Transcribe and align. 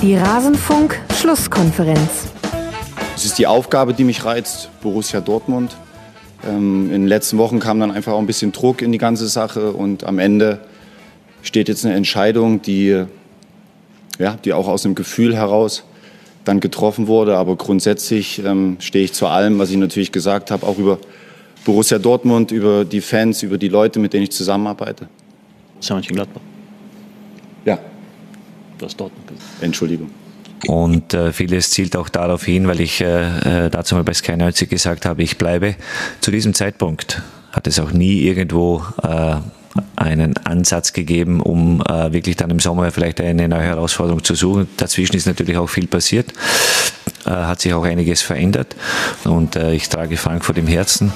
Die 0.00 0.14
Rasenfunk-Schlusskonferenz. 0.14 2.28
Es 3.16 3.24
ist 3.24 3.36
die 3.36 3.48
Aufgabe, 3.48 3.94
die 3.94 4.04
mich 4.04 4.24
reizt, 4.24 4.70
Borussia 4.80 5.20
Dortmund. 5.20 5.76
Ähm, 6.46 6.86
in 6.86 7.02
den 7.02 7.08
letzten 7.08 7.36
Wochen 7.36 7.58
kam 7.58 7.80
dann 7.80 7.90
einfach 7.90 8.12
auch 8.12 8.20
ein 8.20 8.26
bisschen 8.26 8.52
Druck 8.52 8.80
in 8.80 8.92
die 8.92 8.98
ganze 8.98 9.26
Sache 9.26 9.72
und 9.72 10.04
am 10.04 10.20
Ende 10.20 10.60
steht 11.42 11.68
jetzt 11.68 11.84
eine 11.84 11.96
Entscheidung, 11.96 12.62
die, 12.62 13.06
ja, 14.20 14.38
die 14.44 14.52
auch 14.52 14.68
aus 14.68 14.82
dem 14.82 14.94
Gefühl 14.94 15.34
heraus 15.34 15.82
dann 16.44 16.60
getroffen 16.60 17.08
wurde. 17.08 17.36
Aber 17.36 17.56
grundsätzlich 17.56 18.40
ähm, 18.44 18.76
stehe 18.78 19.04
ich 19.04 19.14
zu 19.14 19.26
allem, 19.26 19.58
was 19.58 19.70
ich 19.70 19.78
natürlich 19.78 20.12
gesagt 20.12 20.52
habe, 20.52 20.64
auch 20.64 20.78
über 20.78 21.00
Borussia 21.64 21.98
Dortmund, 21.98 22.52
über 22.52 22.84
die 22.84 23.00
Fans, 23.00 23.42
über 23.42 23.58
die 23.58 23.68
Leute, 23.68 23.98
mit 23.98 24.12
denen 24.12 24.22
ich 24.22 24.30
zusammenarbeite. 24.30 25.08
Mönchengladbach. 25.90 26.40
Ja. 27.64 27.80
Dortmund 28.78 29.26
gesagt. 29.28 29.62
Entschuldigung. 29.62 30.10
Und 30.66 31.14
äh, 31.14 31.32
vieles 31.32 31.70
zielt 31.70 31.96
auch 31.96 32.08
darauf 32.08 32.44
hin, 32.44 32.66
weil 32.66 32.80
ich 32.80 33.00
äh, 33.00 33.66
äh 33.66 33.70
dazu 33.70 33.94
mal 33.94 34.04
bei 34.04 34.14
Sky 34.14 34.36
90 34.36 34.68
gesagt 34.68 35.06
habe, 35.06 35.22
ich 35.22 35.38
bleibe 35.38 35.76
zu 36.20 36.30
diesem 36.30 36.54
Zeitpunkt. 36.54 37.22
Hat 37.52 37.66
es 37.66 37.78
auch 37.78 37.92
nie 37.92 38.20
irgendwo 38.22 38.82
äh, 39.02 39.36
einen 39.96 40.36
Ansatz 40.38 40.92
gegeben, 40.92 41.40
um 41.40 41.82
äh, 41.82 42.12
wirklich 42.12 42.36
dann 42.36 42.50
im 42.50 42.60
Sommer 42.60 42.90
vielleicht 42.90 43.20
eine 43.20 43.48
neue 43.48 43.62
Herausforderung 43.62 44.24
zu 44.24 44.34
suchen. 44.34 44.68
Dazwischen 44.76 45.16
ist 45.16 45.26
natürlich 45.26 45.56
auch 45.56 45.68
viel 45.68 45.86
passiert, 45.86 46.32
hat 47.24 47.60
sich 47.60 47.74
auch 47.74 47.84
einiges 47.84 48.22
verändert 48.22 48.76
und 49.24 49.56
äh, 49.56 49.72
ich 49.72 49.88
trage 49.88 50.16
Frankfurt 50.16 50.58
im 50.58 50.66
Herzen. 50.66 51.12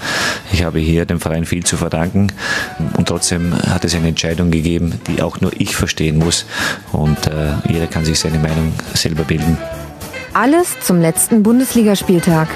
Ich 0.53 0.65
habe 0.65 0.79
hier 0.79 1.05
dem 1.07 1.21
Verein 1.21 1.45
viel 1.45 1.65
zu 1.65 1.77
verdanken 1.77 2.29
und 2.97 3.09
trotzdem 3.09 3.55
hat 3.55 3.85
es 3.85 3.95
eine 3.95 4.09
Entscheidung 4.09 4.51
gegeben, 4.51 5.01
die 5.07 5.23
auch 5.23 5.41
nur 5.41 5.53
ich 5.59 5.77
verstehen 5.77 6.19
muss 6.19 6.47
und 6.93 7.27
äh, 7.27 7.55
jeder 7.69 7.87
kann 7.87 8.05
sich 8.05 8.19
seine 8.19 8.39
Meinung 8.39 8.73
selber 8.95 9.25
bilden. 9.25 9.57
Alles 10.35 10.81
zum 10.81 11.01
letzten 11.01 11.43
Bundesligaspieltag 11.43 12.49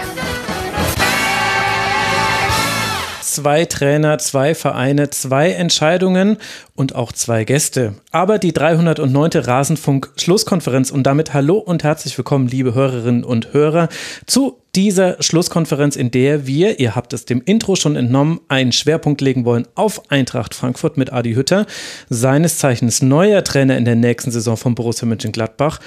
zwei 3.37 3.67
Trainer, 3.67 4.17
zwei 4.17 4.55
Vereine, 4.55 5.11
zwei 5.11 5.51
Entscheidungen 5.51 6.39
und 6.75 6.95
auch 6.95 7.12
zwei 7.12 7.45
Gäste. 7.45 7.92
Aber 8.11 8.39
die 8.39 8.55
309. 8.55 9.42
Rasenfunk-Schlusskonferenz 9.42 10.91
und 10.91 11.03
damit 11.03 11.34
hallo 11.34 11.59
und 11.59 11.84
herzlich 11.84 12.17
willkommen, 12.17 12.48
liebe 12.48 12.75
Hörerinnen 12.75 13.25
und 13.25 13.53
Hörer, 13.53 13.91
zu 14.25 14.57
dieser 14.75 15.23
Schlusskonferenz, 15.23 15.97
in 15.97 16.11
der 16.11 16.47
wir, 16.47 16.81
ihr 16.81 16.97
habt 16.97 17.12
es 17.12 17.27
dem 17.27 17.42
Intro 17.45 17.77
schon 17.77 17.97
entnommen, 17.97 18.41
einen 18.48 18.73
Schwerpunkt 18.73 19.20
legen 19.20 19.45
wollen 19.45 19.67
auf 19.75 20.11
Eintracht 20.11 20.55
Frankfurt 20.55 20.97
mit 20.97 21.12
Adi 21.12 21.34
Hütter, 21.34 21.67
seines 22.09 22.59
Zeichens 22.59 23.03
neuer 23.03 23.45
Trainer 23.45 23.77
in 23.77 23.84
der 23.84 23.97
nächsten 23.97 24.31
Saison 24.31 24.57
von 24.57 24.75
Borussia 24.75 25.07
Mönchengladbach 25.07 25.81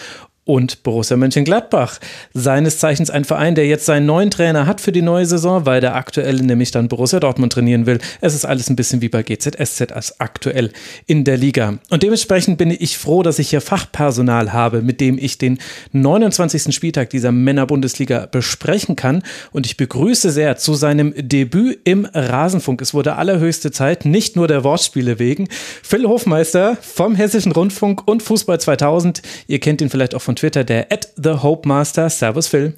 und 0.50 0.82
Borussia 0.82 1.16
Mönchengladbach. 1.16 2.00
Seines 2.34 2.80
Zeichens 2.80 3.12
ein 3.12 3.24
Verein, 3.24 3.54
der 3.54 3.68
jetzt 3.68 3.86
seinen 3.86 4.08
neuen 4.08 4.32
Trainer 4.32 4.66
hat 4.66 4.82
für 4.82 4.92
die 4.92 5.04
neue 5.04 5.28
Saison, 5.28 5.68
weil 5.68 5.80
der 5.80 5.94
aktuelle 5.94 6.42
nämlich 6.42 6.72
dann 6.72 6.88
Borussia 6.88 7.20
Dortmund 7.20 7.54
trainieren 7.54 7.86
will. 7.86 8.00
Es 8.20 8.34
ist 8.34 8.46
alles 8.46 8.68
ein 8.68 8.76
bisschen 8.76 9.00
wie 9.02 9.10
bei 9.10 9.22
GZSZ 9.22 9.92
als 9.92 10.20
aktuell 10.20 10.72
in 11.06 11.24
der 11.24 11.38
Liga. 11.38 11.78
Und 11.92 12.02
dementsprechend 12.02 12.58
bin 12.58 12.72
ich 12.72 12.98
froh, 12.98 13.22
dass 13.22 13.38
ich 13.38 13.52
hier 13.52 13.62
Fachpersonal 13.62 14.52
habe, 14.52 14.82
mit 14.82 15.00
dem 15.02 15.20
ich 15.20 15.38
den 15.38 15.60
29. 15.92 16.74
Spieltag 16.74 17.12
dieser 17.12 17.32
Männerbundesliga 17.32 18.26
besprechen 18.26 18.96
kann. 18.96 19.22
Und 19.52 19.68
ich 19.68 19.78
begrüße 19.78 20.32
sehr 20.32 20.58
zu 20.58 20.74
seinem 20.74 21.14
Debüt 21.16 21.78
im 21.84 22.06
Rasenfunk. 22.12 22.82
Es 22.82 22.96
wurde 22.96 23.18
allerhöchste 23.18 23.70
Zeit, 23.70 24.04
nicht 24.06 24.36
nur 24.36 24.48
der 24.48 24.64
Wortspiele 24.64 25.20
wegen. 25.20 25.48
Phil 25.84 26.08
Hofmeister 26.08 26.76
vom 26.82 27.14
Hessischen 27.14 27.52
Rundfunk 27.52 28.08
und 28.08 28.24
Fußball 28.24 28.60
2000. 28.60 29.22
Ihr 29.46 29.60
kennt 29.60 29.82
ihn 29.82 29.92
vielleicht 29.92 30.16
auch 30.16 30.24
von 30.24 30.39
Twitter, 30.40 30.64
der 30.64 30.92
at 30.92 31.10
the 31.16 31.32
Hope 31.44 31.68
Master. 31.68 32.10
Servus 32.10 32.48
Phil. 32.48 32.76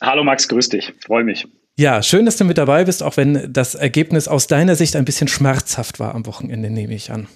Hallo 0.00 0.24
Max, 0.24 0.48
grüß 0.48 0.68
dich. 0.70 0.92
Freue 1.04 1.24
mich. 1.24 1.46
Ja, 1.76 2.02
schön, 2.02 2.24
dass 2.24 2.36
du 2.36 2.44
mit 2.44 2.56
dabei 2.56 2.84
bist, 2.84 3.02
auch 3.02 3.16
wenn 3.16 3.52
das 3.52 3.74
Ergebnis 3.74 4.28
aus 4.28 4.46
deiner 4.46 4.76
Sicht 4.76 4.96
ein 4.96 5.04
bisschen 5.04 5.28
schmerzhaft 5.28 5.98
war 5.98 6.14
am 6.14 6.24
Wochenende, 6.26 6.70
nehme 6.70 6.94
ich 6.94 7.10
an. 7.10 7.26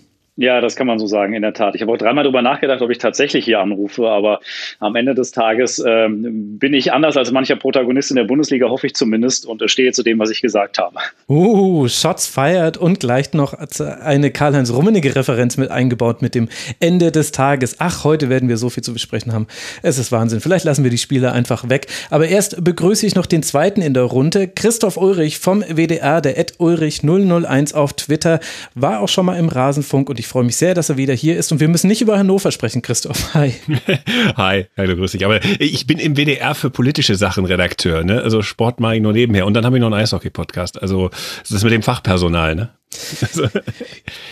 Ja, 0.41 0.61
das 0.61 0.77
kann 0.77 0.87
man 0.87 1.01
so 1.01 1.09
sagen, 1.09 1.33
in 1.33 1.43
der 1.43 1.53
Tat. 1.53 1.75
Ich 1.75 1.83
habe 1.83 1.91
auch 1.91 1.99
dreimal 1.99 2.23
darüber 2.23 2.43
nachgedacht, 2.43 2.81
ob 2.81 2.91
ich 2.91 2.99
tatsächlich 2.99 3.45
hier 3.45 3.59
anrufe, 3.59 4.09
aber 4.09 4.39
am 4.79 4.95
Ende 4.95 5.17
des 5.17 5.33
Tages 5.33 5.83
ähm, 5.85 6.61
bin 6.61 6.75
ich 6.75 6.93
anders 6.93 7.17
als 7.17 7.33
mancher 7.33 7.57
Protagonist 7.57 8.11
in 8.11 8.17
der 8.17 8.23
Bundesliga, 8.23 8.69
hoffe 8.69 8.87
ich 8.87 8.95
zumindest, 8.95 9.47
und 9.47 9.69
stehe 9.69 9.91
zu 9.91 10.05
dem, 10.05 10.21
was 10.21 10.31
ich 10.31 10.41
gesagt 10.41 10.79
habe. 10.79 10.97
Uh, 11.29 11.89
Shots 11.89 12.29
feiert 12.29 12.77
und 12.77 13.01
gleich 13.01 13.33
noch 13.33 13.53
eine 13.53 14.31
Karl-Heinz 14.31 14.73
Rummenigge 14.73 15.17
Referenz 15.17 15.57
mit 15.57 15.73
eingebaut 15.73 16.23
mit 16.23 16.37
dem 16.37 16.49
Ende 16.79 17.11
des 17.11 17.33
Tages. 17.33 17.81
Ach, 17.81 18.05
heute 18.05 18.29
werden 18.29 18.49
wir 18.49 18.59
so 18.59 18.71
viel 18.71 18.85
zu 18.85 18.93
besprechen 18.93 19.33
haben. 19.33 19.49
Es 19.83 19.99
ist 19.99 20.13
Wahnsinn. 20.13 20.39
Vielleicht 20.39 20.65
lassen 20.65 20.85
wir 20.85 20.93
die 20.93 20.99
Spieler 20.99 21.33
einfach 21.33 21.69
weg. 21.69 21.89
Aber 22.11 22.29
erst 22.29 22.63
begrüße 22.63 23.05
ich 23.05 23.17
noch 23.17 23.27
den 23.27 23.43
zweiten 23.43 23.83
in 23.83 23.93
der 23.93 24.05
Runde, 24.05 24.47
Christoph 24.47 24.99
Ulrich 24.99 25.41
vom 25.41 25.63
WDR, 25.63 26.21
der 26.21 26.39
Ed 26.39 26.55
Ulrich 26.59 27.03
001 27.03 27.75
auf 27.75 27.95
Twitter, 27.95 28.39
war 28.77 29.01
auch 29.01 29.09
schon 29.09 29.27
mal 29.27 29.37
im 29.37 29.49
Rasenfunk 29.49 30.09
und 30.09 30.21
ich 30.21 30.28
freue 30.29 30.45
mich 30.45 30.57
sehr, 30.57 30.75
dass 30.75 30.89
er 30.89 30.97
wieder 30.97 31.15
hier 31.15 31.37
ist. 31.37 31.53
Und 31.53 31.61
wir 31.61 31.69
müssen 31.69 31.89
nicht 31.89 32.01
über 32.01 32.19
Hannover 32.19 32.53
sprechen, 32.53 32.83
Christoph. 32.83 33.35
Hi. 33.35 33.55
Hi, 34.37 34.67
hallo, 34.77 34.97
grüß 34.97 35.13
dich. 35.13 35.25
Aber 35.25 35.41
ich 35.59 35.87
bin 35.87 35.99
im 35.99 36.17
WDR 36.17 36.55
für 36.55 36.71
politische 36.71 37.17
Sachen 37.17 37.45
Redakteur, 37.45 38.05
ne? 38.05 38.23
Also 38.23 38.43
Sport 38.43 38.81
mache 38.81 38.97
ich 38.97 39.03
nur 39.03 39.13
nebenher. 39.13 39.47
Und 39.47 39.55
dann 39.55 39.65
habe 39.65 39.77
ich 39.77 39.81
noch 39.81 39.89
einen 39.89 40.01
Eishockey-Podcast. 40.01 40.81
Also 40.81 41.11
das 41.41 41.51
ist 41.51 41.65
mit 41.65 41.73
dem 41.73 41.83
Fachpersonal, 41.83 42.55
ne? 42.55 42.71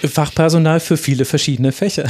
Fachpersonal 0.03 0.81
für 0.81 0.97
viele 0.97 1.25
verschiedene 1.25 1.73
Fächer. 1.73 2.09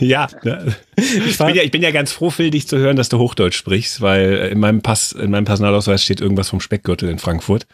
Ja, 0.00 0.28
ne? 0.42 0.74
ich, 0.96 1.36
bin 1.38 1.54
ja, 1.54 1.62
ich 1.62 1.70
bin 1.70 1.82
ja 1.82 1.90
ganz 1.90 2.12
froh, 2.12 2.30
Phil, 2.30 2.50
dich 2.50 2.66
zu 2.66 2.78
hören, 2.78 2.96
dass 2.96 3.08
du 3.08 3.18
Hochdeutsch 3.18 3.56
sprichst, 3.56 4.00
weil 4.00 4.48
in 4.52 4.58
meinem 4.58 4.80
Pass, 4.80 5.12
in 5.12 5.30
meinem 5.30 5.44
Personalausweis 5.44 6.02
steht 6.02 6.20
irgendwas 6.20 6.48
vom 6.48 6.60
Speckgürtel 6.60 7.08
in 7.08 7.18
Frankfurt. 7.18 7.66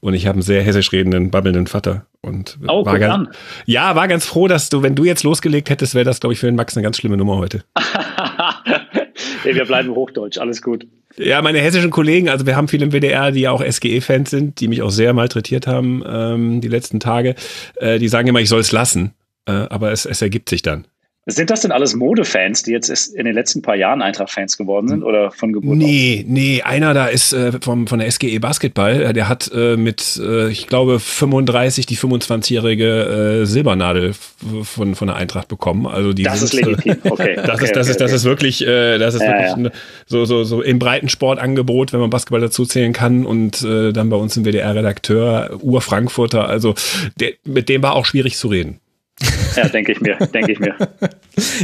Und 0.00 0.14
ich 0.14 0.26
habe 0.26 0.36
einen 0.36 0.42
sehr 0.42 0.62
hessisch 0.62 0.92
redenden, 0.92 1.30
babbelnden 1.30 1.66
Vater. 1.66 2.06
Und 2.22 2.58
oh, 2.68 2.84
war 2.84 2.98
ganz, 2.98 3.30
ja, 3.64 3.94
war 3.96 4.06
ganz 4.06 4.26
froh, 4.26 4.46
dass 4.46 4.68
du, 4.68 4.82
wenn 4.82 4.94
du 4.94 5.04
jetzt 5.04 5.22
losgelegt 5.22 5.70
hättest, 5.70 5.94
wäre 5.94 6.04
das, 6.04 6.20
glaube 6.20 6.34
ich, 6.34 6.40
für 6.40 6.46
den 6.46 6.54
Max 6.54 6.76
eine 6.76 6.84
ganz 6.84 6.98
schlimme 6.98 7.16
Nummer 7.16 7.38
heute. 7.38 7.64
nee, 9.44 9.54
wir 9.54 9.64
bleiben 9.64 9.94
Hochdeutsch, 9.94 10.36
alles 10.36 10.60
gut. 10.60 10.86
Ja, 11.16 11.40
meine 11.40 11.60
hessischen 11.60 11.90
Kollegen, 11.90 12.28
also 12.28 12.46
wir 12.46 12.56
haben 12.56 12.68
viele 12.68 12.84
im 12.84 12.92
WDR, 12.92 13.32
die 13.32 13.40
ja 13.40 13.52
auch 13.52 13.64
SGE-Fans 13.64 14.28
sind, 14.28 14.60
die 14.60 14.68
mich 14.68 14.82
auch 14.82 14.90
sehr 14.90 15.14
malträtiert 15.14 15.66
haben 15.66 16.04
ähm, 16.06 16.60
die 16.60 16.68
letzten 16.68 17.00
Tage. 17.00 17.34
Äh, 17.76 17.98
die 17.98 18.08
sagen 18.08 18.28
immer, 18.28 18.40
ich 18.40 18.50
soll 18.50 18.60
es 18.60 18.70
lassen, 18.70 19.14
äh, 19.46 19.52
aber 19.52 19.90
es, 19.90 20.04
es 20.04 20.20
ergibt 20.20 20.50
sich 20.50 20.60
dann. 20.60 20.86
Sind 21.30 21.50
das 21.50 21.60
denn 21.60 21.72
alles 21.72 21.94
Modefans, 21.94 22.62
die 22.62 22.72
jetzt 22.72 22.88
in 22.88 23.24
den 23.24 23.34
letzten 23.34 23.62
paar 23.62 23.76
Jahren 23.76 24.02
Eintracht-Fans 24.02 24.56
geworden 24.56 24.88
sind 24.88 25.02
oder 25.02 25.30
von 25.30 25.52
Geburt 25.52 25.76
Nee, 25.76 26.20
auf? 26.24 26.30
nee, 26.30 26.62
einer 26.62 26.94
da 26.94 27.06
ist 27.06 27.32
äh, 27.32 27.52
vom, 27.60 27.86
von 27.86 27.98
der 27.98 28.10
SGE 28.10 28.38
Basketball, 28.40 29.02
äh, 29.02 29.12
der 29.12 29.28
hat 29.28 29.50
äh, 29.54 29.76
mit, 29.76 30.20
äh, 30.22 30.48
ich 30.50 30.66
glaube, 30.66 30.98
35 30.98 31.86
die 31.86 31.96
25-jährige 31.96 33.42
äh, 33.42 33.46
Silbernadel 33.46 34.14
von, 34.62 34.94
von 34.94 35.06
der 35.08 35.16
Eintracht 35.16 35.48
bekommen. 35.48 35.86
Also 35.86 36.12
die 36.12 36.22
das 36.22 36.40
sind, 36.40 36.54
ist 36.54 36.66
legitim, 36.66 36.96
okay. 37.10 37.36
das 37.36 37.54
okay, 37.54 37.64
ist, 37.64 37.76
das 37.76 37.86
okay, 37.86 37.90
ist, 37.90 38.00
das 38.00 38.12
ist 38.12 38.24
wirklich, 38.24 38.66
äh, 38.66 38.98
das 38.98 39.14
ist 39.14 39.22
ja, 39.22 39.28
wirklich 39.28 39.48
ja. 39.48 39.54
Ein, 39.54 39.70
so, 40.06 40.24
so, 40.24 40.44
so 40.44 40.62
im 40.62 40.78
Breitensportangebot, 40.78 41.92
wenn 41.92 42.00
man 42.00 42.10
Basketball 42.10 42.40
dazu 42.40 42.64
zählen 42.64 42.92
kann 42.92 43.26
und 43.26 43.62
äh, 43.62 43.92
dann 43.92 44.10
bei 44.10 44.16
uns 44.16 44.36
im 44.36 44.44
WDR-Redakteur, 44.44 45.58
Ur-Frankfurter, 45.62 46.48
also 46.48 46.74
der, 47.18 47.32
mit 47.44 47.68
dem 47.68 47.82
war 47.82 47.94
auch 47.94 48.04
schwierig 48.04 48.36
zu 48.36 48.48
reden. 48.48 48.80
Ja, 49.56 49.68
denke 49.68 49.92
ich 49.92 50.00
mir, 50.00 50.16
denke 50.16 50.52
ich 50.52 50.60
mir. 50.60 50.74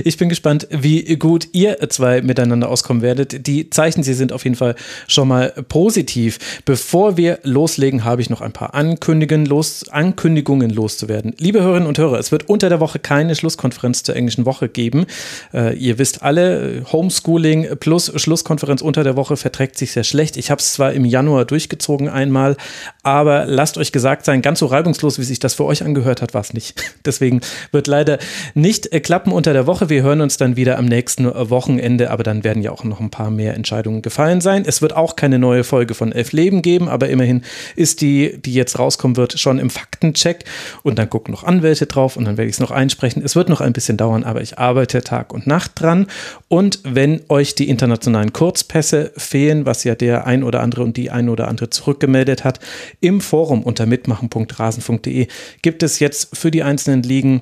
Ich 0.04 0.16
bin 0.16 0.28
gespannt, 0.28 0.68
wie 0.70 1.16
gut 1.16 1.48
ihr 1.52 1.76
zwei 1.90 2.22
miteinander 2.22 2.68
auskommen 2.70 3.02
werdet. 3.02 3.46
Die 3.46 3.68
Zeichen, 3.68 4.02
sie 4.02 4.14
sind 4.14 4.32
auf 4.32 4.44
jeden 4.44 4.56
Fall 4.56 4.74
schon 5.06 5.28
mal 5.28 5.52
positiv. 5.68 6.38
Bevor 6.64 7.16
wir 7.16 7.40
loslegen, 7.42 8.04
habe 8.04 8.22
ich 8.22 8.30
noch 8.30 8.40
ein 8.40 8.52
paar 8.52 8.74
Ankündigungen, 8.74 9.44
los, 9.44 9.86
Ankündigungen 9.90 10.70
loszuwerden. 10.70 11.34
Liebe 11.38 11.62
Hörerinnen 11.62 11.88
und 11.88 11.98
Hörer, 11.98 12.18
es 12.18 12.32
wird 12.32 12.48
unter 12.48 12.68
der 12.68 12.80
Woche 12.80 12.98
keine 12.98 13.34
Schlusskonferenz 13.34 14.02
zur 14.02 14.16
englischen 14.16 14.46
Woche 14.46 14.68
geben. 14.68 15.06
Äh, 15.52 15.76
ihr 15.76 15.98
wisst 15.98 16.22
alle, 16.22 16.84
Homeschooling 16.90 17.76
plus 17.78 18.12
Schlusskonferenz 18.16 18.80
unter 18.80 19.04
der 19.04 19.16
Woche 19.16 19.36
verträgt 19.36 19.76
sich 19.76 19.92
sehr 19.92 20.04
schlecht. 20.04 20.36
Ich 20.36 20.50
habe 20.50 20.60
es 20.60 20.72
zwar 20.72 20.92
im 20.92 21.04
Januar 21.04 21.44
durchgezogen 21.44 22.08
einmal, 22.08 22.56
aber 23.02 23.44
lasst 23.46 23.76
euch 23.76 23.92
gesagt 23.92 24.24
sein, 24.24 24.40
ganz 24.40 24.60
so 24.60 24.66
reibungslos, 24.66 25.18
wie 25.18 25.24
sich 25.24 25.38
das 25.38 25.54
für 25.54 25.64
euch 25.64 25.82
angehört 25.82 26.22
hat, 26.22 26.32
war 26.32 26.40
es 26.40 26.54
nicht. 26.54 26.82
Deswegen 27.04 27.40
wird 27.72 27.86
leider 27.86 28.18
nicht 28.54 28.92
äh, 28.92 29.00
klappen 29.00 29.32
unter 29.32 29.52
der 29.52 29.66
Woche. 29.66 29.88
Wir 29.88 30.02
hören 30.02 30.20
uns 30.20 30.36
dann 30.36 30.56
wieder 30.56 30.78
am 30.78 30.86
nächsten 30.86 31.26
äh, 31.26 31.50
Wochenende, 31.50 32.10
aber 32.10 32.22
dann 32.22 32.44
werden 32.44 32.62
ja 32.62 32.70
auch 32.70 32.84
noch 32.84 33.00
ein 33.00 33.10
paar 33.10 33.30
mehr 33.30 33.54
Entscheidungen 33.54 34.02
gefallen 34.02 34.40
sein. 34.40 34.64
Es 34.66 34.82
wird 34.82 34.94
auch 34.94 35.16
keine 35.16 35.38
neue 35.38 35.64
Folge 35.64 35.94
von 35.94 36.12
Elf 36.12 36.32
Leben 36.32 36.62
geben, 36.62 36.88
aber 36.88 37.08
immerhin 37.08 37.42
ist 37.74 38.00
die, 38.00 38.38
die 38.38 38.54
jetzt 38.54 38.78
rauskommen 38.78 39.16
wird, 39.16 39.38
schon 39.38 39.58
im 39.58 39.70
Faktencheck. 39.70 40.44
Und 40.82 40.98
dann 40.98 41.10
gucken 41.10 41.32
noch 41.32 41.44
Anwälte 41.44 41.86
drauf 41.86 42.16
und 42.16 42.24
dann 42.24 42.36
werde 42.36 42.48
ich 42.48 42.56
es 42.56 42.60
noch 42.60 42.70
einsprechen. 42.70 43.22
Es 43.22 43.36
wird 43.36 43.48
noch 43.48 43.60
ein 43.60 43.72
bisschen 43.72 43.96
dauern, 43.96 44.24
aber 44.24 44.40
ich 44.40 44.58
arbeite 44.58 45.02
Tag 45.02 45.32
und 45.32 45.46
Nacht 45.46 45.72
dran. 45.80 46.06
Und 46.48 46.80
wenn 46.84 47.20
euch 47.28 47.54
die 47.54 47.68
internationalen 47.68 48.32
Kurzpässe 48.32 49.12
fehlen, 49.16 49.66
was 49.66 49.84
ja 49.84 49.94
der 49.94 50.26
ein 50.26 50.42
oder 50.42 50.60
andere 50.60 50.82
und 50.82 50.96
die 50.96 51.10
ein 51.10 51.28
oder 51.28 51.48
andere 51.48 51.70
zurückgemeldet 51.70 52.44
hat, 52.44 52.60
im 53.00 53.20
Forum 53.20 53.62
unter 53.62 53.86
mitmachen.rasen.de 53.86 55.26
gibt 55.62 55.82
es 55.82 55.98
jetzt 55.98 56.36
für 56.36 56.50
die 56.50 56.62
einzelnen 56.62 57.02
Ligen 57.02 57.35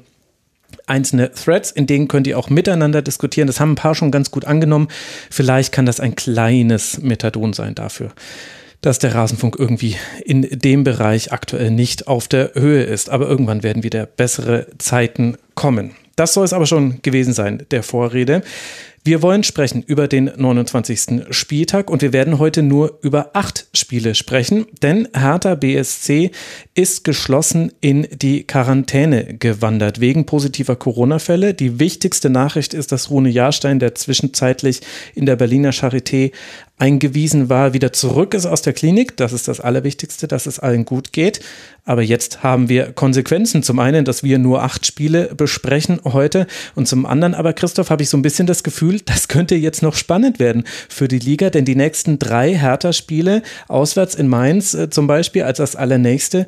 einzelne 0.87 1.33
Threads, 1.33 1.71
in 1.71 1.87
denen 1.87 2.09
könnt 2.09 2.27
ihr 2.27 2.39
auch 2.39 2.51
miteinander 2.51 3.03
diskutieren. 3.03 3.47
Das 3.47 3.61
haben 3.61 3.73
ein 3.73 3.77
paar 3.77 3.95
schon 3.95 4.11
ganz 4.11 4.31
gut 4.31 4.45
angenommen. 4.45 4.89
Vielleicht 5.31 5.73
kann 5.73 5.87
das 5.87 6.01
ein 6.01 6.15
kleines 6.15 7.01
Methadon 7.01 7.53
sein 7.53 7.75
dafür 7.75 8.11
dass 8.85 8.99
der 8.99 9.15
Rasenfunk 9.15 9.57
irgendwie 9.59 9.97
in 10.27 10.43
dem 10.43 10.85
Bereich 10.85 11.33
aktuell 11.33 11.71
nicht 11.71 12.07
auf 12.07 12.29
der 12.29 12.53
Höhe 12.53 12.83
ist. 12.83 13.09
Aber 13.09 13.27
irgendwann 13.27 13.63
werden 13.63 13.83
wieder 13.83 14.05
bessere 14.05 14.67
Zeiten 14.77 15.39
kommen. 15.55 15.93
Das 16.17 16.35
soll 16.35 16.45
es 16.45 16.53
aber 16.53 16.67
schon 16.67 17.01
gewesen 17.01 17.33
sein, 17.33 17.65
der 17.71 17.83
Vorrede. 17.83 18.43
Wir 19.03 19.21
wollen 19.21 19.43
sprechen 19.43 19.83
über 19.83 20.09
den 20.09 20.31
29. 20.35 21.27
Spieltag 21.31 21.91
und 21.91 22.01
wir 22.01 22.13
werden 22.13 22.39
heute 22.39 22.63
nur 22.63 22.99
über 23.03 23.31
acht 23.35 23.67
Spiele 23.75 24.15
sprechen, 24.15 24.65
denn 24.83 25.09
Hertha 25.15 25.57
BSC 25.57 26.31
ist 26.75 27.05
geschlossen 27.05 27.73
in 27.81 28.09
die 28.11 28.45
Quarantäne 28.45 29.35
gewandert 29.35 30.01
wegen 30.01 30.27
positiver 30.27 30.75
Corona-Fälle. 30.75 31.55
Die 31.55 31.79
wichtigste 31.79 32.31
Nachricht 32.31 32.75
ist, 32.75 32.91
dass 32.91 33.11
Rune 33.11 33.29
Jahrstein, 33.29 33.79
der 33.79 33.95
zwischenzeitlich 33.95 34.81
in 35.15 35.25
der 35.25 35.37
Berliner 35.37 35.71
Charité 35.71 36.33
eingewiesen 36.77 37.49
war, 37.49 37.73
wieder 37.73 37.93
zurück 37.93 38.35
ist 38.35 38.47
aus 38.47 38.63
der 38.63 38.73
Klinik. 38.73 39.17
Das 39.17 39.33
ist 39.33 39.47
das 39.47 39.61
Allerwichtigste, 39.61 40.27
dass 40.27 40.47
es 40.47 40.59
allen 40.59 40.85
gut 40.85 41.13
geht. 41.13 41.41
Aber 41.85 42.03
jetzt 42.03 42.43
haben 42.43 42.69
wir 42.69 42.93
Konsequenzen. 42.93 43.63
Zum 43.63 43.79
einen, 43.79 44.05
dass 44.05 44.25
wir 44.25 44.39
nur 44.39 44.63
acht 44.63 44.85
Spiele 44.85 45.31
besprechen 45.37 46.01
heute. 46.05 46.49
Und 46.75 46.89
zum 46.89 47.07
anderen 47.07 47.35
aber, 47.35 47.53
Christoph, 47.53 47.91
habe 47.91 48.03
ich 48.03 48.09
so 48.09 48.17
ein 48.17 48.23
bisschen 48.23 48.49
das 48.49 48.65
Gefühl, 48.65 49.01
das 49.05 49.29
könnte 49.29 49.55
jetzt 49.55 49.83
noch 49.83 49.95
spannend 49.95 50.41
werden 50.41 50.65
für 50.89 51.07
die 51.07 51.21
Liga, 51.21 51.51
denn 51.51 51.65
die 51.65 51.77
nächsten 51.77 52.19
drei 52.19 52.55
Hertha-Spiele 52.57 53.43
auswärts 53.69 54.17
in 54.17 54.27
Mainz 54.27 54.75
äh, 54.75 54.91
zum 54.91 55.07
Beispiel 55.07 55.45
als 55.45 55.59
das 55.59 55.77
allernächste, 55.77 56.47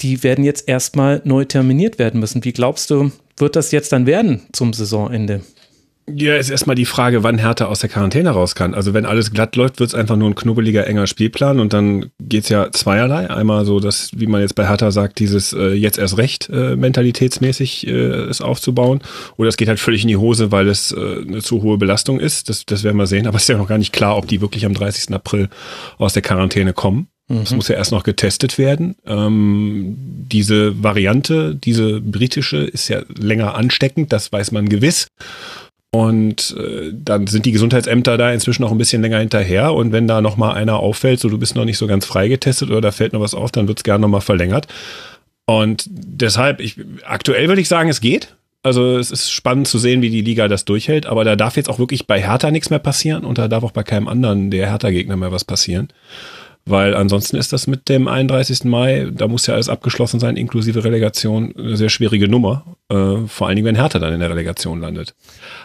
die 0.00 0.22
werden 0.22 0.44
jetzt 0.44 0.68
erstmal 0.68 1.20
neu 1.24 1.44
terminiert 1.44 1.98
werden 1.98 2.20
müssen. 2.20 2.44
Wie 2.44 2.52
glaubst 2.52 2.90
du, 2.90 3.10
wird 3.36 3.56
das 3.56 3.72
jetzt 3.72 3.92
dann 3.92 4.06
werden 4.06 4.42
zum 4.52 4.72
Saisonende? 4.72 5.42
Ja, 6.14 6.36
ist 6.36 6.48
erstmal 6.48 6.76
die 6.76 6.86
Frage, 6.86 7.22
wann 7.22 7.38
Hertha 7.38 7.66
aus 7.66 7.80
der 7.80 7.90
Quarantäne 7.90 8.30
raus 8.30 8.54
kann. 8.54 8.74
Also 8.74 8.94
wenn 8.94 9.04
alles 9.04 9.30
glatt 9.30 9.56
läuft, 9.56 9.78
wird 9.78 9.90
es 9.90 9.94
einfach 9.94 10.16
nur 10.16 10.30
ein 10.30 10.34
knubbeliger, 10.34 10.86
enger 10.86 11.06
Spielplan 11.06 11.60
und 11.60 11.72
dann 11.72 12.10
geht's 12.18 12.48
ja 12.48 12.70
zweierlei. 12.70 13.28
Einmal 13.28 13.66
so, 13.66 13.78
dass, 13.78 14.10
wie 14.16 14.26
man 14.26 14.40
jetzt 14.40 14.54
bei 14.54 14.66
Hertha 14.66 14.90
sagt, 14.90 15.18
dieses 15.18 15.52
äh, 15.52 15.74
jetzt 15.74 15.98
erst 15.98 16.16
recht 16.16 16.48
äh, 16.50 16.76
mentalitätsmäßig 16.76 17.86
äh, 17.86 17.90
es 17.90 18.40
aufzubauen. 18.40 19.00
Oder 19.36 19.50
es 19.50 19.58
geht 19.58 19.68
halt 19.68 19.80
völlig 19.80 20.02
in 20.02 20.08
die 20.08 20.16
Hose, 20.16 20.50
weil 20.50 20.68
es 20.68 20.92
äh, 20.92 21.22
eine 21.26 21.42
zu 21.42 21.62
hohe 21.62 21.76
Belastung 21.76 22.20
ist. 22.20 22.48
Das, 22.48 22.64
das 22.64 22.84
werden 22.84 22.96
wir 22.96 23.06
sehen. 23.06 23.26
Aber 23.26 23.36
es 23.36 23.42
ist 23.42 23.48
ja 23.48 23.58
noch 23.58 23.68
gar 23.68 23.78
nicht 23.78 23.92
klar, 23.92 24.16
ob 24.16 24.26
die 24.28 24.40
wirklich 24.40 24.64
am 24.64 24.74
30. 24.74 25.14
April 25.14 25.48
aus 25.98 26.14
der 26.14 26.22
Quarantäne 26.22 26.72
kommen. 26.72 27.08
Es 27.28 27.50
mhm. 27.50 27.56
muss 27.56 27.68
ja 27.68 27.76
erst 27.76 27.92
noch 27.92 28.04
getestet 28.04 28.56
werden. 28.58 28.96
Ähm, 29.06 29.96
diese 29.98 30.82
Variante, 30.82 31.54
diese 31.54 32.00
britische, 32.00 32.58
ist 32.58 32.88
ja 32.88 33.02
länger 33.18 33.54
ansteckend, 33.54 34.12
das 34.12 34.32
weiß 34.32 34.52
man 34.52 34.68
gewiss. 34.68 35.08
Und 35.90 36.54
äh, 36.58 36.92
dann 36.92 37.26
sind 37.26 37.46
die 37.46 37.52
Gesundheitsämter 37.52 38.18
da 38.18 38.32
inzwischen 38.32 38.62
noch 38.62 38.72
ein 38.72 38.78
bisschen 38.78 39.02
länger 39.02 39.20
hinterher. 39.20 39.72
Und 39.72 39.92
wenn 39.92 40.06
da 40.06 40.20
nochmal 40.20 40.54
einer 40.54 40.78
auffällt, 40.78 41.20
so 41.20 41.28
du 41.28 41.38
bist 41.38 41.54
noch 41.54 41.64
nicht 41.64 41.78
so 41.78 41.86
ganz 41.86 42.04
freigetestet 42.04 42.70
oder 42.70 42.80
da 42.80 42.92
fällt 42.92 43.12
noch 43.12 43.20
was 43.20 43.34
auf, 43.34 43.52
dann 43.52 43.68
wird 43.68 43.78
es 43.78 43.84
gerne 43.84 44.02
nochmal 44.02 44.20
verlängert. 44.20 44.66
Und 45.46 45.84
deshalb, 45.88 46.60
ich, 46.60 46.76
aktuell 47.04 47.48
würde 47.48 47.62
ich 47.62 47.68
sagen, 47.68 47.88
es 47.88 48.00
geht. 48.00 48.34
Also 48.62 48.98
es 48.98 49.10
ist 49.10 49.30
spannend 49.30 49.66
zu 49.66 49.78
sehen, 49.78 50.02
wie 50.02 50.10
die 50.10 50.20
Liga 50.20 50.48
das 50.48 50.66
durchhält. 50.66 51.06
Aber 51.06 51.24
da 51.24 51.36
darf 51.36 51.56
jetzt 51.56 51.70
auch 51.70 51.78
wirklich 51.78 52.06
bei 52.06 52.20
Hertha 52.20 52.50
nichts 52.50 52.68
mehr 52.68 52.78
passieren 52.78 53.24
und 53.24 53.38
da 53.38 53.48
darf 53.48 53.64
auch 53.64 53.72
bei 53.72 53.82
keinem 53.82 54.08
anderen 54.08 54.50
der 54.50 54.68
Hertha-Gegner 54.68 55.16
mehr 55.16 55.32
was 55.32 55.44
passieren. 55.44 55.88
Weil 56.68 56.94
ansonsten 56.94 57.36
ist 57.36 57.52
das 57.52 57.66
mit 57.66 57.88
dem 57.88 58.08
31. 58.08 58.64
Mai, 58.64 59.08
da 59.10 59.26
muss 59.26 59.46
ja 59.46 59.54
alles 59.54 59.70
abgeschlossen 59.70 60.20
sein, 60.20 60.36
inklusive 60.36 60.84
Relegation, 60.84 61.54
eine 61.56 61.78
sehr 61.78 61.88
schwierige 61.88 62.28
Nummer. 62.28 62.76
Äh, 62.90 63.26
vor 63.26 63.46
allen 63.46 63.56
Dingen, 63.56 63.66
wenn 63.66 63.74
Hertha 63.74 63.98
dann 63.98 64.12
in 64.12 64.20
der 64.20 64.28
Relegation 64.28 64.80
landet. 64.80 65.14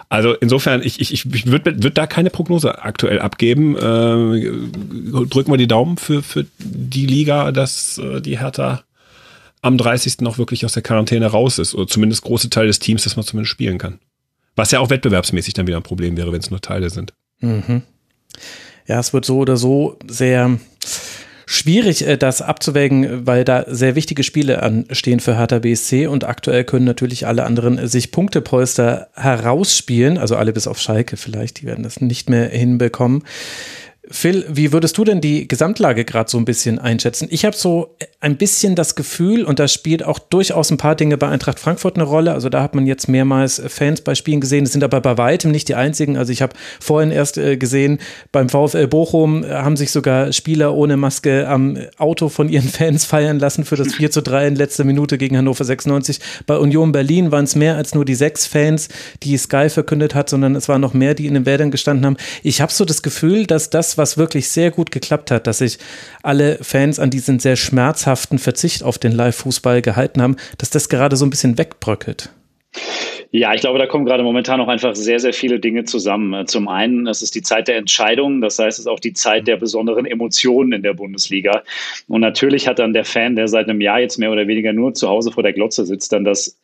Also 0.07 0.33
insofern, 0.33 0.81
ich, 0.81 1.01
ich, 1.01 1.11
ich 1.11 1.45
würde 1.47 1.83
würd 1.83 1.97
da 1.97 2.07
keine 2.07 2.29
Prognose 2.29 2.81
aktuell 2.81 3.19
abgeben. 3.19 3.75
Äh, 3.75 5.25
drücken 5.25 5.51
wir 5.51 5.57
die 5.57 5.67
Daumen 5.67 5.97
für, 5.97 6.23
für 6.23 6.45
die 6.59 7.05
Liga, 7.05 7.51
dass 7.51 7.97
äh, 7.97 8.21
die 8.21 8.39
Hertha 8.39 8.83
am 9.61 9.77
30. 9.77 10.25
auch 10.25 10.37
wirklich 10.37 10.63
aus 10.63 10.73
der 10.73 10.83
Quarantäne 10.83 11.25
raus 11.27 11.59
ist. 11.59 11.75
Oder 11.75 11.87
zumindest 11.87 12.21
große 12.21 12.49
Teil 12.49 12.67
des 12.67 12.79
Teams, 12.79 13.03
dass 13.03 13.17
man 13.17 13.25
zumindest 13.25 13.51
spielen 13.51 13.77
kann. 13.77 13.99
Was 14.55 14.71
ja 14.71 14.79
auch 14.79 14.89
wettbewerbsmäßig 14.89 15.53
dann 15.53 15.67
wieder 15.67 15.77
ein 15.77 15.83
Problem 15.83 16.15
wäre, 16.15 16.31
wenn 16.31 16.39
es 16.39 16.49
nur 16.49 16.61
Teile 16.61 16.89
sind. 16.89 17.13
Mhm. 17.41 17.81
Ja, 18.87 18.99
es 18.99 19.13
wird 19.13 19.25
so 19.25 19.37
oder 19.37 19.57
so 19.57 19.97
sehr 20.07 20.57
schwierig, 21.45 22.07
äh, 22.07 22.17
das 22.17 22.41
abzuwägen, 22.41 23.25
weil 23.25 23.43
da 23.43 23.65
sehr 23.67 23.95
wichtige 23.95 24.23
Spiele 24.23 24.63
anstehen 24.63 25.19
für 25.19 25.37
Hertha 25.37 25.59
BSC 25.59 26.07
und 26.07 26.23
aktuell 26.23 26.63
können 26.63 26.85
natürlich 26.85 27.27
alle 27.27 27.45
anderen 27.45 27.87
sich 27.87 28.11
Punktepolster 28.11 29.09
herausspielen, 29.13 30.17
also 30.17 30.35
alle 30.35 30.53
bis 30.53 30.67
auf 30.67 30.79
Schalke 30.79 31.17
vielleicht, 31.17 31.61
die 31.61 31.65
werden 31.65 31.83
das 31.83 32.01
nicht 32.01 32.29
mehr 32.29 32.49
hinbekommen. 32.49 33.23
Phil, 34.11 34.45
wie 34.49 34.73
würdest 34.73 34.97
du 34.97 35.05
denn 35.05 35.21
die 35.21 35.47
Gesamtlage 35.47 36.03
gerade 36.03 36.29
so 36.29 36.37
ein 36.37 36.43
bisschen 36.43 36.77
einschätzen? 36.77 37.29
Ich 37.31 37.45
habe 37.45 37.55
so 37.55 37.95
ein 38.19 38.35
bisschen 38.35 38.75
das 38.75 38.95
Gefühl, 38.95 39.45
und 39.45 39.59
da 39.59 39.69
spielt 39.69 40.03
auch 40.03 40.19
durchaus 40.19 40.71
ein 40.71 40.77
paar 40.77 40.95
Dinge 40.95 41.17
bei 41.17 41.29
Eintracht 41.29 41.57
Frankfurt 41.57 41.95
eine 41.95 42.03
Rolle. 42.03 42.33
Also 42.33 42.49
da 42.49 42.61
hat 42.61 42.75
man 42.75 42.85
jetzt 42.85 43.07
mehrmals 43.07 43.61
Fans 43.65 44.01
bei 44.01 44.13
Spielen 44.15 44.41
gesehen. 44.41 44.65
Das 44.65 44.73
sind 44.73 44.83
aber 44.83 44.99
bei 44.99 45.17
weitem 45.17 45.51
nicht 45.51 45.69
die 45.69 45.75
einzigen. 45.75 46.17
Also 46.17 46.33
ich 46.33 46.41
habe 46.41 46.53
vorhin 46.81 47.11
erst 47.11 47.37
äh, 47.37 47.55
gesehen, 47.55 47.99
beim 48.33 48.49
VfL 48.49 48.87
Bochum 48.87 49.45
äh, 49.45 49.51
haben 49.51 49.77
sich 49.77 49.91
sogar 49.91 50.33
Spieler 50.33 50.73
ohne 50.73 50.97
Maske 50.97 51.47
am 51.47 51.77
Auto 51.97 52.27
von 52.27 52.49
ihren 52.49 52.67
Fans 52.69 53.05
feiern 53.05 53.39
lassen 53.39 53.63
für 53.63 53.77
das 53.77 53.93
4 53.93 54.11
zu 54.11 54.21
3 54.21 54.47
in 54.47 54.55
letzter 54.55 54.83
Minute 54.83 55.17
gegen 55.17 55.37
Hannover 55.37 55.63
96. 55.63 56.19
Bei 56.45 56.57
Union 56.57 56.91
Berlin 56.91 57.31
waren 57.31 57.45
es 57.45 57.55
mehr 57.55 57.77
als 57.77 57.95
nur 57.95 58.03
die 58.03 58.15
sechs 58.15 58.47
Fans, 58.47 58.89
die 59.23 59.37
Sky 59.37 59.69
verkündet 59.69 60.13
hat, 60.13 60.29
sondern 60.29 60.57
es 60.57 60.67
waren 60.67 60.81
noch 60.81 60.93
mehr, 60.93 61.13
die 61.13 61.27
in 61.27 61.35
den 61.35 61.45
Wäldern 61.45 61.71
gestanden 61.71 62.05
haben. 62.05 62.17
Ich 62.43 62.59
habe 62.59 62.71
so 62.73 62.83
das 62.83 63.01
Gefühl, 63.01 63.45
dass 63.47 63.69
das 63.69 63.92
was 63.97 64.17
wirklich 64.17 64.49
sehr 64.49 64.71
gut 64.71 64.91
geklappt 64.91 65.31
hat, 65.31 65.47
dass 65.47 65.59
sich 65.59 65.77
alle 66.21 66.57
Fans 66.61 66.99
an 66.99 67.09
diesen 67.09 67.39
sehr 67.39 67.55
schmerzhaften 67.55 68.39
Verzicht 68.39 68.83
auf 68.83 68.97
den 68.97 69.11
Live-Fußball 69.11 69.81
gehalten 69.81 70.21
haben, 70.21 70.37
dass 70.57 70.69
das 70.69 70.89
gerade 70.89 71.15
so 71.15 71.25
ein 71.25 71.29
bisschen 71.29 71.57
wegbröckelt. 71.57 72.29
Ja, 73.35 73.51
ich 73.53 73.61
glaube, 73.61 73.79
da 73.79 73.87
kommen 73.87 74.05
gerade 74.05 74.23
momentan 74.23 74.59
noch 74.59 74.67
einfach 74.67 74.95
sehr, 74.95 75.19
sehr 75.19 75.33
viele 75.33 75.59
Dinge 75.59 75.85
zusammen. 75.85 76.45
Zum 76.45 76.67
einen, 76.67 77.07
es 77.07 77.23
ist 77.23 77.33
die 77.33 77.41
Zeit 77.41 77.67
der 77.67 77.77
Entscheidungen, 77.77 78.41
das 78.41 78.59
heißt, 78.59 78.77
es 78.77 78.85
ist 78.85 78.87
auch 78.87 78.99
die 78.99 79.13
Zeit 79.13 79.47
der 79.47 79.57
besonderen 79.57 80.05
Emotionen 80.05 80.71
in 80.71 80.83
der 80.83 80.93
Bundesliga. 80.93 81.63
Und 82.07 82.21
natürlich 82.21 82.67
hat 82.67 82.77
dann 82.77 82.93
der 82.93 83.05
Fan, 83.05 83.35
der 83.35 83.47
seit 83.47 83.67
einem 83.67 83.81
Jahr 83.81 83.99
jetzt 83.99 84.19
mehr 84.19 84.31
oder 84.31 84.47
weniger 84.47 84.71
nur 84.71 84.93
zu 84.93 85.07
Hause 85.09 85.31
vor 85.31 85.41
der 85.41 85.53
Glotze 85.53 85.83
sitzt, 85.85 86.13
dann 86.13 86.23
das 86.23 86.59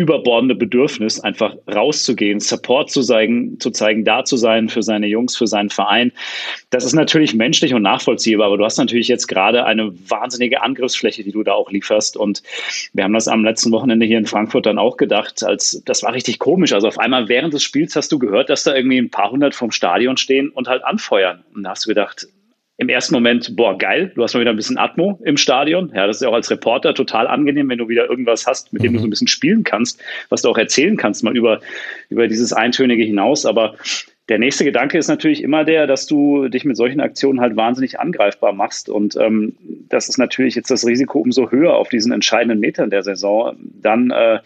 überbordende 0.00 0.54
Bedürfnis, 0.54 1.20
einfach 1.20 1.54
rauszugehen, 1.68 2.40
Support 2.40 2.90
zu 2.90 3.02
zeigen, 3.02 3.60
zu 3.60 3.70
zeigen, 3.70 4.04
da 4.04 4.24
zu 4.24 4.36
sein 4.36 4.68
für 4.68 4.82
seine 4.82 5.06
Jungs, 5.06 5.36
für 5.36 5.46
seinen 5.46 5.68
Verein. 5.68 6.12
Das 6.70 6.84
ist 6.84 6.94
natürlich 6.94 7.34
menschlich 7.34 7.74
und 7.74 7.82
nachvollziehbar, 7.82 8.46
aber 8.46 8.56
du 8.56 8.64
hast 8.64 8.78
natürlich 8.78 9.08
jetzt 9.08 9.26
gerade 9.26 9.64
eine 9.66 9.92
wahnsinnige 10.08 10.62
Angriffsfläche, 10.62 11.22
die 11.22 11.32
du 11.32 11.42
da 11.42 11.52
auch 11.52 11.70
lieferst. 11.70 12.16
Und 12.16 12.42
wir 12.94 13.04
haben 13.04 13.12
das 13.12 13.28
am 13.28 13.44
letzten 13.44 13.72
Wochenende 13.72 14.06
hier 14.06 14.18
in 14.18 14.26
Frankfurt 14.26 14.66
dann 14.66 14.78
auch 14.78 14.96
gedacht, 14.96 15.44
als 15.44 15.82
das 15.84 16.02
war 16.02 16.14
richtig 16.14 16.38
komisch. 16.38 16.72
Also 16.72 16.88
auf 16.88 16.98
einmal 16.98 17.28
während 17.28 17.52
des 17.52 17.62
Spiels 17.62 17.94
hast 17.94 18.10
du 18.10 18.18
gehört, 18.18 18.48
dass 18.48 18.64
da 18.64 18.74
irgendwie 18.74 18.98
ein 18.98 19.10
paar 19.10 19.30
hundert 19.30 19.54
vom 19.54 19.70
Stadion 19.70 20.16
stehen 20.16 20.48
und 20.48 20.66
halt 20.66 20.84
anfeuern. 20.84 21.44
Und 21.54 21.64
da 21.64 21.70
hast 21.70 21.84
du 21.84 21.88
gedacht, 21.88 22.26
im 22.80 22.88
ersten 22.88 23.14
Moment, 23.14 23.56
boah, 23.56 23.76
geil, 23.76 24.10
du 24.14 24.22
hast 24.22 24.32
mal 24.32 24.40
wieder 24.40 24.52
ein 24.52 24.56
bisschen 24.56 24.78
Atmo 24.78 25.20
im 25.22 25.36
Stadion. 25.36 25.92
Ja, 25.94 26.06
das 26.06 26.16
ist 26.16 26.22
ja 26.22 26.30
auch 26.30 26.34
als 26.34 26.50
Reporter 26.50 26.94
total 26.94 27.26
angenehm, 27.26 27.68
wenn 27.68 27.76
du 27.76 27.90
wieder 27.90 28.08
irgendwas 28.08 28.46
hast, 28.46 28.72
mit 28.72 28.82
dem 28.82 28.92
mhm. 28.92 28.94
du 28.94 29.00
so 29.02 29.06
ein 29.06 29.10
bisschen 29.10 29.28
spielen 29.28 29.64
kannst, 29.64 30.02
was 30.30 30.40
du 30.40 30.48
auch 30.48 30.56
erzählen 30.56 30.96
kannst, 30.96 31.22
mal 31.22 31.36
über, 31.36 31.60
über 32.08 32.26
dieses 32.26 32.54
Eintönige 32.54 33.04
hinaus. 33.04 33.44
Aber 33.44 33.74
der 34.30 34.38
nächste 34.38 34.64
Gedanke 34.64 34.96
ist 34.96 35.08
natürlich 35.08 35.42
immer 35.42 35.64
der, 35.64 35.86
dass 35.86 36.06
du 36.06 36.48
dich 36.48 36.64
mit 36.64 36.78
solchen 36.78 37.00
Aktionen 37.00 37.42
halt 37.42 37.54
wahnsinnig 37.54 38.00
angreifbar 38.00 38.54
machst. 38.54 38.88
Und 38.88 39.14
ähm, 39.16 39.56
das 39.90 40.08
ist 40.08 40.16
natürlich 40.16 40.54
jetzt 40.54 40.70
das 40.70 40.86
Risiko 40.86 41.18
umso 41.18 41.50
höher 41.50 41.74
auf 41.74 41.90
diesen 41.90 42.12
entscheidenden 42.12 42.60
Metern 42.60 42.88
der 42.88 43.02
Saison, 43.02 43.56
dann 43.58 44.10
äh, 44.10 44.38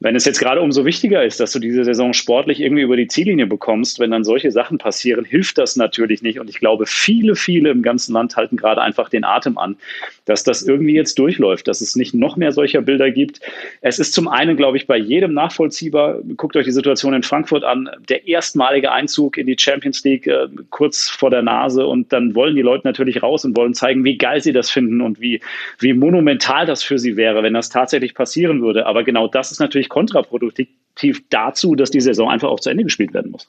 wenn 0.00 0.16
es 0.16 0.24
jetzt 0.24 0.38
gerade 0.38 0.62
umso 0.62 0.86
wichtiger 0.86 1.22
ist, 1.22 1.40
dass 1.40 1.52
du 1.52 1.58
diese 1.58 1.84
Saison 1.84 2.14
sportlich 2.14 2.60
irgendwie 2.60 2.82
über 2.82 2.96
die 2.96 3.06
Ziellinie 3.06 3.46
bekommst, 3.46 4.00
wenn 4.00 4.10
dann 4.10 4.24
solche 4.24 4.50
Sachen 4.50 4.78
passieren, 4.78 5.26
hilft 5.26 5.58
das 5.58 5.76
natürlich 5.76 6.22
nicht. 6.22 6.40
Und 6.40 6.48
ich 6.48 6.58
glaube, 6.58 6.86
viele, 6.86 7.36
viele 7.36 7.68
im 7.68 7.82
ganzen 7.82 8.14
Land 8.14 8.34
halten 8.34 8.56
gerade 8.56 8.80
einfach 8.80 9.10
den 9.10 9.24
Atem 9.24 9.58
an, 9.58 9.76
dass 10.24 10.42
das 10.42 10.62
irgendwie 10.62 10.94
jetzt 10.94 11.18
durchläuft, 11.18 11.68
dass 11.68 11.82
es 11.82 11.96
nicht 11.96 12.14
noch 12.14 12.36
mehr 12.36 12.52
solcher 12.52 12.80
Bilder 12.80 13.10
gibt. 13.10 13.40
Es 13.82 13.98
ist 13.98 14.14
zum 14.14 14.26
einen, 14.26 14.56
glaube 14.56 14.78
ich, 14.78 14.86
bei 14.86 14.96
jedem 14.96 15.34
nachvollziehbar. 15.34 16.20
Guckt 16.38 16.56
euch 16.56 16.64
die 16.64 16.72
Situation 16.72 17.12
in 17.12 17.22
Frankfurt 17.22 17.64
an. 17.64 17.90
Der 18.08 18.26
erstmalige 18.26 18.92
Einzug 18.92 19.36
in 19.36 19.46
die 19.46 19.56
Champions 19.58 20.02
League 20.02 20.26
äh, 20.26 20.48
kurz 20.70 21.10
vor 21.10 21.28
der 21.28 21.42
Nase. 21.42 21.86
Und 21.86 22.10
dann 22.10 22.34
wollen 22.34 22.56
die 22.56 22.62
Leute 22.62 22.86
natürlich 22.86 23.22
raus 23.22 23.44
und 23.44 23.54
wollen 23.54 23.74
zeigen, 23.74 24.02
wie 24.04 24.16
geil 24.16 24.40
sie 24.40 24.54
das 24.54 24.70
finden 24.70 25.02
und 25.02 25.20
wie, 25.20 25.42
wie 25.78 25.92
monumental 25.92 26.64
das 26.64 26.82
für 26.82 26.98
sie 26.98 27.18
wäre, 27.18 27.42
wenn 27.42 27.52
das 27.52 27.68
tatsächlich 27.68 28.14
passieren 28.14 28.62
würde. 28.62 28.86
Aber 28.86 29.04
genau 29.04 29.28
das 29.28 29.52
ist 29.52 29.60
natürlich 29.60 29.89
kontraproduktiv 29.90 31.22
dazu, 31.28 31.74
dass 31.74 31.90
die 31.90 32.00
Saison 32.00 32.30
einfach 32.30 32.48
auch 32.48 32.60
zu 32.60 32.70
Ende 32.70 32.84
gespielt 32.84 33.12
werden 33.12 33.30
muss. 33.30 33.48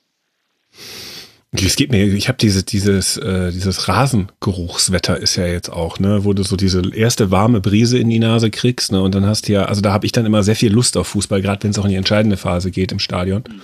Es 1.53 1.75
geht 1.75 1.91
mir, 1.91 2.05
ich 2.05 2.29
habe 2.29 2.37
diese, 2.37 2.63
dieses, 2.63 3.17
äh, 3.17 3.51
dieses 3.51 3.89
Rasengeruchswetter 3.89 5.17
ist 5.17 5.35
ja 5.35 5.45
jetzt 5.45 5.69
auch, 5.69 5.99
ne, 5.99 6.23
wo 6.23 6.31
du 6.31 6.43
so 6.43 6.55
diese 6.55 6.81
erste 6.95 7.29
warme 7.29 7.59
Brise 7.59 7.99
in 7.99 8.09
die 8.09 8.19
Nase 8.19 8.49
kriegst, 8.49 8.93
ne, 8.93 9.01
und 9.01 9.13
dann 9.15 9.25
hast 9.25 9.49
du 9.49 9.53
ja, 9.53 9.65
also 9.65 9.81
da 9.81 9.91
habe 9.91 10.05
ich 10.05 10.13
dann 10.13 10.25
immer 10.25 10.43
sehr 10.43 10.55
viel 10.55 10.71
Lust 10.71 10.95
auf 10.95 11.07
Fußball, 11.07 11.41
gerade 11.41 11.63
wenn 11.63 11.71
es 11.71 11.79
auch 11.79 11.83
in 11.83 11.91
die 11.91 11.97
entscheidende 11.97 12.37
Phase 12.37 12.71
geht 12.71 12.93
im 12.93 12.99
Stadion. 12.99 13.43
Mhm. 13.47 13.61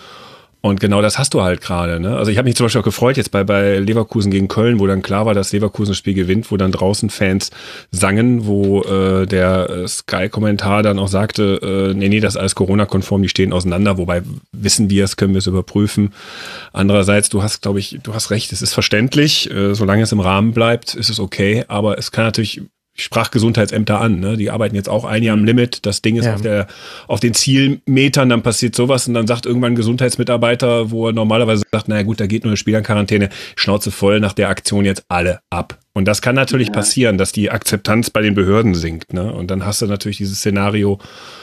Und 0.68 0.80
genau 0.80 1.02
das 1.02 1.18
hast 1.18 1.34
du 1.34 1.42
halt 1.42 1.62
gerade. 1.62 2.00
Ne? 2.00 2.18
Also 2.18 2.30
ich 2.30 2.38
habe 2.38 2.48
mich 2.48 2.56
zum 2.56 2.66
Beispiel 2.66 2.82
auch 2.82 2.86
gefreut 2.86 3.18
jetzt 3.18 3.32
bei, 3.32 3.44
bei 3.44 3.80
Leverkusen 3.80 4.32
gegen 4.32 4.48
Köln, 4.48 4.80
wo 4.80 4.88
dann 4.88 5.02
klar 5.02 5.26
war, 5.26 5.34
dass 5.34 5.54
Leverkusen 5.54 5.92
das 5.92 5.98
Spiel 5.98 6.14
gewinnt, 6.14 6.52
wo 6.52 6.58
dann 6.58 6.72
draußen 6.72 7.10
Fans 7.10 7.52
sangen, 7.92 8.46
wo 8.46 8.82
äh, 8.82 9.26
der 9.26 9.70
äh, 9.70 9.88
Sky-Kommentar 9.88 10.84
dann 10.84 11.00
auch 11.00 11.08
sagte, 11.08 11.92
äh, 11.92 11.94
nee, 11.94 12.10
nee, 12.10 12.20
das 12.20 12.36
ist 12.36 12.40
alles 12.40 12.56
Corona-konform, 12.56 13.22
die 13.22 13.30
stehen 13.30 13.54
auseinander, 13.54 13.98
wobei 13.98 14.24
wissen 14.52 14.90
wir 14.90 15.06
es, 15.06 15.16
können 15.16 15.34
wir 15.34 15.40
es 15.40 15.48
überprüfen. 15.48 16.14
Andererseits, 16.74 17.30
du 17.30 17.42
hast, 17.42 17.62
glaube 17.62 17.80
ich, 17.80 18.00
du 18.04 18.14
hast 18.14 18.32
recht, 18.32 18.52
es 18.52 18.62
ist 18.62 18.74
verständlich, 18.74 19.50
äh, 19.50 19.74
solange 19.74 20.04
es 20.04 20.12
im 20.12 20.20
Rahmen 20.20 20.52
bleibt, 20.52 20.96
ist 20.96 21.10
es 21.10 21.20
okay, 21.20 21.64
aber 21.68 21.98
es 21.98 22.12
kann 22.12 22.26
natürlich 22.26 22.62
ich 22.98 23.04
sprach 23.04 23.30
Gesundheitsämter 23.30 24.02
an, 24.02 24.20
ne? 24.20 24.38
die 24.38 24.50
arbeiten 24.50 24.76
jetzt 24.76 24.90
auch 24.90 25.06
ein 25.06 25.22
Jahr 25.22 25.36
am 25.36 25.46
Limit, 25.46 25.86
das 25.86 26.02
Ding 26.02 26.16
ist 26.16 26.26
ja. 26.26 26.34
auf, 26.34 26.42
der, 26.42 26.68
auf 27.08 27.20
den 27.20 27.36
Zielmetern, 27.36 28.30
dann 28.30 28.42
passiert 28.42 28.76
sowas 28.76 29.08
und 29.08 29.14
dann 29.14 29.28
sagt 29.28 29.46
irgendwann 29.46 29.74
ein 29.74 29.76
Gesundheitsmitarbeiter, 29.76 30.90
wo 30.90 31.08
er 31.08 31.14
normalerweise 31.14 31.62
sagt, 31.72 31.88
naja 31.90 32.02
gut, 32.02 32.20
da 32.20 32.26
geht 32.26 32.44
nur 32.44 32.50
eine 32.50 32.58
Spielerquarantäne, 32.58 33.30
Schnauze 33.56 33.92
voll 33.92 34.20
nach 34.20 34.34
der 34.34 34.50
Aktion 34.50 34.84
jetzt 34.84 35.06
alle 35.10 35.42
ab. 35.52 35.78
Und 35.94 36.08
das 36.08 36.22
kann 36.22 36.36
natürlich 36.36 36.68
ja. 36.68 36.74
passieren, 36.74 37.20
dass 37.20 37.32
die 37.32 37.52
Akzeptanz 37.52 38.10
bei 38.10 38.22
den 38.22 38.34
Behörden 38.34 38.74
sinkt. 38.74 39.14
Ne? 39.14 39.32
Und 39.32 39.50
dann 39.52 39.66
hast 39.66 39.82
du 39.82 39.88
natürlich 39.88 40.18
dieses 40.18 40.40
Szenario 40.40 41.00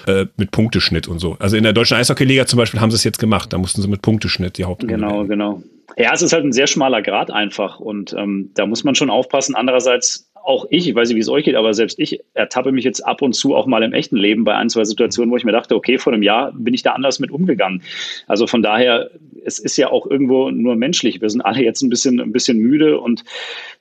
äh, 0.07 0.27
mit 0.37 0.51
Punkteschnitt 0.51 1.07
und 1.09 1.21
so. 1.21 1.37
Also 1.39 1.57
in 1.57 1.63
der 1.63 1.73
deutschen 1.73 1.97
Eishockeyliga 1.97 2.47
zum 2.47 2.59
Beispiel 2.59 2.81
haben 2.81 2.91
sie 2.91 2.97
es 2.97 3.05
jetzt 3.05 3.19
gemacht, 3.19 3.53
da 3.53 3.59
mussten 3.59 3.81
sie 3.81 3.89
mit 3.89 4.03
Punkteschnitt 4.03 4.59
die 4.59 4.65
Hauptrunde. 4.65 4.95
Genau, 4.95 5.25
genau. 5.25 5.63
Ja, 5.97 6.13
es 6.13 6.23
ist 6.23 6.33
halt 6.33 6.45
ein 6.45 6.53
sehr 6.53 6.67
schmaler 6.67 7.03
Grad 7.03 7.31
einfach 7.31 7.79
und 7.79 8.13
ähm, 8.19 8.51
da 8.55 8.67
muss 8.67 8.83
man 8.83 8.95
schon 8.95 9.11
aufpassen. 9.11 9.55
Andererseits 9.55 10.31
auch 10.45 10.67
ich, 10.69 10.87
ich 10.87 10.95
weiß 10.95 11.09
nicht, 11.09 11.17
wie 11.17 11.21
es 11.21 11.29
euch 11.29 11.45
geht, 11.45 11.55
aber 11.55 11.73
selbst 11.73 11.99
ich 11.99 12.21
ertappe 12.35 12.71
mich 12.71 12.85
jetzt 12.85 13.01
ab 13.01 13.23
und 13.23 13.33
zu 13.35 13.55
auch 13.57 13.67
mal 13.67 13.83
im 13.83 13.95
echten 13.95 14.17
Leben 14.17 14.45
bei 14.45 14.55
ein, 14.55 14.69
zwei 14.69 14.85
Situationen, 14.85 15.31
wo 15.31 15.37
ich 15.37 15.45
mir 15.45 15.53
dachte, 15.53 15.75
okay, 15.75 15.97
vor 15.97 16.13
einem 16.13 16.23
Jahr 16.23 16.53
bin 16.53 16.75
ich 16.75 16.83
da 16.83 16.93
anders 16.93 17.19
mit 17.19 17.31
umgegangen. 17.31 17.83
Also 18.27 18.47
von 18.47 18.63
daher, 18.63 19.11
es 19.45 19.59
ist 19.59 19.77
ja 19.79 19.91
auch 19.91 20.07
irgendwo 20.07 20.51
nur 20.51 20.77
menschlich. 20.77 21.23
Wir 21.23 21.31
sind 21.31 21.41
alle 21.41 21.63
jetzt 21.63 21.83
ein 21.83 21.89
bisschen, 21.89 22.21
ein 22.21 22.33
bisschen 22.33 22.59
müde 22.59 23.01
und 23.01 23.25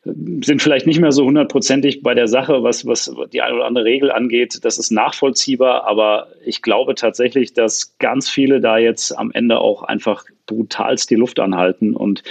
sind 0.05 0.61
vielleicht 0.61 0.87
nicht 0.87 0.99
mehr 0.99 1.11
so 1.11 1.25
hundertprozentig 1.25 2.01
bei 2.01 2.13
der 2.13 2.27
Sache, 2.27 2.63
was, 2.63 2.85
was 2.85 3.13
die 3.31 3.41
eine 3.41 3.55
oder 3.55 3.65
andere 3.65 3.85
Regel 3.85 4.11
angeht. 4.11 4.59
Das 4.63 4.77
ist 4.77 4.91
nachvollziehbar, 4.91 5.85
aber 5.85 6.27
ich 6.45 6.61
glaube 6.61 6.95
tatsächlich, 6.95 7.53
dass 7.53 7.97
ganz 7.99 8.29
viele 8.29 8.61
da 8.61 8.77
jetzt 8.77 9.17
am 9.17 9.31
Ende 9.31 9.59
auch 9.59 9.83
einfach 9.83 10.25
brutalst 10.45 11.09
die 11.09 11.15
Luft 11.15 11.39
anhalten 11.39 11.95
und 11.95 12.23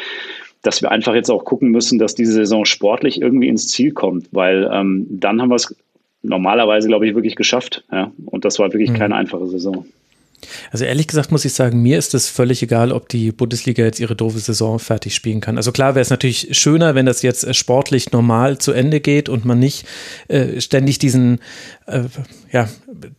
dass 0.63 0.81
wir 0.81 0.91
einfach 0.91 1.15
jetzt 1.15 1.31
auch 1.31 1.45
gucken 1.45 1.71
müssen, 1.71 1.99
dass 1.99 2.15
diese 2.15 2.33
Saison 2.33 2.65
sportlich 2.65 3.21
irgendwie 3.21 3.49
ins 3.49 3.69
Ziel 3.69 3.93
kommt, 3.93 4.29
weil 4.33 4.69
ähm, 4.73 5.07
dann 5.11 5.41
haben 5.41 5.51
wir 5.51 5.57
es 5.57 5.75
normalerweise, 6.23 6.89
glaube 6.89 7.07
ich, 7.07 7.15
wirklich 7.15 7.37
geschafft. 7.37 7.85
Ja? 7.91 8.13
Und 8.27 8.45
das 8.45 8.59
war 8.59 8.73
wirklich 8.73 8.91
mhm. 8.91 8.97
keine 8.97 9.17
einfache 9.17 9.47
Saison. 9.49 9.85
Also 10.71 10.85
ehrlich 10.85 11.07
gesagt 11.07 11.31
muss 11.31 11.45
ich 11.45 11.53
sagen, 11.53 11.83
mir 11.83 11.99
ist 11.99 12.15
es 12.15 12.29
völlig 12.29 12.63
egal, 12.63 12.93
ob 12.93 13.09
die 13.09 13.31
Bundesliga 13.31 13.85
jetzt 13.85 14.01
ihre 14.01 14.17
doofe 14.17 14.39
Saison 14.39 14.79
fertig 14.79 15.15
spielen 15.15 15.41
kann. 15.41 15.57
Also 15.57 15.71
klar 15.71 15.95
wäre 15.95 16.03
es 16.03 16.11
natürlich 16.11 16.49
schöner, 16.59 16.95
wenn 16.95 17.07
das 17.07 17.23
jetzt 17.23 17.45
äh, 17.45 17.55
sportlich 17.55 18.13
normal 18.13 18.59
zu 18.59 18.73
Ende 18.73 19.01
geht 19.01 19.29
und 19.29 19.45
man 19.45 19.59
nicht 19.59 19.87
äh, 20.29 20.61
ständig 20.61 20.99
diesen, 20.99 21.39
äh, 21.87 22.03
ja, 22.51 22.69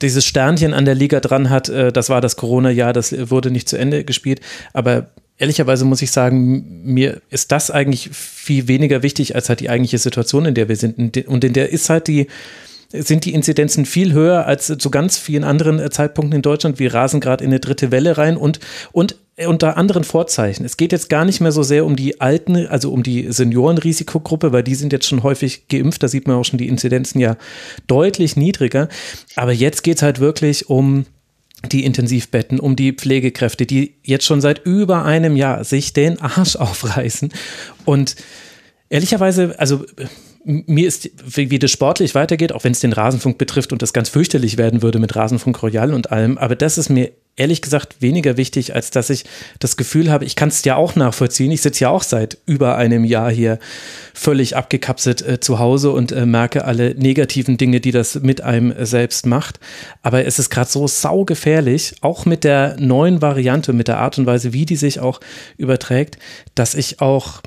dieses 0.01 0.25
Sternchen 0.25 0.73
an 0.73 0.85
der 0.85 0.95
Liga 0.95 1.19
dran 1.19 1.49
hat. 1.49 1.69
Äh, 1.69 1.91
das 1.91 2.09
war 2.09 2.21
das 2.21 2.35
Corona-Jahr, 2.35 2.93
das 2.93 3.29
wurde 3.29 3.51
nicht 3.51 3.69
zu 3.69 3.77
Ende 3.77 4.03
gespielt. 4.03 4.41
Aber 4.73 5.07
ehrlicherweise 5.43 5.83
muss 5.83 6.01
ich 6.01 6.11
sagen, 6.11 6.83
mir 6.85 7.21
ist 7.29 7.51
das 7.51 7.69
eigentlich 7.69 8.09
viel 8.13 8.69
weniger 8.69 9.03
wichtig 9.03 9.35
als 9.35 9.49
halt 9.49 9.59
die 9.59 9.69
eigentliche 9.69 9.97
Situation, 9.97 10.45
in 10.45 10.53
der 10.53 10.69
wir 10.69 10.77
sind. 10.77 11.17
Und 11.27 11.43
in 11.43 11.51
der 11.51 11.69
ist 11.69 11.89
halt 11.89 12.07
die, 12.07 12.27
sind 12.93 13.25
die 13.25 13.33
Inzidenzen 13.33 13.85
viel 13.85 14.13
höher 14.13 14.45
als 14.45 14.67
zu 14.67 14.89
ganz 14.89 15.17
vielen 15.17 15.43
anderen 15.43 15.79
äh, 15.79 15.89
Zeitpunkten 15.89 16.37
in 16.37 16.41
Deutschland. 16.41 16.79
Wir 16.79 16.93
rasen 16.93 17.19
gerade 17.19 17.43
in 17.43 17.49
eine 17.49 17.59
dritte 17.59 17.91
Welle 17.91 18.17
rein 18.17 18.37
und, 18.37 18.61
und 18.93 19.17
unter 19.45 19.75
anderen 19.75 20.05
Vorzeichen. 20.05 20.63
Es 20.63 20.77
geht 20.77 20.93
jetzt 20.93 21.09
gar 21.09 21.25
nicht 21.25 21.41
mehr 21.41 21.51
so 21.51 21.63
sehr 21.63 21.85
um 21.85 21.97
die 21.97 22.21
alten, 22.21 22.65
also 22.67 22.93
um 22.93 23.03
die 23.03 23.29
Seniorenrisikogruppe, 23.29 24.53
weil 24.53 24.63
die 24.63 24.75
sind 24.75 24.93
jetzt 24.93 25.07
schon 25.07 25.23
häufig 25.23 25.67
geimpft. 25.67 26.03
Da 26.03 26.07
sieht 26.07 26.25
man 26.25 26.37
auch 26.37 26.45
schon 26.45 26.59
die 26.59 26.69
Inzidenzen 26.69 27.19
ja 27.19 27.35
deutlich 27.87 28.37
niedriger. 28.37 28.87
Aber 29.35 29.51
jetzt 29.51 29.83
geht 29.83 29.97
es 29.97 30.03
halt 30.03 30.21
wirklich 30.21 30.69
um 30.69 31.05
die 31.71 31.85
Intensivbetten, 31.85 32.59
um 32.59 32.75
die 32.75 32.93
Pflegekräfte, 32.93 33.65
die 33.65 33.95
jetzt 34.03 34.25
schon 34.25 34.41
seit 34.41 34.65
über 34.65 35.05
einem 35.05 35.35
Jahr 35.35 35.63
sich 35.63 35.93
den 35.93 36.19
Arsch 36.21 36.55
aufreißen. 36.55 37.31
Und 37.85 38.15
ehrlicherweise, 38.89 39.55
also 39.59 39.85
mir 40.45 40.87
ist, 40.87 41.09
wie, 41.25 41.59
das 41.59 41.71
sportlich 41.71 42.15
weitergeht, 42.15 42.51
auch 42.51 42.63
wenn 42.63 42.73
es 42.73 42.81
den 42.81 42.93
Rasenfunk 42.93 43.37
betrifft 43.37 43.71
und 43.71 43.81
das 43.81 43.93
ganz 43.93 44.09
fürchterlich 44.09 44.57
werden 44.57 44.81
würde 44.81 44.99
mit 44.99 45.15
Rasenfunk 45.15 45.61
Royal 45.63 45.93
und 45.93 46.11
allem, 46.11 46.37
aber 46.37 46.55
das 46.55 46.77
ist 46.77 46.89
mir 46.89 47.11
ehrlich 47.35 47.61
gesagt 47.61 48.01
weniger 48.01 48.37
wichtig, 48.37 48.75
als 48.75 48.91
dass 48.91 49.09
ich 49.09 49.25
das 49.59 49.75
Gefühl 49.75 50.11
habe, 50.11 50.25
ich 50.25 50.35
kann 50.35 50.49
es 50.49 50.63
ja 50.65 50.75
auch 50.75 50.95
nachvollziehen. 50.95 51.51
Ich 51.51 51.61
sitze 51.61 51.85
ja 51.85 51.89
auch 51.89 52.03
seit 52.03 52.37
über 52.45 52.77
einem 52.77 53.03
Jahr 53.03 53.31
hier 53.31 53.57
völlig 54.13 54.55
abgekapselt 54.55 55.21
äh, 55.23 55.39
zu 55.39 55.57
Hause 55.57 55.91
und 55.91 56.11
äh, 56.11 56.27
merke 56.27 56.65
alle 56.65 56.93
negativen 56.95 57.57
Dinge, 57.57 57.79
die 57.79 57.91
das 57.91 58.21
mit 58.21 58.41
einem 58.41 58.73
selbst 58.85 59.25
macht. 59.25 59.59
Aber 60.03 60.25
es 60.25 60.37
ist 60.37 60.51
gerade 60.51 60.69
so 60.69 60.87
saugefährlich, 60.87 61.95
auch 62.01 62.25
mit 62.25 62.43
der 62.43 62.75
neuen 62.79 63.21
Variante, 63.21 63.73
mit 63.73 63.87
der 63.87 63.97
Art 63.97 64.19
und 64.19 64.27
Weise, 64.27 64.53
wie 64.53 64.65
die 64.65 64.75
sich 64.75 64.99
auch 64.99 65.19
überträgt, 65.57 66.19
dass 66.53 66.75
ich 66.75 67.01
auch, 67.01 67.41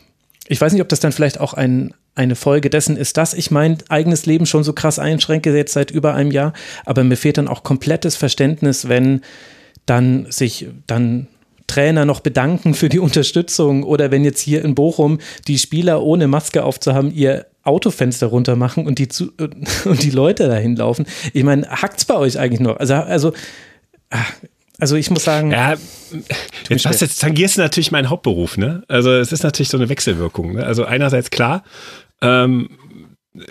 ich 0.48 0.60
weiß 0.60 0.72
nicht, 0.72 0.82
ob 0.82 0.88
das 0.88 1.00
dann 1.00 1.12
vielleicht 1.12 1.38
auch 1.38 1.54
ein 1.54 1.94
eine 2.16 2.34
Folge 2.34 2.70
dessen 2.70 2.96
ist, 2.96 3.16
dass 3.16 3.34
ich 3.34 3.50
mein 3.50 3.78
eigenes 3.88 4.26
Leben 4.26 4.46
schon 4.46 4.64
so 4.64 4.72
krass 4.72 4.98
einschränke, 4.98 5.54
jetzt 5.54 5.74
seit 5.74 5.90
über 5.90 6.14
einem 6.14 6.30
Jahr. 6.30 6.52
Aber 6.84 7.04
mir 7.04 7.16
fehlt 7.16 7.38
dann 7.38 7.48
auch 7.48 7.62
komplettes 7.62 8.16
Verständnis, 8.16 8.88
wenn 8.88 9.20
dann 9.84 10.26
sich 10.30 10.66
dann 10.86 11.28
Trainer 11.66 12.04
noch 12.04 12.20
bedanken 12.20 12.74
für 12.74 12.88
die 12.88 12.98
Unterstützung 12.98 13.82
oder 13.82 14.10
wenn 14.10 14.24
jetzt 14.24 14.40
hier 14.40 14.64
in 14.64 14.74
Bochum 14.74 15.18
die 15.46 15.58
Spieler 15.58 16.02
ohne 16.02 16.26
Maske 16.28 16.64
aufzuhaben 16.64 17.12
ihr 17.12 17.46
Autofenster 17.64 18.28
runter 18.28 18.54
machen 18.56 18.86
und 18.86 18.98
die, 18.98 19.08
zu, 19.08 19.32
und 19.84 20.02
die 20.02 20.10
Leute 20.10 20.46
dahin 20.48 20.76
laufen. 20.76 21.06
Ich 21.32 21.44
meine, 21.44 21.68
hackt's 21.68 22.04
bei 22.04 22.14
euch 22.14 22.38
eigentlich 22.38 22.60
noch? 22.60 22.76
Also, 22.78 22.94
also, 22.94 23.32
ah, 24.10 24.24
also 24.78 24.96
ich 24.96 25.10
muss 25.10 25.24
sagen. 25.24 25.50
Ja, 25.50 25.74
jetzt, 26.68 26.84
was, 26.84 27.00
jetzt 27.00 27.20
tangierst 27.20 27.56
du 27.56 27.62
natürlich 27.62 27.90
meinen 27.90 28.10
Hauptberuf, 28.10 28.56
ne? 28.56 28.82
Also 28.88 29.12
es 29.12 29.32
ist 29.32 29.42
natürlich 29.42 29.70
so 29.70 29.78
eine 29.78 29.88
Wechselwirkung. 29.88 30.54
Ne? 30.54 30.66
Also 30.66 30.84
einerseits 30.84 31.30
klar, 31.30 31.64
ähm, 32.22 32.68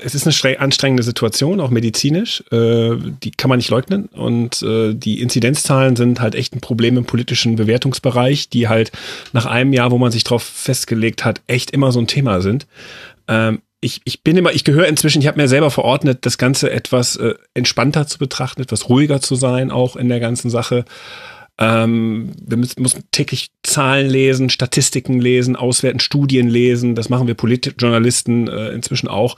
es 0.02 0.16
ist 0.16 0.26
eine 0.46 0.60
anstrengende 0.60 1.04
Situation, 1.04 1.60
auch 1.60 1.70
medizinisch. 1.70 2.44
Äh, 2.52 2.96
die 3.24 3.32
kann 3.32 3.50
man 3.50 3.58
nicht 3.58 3.70
leugnen. 3.70 4.06
Und 4.08 4.62
äh, 4.62 4.94
die 4.94 5.22
Inzidenzzahlen 5.22 5.96
sind 5.96 6.22
halt 6.22 6.36
echt 6.36 6.56
ein 6.56 6.62
Problem 6.62 6.98
im 6.98 7.06
politischen 7.06 7.56
Bewertungsbereich, 7.56 8.50
die 8.50 8.68
halt 8.68 8.92
nach 9.34 9.46
einem 9.46 9.74
Jahr, 9.74 9.92
wo 9.92 9.98
man 9.98 10.12
sich 10.12 10.24
drauf 10.24 10.44
festgelegt 10.44 11.26
hat, 11.26 11.42
echt 11.48 11.72
immer 11.72 11.92
so 11.92 12.00
ein 12.00 12.08
Thema 12.08 12.42
sind. 12.42 12.68
Ähm, 13.28 13.62
ich, 13.82 14.02
ich 14.06 14.24
bin 14.24 14.38
immer, 14.38 14.52
ich 14.52 14.64
gehöre 14.64 14.88
inzwischen, 14.88 15.22
ich 15.22 15.28
habe 15.28 15.40
mir 15.40 15.48
selber 15.48 15.70
verordnet, 15.70 16.26
das 16.26 16.38
Ganze 16.38 16.72
etwas 16.72 17.18
äh, 17.18 17.36
entspannter 17.54 18.08
zu 18.08 18.18
betrachten, 18.18 18.62
etwas 18.62 18.90
ruhiger 18.90 19.22
zu 19.22 19.36
sein, 19.36 19.70
auch 19.70 19.96
in 19.96 20.10
der 20.10 20.20
ganzen 20.20 20.50
Sache. 20.50 20.86
Ähm, 21.58 22.34
wir 22.42 22.58
müssen, 22.58 22.82
müssen 22.82 23.04
täglich 23.12 23.52
Zahlen 23.64 24.10
lesen, 24.10 24.50
Statistiken 24.50 25.22
lesen, 25.22 25.56
auswerten, 25.56 26.00
Studien 26.00 26.50
lesen. 26.50 26.96
Das 26.96 27.10
machen 27.10 27.28
wir 27.28 27.36
Politjournalisten 27.36 28.48
äh, 28.48 28.70
inzwischen 28.70 29.08
auch. 29.08 29.38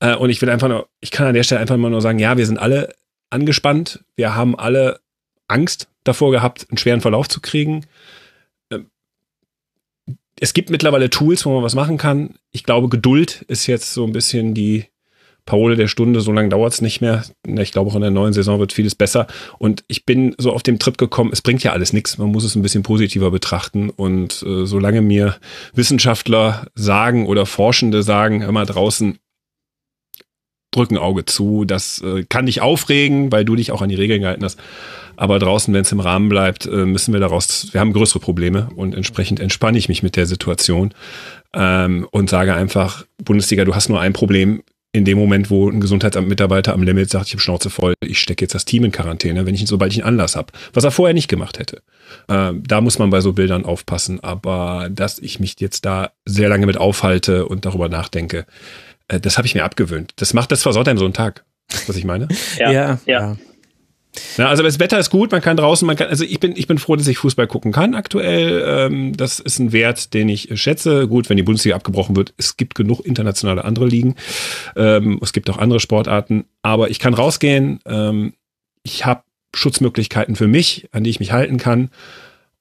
Äh, 0.00 0.16
und 0.16 0.30
ich 0.30 0.42
will 0.42 0.50
einfach 0.50 0.68
nur, 0.68 0.88
ich 1.00 1.10
kann 1.10 1.26
an 1.26 1.34
der 1.34 1.44
Stelle 1.44 1.60
einfach 1.60 1.76
mal 1.76 1.90
nur 1.90 2.00
sagen, 2.00 2.18
ja, 2.18 2.36
wir 2.36 2.46
sind 2.46 2.58
alle 2.58 2.94
angespannt. 3.30 4.04
Wir 4.16 4.34
haben 4.34 4.58
alle 4.58 5.00
Angst 5.48 5.88
davor 6.02 6.30
gehabt, 6.30 6.66
einen 6.68 6.78
schweren 6.78 7.00
Verlauf 7.00 7.28
zu 7.28 7.40
kriegen. 7.40 7.86
Ähm, 8.70 8.90
es 10.40 10.54
gibt 10.54 10.70
mittlerweile 10.70 11.10
Tools, 11.10 11.46
wo 11.46 11.54
man 11.54 11.62
was 11.62 11.74
machen 11.74 11.98
kann. 11.98 12.34
Ich 12.50 12.64
glaube, 12.64 12.88
Geduld 12.88 13.42
ist 13.48 13.66
jetzt 13.66 13.92
so 13.92 14.04
ein 14.04 14.12
bisschen 14.12 14.54
die, 14.54 14.86
Parole 15.46 15.76
der 15.76 15.88
Stunde, 15.88 16.20
so 16.20 16.32
lange 16.32 16.48
dauert 16.48 16.72
es 16.72 16.80
nicht 16.80 17.00
mehr. 17.00 17.24
Ich 17.46 17.72
glaube, 17.72 17.90
auch 17.90 17.94
in 17.94 18.00
der 18.00 18.10
neuen 18.10 18.32
Saison 18.32 18.58
wird 18.60 18.72
vieles 18.72 18.94
besser. 18.94 19.26
Und 19.58 19.84
ich 19.88 20.06
bin 20.06 20.34
so 20.38 20.52
auf 20.52 20.62
dem 20.62 20.78
Trip 20.78 20.96
gekommen, 20.96 21.30
es 21.32 21.42
bringt 21.42 21.62
ja 21.62 21.72
alles 21.72 21.92
nichts. 21.92 22.16
Man 22.16 22.32
muss 22.32 22.44
es 22.44 22.54
ein 22.54 22.62
bisschen 22.62 22.82
positiver 22.82 23.30
betrachten. 23.30 23.90
Und 23.90 24.42
äh, 24.42 24.64
solange 24.64 25.02
mir 25.02 25.36
Wissenschaftler 25.74 26.66
sagen 26.74 27.26
oder 27.26 27.44
Forschende 27.44 28.02
sagen, 28.02 28.40
immer 28.40 28.64
draußen, 28.64 29.18
drück 30.70 30.90
ein 30.90 30.98
Auge 30.98 31.24
zu, 31.24 31.64
das 31.64 32.02
äh, 32.02 32.24
kann 32.24 32.46
dich 32.46 32.60
aufregen, 32.60 33.30
weil 33.30 33.44
du 33.44 33.54
dich 33.54 33.70
auch 33.70 33.82
an 33.82 33.88
die 33.88 33.94
Regeln 33.94 34.22
gehalten 34.22 34.44
hast. 34.44 34.58
Aber 35.16 35.38
draußen, 35.38 35.72
wenn 35.72 35.82
es 35.82 35.92
im 35.92 36.00
Rahmen 36.00 36.28
bleibt, 36.28 36.66
äh, 36.66 36.84
müssen 36.84 37.12
wir 37.12 37.20
daraus, 37.20 37.68
wir 37.72 37.80
haben 37.80 37.92
größere 37.92 38.18
Probleme 38.18 38.68
und 38.74 38.94
entsprechend 38.94 39.40
entspanne 39.40 39.78
ich 39.78 39.88
mich 39.88 40.02
mit 40.02 40.16
der 40.16 40.26
Situation 40.26 40.92
ähm, 41.54 42.08
und 42.10 42.30
sage 42.30 42.54
einfach, 42.54 43.04
Bundesliga, 43.22 43.64
du 43.64 43.74
hast 43.74 43.88
nur 43.88 44.00
ein 44.00 44.12
Problem, 44.12 44.62
in 44.94 45.04
dem 45.04 45.18
Moment, 45.18 45.50
wo 45.50 45.68
ein 45.68 45.80
Gesundheitsamtmitarbeiter 45.80 46.72
am 46.72 46.84
Limit 46.84 47.10
sagt, 47.10 47.26
ich 47.26 47.32
habe 47.32 47.42
Schnauze 47.42 47.68
voll, 47.68 47.94
ich 48.00 48.20
stecke 48.20 48.44
jetzt 48.44 48.54
das 48.54 48.64
Team 48.64 48.84
in 48.84 48.92
Quarantäne, 48.92 49.44
wenn 49.44 49.52
ich, 49.52 49.66
sobald 49.66 49.92
ich 49.92 49.98
einen 49.98 50.06
Anlass 50.20 50.36
habe. 50.36 50.52
Was 50.72 50.84
er 50.84 50.92
vorher 50.92 51.14
nicht 51.14 51.26
gemacht 51.26 51.58
hätte. 51.58 51.82
Äh, 52.28 52.52
da 52.62 52.80
muss 52.80 53.00
man 53.00 53.10
bei 53.10 53.20
so 53.20 53.32
Bildern 53.32 53.64
aufpassen. 53.64 54.22
Aber 54.22 54.88
dass 54.92 55.18
ich 55.18 55.40
mich 55.40 55.56
jetzt 55.58 55.84
da 55.84 56.12
sehr 56.24 56.48
lange 56.48 56.66
mit 56.66 56.76
aufhalte 56.76 57.46
und 57.46 57.64
darüber 57.64 57.88
nachdenke, 57.88 58.46
äh, 59.08 59.18
das 59.18 59.36
habe 59.36 59.48
ich 59.48 59.56
mir 59.56 59.64
abgewöhnt. 59.64 60.12
Das 60.16 60.32
macht, 60.32 60.52
das 60.52 60.62
versaut 60.62 60.86
einem 60.86 60.98
so 60.98 61.04
einen 61.06 61.14
Tag. 61.14 61.44
Was 61.88 61.96
ich 61.96 62.04
meine? 62.04 62.28
ja, 62.58 62.70
ja. 62.70 62.98
ja. 63.04 63.20
Ja, 63.20 63.36
also 64.38 64.62
das 64.62 64.78
Wetter 64.78 64.98
ist 64.98 65.10
gut, 65.10 65.32
man 65.32 65.40
kann 65.40 65.56
draußen, 65.56 65.86
man 65.86 65.96
kann, 65.96 66.08
also 66.08 66.24
ich 66.24 66.40
bin, 66.40 66.54
ich 66.56 66.66
bin 66.66 66.78
froh, 66.78 66.96
dass 66.96 67.08
ich 67.08 67.18
Fußball 67.18 67.46
gucken 67.46 67.72
kann 67.72 67.94
aktuell. 67.94 68.64
Ähm, 68.66 69.16
das 69.16 69.40
ist 69.40 69.58
ein 69.58 69.72
Wert, 69.72 70.14
den 70.14 70.28
ich 70.28 70.48
schätze. 70.60 71.08
Gut, 71.08 71.28
wenn 71.28 71.36
die 71.36 71.42
Bundesliga 71.42 71.76
abgebrochen 71.76 72.16
wird, 72.16 72.34
es 72.36 72.56
gibt 72.56 72.74
genug 72.74 73.00
internationale 73.00 73.64
andere 73.64 73.86
Ligen. 73.86 74.14
Ähm, 74.76 75.18
es 75.22 75.32
gibt 75.32 75.50
auch 75.50 75.58
andere 75.58 75.80
Sportarten, 75.80 76.44
aber 76.62 76.90
ich 76.90 76.98
kann 76.98 77.14
rausgehen. 77.14 77.80
Ähm, 77.86 78.34
ich 78.82 79.04
habe 79.04 79.22
Schutzmöglichkeiten 79.54 80.36
für 80.36 80.48
mich, 80.48 80.88
an 80.92 81.04
die 81.04 81.10
ich 81.10 81.20
mich 81.20 81.32
halten 81.32 81.58
kann. 81.58 81.90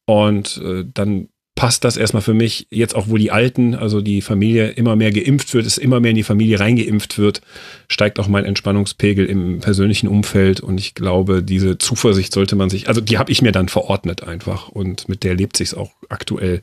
Und 0.05 0.61
äh, 0.63 0.83
dann 0.91 1.29
passt 1.55 1.83
das 1.83 1.97
erstmal 1.97 2.23
für 2.23 2.33
mich. 2.33 2.67
Jetzt 2.71 2.95
auch, 2.95 3.07
wo 3.07 3.17
die 3.17 3.31
Alten, 3.31 3.75
also 3.75 4.01
die 4.01 4.21
Familie 4.21 4.69
immer 4.69 4.95
mehr 4.95 5.11
geimpft 5.11 5.53
wird, 5.53 5.65
es 5.65 5.77
immer 5.77 5.99
mehr 5.99 6.11
in 6.11 6.17
die 6.17 6.23
Familie 6.23 6.59
reingeimpft 6.59 7.19
wird, 7.19 7.41
steigt 7.87 8.19
auch 8.19 8.27
mein 8.27 8.45
Entspannungspegel 8.45 9.25
im 9.25 9.59
persönlichen 9.59 10.07
Umfeld. 10.07 10.61
Und 10.61 10.79
ich 10.79 10.95
glaube, 10.95 11.43
diese 11.43 11.77
Zuversicht 11.77 12.33
sollte 12.33 12.55
man 12.55 12.69
sich, 12.69 12.87
also 12.87 13.01
die 13.01 13.17
habe 13.17 13.31
ich 13.31 13.41
mir 13.41 13.51
dann 13.51 13.69
verordnet 13.69 14.23
einfach. 14.23 14.69
Und 14.69 15.07
mit 15.09 15.23
der 15.23 15.35
lebt 15.35 15.57
sich 15.57 15.75
auch 15.75 15.91
aktuell, 16.09 16.61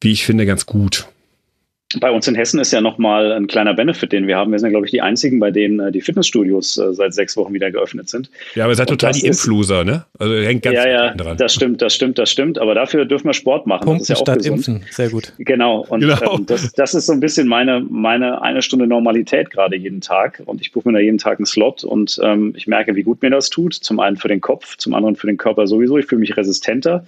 wie 0.00 0.12
ich 0.12 0.24
finde, 0.24 0.46
ganz 0.46 0.66
gut 0.66 1.06
bei 2.00 2.10
uns 2.10 2.26
in 2.28 2.34
Hessen 2.34 2.60
ist 2.60 2.72
ja 2.72 2.80
nochmal 2.80 3.32
ein 3.32 3.46
kleiner 3.46 3.74
Benefit, 3.74 4.12
den 4.12 4.26
wir 4.26 4.36
haben. 4.36 4.52
Wir 4.52 4.58
sind 4.58 4.68
ja, 4.68 4.70
glaube 4.70 4.86
ich, 4.86 4.92
die 4.92 5.00
einzigen, 5.00 5.38
bei 5.38 5.50
denen 5.50 5.80
äh, 5.80 5.92
die 5.92 6.00
Fitnessstudios 6.00 6.78
äh, 6.78 6.92
seit 6.94 7.14
sechs 7.14 7.36
Wochen 7.36 7.52
wieder 7.52 7.70
geöffnet 7.70 8.08
sind. 8.08 8.30
Ja, 8.54 8.64
aber 8.64 8.72
ihr 8.72 8.76
seid 8.76 8.90
Und 8.90 9.00
total 9.00 9.12
die 9.12 9.26
Impfloser, 9.26 9.84
ne? 9.84 10.04
Also 10.18 10.34
hängt 10.34 10.62
ganz 10.62 10.76
ja, 10.76 10.88
ja, 10.88 11.14
dran. 11.14 11.36
Das 11.36 11.54
stimmt, 11.54 11.82
das 11.82 11.94
stimmt, 11.94 12.18
das 12.18 12.30
stimmt. 12.30 12.58
Aber 12.58 12.74
dafür 12.74 13.04
dürfen 13.04 13.26
wir 13.26 13.34
Sport 13.34 13.66
machen. 13.66 13.84
Punkten 13.84 14.00
das 14.00 14.10
ist 14.10 14.16
ja 14.16 14.16
auch 14.16 14.20
statt 14.20 14.38
gesund. 14.38 14.68
Impfen, 14.68 14.84
sehr 14.90 15.10
gut. 15.10 15.32
Genau. 15.38 15.84
Und 15.88 16.00
genau. 16.00 16.36
Ähm, 16.38 16.46
das, 16.46 16.72
das 16.72 16.94
ist 16.94 17.06
so 17.06 17.12
ein 17.12 17.20
bisschen 17.20 17.48
meine, 17.48 17.84
meine 17.88 18.42
eine 18.42 18.62
Stunde 18.62 18.86
Normalität 18.86 19.50
gerade 19.50 19.76
jeden 19.76 20.00
Tag. 20.00 20.42
Und 20.46 20.60
ich 20.60 20.72
buche 20.72 20.88
mir 20.88 20.94
da 20.94 21.00
jeden 21.00 21.18
Tag 21.18 21.38
einen 21.38 21.46
Slot 21.46 21.84
und 21.84 22.18
ähm, 22.22 22.54
ich 22.56 22.66
merke, 22.66 22.94
wie 22.94 23.02
gut 23.02 23.22
mir 23.22 23.30
das 23.30 23.50
tut. 23.50 23.74
Zum 23.74 24.00
einen 24.00 24.16
für 24.16 24.28
den 24.28 24.40
Kopf, 24.40 24.76
zum 24.76 24.94
anderen 24.94 25.16
für 25.16 25.26
den 25.26 25.36
Körper 25.36 25.66
sowieso. 25.66 25.98
Ich 25.98 26.06
fühle 26.06 26.20
mich 26.20 26.36
resistenter. 26.36 27.04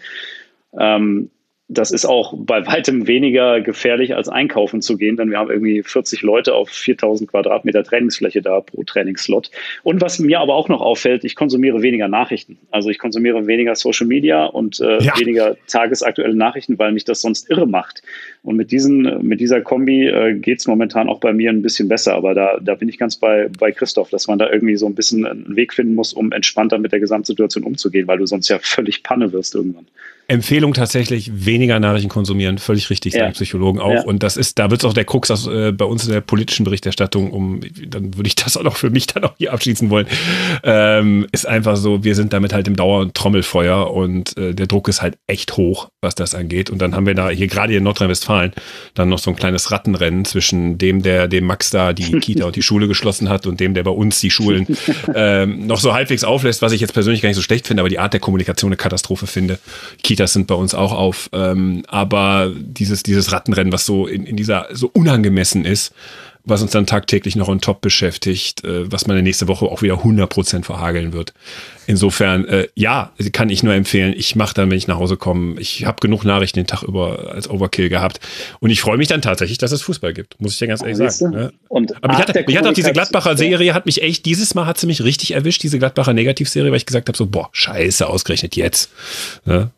Ähm, 0.79 1.31
das 1.69 1.91
ist 1.91 2.05
auch 2.05 2.35
bei 2.37 2.67
weitem 2.67 3.07
weniger 3.07 3.63
gefährlich 3.63 4.15
als 4.15 4.29
einkaufen 4.29 4.83
zu 4.83 4.99
gehen, 4.99 5.17
denn 5.17 5.31
wir 5.31 5.39
haben 5.39 5.51
irgendwie 5.51 5.83
40 5.83 6.21
Leute 6.21 6.55
auf 6.55 6.69
4000 6.69 7.31
Quadratmeter 7.31 7.83
Trainingsfläche 7.83 8.43
da 8.43 8.61
pro 8.61 8.83
Trainingsslot. 8.83 9.51
Und 9.83 10.03
was 10.03 10.19
mir 10.19 10.41
aber 10.41 10.55
auch 10.55 10.69
noch 10.69 10.83
auffällt, 10.83 11.25
ich 11.25 11.35
konsumiere 11.35 11.81
weniger 11.81 12.07
Nachrichten. 12.07 12.59
Also 12.71 12.91
ich 12.91 12.99
konsumiere 12.99 13.47
weniger 13.47 13.75
Social 13.77 14.07
Media 14.07 14.45
und 14.45 14.79
äh, 14.81 15.03
ja. 15.03 15.19
weniger 15.19 15.57
tagesaktuelle 15.67 16.35
Nachrichten, 16.35 16.79
weil 16.79 16.93
mich 16.93 17.07
das 17.07 17.23
sonst 17.23 17.49
irre 17.51 17.67
macht. 17.67 18.03
Und 18.43 18.57
mit, 18.57 18.71
diesen, 18.71 19.27
mit 19.27 19.41
dieser 19.41 19.63
Kombi 19.63 20.07
äh, 20.07 20.35
geht 20.35 20.59
es 20.59 20.67
momentan 20.67 21.09
auch 21.09 21.19
bei 21.19 21.33
mir 21.33 21.49
ein 21.49 21.63
bisschen 21.63 21.89
besser. 21.89 22.15
Aber 22.15 22.35
da, 22.35 22.59
da 22.61 22.75
bin 22.75 22.91
ich 22.91 22.99
ganz 22.99 23.17
bei, 23.17 23.49
bei 23.59 23.73
Christoph, 23.73 24.11
dass 24.11 24.29
man 24.29 24.39
da 24.39 24.51
irgendwie 24.51 24.77
so 24.77 24.85
ein 24.85 24.95
bisschen 24.95 25.25
einen 25.25 25.57
Weg 25.57 25.73
finden 25.73 25.95
muss, 25.95 26.13
um 26.13 26.31
entspannter 26.31 26.77
mit 26.77 26.93
der 26.93 27.01
Gesamtsituation 27.01 27.65
umzugehen, 27.65 28.07
weil 28.07 28.19
du 28.19 28.27
sonst 28.27 28.49
ja 28.49 28.59
völlig 28.61 29.03
Panne 29.03 29.33
wirst 29.33 29.55
irgendwann. 29.55 29.87
Empfehlung 30.29 30.75
tatsächlich, 30.75 31.31
weniger 31.47 31.81
Nachrichten 31.81 32.09
konsumieren, 32.09 32.59
völlig 32.59 32.91
richtig, 32.91 33.13
sagen 33.13 33.27
ja. 33.27 33.31
Psychologen 33.33 33.81
auch. 33.81 33.93
Ja. 33.93 34.03
Und 34.05 34.23
das 34.23 34.37
ist, 34.37 34.59
da 34.59 34.71
wird 34.71 34.83
es 34.83 34.85
auch 34.85 34.95
der 34.95 35.05
Krux 35.05 35.31
aus, 35.31 35.47
äh, 35.47 35.73
bei 35.73 35.85
uns 35.85 36.07
in 36.07 36.13
der 36.13 36.21
politischen 36.21 36.65
Berichterstattung, 36.65 37.31
um, 37.31 37.61
dann 37.87 38.17
würde 38.17 38.29
ich 38.29 38.35
das 38.35 38.57
auch 38.57 38.63
noch 38.63 38.77
für 38.77 38.91
mich 38.91 39.07
dann 39.15 39.25
auch 39.25 39.35
hier 39.39 39.53
abschließen 39.53 39.91
wollen, 39.91 40.07
ähm, 40.63 41.27
ist 41.33 41.47
einfach 41.47 41.77
so, 41.77 42.05
wir 42.05 42.15
sind 42.15 42.33
damit 42.33 42.53
halt 42.53 42.69
im 42.69 42.77
Dauer- 42.77 43.13
Trommelfeuer 43.13 43.93
und 43.93 44.37
äh, 44.37 44.55
der 44.55 44.67
Druck 44.67 44.89
ist 44.89 45.03
halt 45.03 45.17
echt 45.27 45.57
hoch, 45.57 45.89
was 46.01 46.15
das 46.15 46.35
angeht. 46.35 46.71
Und 46.71 46.81
dann 46.81 46.95
haben 46.95 47.07
wir 47.07 47.15
da 47.15 47.31
hier 47.31 47.47
gerade 47.47 47.75
in 47.75 47.83
Nordrhein-Westfalen 47.83 48.53
dann 48.95 49.09
noch 49.09 49.19
so 49.19 49.31
ein 49.31 49.37
kleines 49.37 49.71
Rattenrennen 49.71 50.25
zwischen 50.25 50.79
dem, 50.79 51.03
der 51.03 51.29
dem 51.29 51.45
Max 51.45 51.71
da 51.71 51.93
die 51.93 52.13
Kita 52.21 52.45
und 52.45 52.57
die 52.57 52.63
Schule 52.63 52.89
geschlossen 52.89 53.29
hat 53.29 53.47
und 53.47 53.61
dem, 53.61 53.75
der 53.75 53.83
bei 53.83 53.91
uns 53.91 54.21
die 54.21 54.31
Schulen 54.31 54.67
ähm, 55.15 55.67
noch 55.67 55.81
so 55.81 55.95
halbwegs 55.95 56.25
auflässt, 56.25 56.63
was 56.63 56.73
ich 56.73 56.81
jetzt 56.81 56.93
persönlich 56.93 57.23
gar 57.23 57.29
nicht 57.29 57.37
so 57.37 57.43
schlecht 57.43 57.67
finde, 57.67 57.83
aber 57.83 57.89
die 57.89 57.99
Art 57.99 58.13
der 58.13 58.21
Kommunikation 58.21 58.69
eine 58.69 58.77
Katastrophe 58.77 59.27
finde. 59.27 59.59
Kitas 60.15 60.33
sind 60.33 60.47
bei 60.47 60.55
uns 60.55 60.75
auch 60.75 60.93
auf. 60.93 61.29
Ähm, 61.33 61.83
aber 61.89 62.53
dieses, 62.57 63.03
dieses 63.03 63.33
Rattenrennen, 63.33 63.73
was 63.73 63.85
so 63.85 64.07
in, 64.07 64.27
in 64.27 64.37
dieser 64.37 64.69
so 64.73 64.89
unangemessen 64.93 65.65
ist, 65.65 65.93
was 66.45 66.61
uns 66.61 66.73
dann 66.73 66.87
tagtäglich 66.87 67.37
noch 67.37 67.49
on 67.49 67.61
top 67.61 67.81
beschäftigt, 67.81 68.65
äh, 68.65 68.91
was 68.93 69.07
man 69.07 69.21
nächste 69.25 69.49
Woche 69.49 69.65
auch 69.65 69.83
wieder 69.83 70.05
100% 70.05 70.65
verhageln 70.65 71.13
wird. 71.13 71.33
Insofern, 71.87 72.47
äh, 72.47 72.69
ja, 72.75 73.13
kann 73.33 73.49
ich 73.49 73.63
nur 73.63 73.75
empfehlen. 73.75 74.15
Ich 74.17 74.37
mache 74.37 74.55
dann, 74.55 74.71
wenn 74.71 74.77
ich 74.77 74.87
nach 74.87 74.99
Hause 74.99 75.17
komme, 75.17 75.59
ich 75.59 75.87
habe 75.87 75.97
genug 76.01 76.25
Nachrichten 76.25 76.61
den 76.61 76.67
Tag 76.67 76.83
über 76.83 77.33
als 77.33 77.49
Overkill 77.49 77.89
gehabt. 77.89 78.21
Und 78.61 78.71
ich 78.71 78.83
freue 78.83 78.99
mich 78.99 79.09
dann 79.09 79.23
tatsächlich, 79.23 79.59
dass 79.59 79.73
es 79.73 79.83
Fußball 79.83 80.13
gibt, 80.13 80.41
muss 80.41 80.53
ich 80.53 80.59
dir 80.59 80.69
ganz 80.69 80.83
ehrlich 80.83 80.99
oh, 81.01 81.09
sagen. 81.09 81.35
Ne? 81.35 81.53
Und 81.69 81.97
Aber 82.03 82.15
mich 82.15 82.19
hat, 82.19 82.47
mich 82.47 82.57
hat 82.57 82.67
auch 82.67 82.73
diese 82.73 82.93
Gladbacher 82.93 83.37
Serie, 83.37 83.73
hat 83.75 83.87
mich 83.87 84.03
echt, 84.03 84.27
dieses 84.27 84.55
Mal 84.55 84.67
hat 84.67 84.79
sie 84.79 84.87
mich 84.87 85.03
richtig 85.03 85.33
erwischt, 85.33 85.63
diese 85.63 85.79
Gladbacher 85.79 86.13
Negativserie, 86.13 86.71
weil 86.71 86.77
ich 86.77 86.87
gesagt 86.87 87.09
habe, 87.09 87.17
so, 87.17 87.27
boah, 87.27 87.49
scheiße, 87.53 88.07
ausgerechnet 88.07 88.55
jetzt. 88.57 88.91
Ne? 89.47 89.71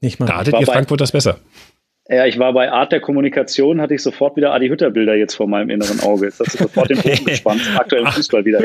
Nicht 0.00 0.18
mal. 0.18 0.26
Da 0.26 0.38
hattet 0.38 0.58
ihr 0.58 0.66
Frankfurt 0.66 1.00
das 1.00 1.12
besser. 1.12 1.38
Ja, 2.12 2.26
ich 2.26 2.40
war 2.40 2.52
bei 2.52 2.72
Art 2.72 2.90
der 2.90 2.98
Kommunikation, 2.98 3.80
hatte 3.80 3.94
ich 3.94 4.02
sofort 4.02 4.36
wieder 4.36 4.52
Adi 4.52 4.66
Hütter 4.66 4.90
Bilder 4.90 5.14
jetzt 5.14 5.36
vor 5.36 5.46
meinem 5.46 5.70
inneren 5.70 6.00
Auge. 6.00 6.26
Jetzt 6.26 6.40
hast 6.40 6.54
du 6.54 6.64
sofort 6.64 6.90
den 6.90 6.98
Bogen 6.98 7.24
gespannt, 7.26 7.60
aktuell 7.76 8.02
im 8.02 8.08
Fußball 8.08 8.44
wieder. 8.44 8.60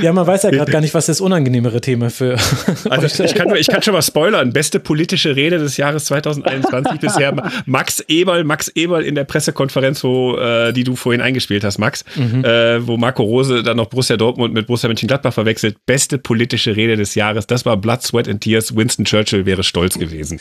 Ja, 0.00 0.14
man 0.14 0.26
weiß 0.26 0.44
ja 0.44 0.50
gerade 0.50 0.72
gar 0.72 0.80
nicht, 0.80 0.94
was 0.94 1.06
das 1.06 1.20
unangenehmere 1.20 1.80
Thema 1.80 2.08
für. 2.10 2.36
Also 2.88 3.24
ich 3.24 3.34
kann, 3.34 3.54
ich 3.54 3.66
kann 3.68 3.82
schon 3.82 3.94
mal 3.94 4.02
spoilern. 4.02 4.52
Beste 4.52 4.80
politische 4.80 5.36
Rede 5.36 5.58
des 5.58 5.76
Jahres 5.76 6.06
2021 6.06 7.00
bisher. 7.00 7.34
Max 7.66 8.00
Eberl, 8.08 8.44
Max 8.44 8.68
Eberl 8.74 9.02
in 9.02 9.14
der 9.14 9.24
Pressekonferenz, 9.24 10.02
wo, 10.04 10.36
äh, 10.36 10.72
die 10.72 10.84
du 10.84 10.96
vorhin 10.96 11.20
eingespielt 11.20 11.64
hast, 11.64 11.78
Max, 11.78 12.04
mhm. 12.16 12.44
äh, 12.44 12.86
wo 12.86 12.96
Marco 12.96 13.22
Rose 13.22 13.62
dann 13.62 13.76
noch 13.76 13.86
Borussia 13.86 14.16
Dortmund 14.16 14.54
mit 14.54 14.66
Borussia 14.66 14.88
Mönchengladbach 14.88 15.32
verwechselt. 15.32 15.76
Beste 15.86 16.18
politische 16.18 16.76
Rede 16.76 16.96
des 16.96 17.14
Jahres. 17.14 17.46
Das 17.46 17.64
war 17.66 17.76
Blood, 17.76 18.02
Sweat 18.02 18.28
and 18.28 18.40
Tears. 18.40 18.74
Winston 18.76 19.04
Churchill 19.04 19.46
wäre 19.46 19.62
stolz 19.62 19.98
gewesen 19.98 20.40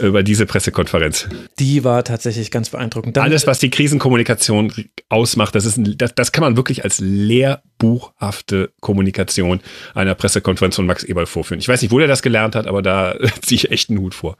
über 0.00 0.22
diese 0.22 0.46
Pressekonferenz. 0.46 1.23
Die 1.58 1.84
war 1.84 2.04
tatsächlich 2.04 2.50
ganz 2.50 2.70
beeindruckend. 2.70 3.16
Dann 3.16 3.24
Alles, 3.24 3.46
was 3.46 3.58
die 3.58 3.70
Krisenkommunikation 3.70 4.72
ausmacht, 5.08 5.54
das, 5.54 5.64
ist 5.64 5.76
ein, 5.76 5.96
das, 5.98 6.14
das 6.14 6.32
kann 6.32 6.42
man 6.42 6.56
wirklich 6.56 6.84
als 6.84 7.00
lehrbuchhafte 7.00 8.70
Kommunikation 8.80 9.60
einer 9.94 10.14
Pressekonferenz 10.14 10.76
von 10.76 10.86
Max 10.86 11.04
Eberl 11.04 11.26
vorführen. 11.26 11.60
Ich 11.60 11.68
weiß 11.68 11.82
nicht, 11.82 11.90
wo 11.90 11.98
der 11.98 12.08
das 12.08 12.22
gelernt 12.22 12.54
hat, 12.54 12.66
aber 12.66 12.82
da 12.82 13.16
ziehe 13.42 13.56
ich 13.56 13.70
echt 13.70 13.90
einen 13.90 14.00
Hut 14.00 14.14
vor 14.14 14.36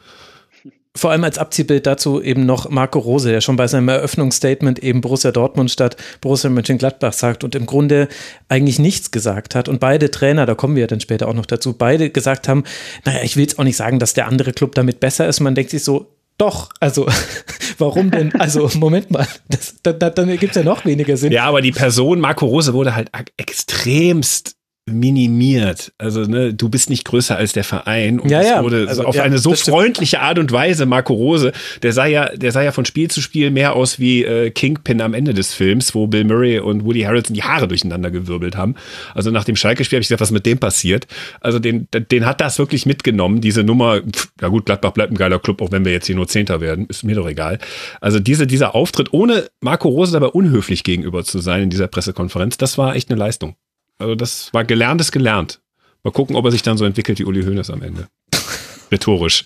vor 0.97 1.11
allem 1.11 1.25
als 1.25 1.39
Abziehbild 1.39 1.87
dazu 1.87 2.23
eben 2.23 2.47
noch 2.47 2.71
Marco 2.71 3.01
Rose, 3.01 3.29
der 3.29 3.41
schon 3.41 3.57
bei 3.57 3.67
seinem 3.67 3.89
Eröffnungsstatement 3.89 4.79
eben 4.79 5.01
Borussia 5.01 5.33
Dortmund 5.33 5.71
statt 5.71 5.97
Borussia 6.21 6.51
Mönchengladbach 6.51 7.13
sagt 7.13 7.43
und 7.43 7.57
im 7.57 7.67
Grunde 7.67 8.09
eigentlich 8.49 8.79
nichts 8.79 9.11
gesagt 9.11 9.57
hat. 9.57 9.69
Und 9.69 9.81
beide 9.81 10.13
Trainer, 10.13 10.47
da 10.47 10.55
kommen 10.55 10.77
wir 10.77 10.87
dann 10.87 11.01
später 11.01 11.27
auch 11.27 11.35
noch 11.35 11.47
dazu, 11.47 11.73
beide 11.73 12.11
gesagt 12.11 12.47
haben, 12.47 12.63
naja, 13.05 13.21
ich 13.25 13.35
will 13.35 13.43
jetzt 13.43 13.59
auch 13.59 13.65
nicht 13.65 13.77
sagen, 13.77 13.99
dass 13.99 14.15
der 14.15 14.29
andere 14.29 14.53
Club 14.53 14.77
damit 14.77 15.01
besser 15.01 15.27
ist. 15.27 15.41
Man 15.41 15.57
denkt 15.57 15.73
sich 15.73 15.83
so, 15.83 16.14
doch, 16.39 16.71
also 16.81 17.07
warum 17.79 18.11
denn? 18.11 18.35
Also 18.35 18.71
Moment 18.79 19.11
mal, 19.11 19.27
das, 19.49 19.77
dann, 19.83 19.99
dann 19.99 20.29
gibt 20.37 20.51
es 20.51 20.57
ja 20.57 20.63
noch 20.63 20.85
weniger 20.85 21.17
Sinn. 21.17 21.33
Ja, 21.33 21.45
aber 21.45 21.61
die 21.63 21.73
Person 21.73 22.21
Marco 22.21 22.47
Rose 22.47 22.75
wurde 22.75 22.95
halt 22.95 23.11
extremst 23.37 24.57
minimiert. 24.87 25.93
Also 25.97 26.23
ne, 26.23 26.53
du 26.53 26.69
bist 26.69 26.91
nicht 26.91 27.07
größer 27.07 27.37
als 27.37 27.55
der 27.55 27.65
Verein. 27.65 28.21
Und 28.21 28.31
ja, 28.31 28.43
ja. 28.43 28.63
wurde 28.63 28.87
also, 28.87 29.05
auf 29.05 29.15
ja, 29.15 29.23
eine 29.23 29.39
so 29.39 29.55
freundliche 29.55 30.21
Art 30.21 30.39
und 30.39 30.53
Weise, 30.53 30.85
Marco 30.85 31.15
Rose, 31.15 31.53
der 31.83 31.95
sah 31.95 32.05
ja, 32.05 32.29
der 32.37 32.53
sah 32.53 32.63
ja 32.63 32.71
von 32.71 32.85
Spiel 32.85 33.11
zu 33.11 33.23
Spiel 33.23 33.51
mehr 33.51 33.77
aus 33.77 33.99
wie 33.99 34.25
äh, 34.25 34.51
Kingpin 34.51 35.01
am 35.01 35.15
Ende 35.15 35.33
des 35.33 35.55
Films, 35.55 35.95
wo 35.95 36.07
Bill 36.07 36.25
Murray 36.25 36.59
und 36.59 36.85
Woody 36.85 37.01
Harrelson 37.01 37.33
die 37.33 37.43
Haare 37.43 37.67
durcheinander 37.67 38.11
gewirbelt 38.11 38.57
haben. 38.57 38.75
Also 39.15 39.31
nach 39.31 39.45
dem 39.45 39.57
Schalke-Spiel 39.57 39.97
habe 39.97 40.03
ich 40.03 40.09
gesagt, 40.09 40.21
was 40.21 40.31
mit 40.31 40.45
dem 40.45 40.59
passiert. 40.59 41.07
Also 41.41 41.59
den, 41.59 41.89
den 41.93 42.27
hat 42.27 42.43
das 42.43 42.59
wirklich 42.59 42.85
mitgenommen, 42.85 43.41
diese 43.41 43.65
Nummer. 43.65 44.03
Pff, 44.03 44.33
ja 44.43 44.49
gut, 44.49 44.67
Gladbach 44.67 44.93
bleibt 44.93 45.13
ein 45.13 45.17
geiler 45.17 45.39
Club, 45.39 45.63
auch 45.63 45.73
wenn 45.73 45.87
wir 45.87 45.93
jetzt 45.93 46.07
hier 46.07 46.17
nur 46.17 46.29
Zehnter 46.29 46.61
werden, 46.61 46.87
ist 46.89 47.05
mir 47.05 47.15
doch 47.15 47.29
egal. 47.29 47.59
Also 48.03 48.21
diese, 48.21 48.47
dieser 48.47 48.75
Auftritt, 48.75 49.15
ohne 49.15 49.47
Marco 49.63 49.89
Rose 49.89 50.13
dabei 50.13 50.27
unhöflich 50.27 50.85
gegenüber 50.85 51.25
zu 51.25 51.39
sein 51.39 51.63
in 51.63 51.71
dieser 51.71 51.89
Pressekonferenz, 51.89 52.59
das 52.59 52.77
war 52.77 52.95
echt 52.95 53.11
eine 53.11 53.19
Leistung. 53.19 53.57
Also 53.99 54.15
das 54.15 54.53
war 54.53 54.65
gelerntes 54.65 55.13
gelernt. 55.13 55.61
Mal 56.03 56.11
gucken, 56.11 56.37
ob 56.37 56.45
er 56.45 56.51
sich 56.51 56.63
dann 56.63 56.77
so 56.77 56.85
entwickelt 56.85 57.19
wie 57.19 57.25
Uli 57.25 57.43
Hoeneß 57.43 57.71
am 57.71 57.83
Ende. 57.83 58.09
Rhetorisch. 58.93 59.45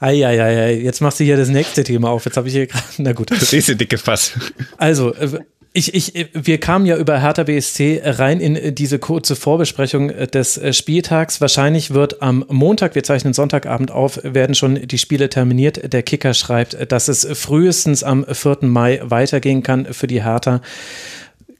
Eieiei, 0.00 0.74
jetzt 0.74 1.00
machst 1.00 1.18
du 1.20 1.24
hier 1.24 1.36
das 1.36 1.48
nächste 1.48 1.82
Thema 1.82 2.10
auf. 2.10 2.24
Jetzt 2.24 2.36
habe 2.36 2.48
ich 2.48 2.54
hier 2.54 2.66
gerade, 2.66 2.84
na 2.98 3.12
gut. 3.12 3.30
Das 3.30 3.52
nächste 3.52 3.74
dicke 3.76 3.98
Fass. 3.98 4.32
Also, 4.78 5.12
äh, 5.14 5.40
Ich, 5.76 5.92
ich, 5.92 6.28
wir 6.32 6.60
kamen 6.60 6.86
ja 6.86 6.96
über 6.96 7.20
Hertha 7.20 7.42
BSC 7.42 8.00
rein 8.04 8.38
in 8.38 8.76
diese 8.76 9.00
kurze 9.00 9.34
Vorbesprechung 9.34 10.06
des 10.08 10.60
Spieltags. 10.70 11.40
Wahrscheinlich 11.40 11.92
wird 11.92 12.22
am 12.22 12.44
Montag, 12.48 12.94
wir 12.94 13.02
zeichnen 13.02 13.32
Sonntagabend 13.32 13.90
auf, 13.90 14.20
werden 14.22 14.54
schon 14.54 14.76
die 14.86 14.98
Spiele 14.98 15.28
terminiert. 15.30 15.92
Der 15.92 16.04
Kicker 16.04 16.32
schreibt, 16.32 16.92
dass 16.92 17.08
es 17.08 17.26
frühestens 17.32 18.04
am 18.04 18.24
4. 18.24 18.58
Mai 18.60 19.00
weitergehen 19.02 19.64
kann 19.64 19.92
für 19.92 20.06
die 20.06 20.22
Hertha. 20.22 20.60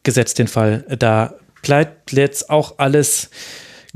Gesetzt 0.04 0.38
den 0.38 0.46
Fall, 0.46 0.84
da 0.96 1.34
bleibt 1.64 2.12
jetzt 2.12 2.50
auch 2.50 2.74
alles 2.78 3.30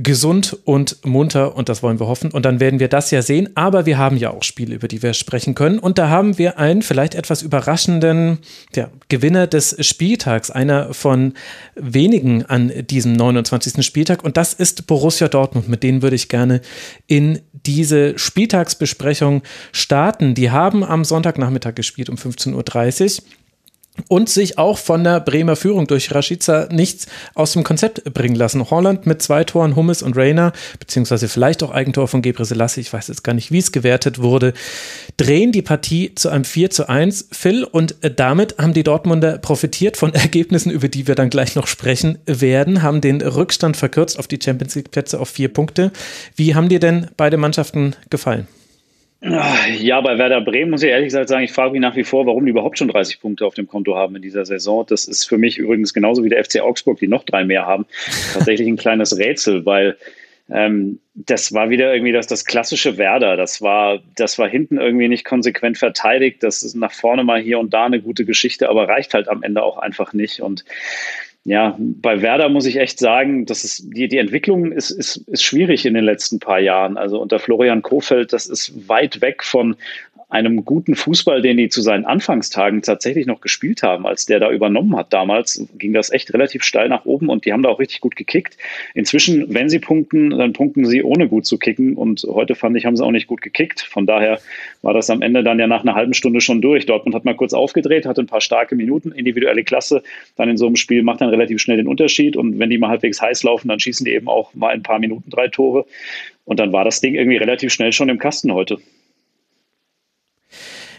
gesund 0.01 0.57
und 0.65 1.05
munter 1.05 1.57
und 1.57 1.69
das 1.69 1.83
wollen 1.83 1.99
wir 1.99 2.07
hoffen. 2.07 2.31
Und 2.31 2.45
dann 2.45 2.61
werden 2.61 2.79
wir 2.79 2.87
das 2.87 3.11
ja 3.11 3.21
sehen. 3.21 3.51
Aber 3.57 3.85
wir 3.85 3.99
haben 3.99 4.17
ja 4.17 4.31
auch 4.31 4.45
Spiele, 4.45 4.77
über 4.77 4.87
die 4.87 5.03
wir 5.03 5.13
sprechen 5.13 5.57
können. 5.57 5.81
Und 5.81 5.99
da 5.99 6.09
haben 6.09 6.39
wir 6.39 6.59
einen 6.59 6.83
vielleicht 6.83 7.17
etwas 7.17 7.43
überraschenden 7.43 8.39
ja, 8.77 8.91
Gewinner 9.09 9.49
des 9.49 9.77
Spieltags, 9.85 10.53
einer 10.53 10.95
von 10.95 11.35
wenigen 11.75 12.47
an 12.47 12.73
diesem 12.89 13.13
29. 13.15 13.85
Spieltag. 13.85 14.23
Und 14.23 14.37
das 14.37 14.55
ist 14.55 14.87
Borussia 14.87 15.27
Dortmund. 15.27 15.69
Mit 15.69 15.83
denen 15.83 16.01
würde 16.01 16.17
ich 16.17 16.29
gerne 16.29 16.61
in 17.09 17.41
diese 17.53 18.17
Spieltagsbesprechung 18.17 19.43
starten. 19.73 20.35
Die 20.35 20.53
haben 20.53 20.85
am 20.85 21.05
Sonntagnachmittag 21.05 21.75
gespielt 21.75 22.09
um 22.09 22.17
15.30 22.17 22.55
Uhr 22.55 23.25
und 24.09 24.29
sich 24.29 24.59
auch 24.59 24.79
von 24.79 25.05
der 25.05 25.21
Bremer 25.21 25.57
Führung 25.57 25.87
durch 25.87 26.15
Rashica 26.15 26.69
nichts 26.71 27.07
aus 27.35 27.53
dem 27.53 27.65
Konzept 27.65 28.05
bringen 28.15 28.37
lassen. 28.37 28.71
Holland 28.71 29.07
mit 29.07 29.23
zwei 29.23 29.45
Toren, 29.45 29.77
Hummes 29.77 30.03
und 30.03 30.17
Rainer, 30.17 30.53
beziehungsweise 30.79 31.29
vielleicht 31.29 31.63
auch 31.63 31.71
Eigentor 31.71 32.09
von 32.09 32.23
Gebre 32.23 32.45
Selassie, 32.45 32.81
ich 32.81 32.93
weiß 32.93 33.09
jetzt 33.09 33.25
gar 33.25 33.35
nicht, 33.35 33.51
wie 33.51 33.59
es 33.59 33.73
gewertet 33.73 34.21
wurde, 34.21 34.53
drehen 35.17 35.53
die 35.53 35.63
Partie 35.63 36.15
zu 36.15 36.29
einem 36.29 36.45
4 36.45 36.71
zu 36.71 36.89
1, 36.89 37.29
Phil, 37.33 37.65
und 37.65 37.97
damit 38.17 38.59
haben 38.59 38.75
die 38.75 38.85
Dortmunder 38.85 39.39
profitiert 39.39 39.97
von 39.97 40.15
Ergebnissen, 40.19 40.71
über 40.71 40.89
die 40.89 41.07
wir 41.07 41.15
dann 41.15 41.31
gleich 41.31 41.55
noch 41.55 41.67
sprechen 41.67 42.19
werden, 42.27 42.83
haben 42.83 43.01
den 43.01 43.21
Rückstand 43.21 43.77
verkürzt 43.77 44.19
auf 44.19 44.29
die 44.29 44.39
Champions 44.43 44.75
League 44.75 44.91
Plätze 44.91 45.21
auf 45.21 45.29
vier 45.29 45.53
Punkte. 45.53 45.93
Wie 46.37 46.55
haben 46.55 46.69
dir 46.69 46.81
denn 46.81 47.09
beide 47.17 47.37
Mannschaften 47.37 47.95
gefallen? 48.11 48.47
Ja, 49.21 50.01
bei 50.01 50.17
Werder 50.17 50.41
Bremen 50.41 50.71
muss 50.71 50.83
ich 50.83 50.91
ehrlich 50.91 51.09
gesagt 51.09 51.29
sagen, 51.29 51.43
ich 51.43 51.53
frage 51.53 51.73
mich 51.73 51.81
nach 51.81 51.97
wie 51.97 52.05
vor, 52.05 52.27
warum 52.27 52.45
die 52.45 52.51
überhaupt 52.51 52.79
schon 52.79 52.89
30 52.89 53.21
Punkte 53.21 53.47
auf 53.47 53.55
dem 53.55 53.67
Konto 53.67 53.97
haben 53.97 54.15
in 54.15 54.23
dieser 54.23 54.45
Saison. 54.45 54.87
Das 54.87 55.07
ist 55.07 55.25
für 55.25 55.39
mich 55.39 55.59
übrigens 55.59 55.93
genauso 55.93 56.23
wie 56.23 56.29
der 56.29 56.45
FC 56.45 56.61
Augsburg, 56.61 56.99
die 56.99 57.09
noch 57.09 57.25
drei 57.25 57.45
mehr 57.45 57.67
haben, 57.67 57.87
tatsächlich 58.33 58.69
ein 58.69 58.77
kleines 58.77 59.19
Rätsel, 59.19 59.67
weil 59.67 59.97
ähm, 60.51 61.01
das 61.15 61.53
war 61.53 61.69
wieder 61.69 61.93
irgendwie 61.93 62.13
das, 62.13 62.29
das 62.29 62.45
klassische 62.45 62.97
Werder. 62.97 63.37
Das 63.37 63.61
war, 63.61 63.99
das 64.17 64.39
war 64.39 64.49
hinten 64.49 64.79
irgendwie 64.79 65.09
nicht 65.09 65.25
konsequent 65.25 65.79
verteidigt. 65.79 66.43
Das 66.43 66.63
ist 66.63 66.77
nach 66.77 66.93
vorne 66.93 67.25
mal 67.25 67.41
hier 67.41 67.59
und 67.59 67.75
da 67.75 67.87
eine 67.87 68.01
gute 68.01 68.25
Geschichte, 68.25 68.69
aber 68.69 68.89
reicht 68.89 69.15
halt 69.15 69.29
am 69.29 69.43
Ende 69.43 69.63
auch 69.63 69.79
einfach 69.79 70.13
nicht. 70.13 70.41
Und 70.41 70.65
ja, 71.49 71.77
bei 71.79 72.21
Werder 72.21 72.51
muss 72.51 72.67
ich 72.67 72.77
echt 72.77 72.99
sagen, 72.99 73.47
das 73.47 73.65
ist, 73.65 73.85
die, 73.97 74.07
die 74.07 74.19
Entwicklung 74.19 74.71
ist, 74.71 74.91
ist, 74.91 75.17
ist 75.29 75.43
schwierig 75.43 75.87
in 75.87 75.95
den 75.95 76.05
letzten 76.05 76.41
paar 76.41 76.61
Jahren. 76.61 76.99
Also 76.99 77.19
unter 77.19 77.39
Florian 77.39 77.81
Kofeld, 77.81 78.35
das 78.35 78.47
ist 78.47 78.87
weit 78.87 79.23
weg 79.23 79.43
von 79.43 79.75
einem 80.31 80.67
guten 80.67 80.95
Fußball, 80.95 81.41
den 81.41 81.57
die 81.57 81.71
zu 81.71 81.81
seinen 81.81 82.05
Anfangstagen 82.05 82.83
tatsächlich 82.83 83.27
noch 83.27 83.41
gespielt 83.41 83.83
haben, 83.83 84.07
als 84.07 84.27
der 84.27 84.41
da 84.41 84.51
übernommen 84.51 84.95
hat 84.95 85.11
damals, 85.12 85.67
ging 85.79 85.95
das 85.95 86.11
echt 86.11 86.35
relativ 86.35 86.64
steil 86.64 86.91
nach 86.91 87.07
oben 87.07 87.31
und 87.31 87.47
die 87.47 87.53
haben 87.53 87.62
da 87.62 87.71
auch 87.71 87.79
richtig 87.79 88.03
gut 88.03 88.14
gekickt. 88.14 88.59
Inzwischen, 88.95 89.55
wenn 89.55 89.71
sie 89.71 89.79
punkten, 89.79 90.31
dann 90.31 90.53
punkten 90.53 90.85
sie 90.85 91.03
ohne 91.03 91.29
gut 91.29 91.47
zu 91.47 91.57
kicken 91.57 91.95
und 91.95 92.27
heute 92.29 92.55
fand 92.55 92.77
ich, 92.77 92.85
haben 92.85 92.95
sie 92.95 93.05
auch 93.05 93.11
nicht 93.11 93.27
gut 93.27 93.41
gekickt. 93.41 93.81
Von 93.81 94.05
daher 94.05 94.38
war 94.83 94.93
das 94.93 95.09
am 95.09 95.23
Ende 95.23 95.43
dann 95.43 95.59
ja 95.59 95.67
nach 95.67 95.81
einer 95.81 95.95
halben 95.95 96.12
Stunde 96.12 96.43
schon 96.43 96.61
durch. 96.61 96.85
Dortmund 96.85 97.14
hat 97.14 97.25
mal 97.25 97.35
kurz 97.35 97.55
aufgedreht, 97.55 98.05
hatte 98.05 98.21
ein 98.21 98.27
paar 98.27 98.43
starke 98.43 98.77
Minuten, 98.77 99.12
individuelle 99.12 99.64
Klasse, 99.64 100.03
dann 100.37 100.51
in 100.51 100.59
so 100.59 100.67
einem 100.67 100.77
Spiel 100.77 101.03
macht 101.03 101.23
dann 101.23 101.31
relativ 101.31 101.59
schnell 101.62 101.79
den 101.79 101.88
Unterschied 101.88 102.37
und 102.37 102.59
wenn 102.59 102.69
die 102.69 102.77
mal 102.77 102.91
halbwegs 102.91 103.23
heiß 103.23 103.45
laufen, 103.45 103.69
dann 103.69 103.81
schießen 103.81 104.05
die 104.05 104.12
eben 104.12 104.29
auch 104.29 104.53
mal 104.53 104.75
ein 104.75 104.83
paar 104.83 104.99
Minuten 104.99 105.31
drei 105.31 105.49
Tore 105.49 105.87
und 106.45 106.61
dann 106.61 106.73
war 106.73 106.85
das 106.85 107.01
Ding 107.01 107.14
irgendwie 107.14 107.38
relativ 107.38 107.73
schnell 107.73 107.93
schon 107.93 108.11
im 108.11 108.19
Kasten 108.19 108.53
heute. 108.53 108.79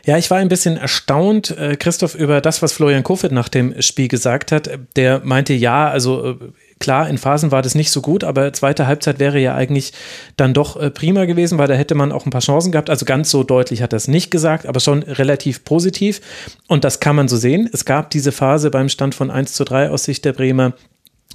Ja, 0.06 0.18
ich 0.18 0.30
war 0.32 0.38
ein 0.38 0.50
bisschen 0.50 0.78
erstaunt, 0.78 1.56
äh, 1.58 1.76
Christoph, 1.76 2.16
über 2.16 2.42
das, 2.42 2.62
was 2.62 2.74
Florian 2.74 3.04
Kofeld 3.04 3.34
nach 3.34 3.50
dem 3.50 3.82
Spiel 3.82 4.08
gesagt 4.08 4.52
hat. 4.52 4.70
Der 4.96 5.22
meinte, 5.24 5.54
ja, 5.54 5.90
also 5.90 6.32
äh, 6.32 6.36
klar, 6.80 7.10
in 7.10 7.18
Phasen 7.18 7.52
war 7.52 7.62
das 7.62 7.76
nicht 7.76 7.92
so 7.92 8.02
gut, 8.02 8.24
aber 8.24 8.54
zweite 8.54 8.88
Halbzeit 8.88 9.20
wäre 9.20 9.40
ja 9.40 9.56
eigentlich 9.56 9.94
dann 10.38 10.54
doch 10.54 10.78
äh, 10.78 10.90
prima 10.90 11.26
gewesen, 11.26 11.58
weil 11.58 11.68
da 11.68 11.74
hätte 11.74 11.96
man 11.96 12.12
auch 12.12 12.26
ein 12.26 12.32
paar 12.32 12.42
Chancen 12.42 12.72
gehabt. 12.72 12.90
Also 12.90 13.06
ganz 13.06 13.30
so 13.30 13.44
deutlich 13.44 13.82
hat 13.82 13.94
er 13.94 13.98
es 13.98 14.08
nicht 14.08 14.32
gesagt, 14.32 14.66
aber 14.66 14.80
schon 14.80 15.04
relativ 15.04 15.64
positiv. 15.64 16.22
Und 16.68 16.84
das 16.84 17.00
kann 17.00 17.16
man 17.16 17.28
so 17.28 17.38
sehen. 17.38 17.70
Es 17.72 17.86
gab 17.86 18.10
diese 18.10 18.32
Phase 18.32 18.72
beim 18.72 18.90
Stand 18.90 19.16
von 19.16 19.30
1 19.30 19.54
zu 19.54 19.66
3 19.66 19.90
aus 19.90 20.06
Sicht 20.06 20.26
der 20.26 20.34
Bremer, 20.34 20.74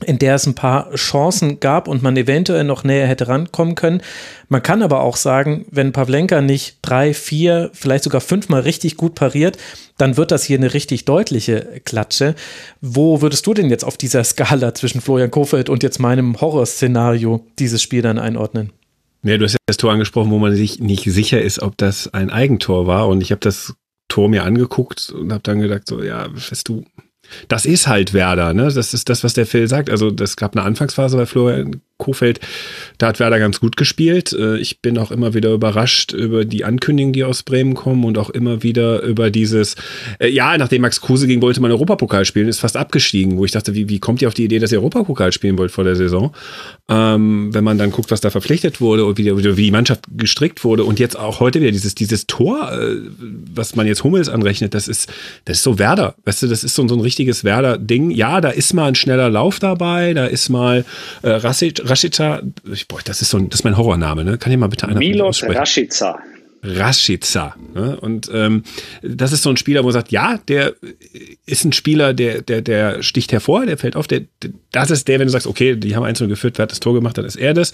in 0.04 0.18
der 0.18 0.34
es 0.34 0.46
ein 0.46 0.54
paar 0.54 0.92
Chancen 0.94 1.60
gab 1.60 1.86
und 1.86 2.02
man 2.02 2.16
eventuell 2.16 2.64
noch 2.64 2.82
näher 2.82 3.06
hätte 3.06 3.28
rankommen 3.28 3.76
können. 3.76 4.02
Man 4.48 4.62
kann 4.62 4.82
aber 4.82 5.00
auch 5.02 5.16
sagen, 5.16 5.66
wenn 5.70 5.92
Pavlenka 5.92 6.40
nicht 6.40 6.78
drei, 6.82 7.14
vier, 7.14 7.70
vielleicht 7.72 8.04
sogar 8.04 8.20
fünfmal 8.20 8.62
richtig 8.62 8.96
gut 8.96 9.14
pariert, 9.14 9.56
dann 9.96 10.16
wird 10.16 10.32
das 10.32 10.42
hier 10.44 10.58
eine 10.58 10.74
richtig 10.74 11.04
deutliche 11.04 11.80
Klatsche. 11.84 12.34
Wo 12.80 13.22
würdest 13.22 13.46
du 13.46 13.54
denn 13.54 13.70
jetzt 13.70 13.84
auf 13.84 13.96
dieser 13.96 14.24
Skala 14.24 14.74
zwischen 14.74 15.00
Florian 15.00 15.30
Kofeld 15.30 15.68
und 15.68 15.84
jetzt 15.84 16.00
meinem 16.00 16.40
Horrorszenario 16.40 17.46
dieses 17.60 17.80
Spiel 17.80 18.02
dann 18.02 18.18
einordnen? 18.18 18.72
Ja, 19.22 19.38
du 19.38 19.44
hast 19.44 19.52
ja 19.52 19.58
das 19.66 19.76
Tor 19.76 19.92
angesprochen, 19.92 20.30
wo 20.32 20.38
man 20.38 20.54
sich 20.54 20.80
nicht 20.80 21.04
sicher 21.04 21.40
ist, 21.40 21.62
ob 21.62 21.78
das 21.78 22.12
ein 22.12 22.30
Eigentor 22.30 22.86
war. 22.86 23.08
Und 23.08 23.22
ich 23.22 23.30
habe 23.30 23.40
das 23.40 23.74
Tor 24.08 24.28
mir 24.28 24.42
angeguckt 24.42 25.10
und 25.10 25.32
habe 25.32 25.42
dann 25.42 25.60
gedacht, 25.60 25.86
so, 25.86 26.02
ja, 26.02 26.26
weißt 26.30 26.68
du, 26.68 26.84
das 27.48 27.66
ist 27.66 27.86
halt 27.86 28.12
Werder, 28.14 28.54
ne? 28.54 28.70
Das 28.72 28.94
ist 28.94 29.08
das, 29.08 29.24
was 29.24 29.34
der 29.34 29.46
Phil 29.46 29.68
sagt. 29.68 29.90
Also, 29.90 30.10
das 30.10 30.36
gab 30.36 30.56
eine 30.56 30.64
Anfangsphase 30.64 31.16
bei 31.16 31.26
Florian 31.26 31.80
Kofeld, 31.96 32.40
da 32.98 33.06
hat 33.06 33.20
Werder 33.20 33.38
ganz 33.38 33.60
gut 33.60 33.76
gespielt. 33.76 34.32
Äh, 34.32 34.58
ich 34.58 34.80
bin 34.80 34.98
auch 34.98 35.12
immer 35.12 35.32
wieder 35.32 35.52
überrascht 35.52 36.12
über 36.12 36.44
die 36.44 36.64
Ankündigungen, 36.64 37.12
die 37.12 37.22
aus 37.22 37.44
Bremen 37.44 37.74
kommen 37.74 38.04
und 38.04 38.18
auch 38.18 38.30
immer 38.30 38.64
wieder 38.64 39.02
über 39.02 39.30
dieses, 39.30 39.76
äh, 40.18 40.28
ja, 40.28 40.58
nachdem 40.58 40.82
Max 40.82 41.00
Kruse 41.00 41.28
ging, 41.28 41.40
wollte 41.40 41.60
man 41.60 41.70
Europapokal 41.70 42.24
spielen, 42.24 42.48
ist 42.48 42.58
fast 42.58 42.76
abgestiegen, 42.76 43.38
wo 43.38 43.44
ich 43.44 43.52
dachte, 43.52 43.74
wie, 43.74 43.88
wie 43.88 44.00
kommt 44.00 44.22
ihr 44.22 44.28
auf 44.28 44.34
die 44.34 44.44
Idee, 44.44 44.58
dass 44.58 44.72
ihr 44.72 44.78
Europapokal 44.78 45.30
spielen 45.30 45.56
wollt 45.56 45.70
vor 45.70 45.84
der 45.84 45.94
Saison? 45.94 46.34
Ähm, 46.88 47.54
wenn 47.54 47.62
man 47.62 47.78
dann 47.78 47.92
guckt, 47.92 48.10
was 48.10 48.20
da 48.20 48.30
verpflichtet 48.30 48.80
wurde 48.80 49.04
und 49.04 49.16
wie, 49.16 49.36
wie 49.36 49.62
die 49.62 49.70
Mannschaft 49.70 50.04
gestrickt 50.16 50.64
wurde 50.64 50.82
und 50.82 50.98
jetzt 50.98 51.16
auch 51.16 51.38
heute 51.38 51.60
wieder 51.60 51.70
dieses, 51.70 51.94
dieses 51.94 52.26
Tor, 52.26 52.72
äh, 52.72 52.96
was 53.54 53.76
man 53.76 53.86
jetzt 53.86 54.02
Hummels 54.02 54.28
anrechnet, 54.28 54.74
das 54.74 54.88
ist, 54.88 55.08
das 55.44 55.58
ist 55.58 55.62
so 55.62 55.78
Werder, 55.78 56.16
weißt 56.24 56.42
du, 56.42 56.48
das 56.48 56.64
ist 56.64 56.74
so, 56.74 56.86
so 56.88 56.96
ein 56.96 57.00
richtiges 57.00 57.44
Werder-Ding. 57.44 58.10
Ja, 58.10 58.40
da 58.40 58.50
ist 58.50 58.74
mal 58.74 58.88
ein 58.88 58.94
schneller 58.96 59.30
Lauf 59.30 59.60
dabei, 59.60 60.12
da 60.12 60.26
ist 60.26 60.48
mal 60.48 60.84
äh, 61.22 61.30
Rassic, 61.30 61.84
Rashica, 61.94 62.42
boah, 62.88 63.00
das 63.04 63.22
ist 63.22 63.30
so 63.30 63.38
ein, 63.38 63.48
das 63.48 63.60
ist 63.60 63.64
mein 63.64 63.76
Horrorname, 63.76 64.24
ne? 64.24 64.36
Kann 64.38 64.52
ich 64.52 64.58
mal 64.58 64.68
bitte 64.68 64.88
einer 64.88 64.98
Milos 64.98 65.44
Rashica. 65.44 66.18
Rashica. 66.64 67.54
Ne? 67.74 67.96
Und 68.00 68.30
ähm, 68.32 68.62
das 69.02 69.32
ist 69.32 69.42
so 69.42 69.50
ein 69.50 69.56
Spieler, 69.56 69.80
wo 69.82 69.84
man 69.84 69.92
sagt, 69.92 70.10
ja, 70.10 70.38
der 70.48 70.74
ist 71.46 71.64
ein 71.64 71.72
Spieler, 71.72 72.14
der, 72.14 72.40
der, 72.42 72.62
der 72.62 73.02
sticht 73.02 73.32
hervor, 73.32 73.66
der 73.66 73.76
fällt 73.76 73.96
auf. 73.96 74.06
Der, 74.06 74.22
das 74.72 74.90
ist 74.90 75.06
der, 75.06 75.18
wenn 75.18 75.26
du 75.26 75.30
sagst, 75.30 75.46
okay, 75.46 75.76
die 75.76 75.94
haben 75.94 76.04
1 76.04 76.20
geführt, 76.20 76.58
wer 76.58 76.64
hat 76.64 76.70
das 76.70 76.80
Tor 76.80 76.94
gemacht, 76.94 77.18
dann 77.18 77.26
ist 77.26 77.36
er 77.36 77.52
das. 77.52 77.72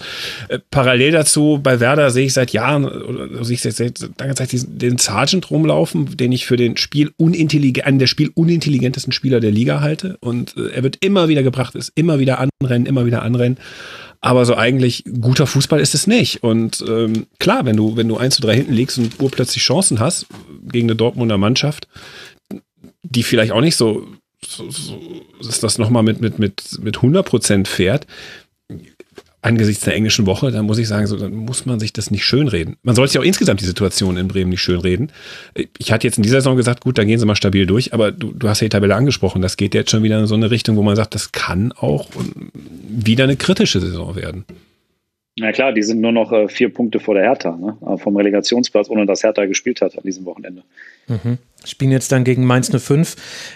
Äh, 0.49 0.59
parallel 0.69 1.11
dazu, 1.11 1.59
bei 1.63 1.79
Werder 1.79 2.11
sehe 2.11 2.25
ich 2.25 2.33
seit 2.33 2.51
Jahren, 2.51 2.85
oder 2.85 3.43
sehe 3.45 3.55
ich 3.55 3.61
seit, 3.61 3.75
seit 3.75 4.19
langer 4.19 4.35
Zeit 4.35 4.51
diesen, 4.51 4.77
den 4.77 4.97
Sergeant 4.97 5.49
rumlaufen, 5.49 6.17
den 6.17 6.31
ich 6.31 6.45
für 6.45 6.57
den 6.57 6.75
Spiel 6.75 7.11
unintelligent, 7.17 7.87
einen 7.87 7.99
der 7.99 8.07
spielunintelligentesten 8.07 9.13
Spieler 9.13 9.39
der 9.39 9.51
Liga 9.51 9.79
halte. 9.79 10.17
Und 10.19 10.57
äh, 10.57 10.71
er 10.71 10.83
wird 10.83 10.97
immer 10.99 11.29
wieder 11.29 11.43
gebracht, 11.43 11.75
ist 11.75 11.93
immer 11.95 12.19
wieder 12.19 12.39
anrennen, 12.39 12.85
immer 12.85 13.05
wieder 13.05 13.21
anrennen. 13.21 13.57
Aber 14.21 14.45
so 14.45 14.55
eigentlich 14.55 15.03
guter 15.19 15.47
Fußball 15.47 15.79
ist 15.79 15.95
es 15.95 16.05
nicht. 16.05 16.43
Und 16.43 16.83
ähm, 16.87 17.25
klar, 17.39 17.65
wenn 17.65 17.75
du, 17.75 17.97
wenn 17.97 18.07
du 18.07 18.17
1 18.17 18.35
zu 18.35 18.41
3 18.43 18.55
hinten 18.55 18.73
liegst 18.73 18.99
und 18.99 19.19
urplötzlich 19.19 19.63
Chancen 19.63 19.99
hast 19.99 20.27
gegen 20.63 20.87
eine 20.87 20.95
Dortmunder 20.95 21.39
Mannschaft, 21.39 21.87
die 23.01 23.23
vielleicht 23.23 23.51
auch 23.51 23.61
nicht 23.61 23.75
so, 23.75 24.07
so, 24.45 24.69
so 24.69 25.23
dass 25.43 25.59
das 25.59 25.79
nochmal 25.79 26.03
mit, 26.03 26.21
mit, 26.21 26.37
mit, 26.37 26.79
mit 26.81 26.97
100 26.97 27.25
Prozent 27.25 27.67
fährt, 27.67 28.05
angesichts 29.41 29.83
der 29.83 29.95
englischen 29.95 30.25
Woche, 30.25 30.51
dann 30.51 30.65
muss 30.65 30.77
ich 30.77 30.87
sagen, 30.87 31.07
so, 31.07 31.17
dann 31.17 31.33
muss 31.33 31.65
man 31.65 31.79
sich 31.79 31.93
das 31.93 32.11
nicht 32.11 32.23
schönreden. 32.23 32.77
Man 32.83 32.95
sollte 32.95 33.15
ja 33.15 33.21
auch 33.21 33.25
insgesamt 33.25 33.61
die 33.61 33.65
Situation 33.65 34.17
in 34.17 34.27
Bremen 34.27 34.51
nicht 34.51 34.61
schönreden. 34.61 35.11
Ich 35.77 35.91
hatte 35.91 36.07
jetzt 36.07 36.17
in 36.17 36.23
dieser 36.23 36.37
Saison 36.37 36.57
gesagt, 36.57 36.83
gut, 36.83 36.97
dann 36.97 37.07
gehen 37.07 37.19
sie 37.19 37.25
mal 37.25 37.35
stabil 37.35 37.65
durch, 37.65 37.93
aber 37.93 38.11
du, 38.11 38.31
du 38.33 38.47
hast 38.47 38.61
ja 38.61 38.65
die 38.65 38.69
Tabelle 38.69 38.95
angesprochen, 38.95 39.41
das 39.41 39.57
geht 39.57 39.73
jetzt 39.73 39.91
schon 39.91 40.03
wieder 40.03 40.19
in 40.19 40.27
so 40.27 40.35
eine 40.35 40.51
Richtung, 40.51 40.75
wo 40.75 40.83
man 40.83 40.95
sagt, 40.95 41.15
das 41.15 41.31
kann 41.31 41.71
auch 41.71 42.07
wieder 42.87 43.23
eine 43.23 43.35
kritische 43.35 43.79
Saison 43.79 44.15
werden. 44.15 44.45
Na 45.41 45.51
klar, 45.51 45.73
die 45.73 45.81
sind 45.81 46.01
nur 46.01 46.11
noch 46.11 46.31
äh, 46.31 46.47
vier 46.47 46.71
Punkte 46.71 46.99
vor 46.99 47.15
der 47.15 47.23
Hertha, 47.23 47.57
ne? 47.57 47.97
vom 47.97 48.15
Relegationsplatz, 48.15 48.91
ohne 48.91 49.07
dass 49.07 49.23
Hertha 49.23 49.45
gespielt 49.45 49.81
hat 49.81 49.97
an 49.97 50.03
diesem 50.03 50.23
Wochenende. 50.25 50.61
Mhm. 51.07 51.39
Spielen 51.65 51.91
jetzt 51.91 52.11
dann 52.11 52.23
gegen 52.23 52.45
Mainz 52.45 52.69
05, 52.69 53.15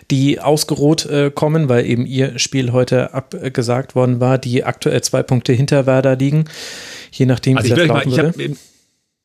die 0.10 0.39
ausgeruht 0.39 1.06
äh, 1.06 1.30
kommen, 1.30 1.69
weil 1.69 1.86
eben 1.86 2.08
ihr 2.08 2.39
Spiel 2.39 2.71
heute 2.71 3.13
abgesagt 3.13 3.93
worden 3.93 4.19
war, 4.19 4.39
die 4.39 4.63
aktuell 4.63 5.02
zwei 5.02 5.21
Punkte 5.21 5.54
hinter 5.54 5.86
Werder 5.86 6.15
liegen, 6.15 6.45
je 7.12 7.28
nachdem, 7.28 7.58
also 7.58 7.69
wie 7.69 7.76
das 7.76 7.88
laufen 7.88 8.17
würde. 8.17 8.56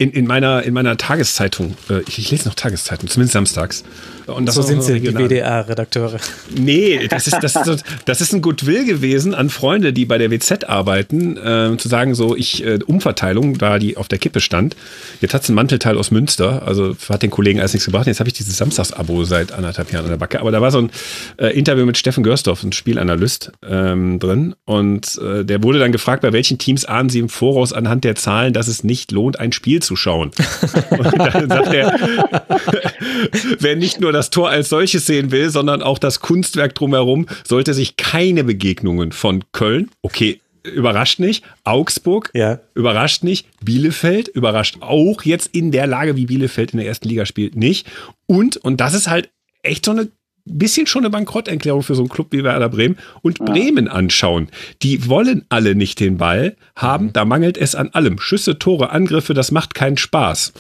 In, 0.01 0.13
in, 0.13 0.27
meiner, 0.27 0.63
in 0.63 0.73
meiner 0.73 0.97
Tageszeitung, 0.97 1.77
äh, 1.91 2.01
ich, 2.09 2.19
ich 2.19 2.31
lese 2.31 2.49
noch 2.49 2.55
Tageszeitung, 2.55 3.07
zumindest 3.11 3.35
samstags. 3.35 3.85
Und 4.27 4.47
das 4.47 4.55
so 4.55 4.63
sind 4.63 4.83
sie, 4.83 4.99
die 4.99 5.15
WDR-Redakteure. 5.15 6.19
Nee, 6.57 7.07
das 7.09 7.27
ist, 7.27 7.37
das, 7.43 7.57
ist, 7.67 7.85
das 8.07 8.21
ist 8.23 8.33
ein 8.33 8.41
Goodwill 8.41 8.87
gewesen 8.87 9.35
an 9.35 9.51
Freunde, 9.51 9.93
die 9.93 10.07
bei 10.07 10.17
der 10.17 10.31
WZ 10.31 10.65
arbeiten, 10.65 11.37
äh, 11.37 11.77
zu 11.77 11.89
sagen, 11.89 12.15
so, 12.15 12.35
ich, 12.35 12.65
äh, 12.65 12.79
Umverteilung, 12.87 13.59
da 13.59 13.79
die 13.79 13.99
auf 13.99 14.09
der 14.09 14.19
Kippe 14.19 14.41
stand. 14.41 14.75
Jetzt 15.21 15.35
hat 15.35 15.43
es 15.43 15.51
ein 15.51 15.55
Mantelteil 15.55 15.99
aus 15.99 16.11
Münster, 16.11 16.63
also 16.67 16.97
hat 17.11 17.23
den 17.23 17.31
Kollegen 17.31 17.61
alles 17.61 17.75
nichts 17.75 17.85
gebracht. 17.85 18.07
Jetzt 18.07 18.21
habe 18.21 18.29
ich 18.29 18.35
dieses 18.35 18.57
Samstagsabo 18.57 19.25
seit 19.25 19.53
anderthalb 19.53 19.93
Jahren 19.93 20.05
an 20.05 20.11
der 20.13 20.19
Backe. 20.19 20.41
Aber 20.41 20.51
da 20.51 20.63
war 20.63 20.71
so 20.71 20.79
ein 20.79 20.91
äh, 21.37 21.49
Interview 21.49 21.85
mit 21.85 21.99
Steffen 21.99 22.23
Görsdorf, 22.23 22.63
ein 22.63 22.73
Spielanalyst, 22.73 23.53
ähm, 23.69 24.19
drin. 24.19 24.55
Und 24.65 25.19
äh, 25.19 25.45
der 25.45 25.63
wurde 25.63 25.79
dann 25.79 25.93
gefragt, 25.93 26.23
bei 26.23 26.33
welchen 26.33 26.57
Teams 26.57 26.87
ahnen 26.87 27.11
sie 27.11 27.19
im 27.19 27.29
Voraus 27.29 27.75
anhand 27.75 28.05
der 28.05 28.15
Zahlen, 28.15 28.55
dass 28.55 28.69
es 28.69 28.83
nicht 28.85 29.13
lohnt, 29.13 29.39
ein 29.39 29.53
Spiel 29.53 29.83
zu 29.83 29.90
schauen. 29.97 30.31
Und 30.91 31.19
dann 31.19 31.49
sagt 31.49 31.75
er, 31.75 31.99
wer 33.59 33.77
nicht 33.77 34.01
nur 34.01 34.13
das 34.13 34.21
das 34.21 34.29
Tor 34.29 34.51
als 34.51 34.69
solches 34.69 35.07
sehen 35.07 35.31
will, 35.31 35.49
sondern 35.49 35.83
auch 35.83 35.99
das 35.99 36.21
Kunstwerk 36.21 36.75
drumherum, 36.75 37.27
sollte 37.43 37.73
sich 37.73 37.97
keine 37.97 38.45
Begegnungen 38.45 39.13
von 39.13 39.45
Köln, 39.53 39.91
okay, 40.03 40.43
überrascht 40.63 41.21
nicht, 41.21 41.43
Augsburg, 41.65 42.31
ja. 42.35 42.61
überrascht 42.75 43.25
nicht, 43.25 43.47
Bielefeld, 43.65 44.29
überrascht 44.29 44.77
auch 44.81 45.23
jetzt 45.23 45.55
in 45.55 45.73
der 45.73 45.87
Lage, 45.87 46.17
wie 46.17 46.27
Bielefeld 46.27 46.73
in 46.73 46.81
der 46.81 46.87
ersten 46.87 47.09
Liga 47.09 47.25
spielt, 47.25 47.57
nicht. 47.57 47.87
Und, 48.27 48.59
und 48.59 48.83
das 48.83 48.93
ist 48.93 49.09
halt 49.09 49.31
echt 49.63 49.87
so 49.87 49.93
eine 49.93 50.09
bisschen 50.59 50.87
schon 50.87 51.03
eine 51.03 51.11
Bankrotterklärung 51.11 51.83
für 51.83 51.95
so 51.95 52.03
einen 52.03 52.09
Club 52.09 52.29
wie 52.31 52.45
Werder 52.45 52.69
Bremen 52.69 52.99
und 53.23 53.39
ja. 53.39 53.45
Bremen 53.47 53.89
anschauen. 53.89 54.49
Die 54.83 55.09
wollen 55.09 55.45
alle 55.49 55.75
nicht 55.75 56.01
den 56.01 56.17
Ball 56.17 56.57
haben, 56.77 57.07
mhm. 57.07 57.13
da 57.13 57.25
mangelt 57.25 57.59
es 57.59 57.75
an 57.75 57.91
allem. 57.93 58.19
Schüsse, 58.19 58.59
Tore, 58.59 58.91
Angriffe, 58.91 59.35
das 59.35 59.51
macht 59.51 59.75
keinen 59.75 59.97
Spaß. 59.97 60.53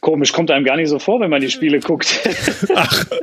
Komisch, 0.00 0.32
kommt 0.32 0.50
einem 0.50 0.64
gar 0.64 0.76
nicht 0.76 0.88
so 0.88 0.98
vor, 0.98 1.20
wenn 1.20 1.30
man 1.30 1.40
die 1.40 1.50
Spiele 1.50 1.78
guckt. 1.80 2.20
Ach. 2.74 3.06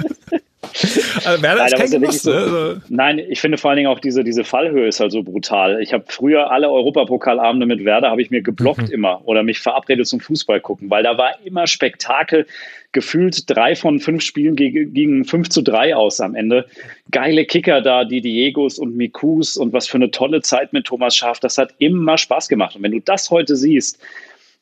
Also 1.26 1.44
Werder 1.44 1.66
ist 1.66 1.76
kein 1.76 1.90
Genuss, 1.90 2.22
so, 2.24 2.32
ne? 2.32 2.38
Also 2.38 2.82
Nein, 2.90 3.20
ich 3.20 3.40
finde 3.40 3.58
vor 3.58 3.70
allen 3.70 3.78
Dingen 3.78 3.90
auch 3.90 4.00
diese, 4.00 4.24
diese 4.24 4.44
Fallhöhe 4.44 4.88
ist 4.88 5.00
halt 5.00 5.12
so 5.12 5.24
brutal. 5.24 5.82
Ich 5.82 5.94
habe 5.94 6.06
früher 6.08 6.52
alle 6.52 6.70
Europapokalabende 6.70 7.66
mit 7.66 7.86
Werder 7.86 8.10
habe 8.10 8.22
ich 8.22 8.32
mir 8.32 8.42
geblockt 8.42 8.88
mhm. 8.90 8.94
immer 8.94 9.22
oder 9.26 9.44
mich 9.44 9.60
verabredet 9.60 10.08
zum 10.08 10.20
Fußball 10.20 10.62
gucken, 10.62 10.90
weil 10.90 11.04
da 11.04 11.18
war 11.18 11.34
immer 11.44 11.68
Spektakel. 11.68 12.46
Gefühlt 12.92 13.48
drei 13.48 13.76
von 13.76 14.00
fünf 14.00 14.24
Spielen 14.24 14.56
gingen 14.56 15.24
5 15.24 15.50
zu 15.50 15.62
3 15.62 15.96
aus 15.96 16.20
am 16.22 16.34
Ende. 16.34 16.66
Geile 17.12 17.46
Kicker 17.46 17.82
da, 17.82 18.04
die 18.04 18.20
Diegos 18.20 18.80
und 18.80 18.98
Mikus 18.98 19.58
und 19.58 19.74
was 19.74 19.88
für 19.88 19.98
eine 19.98 20.10
tolle 20.10 20.42
Zeit 20.42 20.74
mit 20.74 20.86
Thomas 20.86 21.16
Schaaf. 21.16 21.40
Das 21.40 21.60
hat 21.60 21.76
immer 21.78 22.18
Spaß 22.18 22.50
gemacht. 22.50 22.76
Und 22.76 22.82
wenn 22.82 22.92
du 22.92 23.00
das 23.00 23.30
heute 23.30 23.56
siehst, 23.56 24.00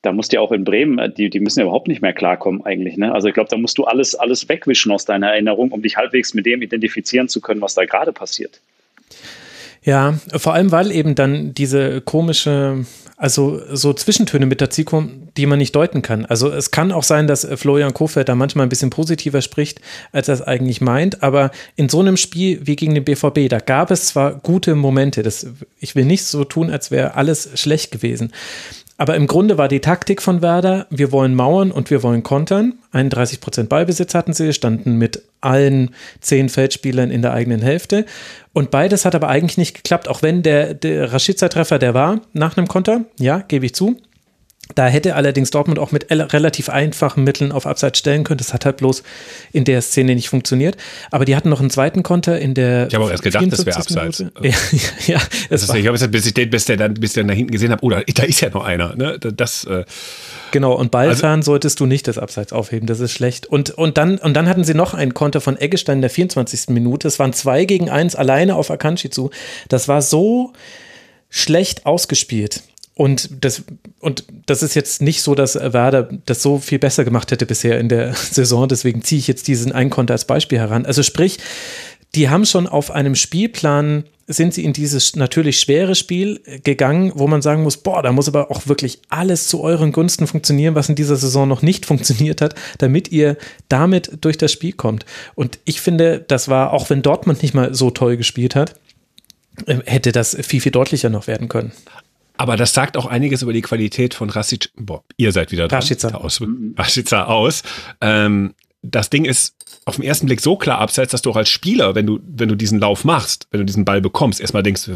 da 0.02 0.12
musst 0.12 0.32
du 0.32 0.38
ja 0.38 0.42
auch 0.42 0.52
in 0.52 0.64
Bremen, 0.64 1.00
äh, 1.00 1.12
die, 1.12 1.30
die 1.30 1.40
müssen 1.40 1.60
ja 1.60 1.66
überhaupt 1.66 1.88
nicht 1.88 2.02
mehr 2.02 2.14
klarkommen 2.14 2.66
eigentlich. 2.66 2.98
Ne? 2.98 3.14
Also 3.14 3.28
ich 3.28 3.34
glaube, 3.34 3.50
da 3.50 3.58
musst 3.58 3.78
du 3.78 3.86
alles, 3.86 4.16
alles 4.16 4.48
wegwischen 4.50 4.92
aus 4.92 5.06
deiner 5.06 5.32
Erinnerung, 5.32 5.72
um 5.72 5.82
dich 5.82 5.98
halbwegs 5.98 6.34
mit 6.34 6.46
dem 6.46 6.62
identifizieren 6.62 7.28
zu 7.28 7.42
können, 7.42 7.62
was 7.62 7.74
da 7.74 7.86
gerade 7.86 8.14
passiert. 8.14 8.62
Ja, 9.84 10.20
vor 10.36 10.54
allem, 10.54 10.72
weil 10.74 10.92
eben 10.92 11.16
dann 11.16 11.54
diese 11.54 12.02
komische, 12.02 12.86
also 13.16 13.62
so 13.74 13.94
Zwischentöne 13.94 14.46
mit 14.46 14.60
dazu 14.60 14.84
kommen, 14.84 15.30
die 15.38 15.46
man 15.46 15.60
nicht 15.60 15.74
deuten 15.74 16.02
kann. 16.02 16.26
Also 16.26 16.52
es 16.52 16.72
kann 16.72 16.92
auch 16.92 17.04
sein, 17.04 17.26
dass 17.26 17.48
Florian 17.56 17.94
Kofeld 17.94 18.28
da 18.28 18.36
manchmal 18.36 18.66
ein 18.66 18.70
bisschen 18.70 18.90
positiver 18.90 19.42
spricht, 19.42 19.80
als 20.12 20.28
er 20.28 20.34
es 20.34 20.42
eigentlich 20.42 20.82
meint, 20.82 21.24
aber 21.24 21.52
in 21.78 21.88
so 21.88 22.02
einem 22.02 22.18
Spiel 22.18 22.60
wie 22.68 22.76
gegen 22.76 22.96
den 22.96 23.06
BVB, 23.06 23.48
da 23.48 23.60
gab 23.60 23.90
es 23.90 24.08
zwar 24.08 24.36
gute 24.36 24.76
Momente, 24.76 25.24
das, 25.24 25.48
ich 25.80 25.96
will 25.96 26.04
nicht 26.04 26.26
so 26.26 26.44
tun, 26.44 26.70
als 26.70 26.92
wäre 26.92 27.16
alles 27.16 27.52
schlecht 27.58 27.92
gewesen, 27.92 28.34
aber 28.98 29.16
im 29.16 29.28
Grunde 29.28 29.58
war 29.58 29.68
die 29.68 29.80
Taktik 29.80 30.22
von 30.22 30.42
Werder, 30.42 30.88
wir 30.90 31.12
wollen 31.12 31.36
mauern 31.36 31.72
und 31.72 31.92
wir 31.92 32.02
wollen 32.02 32.24
kontern. 32.24 32.74
31 32.92 33.40
Prozent 33.40 33.70
Ballbesitz 33.70 34.16
hatten 34.16 34.34
sie, 34.34 34.54
standen 34.54 34.98
mit 34.98 35.22
allen 35.40 35.92
zehn 36.20 36.50
Feldspielern 36.50 37.12
in 37.12 37.22
der 37.22 37.34
eigenen 37.34 37.62
Hälfte. 37.62 38.06
Und 38.54 38.72
beides 38.72 39.06
hat 39.06 39.14
aber 39.14 39.28
eigentlich 39.28 39.60
nicht 39.60 39.76
geklappt, 39.76 40.08
auch 40.08 40.24
wenn 40.24 40.42
der, 40.42 40.74
der 40.74 41.14
Rashica-Treffer, 41.14 41.78
der 41.78 41.94
war 41.94 42.22
nach 42.34 42.58
einem 42.58 42.68
Konter, 42.68 43.06
ja, 43.20 43.40
gebe 43.40 43.68
ich 43.68 43.76
zu. 43.76 43.98
Da 44.76 44.88
hätte 44.88 45.16
allerdings 45.16 45.50
Dortmund 45.52 45.80
auch 45.80 45.92
mit 45.92 46.08
relativ 46.10 46.70
einfachen 46.70 47.24
Mitteln 47.24 47.52
auf 47.52 47.66
Abseits 47.66 48.00
stellen 48.00 48.24
können. 48.24 48.38
Das 48.38 48.54
hat 48.54 48.66
halt 48.66 48.78
bloß 48.78 49.04
in 49.52 49.64
der 49.64 49.82
Szene 49.82 50.16
nicht 50.16 50.30
funktioniert. 50.30 50.78
Aber 51.12 51.26
die 51.26 51.36
hatten 51.36 51.50
noch 51.50 51.60
einen 51.60 51.70
zweiten 51.70 52.04
Konter 52.04 52.40
in 52.40 52.54
der. 52.54 52.88
Ich 52.88 52.96
habe 52.96 53.06
auch 53.06 53.10
erst 53.10 53.24
gedacht, 53.24 53.46
das 53.50 53.66
wäre 53.66 53.78
Abseits. 53.78 54.20
Ja, 54.42 54.52
ja, 55.08 55.22
es 55.50 55.62
das 55.62 55.70
war, 55.70 55.78
ich 55.78 55.88
habe 55.88 56.08
bis 56.08 56.26
ich 56.26 56.34
den, 56.34 56.50
bis 56.50 56.66
der 56.66 56.78
dann, 56.78 56.94
bis 56.96 57.14
der 57.14 57.24
da 57.24 57.34
hinten 57.34 57.52
gesehen 57.52 57.72
habe, 57.72 57.84
oh, 57.84 57.90
da, 57.90 58.02
da, 58.02 58.24
ist 58.24 58.42
ja 58.42 58.50
noch 58.50 58.66
einer. 58.66 58.96
Ne? 58.96 59.18
Das, 59.20 59.64
äh, 59.66 59.86
genau, 60.52 60.74
und 60.74 60.92
Ballfern 60.92 61.40
also, 61.40 61.52
solltest 61.52 61.80
du 61.80 61.86
nicht 61.86 62.08
das 62.08 62.18
Abseits 62.18 62.54
aufheben, 62.54 62.88
das 62.88 63.00
ist 63.00 63.12
schlecht. 63.12 63.48
Und, 63.48 63.72
und, 63.72 63.98
dann, 63.98 64.18
und 64.18 64.34
dann 64.34 64.48
hatten 64.48 64.64
sie 64.64 64.74
noch 64.74 64.94
einen 64.94 65.14
Konter 65.14 65.42
von 65.42 65.58
Eggestein 65.58 65.98
in 65.98 66.02
der 66.02 66.10
24. 66.10 66.70
Minute. 66.70 67.08
Es 67.08 67.20
waren 67.20 67.34
zwei 67.34 67.66
gegen 67.66 67.90
eins 67.90 68.16
alleine 68.16 68.56
auf 68.56 68.72
Akanji 68.72 69.10
zu. 69.10 69.32
Das 69.70 69.88
war 69.88 70.02
so 70.02 70.54
schlecht 71.30 71.86
ausgespielt. 71.86 72.64
Und 72.98 73.46
das, 73.46 73.62
und 74.00 74.24
das 74.48 74.64
ist 74.64 74.74
jetzt 74.74 75.04
nicht 75.04 75.22
so, 75.22 75.36
dass 75.36 75.54
Werder 75.54 76.10
das 76.26 76.42
so 76.42 76.58
viel 76.58 76.80
besser 76.80 77.06
gemacht 77.06 77.32
hätte 77.32 77.46
bisher 77.46 77.80
in 77.80 77.90
der 77.90 78.14
Saison. 78.32 78.68
Deswegen 78.68 79.04
ziehe 79.04 79.20
ich 79.20 79.28
jetzt 79.28 79.48
diesen 79.48 79.72
Einkonter 79.72 80.16
als 80.16 80.26
Beispiel 80.26 80.58
heran. 80.58 80.88
Also 80.88 81.04
sprich, 81.04 81.38
die 82.16 82.30
haben 82.30 82.46
schon 82.46 82.66
auf 82.66 82.90
einem 82.90 83.14
Spielplan 83.14 84.06
sind 84.26 84.54
sie 84.54 84.66
in 84.66 84.74
dieses 84.74 85.16
natürlich 85.16 85.60
schwere 85.60 85.94
Spiel 85.94 86.42
gegangen, 86.64 87.14
wo 87.16 87.28
man 87.28 87.42
sagen 87.42 87.64
muss, 87.64 87.78
boah, 87.78 88.02
da 88.02 88.12
muss 88.12 88.28
aber 88.28 88.52
auch 88.52 88.68
wirklich 88.68 89.00
alles 89.08 89.48
zu 89.48 89.62
euren 89.62 89.94
Gunsten 89.94 90.28
funktionieren, 90.28 90.76
was 90.76 90.90
in 90.90 90.96
dieser 90.96 91.16
Saison 91.16 91.48
noch 91.48 91.62
nicht 91.62 91.86
funktioniert 91.86 92.42
hat, 92.42 92.56
damit 92.80 93.12
ihr 93.12 93.38
damit 93.70 94.18
durch 94.22 94.38
das 94.38 94.52
Spiel 94.52 94.74
kommt. 94.74 95.06
Und 95.36 95.60
ich 95.66 95.80
finde, 95.80 96.26
das 96.28 96.50
war, 96.50 96.74
auch 96.74 96.90
wenn 96.90 97.04
Dortmund 97.04 97.44
nicht 97.44 97.54
mal 97.54 97.74
so 97.76 97.92
toll 97.92 98.18
gespielt 98.18 98.56
hat, 98.56 98.74
äh, 99.68 99.78
hätte 99.86 100.12
das 100.12 100.36
viel, 100.42 100.62
viel 100.62 100.72
deutlicher 100.72 101.10
noch 101.10 101.28
werden 101.28 101.48
können. 101.48 101.72
Aber 102.38 102.58
das 102.58 102.74
sagt 102.74 102.98
auch 102.98 103.06
einiges 103.06 103.42
über 103.42 103.54
die 103.54 103.62
Qualität 103.62 104.14
von 104.14 104.30
Rasic. 104.30 104.70
Boah, 104.76 105.04
ihr 105.18 105.32
seid 105.32 105.52
wieder 105.52 105.68
dran. 105.68 105.80
Rashica. 105.80 106.10
Aus, 106.10 106.42
Rashica 106.78 107.26
aus. 107.26 107.64
Ähm, 108.02 108.54
das 108.82 109.10
Ding 109.10 109.26
ist 109.26 109.56
auf 109.86 109.96
den 109.96 110.06
ersten 110.06 110.28
Blick 110.28 110.42
so 110.42 110.56
klar 110.56 110.80
abseits, 110.80 111.12
dass 111.12 111.22
du 111.22 111.32
auch 111.32 111.36
als 111.36 111.50
Spieler, 111.50 111.96
wenn 111.96 112.06
du, 112.06 112.20
wenn 112.24 112.50
du 112.50 112.56
diesen 112.56 112.80
Lauf 112.80 113.04
machst, 113.04 113.48
wenn 113.52 113.60
du 113.60 113.66
diesen 113.66 113.86
Ball 113.86 114.02
bekommst, 114.02 114.40
erstmal 114.40 114.64
denkst, 114.64 114.90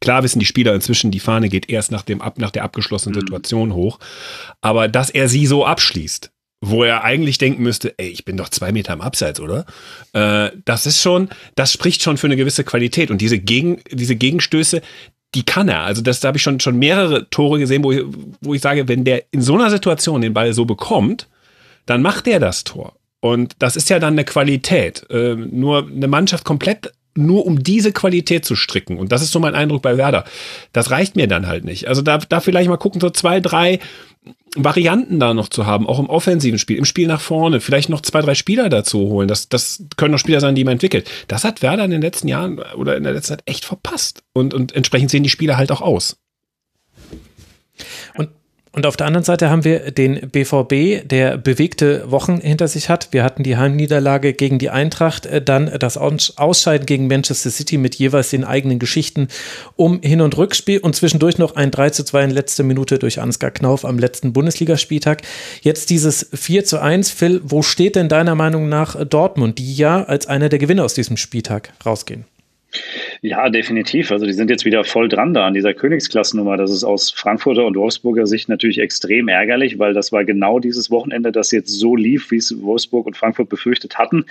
klar 0.00 0.22
wissen 0.22 0.38
die 0.38 0.46
Spieler 0.46 0.74
inzwischen, 0.74 1.10
die 1.10 1.20
Fahne 1.20 1.48
geht 1.48 1.68
erst 1.68 1.92
nach 1.92 2.02
dem, 2.02 2.20
ab, 2.20 2.38
nach 2.38 2.50
der 2.50 2.64
abgeschlossenen 2.64 3.14
mhm. 3.14 3.20
Situation 3.20 3.74
hoch. 3.74 3.98
Aber 4.60 4.88
dass 4.88 5.10
er 5.10 5.28
sie 5.28 5.46
so 5.46 5.64
abschließt, 5.64 6.30
wo 6.64 6.84
er 6.84 7.02
eigentlich 7.02 7.38
denken 7.38 7.62
müsste, 7.62 7.98
ey, 7.98 8.08
ich 8.08 8.24
bin 8.24 8.36
doch 8.36 8.48
zwei 8.48 8.70
Meter 8.70 8.92
im 8.92 9.00
Abseits, 9.00 9.40
oder? 9.40 9.66
Äh, 10.12 10.50
das 10.64 10.86
ist 10.86 11.02
schon, 11.02 11.28
das 11.56 11.72
spricht 11.72 12.02
schon 12.02 12.16
für 12.16 12.28
eine 12.28 12.36
gewisse 12.36 12.62
Qualität. 12.62 13.10
Und 13.10 13.20
diese, 13.20 13.38
Gegen, 13.38 13.82
diese 13.90 14.14
Gegenstöße, 14.14 14.80
die 15.34 15.44
kann 15.44 15.68
er. 15.68 15.80
Also 15.80 16.02
das, 16.02 16.20
da 16.20 16.28
habe 16.28 16.36
ich 16.36 16.42
schon, 16.42 16.60
schon 16.60 16.78
mehrere 16.78 17.28
Tore 17.30 17.58
gesehen, 17.58 17.82
wo 17.84 17.92
ich, 17.92 18.02
wo 18.40 18.54
ich 18.54 18.60
sage, 18.60 18.88
wenn 18.88 19.04
der 19.04 19.24
in 19.30 19.40
so 19.40 19.54
einer 19.54 19.70
Situation 19.70 20.20
den 20.20 20.34
Ball 20.34 20.52
so 20.52 20.64
bekommt, 20.64 21.28
dann 21.86 22.02
macht 22.02 22.26
der 22.26 22.38
das 22.38 22.64
Tor. 22.64 22.94
Und 23.20 23.54
das 23.60 23.76
ist 23.76 23.88
ja 23.88 23.98
dann 23.98 24.14
eine 24.14 24.24
Qualität. 24.24 25.08
Äh, 25.10 25.36
nur 25.36 25.86
eine 25.86 26.08
Mannschaft 26.08 26.44
komplett 26.44 26.92
nur 27.14 27.46
um 27.46 27.62
diese 27.62 27.92
Qualität 27.92 28.44
zu 28.44 28.56
stricken. 28.56 28.98
Und 28.98 29.12
das 29.12 29.22
ist 29.22 29.32
so 29.32 29.40
mein 29.40 29.54
Eindruck 29.54 29.82
bei 29.82 29.96
Werder. 29.96 30.24
Das 30.72 30.90
reicht 30.90 31.16
mir 31.16 31.28
dann 31.28 31.46
halt 31.46 31.64
nicht. 31.64 31.88
Also 31.88 32.02
da, 32.02 32.18
da 32.18 32.40
vielleicht 32.40 32.68
mal 32.68 32.76
gucken, 32.76 33.00
so 33.00 33.10
zwei, 33.10 33.40
drei 33.40 33.80
Varianten 34.54 35.18
da 35.18 35.32
noch 35.34 35.48
zu 35.48 35.66
haben, 35.66 35.86
auch 35.86 35.98
im 35.98 36.10
offensiven 36.10 36.58
Spiel, 36.58 36.76
im 36.76 36.84
Spiel 36.84 37.08
nach 37.08 37.20
vorne, 37.20 37.60
vielleicht 37.60 37.88
noch 37.88 38.02
zwei, 38.02 38.20
drei 38.20 38.34
Spieler 38.34 38.68
dazu 38.68 39.00
holen. 39.00 39.28
Das, 39.28 39.48
das 39.48 39.84
können 39.96 40.12
noch 40.12 40.18
Spieler 40.18 40.40
sein, 40.40 40.54
die 40.54 40.64
man 40.64 40.72
entwickelt. 40.72 41.10
Das 41.28 41.44
hat 41.44 41.62
Werder 41.62 41.84
in 41.84 41.90
den 41.90 42.02
letzten 42.02 42.28
Jahren 42.28 42.58
oder 42.76 42.96
in 42.96 43.02
der 43.02 43.12
letzten 43.12 43.30
Zeit 43.30 43.42
echt 43.46 43.64
verpasst. 43.64 44.22
Und, 44.32 44.52
und 44.52 44.74
entsprechend 44.74 45.10
sehen 45.10 45.22
die 45.22 45.30
Spieler 45.30 45.56
halt 45.56 45.72
auch 45.72 45.80
aus. 45.80 46.18
Und 48.14 48.28
und 48.74 48.86
auf 48.86 48.96
der 48.96 49.06
anderen 49.06 49.24
Seite 49.24 49.50
haben 49.50 49.64
wir 49.64 49.90
den 49.90 50.30
BVB, 50.30 51.06
der 51.06 51.36
bewegte 51.36 52.10
Wochen 52.10 52.40
hinter 52.40 52.68
sich 52.68 52.88
hat. 52.88 53.08
Wir 53.10 53.22
hatten 53.22 53.42
die 53.42 53.58
Heimniederlage 53.58 54.32
gegen 54.32 54.58
die 54.58 54.70
Eintracht, 54.70 55.26
äh, 55.26 55.42
dann 55.42 55.70
das 55.78 55.98
Ausscheiden 55.98 56.86
gegen 56.86 57.06
Manchester 57.06 57.50
City 57.50 57.76
mit 57.76 57.96
jeweils 57.96 58.30
den 58.30 58.44
eigenen 58.44 58.78
Geschichten 58.78 59.28
um 59.76 60.00
Hin- 60.00 60.22
und 60.22 60.38
Rückspiel 60.38 60.78
und 60.78 60.96
zwischendurch 60.96 61.36
noch 61.36 61.54
ein 61.54 61.70
3 61.70 61.90
zu 61.90 62.02
2 62.02 62.24
in 62.24 62.30
letzter 62.30 62.64
Minute 62.64 62.98
durch 62.98 63.20
Ansgar 63.20 63.50
Knauf 63.50 63.84
am 63.84 63.98
letzten 63.98 64.32
Bundesligaspieltag. 64.32 65.20
Jetzt 65.60 65.90
dieses 65.90 66.30
4 66.32 66.64
zu 66.64 66.80
1. 66.80 67.10
Phil, 67.10 67.42
wo 67.44 67.60
steht 67.60 67.94
denn 67.96 68.08
deiner 68.08 68.34
Meinung 68.34 68.70
nach 68.70 69.04
Dortmund, 69.04 69.58
die 69.58 69.74
ja 69.74 70.02
als 70.04 70.26
einer 70.26 70.48
der 70.48 70.58
Gewinner 70.58 70.84
aus 70.84 70.94
diesem 70.94 71.18
Spieltag 71.18 71.74
rausgehen? 71.84 72.24
Ja, 73.20 73.50
definitiv. 73.50 74.10
Also 74.10 74.26
die 74.26 74.32
sind 74.32 74.50
jetzt 74.50 74.64
wieder 74.64 74.82
voll 74.84 75.08
dran 75.08 75.34
da 75.34 75.46
an 75.46 75.54
dieser 75.54 75.74
Königsklassennummer. 75.74 76.56
Das 76.56 76.70
ist 76.70 76.84
aus 76.84 77.10
Frankfurter 77.10 77.66
und 77.66 77.76
Wolfsburger 77.76 78.26
Sicht 78.26 78.48
natürlich 78.48 78.78
extrem 78.78 79.28
ärgerlich, 79.28 79.78
weil 79.78 79.92
das 79.92 80.10
war 80.10 80.24
genau 80.24 80.58
dieses 80.58 80.90
Wochenende, 80.90 81.32
das 81.32 81.50
jetzt 81.50 81.68
so 81.68 81.94
lief, 81.94 82.30
wie 82.30 82.38
es 82.38 82.62
Wolfsburg 82.62 83.06
und 83.06 83.16
Frankfurt 83.16 83.48
befürchtet 83.48 83.98
hatten 83.98 84.24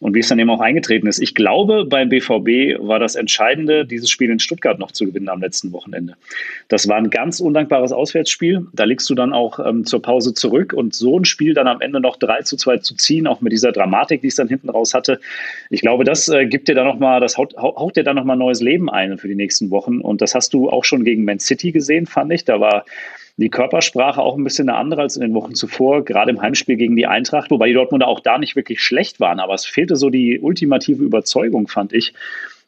und 0.00 0.14
wie 0.14 0.20
es 0.20 0.28
dann 0.28 0.38
eben 0.38 0.50
auch 0.50 0.60
eingetreten 0.60 1.06
ist. 1.06 1.20
Ich 1.20 1.34
glaube, 1.34 1.84
beim 1.84 2.08
BVB 2.08 2.80
war 2.80 2.98
das 2.98 3.14
Entscheidende, 3.14 3.84
dieses 3.84 4.08
Spiel 4.08 4.30
in 4.30 4.38
Stuttgart 4.38 4.78
noch 4.78 4.92
zu 4.92 5.04
gewinnen 5.04 5.28
am 5.28 5.40
letzten 5.40 5.72
Wochenende. 5.72 6.16
Das 6.68 6.88
war 6.88 6.96
ein 6.96 7.10
ganz 7.10 7.40
undankbares 7.40 7.92
Auswärtsspiel. 7.92 8.66
Da 8.72 8.84
liegst 8.84 9.08
du 9.10 9.14
dann 9.14 9.32
auch 9.32 9.58
ähm, 9.58 9.84
zur 9.84 10.00
Pause 10.00 10.32
zurück 10.32 10.72
und 10.72 10.94
so 10.94 11.18
ein 11.18 11.26
Spiel 11.26 11.52
dann 11.52 11.66
am 11.66 11.80
Ende 11.82 12.00
noch 12.00 12.16
3 12.16 12.42
zu 12.42 12.56
2 12.56 12.78
zu 12.78 12.96
ziehen, 12.96 13.26
auch 13.26 13.42
mit 13.42 13.52
dieser 13.52 13.72
Dramatik, 13.72 14.22
die 14.22 14.28
es 14.28 14.36
dann 14.36 14.48
hinten 14.48 14.70
raus 14.70 14.94
hatte. 14.94 15.20
Ich 15.70 15.82
glaube, 15.82 16.04
das 16.04 16.28
äh, 16.28 16.46
gibt 16.46 16.68
dir 16.68 16.74
dann 16.74 16.86
nochmal, 16.86 17.20
das 17.20 17.36
haut, 17.36 17.54
haut 17.56 17.73
dir 17.92 18.02
dann 18.02 18.16
noch 18.16 18.24
nochmal 18.24 18.36
neues 18.38 18.62
Leben 18.62 18.88
ein 18.88 19.18
für 19.18 19.28
die 19.28 19.34
nächsten 19.34 19.70
Wochen. 19.70 20.00
Und 20.00 20.22
das 20.22 20.34
hast 20.34 20.54
du 20.54 20.70
auch 20.70 20.84
schon 20.84 21.04
gegen 21.04 21.24
Man 21.24 21.38
City 21.38 21.72
gesehen, 21.72 22.06
fand 22.06 22.32
ich. 22.32 22.44
Da 22.44 22.58
war 22.58 22.86
die 23.36 23.50
Körpersprache 23.50 24.22
auch 24.22 24.36
ein 24.36 24.44
bisschen 24.44 24.68
eine 24.68 24.78
andere 24.78 25.02
als 25.02 25.16
in 25.16 25.22
den 25.22 25.34
Wochen 25.34 25.54
zuvor, 25.54 26.04
gerade 26.04 26.30
im 26.30 26.40
Heimspiel 26.40 26.76
gegen 26.76 26.96
die 26.96 27.06
Eintracht, 27.06 27.50
wobei 27.50 27.68
die 27.68 27.74
Dortmunder 27.74 28.08
auch 28.08 28.20
da 28.20 28.38
nicht 28.38 28.56
wirklich 28.56 28.80
schlecht 28.80 29.20
waren. 29.20 29.40
Aber 29.40 29.54
es 29.54 29.66
fehlte 29.66 29.96
so 29.96 30.08
die 30.08 30.40
ultimative 30.40 31.04
Überzeugung, 31.04 31.68
fand 31.68 31.92
ich. 31.92 32.14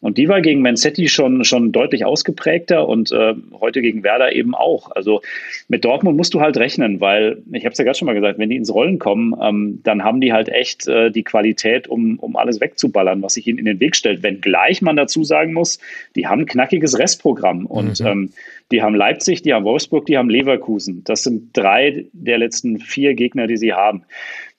Und 0.07 0.19
die 0.19 0.29
war 0.29 0.41
gegen 0.41 0.63
Man 0.63 0.77
City 0.77 1.09
schon, 1.09 1.43
schon 1.43 1.73
deutlich 1.73 2.05
ausgeprägter 2.05 2.89
und 2.89 3.11
äh, 3.11 3.35
heute 3.59 3.83
gegen 3.83 4.05
Werder 4.05 4.33
eben 4.33 4.55
auch. 4.55 4.93
Also 4.93 5.21
mit 5.67 5.85
Dortmund 5.85 6.17
musst 6.17 6.33
du 6.33 6.41
halt 6.41 6.57
rechnen, 6.59 7.01
weil, 7.01 7.43
ich 7.51 7.65
habe 7.65 7.73
es 7.73 7.79
ja 7.79 7.85
gerade 7.85 7.99
schon 7.99 8.07
mal 8.07 8.15
gesagt, 8.15 8.39
wenn 8.39 8.49
die 8.49 8.55
ins 8.55 8.73
Rollen 8.73 9.01
kommen, 9.01 9.35
ähm, 9.43 9.81
dann 9.83 10.05
haben 10.05 10.21
die 10.21 10.33
halt 10.33 10.49
echt 10.49 10.87
äh, 10.87 11.11
die 11.11 11.25
Qualität, 11.25 11.89
um, 11.89 12.21
um 12.21 12.37
alles 12.37 12.61
wegzuballern, 12.61 13.21
was 13.21 13.35
sich 13.35 13.49
ihnen 13.49 13.59
in 13.59 13.65
den 13.65 13.81
Weg 13.81 13.97
stellt. 13.97 14.23
Wenngleich 14.23 14.81
man 14.81 14.95
dazu 14.95 15.25
sagen 15.25 15.53
muss, 15.53 15.81
die 16.15 16.29
haben 16.29 16.43
ein 16.43 16.47
knackiges 16.47 17.01
Restprogramm 17.01 17.67
und 17.67 17.99
mhm. 17.99 18.07
ähm, 18.07 18.31
die 18.71 18.83
haben 18.83 18.95
Leipzig, 18.95 19.43
die 19.43 19.55
haben 19.55 19.65
Wolfsburg, 19.65 20.07
die 20.07 20.17
haben 20.17 20.31
Leverkusen. 20.31 21.03
Das 21.03 21.25
sind 21.25 21.51
drei 21.53 22.07
der 22.13 22.39
letzten 22.39 22.79
vier 22.79 23.15
Gegner, 23.15 23.49
die 23.49 23.57
sie 23.57 23.73
haben. 23.73 24.05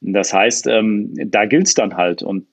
Das 0.02 0.34
heißt, 0.34 0.68
ähm, 0.68 1.14
da 1.16 1.46
gilt 1.46 1.68
es 1.68 1.74
dann 1.74 1.96
halt. 1.96 2.22
Und 2.22 2.48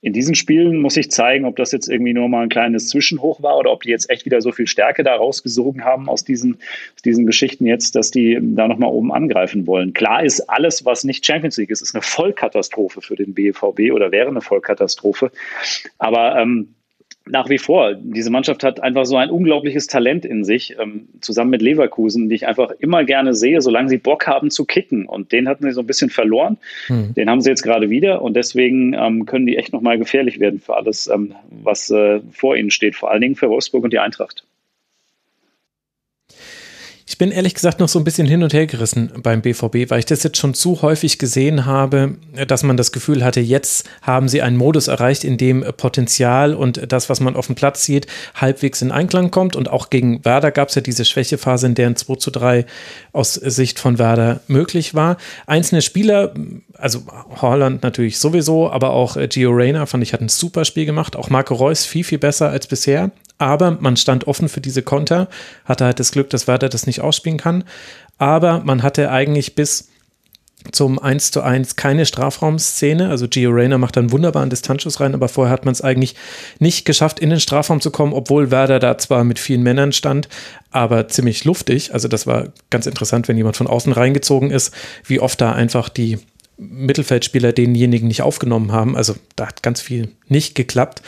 in 0.00 0.12
diesen 0.12 0.36
Spielen 0.36 0.80
muss 0.80 0.96
ich 0.96 1.10
zeigen, 1.10 1.44
ob 1.44 1.56
das 1.56 1.72
jetzt 1.72 1.88
irgendwie 1.88 2.14
nur 2.14 2.28
mal 2.28 2.42
ein 2.42 2.48
kleines 2.48 2.88
Zwischenhoch 2.88 3.42
war 3.42 3.58
oder 3.58 3.72
ob 3.72 3.82
die 3.82 3.90
jetzt 3.90 4.08
echt 4.10 4.24
wieder 4.26 4.40
so 4.40 4.52
viel 4.52 4.68
Stärke 4.68 5.02
da 5.02 5.16
rausgesogen 5.16 5.84
haben 5.84 6.08
aus 6.08 6.24
diesen, 6.24 6.58
aus 6.94 7.02
diesen 7.02 7.26
Geschichten 7.26 7.66
jetzt, 7.66 7.96
dass 7.96 8.12
die 8.12 8.38
da 8.40 8.68
nochmal 8.68 8.90
oben 8.90 9.12
angreifen 9.12 9.66
wollen. 9.66 9.94
Klar 9.94 10.22
ist, 10.22 10.48
alles, 10.48 10.84
was 10.84 11.02
nicht 11.02 11.26
Champions 11.26 11.56
League 11.56 11.70
ist, 11.70 11.82
ist 11.82 11.96
eine 11.96 12.02
Vollkatastrophe 12.02 13.00
für 13.00 13.16
den 13.16 13.34
BVB 13.34 13.92
oder 13.92 14.12
wäre 14.12 14.28
eine 14.28 14.40
Vollkatastrophe. 14.40 15.32
Aber 15.98 16.36
ähm, 16.36 16.74
nach 17.30 17.48
wie 17.48 17.58
vor. 17.58 17.94
Diese 17.94 18.30
Mannschaft 18.30 18.64
hat 18.64 18.80
einfach 18.80 19.06
so 19.06 19.16
ein 19.16 19.30
unglaubliches 19.30 19.86
Talent 19.86 20.24
in 20.24 20.44
sich, 20.44 20.76
ähm, 20.80 21.08
zusammen 21.20 21.50
mit 21.50 21.62
Leverkusen, 21.62 22.28
die 22.28 22.34
ich 22.34 22.46
einfach 22.46 22.70
immer 22.78 23.04
gerne 23.04 23.34
sehe, 23.34 23.60
solange 23.60 23.88
sie 23.88 23.98
Bock 23.98 24.26
haben 24.26 24.50
zu 24.50 24.64
kicken. 24.64 25.06
Und 25.06 25.32
den 25.32 25.48
hatten 25.48 25.64
sie 25.64 25.72
so 25.72 25.80
ein 25.80 25.86
bisschen 25.86 26.10
verloren. 26.10 26.58
Hm. 26.86 27.14
Den 27.14 27.30
haben 27.30 27.40
sie 27.40 27.50
jetzt 27.50 27.62
gerade 27.62 27.90
wieder 27.90 28.22
und 28.22 28.34
deswegen 28.34 28.94
ähm, 28.94 29.26
können 29.26 29.46
die 29.46 29.56
echt 29.56 29.72
nochmal 29.72 29.98
gefährlich 29.98 30.40
werden 30.40 30.60
für 30.60 30.76
alles, 30.76 31.08
ähm, 31.08 31.34
was 31.62 31.90
äh, 31.90 32.20
vor 32.30 32.56
ihnen 32.56 32.70
steht, 32.70 32.96
vor 32.96 33.10
allen 33.10 33.20
Dingen 33.20 33.36
für 33.36 33.48
Wolfsburg 33.48 33.84
und 33.84 33.92
die 33.92 33.98
Eintracht. 33.98 34.44
Ich 37.10 37.16
bin 37.16 37.30
ehrlich 37.30 37.54
gesagt 37.54 37.80
noch 37.80 37.88
so 37.88 37.98
ein 37.98 38.04
bisschen 38.04 38.26
hin 38.26 38.42
und 38.42 38.52
her 38.52 38.66
gerissen 38.66 39.10
beim 39.22 39.40
BVB, 39.40 39.90
weil 39.90 40.00
ich 40.00 40.04
das 40.04 40.24
jetzt 40.24 40.36
schon 40.36 40.52
zu 40.52 40.82
häufig 40.82 41.18
gesehen 41.18 41.64
habe, 41.64 42.16
dass 42.46 42.64
man 42.64 42.76
das 42.76 42.92
Gefühl 42.92 43.24
hatte, 43.24 43.40
jetzt 43.40 43.88
haben 44.02 44.28
sie 44.28 44.42
einen 44.42 44.58
Modus 44.58 44.88
erreicht, 44.88 45.24
in 45.24 45.38
dem 45.38 45.64
Potenzial 45.78 46.52
und 46.52 46.92
das, 46.92 47.08
was 47.08 47.20
man 47.20 47.34
auf 47.34 47.46
dem 47.46 47.54
Platz 47.54 47.82
sieht, 47.82 48.06
halbwegs 48.34 48.82
in 48.82 48.92
Einklang 48.92 49.30
kommt. 49.30 49.56
Und 49.56 49.70
auch 49.70 49.88
gegen 49.88 50.22
Werder 50.26 50.50
gab 50.50 50.68
es 50.68 50.74
ja 50.74 50.82
diese 50.82 51.06
Schwächephase, 51.06 51.68
in 51.68 51.74
der 51.74 51.86
ein 51.86 51.96
2 51.96 52.16
zu 52.16 52.30
3 52.30 52.66
aus 53.14 53.32
Sicht 53.32 53.78
von 53.78 53.98
Werder 53.98 54.40
möglich 54.46 54.94
war. 54.94 55.16
Einzelne 55.46 55.80
Spieler, 55.80 56.34
also 56.74 57.04
Holland 57.40 57.82
natürlich 57.82 58.18
sowieso, 58.18 58.70
aber 58.70 58.90
auch 58.90 59.16
Gio 59.30 59.52
Reyna 59.52 59.86
fand 59.86 60.02
ich, 60.02 60.12
hat 60.12 60.20
ein 60.20 60.28
super 60.28 60.66
Spiel 60.66 60.84
gemacht. 60.84 61.16
Auch 61.16 61.30
Marco 61.30 61.54
Reus 61.54 61.86
viel, 61.86 62.04
viel 62.04 62.18
besser 62.18 62.50
als 62.50 62.66
bisher 62.66 63.12
aber 63.38 63.78
man 63.80 63.96
stand 63.96 64.26
offen 64.26 64.48
für 64.48 64.60
diese 64.60 64.82
Konter, 64.82 65.28
hatte 65.64 65.84
halt 65.84 66.00
das 66.00 66.12
Glück, 66.12 66.30
dass 66.30 66.46
Werder 66.46 66.68
das 66.68 66.86
nicht 66.86 67.00
ausspielen 67.00 67.38
kann, 67.38 67.64
aber 68.18 68.60
man 68.64 68.82
hatte 68.82 69.10
eigentlich 69.10 69.54
bis 69.54 69.88
zum 70.72 70.98
1 70.98 71.30
zu 71.30 71.42
1 71.42 71.76
keine 71.76 72.04
Strafraumszene. 72.04 73.08
Also 73.08 73.28
Gio 73.28 73.50
Reyna 73.50 73.78
macht 73.78 73.96
dann 73.96 74.10
wunderbaren 74.10 74.50
Distanzschuss 74.50 75.00
rein, 75.00 75.14
aber 75.14 75.28
vorher 75.28 75.52
hat 75.52 75.64
man 75.64 75.72
es 75.72 75.82
eigentlich 75.82 76.16
nicht 76.58 76.84
geschafft, 76.84 77.20
in 77.20 77.30
den 77.30 77.40
Strafraum 77.40 77.80
zu 77.80 77.90
kommen, 77.90 78.12
obwohl 78.12 78.50
Werder 78.50 78.80
da 78.80 78.98
zwar 78.98 79.24
mit 79.24 79.38
vielen 79.38 79.62
Männern 79.62 79.92
stand, 79.92 80.28
aber 80.70 81.08
ziemlich 81.08 81.44
luftig. 81.44 81.94
Also 81.94 82.08
das 82.08 82.26
war 82.26 82.48
ganz 82.70 82.86
interessant, 82.86 83.28
wenn 83.28 83.36
jemand 83.36 83.56
von 83.56 83.68
außen 83.68 83.92
reingezogen 83.92 84.50
ist, 84.50 84.74
wie 85.04 85.20
oft 85.20 85.40
da 85.40 85.52
einfach 85.52 85.88
die 85.88 86.18
Mittelfeldspieler 86.56 87.52
denjenigen 87.52 88.08
nicht 88.08 88.22
aufgenommen 88.22 88.72
haben. 88.72 88.96
Also 88.96 89.14
da 89.36 89.46
hat 89.46 89.62
ganz 89.62 89.80
viel 89.80 90.10
nicht 90.26 90.56
geklappt 90.56 91.02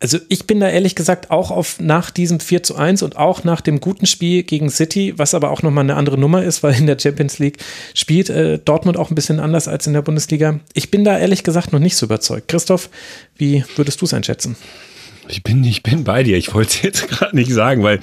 also 0.00 0.18
ich 0.28 0.46
bin 0.46 0.60
da 0.60 0.68
ehrlich 0.68 0.94
gesagt 0.94 1.30
auch 1.30 1.50
auf 1.50 1.80
nach 1.80 2.10
diesem 2.10 2.38
4 2.38 2.62
zu 2.62 2.76
1 2.76 3.02
und 3.02 3.16
auch 3.16 3.44
nach 3.44 3.60
dem 3.60 3.80
guten 3.80 4.06
Spiel 4.06 4.42
gegen 4.42 4.68
City, 4.68 5.14
was 5.16 5.32
aber 5.32 5.50
auch 5.50 5.62
nochmal 5.62 5.84
eine 5.84 5.96
andere 5.96 6.18
Nummer 6.18 6.42
ist, 6.42 6.62
weil 6.62 6.74
in 6.76 6.86
der 6.86 6.98
Champions 6.98 7.38
League 7.38 7.58
spielt 7.94 8.28
äh, 8.28 8.58
Dortmund 8.58 8.98
auch 8.98 9.10
ein 9.10 9.14
bisschen 9.14 9.40
anders 9.40 9.68
als 9.68 9.86
in 9.86 9.94
der 9.94 10.02
Bundesliga. 10.02 10.60
Ich 10.74 10.90
bin 10.90 11.04
da 11.04 11.18
ehrlich 11.18 11.44
gesagt 11.44 11.72
noch 11.72 11.80
nicht 11.80 11.96
so 11.96 12.06
überzeugt. 12.06 12.48
Christoph, 12.48 12.90
wie 13.36 13.64
würdest 13.76 14.00
du 14.00 14.04
es 14.04 14.12
einschätzen? 14.12 14.56
Ich 15.28 15.42
bin, 15.42 15.64
ich 15.64 15.82
bin 15.82 16.04
bei 16.04 16.22
dir. 16.22 16.36
Ich 16.36 16.52
wollte 16.54 16.70
es 16.70 16.82
jetzt 16.82 17.08
gerade 17.08 17.34
nicht 17.34 17.50
sagen, 17.50 17.82
weil 17.82 18.00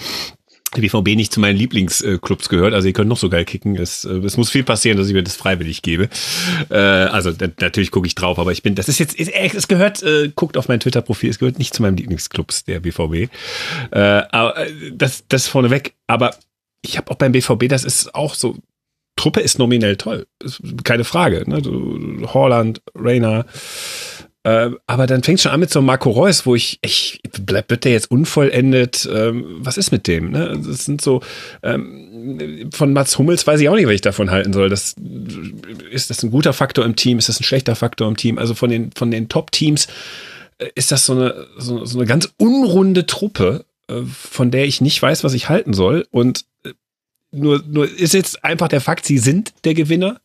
BVB 0.81 1.15
nicht 1.15 1.31
zu 1.31 1.39
meinen 1.39 1.57
Lieblingsclubs 1.57 2.49
gehört. 2.49 2.73
Also 2.73 2.87
ihr 2.87 2.93
könnt 2.93 3.09
noch 3.09 3.17
so 3.17 3.29
geil 3.29 3.45
kicken. 3.45 3.75
Es, 3.75 4.05
äh, 4.05 4.13
es 4.17 4.37
muss 4.37 4.49
viel 4.49 4.63
passieren, 4.63 4.97
dass 4.97 5.07
ich 5.07 5.13
mir 5.13 5.23
das 5.23 5.35
freiwillig 5.35 5.81
gebe. 5.81 6.09
Äh, 6.69 6.75
also 6.75 7.31
natürlich 7.59 7.91
gucke 7.91 8.07
ich 8.07 8.15
drauf, 8.15 8.39
aber 8.39 8.51
ich 8.51 8.63
bin, 8.63 8.75
das 8.75 8.89
ist 8.89 8.99
jetzt, 8.99 9.19
es 9.19 9.67
gehört, 9.67 10.03
äh, 10.03 10.31
guckt 10.35 10.57
auf 10.57 10.67
mein 10.67 10.79
Twitter-Profil, 10.79 11.29
es 11.29 11.39
gehört 11.39 11.59
nicht 11.59 11.73
zu 11.73 11.81
meinen 11.81 11.97
Lieblingsclubs, 11.97 12.65
der 12.65 12.79
BVB. 12.79 13.29
Äh, 13.91 13.99
aber 13.99 14.57
äh, 14.57 14.91
das, 14.93 15.25
das 15.27 15.47
vorneweg. 15.47 15.93
Aber 16.07 16.35
ich 16.81 16.97
habe 16.97 17.11
auch 17.11 17.15
beim 17.15 17.31
BVB, 17.31 17.67
das 17.69 17.83
ist 17.83 18.13
auch 18.13 18.33
so, 18.33 18.57
Truppe 19.15 19.41
ist 19.41 19.59
nominell 19.59 19.95
toll. 19.95 20.27
Keine 20.83 21.03
Frage. 21.03 21.43
Ne? 21.47 21.61
Holland, 22.33 22.81
Rainer, 22.95 23.45
äh, 24.43 24.71
aber 24.87 25.07
dann 25.07 25.23
fängt 25.23 25.39
schon 25.39 25.53
an 25.53 25.59
mit 25.61 25.69
so 25.69 25.81
Marco 25.81 26.09
Reus, 26.09 26.45
wo 26.45 26.53
ich, 26.53 26.77
ich 26.81 27.21
bleib, 27.41 27.69
wird 27.69 27.85
der 27.85 27.93
jetzt 27.93 28.11
unvollendet? 28.11 29.07
Ähm, 29.11 29.45
was 29.59 29.77
ist 29.77 29.91
mit 29.91 30.05
dem? 30.07 30.31
Ne? 30.31 30.59
Das 30.65 30.83
sind 30.83 31.01
so, 31.01 31.21
ähm, 31.61 32.69
von 32.73 32.91
Mats 32.91 33.17
Hummels 33.17 33.47
weiß 33.47 33.61
ich 33.61 33.69
auch 33.69 33.75
nicht, 33.75 33.85
was 33.85 33.93
ich 33.93 34.01
davon 34.01 34.31
halten 34.31 34.51
soll. 34.51 34.67
Das, 34.67 34.95
ist 35.89 36.09
das 36.09 36.23
ein 36.23 36.31
guter 36.31 36.51
Faktor 36.51 36.83
im 36.83 36.97
Team? 36.97 37.19
Ist 37.19 37.29
das 37.29 37.39
ein 37.39 37.45
schlechter 37.45 37.75
Faktor 37.75 38.07
im 38.07 38.17
Team? 38.17 38.37
Also 38.37 38.53
von 38.53 38.69
den, 38.69 38.91
von 38.91 39.11
den 39.11 39.29
Top-Teams 39.29 39.87
äh, 40.57 40.67
ist 40.75 40.91
das 40.91 41.05
so 41.05 41.13
eine, 41.13 41.47
so, 41.57 41.85
so 41.85 41.97
eine 41.97 42.07
ganz 42.07 42.33
unrunde 42.37 43.05
Truppe, 43.05 43.63
äh, 43.87 44.01
von 44.01 44.51
der 44.51 44.65
ich 44.65 44.81
nicht 44.81 45.01
weiß, 45.01 45.23
was 45.23 45.33
ich 45.33 45.47
halten 45.47 45.73
soll. 45.73 46.05
Und 46.11 46.43
äh, 46.65 46.73
nur, 47.31 47.63
nur 47.65 47.89
ist 47.89 48.13
jetzt 48.13 48.43
einfach 48.43 48.67
der 48.67 48.81
Fakt, 48.81 49.05
sie 49.05 49.19
sind 49.19 49.53
der 49.63 49.73
Gewinner 49.73 50.19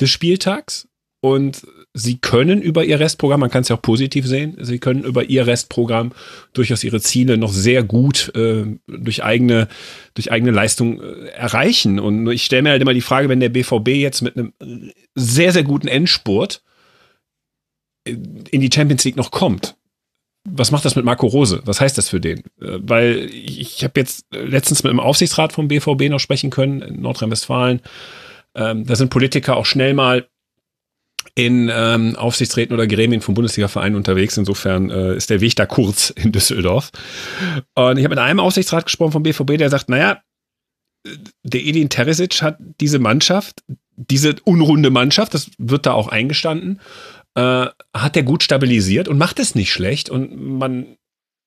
des 0.00 0.08
Spieltags 0.08 0.88
und 1.20 1.66
sie 1.92 2.18
können 2.18 2.62
über 2.62 2.84
ihr 2.84 3.00
Restprogramm, 3.00 3.40
man 3.40 3.50
kann 3.50 3.62
es 3.62 3.68
ja 3.68 3.76
auch 3.76 3.82
positiv 3.82 4.26
sehen, 4.26 4.56
sie 4.60 4.78
können 4.78 5.02
über 5.02 5.24
ihr 5.24 5.46
Restprogramm 5.46 6.12
durchaus 6.52 6.84
ihre 6.84 7.00
Ziele 7.00 7.36
noch 7.36 7.52
sehr 7.52 7.82
gut 7.82 8.32
äh, 8.36 8.64
durch 8.86 9.24
eigene 9.24 9.68
durch 10.14 10.30
eigene 10.30 10.52
Leistung 10.52 11.00
äh, 11.00 11.28
erreichen. 11.28 11.98
Und 11.98 12.30
ich 12.30 12.44
stelle 12.44 12.62
mir 12.62 12.70
halt 12.70 12.82
immer 12.82 12.94
die 12.94 13.00
Frage, 13.00 13.28
wenn 13.28 13.40
der 13.40 13.48
BVB 13.48 13.88
jetzt 13.88 14.22
mit 14.22 14.36
einem 14.36 14.52
sehr 15.14 15.52
sehr 15.52 15.64
guten 15.64 15.88
Endspurt 15.88 16.62
äh, 18.06 18.12
in 18.50 18.60
die 18.60 18.70
Champions 18.72 19.04
League 19.04 19.16
noch 19.16 19.32
kommt, 19.32 19.76
was 20.48 20.70
macht 20.70 20.84
das 20.84 20.96
mit 20.96 21.04
Marco 21.04 21.26
Rose? 21.26 21.60
Was 21.64 21.80
heißt 21.80 21.98
das 21.98 22.08
für 22.08 22.20
den? 22.20 22.40
Äh, 22.60 22.78
weil 22.80 23.28
ich 23.32 23.82
habe 23.82 23.98
jetzt 23.98 24.26
letztens 24.32 24.82
mit 24.84 24.90
einem 24.90 25.00
Aufsichtsrat 25.00 25.52
vom 25.52 25.68
BVB 25.68 26.08
noch 26.08 26.20
sprechen 26.20 26.50
können 26.50 26.82
in 26.82 27.00
Nordrhein-Westfalen. 27.00 27.80
Ähm, 28.54 28.86
da 28.86 28.96
sind 28.96 29.10
Politiker 29.10 29.56
auch 29.56 29.66
schnell 29.66 29.94
mal 29.94 30.28
in 31.34 31.70
ähm, 31.72 32.16
Aufsichtsräten 32.16 32.74
oder 32.74 32.86
Gremien 32.86 33.20
von 33.20 33.34
Bundesliga-Vereinen 33.34 33.96
unterwegs. 33.96 34.36
Insofern 34.36 34.90
äh, 34.90 35.16
ist 35.16 35.30
der 35.30 35.40
Weg 35.40 35.56
da 35.56 35.66
kurz 35.66 36.10
in 36.16 36.32
Düsseldorf. 36.32 36.90
Und 37.74 37.98
ich 37.98 38.04
habe 38.04 38.14
mit 38.14 38.18
einem 38.18 38.40
Aufsichtsrat 38.40 38.86
gesprochen 38.86 39.12
vom 39.12 39.22
BVB, 39.22 39.58
der 39.58 39.70
sagt, 39.70 39.88
naja, 39.88 40.20
der 41.42 41.60
Edin 41.60 41.88
Teresic 41.88 42.42
hat 42.42 42.58
diese 42.80 42.98
Mannschaft, 42.98 43.62
diese 43.96 44.36
unrunde 44.44 44.90
Mannschaft, 44.90 45.34
das 45.34 45.50
wird 45.58 45.86
da 45.86 45.92
auch 45.92 46.08
eingestanden, 46.08 46.80
äh, 47.34 47.66
hat 47.94 48.16
er 48.16 48.22
gut 48.22 48.42
stabilisiert 48.42 49.08
und 49.08 49.18
macht 49.18 49.38
es 49.38 49.54
nicht 49.54 49.72
schlecht. 49.72 50.10
Und 50.10 50.58
man 50.58 50.96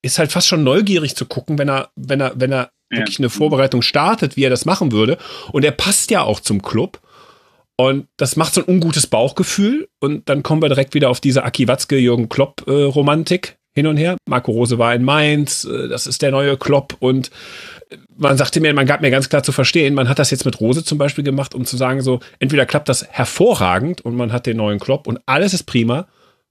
ist 0.02 0.19
halt 0.19 0.32
fast 0.32 0.48
schon 0.48 0.63
neugierig 0.63 1.15
zu 1.15 1.26
gucken, 1.26 1.58
wenn 1.58 1.69
er, 1.69 1.89
wenn 1.96 2.19
er, 2.19 2.34
wenn 2.36 2.52
er 2.52 2.72
ja. 2.91 3.00
wirklich 3.00 3.19
eine 3.19 3.30
Vorbereitung 3.30 3.82
startet, 3.82 4.36
wie 4.38 4.43
er 4.43 4.50
das 4.50 4.65
machen 4.65 4.91
würde. 4.91 5.17
Und 5.52 5.63
er 5.63 5.72
passt 5.72 6.12
ja 6.12 6.22
auch 6.24 6.39
zum 6.39 6.62
Club. 6.62 7.00
Und 7.78 8.08
das 8.18 8.36
macht 8.36 8.54
so 8.54 8.62
ein 8.62 8.70
ungutes 8.70 9.08
Bauchgefühl. 9.08 9.88
Und 10.00 10.30
dann 10.30 10.44
kommen 10.44 10.62
wir 10.62 10.70
direkt 10.70 10.94
wieder 10.94 11.10
auf 11.10 11.20
diese 11.20 11.44
Aki 11.44 11.68
Watzke, 11.68 11.98
Jürgen 11.98 12.30
Klopp-Romantik. 12.30 13.58
hin 13.76 13.88
und 13.88 13.98
her. 13.98 14.18
Marco 14.28 14.52
Rose 14.52 14.78
war 14.78 14.94
in 14.94 15.04
Mainz, 15.04 15.66
äh, 15.66 15.88
das 15.88 16.06
ist 16.06 16.22
der 16.22 16.30
neue 16.30 16.58
Klopp 16.58 16.96
und 17.00 17.32
man 18.16 18.38
sagte 18.38 18.60
mir, 18.60 18.74
man 18.74 18.86
gab 18.86 19.02
mir 19.02 19.12
ganz 19.12 19.30
klar 19.30 19.44
zu 19.44 19.52
verstehen, 19.52 19.94
man 19.94 20.10
hat 20.10 20.20
das 20.20 20.32
jetzt 20.32 20.46
mit 20.46 20.60
Rose 20.60 20.84
zum 20.84 20.98
Beispiel 20.98 21.24
gemacht, 21.24 21.56
um 21.56 21.66
zu 21.66 21.78
sagen, 21.78 22.02
so, 22.02 22.20
entweder 22.40 22.66
klappt 22.66 22.90
das 22.90 23.08
hervorragend 23.10 24.02
und 24.02 24.16
man 24.16 24.32
hat 24.32 24.46
den 24.46 24.58
neuen 24.58 24.80
Klopp 24.80 25.08
und 25.08 25.20
alles 25.26 25.54
ist 25.54 25.64
prima, 25.64 26.08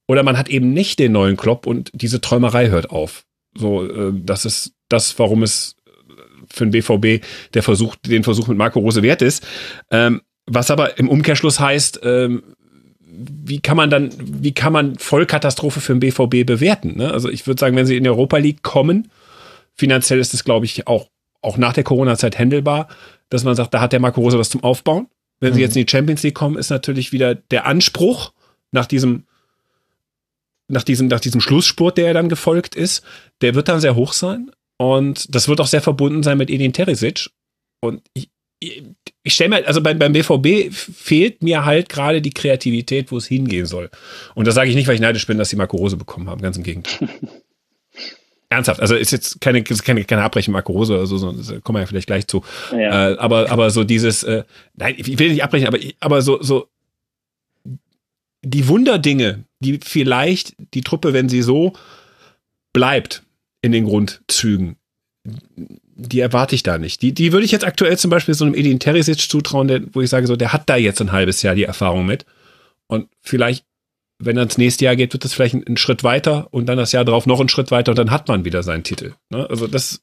oder 0.09 0.23
man 0.23 0.37
hat 0.37 0.49
eben 0.49 0.73
nicht 0.73 0.99
den 0.99 1.13
neuen 1.13 1.37
Klopp 1.37 1.67
und 1.67 1.91
diese 1.95 2.21
Träumerei 2.21 2.69
hört 2.69 2.91
auf. 2.91 3.25
So, 3.57 3.85
äh, 3.85 4.13
das 4.15 4.45
ist 4.45 4.75
das, 4.89 5.19
warum 5.19 5.43
es 5.43 5.77
für 6.49 6.67
den 6.67 6.73
BVB 6.73 7.25
der 7.55 7.63
Versuch, 7.63 7.97
den 7.97 8.25
Versuch 8.25 8.49
mit 8.49 8.59
Marco 8.59 8.81
Rose 8.81 9.03
wert 9.03 9.23
ist. 9.23 9.47
Ähm, 9.91 10.23
was 10.47 10.71
aber 10.71 10.99
im 10.99 11.09
Umkehrschluss 11.09 11.61
heißt, 11.61 12.01
ähm, 12.03 12.43
wie 13.05 13.61
kann 13.61 13.77
man 13.77 13.91
dann, 13.91 14.11
wie 14.19 14.53
kann 14.53 14.73
man 14.73 14.99
Vollkatastrophe 14.99 15.81
für 15.81 15.95
den 15.95 16.01
BVB 16.01 16.47
bewerten? 16.47 16.97
Ne? 16.97 17.13
Also 17.13 17.29
ich 17.29 17.47
würde 17.47 17.61
sagen, 17.61 17.77
wenn 17.77 17.87
sie 17.87 17.97
in 17.97 18.05
die 18.05 18.11
Europa 18.11 18.39
League 18.39 18.63
kommen, 18.63 19.11
finanziell 19.75 20.19
ist 20.19 20.35
es, 20.35 20.45
glaube 20.45 20.65
ich, 20.65 20.87
auch, 20.87 21.09
auch 21.43 21.57
nach 21.59 21.73
der 21.73 21.85
Corona-Zeit 21.85 22.39
händelbar, 22.39 22.89
dass 23.29 23.45
man 23.45 23.55
sagt, 23.55 23.75
da 23.75 23.81
hat 23.81 23.93
der 23.93 24.01
Marco 24.01 24.21
Rose 24.21 24.39
was 24.39 24.51
zum 24.51 24.65
Aufbauen. 24.65 25.09
Wenn 25.41 25.51
mhm. 25.51 25.55
sie 25.57 25.61
jetzt 25.61 25.77
in 25.77 25.85
die 25.85 25.91
Champions 25.91 26.23
League 26.23 26.35
kommen, 26.35 26.57
ist 26.57 26.71
natürlich 26.71 27.13
wieder 27.13 27.35
der 27.35 27.67
Anspruch 27.67 28.33
nach 28.71 28.87
diesem, 28.87 29.25
nach 30.69 30.83
diesem, 30.83 31.09
nach 31.09 31.21
diesem 31.21 31.41
Schlussspurt, 31.41 31.99
der 31.99 32.07
ja 32.07 32.13
dann 32.15 32.29
gefolgt 32.29 32.75
ist, 32.75 33.05
der 33.43 33.55
wird 33.55 33.69
dann 33.69 33.81
sehr 33.81 33.95
hoch 33.95 34.13
sein. 34.13 34.51
Und 34.79 35.35
das 35.35 35.49
wird 35.49 35.61
auch 35.61 35.67
sehr 35.67 35.83
verbunden 35.83 36.23
sein 36.23 36.39
mit 36.39 36.51
Edin 36.51 36.73
Teresic. 36.73 37.31
Und 37.81 38.03
ich, 38.15 38.31
ich 39.23 39.35
stelle 39.35 39.51
mir, 39.51 39.67
also 39.67 39.81
beim, 39.81 39.99
beim 39.99 40.13
BVB 40.13 40.73
fehlt 40.73 41.43
mir 41.43 41.65
halt 41.65 41.89
gerade 41.89 42.21
die 42.21 42.31
Kreativität, 42.31 43.13
wo 43.13 43.17
es 43.17 43.27
hingehen 43.27 43.67
soll. 43.67 43.91
Und 44.35 44.47
das 44.47 44.55
sage 44.55 44.71
ich 44.71 44.77
nicht, 44.77 44.89
weil 44.89 44.95
ich 44.95 45.01
neidisch 45.01 45.27
bin, 45.27 45.39
dass 45.39 45.51
sie 45.51 45.57
Marco 45.57 45.77
Rose 45.77 45.97
bekommen 45.97 46.29
haben, 46.29 46.41
ganz 46.41 46.57
im 46.57 46.63
Gegenteil. 46.63 47.09
Ernsthaft, 48.49 48.81
also 48.81 48.95
ist 48.95 49.13
jetzt 49.13 49.41
keine, 49.41 49.63
keine, 49.63 50.05
keine 50.05 50.23
Abbrechen 50.23 50.53
Marco 50.53 50.73
Rose 50.73 50.93
oder 50.93 51.07
so, 51.07 51.17
so 51.17 51.61
kommen 51.61 51.77
wir 51.77 51.81
ja 51.81 51.87
vielleicht 51.87 52.07
gleich 52.07 52.27
zu. 52.27 52.45
Ja. 52.71 53.13
Äh, 53.13 53.17
aber, 53.17 53.51
aber 53.51 53.71
so 53.71 53.83
dieses, 53.83 54.25
äh, 54.25 54.45
nein, 54.75 54.95
ich 54.99 55.19
will 55.19 55.31
nicht 55.31 55.43
abbrechen, 55.43 55.69
aber, 55.69 55.79
aber 56.01 56.21
so, 56.21 56.43
so 56.43 56.69
die 58.45 58.69
Wunderdinge, 58.69 59.45
die 59.61 59.79
vielleicht 59.83 60.55
die 60.75 60.83
Truppe, 60.83 61.13
wenn 61.15 61.29
sie 61.29 61.43
so 61.43 61.73
bleibt 62.73 63.23
in 63.63 63.73
den 63.73 63.85
Grundzügen, 63.85 64.77
die 65.95 66.21
erwarte 66.21 66.55
ich 66.55 66.63
da 66.63 66.79
nicht. 66.79 67.03
Die, 67.03 67.13
die 67.13 67.33
würde 67.33 67.45
ich 67.45 67.53
jetzt 67.53 67.67
aktuell 67.67 67.99
zum 67.99 68.11
Beispiel 68.11 68.35
so 68.35 68.45
einem 68.45 68.55
Edin 68.55 68.81
Teresic 68.81 69.19
zutrauen, 69.19 69.69
der, 69.69 69.83
wo 69.93 70.01
ich 70.01 70.11
sage, 70.11 70.27
so, 70.27 70.37
der 70.37 70.53
hat 70.53 70.69
da 70.69 70.77
jetzt 70.77 71.01
ein 71.01 71.13
halbes 71.13 71.43
Jahr 71.43 71.55
die 71.55 71.65
Erfahrung 71.65 72.07
mit. 72.07 72.25
Und 72.87 73.09
vielleicht, 73.21 73.65
wenn 74.19 74.37
er 74.37 74.45
ins 74.45 74.59
nächste 74.59 74.85
Jahr 74.85 74.97
geht, 74.97 75.13
wird 75.13 75.25
das 75.25 75.35
vielleicht 75.35 75.55
ein, 75.55 75.65
ein 75.67 75.77
Schritt 75.77 76.05
weiter 76.05 76.49
und 76.51 76.67
dann 76.67 76.79
das 76.79 76.93
Jahr 76.93 77.05
drauf 77.05 77.27
noch 77.27 77.41
einen 77.41 77.49
Schritt 77.49 77.71
weiter 77.71 77.93
und 77.93 77.99
dann 77.99 78.11
hat 78.11 78.29
man 78.29 78.45
wieder 78.45 78.63
seinen 78.63 78.85
Titel. 78.85 79.15
Ne? 79.31 79.49
Also 79.49 79.67
das 79.67 80.03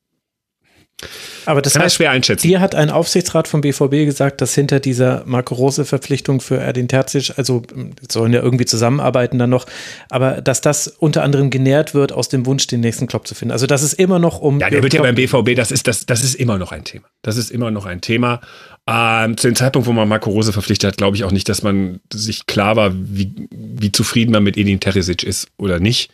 aber 1.45 1.61
das 1.61 1.73
Kann 1.73 1.83
heißt, 1.83 1.95
schwer 1.95 2.11
einschätzen. 2.11 2.47
Dir 2.47 2.59
hat 2.59 2.75
ein 2.75 2.89
Aufsichtsrat 2.89 3.47
vom 3.47 3.61
BVB 3.61 4.05
gesagt, 4.05 4.41
dass 4.41 4.53
hinter 4.53 4.79
dieser 4.79 5.23
Marco 5.25 5.55
Rose 5.55 5.85
Verpflichtung 5.85 6.41
für 6.41 6.57
Erdin 6.57 6.87
Terzic, 6.87 7.33
also 7.37 7.63
sollen 8.09 8.33
ja 8.33 8.41
irgendwie 8.41 8.65
zusammenarbeiten 8.65 9.39
dann 9.39 9.49
noch, 9.49 9.65
aber 10.09 10.41
dass 10.41 10.61
das 10.61 10.87
unter 10.87 11.23
anderem 11.23 11.49
genährt 11.49 11.93
wird 11.93 12.11
aus 12.11 12.29
dem 12.29 12.45
Wunsch, 12.45 12.67
den 12.67 12.81
nächsten 12.81 13.07
Klopp 13.07 13.27
zu 13.27 13.35
finden. 13.35 13.51
Also 13.51 13.67
das 13.67 13.81
ist 13.81 13.93
immer 13.93 14.19
noch 14.19 14.39
um. 14.39 14.59
Ja, 14.59 14.69
der 14.69 14.83
wird 14.83 14.93
ja 14.93 15.01
beim 15.01 15.15
BVB, 15.15 15.55
das 15.55 15.71
ist, 15.71 15.87
das, 15.87 16.05
das 16.05 16.23
ist 16.23 16.35
immer 16.35 16.57
noch 16.57 16.71
ein 16.71 16.83
Thema. 16.83 17.05
Das 17.21 17.37
ist 17.37 17.49
immer 17.49 17.71
noch 17.71 17.85
ein 17.85 18.01
Thema. 18.01 18.41
Ähm, 18.87 19.37
zu 19.37 19.47
dem 19.47 19.55
Zeitpunkt, 19.55 19.87
wo 19.87 19.93
man 19.93 20.07
Marco 20.07 20.29
Rose 20.29 20.51
verpflichtet 20.51 20.87
hat, 20.91 20.97
glaube 20.97 21.15
ich 21.15 21.23
auch 21.23 21.31
nicht, 21.31 21.47
dass 21.47 21.63
man 21.63 21.99
sich 22.11 22.45
klar 22.45 22.75
war, 22.75 22.91
wie, 22.93 23.33
wie 23.51 23.91
zufrieden 23.91 24.31
man 24.31 24.43
mit 24.43 24.57
Edin 24.57 24.79
Terzic 24.79 25.23
ist 25.23 25.47
oder 25.57 25.79
nicht. 25.79 26.11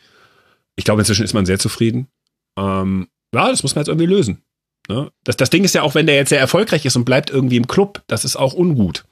Ich 0.76 0.84
glaube, 0.84 1.02
inzwischen 1.02 1.24
ist 1.24 1.34
man 1.34 1.46
sehr 1.46 1.60
zufrieden. 1.60 2.08
Ähm, 2.58 3.08
ja, 3.34 3.50
das 3.50 3.64
muss 3.64 3.76
man 3.76 3.82
jetzt 3.82 3.90
irgendwie 3.90 4.08
lösen. 4.08 4.42
Ne? 4.90 5.12
Das, 5.24 5.38
das 5.38 5.50
Ding 5.50 5.64
ist 5.64 5.76
ja 5.76 5.82
auch, 5.82 5.96
wenn 5.96 6.06
der 6.06 6.16
jetzt 6.16 6.30
sehr 6.30 6.40
erfolgreich 6.40 6.86
ist 6.86 6.96
und 6.96 7.06
bleibt 7.06 7.30
irgendwie 7.30 7.58
im 7.58 7.68
Club, 7.68 8.02
das 8.08 8.26
ist 8.26 8.36
auch 8.36 8.54
ungut. 8.54 9.06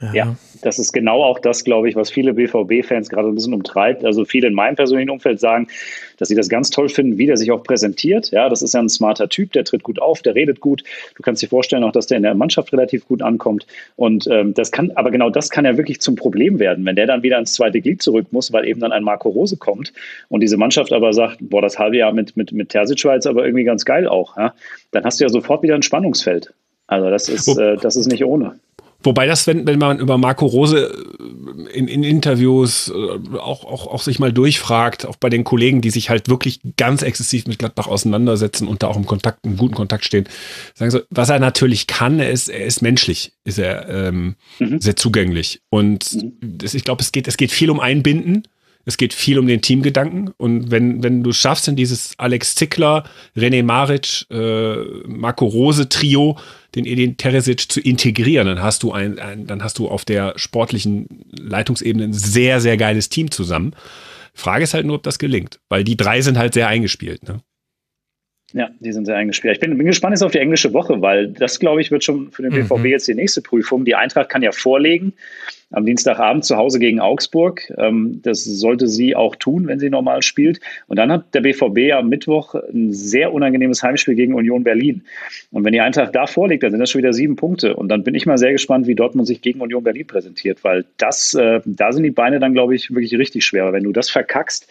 Ja. 0.00 0.12
ja. 0.12 0.36
das 0.62 0.78
ist 0.78 0.92
genau 0.92 1.22
auch 1.22 1.38
das, 1.38 1.64
glaube 1.64 1.88
ich, 1.88 1.96
was 1.96 2.10
viele 2.10 2.34
BVB-Fans 2.34 3.08
gerade 3.08 3.28
ein 3.28 3.34
bisschen 3.34 3.54
umtreibt. 3.54 4.04
Also 4.04 4.24
viele 4.26 4.48
in 4.48 4.54
meinem 4.54 4.76
persönlichen 4.76 5.10
Umfeld 5.10 5.40
sagen, 5.40 5.68
dass 6.16 6.28
sie 6.28 6.34
das 6.34 6.48
ganz 6.48 6.70
toll 6.70 6.88
finden, 6.88 7.18
wie 7.18 7.26
der 7.26 7.36
sich 7.36 7.50
auch 7.52 7.62
präsentiert. 7.62 8.30
Ja, 8.30 8.48
das 8.48 8.62
ist 8.62 8.74
ja 8.74 8.80
ein 8.80 8.88
smarter 8.88 9.28
Typ, 9.28 9.52
der 9.52 9.64
tritt 9.64 9.82
gut 9.82 10.00
auf, 10.00 10.22
der 10.22 10.34
redet 10.34 10.60
gut. 10.60 10.82
Du 11.14 11.22
kannst 11.22 11.42
dir 11.42 11.48
vorstellen 11.48 11.84
auch, 11.84 11.92
dass 11.92 12.06
der 12.06 12.16
in 12.16 12.22
der 12.22 12.34
Mannschaft 12.34 12.72
relativ 12.72 13.06
gut 13.06 13.22
ankommt. 13.22 13.66
Und 13.96 14.26
ähm, 14.30 14.54
das 14.54 14.72
kann, 14.72 14.92
aber 14.94 15.10
genau 15.10 15.30
das 15.30 15.50
kann 15.50 15.64
ja 15.64 15.76
wirklich 15.76 16.00
zum 16.00 16.16
Problem 16.16 16.58
werden, 16.58 16.84
wenn 16.84 16.96
der 16.96 17.06
dann 17.06 17.22
wieder 17.22 17.38
ins 17.38 17.52
zweite 17.54 17.80
Glied 17.80 18.02
zurück 18.02 18.26
muss, 18.30 18.52
weil 18.52 18.66
eben 18.66 18.80
dann 18.80 18.92
ein 18.92 19.04
Marco 19.04 19.28
Rose 19.28 19.56
kommt 19.56 19.92
und 20.28 20.40
diese 20.40 20.56
Mannschaft 20.56 20.92
aber 20.92 21.12
sagt, 21.12 21.38
boah, 21.40 21.62
das 21.62 21.78
halbe 21.78 21.96
Jahr 21.96 22.12
mit, 22.12 22.36
mit, 22.36 22.52
mit 22.52 22.70
Terzic 22.70 23.04
war 23.04 23.14
jetzt 23.14 23.26
aber 23.26 23.44
irgendwie 23.44 23.64
ganz 23.64 23.84
geil 23.84 24.06
auch. 24.08 24.36
Ja? 24.36 24.54
Dann 24.92 25.04
hast 25.04 25.20
du 25.20 25.24
ja 25.24 25.28
sofort 25.28 25.62
wieder 25.62 25.74
ein 25.74 25.82
Spannungsfeld. 25.82 26.52
Also 26.86 27.10
das 27.10 27.28
ist, 27.28 27.48
äh, 27.58 27.76
das 27.76 27.96
ist 27.96 28.06
nicht 28.06 28.24
ohne. 28.24 28.58
Wobei 29.06 29.26
das, 29.26 29.46
wenn, 29.46 29.66
wenn 29.66 29.78
man 29.78 30.00
über 30.00 30.18
Marco 30.18 30.46
Rose 30.46 30.92
äh, 30.92 31.78
in, 31.78 31.88
in 31.88 32.02
Interviews 32.02 32.88
äh, 32.88 33.38
auch, 33.38 33.64
auch, 33.64 33.86
auch 33.86 34.02
sich 34.02 34.18
mal 34.18 34.32
durchfragt, 34.32 35.06
auch 35.06 35.16
bei 35.16 35.30
den 35.30 35.44
Kollegen, 35.44 35.80
die 35.80 35.90
sich 35.90 36.10
halt 36.10 36.28
wirklich 36.28 36.60
ganz 36.76 37.02
exzessiv 37.02 37.46
mit 37.46 37.58
Gladbach 37.58 37.86
auseinandersetzen 37.86 38.66
und 38.66 38.82
da 38.82 38.88
auch 38.88 38.96
im 38.96 39.06
Kontakt, 39.06 39.46
im 39.46 39.56
guten 39.56 39.74
Kontakt 39.74 40.04
stehen, 40.04 40.28
sagen 40.74 40.90
so, 40.90 41.00
was 41.10 41.30
er 41.30 41.38
natürlich 41.38 41.86
kann, 41.86 42.18
er 42.18 42.30
ist, 42.30 42.48
er 42.48 42.66
ist 42.66 42.82
menschlich, 42.82 43.32
ist 43.44 43.58
er 43.58 43.88
ähm, 43.88 44.34
mhm. 44.58 44.80
sehr 44.80 44.96
zugänglich. 44.96 45.60
Und 45.70 46.12
mhm. 46.12 46.32
das, 46.40 46.74
ich 46.74 46.84
glaube, 46.84 47.02
es 47.02 47.12
geht, 47.12 47.28
es 47.28 47.36
geht 47.36 47.52
viel 47.52 47.70
um 47.70 47.80
Einbinden. 47.80 48.42
Es 48.88 48.96
geht 48.96 49.12
viel 49.14 49.40
um 49.40 49.48
den 49.48 49.62
Teamgedanken. 49.62 50.30
Und 50.36 50.70
wenn, 50.70 51.02
wenn 51.02 51.24
du 51.24 51.32
schaffst, 51.32 51.66
in 51.66 51.74
dieses 51.74 52.14
Alex 52.18 52.54
Zickler, 52.54 53.02
René 53.36 53.64
Maric, 53.64 54.26
äh, 54.30 54.76
Marco 55.08 55.44
Rose 55.44 55.88
Trio 55.88 56.38
den 56.76 56.84
Edin 56.84 57.16
Teresic 57.16 57.72
zu 57.72 57.80
integrieren, 57.80 58.46
dann 58.46 58.62
hast 58.62 58.82
du 58.82 58.92
ein, 58.92 59.18
ein, 59.18 59.46
dann 59.46 59.64
hast 59.64 59.78
du 59.78 59.88
auf 59.88 60.04
der 60.04 60.34
sportlichen 60.36 61.24
Leitungsebene 61.30 62.04
ein 62.04 62.12
sehr, 62.12 62.60
sehr 62.60 62.76
geiles 62.76 63.08
Team 63.08 63.30
zusammen. 63.30 63.74
Frage 64.34 64.64
ist 64.64 64.74
halt 64.74 64.86
nur, 64.86 64.96
ob 64.96 65.02
das 65.02 65.18
gelingt, 65.18 65.58
weil 65.68 65.82
die 65.82 65.96
drei 65.96 66.20
sind 66.20 66.36
halt 66.36 66.54
sehr 66.54 66.68
eingespielt. 66.68 67.26
Ne? 67.26 67.40
Ja, 68.52 68.70
die 68.78 68.92
sind 68.92 69.06
sehr 69.06 69.16
eingespielt. 69.16 69.54
Ich 69.54 69.60
bin, 69.60 69.76
bin 69.76 69.86
gespannt 69.86 70.12
jetzt 70.12 70.22
auf 70.22 70.30
die 70.30 70.38
englische 70.38 70.72
Woche, 70.72 71.02
weil 71.02 71.28
das, 71.28 71.58
glaube 71.58 71.80
ich, 71.80 71.90
wird 71.90 72.04
schon 72.04 72.30
für 72.30 72.42
den 72.42 72.52
BVB 72.52 72.78
mhm. 72.78 72.86
jetzt 72.86 73.08
die 73.08 73.14
nächste 73.14 73.42
Prüfung. 73.42 73.84
Die 73.84 73.96
Eintracht 73.96 74.28
kann 74.28 74.42
ja 74.42 74.52
vorlegen 74.52 75.14
am 75.72 75.84
Dienstagabend 75.84 76.44
zu 76.44 76.56
Hause 76.56 76.78
gegen 76.78 77.00
Augsburg. 77.00 77.72
Ähm, 77.76 78.20
das 78.22 78.44
sollte 78.44 78.86
sie 78.86 79.16
auch 79.16 79.34
tun, 79.34 79.66
wenn 79.66 79.80
sie 79.80 79.90
normal 79.90 80.22
spielt. 80.22 80.60
Und 80.86 80.96
dann 80.96 81.10
hat 81.10 81.34
der 81.34 81.40
BVB 81.40 81.92
am 81.92 82.08
Mittwoch 82.08 82.54
ein 82.54 82.92
sehr 82.92 83.32
unangenehmes 83.32 83.82
Heimspiel 83.82 84.14
gegen 84.14 84.34
Union 84.34 84.62
Berlin. 84.62 85.02
Und 85.50 85.64
wenn 85.64 85.72
die 85.72 85.80
Eintracht 85.80 86.14
da 86.14 86.28
vorliegt, 86.28 86.62
dann 86.62 86.70
sind 86.70 86.78
das 86.78 86.90
schon 86.90 87.00
wieder 87.00 87.12
sieben 87.12 87.34
Punkte. 87.34 87.74
Und 87.74 87.88
dann 87.88 88.04
bin 88.04 88.14
ich 88.14 88.26
mal 88.26 88.38
sehr 88.38 88.52
gespannt, 88.52 88.86
wie 88.86 88.94
Dortmund 88.94 89.26
sich 89.26 89.42
gegen 89.42 89.60
Union 89.60 89.82
Berlin 89.82 90.06
präsentiert, 90.06 90.62
weil 90.62 90.84
das, 90.98 91.34
äh, 91.34 91.60
da 91.64 91.92
sind 91.92 92.04
die 92.04 92.10
Beine 92.10 92.38
dann, 92.38 92.52
glaube 92.52 92.76
ich, 92.76 92.90
wirklich 92.90 93.18
richtig 93.18 93.44
schwer. 93.44 93.72
Wenn 93.72 93.82
du 93.82 93.92
das 93.92 94.08
verkackst, 94.08 94.68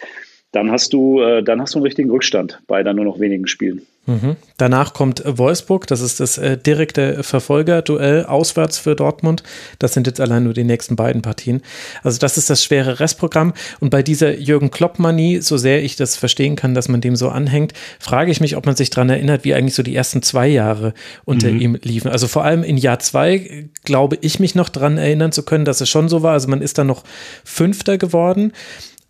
dann 0.55 0.71
hast 0.71 0.93
du, 0.93 1.21
äh, 1.21 1.43
dann 1.43 1.61
hast 1.61 1.73
du 1.73 1.79
einen 1.79 1.85
richtigen 1.85 2.09
Rückstand 2.09 2.61
bei 2.67 2.81
dann 2.81 2.95
nur 2.95 3.05
noch 3.05 3.19
wenigen 3.19 3.47
Spielen. 3.47 3.81
Mhm. 4.07 4.35
Danach 4.57 4.93
kommt 4.93 5.23
Wolfsburg, 5.25 5.87
das 5.87 5.99
ist 5.99 6.19
das 6.19 6.37
äh, 6.37 6.57
direkte 6.57 7.23
Verfolgerduell 7.23 8.25
auswärts 8.25 8.77
für 8.77 8.95
Dortmund. 8.95 9.41
Das 9.79 9.93
sind 9.93 10.05
jetzt 10.05 10.21
allein 10.21 10.43
nur 10.43 10.53
die 10.53 10.63
nächsten 10.63 10.95
beiden 10.95 11.23
Partien. 11.23 11.61
Also 12.03 12.19
das 12.19 12.37
ist 12.37 12.49
das 12.49 12.63
schwere 12.63 12.99
Restprogramm. 12.99 13.53
Und 13.79 13.89
bei 13.89 14.03
dieser 14.03 14.37
Jürgen 14.37 14.69
Klopp-Manie, 14.69 15.41
so 15.41 15.57
sehr 15.57 15.83
ich 15.83 15.95
das 15.95 16.15
verstehen 16.15 16.55
kann, 16.55 16.75
dass 16.75 16.87
man 16.87 17.01
dem 17.01 17.15
so 17.15 17.29
anhängt, 17.29 17.73
frage 17.99 18.31
ich 18.31 18.39
mich, 18.39 18.55
ob 18.55 18.67
man 18.67 18.75
sich 18.75 18.91
daran 18.91 19.09
erinnert, 19.09 19.43
wie 19.43 19.55
eigentlich 19.55 19.75
so 19.75 19.83
die 19.83 19.95
ersten 19.95 20.21
zwei 20.21 20.47
Jahre 20.47 20.93
unter 21.25 21.49
mhm. 21.49 21.61
ihm 21.61 21.77
liefen. 21.81 22.11
Also 22.11 22.27
vor 22.27 22.43
allem 22.45 22.63
in 22.63 22.77
Jahr 22.77 22.99
zwei 22.99 23.67
glaube 23.83 24.19
ich 24.21 24.39
mich 24.39 24.53
noch 24.53 24.69
daran 24.69 24.99
erinnern 24.99 25.31
zu 25.31 25.43
können, 25.43 25.65
dass 25.65 25.81
es 25.81 25.89
schon 25.89 26.09
so 26.09 26.21
war. 26.21 26.33
Also 26.33 26.47
man 26.47 26.61
ist 26.61 26.77
dann 26.77 26.87
noch 26.87 27.03
Fünfter 27.43 27.97
geworden 27.97 28.53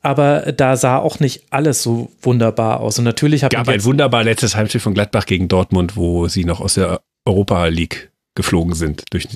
aber 0.06 0.53
da 0.53 0.78
sah 0.78 0.97
auch 0.97 1.20
nicht 1.20 1.43
alles 1.49 1.82
so 1.82 2.12
wunderbar 2.22 2.80
aus. 2.80 2.99
Und 2.99 3.06
natürlich 3.06 3.43
habe 3.43 3.53
ich. 3.53 3.58
gab 3.58 3.68
ein 3.68 3.84
wunderbar 3.84 4.24
letztes 4.24 4.56
Heimspiel 4.56 4.82
von 4.82 4.93
Gladbach 4.93 5.26
gegen 5.26 5.47
Dortmund, 5.47 5.95
wo 5.95 6.28
sie 6.28 6.45
noch 6.45 6.62
aus 6.62 6.76
der 6.76 7.01
Europa 7.26 7.66
League 7.68 8.12
geflogen 8.36 8.76
sind. 8.76 9.03
Durch 9.12 9.28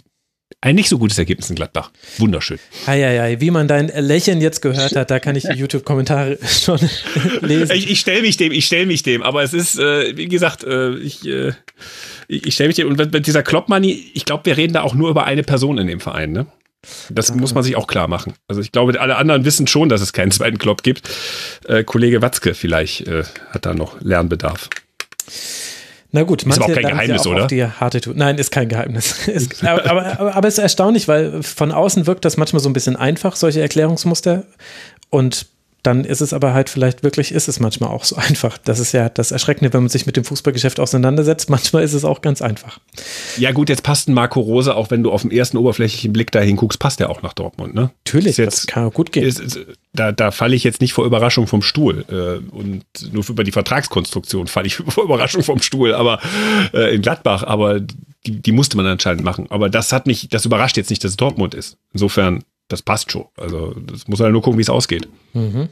ein 0.61 0.75
nicht 0.75 0.89
so 0.89 0.97
gutes 0.97 1.17
Ergebnis 1.17 1.49
in 1.49 1.55
Gladbach. 1.55 1.91
Wunderschön. 2.17 2.59
Eieiei, 2.85 3.39
wie 3.39 3.49
man 3.49 3.67
dein 3.67 3.87
Lächeln 3.87 4.41
jetzt 4.41 4.61
gehört 4.61 4.95
hat, 4.95 5.09
da 5.09 5.19
kann 5.19 5.35
ich 5.35 5.43
die 5.43 5.53
YouTube-Kommentare 5.57 6.37
schon 6.45 6.79
lesen. 7.41 7.75
Ich, 7.75 7.89
ich 7.89 7.99
stelle 7.99 8.21
mich 8.21 8.37
dem, 8.37 8.51
ich 8.51 8.65
stelle 8.65 8.85
mich 8.85 9.03
dem, 9.03 9.23
aber 9.23 9.41
es 9.41 9.53
ist, 9.53 9.79
äh, 9.79 10.17
wie 10.17 10.27
gesagt, 10.27 10.63
äh, 10.63 10.95
ich, 10.97 11.25
äh, 11.25 11.53
ich 12.27 12.53
stelle 12.53 12.67
mich 12.67 12.75
dem, 12.75 12.87
und 12.89 12.97
mit 12.97 13.25
dieser 13.25 13.41
Kloppmoney, 13.41 14.11
ich 14.13 14.25
glaube, 14.25 14.45
wir 14.45 14.57
reden 14.57 14.73
da 14.73 14.81
auch 14.81 14.95
nur 14.95 15.09
über 15.09 15.23
eine 15.23 15.43
Person 15.43 15.77
in 15.77 15.87
dem 15.87 15.99
Verein, 15.99 16.31
ne? 16.31 16.45
Das 17.09 17.33
muss 17.33 17.53
man 17.53 17.63
sich 17.63 17.75
auch 17.75 17.87
klar 17.87 18.07
machen. 18.07 18.33
Also 18.47 18.61
ich 18.61 18.71
glaube, 18.71 18.99
alle 18.99 19.17
anderen 19.17 19.43
wissen 19.43 19.67
schon, 19.67 19.89
dass 19.89 20.01
es 20.01 20.13
keinen 20.13 20.31
zweiten 20.31 20.57
Klopp 20.57 20.83
gibt. 20.83 21.09
Äh, 21.67 21.83
Kollege 21.83 22.21
Watzke 22.21 22.53
vielleicht 22.53 23.07
äh, 23.07 23.23
hat 23.51 23.65
da 23.65 23.73
noch 23.73 23.99
Lernbedarf. 24.01 24.69
Na 26.11 26.23
gut, 26.23 26.43
ist 26.43 26.57
aber 26.57 26.65
auch 26.65 26.73
kein 26.73 26.87
Geheimnis, 26.87 27.25
ja 27.25 27.31
auch 27.31 27.35
oder? 27.35 27.47
Die 27.47 27.63
harte 27.63 28.01
Nein, 28.15 28.37
ist 28.37 28.51
kein 28.51 28.67
Geheimnis. 28.67 29.27
ist, 29.27 29.63
aber, 29.67 29.89
aber, 29.89 30.35
aber, 30.35 30.47
es 30.47 30.55
ist 30.55 30.63
erstaunlich, 30.63 31.07
weil 31.07 31.43
von 31.43 31.71
außen 31.71 32.07
wirkt 32.07 32.25
das 32.25 32.37
manchmal 32.37 32.61
so 32.61 32.69
ein 32.69 32.73
bisschen 32.73 32.95
einfach, 32.95 33.35
solche 33.35 33.61
Erklärungsmuster. 33.61 34.45
Und 35.09 35.47
dann 35.83 36.03
ist 36.03 36.21
es 36.21 36.33
aber 36.33 36.53
halt 36.53 36.69
vielleicht 36.69 37.03
wirklich, 37.03 37.31
ist 37.31 37.47
es 37.47 37.59
manchmal 37.59 37.89
auch 37.89 38.03
so 38.03 38.15
einfach. 38.17 38.57
Das 38.57 38.79
ist 38.79 38.91
ja 38.91 39.09
das 39.09 39.31
Erschreckende, 39.31 39.73
wenn 39.73 39.81
man 39.81 39.89
sich 39.89 40.05
mit 40.05 40.17
dem 40.17 40.23
Fußballgeschäft 40.23 40.79
auseinandersetzt. 40.79 41.49
Manchmal 41.49 41.83
ist 41.83 41.93
es 41.93 42.05
auch 42.05 42.21
ganz 42.21 42.41
einfach. 42.41 42.79
Ja 43.37 43.51
gut, 43.51 43.69
jetzt 43.69 43.83
passt 43.83 44.09
ein 44.09 44.13
Marco 44.13 44.39
Rose, 44.39 44.75
auch 44.75 44.91
wenn 44.91 45.03
du 45.03 45.11
auf 45.11 45.21
den 45.21 45.31
ersten 45.31 45.57
oberflächlichen 45.57 46.13
Blick 46.13 46.31
dahin 46.31 46.55
guckst, 46.55 46.79
passt 46.79 47.01
er 47.01 47.09
auch 47.09 47.21
nach 47.21 47.33
Dortmund, 47.33 47.73
ne? 47.73 47.91
Natürlich, 48.05 48.37
jetzt, 48.37 48.57
das 48.57 48.67
kann 48.67 48.89
gut 48.91 49.11
gehen. 49.11 49.23
Ist, 49.23 49.39
ist, 49.39 49.59
da, 49.93 50.11
da 50.11 50.31
falle 50.31 50.55
ich 50.55 50.63
jetzt 50.63 50.81
nicht 50.81 50.93
vor 50.93 51.05
Überraschung 51.05 51.47
vom 51.47 51.61
Stuhl. 51.61 52.05
Äh, 52.09 52.55
und 52.55 52.83
nur 53.11 53.27
über 53.29 53.43
die 53.43 53.51
Vertragskonstruktion 53.51 54.47
falle 54.47 54.67
ich 54.67 54.75
vor 54.87 55.03
Überraschung 55.03 55.43
vom 55.43 55.61
Stuhl, 55.61 55.93
aber 55.93 56.19
äh, 56.73 56.95
in 56.95 57.01
Gladbach, 57.01 57.43
aber 57.43 57.79
die, 58.25 58.41
die 58.41 58.51
musste 58.51 58.77
man 58.77 58.85
anscheinend 58.85 59.23
machen. 59.23 59.47
Aber 59.49 59.69
das 59.69 59.91
hat 59.93 60.07
mich, 60.07 60.29
das 60.29 60.45
überrascht 60.45 60.77
jetzt 60.77 60.89
nicht, 60.89 61.03
dass 61.03 61.11
es 61.11 61.17
Dortmund 61.17 61.53
ist. 61.53 61.77
Insofern, 61.93 62.43
das 62.69 62.81
passt 62.81 63.11
schon. 63.11 63.25
Also 63.35 63.73
das 63.73 64.07
muss 64.07 64.19
man 64.19 64.27
ja 64.27 64.31
nur 64.31 64.41
gucken, 64.41 64.57
wie 64.57 64.63
es 64.63 64.69
ausgeht. 64.69 65.07
Mhm. 65.33 65.69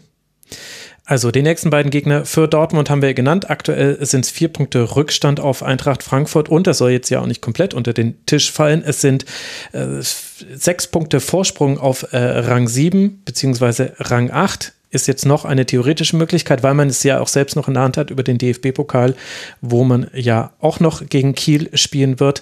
Also 1.05 1.31
die 1.31 1.41
nächsten 1.41 1.69
beiden 1.69 1.89
Gegner 1.89 2.25
für 2.25 2.49
Dortmund 2.49 2.89
haben 2.89 3.01
wir 3.01 3.13
genannt. 3.13 3.49
Aktuell 3.49 4.05
sind 4.05 4.25
es 4.25 4.31
vier 4.31 4.49
Punkte 4.49 4.97
Rückstand 4.97 5.39
auf 5.39 5.63
Eintracht 5.63 6.03
Frankfurt 6.03 6.49
und 6.49 6.67
das 6.67 6.79
soll 6.79 6.91
jetzt 6.91 7.09
ja 7.09 7.21
auch 7.21 7.25
nicht 7.27 7.41
komplett 7.41 7.73
unter 7.73 7.93
den 7.93 8.25
Tisch 8.25 8.51
fallen. 8.51 8.83
Es 8.85 8.99
sind 8.99 9.23
äh, 9.71 10.01
sechs 10.01 10.87
Punkte 10.87 11.21
Vorsprung 11.21 11.77
auf 11.77 12.11
äh, 12.11 12.17
Rang 12.17 12.67
7 12.67 13.21
beziehungsweise 13.23 13.93
Rang 13.99 14.31
8 14.31 14.73
ist 14.89 15.07
jetzt 15.07 15.25
noch 15.25 15.45
eine 15.45 15.65
theoretische 15.65 16.15
Möglichkeit, 16.15 16.63
weil 16.63 16.73
man 16.73 16.89
es 16.89 17.03
ja 17.03 17.19
auch 17.19 17.27
selbst 17.27 17.55
noch 17.55 17.67
in 17.67 17.73
der 17.73 17.83
Hand 17.83 17.97
hat 17.97 18.09
über 18.09 18.23
den 18.23 18.37
DFB-Pokal, 18.37 19.15
wo 19.61 19.83
man 19.83 20.09
ja 20.13 20.53
auch 20.59 20.79
noch 20.79 21.07
gegen 21.07 21.35
Kiel 21.35 21.69
spielen 21.73 22.19
wird. 22.19 22.41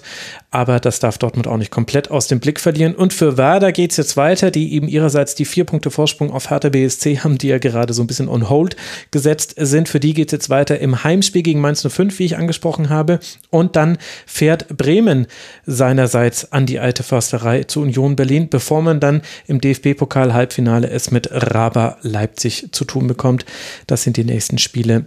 Aber 0.56 0.80
das 0.80 1.00
darf 1.00 1.18
Dortmund 1.18 1.46
auch 1.48 1.58
nicht 1.58 1.70
komplett 1.70 2.10
aus 2.10 2.28
dem 2.28 2.40
Blick 2.40 2.60
verlieren. 2.60 2.94
Und 2.94 3.12
für 3.12 3.36
Werder 3.36 3.72
geht 3.72 3.90
es 3.90 3.98
jetzt 3.98 4.16
weiter, 4.16 4.50
die 4.50 4.72
eben 4.72 4.88
ihrerseits 4.88 5.34
die 5.34 5.44
vier 5.44 5.64
Punkte 5.64 5.90
Vorsprung 5.90 6.30
auf 6.30 6.48
Hertha 6.48 6.70
BSC 6.70 7.18
haben, 7.18 7.36
die 7.36 7.48
ja 7.48 7.58
gerade 7.58 7.92
so 7.92 8.02
ein 8.02 8.06
bisschen 8.06 8.26
on 8.26 8.48
hold 8.48 8.74
gesetzt 9.10 9.56
sind. 9.58 9.86
Für 9.90 10.00
die 10.00 10.14
geht 10.14 10.28
es 10.28 10.32
jetzt 10.32 10.48
weiter 10.48 10.78
im 10.78 11.04
Heimspiel 11.04 11.42
gegen 11.42 11.60
Mainz 11.60 11.86
05, 11.86 12.18
wie 12.18 12.24
ich 12.24 12.38
angesprochen 12.38 12.88
habe. 12.88 13.20
Und 13.50 13.76
dann 13.76 13.98
fährt 14.24 14.74
Bremen 14.74 15.26
seinerseits 15.66 16.50
an 16.52 16.64
die 16.64 16.78
alte 16.78 17.02
Försterei 17.02 17.64
zu 17.64 17.82
Union 17.82 18.16
Berlin, 18.16 18.48
bevor 18.48 18.80
man 18.80 18.98
dann 18.98 19.20
im 19.46 19.60
DFB-Pokal-Halbfinale 19.60 20.88
es 20.88 21.10
mit 21.10 21.28
Raba 21.32 21.98
Leipzig 22.00 22.68
zu 22.72 22.86
tun 22.86 23.08
bekommt. 23.08 23.44
Das 23.86 24.04
sind 24.04 24.16
die 24.16 24.24
nächsten 24.24 24.56
Spiele 24.56 25.04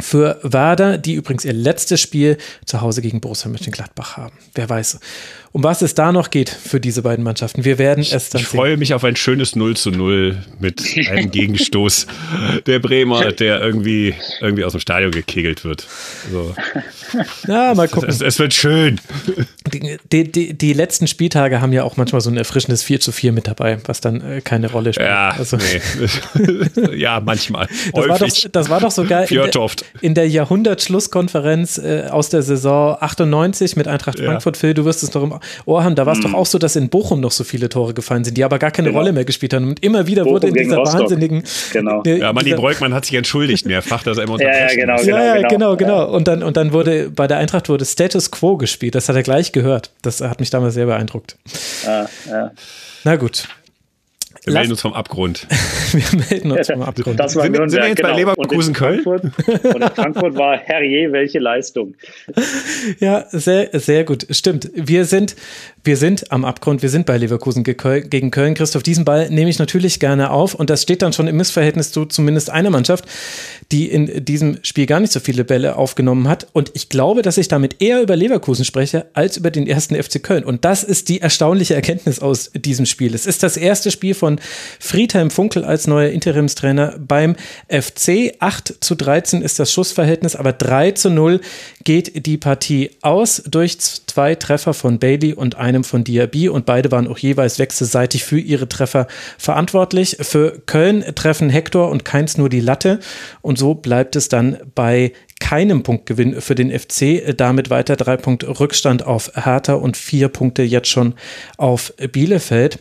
für 0.00 0.38
Werder, 0.42 0.98
die 0.98 1.14
übrigens 1.14 1.44
ihr 1.44 1.52
letztes 1.52 2.00
Spiel 2.00 2.38
zu 2.66 2.80
Hause 2.80 3.02
gegen 3.02 3.20
Borussia 3.20 3.48
Mönchengladbach 3.50 4.16
haben. 4.16 4.36
Wer 4.54 4.68
weiß, 4.68 4.98
um 5.52 5.62
was 5.62 5.82
es 5.82 5.94
da 5.94 6.12
noch 6.12 6.30
geht 6.30 6.48
für 6.48 6.80
diese 6.80 7.02
beiden 7.02 7.24
Mannschaften. 7.24 7.64
Wir 7.64 7.78
werden 7.78 8.00
es 8.00 8.30
dann 8.30 8.40
Ich 8.40 8.48
sehen. 8.48 8.58
freue 8.58 8.76
mich 8.78 8.94
auf 8.94 9.04
ein 9.04 9.16
schönes 9.16 9.54
0 9.54 9.76
zu 9.76 9.90
0 9.90 10.38
mit 10.60 10.82
einem 11.10 11.30
Gegenstoß 11.30 12.06
der 12.66 12.78
Bremer, 12.78 13.32
der 13.32 13.60
irgendwie, 13.60 14.14
irgendwie 14.40 14.64
aus 14.64 14.72
dem 14.72 14.80
Stadion 14.80 15.12
gekegelt 15.12 15.64
wird. 15.64 15.86
So. 16.30 16.54
Ja, 17.46 17.74
mal 17.74 17.88
gucken. 17.88 18.08
Es, 18.08 18.16
es, 18.16 18.22
es 18.22 18.38
wird 18.38 18.54
schön. 18.54 18.98
Die, 20.10 20.30
die, 20.30 20.54
die, 20.54 20.72
letzten 20.72 21.06
Spieltage 21.06 21.60
haben 21.60 21.72
ja 21.72 21.84
auch 21.84 21.98
manchmal 21.98 22.22
so 22.22 22.30
ein 22.30 22.36
erfrischendes 22.38 22.82
4 22.82 23.00
zu 23.00 23.12
4 23.12 23.32
mit 23.32 23.46
dabei, 23.46 23.78
was 23.84 24.00
dann 24.00 24.20
äh, 24.22 24.40
keine 24.40 24.70
Rolle 24.70 24.94
spielt. 24.94 25.08
Ja, 25.08 25.34
also. 25.36 25.58
nee. 25.58 26.94
ja 26.96 27.20
manchmal. 27.20 27.68
Das 27.92 28.08
war, 28.08 28.18
doch, 28.18 28.50
das 28.52 28.68
war 28.70 28.80
doch 28.80 28.90
sogar 28.90 29.30
in 29.30 29.36
der, 29.36 29.70
in 30.00 30.14
der 30.14 30.28
Jahrhundertschlusskonferenz 30.28 31.76
äh, 31.78 32.06
aus 32.10 32.30
der 32.30 32.42
Saison 32.42 32.96
98 32.98 33.76
mit 33.76 33.86
Eintracht 33.86 34.18
Frankfurt. 34.18 34.56
Ja. 34.56 34.60
Phil, 34.60 34.74
du 34.74 34.84
wirst 34.84 35.02
es 35.02 35.10
doch 35.10 35.22
im 35.22 35.41
Ohr 35.64 35.84
haben. 35.84 35.94
Da 35.94 36.06
war 36.06 36.12
es 36.12 36.22
hm. 36.22 36.32
doch 36.32 36.38
auch 36.38 36.46
so, 36.46 36.58
dass 36.58 36.76
in 36.76 36.88
Bochum 36.88 37.20
noch 37.20 37.32
so 37.32 37.44
viele 37.44 37.68
Tore 37.68 37.94
gefallen 37.94 38.24
sind, 38.24 38.36
die 38.36 38.44
aber 38.44 38.58
gar 38.58 38.70
keine 38.70 38.88
genau. 38.88 39.00
Rolle 39.00 39.12
mehr 39.12 39.24
gespielt 39.24 39.54
haben. 39.54 39.68
Und 39.68 39.82
immer 39.82 40.06
wieder 40.06 40.24
Bochum 40.24 40.34
wurde 40.34 40.48
in 40.48 40.54
dieser 40.54 40.78
wahnsinnigen. 40.78 41.44
Genau. 41.72 42.02
Äh, 42.04 42.18
ja, 42.18 42.32
Manni 42.32 42.54
Breukmann 42.54 42.94
hat 42.94 43.04
sich 43.04 43.14
entschuldigt 43.14 43.66
mehrfach, 43.66 44.02
dass 44.02 44.18
er 44.18 44.24
immer 44.24 44.40
ja, 44.40 44.48
ja, 44.48 44.74
genau, 44.74 44.96
genau, 44.96 45.16
ja, 45.16 45.24
ja, 45.24 45.48
genau, 45.48 45.48
genau, 45.48 45.76
genau. 45.76 46.14
Und 46.14 46.28
dann, 46.28 46.42
und 46.42 46.56
dann 46.56 46.72
wurde 46.72 47.10
bei 47.10 47.26
der 47.26 47.38
Eintracht 47.38 47.68
wurde 47.68 47.84
Status 47.84 48.30
Quo 48.30 48.56
gespielt. 48.56 48.94
Das 48.94 49.08
hat 49.08 49.16
er 49.16 49.22
gleich 49.22 49.52
gehört. 49.52 49.90
Das 50.02 50.20
hat 50.20 50.40
mich 50.40 50.50
damals 50.50 50.74
sehr 50.74 50.86
beeindruckt. 50.86 51.36
Ah, 51.86 52.06
ja. 52.28 52.50
Na 53.04 53.16
gut. 53.16 53.48
Wir 54.44 54.54
melden 54.54 54.72
uns 54.72 54.80
vom 54.80 54.92
Abgrund. 54.92 55.46
wir 55.92 56.18
melden 56.18 56.50
uns 56.50 56.66
vom 56.66 56.82
Abgrund. 56.82 57.20
Das 57.20 57.36
war 57.36 57.44
sind, 57.44 57.54
sind 57.54 57.72
wir 57.74 57.86
jetzt 57.86 57.98
genau. 57.98 58.08
bei 58.08 58.16
Leverkusen 58.16 58.74
Köln? 58.74 59.04
Und 59.04 59.22
in 59.24 59.90
Frankfurt 59.94 60.34
war 60.34 60.58
herrje, 60.58 61.12
welche 61.12 61.38
Leistung. 61.38 61.94
Ja, 62.98 63.26
sehr, 63.30 63.68
sehr 63.78 64.04
gut. 64.04 64.26
Stimmt. 64.30 64.70
Wir 64.74 65.04
sind, 65.04 65.36
wir 65.84 65.96
sind 65.96 66.32
am 66.32 66.44
Abgrund. 66.44 66.82
Wir 66.82 66.88
sind 66.88 67.06
bei 67.06 67.16
Leverkusen 67.16 67.62
gegen 67.62 68.30
Köln. 68.30 68.54
Christoph, 68.54 68.82
diesen 68.82 69.04
Ball 69.04 69.30
nehme 69.30 69.50
ich 69.50 69.60
natürlich 69.60 70.00
gerne 70.00 70.30
auf. 70.30 70.54
Und 70.54 70.70
das 70.70 70.82
steht 70.82 71.02
dann 71.02 71.12
schon 71.12 71.28
im 71.28 71.36
Missverhältnis 71.36 71.92
zu 71.92 72.04
zumindest 72.04 72.50
einer 72.50 72.70
Mannschaft, 72.70 73.04
die 73.72 73.90
in 73.90 74.24
diesem 74.24 74.58
Spiel 74.62 74.84
gar 74.84 75.00
nicht 75.00 75.12
so 75.12 75.18
viele 75.18 75.44
Bälle 75.44 75.76
aufgenommen 75.76 76.28
hat. 76.28 76.46
Und 76.52 76.70
ich 76.74 76.90
glaube, 76.90 77.22
dass 77.22 77.38
ich 77.38 77.48
damit 77.48 77.80
eher 77.80 78.02
über 78.02 78.16
Leverkusen 78.16 78.66
spreche, 78.66 79.06
als 79.14 79.38
über 79.38 79.50
den 79.50 79.66
ersten 79.66 80.00
FC 80.00 80.22
Köln. 80.22 80.44
Und 80.44 80.66
das 80.66 80.84
ist 80.84 81.08
die 81.08 81.22
erstaunliche 81.22 81.74
Erkenntnis 81.74 82.20
aus 82.20 82.50
diesem 82.54 82.84
Spiel. 82.84 83.14
Es 83.14 83.24
ist 83.24 83.42
das 83.42 83.56
erste 83.56 83.90
Spiel 83.90 84.14
von 84.14 84.38
Friedhelm 84.78 85.30
Funkel 85.30 85.64
als 85.64 85.86
neuer 85.86 86.10
Interimstrainer 86.10 86.98
beim 86.98 87.34
FC. 87.68 88.34
8 88.38 88.74
zu 88.80 88.94
13 88.94 89.40
ist 89.40 89.58
das 89.58 89.72
Schussverhältnis, 89.72 90.36
aber 90.36 90.52
3 90.52 90.92
zu 90.92 91.08
0 91.08 91.40
geht 91.84 92.26
die 92.26 92.36
Partie 92.36 92.90
aus 93.00 93.42
durch 93.50 93.78
zwei 94.12 94.34
Treffer 94.34 94.74
von 94.74 94.98
Bailey 94.98 95.32
und 95.32 95.56
einem 95.56 95.84
von 95.84 96.04
Diaby 96.04 96.50
und 96.50 96.66
beide 96.66 96.90
waren 96.90 97.08
auch 97.08 97.16
jeweils 97.16 97.58
wechselseitig 97.58 98.24
für 98.24 98.38
ihre 98.38 98.68
Treffer 98.68 99.06
verantwortlich. 99.38 100.18
Für 100.20 100.60
Köln 100.66 101.02
treffen 101.14 101.48
Hector 101.48 101.88
und 101.88 102.04
Keins 102.04 102.36
nur 102.36 102.50
die 102.50 102.60
Latte 102.60 103.00
und 103.40 103.56
so 103.58 103.72
bleibt 103.72 104.14
es 104.14 104.28
dann 104.28 104.58
bei 104.74 105.12
keinem 105.40 105.82
Punktgewinn 105.82 106.42
für 106.42 106.54
den 106.54 106.78
FC. 106.78 107.34
Damit 107.38 107.70
weiter 107.70 107.96
drei 107.96 108.18
Punkte 108.18 108.60
Rückstand 108.60 109.06
auf 109.06 109.32
Hertha 109.34 109.74
und 109.74 109.96
vier 109.96 110.28
Punkte 110.28 110.62
jetzt 110.62 110.88
schon 110.88 111.14
auf 111.56 111.94
Bielefeld. 112.12 112.80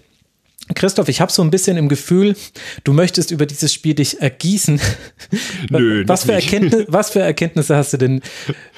Christoph, 0.74 1.10
ich 1.10 1.20
habe 1.22 1.32
so 1.32 1.42
ein 1.42 1.52
bisschen 1.52 1.76
im 1.76 1.90
Gefühl, 1.90 2.36
du 2.84 2.94
möchtest 2.94 3.32
über 3.32 3.46
dieses 3.46 3.74
Spiel 3.74 3.94
dich 3.94 4.22
ergießen. 4.22 4.80
Nö, 5.70 6.04
was, 6.08 6.26
für 6.26 6.34
Erkenntnis, 6.34 6.86
was 6.88 7.12
für 7.12 7.20
Erkenntnisse 7.20 7.76
hast 7.76 7.94
du 7.94 7.98
denn 7.98 8.22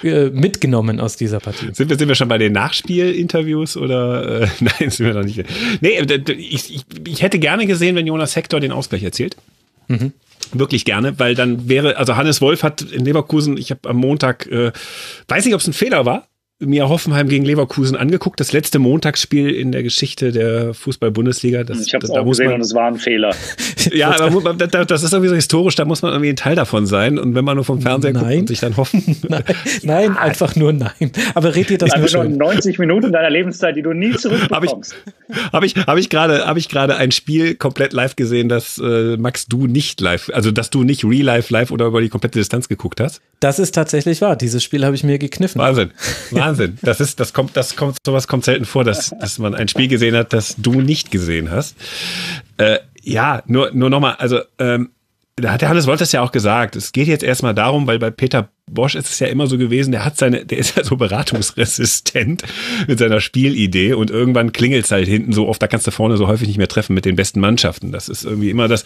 äh, 0.03 0.29
mitgenommen 0.29 0.99
aus 0.99 1.17
dieser 1.17 1.39
Partie? 1.39 1.69
Sind 1.73 1.89
wir, 1.89 1.97
sind 1.97 2.07
wir 2.07 2.15
schon 2.15 2.29
bei 2.29 2.37
den 2.37 2.53
Nachspielinterviews 2.53 3.77
oder 3.77 4.41
äh, 4.43 4.47
nein, 4.59 4.89
sind 4.89 5.05
wir 5.05 5.13
noch 5.13 5.23
nicht. 5.23 5.43
Nee, 5.81 5.99
ich, 6.37 6.75
ich, 6.75 6.85
ich 7.07 7.21
hätte 7.21 7.39
gerne 7.39 7.67
gesehen, 7.67 7.95
wenn 7.95 8.07
Jonas 8.07 8.35
Hector 8.35 8.59
den 8.59 8.71
Ausgleich 8.71 9.03
erzählt. 9.03 9.35
Mhm. 9.87 10.13
Wirklich 10.51 10.85
gerne, 10.85 11.19
weil 11.19 11.35
dann 11.35 11.67
wäre, 11.69 11.97
also 11.97 12.15
Hannes 12.15 12.41
Wolf 12.41 12.63
hat 12.63 12.81
in 12.81 13.05
Leverkusen, 13.05 13.57
ich 13.57 13.71
habe 13.71 13.89
am 13.89 13.97
Montag, 13.97 14.47
äh, 14.47 14.71
weiß 15.27 15.45
nicht, 15.45 15.53
ob 15.53 15.61
es 15.61 15.67
ein 15.67 15.73
Fehler 15.73 16.05
war, 16.05 16.27
mir 16.59 16.87
Hoffenheim 16.89 17.27
gegen 17.27 17.45
Leverkusen 17.45 17.95
angeguckt, 17.95 18.39
das 18.39 18.53
letzte 18.53 18.79
Montagsspiel 18.79 19.49
in 19.49 19.71
der 19.71 19.83
Geschichte 19.83 20.31
der 20.31 20.73
Fußball-Bundesliga. 20.73 21.61
Ich 21.61 21.93
habe 21.93 22.05
es 22.05 22.11
auch 22.11 22.25
gesehen 22.25 22.47
man, 22.47 22.55
und 22.55 22.61
es 22.61 22.73
war 22.73 22.87
ein 22.87 22.97
Fehler. 22.97 23.35
ja, 23.91 24.15
aber 24.19 24.53
das 24.53 25.03
ist 25.03 25.13
irgendwie 25.13 25.29
so 25.29 25.35
historisch, 25.35 25.75
da 25.75 25.85
muss 25.85 26.01
man 26.01 26.11
irgendwie 26.11 26.29
ein 26.29 26.35
Teil 26.35 26.55
davon 26.55 26.85
sein. 26.85 27.17
Und 27.17 27.35
wenn 27.35 27.43
man 27.43 27.55
nur 27.55 27.65
vom 27.65 27.81
Fernseher 27.81 28.13
nein. 28.13 28.23
guckt 28.23 28.39
und 28.39 28.47
sich 28.47 28.59
dann 28.59 28.77
hoffen. 28.77 29.17
nein, 29.27 29.43
nein 29.83 30.13
ja. 30.13 30.21
einfach 30.21 30.55
nur 30.55 30.73
nein. 30.73 31.11
Aber 31.33 31.55
red 31.55 31.69
dir 31.69 31.77
das 31.77 31.91
also 31.91 32.07
schon 32.07 32.37
90 32.37 32.79
Minuten 32.79 33.11
deiner 33.11 33.29
Lebenszeit, 33.29 33.75
die 33.75 33.81
du 33.81 33.93
nie 33.93 34.11
zurückbekommst. 34.11 34.95
Habe 35.51 35.65
ich, 35.65 35.75
hab 35.75 35.97
ich, 35.97 36.09
gerade 36.09 36.45
hab 36.45 36.57
ich 36.57 36.69
gerade 36.69 36.95
ein 36.95 37.11
Spiel 37.11 37.55
komplett 37.55 37.93
live 37.93 38.15
gesehen, 38.15 38.49
das 38.49 38.77
äh, 38.77 39.17
Max 39.17 39.47
du 39.47 39.67
nicht 39.67 39.99
live, 40.01 40.29
also 40.33 40.51
dass 40.51 40.69
du 40.69 40.83
nicht 40.83 41.03
real 41.03 41.23
life 41.23 41.51
live 41.51 41.71
oder 41.71 41.87
über 41.87 42.01
die 42.01 42.09
komplette 42.09 42.39
Distanz 42.39 42.69
geguckt 42.69 42.99
hast? 42.99 43.21
Das 43.39 43.59
ist 43.59 43.73
tatsächlich 43.73 44.21
wahr. 44.21 44.35
Dieses 44.35 44.63
Spiel 44.63 44.85
habe 44.85 44.95
ich 44.95 45.03
mir 45.03 45.17
gekniffen. 45.17 45.59
Wahnsinn. 45.59 45.91
Wahnsinn. 46.31 46.52
Das 46.81 46.99
ist, 46.99 47.19
das 47.19 47.33
kommt, 47.33 47.55
das 47.57 47.75
kommt, 47.75 47.97
sowas 48.05 48.27
kommt 48.27 48.45
selten 48.45 48.65
vor, 48.65 48.83
dass, 48.83 49.09
dass 49.19 49.39
man 49.39 49.55
ein 49.55 49.67
Spiel 49.67 49.87
gesehen 49.87 50.15
hat, 50.15 50.33
das 50.33 50.55
du 50.57 50.81
nicht 50.81 51.11
gesehen 51.11 51.51
hast. 51.51 51.75
Äh, 52.57 52.79
ja, 53.01 53.43
nur, 53.47 53.71
nur 53.73 53.89
nochmal, 53.89 54.15
also, 54.15 54.39
ähm, 54.59 54.91
da 55.35 55.51
hat 55.51 55.61
der 55.61 55.69
Hannes 55.69 55.87
Wolters 55.87 56.11
ja 56.11 56.21
auch 56.21 56.31
gesagt, 56.31 56.75
es 56.75 56.91
geht 56.91 57.07
jetzt 57.07 57.23
erstmal 57.23 57.55
darum, 57.55 57.87
weil 57.87 57.97
bei 57.97 58.11
Peter 58.11 58.49
Bosch 58.69 58.95
ist 58.95 59.09
es 59.09 59.19
ja 59.19 59.27
immer 59.27 59.47
so 59.47 59.57
gewesen, 59.57 59.91
der 59.91 60.05
hat 60.05 60.17
seine, 60.17 60.45
der 60.45 60.57
ist 60.57 60.77
ja 60.77 60.83
so 60.83 60.95
beratungsresistent 60.95 62.43
mit 62.87 62.97
seiner 62.97 63.19
Spielidee 63.19 63.93
und 63.93 64.09
irgendwann 64.09 64.53
klingelt 64.53 64.85
es 64.85 64.91
halt 64.91 65.07
hinten 65.07 65.33
so 65.33 65.47
oft, 65.47 65.61
da 65.61 65.67
kannst 65.67 65.85
du 65.85 65.91
vorne 65.91 66.17
so 66.17 66.27
häufig 66.27 66.47
nicht 66.47 66.57
mehr 66.57 66.67
treffen 66.67 66.93
mit 66.93 67.05
den 67.05 67.15
besten 67.15 67.39
Mannschaften. 67.39 67.91
Das 67.91 68.09
ist 68.09 68.23
irgendwie 68.23 68.49
immer 68.49 68.67
das, 68.67 68.85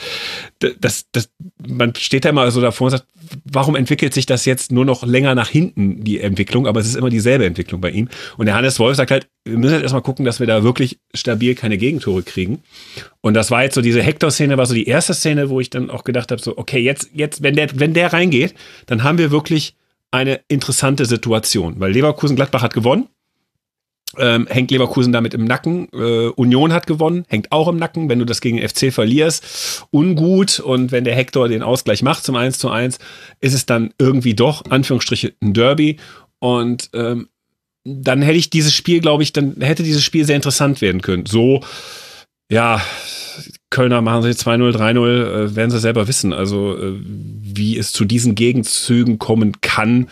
das, 0.60 1.06
das, 1.12 1.30
man 1.66 1.94
steht 1.96 2.26
da 2.26 2.30
immer 2.30 2.50
so 2.52 2.60
davor 2.60 2.86
und 2.86 2.92
sagt, 2.92 3.06
warum 3.46 3.76
entwickelt 3.76 4.14
sich 4.14 4.26
das 4.26 4.46
jetzt 4.46 4.72
nur 4.72 4.86
noch 4.86 5.06
länger 5.06 5.36
nach 5.36 5.50
hinten, 5.50 6.04
die 6.04 6.20
Entwicklung, 6.20 6.68
aber 6.68 6.80
es 6.80 6.88
ist 6.88 6.96
immer 6.96 7.10
dieselbe 7.10 7.46
Entwicklung 7.46 7.82
bei 7.82 7.92
ihm. 7.92 8.10
Und 8.38 8.46
der 8.46 8.56
Hannes 8.56 8.80
Wolf 8.80 8.98
sagt 8.98 9.12
halt, 9.12 9.28
wir 9.46 9.58
müssen 9.58 9.74
halt 9.74 9.84
erstmal 9.84 10.02
gucken, 10.02 10.26
dass 10.26 10.40
wir 10.40 10.48
da 10.48 10.64
wirklich 10.64 11.00
stabil 11.14 11.56
keine 11.56 11.78
Gegentore 11.78 12.24
kriegen. 12.24 12.64
Und 13.22 13.34
das 13.34 13.52
war 13.52 13.64
jetzt 13.64 13.76
so 13.76 13.82
diese 13.82 14.02
Hector-Szene, 14.02 14.58
war 14.58 14.66
so 14.66 14.74
die 14.74 14.88
erste 14.88 15.14
Szene, 15.14 15.50
wo 15.50 15.60
ich 15.60 15.70
dann 15.70 15.90
auch 15.90 16.04
gedacht 16.04 16.32
habe, 16.32 16.42
so, 16.42 16.58
okay, 16.58 16.80
jetzt, 16.80 17.10
jetzt, 17.14 17.44
wenn 17.44 17.56
der, 17.56 17.68
wenn 17.80 17.94
der 17.94 18.14
reingeht, 18.14 18.54
dann 18.86 19.04
haben 19.04 19.18
wir 19.18 19.32
wirklich 19.32 19.66
eine 20.12 20.41
interessante 20.47 21.05
Situation, 21.05 21.80
weil 21.80 21.91
Leverkusen 21.91 22.36
Gladbach 22.36 22.62
hat 22.62 22.74
gewonnen. 22.74 23.08
ähm, 24.18 24.47
hängt 24.49 24.72
Leverkusen 24.72 25.12
damit 25.12 25.34
im 25.34 25.43
Nacken. 25.43 25.89
Äh, 25.91 26.30
Union 26.30 26.72
hat 26.72 26.88
gewonnen, 26.88 27.26
hängt 27.28 27.51
auch 27.51 27.68
im 27.68 27.78
Nacken. 27.78 28.10
Wenn 28.10 28.20
du 28.20 28.26
das 28.26 28.39
gegen 28.39 28.66
FC 28.66 28.91
verlierst, 28.93 29.86
ungut. 29.91 30.60
Und 30.60 30.91
wenn 30.91 31.03
der 31.03 31.16
Hector 31.16 31.49
den 31.49 31.62
Ausgleich 31.62 32.03
macht 32.03 32.24
zum 32.24 32.36
1 32.36 32.58
zu 32.58 32.70
1, 32.70 32.99
ist 33.41 33.53
es 33.53 33.66
dann 33.66 33.93
irgendwie 33.99 34.34
doch, 34.34 34.64
Anführungsstriche, 34.70 35.34
ein 35.41 35.53
Derby. 35.53 35.97
Und 36.39 36.89
ähm, 36.93 37.28
dann 37.84 38.22
hätte 38.22 38.38
ich 38.38 38.49
dieses 38.49 38.74
Spiel, 38.74 39.01
glaube 39.01 39.24
ich, 39.24 39.34
dann 39.34 39.58
hätte 39.60 39.84
dieses 39.84 40.03
Spiel 40.03 40.26
sehr 40.26 40.36
interessant 40.36 40.82
werden 40.82 41.01
können. 41.01 41.26
So, 41.26 41.62
ja, 42.50 42.82
Kölner 43.70 44.02
machen 44.02 44.24
sie 44.24 44.30
2-0, 44.30 44.76
3-0, 44.76 45.08
äh, 45.08 45.56
werden 45.56 45.72
sie 45.72 45.80
selber 45.80 46.08
wissen. 46.08 46.34
Also, 46.34 46.78
äh, 46.78 47.00
wie 47.04 47.78
es 47.78 47.91
zu 47.91 48.06
diesen 48.06 48.36
Gegenzügen 48.36 49.20
kommen 49.20 49.60
kann, 49.62 50.10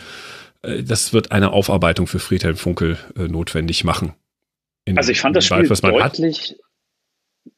äh, 0.62 0.82
das 0.82 1.12
wird 1.12 1.32
eine 1.32 1.52
Aufarbeitung 1.52 2.06
für 2.06 2.18
Friedhelm 2.18 2.56
Funkel 2.56 2.98
äh, 3.16 3.28
notwendig 3.28 3.84
machen. 3.84 4.12
In 4.84 4.98
also 4.98 5.10
ich 5.10 5.20
fand 5.20 5.34
das 5.34 5.46
Spiel 5.46 5.66
deutlich, 5.66 6.56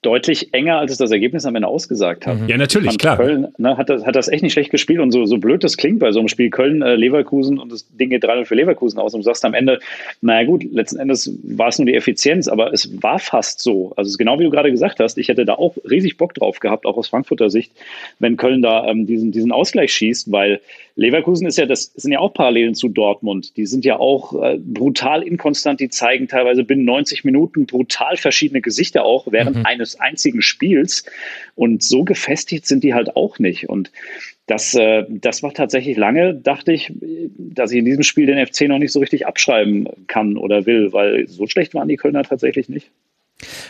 deutlich 0.03 0.55
enger, 0.55 0.79
als 0.79 0.93
es 0.93 0.99
das 0.99 1.11
Ergebnis 1.11 1.45
am 1.45 1.57
Ende 1.57 1.67
ausgesagt 1.67 2.27
hat. 2.27 2.39
Ja, 2.47 2.57
natürlich, 2.57 2.99
klar. 2.99 3.17
Köln 3.17 3.49
ne, 3.59 3.77
hat, 3.77 3.89
das, 3.89 4.07
hat 4.07 4.15
das 4.15 4.29
echt 4.29 4.45
nicht 4.45 4.53
schlecht 4.53 4.71
gespielt 4.71 5.01
und 5.01 5.11
so, 5.11 5.25
so 5.25 5.39
blöd 5.39 5.65
das 5.65 5.77
klingt 5.77 5.99
bei 5.99 6.13
so 6.13 6.21
einem 6.21 6.29
Spiel 6.29 6.51
Köln-Leverkusen 6.51 7.57
äh, 7.57 7.61
und 7.61 7.73
das 7.73 7.89
Ding 7.97 8.11
geht 8.11 8.23
3 8.23 8.45
für 8.45 8.55
Leverkusen 8.55 9.01
aus 9.01 9.15
und 9.15 9.21
du 9.21 9.25
sagst 9.25 9.45
am 9.45 9.55
Ende, 9.55 9.81
naja 10.21 10.47
gut, 10.47 10.65
letzten 10.71 11.01
Endes 11.01 11.37
war 11.43 11.69
es 11.69 11.79
nur 11.79 11.87
die 11.87 11.95
Effizienz, 11.95 12.47
aber 12.47 12.73
es 12.73 13.03
war 13.03 13.19
fast 13.19 13.61
so. 13.61 13.93
Also 13.97 14.17
genau 14.17 14.39
wie 14.39 14.45
du 14.45 14.51
gerade 14.51 14.71
gesagt 14.71 15.01
hast, 15.01 15.19
ich 15.19 15.29
hätte 15.29 15.45
da 15.45 15.55
auch 15.55 15.77
riesig 15.89 16.17
Bock 16.17 16.33
drauf 16.35 16.61
gehabt, 16.61 16.87
auch 16.87 16.97
aus 16.97 17.09
Frankfurter 17.09 17.51
Sicht, 17.51 17.73
wenn 18.21 18.37
Köln 18.37 18.63
da 18.63 18.87
ähm, 18.87 19.05
diesen, 19.07 19.33
diesen 19.33 19.51
Ausgleich 19.51 19.93
schießt, 19.93 20.31
weil 20.31 20.61
Leverkusen 20.99 21.47
ist 21.47 21.57
ja, 21.59 21.65
das 21.65 21.93
sind 21.95 22.11
ja 22.11 22.19
auch 22.19 22.35
Parallelen 22.35 22.75
zu 22.75 22.89
Dortmund. 22.89 23.57
Die 23.57 23.67
sind 23.67 23.85
ja 23.85 24.01
auch 24.01 24.43
äh, 24.43 24.59
brutal 24.59 25.23
inkonstant, 25.23 25.79
die 25.79 25.91
zeigen 25.91 26.27
teilweise 26.27 26.65
binnen 26.65 26.85
90 26.85 27.23
Minuten 27.23 27.67
brutal 27.67 28.17
verschiedene 28.17 28.61
Gesichter 28.61 29.05
auch 29.05 29.29
während 29.31 29.59
mhm. 29.59 29.67
eines 29.67 29.88
einzigen 29.97 30.43
Spiels. 30.43 31.05
Und 31.55 31.83
so 31.83 32.05
gefestigt 32.05 32.67
sind 32.67 32.85
die 32.85 32.95
halt 32.95 33.17
auch 33.17 33.39
nicht. 33.39 33.69
Und 33.69 33.91
das, 34.47 34.75
äh, 34.75 35.05
das 35.09 35.43
war 35.43 35.53
tatsächlich 35.53 35.97
lange, 35.97 36.35
dachte 36.35 36.73
ich, 36.73 36.93
dass 37.37 37.71
ich 37.71 37.79
in 37.79 37.85
diesem 37.85 38.03
Spiel 38.03 38.27
den 38.27 38.45
FC 38.45 38.63
noch 38.63 38.79
nicht 38.79 38.93
so 38.93 39.01
richtig 39.01 39.27
abschreiben 39.27 39.89
kann 40.07 40.37
oder 40.37 40.67
will, 40.67 40.93
weil 40.93 41.29
so 41.29 41.47
schlecht 41.47 41.75
waren 41.75 41.89
die 41.89 41.97
Kölner 41.97 42.23
tatsächlich 42.23 42.69
nicht. 42.69 42.91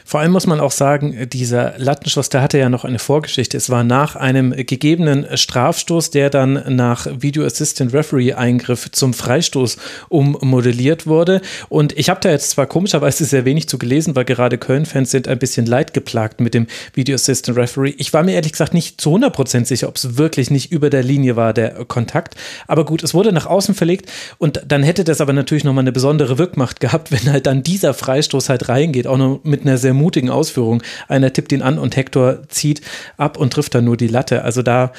Vor 0.04 0.20
allem 0.20 0.32
muss 0.32 0.46
man 0.46 0.60
auch 0.60 0.70
sagen, 0.70 1.28
dieser 1.30 1.74
Lattenschuss, 1.76 2.30
der 2.30 2.40
hatte 2.40 2.56
ja 2.56 2.70
noch 2.70 2.86
eine 2.86 2.98
Vorgeschichte. 2.98 3.58
Es 3.58 3.68
war 3.68 3.84
nach 3.84 4.16
einem 4.16 4.52
gegebenen 4.52 5.26
Strafstoß, 5.36 6.10
der 6.10 6.30
dann 6.30 6.74
nach 6.74 7.06
Video 7.20 7.44
Assistant 7.44 7.92
Referee 7.92 8.32
Eingriff 8.32 8.90
zum 8.92 9.12
Freistoß 9.12 9.76
ummodelliert 10.08 11.06
wurde. 11.06 11.42
Und 11.68 11.98
ich 11.98 12.08
habe 12.08 12.20
da 12.20 12.30
jetzt 12.30 12.50
zwar 12.50 12.66
komischerweise 12.66 13.26
sehr 13.26 13.44
wenig 13.44 13.68
zu 13.68 13.76
gelesen, 13.76 14.16
weil 14.16 14.24
gerade 14.24 14.56
Köln-Fans 14.56 15.10
sind 15.10 15.28
ein 15.28 15.38
bisschen 15.38 15.66
leidgeplagt 15.66 16.40
mit 16.40 16.54
dem 16.54 16.66
Video 16.94 17.14
Assistant 17.14 17.58
Referee. 17.58 17.94
Ich 17.98 18.14
war 18.14 18.22
mir 18.22 18.32
ehrlich 18.32 18.52
gesagt 18.52 18.72
nicht 18.72 18.98
zu 19.00 19.14
100% 19.14 19.66
sicher, 19.66 19.88
ob 19.88 19.96
es 19.96 20.16
wirklich 20.16 20.50
nicht 20.50 20.72
über 20.72 20.88
der 20.88 21.02
Linie 21.02 21.36
war, 21.36 21.52
der 21.52 21.84
Kontakt. 21.84 22.36
Aber 22.66 22.86
gut, 22.86 23.02
es 23.02 23.12
wurde 23.12 23.32
nach 23.32 23.44
außen 23.44 23.74
verlegt 23.74 24.10
und 24.38 24.62
dann 24.66 24.82
hätte 24.82 25.04
das 25.04 25.20
aber 25.20 25.34
natürlich 25.34 25.64
nochmal 25.64 25.82
eine 25.82 25.92
besondere 25.92 26.38
Wirkmacht 26.38 26.80
gehabt, 26.80 27.12
wenn 27.12 27.30
halt 27.30 27.46
dann 27.46 27.62
dieser 27.62 27.92
Freistoß 27.92 28.48
halt 28.48 28.70
reingeht, 28.70 29.06
auch 29.06 29.18
noch 29.18 29.40
mit 29.44 29.57
mit 29.59 29.66
einer 29.66 29.78
sehr 29.78 29.94
mutigen 29.94 30.30
Ausführung. 30.30 30.82
Einer 31.09 31.32
tippt 31.32 31.52
ihn 31.52 31.62
an 31.62 31.78
und 31.78 31.96
Hector 31.96 32.48
zieht 32.48 32.80
ab 33.16 33.36
und 33.36 33.52
trifft 33.52 33.74
dann 33.74 33.84
nur 33.84 33.96
die 33.96 34.09
Latte. 34.09 34.42
Also 34.42 34.62
da 34.62 34.92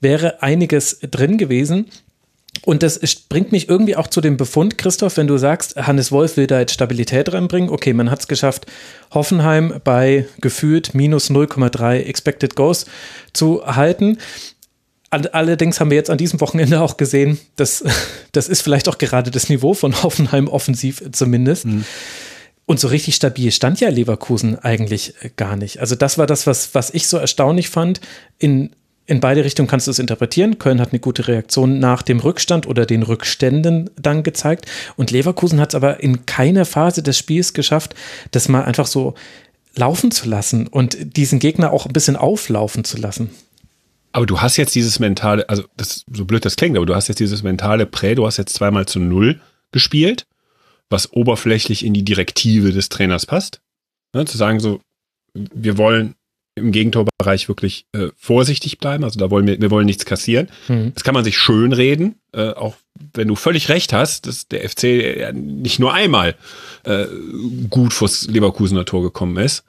wäre 0.00 0.42
einiges 0.42 0.98
drin 1.00 1.38
gewesen. 1.38 1.86
Und 2.64 2.82
das 2.82 3.00
bringt 3.28 3.50
mich 3.50 3.68
irgendwie 3.68 3.96
auch 3.96 4.08
zu 4.08 4.20
dem 4.20 4.36
Befund, 4.36 4.76
Christoph, 4.76 5.16
wenn 5.16 5.26
du 5.26 5.38
sagst, 5.38 5.76
Hannes 5.76 6.12
Wolf 6.12 6.36
will 6.36 6.46
da 6.46 6.60
jetzt 6.60 6.74
Stabilität 6.74 7.32
reinbringen. 7.32 7.70
Okay, 7.70 7.94
man 7.94 8.10
hat 8.10 8.20
es 8.20 8.28
geschafft, 8.28 8.66
Hoffenheim 9.12 9.80
bei 9.82 10.26
gefühlt 10.40 10.94
minus 10.94 11.30
0,3 11.30 12.00
Expected 12.00 12.54
Goals 12.54 12.84
zu 13.32 13.64
halten. 13.64 14.18
Allerdings 15.10 15.80
haben 15.80 15.90
wir 15.90 15.96
jetzt 15.96 16.10
an 16.10 16.18
diesem 16.18 16.40
Wochenende 16.40 16.80
auch 16.80 16.96
gesehen, 16.96 17.38
dass 17.56 17.84
das 18.32 18.48
ist 18.48 18.62
vielleicht 18.62 18.88
auch 18.88 18.98
gerade 18.98 19.30
das 19.30 19.48
Niveau 19.48 19.72
von 19.74 20.02
Hoffenheim 20.02 20.46
offensiv 20.48 21.02
zumindest. 21.12 21.64
Mhm. 21.64 21.84
Und 22.72 22.80
so 22.80 22.88
richtig 22.88 23.16
stabil 23.16 23.52
stand 23.52 23.80
ja 23.80 23.90
Leverkusen 23.90 24.58
eigentlich 24.58 25.12
äh, 25.20 25.28
gar 25.36 25.56
nicht. 25.56 25.80
Also 25.80 25.94
das 25.94 26.16
war 26.16 26.26
das, 26.26 26.46
was, 26.46 26.74
was 26.74 26.88
ich 26.88 27.06
so 27.06 27.18
erstaunlich 27.18 27.68
fand. 27.68 28.00
In, 28.38 28.70
in 29.04 29.20
beide 29.20 29.44
Richtungen 29.44 29.68
kannst 29.68 29.88
du 29.88 29.90
es 29.90 29.98
interpretieren. 29.98 30.58
Köln 30.58 30.80
hat 30.80 30.88
eine 30.90 30.98
gute 30.98 31.28
Reaktion 31.28 31.80
nach 31.80 32.00
dem 32.00 32.18
Rückstand 32.18 32.66
oder 32.66 32.86
den 32.86 33.02
Rückständen 33.02 33.90
dann 34.00 34.22
gezeigt. 34.22 34.64
Und 34.96 35.10
Leverkusen 35.10 35.60
hat 35.60 35.68
es 35.68 35.74
aber 35.74 36.02
in 36.02 36.24
keiner 36.24 36.64
Phase 36.64 37.02
des 37.02 37.18
Spiels 37.18 37.52
geschafft, 37.52 37.94
das 38.30 38.48
mal 38.48 38.64
einfach 38.64 38.86
so 38.86 39.16
laufen 39.74 40.10
zu 40.10 40.26
lassen 40.26 40.66
und 40.66 41.18
diesen 41.18 41.40
Gegner 41.40 41.74
auch 41.74 41.84
ein 41.84 41.92
bisschen 41.92 42.16
auflaufen 42.16 42.84
zu 42.84 42.96
lassen. 42.96 43.28
Aber 44.12 44.24
du 44.24 44.40
hast 44.40 44.56
jetzt 44.56 44.74
dieses 44.74 44.98
mentale, 44.98 45.46
also 45.50 45.64
das, 45.76 46.06
so 46.10 46.24
blöd 46.24 46.46
das 46.46 46.56
klingt, 46.56 46.78
aber 46.78 46.86
du 46.86 46.94
hast 46.94 47.08
jetzt 47.08 47.20
dieses 47.20 47.42
mentale 47.42 47.84
Prä, 47.84 48.14
du 48.14 48.24
hast 48.24 48.38
jetzt 48.38 48.54
zweimal 48.54 48.86
zu 48.86 48.98
null 48.98 49.42
gespielt 49.72 50.24
was 50.90 51.12
oberflächlich 51.12 51.84
in 51.84 51.94
die 51.94 52.04
Direktive 52.04 52.72
des 52.72 52.88
Trainers 52.88 53.26
passt. 53.26 53.60
Ne, 54.14 54.24
zu 54.26 54.36
sagen 54.36 54.60
so, 54.60 54.80
wir 55.34 55.78
wollen 55.78 56.14
im 56.54 56.70
Gegentorbereich 56.70 57.48
wirklich 57.48 57.86
äh, 57.92 58.08
vorsichtig 58.16 58.78
bleiben. 58.78 59.04
Also 59.04 59.18
da 59.18 59.30
wollen 59.30 59.46
wir, 59.46 59.60
wir 59.60 59.70
wollen 59.70 59.86
nichts 59.86 60.04
kassieren. 60.04 60.48
Mhm. 60.68 60.92
Das 60.94 61.02
kann 61.02 61.14
man 61.14 61.24
sich 61.24 61.38
schön 61.38 61.72
reden, 61.72 62.16
äh, 62.32 62.50
auch 62.50 62.76
wenn 63.14 63.28
du 63.28 63.36
völlig 63.36 63.70
recht 63.70 63.92
hast, 63.92 64.26
dass 64.26 64.48
der 64.48 64.68
FC 64.68 65.32
nicht 65.32 65.78
nur 65.78 65.94
einmal 65.94 66.34
äh, 66.84 67.06
gut 67.70 67.94
vors 67.94 68.26
Leverkusener 68.28 68.84
Tor 68.84 69.02
gekommen 69.02 69.38
ist. 69.38 69.64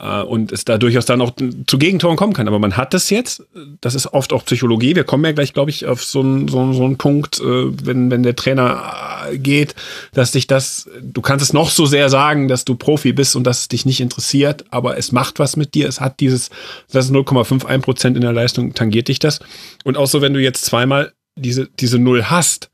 Äh, 0.00 0.22
und 0.22 0.52
es 0.52 0.64
da 0.64 0.78
durchaus 0.78 1.06
dann 1.06 1.20
auch 1.20 1.32
zu 1.66 1.78
Gegentoren 1.78 2.16
kommen 2.16 2.32
kann. 2.32 2.48
Aber 2.48 2.58
man 2.58 2.76
hat 2.76 2.94
das 2.94 3.10
jetzt, 3.10 3.42
das 3.80 3.94
ist 3.94 4.12
oft 4.12 4.32
auch 4.32 4.44
Psychologie. 4.44 4.94
Wir 4.94 5.04
kommen 5.04 5.24
ja 5.24 5.32
gleich, 5.32 5.52
glaube 5.52 5.70
ich, 5.70 5.86
auf 5.86 6.04
so 6.04 6.20
einen, 6.20 6.48
so, 6.48 6.72
so 6.72 6.84
einen 6.84 6.98
Punkt, 6.98 7.40
äh, 7.40 7.44
wenn, 7.44 8.10
wenn 8.10 8.22
der 8.22 8.36
Trainer 8.36 8.92
äh, 9.30 9.38
geht, 9.38 9.74
dass 10.12 10.32
dich 10.32 10.46
das, 10.46 10.88
du 11.02 11.20
kannst 11.20 11.44
es 11.44 11.52
noch 11.52 11.70
so 11.70 11.86
sehr 11.86 12.08
sagen, 12.10 12.48
dass 12.48 12.64
du 12.64 12.76
Profi 12.76 13.12
bist 13.12 13.34
und 13.34 13.44
dass 13.44 13.60
es 13.60 13.68
dich 13.68 13.86
nicht 13.86 14.00
interessiert, 14.00 14.64
aber 14.70 14.96
es 14.98 15.10
macht 15.12 15.38
was 15.38 15.56
mit 15.56 15.74
dir. 15.74 15.88
Es 15.88 16.00
hat 16.00 16.20
dieses, 16.20 16.50
das 16.90 17.06
ist 17.06 17.12
0,51 17.12 17.78
Prozent 17.80 18.16
in 18.16 18.22
der 18.22 18.32
Leistung, 18.32 18.74
tangiert 18.74 19.08
dich 19.08 19.18
das. 19.18 19.40
Und 19.84 19.96
auch 19.96 20.06
so, 20.06 20.20
wenn 20.20 20.34
du 20.34 20.40
jetzt 20.40 20.64
zweimal 20.64 21.12
diese, 21.36 21.68
diese 21.78 21.98
Null 21.98 22.24
hast, 22.24 22.70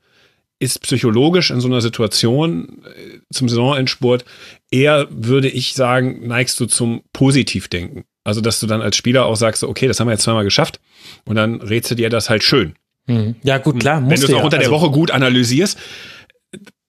ist 0.59 0.81
psychologisch 0.81 1.51
in 1.51 1.59
so 1.59 1.67
einer 1.67 1.81
Situation 1.81 2.81
äh, 2.85 3.19
zum 3.31 3.49
Saisonendspurt 3.49 4.25
eher, 4.71 5.07
würde 5.09 5.49
ich 5.49 5.73
sagen, 5.73 6.27
neigst 6.27 6.59
du 6.59 6.65
zum 6.65 7.01
Positivdenken. 7.13 8.05
Also, 8.23 8.41
dass 8.41 8.59
du 8.59 8.67
dann 8.67 8.81
als 8.81 8.95
Spieler 8.95 9.25
auch 9.25 9.35
sagst, 9.35 9.63
okay, 9.63 9.87
das 9.87 9.99
haben 9.99 10.07
wir 10.07 10.13
jetzt 10.13 10.23
zweimal 10.23 10.43
geschafft 10.43 10.79
und 11.25 11.35
dann 11.35 11.61
rätst 11.61 11.91
du 11.91 11.95
dir 11.95 12.09
das 12.09 12.29
halt 12.29 12.43
schön. 12.43 12.75
Mhm. 13.05 13.35
Ja, 13.43 13.59
gut, 13.59 13.79
klar. 13.79 14.01
Wenn 14.01 14.19
du 14.19 14.25
es 14.25 14.33
auch 14.33 14.39
ja. 14.39 14.43
unter 14.43 14.57
der 14.57 14.69
also 14.69 14.81
Woche 14.81 14.91
gut 14.91 15.11
analysierst, 15.11 15.77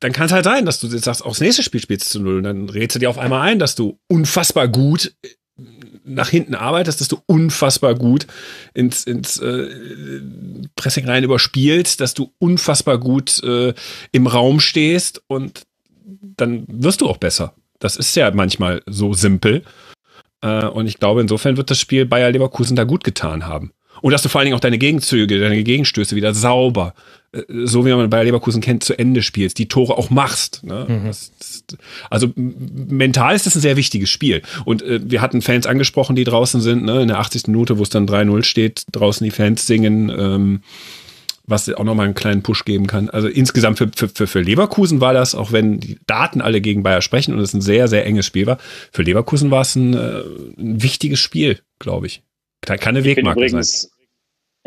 dann 0.00 0.12
kann 0.12 0.26
es 0.26 0.32
halt 0.32 0.44
sein, 0.44 0.64
dass 0.64 0.80
du 0.80 0.86
jetzt 0.86 1.04
sagst, 1.04 1.24
auch 1.24 1.30
das 1.30 1.40
nächste 1.40 1.62
Spiel 1.62 1.80
spielst 1.80 2.06
du 2.06 2.18
zu 2.18 2.24
null 2.24 2.38
und 2.38 2.44
dann 2.44 2.68
rätst 2.68 2.94
du 2.94 2.98
dir 3.00 3.10
auf 3.10 3.18
einmal 3.18 3.42
ein, 3.42 3.58
dass 3.58 3.74
du 3.74 3.98
unfassbar 4.08 4.68
gut 4.68 5.14
nach 6.06 6.28
hinten 6.28 6.54
arbeitest, 6.54 7.00
dass 7.00 7.08
du 7.08 7.18
unfassbar 7.26 7.94
gut 7.94 8.26
ins, 8.74 9.04
ins 9.04 9.38
äh, 9.38 9.68
Pressing 10.76 11.06
rein 11.06 11.24
überspielst, 11.24 12.00
dass 12.00 12.14
du 12.14 12.32
unfassbar 12.38 12.98
gut 12.98 13.42
äh, 13.42 13.74
im 14.12 14.26
Raum 14.26 14.60
stehst 14.60 15.22
und 15.26 15.62
dann 16.36 16.64
wirst 16.68 17.00
du 17.00 17.08
auch 17.08 17.16
besser. 17.16 17.54
Das 17.78 17.96
ist 17.96 18.14
ja 18.16 18.30
manchmal 18.30 18.82
so 18.86 19.12
simpel. 19.12 19.62
Äh, 20.40 20.66
und 20.66 20.86
ich 20.86 20.98
glaube, 20.98 21.20
insofern 21.20 21.56
wird 21.56 21.70
das 21.70 21.80
Spiel 21.80 22.06
Bayer 22.06 22.30
Leverkusen 22.30 22.76
da 22.76 22.84
gut 22.84 23.04
getan 23.04 23.46
haben. 23.46 23.72
Und 24.02 24.12
dass 24.12 24.22
du 24.22 24.28
vor 24.28 24.40
allen 24.40 24.46
Dingen 24.46 24.56
auch 24.56 24.60
deine 24.60 24.78
Gegenzüge, 24.78 25.40
deine 25.40 25.62
Gegenstöße 25.62 26.16
wieder 26.16 26.34
sauber, 26.34 26.94
so 27.48 27.84
wie 27.84 27.92
man 27.92 28.10
bei 28.10 28.24
Leverkusen 28.24 28.60
kennt, 28.60 28.84
zu 28.84 28.98
Ende 28.98 29.22
spielst, 29.22 29.58
die 29.58 29.68
Tore 29.68 29.96
auch 29.96 30.10
machst. 30.10 30.62
Ne? 30.64 30.86
Mhm. 30.88 31.06
Das, 31.06 31.32
das, 31.38 31.64
also 32.10 32.32
mental 32.36 33.34
ist 33.34 33.46
das 33.46 33.54
ein 33.56 33.60
sehr 33.60 33.76
wichtiges 33.76 34.10
Spiel. 34.10 34.42
Und 34.64 34.82
äh, 34.82 35.00
wir 35.02 35.20
hatten 35.20 35.42
Fans 35.42 35.66
angesprochen, 35.66 36.16
die 36.16 36.24
draußen 36.24 36.60
sind, 36.60 36.84
ne? 36.84 37.02
in 37.02 37.08
der 37.08 37.18
80. 37.18 37.48
Minute, 37.48 37.78
wo 37.78 37.82
es 37.82 37.90
dann 37.90 38.06
3-0 38.06 38.42
steht, 38.44 38.84
draußen 38.92 39.24
die 39.24 39.30
Fans 39.30 39.66
singen. 39.66 40.10
Ähm, 40.10 40.60
was 41.48 41.72
auch 41.72 41.84
nochmal 41.84 42.06
einen 42.06 42.14
kleinen 42.14 42.42
Push 42.42 42.64
geben 42.64 42.88
kann. 42.88 43.08
Also 43.08 43.28
insgesamt 43.28 43.78
für, 43.78 43.88
für, 43.94 44.26
für 44.26 44.40
Leverkusen 44.40 45.00
war 45.00 45.14
das, 45.14 45.36
auch 45.36 45.52
wenn 45.52 45.78
die 45.78 45.96
Daten 46.06 46.40
alle 46.40 46.60
gegen 46.60 46.82
Bayer 46.82 47.02
sprechen 47.02 47.34
und 47.34 47.40
es 47.40 47.54
ein 47.54 47.60
sehr, 47.60 47.86
sehr 47.86 48.04
enges 48.04 48.26
Spiel 48.26 48.46
war, 48.46 48.58
für 48.90 49.02
Leverkusen 49.02 49.52
war 49.52 49.62
es 49.62 49.76
ein, 49.76 49.94
äh, 49.94 50.22
ein 50.58 50.82
wichtiges 50.82 51.20
Spiel, 51.20 51.60
glaube 51.78 52.08
ich. 52.08 52.22
Keine 52.62 53.04
Wegmarke 53.04 53.48
sein 53.48 53.62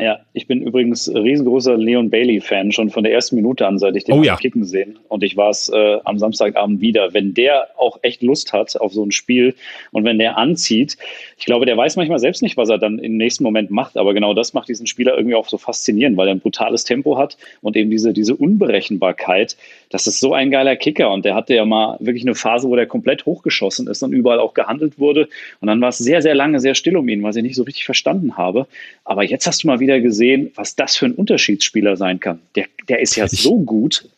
Ja, 0.00 0.20
ich 0.32 0.46
bin 0.46 0.62
übrigens 0.62 1.12
riesengroßer 1.12 1.76
Leon 1.76 2.08
Bailey-Fan, 2.08 2.72
schon 2.72 2.88
von 2.88 3.04
der 3.04 3.12
ersten 3.12 3.36
Minute 3.36 3.66
an, 3.66 3.78
seit 3.78 3.96
ich 3.96 4.04
den 4.04 4.18
oh, 4.18 4.22
ja. 4.22 4.36
kicken 4.36 4.64
sehen. 4.64 4.98
Und 5.08 5.22
ich 5.22 5.36
war 5.36 5.50
es 5.50 5.68
äh, 5.68 5.98
am 6.04 6.18
Samstagabend 6.18 6.80
wieder. 6.80 7.12
Wenn 7.12 7.34
der 7.34 7.68
auch 7.76 7.98
echt 8.02 8.22
Lust 8.22 8.52
hat 8.54 8.80
auf 8.80 8.92
so 8.94 9.04
ein 9.04 9.12
Spiel 9.12 9.54
und 9.92 10.04
wenn 10.04 10.18
der 10.18 10.38
anzieht, 10.38 10.96
ich 11.36 11.44
glaube, 11.44 11.66
der 11.66 11.76
weiß 11.76 11.96
manchmal 11.96 12.18
selbst 12.18 12.42
nicht, 12.42 12.56
was 12.56 12.70
er 12.70 12.78
dann 12.78 12.98
im 12.98 13.18
nächsten 13.18 13.44
Moment 13.44 13.70
macht. 13.70 13.98
Aber 13.98 14.14
genau 14.14 14.32
das 14.32 14.54
macht 14.54 14.68
diesen 14.68 14.86
Spieler 14.86 15.16
irgendwie 15.16 15.34
auch 15.34 15.48
so 15.48 15.58
faszinierend, 15.58 16.16
weil 16.16 16.28
er 16.28 16.34
ein 16.34 16.40
brutales 16.40 16.84
Tempo 16.84 17.18
hat 17.18 17.36
und 17.60 17.76
eben 17.76 17.90
diese, 17.90 18.14
diese 18.14 18.34
Unberechenbarkeit. 18.34 19.56
Das 19.90 20.06
ist 20.06 20.20
so 20.20 20.32
ein 20.34 20.52
geiler 20.52 20.76
Kicker. 20.76 21.10
Und 21.10 21.24
der 21.24 21.34
hatte 21.34 21.54
ja 21.54 21.64
mal 21.64 21.96
wirklich 22.00 22.22
eine 22.22 22.36
Phase, 22.36 22.68
wo 22.68 22.76
der 22.76 22.86
komplett 22.86 23.26
hochgeschossen 23.26 23.88
ist 23.88 24.02
und 24.02 24.12
überall 24.12 24.38
auch 24.38 24.54
gehandelt 24.54 24.98
wurde. 24.98 25.28
Und 25.60 25.66
dann 25.66 25.80
war 25.80 25.88
es 25.88 25.98
sehr, 25.98 26.22
sehr 26.22 26.34
lange 26.34 26.60
sehr 26.60 26.76
still 26.76 26.96
um 26.96 27.08
ihn, 27.08 27.22
was 27.24 27.36
ich 27.36 27.42
nicht 27.42 27.56
so 27.56 27.64
richtig 27.64 27.84
verstanden 27.84 28.36
habe. 28.36 28.68
Aber 29.04 29.24
jetzt 29.24 29.46
hast 29.48 29.64
du 29.64 29.66
mal 29.66 29.80
wieder 29.80 30.00
gesehen, 30.00 30.52
was 30.54 30.76
das 30.76 30.96
für 30.96 31.06
ein 31.06 31.12
Unterschiedsspieler 31.12 31.96
sein 31.96 32.20
kann. 32.20 32.40
Der, 32.54 32.66
der 32.88 33.00
ist 33.00 33.16
ja 33.16 33.24
ich, 33.24 33.42
so 33.42 33.58
gut. 33.58 34.08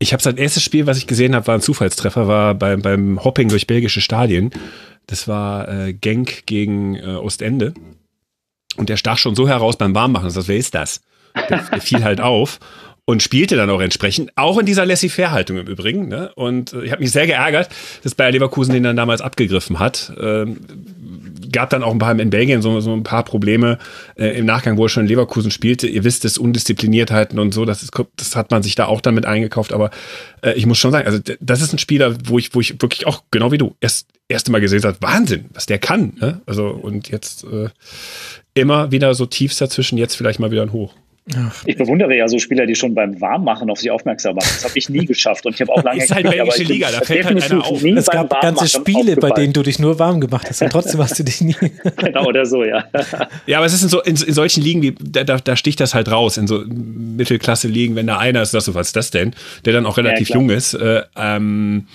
Ich 0.00 0.12
habe 0.12 0.22
sein 0.22 0.36
erstes 0.36 0.64
Spiel, 0.64 0.86
was 0.86 0.98
ich 0.98 1.06
gesehen 1.06 1.36
habe, 1.36 1.46
war 1.46 1.54
ein 1.54 1.60
Zufallstreffer, 1.60 2.26
war 2.26 2.54
beim, 2.54 2.82
beim 2.82 3.22
Hopping 3.22 3.48
durch 3.48 3.68
belgische 3.68 4.00
Stadien. 4.00 4.50
Das 5.06 5.28
war 5.28 5.68
äh, 5.68 5.92
Genk 5.92 6.46
gegen 6.46 6.96
äh, 6.96 7.14
Ostende. 7.14 7.74
Und 8.76 8.88
der 8.88 8.96
stach 8.96 9.18
schon 9.18 9.36
so 9.36 9.48
heraus 9.48 9.76
beim 9.76 9.94
Warmmachen. 9.94 10.26
Das 10.26 10.36
heißt, 10.36 10.48
wer 10.48 10.56
ist 10.56 10.74
das? 10.74 11.00
Der, 11.48 11.58
der 11.58 11.80
fiel 11.80 12.02
halt 12.02 12.20
auf 12.20 12.58
und 13.04 13.22
spielte 13.22 13.56
dann 13.56 13.70
auch 13.70 13.80
entsprechend, 13.80 14.32
auch 14.36 14.58
in 14.58 14.66
dieser 14.66 14.86
Laissez-faire-Haltung 14.86 15.56
im 15.56 15.66
Übrigen. 15.66 16.08
Ne? 16.08 16.30
Und 16.34 16.72
äh, 16.72 16.84
ich 16.84 16.92
habe 16.92 17.02
mich 17.02 17.12
sehr 17.12 17.26
geärgert, 17.26 17.68
dass 18.02 18.14
Bayer 18.14 18.30
Leverkusen 18.30 18.72
den 18.72 18.82
dann 18.82 18.96
damals 18.96 19.20
abgegriffen 19.20 19.78
hat. 19.78 20.12
Ähm, 20.20 20.58
gab 21.52 21.70
dann 21.70 21.82
auch 21.82 21.92
ein 21.92 21.98
paar 21.98 22.18
in 22.18 22.30
Belgien 22.30 22.62
so, 22.62 22.80
so 22.80 22.92
ein 22.92 23.02
paar 23.02 23.24
Probleme 23.24 23.78
äh, 24.16 24.38
im 24.38 24.46
Nachgang, 24.46 24.76
wo 24.76 24.84
er 24.84 24.88
schon 24.88 25.04
in 25.04 25.08
Leverkusen 25.08 25.50
spielte. 25.50 25.86
Ihr 25.88 26.04
wisst 26.04 26.24
es, 26.24 26.38
Undiszipliniertheiten 26.38 27.38
und 27.38 27.52
so, 27.52 27.64
das, 27.64 27.82
ist, 27.82 27.92
das 28.16 28.36
hat 28.36 28.50
man 28.50 28.62
sich 28.62 28.74
da 28.74 28.86
auch 28.86 29.00
dann 29.00 29.14
mit 29.14 29.26
eingekauft. 29.26 29.72
Aber 29.72 29.90
äh, 30.42 30.52
ich 30.52 30.66
muss 30.66 30.78
schon 30.78 30.92
sagen, 30.92 31.06
also 31.06 31.18
das 31.40 31.60
ist 31.60 31.72
ein 31.72 31.78
Spieler, 31.78 32.14
wo 32.24 32.38
ich, 32.38 32.54
wo 32.54 32.60
ich 32.60 32.80
wirklich 32.80 33.06
auch, 33.06 33.24
genau 33.30 33.52
wie 33.52 33.58
du, 33.58 33.74
erst 33.80 34.06
erste 34.28 34.52
Mal 34.52 34.60
gesehen 34.60 34.82
habe, 34.84 34.96
Wahnsinn, 35.00 35.46
was 35.52 35.66
der 35.66 35.78
kann. 35.78 36.14
Ne? 36.20 36.40
Also 36.46 36.68
und 36.68 37.08
jetzt 37.08 37.44
äh, 37.44 37.68
immer 38.54 38.92
wieder 38.92 39.14
so 39.14 39.26
tiefs 39.26 39.58
dazwischen, 39.58 39.98
jetzt 39.98 40.14
vielleicht 40.14 40.40
mal 40.40 40.50
wieder 40.50 40.62
ein 40.62 40.72
Hoch. 40.72 40.94
Ach, 41.36 41.62
ich 41.64 41.76
bewundere 41.76 42.16
ja 42.16 42.26
so 42.28 42.38
Spieler, 42.38 42.66
die 42.66 42.74
schon 42.74 42.94
beim 42.94 43.20
Warmmachen 43.20 43.70
auf 43.70 43.78
sich 43.78 43.90
aufmerksam 43.90 44.34
machen. 44.34 44.48
Das 44.52 44.64
habe 44.64 44.78
ich 44.78 44.88
nie 44.88 45.04
geschafft 45.06 45.46
und 45.46 45.54
ich 45.54 45.60
habe 45.60 45.72
auch 45.72 45.82
lange 45.82 46.02
ist 46.02 46.14
halt 46.14 46.28
belgische 46.28 46.64
Liga, 46.64 46.90
da 46.90 47.00
fällt 47.02 47.26
halt 47.26 47.42
einer 47.42 47.64
auf. 47.64 47.82
Es 47.84 48.06
gab 48.06 48.40
ganze 48.40 48.68
Spiele, 48.68 49.16
bei 49.16 49.30
denen 49.30 49.52
du 49.52 49.62
dich 49.62 49.78
nur 49.78 49.98
warm 49.98 50.20
gemacht 50.20 50.48
hast 50.48 50.62
und 50.62 50.70
trotzdem 50.70 51.00
hast 51.00 51.18
du 51.18 51.22
dich 51.22 51.40
nie. 51.40 51.56
genau 51.96 52.26
oder 52.26 52.44
so, 52.46 52.64
ja. 52.64 52.84
Ja, 53.46 53.58
aber 53.58 53.66
es 53.66 53.74
ist 53.74 53.82
in, 53.82 53.88
so, 53.88 54.02
in, 54.02 54.16
in 54.16 54.34
solchen 54.34 54.62
Ligen, 54.62 54.82
wie, 54.82 54.94
da, 55.00 55.24
da, 55.24 55.56
sticht 55.56 55.80
das 55.80 55.94
halt 55.94 56.10
raus, 56.10 56.36
in 56.36 56.46
so 56.46 56.64
Mittelklasse-Ligen, 56.66 57.96
wenn 57.96 58.06
da 58.06 58.18
einer 58.18 58.42
ist, 58.42 58.50
sagst 58.52 58.68
du, 58.68 58.74
was 58.74 58.88
ist 58.88 58.96
das 58.96 59.10
denn? 59.10 59.34
Der 59.64 59.72
dann 59.72 59.86
auch 59.86 59.98
relativ 59.98 60.30
ja, 60.30 60.36
jung 60.36 60.50
ist. 60.50 60.74
Äh, 60.74 61.02
ähm, 61.16 61.86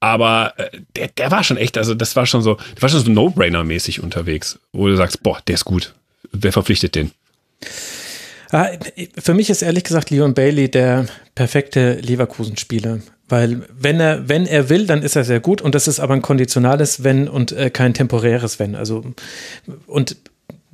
aber 0.00 0.54
äh, 0.56 0.70
der, 0.96 1.08
der 1.08 1.30
war 1.30 1.44
schon 1.44 1.56
echt, 1.56 1.76
also 1.76 1.94
das 1.94 2.16
war 2.16 2.26
schon 2.26 2.42
so, 2.42 2.54
der 2.54 2.82
war 2.82 2.88
schon 2.88 3.00
so 3.00 3.10
No-Brainer-mäßig 3.10 4.00
unterwegs, 4.00 4.58
wo 4.72 4.86
du 4.86 4.96
sagst, 4.96 5.22
boah, 5.22 5.38
der 5.46 5.54
ist 5.54 5.64
gut. 5.64 5.94
Wer 6.32 6.52
verpflichtet 6.52 6.94
den? 6.94 7.10
Ah, 8.50 8.68
für 9.16 9.34
mich 9.34 9.48
ist 9.50 9.62
ehrlich 9.62 9.84
gesagt 9.84 10.10
Leon 10.10 10.34
Bailey 10.34 10.70
der 10.70 11.06
perfekte 11.34 11.94
Leverkusen-Spieler. 11.94 13.00
Weil 13.28 13.62
wenn 13.78 14.00
er, 14.00 14.28
wenn 14.28 14.46
er 14.46 14.68
will, 14.68 14.86
dann 14.86 15.02
ist 15.02 15.14
er 15.14 15.22
sehr 15.24 15.38
gut 15.38 15.62
und 15.62 15.76
das 15.76 15.86
ist 15.86 16.00
aber 16.00 16.14
ein 16.14 16.22
konditionales 16.22 17.04
Wenn 17.04 17.28
und 17.28 17.52
äh, 17.52 17.70
kein 17.70 17.94
temporäres 17.94 18.58
Wenn. 18.58 18.74
Also 18.74 19.04
und 19.86 20.16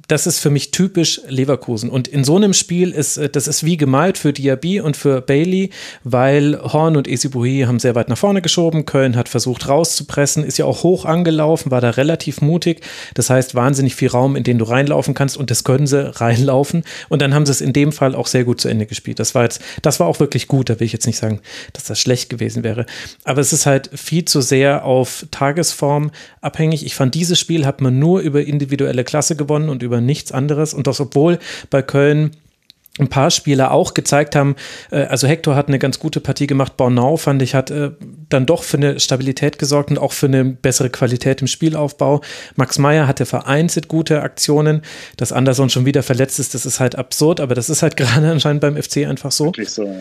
das 0.09 0.27
ist 0.27 0.39
für 0.39 0.51
mich 0.51 0.71
typisch 0.71 1.21
Leverkusen. 1.29 1.91
Und 1.91 2.07
in 2.07 2.23
so 2.23 2.37
einem 2.37 2.53
Spiel 2.53 2.93
ist, 2.93 3.17
äh, 3.17 3.29
das 3.29 3.49
ist 3.49 3.65
wie 3.65 3.77
gemalt 3.77 4.19
für 4.19 4.33
Diaby 4.33 4.81
und 4.81 4.97
für 4.97 5.21
Bailey, 5.21 5.71
weil 6.05 6.61
Horn 6.63 6.97
und 6.97 7.09
Esibuhi 7.09 7.65
haben 7.67 7.79
sehr 7.79 7.95
weit 7.95 8.09
nach 8.09 8.19
vorne 8.19 8.43
geschoben. 8.43 8.87
Köln 8.87 9.17
hat 9.17 9.29
versucht 9.29 9.69
rauszupressen, 9.69 10.45
ist 10.45 10.59
ja 10.59 10.65
auch 10.65 10.83
hoch 10.83 11.05
angelaufen, 11.05 11.71
war 11.71 11.81
da 11.81 11.91
relativ 11.91 12.41
mutig. 12.41 12.83
Das 13.15 13.31
heißt, 13.31 13.55
wahnsinnig 13.55 13.95
viel 13.95 14.09
Raum, 14.09 14.37
in 14.37 14.45
den 14.45 14.59
du 14.59 14.65
reinlaufen 14.65 15.15
kannst 15.15 15.37
und 15.37 15.51
das 15.51 15.65
können 15.65 15.87
sie 15.87 16.15
reinlaufen. 16.21 16.85
Und 17.09 17.23
dann 17.23 17.35
haben 17.35 17.47
sie 17.47 17.53
es 17.53 17.61
in 17.61 17.73
dem 17.73 17.91
Fall 17.93 18.15
auch 18.15 18.29
sehr 18.29 18.45
gut 18.45 18.61
zu 18.61 18.69
Ende 18.69 18.87
gespielt. 18.87 19.19
Das 19.19 19.35
war 19.35 19.43
jetzt, 19.43 19.61
das 19.83 19.99
war 19.99 20.07
auch 20.07 20.21
wirklich 20.21 20.47
gut. 20.47 20.71
Da 20.71 20.79
will 20.79 20.87
ich 20.87 20.93
jetzt 20.93 21.07
nicht 21.07 21.19
sagen, 21.19 21.41
dass 21.73 21.85
das 21.85 21.99
schlecht 21.99 22.31
gewesen 22.31 22.63
wäre. 22.63 22.87
Aber 23.25 23.41
es 23.41 23.53
ist 23.53 23.67
halt 23.67 23.91
viel 23.95 24.25
zu 24.25 24.41
sehr 24.41 24.85
auf 24.85 25.27
Tagesform 25.31 26.13
abhängig. 26.41 26.87
Ich 26.87 26.95
fand, 26.95 27.15
dieses 27.15 27.41
Spiel 27.41 27.67
hat 27.67 27.81
man 27.81 27.99
nur 27.99 28.21
über 28.21 28.45
individuelle 28.45 29.03
Klasse 29.03 29.35
gewonnen 29.35 29.69
und 29.69 29.83
über 29.83 29.96
über 29.97 30.01
nichts 30.01 30.33
anderes. 30.33 30.75
Und 30.75 30.87
das, 30.87 31.01
obwohl 31.01 31.39
bei 31.71 31.83
Köln 31.83 32.33
ein 32.99 33.09
paar 33.09 33.31
Spieler 33.31 33.73
auch 33.73 33.93
gezeigt 33.93 34.35
haben, 34.35 34.57
äh, 34.91 35.03
also 35.03 35.27
Hector 35.27 35.55
hat 35.55 35.69
eine 35.69 35.79
ganz 35.79 35.99
gute 35.99 36.21
Partie 36.21 36.47
gemacht, 36.47 36.79
Bornau 36.79 37.19
fand 37.19 37.43
ich, 37.43 37.55
hat 37.55 37.71
äh, 37.71 37.91
dann 38.31 38.47
doch 38.47 38.63
für 38.63 38.79
eine 38.79 39.01
Stabilität 39.01 39.59
gesorgt 39.59 39.91
und 39.91 39.99
auch 39.99 40.13
für 40.13 40.27
eine 40.27 40.45
bessere 40.45 40.89
Qualität 40.89 41.43
im 41.43 41.47
Spielaufbau. 41.47 42.23
Max 42.55 42.79
Meyer 42.79 43.07
hatte 43.07 43.27
vereinzelt 43.27 43.89
gute 43.89 44.23
Aktionen, 44.23 44.81
dass 45.19 45.33
Anderson 45.33 45.69
schon 45.69 45.85
wieder 45.85 46.03
verletzt 46.03 46.39
ist, 46.39 46.55
das 46.55 46.65
ist 46.65 46.81
halt 46.81 46.97
absurd, 46.97 47.41
aber 47.41 47.55
das 47.55 47.69
ist 47.69 47.83
halt 47.83 47.97
gerade 47.99 48.31
anscheinend 48.31 48.63
beim 48.63 48.83
FC 48.83 49.07
einfach 49.07 49.33
so. 49.33 49.53
so 49.67 49.85
ja. 49.85 49.95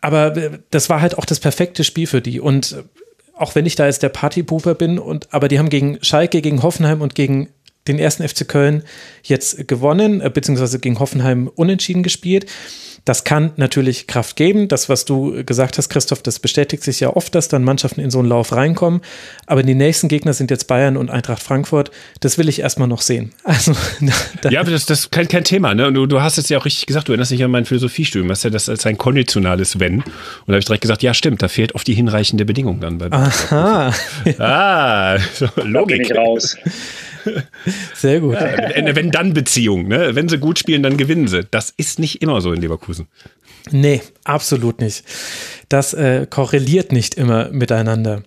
Aber 0.00 0.36
äh, 0.36 0.58
das 0.70 0.90
war 0.90 1.00
halt 1.00 1.18
auch 1.18 1.24
das 1.24 1.40
perfekte 1.40 1.82
Spiel 1.82 2.06
für 2.06 2.20
die 2.20 2.38
und 2.38 2.84
auch 3.40 3.54
wenn 3.54 3.64
ich 3.64 3.74
da 3.74 3.86
jetzt 3.86 4.02
der 4.02 4.10
Partypooper 4.10 4.74
bin 4.74 4.98
und 4.98 5.32
aber 5.32 5.48
die 5.48 5.58
haben 5.58 5.70
gegen 5.70 5.98
Schalke, 6.02 6.42
gegen 6.42 6.62
Hoffenheim 6.62 7.00
und 7.00 7.14
gegen 7.14 7.48
den 7.88 7.98
ersten 7.98 8.26
FC 8.26 8.46
Köln 8.46 8.82
jetzt 9.22 9.68
gewonnen, 9.68 10.20
äh, 10.20 10.30
beziehungsweise 10.30 10.78
gegen 10.78 10.98
Hoffenheim 10.98 11.48
unentschieden 11.48 12.02
gespielt. 12.02 12.46
Das 13.04 13.24
kann 13.24 13.52
natürlich 13.56 14.06
Kraft 14.06 14.36
geben. 14.36 14.68
Das, 14.68 14.88
was 14.88 15.04
du 15.04 15.44
gesagt 15.44 15.78
hast, 15.78 15.88
Christoph, 15.88 16.22
das 16.22 16.38
bestätigt 16.38 16.82
sich 16.82 17.00
ja 17.00 17.16
oft, 17.16 17.34
dass 17.34 17.48
dann 17.48 17.64
Mannschaften 17.64 18.00
in 18.00 18.10
so 18.10 18.18
einen 18.18 18.28
Lauf 18.28 18.52
reinkommen. 18.52 19.00
Aber 19.46 19.62
die 19.62 19.74
nächsten 19.74 20.08
Gegner 20.08 20.34
sind 20.34 20.50
jetzt 20.50 20.66
Bayern 20.66 20.96
und 20.96 21.10
Eintracht 21.10 21.42
Frankfurt. 21.42 21.90
Das 22.20 22.36
will 22.36 22.48
ich 22.48 22.60
erstmal 22.60 22.88
noch 22.88 23.00
sehen. 23.00 23.32
Also, 23.50 23.72
ja, 24.48 24.60
aber 24.60 24.70
das, 24.70 24.86
das 24.86 25.00
ist 25.00 25.10
kein, 25.10 25.26
kein 25.28 25.44
Thema. 25.44 25.74
Ne? 25.74 25.92
Du, 25.92 26.06
du 26.06 26.22
hast 26.22 26.38
es 26.38 26.48
ja 26.48 26.58
auch 26.58 26.64
richtig 26.64 26.86
gesagt, 26.86 27.08
du 27.08 27.12
erinnerst 27.12 27.32
dich 27.32 27.42
an 27.42 27.50
mein 27.50 27.64
Philosophiestudium. 27.64 28.28
Du 28.28 28.32
hast 28.32 28.44
ja 28.44 28.50
das 28.50 28.68
als 28.68 28.86
ein 28.86 28.96
konditionales 28.96 29.80
Wenn. 29.80 29.96
Und 29.96 30.04
da 30.46 30.52
habe 30.52 30.58
ich 30.60 30.64
direkt 30.64 30.82
gesagt, 30.82 31.02
ja, 31.02 31.12
stimmt, 31.12 31.42
da 31.42 31.48
fehlt 31.48 31.74
oft 31.74 31.86
die 31.86 31.94
hinreichende 31.94 32.44
Bedingung 32.44 32.80
dann. 32.80 32.98
Bei 32.98 33.10
Aha. 33.10 33.92
ah, 34.38 35.18
so, 35.34 35.48
Logik. 35.56 35.72
Da 35.72 35.84
bin 35.84 36.00
ich 36.02 36.14
raus. 36.16 36.56
Sehr 37.94 38.20
gut. 38.20 38.34
Ja, 38.34 38.94
wenn 38.94 39.10
dann 39.10 39.34
Beziehung, 39.34 39.88
ne? 39.88 40.14
Wenn 40.14 40.28
sie 40.28 40.38
gut 40.38 40.58
spielen, 40.58 40.82
dann 40.82 40.96
gewinnen 40.96 41.28
sie. 41.28 41.44
Das 41.50 41.72
ist 41.76 41.98
nicht 41.98 42.22
immer 42.22 42.40
so 42.40 42.52
in 42.52 42.60
Leverkusen. 42.60 43.08
Nee, 43.70 44.00
absolut 44.24 44.80
nicht. 44.80 45.04
Das 45.68 45.92
äh, 45.94 46.26
korreliert 46.28 46.92
nicht 46.92 47.14
immer 47.14 47.50
miteinander, 47.50 48.22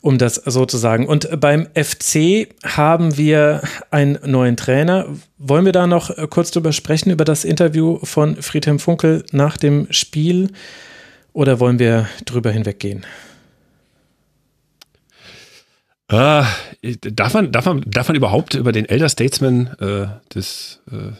um 0.00 0.18
das 0.18 0.34
so 0.34 0.66
zu 0.66 0.76
sagen. 0.76 1.06
Und 1.06 1.40
beim 1.40 1.68
FC 1.74 2.48
haben 2.64 3.16
wir 3.16 3.62
einen 3.90 4.18
neuen 4.24 4.56
Trainer. 4.56 5.06
Wollen 5.38 5.64
wir 5.64 5.72
da 5.72 5.86
noch 5.86 6.10
äh, 6.10 6.26
kurz 6.28 6.50
drüber 6.50 6.72
sprechen, 6.72 7.10
über 7.10 7.24
das 7.24 7.44
Interview 7.44 7.98
von 8.02 8.36
Friedhelm 8.42 8.78
Funkel 8.78 9.24
nach 9.32 9.56
dem 9.56 9.86
Spiel? 9.90 10.50
Oder 11.32 11.60
wollen 11.60 11.78
wir 11.78 12.08
drüber 12.26 12.50
hinweggehen? 12.50 13.06
Ah, 16.12 16.46
darf, 17.00 17.32
man, 17.32 17.52
darf, 17.52 17.64
man, 17.64 17.82
darf 17.86 18.08
man 18.08 18.16
überhaupt 18.16 18.52
über 18.52 18.70
den 18.70 18.84
Elder 18.84 19.08
Statesman 19.08 19.68
äh, 19.80 20.34
des 20.34 20.82
äh, 20.90 21.12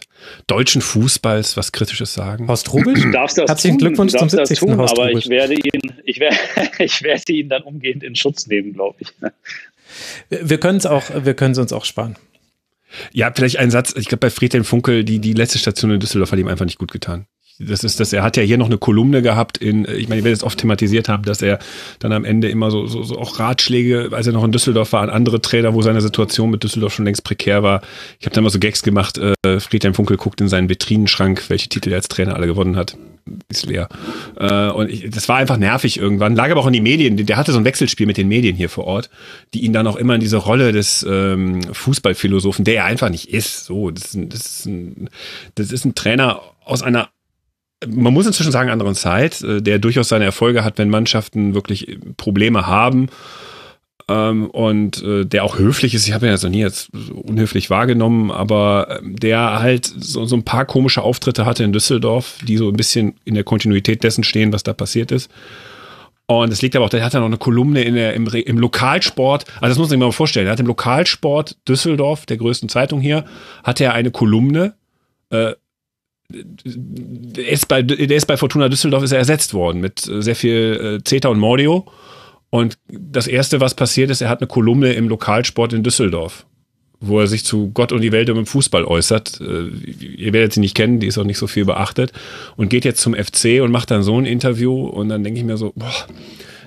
deutschen 0.45 0.83
Fußballs 0.83 1.57
was 1.57 1.71
Kritisches 1.71 2.13
sagen? 2.13 2.47
Horst 2.47 2.71
Rubisch? 2.71 3.01
Du 3.01 3.09
darfst 3.09 3.39
das 3.39 3.49
Herzlichen 3.49 3.79
tun, 3.79 3.87
Glückwunsch 3.87 4.13
zum 4.13 4.29
70. 4.29 4.59
Tun, 4.59 4.77
Horst 4.77 4.97
aber 4.97 5.09
ich 5.09 5.27
werde, 5.29 5.55
ihn, 5.55 5.93
ich, 6.03 6.19
werde, 6.19 6.37
ich 6.77 7.01
werde 7.01 7.33
ihn 7.33 7.49
dann 7.49 7.63
umgehend 7.63 8.03
in 8.03 8.15
Schutz 8.15 8.45
nehmen, 8.45 8.73
glaube 8.73 8.97
ich. 8.99 9.07
Wir 10.29 10.59
können 10.59 10.77
es 10.77 10.85
auch, 10.85 11.03
wir 11.25 11.33
können 11.33 11.53
es 11.53 11.57
uns 11.57 11.73
auch 11.73 11.85
sparen. 11.85 12.15
Ja, 13.11 13.31
vielleicht 13.33 13.57
ein 13.57 13.71
Satz. 13.71 13.95
Ich 13.97 14.07
glaube, 14.07 14.19
bei 14.19 14.29
Friedhelm 14.29 14.63
Funkel, 14.63 15.03
die, 15.03 15.17
die 15.17 15.33
letzte 15.33 15.57
Station 15.57 15.89
in 15.89 15.99
Düsseldorf 15.99 16.31
hat 16.31 16.37
ihm 16.37 16.47
einfach 16.47 16.65
nicht 16.65 16.77
gut 16.77 16.91
getan 16.91 17.25
das 17.59 17.83
ist 17.83 17.99
das, 17.99 18.13
er 18.13 18.23
hat 18.23 18.37
ja 18.37 18.43
hier 18.43 18.57
noch 18.57 18.65
eine 18.65 18.77
Kolumne 18.77 19.21
gehabt 19.21 19.57
in, 19.57 19.85
ich 19.85 20.09
meine, 20.09 20.19
ich 20.19 20.25
werde 20.25 20.31
es 20.31 20.43
oft 20.43 20.59
thematisiert 20.59 21.09
haben, 21.09 21.23
dass 21.23 21.41
er 21.41 21.59
dann 21.99 22.11
am 22.11 22.25
Ende 22.25 22.49
immer 22.49 22.71
so, 22.71 22.87
so, 22.87 23.03
so 23.03 23.17
auch 23.17 23.39
Ratschläge, 23.39 24.09
als 24.11 24.27
er 24.27 24.33
noch 24.33 24.43
in 24.43 24.51
Düsseldorf 24.51 24.93
war, 24.93 25.01
an 25.01 25.09
andere 25.09 25.41
Trainer, 25.41 25.73
wo 25.73 25.81
seine 25.81 26.01
Situation 26.01 26.49
mit 26.49 26.63
Düsseldorf 26.63 26.93
schon 26.93 27.05
längst 27.05 27.23
prekär 27.23 27.63
war. 27.63 27.81
Ich 28.19 28.25
habe 28.25 28.33
da 28.33 28.41
immer 28.41 28.49
so 28.49 28.59
Gags 28.59 28.83
gemacht, 28.83 29.19
äh, 29.19 29.59
Friedhelm 29.59 29.93
Funkel 29.93 30.17
guckt 30.17 30.41
in 30.41 30.49
seinen 30.49 30.69
Vitrinenschrank, 30.69 31.49
welche 31.49 31.69
Titel 31.69 31.91
er 31.91 31.97
als 31.97 32.07
Trainer 32.07 32.35
alle 32.35 32.47
gewonnen 32.47 32.75
hat. 32.75 32.97
Ist 33.47 33.65
leer. 33.65 33.87
Äh, 34.37 34.69
und 34.69 34.89
ich, 34.89 35.09
das 35.09 35.29
war 35.29 35.37
einfach 35.37 35.57
nervig 35.57 35.97
irgendwann. 35.97 36.35
Lag 36.35 36.51
aber 36.51 36.59
auch 36.59 36.67
in 36.67 36.73
die 36.73 36.81
Medien. 36.81 37.15
Der 37.15 37.37
hatte 37.37 37.53
so 37.53 37.57
ein 37.57 37.63
Wechselspiel 37.63 38.05
mit 38.05 38.17
den 38.17 38.27
Medien 38.27 38.55
hier 38.55 38.67
vor 38.67 38.85
Ort, 38.85 39.09
die 39.53 39.63
ihn 39.63 39.71
dann 39.71 39.87
auch 39.87 39.95
immer 39.95 40.15
in 40.15 40.19
diese 40.19 40.37
Rolle 40.37 40.73
des 40.73 41.05
ähm, 41.09 41.61
Fußballphilosophen, 41.71 42.65
der 42.65 42.75
er 42.75 42.85
einfach 42.85 43.09
nicht 43.09 43.29
ist. 43.29 43.65
So, 43.65 43.91
das 43.91 44.05
ist 44.05 44.15
ein, 44.15 44.29
das 44.29 44.45
ist 44.45 44.65
ein, 44.65 45.09
das 45.55 45.71
ist 45.71 45.85
ein 45.85 45.95
Trainer 45.95 46.41
aus 46.65 46.83
einer 46.83 47.09
man 47.87 48.13
muss 48.13 48.27
inzwischen 48.27 48.51
sagen, 48.51 48.69
anderen 48.69 48.95
Zeit, 48.95 49.41
äh, 49.41 49.61
der 49.61 49.79
durchaus 49.79 50.09
seine 50.09 50.25
Erfolge 50.25 50.63
hat, 50.63 50.77
wenn 50.77 50.89
Mannschaften 50.89 51.53
wirklich 51.53 51.97
Probleme 52.17 52.67
haben. 52.67 53.09
ähm, 54.09 54.49
und 54.49 55.01
äh, 55.03 55.25
der 55.25 55.43
auch 55.43 55.57
höflich 55.57 55.93
ist. 55.93 56.07
Ich 56.07 56.13
habe 56.13 56.25
ihn 56.25 56.31
jetzt 56.31 56.43
noch 56.43 56.49
nie 56.49 56.59
jetzt 56.59 56.89
unhöflich 56.93 57.69
wahrgenommen, 57.69 58.31
aber 58.31 58.99
ähm, 58.99 59.15
der 59.15 59.59
halt 59.59 59.85
so, 59.85 60.25
so 60.25 60.35
ein 60.35 60.43
paar 60.43 60.65
komische 60.65 61.01
Auftritte 61.01 61.45
hatte 61.45 61.63
in 61.63 61.73
Düsseldorf, 61.73 62.39
die 62.43 62.57
so 62.57 62.67
ein 62.67 62.75
bisschen 62.75 63.15
in 63.23 63.35
der 63.35 63.43
Kontinuität 63.43 64.03
dessen 64.03 64.23
stehen, 64.23 64.51
was 64.53 64.63
da 64.63 64.73
passiert 64.73 65.11
ist. 65.11 65.31
Und 66.25 66.51
es 66.53 66.61
liegt 66.61 66.75
aber 66.75 66.85
auch, 66.85 66.89
der 66.89 67.03
hat 67.03 67.13
dann 67.13 67.21
noch 67.21 67.27
eine 67.27 67.37
Kolumne 67.37 67.83
in 67.83 67.95
der, 67.95 68.13
im, 68.13 68.27
im 68.27 68.57
Lokalsport, 68.57 69.45
also 69.55 69.67
das 69.67 69.77
muss 69.77 69.87
man 69.87 69.89
sich 69.89 69.99
mal 69.99 70.11
vorstellen, 70.11 70.47
er 70.47 70.53
hat 70.53 70.59
im 70.59 70.67
Lokalsport 70.67 71.57
Düsseldorf, 71.67 72.25
der 72.25 72.37
größten 72.37 72.69
Zeitung 72.69 73.01
hier, 73.01 73.25
hat 73.63 73.81
er 73.81 73.93
eine 73.93 74.09
Kolumne, 74.09 74.73
äh, 75.31 75.53
der 76.33 77.47
ist, 77.47 77.67
bei, 77.67 77.81
der 77.81 78.17
ist 78.17 78.25
bei 78.25 78.37
Fortuna 78.37 78.69
Düsseldorf 78.69 79.03
ist 79.03 79.11
er 79.11 79.19
ersetzt 79.19 79.53
worden 79.53 79.81
mit 79.81 79.99
sehr 79.99 80.35
viel 80.35 80.99
äh, 80.99 81.03
Zeta 81.03 81.29
und 81.29 81.39
Mordio. 81.39 81.85
Und 82.49 82.77
das 82.87 83.25
erste, 83.25 83.61
was 83.61 83.73
passiert 83.73 84.11
ist, 84.11 84.21
er 84.21 84.29
hat 84.29 84.41
eine 84.41 84.47
Kolumne 84.47 84.93
im 84.93 85.09
Lokalsport 85.09 85.73
in 85.73 85.81
Düsseldorf, 85.81 86.45
wo 86.99 87.19
er 87.19 87.25
sich 87.25 87.45
zu 87.45 87.71
Gott 87.71 87.91
und 87.91 88.01
die 88.01 88.11
Welt 88.11 88.29
und 88.29 88.35
dem 88.35 88.45
Fußball 88.45 88.85
äußert. 88.85 89.41
Äh, 89.41 89.69
ihr 89.69 90.33
werdet 90.33 90.53
sie 90.53 90.59
nicht 90.59 90.75
kennen, 90.75 90.99
die 90.99 91.07
ist 91.07 91.17
auch 91.17 91.23
nicht 91.23 91.39
so 91.39 91.47
viel 91.47 91.65
beachtet. 91.65 92.13
Und 92.55 92.69
geht 92.69 92.85
jetzt 92.85 93.01
zum 93.01 93.15
FC 93.15 93.61
und 93.61 93.71
macht 93.71 93.89
dann 93.89 94.03
so 94.03 94.19
ein 94.19 94.25
Interview. 94.25 94.85
Und 94.85 95.09
dann 95.09 95.23
denke 95.23 95.39
ich 95.39 95.45
mir 95.45 95.57
so, 95.57 95.73
boah, 95.75 96.07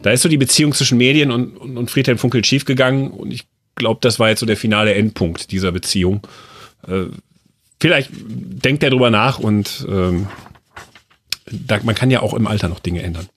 da 0.02 0.10
ist 0.10 0.22
so 0.22 0.28
die 0.28 0.38
Beziehung 0.38 0.72
zwischen 0.72 0.98
Medien 0.98 1.30
und, 1.30 1.56
und, 1.56 1.90
Friedhelm 1.90 2.18
Funkel 2.18 2.44
schiefgegangen. 2.44 3.10
Und 3.10 3.32
ich 3.32 3.44
glaube, 3.76 3.98
das 4.02 4.18
war 4.18 4.28
jetzt 4.28 4.40
so 4.40 4.46
der 4.46 4.56
finale 4.56 4.94
Endpunkt 4.94 5.52
dieser 5.52 5.70
Beziehung. 5.70 6.26
Äh, 6.88 7.04
vielleicht 7.80 8.10
denkt 8.12 8.82
er 8.82 8.90
drüber 8.90 9.10
nach 9.10 9.38
und 9.38 9.86
ähm, 9.88 10.28
da, 11.50 11.78
man 11.82 11.94
kann 11.94 12.10
ja 12.10 12.20
auch 12.20 12.34
im 12.34 12.46
Alter 12.46 12.68
noch 12.68 12.80
Dinge 12.80 13.02
ändern. 13.02 13.28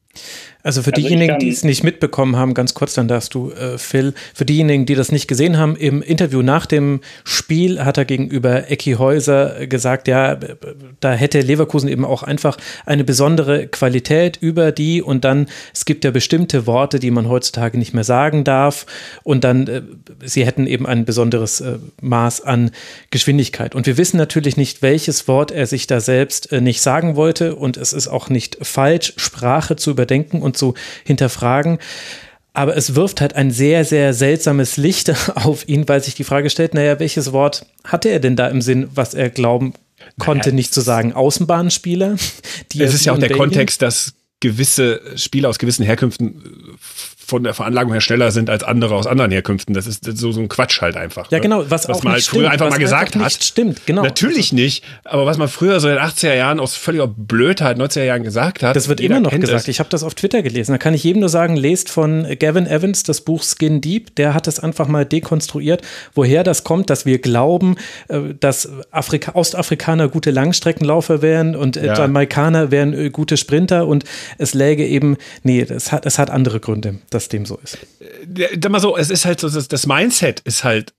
Also 0.62 0.82
für 0.82 0.92
also 0.94 1.02
diejenigen, 1.02 1.40
die 1.40 1.48
es 1.48 1.64
nicht 1.64 1.86
mitbekommen 1.86 2.36
haben, 2.36 2.54
ganz 2.54 2.74
kurz, 2.74 2.94
dann 2.94 3.08
darfst 3.08 3.34
du, 3.34 3.52
äh, 3.52 3.78
Phil, 3.78 4.14
für 4.34 4.44
diejenigen, 4.44 4.86
die 4.86 4.96
das 4.96 5.10
nicht 5.10 5.30
gesehen 5.30 5.58
haben, 5.58 5.78
im 5.78 6.02
Interview 6.02 6.42
nach 6.42 6.66
dem 6.66 7.00
Spiel 7.24 7.86
hat 7.86 7.98
er 7.98 8.04
gegenüber 8.04 8.70
Ecki 8.70 8.94
Häuser 8.94 9.68
gesagt, 9.68 10.10
ja, 10.10 10.38
da 11.00 11.14
hätte 11.14 11.40
Leverkusen 11.40 11.88
eben 11.88 12.04
auch 12.04 12.24
einfach 12.24 12.58
eine 12.86 13.06
besondere 13.06 13.68
Qualität 13.68 14.38
über 14.42 14.74
die 14.74 15.02
und 15.02 15.24
dann, 15.24 15.48
es 15.74 15.86
gibt 15.86 16.04
ja 16.04 16.12
bestimmte 16.12 16.68
Worte, 16.68 17.00
die 17.00 17.12
man 17.12 17.30
heutzutage 17.30 17.78
nicht 17.78 17.94
mehr 17.94 18.04
sagen 18.04 18.44
darf 18.44 18.86
und 19.24 19.46
dann, 19.46 19.66
äh, 19.68 19.82
sie 20.26 20.46
hätten 20.46 20.68
eben 20.68 20.86
ein 20.86 21.06
besonderes 21.06 21.62
äh, 21.62 21.78
Maß 22.02 22.42
an 22.42 22.72
Geschwindigkeit. 23.12 23.76
Und 23.76 23.86
wir 23.86 23.98
wissen 23.98 24.18
natürlich 24.18 24.58
nicht, 24.58 24.82
welches 24.82 25.26
Wort 25.30 25.52
er 25.52 25.68
sich 25.68 25.88
da 25.88 26.02
selbst 26.02 26.52
äh, 26.52 26.60
nicht 26.60 26.82
sagen 26.82 27.16
wollte 27.16 27.56
und 27.56 27.78
es 27.78 27.94
ist 27.94 28.10
auch 28.10 28.28
nicht 28.28 28.58
falsch, 28.62 29.14
Sprache 29.16 29.78
zu 29.78 29.92
überdenken 29.92 30.42
und 30.42 30.49
zu 30.54 30.74
hinterfragen. 31.06 31.80
Aber 32.54 32.76
es 32.76 32.96
wirft 32.96 33.22
halt 33.22 33.36
ein 33.36 33.52
sehr, 33.52 33.86
sehr 33.86 34.14
seltsames 34.14 34.78
Licht 34.78 35.14
auf 35.36 35.68
ihn, 35.68 35.88
weil 35.88 36.04
sich 36.04 36.16
die 36.16 36.24
Frage 36.24 36.50
stellt, 36.50 36.74
naja, 36.74 37.00
welches 37.00 37.32
Wort 37.32 37.66
hatte 37.84 38.10
er 38.10 38.20
denn 38.20 38.36
da 38.36 38.48
im 38.48 38.62
Sinn, 38.62 38.90
was 38.94 39.14
er 39.14 39.30
glauben 39.30 39.74
konnte, 40.18 40.50
naja, 40.50 40.56
nicht 40.56 40.74
zu 40.74 40.82
sagen? 40.82 41.14
Außenbahnspieler? 41.14 42.16
es 42.16 42.94
ist 42.94 43.06
ja 43.06 43.14
auch 43.14 43.18
der 43.18 43.28
Belgien? 43.28 43.38
Kontext, 43.38 43.82
dass 43.82 44.14
gewisse 44.40 45.02
Spieler 45.16 45.50
aus 45.50 45.60
gewissen 45.60 45.86
Herkünften 45.86 46.44
von 47.30 47.44
der 47.44 47.54
Veranlagung 47.54 47.94
her 47.94 48.02
schneller 48.02 48.32
sind 48.32 48.50
als 48.50 48.64
andere 48.64 48.96
aus 48.96 49.08
anderen 49.08 49.32
Herkünften. 49.32 49.74
Das 49.74 49.88
ist 49.88 50.06
so, 50.18 50.32
so 50.32 50.42
ein 50.42 50.50
Quatsch 50.50 50.82
halt 50.82 50.98
einfach. 50.98 51.32
Ja, 51.32 51.38
ne? 51.38 51.42
genau, 51.42 51.64
was, 51.70 51.88
was 51.88 52.04
man 52.04 52.14
halt 52.14 52.24
früher 52.24 52.50
einfach 52.50 52.70
mal 52.70 52.80
gesagt 52.80 53.16
hat. 53.16 53.24
Nicht 53.24 53.44
stimmt, 53.44 53.86
genau. 53.86 54.04
Natürlich 54.04 54.52
also, 54.52 54.56
nicht, 54.56 54.84
aber 55.06 55.26
was 55.26 55.38
man 55.38 55.48
früher 55.48 55.80
so 55.80 55.88
in 55.88 55.96
den 55.96 56.04
80er 56.04 56.34
Jahren 56.34 56.60
aus 56.60 56.76
völliger 56.76 57.08
Blödheit, 57.08 57.78
90er 57.78 58.04
Jahren 58.04 58.24
gesagt 58.24 58.64
hat. 58.64 58.76
Das 58.76 58.90
wird 58.90 59.00
immer 59.00 59.20
noch 59.20 59.32
gesagt. 59.32 59.62
Es. 59.62 59.68
Ich 59.68 59.80
habe 59.80 59.90
das 59.90 60.04
auf 60.04 60.16
Twitter 60.16 60.42
gelesen. 60.42 60.72
Da 60.72 60.78
kann 60.78 60.94
ich 60.94 61.04
jedem 61.04 61.20
nur 61.20 61.30
sagen, 61.30 61.56
lest 61.56 61.90
von 61.90 62.28
Gavin 62.40 62.68
Evans 62.68 63.04
das 63.04 63.22
Buch 63.22 63.44
Skin 63.44 63.82
Deep. 63.82 64.16
Der 64.16 64.34
hat 64.34 64.48
es 64.48 64.60
einfach 64.60 64.88
mal 64.88 65.06
dekonstruiert, 65.06 65.82
woher 66.16 66.44
das 66.44 66.64
kommt, 66.64 66.90
dass 66.90 67.06
wir 67.06 67.20
glauben, 67.20 67.76
äh, 68.08 68.20
dass 68.40 68.70
Afrika 68.92 69.36
Ostafrikaner 69.36 70.08
gute 70.08 70.32
Langstreckenlaufer 70.32 71.22
wären 71.22 71.56
und 71.56 71.78
äh, 71.78 71.88
ja. 71.88 71.98
Jamaikaner 71.98 72.72
wären 72.72 72.94
äh, 72.94 73.10
gute 73.10 73.38
Sprinter 73.38 73.88
und 73.88 74.04
es 74.38 74.54
läge 74.54 74.86
eben, 74.86 75.18
nee, 75.44 75.62
es 75.62 75.92
hat, 75.92 76.06
es 76.06 76.18
hat 76.18 76.30
andere 76.30 76.60
Gründe. 76.60 76.96
Das 77.10 77.19
dass 77.20 77.28
dem 77.28 77.46
so 77.46 77.58
ist. 77.58 77.78
Sag 78.62 78.72
mal 78.72 78.80
so, 78.80 78.98
es 78.98 79.10
ist 79.10 79.26
halt 79.26 79.40
so, 79.40 79.50
das 79.50 79.86
Mindset 79.86 80.40
ist 80.42 80.64
halt 80.64 80.94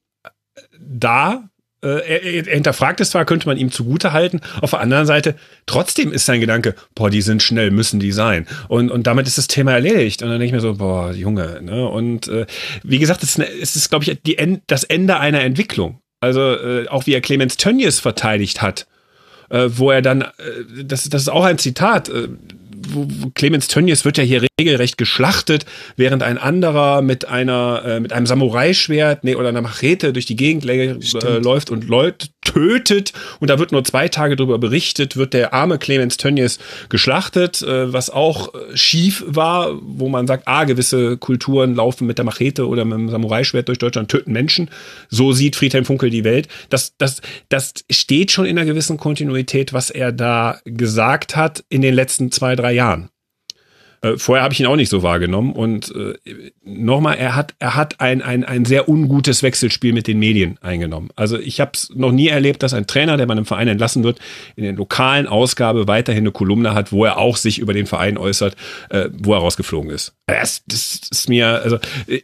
da. 0.78 1.48
Äh, 1.82 1.88
er, 1.88 2.46
er 2.46 2.54
hinterfragt 2.54 3.00
es 3.00 3.10
zwar, 3.10 3.24
könnte 3.24 3.46
man 3.46 3.56
ihm 3.56 3.70
zugute 3.70 4.12
halten. 4.12 4.42
Auf 4.60 4.70
der 4.70 4.80
anderen 4.80 5.06
Seite, 5.06 5.34
trotzdem 5.64 6.12
ist 6.12 6.26
sein 6.26 6.40
Gedanke, 6.40 6.74
boah, 6.94 7.08
die 7.08 7.22
sind 7.22 7.42
schnell, 7.42 7.70
müssen 7.70 8.00
die 8.00 8.12
sein. 8.12 8.46
Und, 8.68 8.90
und 8.90 9.06
damit 9.06 9.26
ist 9.26 9.38
das 9.38 9.48
Thema 9.48 9.72
erledigt. 9.72 10.22
Und 10.22 10.28
dann 10.28 10.38
denke 10.38 10.46
ich 10.46 10.52
mir 10.52 10.60
so, 10.60 10.74
boah, 10.74 11.12
Junge. 11.12 11.62
Ne? 11.62 11.88
Und 11.88 12.28
äh, 12.28 12.44
wie 12.82 12.98
gesagt, 12.98 13.22
es 13.22 13.38
ist, 13.38 13.76
ist 13.76 13.88
glaube 13.88 14.04
ich, 14.04 14.20
die, 14.22 14.60
das 14.66 14.84
Ende 14.84 15.18
einer 15.18 15.40
Entwicklung. 15.40 16.02
Also 16.20 16.54
äh, 16.54 16.86
auch 16.88 17.06
wie 17.06 17.14
er 17.14 17.22
Clemens 17.22 17.56
Tönnies 17.56 17.98
verteidigt 17.98 18.60
hat, 18.60 18.86
äh, 19.48 19.68
wo 19.70 19.90
er 19.90 20.02
dann, 20.02 20.20
äh, 20.20 20.84
das, 20.84 21.08
das 21.08 21.22
ist 21.22 21.28
auch 21.30 21.44
ein 21.44 21.56
Zitat, 21.56 22.10
äh, 22.10 22.28
Clemens 23.34 23.68
Tönnies 23.68 24.04
wird 24.04 24.18
ja 24.18 24.24
hier 24.24 24.46
regelrecht 24.58 24.98
geschlachtet, 24.98 25.66
während 25.96 26.22
ein 26.22 26.38
anderer 26.38 27.02
mit 27.02 27.26
einer 27.26 27.82
äh, 27.84 28.00
mit 28.00 28.12
einem 28.12 28.26
Samurai-Schwert 28.26 29.24
nee, 29.24 29.34
oder 29.34 29.48
einer 29.48 29.62
Machete 29.62 30.12
durch 30.12 30.26
die 30.26 30.36
Gegend 30.36 30.64
äh, 30.68 31.38
läuft 31.38 31.70
und 31.70 31.88
Leute 31.88 32.28
tötet 32.42 33.12
und 33.38 33.48
da 33.48 33.58
wird 33.58 33.72
nur 33.72 33.84
zwei 33.84 34.08
Tage 34.08 34.36
darüber 34.36 34.58
berichtet, 34.58 35.16
wird 35.16 35.34
der 35.34 35.52
arme 35.52 35.78
Clemens 35.78 36.16
Tönnies 36.16 36.58
geschlachtet, 36.88 37.62
äh, 37.62 37.92
was 37.92 38.10
auch 38.10 38.54
äh, 38.54 38.76
schief 38.76 39.22
war, 39.26 39.78
wo 39.82 40.08
man 40.08 40.26
sagt, 40.26 40.48
ah, 40.48 40.64
gewisse 40.64 41.16
Kulturen 41.16 41.74
laufen 41.74 42.06
mit 42.06 42.18
der 42.18 42.24
Machete 42.24 42.66
oder 42.66 42.84
mit 42.84 42.98
dem 42.98 43.08
Samurai-Schwert 43.10 43.68
durch 43.68 43.78
Deutschland, 43.78 44.10
töten 44.10 44.32
Menschen. 44.32 44.70
So 45.08 45.32
sieht 45.32 45.56
Friedhelm 45.56 45.84
Funkel 45.84 46.10
die 46.10 46.24
Welt. 46.24 46.48
Das, 46.70 46.94
das, 46.96 47.20
das 47.48 47.74
steht 47.90 48.32
schon 48.32 48.46
in 48.46 48.58
einer 48.58 48.66
gewissen 48.66 48.96
Kontinuität, 48.96 49.72
was 49.72 49.90
er 49.90 50.12
da 50.12 50.60
gesagt 50.64 51.36
hat 51.36 51.64
in 51.68 51.82
den 51.82 51.94
letzten 51.94 52.32
zwei, 52.32 52.56
drei 52.56 52.72
Jahren. 52.72 53.10
Äh, 54.02 54.16
vorher 54.16 54.42
habe 54.42 54.54
ich 54.54 54.60
ihn 54.60 54.66
auch 54.66 54.76
nicht 54.76 54.88
so 54.88 55.02
wahrgenommen. 55.02 55.52
Und 55.52 55.94
äh, 55.94 56.14
nochmal, 56.64 57.16
er 57.18 57.36
hat, 57.36 57.54
er 57.58 57.76
hat 57.76 58.00
ein, 58.00 58.22
ein, 58.22 58.44
ein 58.44 58.64
sehr 58.64 58.88
ungutes 58.88 59.42
Wechselspiel 59.42 59.92
mit 59.92 60.06
den 60.06 60.18
Medien 60.18 60.58
eingenommen. 60.60 61.10
Also 61.16 61.38
ich 61.38 61.60
habe 61.60 61.72
es 61.74 61.90
noch 61.94 62.12
nie 62.12 62.28
erlebt, 62.28 62.62
dass 62.62 62.74
ein 62.74 62.86
Trainer, 62.86 63.16
der 63.16 63.26
bei 63.26 63.32
einem 63.32 63.44
Verein 63.44 63.68
entlassen 63.68 64.02
wird, 64.04 64.18
in 64.56 64.64
der 64.64 64.72
lokalen 64.72 65.26
Ausgabe 65.26 65.86
weiterhin 65.86 66.22
eine 66.22 66.32
Kolumne 66.32 66.74
hat, 66.74 66.92
wo 66.92 67.04
er 67.04 67.18
auch 67.18 67.36
sich 67.36 67.58
über 67.58 67.72
den 67.72 67.86
Verein 67.86 68.16
äußert, 68.16 68.56
äh, 68.88 69.08
wo 69.12 69.34
er 69.34 69.40
rausgeflogen 69.40 69.90
ist. 69.90 70.14
Das, 70.26 70.62
das 70.66 71.00
ist 71.10 71.28
mir, 71.28 71.60
also 71.62 71.78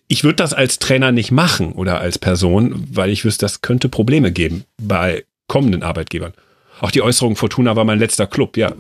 ich 0.09 0.25
würde 0.25 0.37
das 0.37 0.55
als 0.55 0.79
Trainer 0.79 1.13
nicht 1.13 1.31
machen 1.31 1.73
oder 1.73 2.01
als 2.01 2.19
Person, 2.19 2.87
weil 2.91 3.11
ich 3.11 3.25
wüsste, 3.25 3.45
das 3.45 3.61
könnte 3.61 3.89
Probleme 3.89 4.33
geben 4.33 4.65
bei 4.81 5.25
kommenden 5.49 5.83
Arbeitgebern. 5.83 6.33
Auch 6.81 6.91
die 6.91 7.03
Äußerung 7.03 7.37
Fortuna 7.37 7.77
war 7.77 7.85
mein 7.85 7.99
letzter 7.99 8.27
Club, 8.27 8.57
ja. 8.57 8.73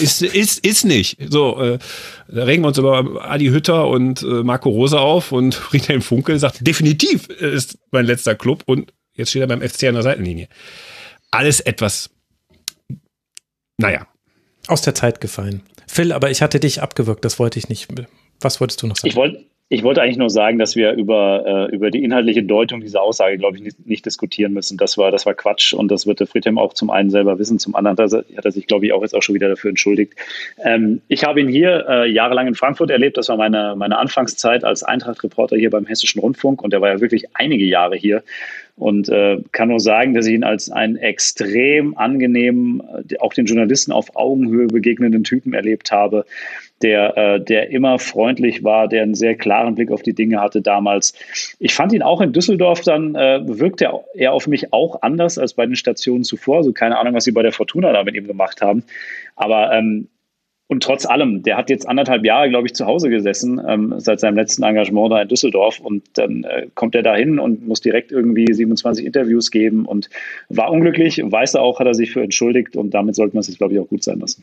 Ist, 0.00 0.22
ist, 0.22 0.64
ist 0.64 0.84
nicht. 0.84 1.18
So, 1.30 1.60
äh, 1.60 1.78
da 2.28 2.44
regen 2.44 2.62
wir 2.62 2.68
uns 2.68 2.78
über 2.78 3.24
Adi 3.24 3.46
Hütter 3.46 3.88
und 3.88 4.22
äh, 4.22 4.42
Marco 4.42 4.68
Rosa 4.68 4.98
auf 4.98 5.32
und 5.32 5.54
Friedhelm 5.54 6.02
Funkel 6.02 6.38
sagt, 6.38 6.66
definitiv 6.66 7.28
ist 7.28 7.78
mein 7.90 8.06
letzter 8.06 8.34
Club 8.34 8.62
und 8.66 8.92
jetzt 9.14 9.30
steht 9.30 9.42
er 9.42 9.48
beim 9.48 9.60
FC 9.60 9.84
an 9.84 9.94
der 9.94 10.02
Seitenlinie. 10.02 10.48
Alles 11.30 11.60
etwas, 11.60 12.10
naja. 13.78 14.06
Aus 14.66 14.82
der 14.82 14.94
Zeit 14.94 15.20
gefallen. 15.20 15.62
Phil, 15.86 16.12
aber 16.12 16.30
ich 16.30 16.42
hatte 16.42 16.58
dich 16.58 16.80
abgewürgt, 16.80 17.24
das 17.24 17.38
wollte 17.38 17.58
ich 17.58 17.68
nicht. 17.68 17.88
Was 18.40 18.60
wolltest 18.60 18.82
du 18.82 18.86
noch 18.86 18.96
sagen? 18.96 19.08
Ich 19.08 19.16
wollte 19.16 19.44
ich 19.70 19.82
wollte 19.82 20.02
eigentlich 20.02 20.18
nur 20.18 20.28
sagen, 20.28 20.58
dass 20.58 20.76
wir 20.76 20.92
über, 20.92 21.68
äh, 21.70 21.74
über 21.74 21.90
die 21.90 22.04
inhaltliche 22.04 22.42
Deutung 22.42 22.82
dieser 22.82 23.00
Aussage, 23.00 23.38
glaube 23.38 23.56
ich, 23.56 23.62
nicht, 23.62 23.86
nicht, 23.86 24.04
diskutieren 24.04 24.52
müssen. 24.52 24.76
Das 24.76 24.98
war, 24.98 25.10
das 25.10 25.24
war 25.24 25.32
Quatsch 25.34 25.72
und 25.72 25.90
das 25.90 26.06
wird 26.06 26.20
der 26.20 26.26
Friedhelm 26.26 26.58
auch 26.58 26.74
zum 26.74 26.90
einen 26.90 27.08
selber 27.08 27.38
wissen, 27.38 27.58
zum 27.58 27.74
anderen 27.74 27.96
hat 27.98 28.44
er 28.44 28.52
sich, 28.52 28.66
glaube 28.66 28.84
ich, 28.84 28.92
auch 28.92 29.00
jetzt 29.00 29.14
auch 29.14 29.22
schon 29.22 29.34
wieder 29.34 29.48
dafür 29.48 29.70
entschuldigt. 29.70 30.14
Ähm, 30.62 31.00
ich 31.08 31.24
habe 31.24 31.40
ihn 31.40 31.48
hier 31.48 31.86
äh, 31.88 32.10
jahrelang 32.10 32.46
in 32.46 32.54
Frankfurt 32.54 32.90
erlebt. 32.90 33.16
Das 33.16 33.30
war 33.30 33.38
meine, 33.38 33.74
meine 33.76 33.96
Anfangszeit 33.98 34.64
als 34.64 34.82
Eintracht-Reporter 34.82 35.56
hier 35.56 35.70
beim 35.70 35.86
Hessischen 35.86 36.20
Rundfunk 36.20 36.62
und 36.62 36.74
er 36.74 36.82
war 36.82 36.90
ja 36.90 37.00
wirklich 37.00 37.24
einige 37.34 37.64
Jahre 37.64 37.96
hier 37.96 38.22
und 38.76 39.08
äh, 39.08 39.38
kann 39.52 39.68
nur 39.68 39.80
sagen, 39.80 40.14
dass 40.14 40.26
ich 40.26 40.34
ihn 40.34 40.44
als 40.44 40.70
einen 40.70 40.96
extrem 40.96 41.96
angenehmen, 41.96 42.82
äh, 43.08 43.18
auch 43.18 43.32
den 43.32 43.46
Journalisten 43.46 43.92
auf 43.92 44.16
Augenhöhe 44.16 44.66
begegnenden 44.66 45.24
Typen 45.24 45.54
erlebt 45.54 45.92
habe 45.92 46.24
der, 46.84 47.16
äh, 47.16 47.40
der 47.40 47.70
immer 47.70 47.98
freundlich 47.98 48.62
war, 48.62 48.88
der 48.88 49.02
einen 49.02 49.14
sehr 49.14 49.34
klaren 49.34 49.74
Blick 49.74 49.90
auf 49.90 50.02
die 50.02 50.12
Dinge 50.12 50.40
hatte 50.40 50.60
damals. 50.60 51.14
Ich 51.58 51.74
fand 51.74 51.92
ihn 51.92 52.02
auch 52.02 52.20
in 52.20 52.32
Düsseldorf 52.32 52.82
dann, 52.82 53.14
äh, 53.14 53.40
wirkte 53.42 53.90
er 54.14 54.32
auf 54.32 54.46
mich 54.46 54.72
auch 54.72 55.02
anders 55.02 55.38
als 55.38 55.54
bei 55.54 55.64
den 55.66 55.76
Stationen 55.76 56.24
zuvor. 56.24 56.58
Also 56.58 56.72
keine 56.72 56.98
Ahnung, 56.98 57.14
was 57.14 57.24
sie 57.24 57.32
bei 57.32 57.42
der 57.42 57.52
Fortuna 57.52 57.92
da 57.92 58.04
mit 58.04 58.14
ihm 58.14 58.26
gemacht 58.26 58.60
haben. 58.60 58.84
Aber 59.34 59.72
ähm, 59.72 60.08
und 60.66 60.82
trotz 60.82 61.04
allem, 61.04 61.42
der 61.42 61.58
hat 61.58 61.68
jetzt 61.68 61.86
anderthalb 61.86 62.24
Jahre, 62.24 62.48
glaube 62.48 62.66
ich, 62.66 62.74
zu 62.74 62.86
Hause 62.86 63.10
gesessen, 63.10 63.60
ähm, 63.68 63.94
seit 63.98 64.20
seinem 64.20 64.36
letzten 64.36 64.62
Engagement 64.62 65.12
da 65.12 65.20
in 65.20 65.28
Düsseldorf. 65.28 65.78
Und 65.78 66.04
dann 66.14 66.44
äh, 66.44 66.68
kommt 66.74 66.94
er 66.94 67.02
da 67.02 67.14
hin 67.14 67.38
und 67.38 67.66
muss 67.68 67.82
direkt 67.82 68.12
irgendwie 68.12 68.50
27 68.50 69.04
Interviews 69.04 69.50
geben 69.50 69.84
und 69.84 70.08
war 70.48 70.70
unglücklich, 70.70 71.20
weiß 71.22 71.54
er 71.54 71.62
auch, 71.62 71.80
hat 71.80 71.86
er 71.86 71.94
sich 71.94 72.12
für 72.12 72.22
entschuldigt 72.22 72.76
und 72.76 72.92
damit 72.94 73.14
sollte 73.14 73.36
man 73.36 73.42
sich, 73.42 73.58
glaube 73.58 73.74
ich, 73.74 73.80
auch 73.80 73.88
gut 73.88 74.02
sein 74.02 74.20
lassen. 74.20 74.42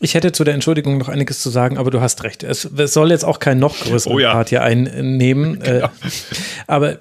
Ich 0.00 0.14
hätte 0.14 0.32
zu 0.32 0.42
der 0.42 0.54
Entschuldigung 0.54 0.98
noch 0.98 1.08
einiges 1.08 1.40
zu 1.40 1.48
sagen, 1.48 1.78
aber 1.78 1.92
du 1.92 2.00
hast 2.00 2.24
recht. 2.24 2.42
Es, 2.42 2.64
es 2.64 2.92
soll 2.92 3.12
jetzt 3.12 3.24
auch 3.24 3.38
keinen 3.38 3.60
noch 3.60 3.78
größeren 3.78 4.16
oh 4.16 4.18
ja. 4.18 4.32
Part 4.32 4.48
hier 4.48 4.62
einnehmen. 4.62 5.60
Genau. 5.64 5.86
Äh, 5.86 5.88
aber 6.66 6.98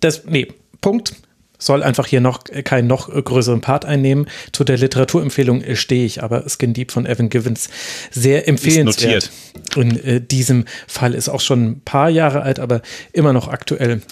das, 0.00 0.26
nee, 0.26 0.48
Punkt 0.82 1.14
soll 1.58 1.82
einfach 1.82 2.06
hier 2.06 2.20
noch 2.20 2.44
keinen 2.64 2.86
noch 2.86 3.08
größeren 3.08 3.60
Part 3.60 3.84
einnehmen. 3.84 4.26
Zu 4.52 4.64
der 4.64 4.78
Literaturempfehlung 4.78 5.62
stehe 5.74 6.04
ich, 6.04 6.22
aber 6.22 6.44
Skin 6.48 6.74
Deep 6.74 6.92
von 6.92 7.06
Evan 7.06 7.28
Givens 7.28 7.68
sehr 8.10 8.48
empfehlenswert. 8.48 9.30
In 9.76 9.98
äh, 10.04 10.20
diesem 10.20 10.64
Fall 10.86 11.14
ist 11.14 11.28
auch 11.28 11.40
schon 11.40 11.64
ein 11.64 11.80
paar 11.80 12.10
Jahre 12.10 12.42
alt, 12.42 12.58
aber 12.58 12.82
immer 13.12 13.32
noch 13.32 13.48
aktuell. 13.48 14.02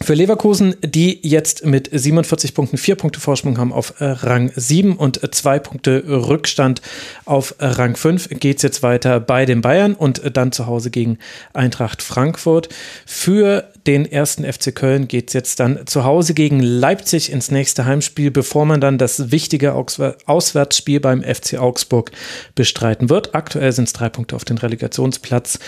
Für 0.00 0.14
Leverkusen, 0.14 0.76
die 0.82 1.18
jetzt 1.22 1.66
mit 1.66 1.90
47 1.92 2.54
Punkten 2.54 2.78
vier 2.78 2.94
Punkte 2.94 3.18
Vorsprung 3.18 3.58
haben 3.58 3.72
auf 3.72 4.00
äh, 4.00 4.04
Rang 4.04 4.52
7 4.54 4.96
und 4.96 5.22
äh, 5.22 5.30
zwei 5.32 5.58
Punkte 5.58 6.04
Rückstand 6.06 6.82
auf 7.24 7.56
äh, 7.58 7.66
Rang 7.66 7.96
5, 7.96 8.28
geht 8.38 8.58
es 8.58 8.62
jetzt 8.62 8.82
weiter 8.84 9.18
bei 9.18 9.44
den 9.44 9.60
Bayern 9.60 9.94
und 9.94 10.22
dann 10.36 10.52
zu 10.52 10.66
Hause 10.66 10.90
gegen 10.90 11.18
Eintracht 11.52 12.02
Frankfurt. 12.02 12.68
Für 13.06 13.72
den 13.88 14.04
ersten 14.04 14.44
FC 14.44 14.74
Köln 14.74 15.08
geht 15.08 15.28
es 15.28 15.32
jetzt 15.32 15.60
dann 15.60 15.86
zu 15.86 16.04
Hause 16.04 16.34
gegen 16.34 16.60
Leipzig 16.60 17.32
ins 17.32 17.50
nächste 17.50 17.86
Heimspiel, 17.86 18.30
bevor 18.30 18.66
man 18.66 18.82
dann 18.82 18.98
das 18.98 19.32
wichtige 19.32 19.72
Auswärtsspiel 19.72 21.00
beim 21.00 21.22
FC 21.22 21.54
Augsburg 21.54 22.12
bestreiten 22.54 23.08
wird. 23.08 23.34
Aktuell 23.34 23.72
sind 23.72 23.84
es 23.84 23.94
drei 23.94 24.10
Punkte 24.10 24.36
auf 24.36 24.44
den 24.44 24.58
Relegationsplatz. 24.58 25.58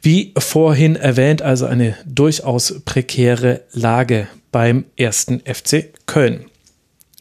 Wie 0.00 0.32
vorhin 0.38 0.94
erwähnt, 0.94 1.42
also 1.42 1.66
eine 1.66 1.96
durchaus 2.06 2.82
prekäre 2.84 3.62
Lage 3.72 4.28
beim 4.52 4.84
ersten 4.96 5.40
FC 5.40 5.92
Köln. 6.06 6.44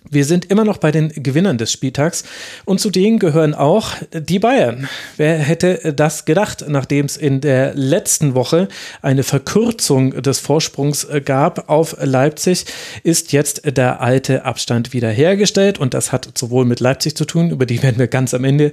Wir 0.10 0.26
sind 0.26 0.46
immer 0.46 0.64
noch 0.64 0.78
bei 0.78 0.92
den 0.92 1.10
Gewinnern 1.10 1.58
des 1.58 1.72
Spieltags. 1.72 2.24
Und 2.66 2.80
zu 2.80 2.90
denen 2.90 3.20
gehören 3.20 3.54
auch 3.54 3.92
die 4.14 4.40
Bayern. 4.40 4.88
Wer 5.18 5.38
hätte 5.38 5.94
das 5.96 6.26
gedacht, 6.26 6.66
nachdem 6.68 7.06
es 7.06 7.18
in 7.18 7.42
der 7.42 7.74
letzten 7.74 8.36
Woche 8.36 8.68
eine 9.02 9.24
Verkürzung 9.24 10.22
des 10.22 10.40
Vorsprungs 10.40 11.08
gab 11.26 11.70
auf 11.70 11.96
Leipzig, 12.00 12.66
ist 13.04 13.32
jetzt 13.32 13.78
der 13.78 14.02
alte 14.02 14.46
Abstand 14.46 14.94
wiederhergestellt. 14.94 15.80
Und 15.80 15.94
das 15.94 16.12
hat 16.12 16.30
sowohl 16.38 16.66
mit 16.66 16.80
Leipzig 16.80 17.16
zu 17.16 17.26
tun, 17.26 17.50
über 17.50 17.66
die 17.66 17.82
werden 17.82 17.98
wir 17.98 18.08
ganz 18.08 18.34
am 18.34 18.44
Ende 18.44 18.72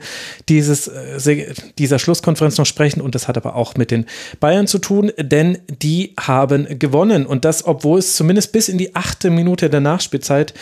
dieses, 0.49 0.89
äh, 0.89 1.55
dieser 1.79 1.99
Schlusskonferenz 1.99 2.59
noch 2.59 2.67
sprechen. 2.67 3.01
Und 3.01 3.15
das 3.15 3.27
hat 3.27 3.37
aber 3.37 3.57
auch 3.57 3.75
mit 3.77 3.91
den 3.91 4.07
Bayern 4.39 4.67
zu 4.67 4.79
tun, 4.79 5.13
denn 5.19 5.59
die 5.69 6.15
haben 6.21 6.79
gewonnen. 6.79 7.25
Und 7.25 7.45
das, 7.45 7.65
obwohl 7.65 7.99
es 7.99 8.17
zumindest 8.17 8.53
bis 8.53 8.69
in 8.69 8.79
die 8.79 8.95
achte 8.95 9.31
Minute 9.31 9.71
der 9.71 9.81
Nachspielzeit 9.81 10.55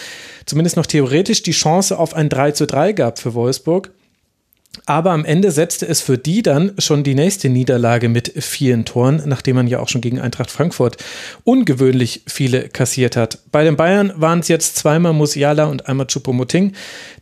zumindest 0.46 0.76
noch 0.76 0.86
theoretisch 0.86 1.42
die 1.42 1.52
Chance 1.52 1.98
auf 1.98 2.14
ein 2.14 2.28
3 2.28 2.52
zu 2.52 2.66
3 2.66 2.92
gab 2.92 3.18
für 3.18 3.34
Wolfsburg. 3.34 3.90
Aber 4.86 5.10
am 5.10 5.24
Ende 5.24 5.50
setzte 5.50 5.86
es 5.88 6.00
für 6.00 6.16
die 6.16 6.42
dann 6.42 6.72
schon 6.78 7.02
die 7.02 7.16
nächste 7.16 7.48
Niederlage 7.48 8.08
mit 8.08 8.32
vielen 8.42 8.84
Toren, 8.84 9.20
nachdem 9.26 9.56
man 9.56 9.66
ja 9.66 9.80
auch 9.80 9.88
schon 9.88 10.00
gegen 10.00 10.20
Eintracht 10.20 10.50
Frankfurt 10.50 10.96
ungewöhnlich 11.42 12.22
viele 12.26 12.68
kassiert 12.68 13.16
hat. 13.16 13.38
Bei 13.50 13.64
den 13.64 13.76
Bayern 13.76 14.12
waren 14.14 14.40
es 14.40 14.48
jetzt 14.48 14.76
zweimal 14.76 15.12
Musiala 15.12 15.64
und 15.64 15.88
einmal 15.88 16.06
Chupomoting, 16.06 16.72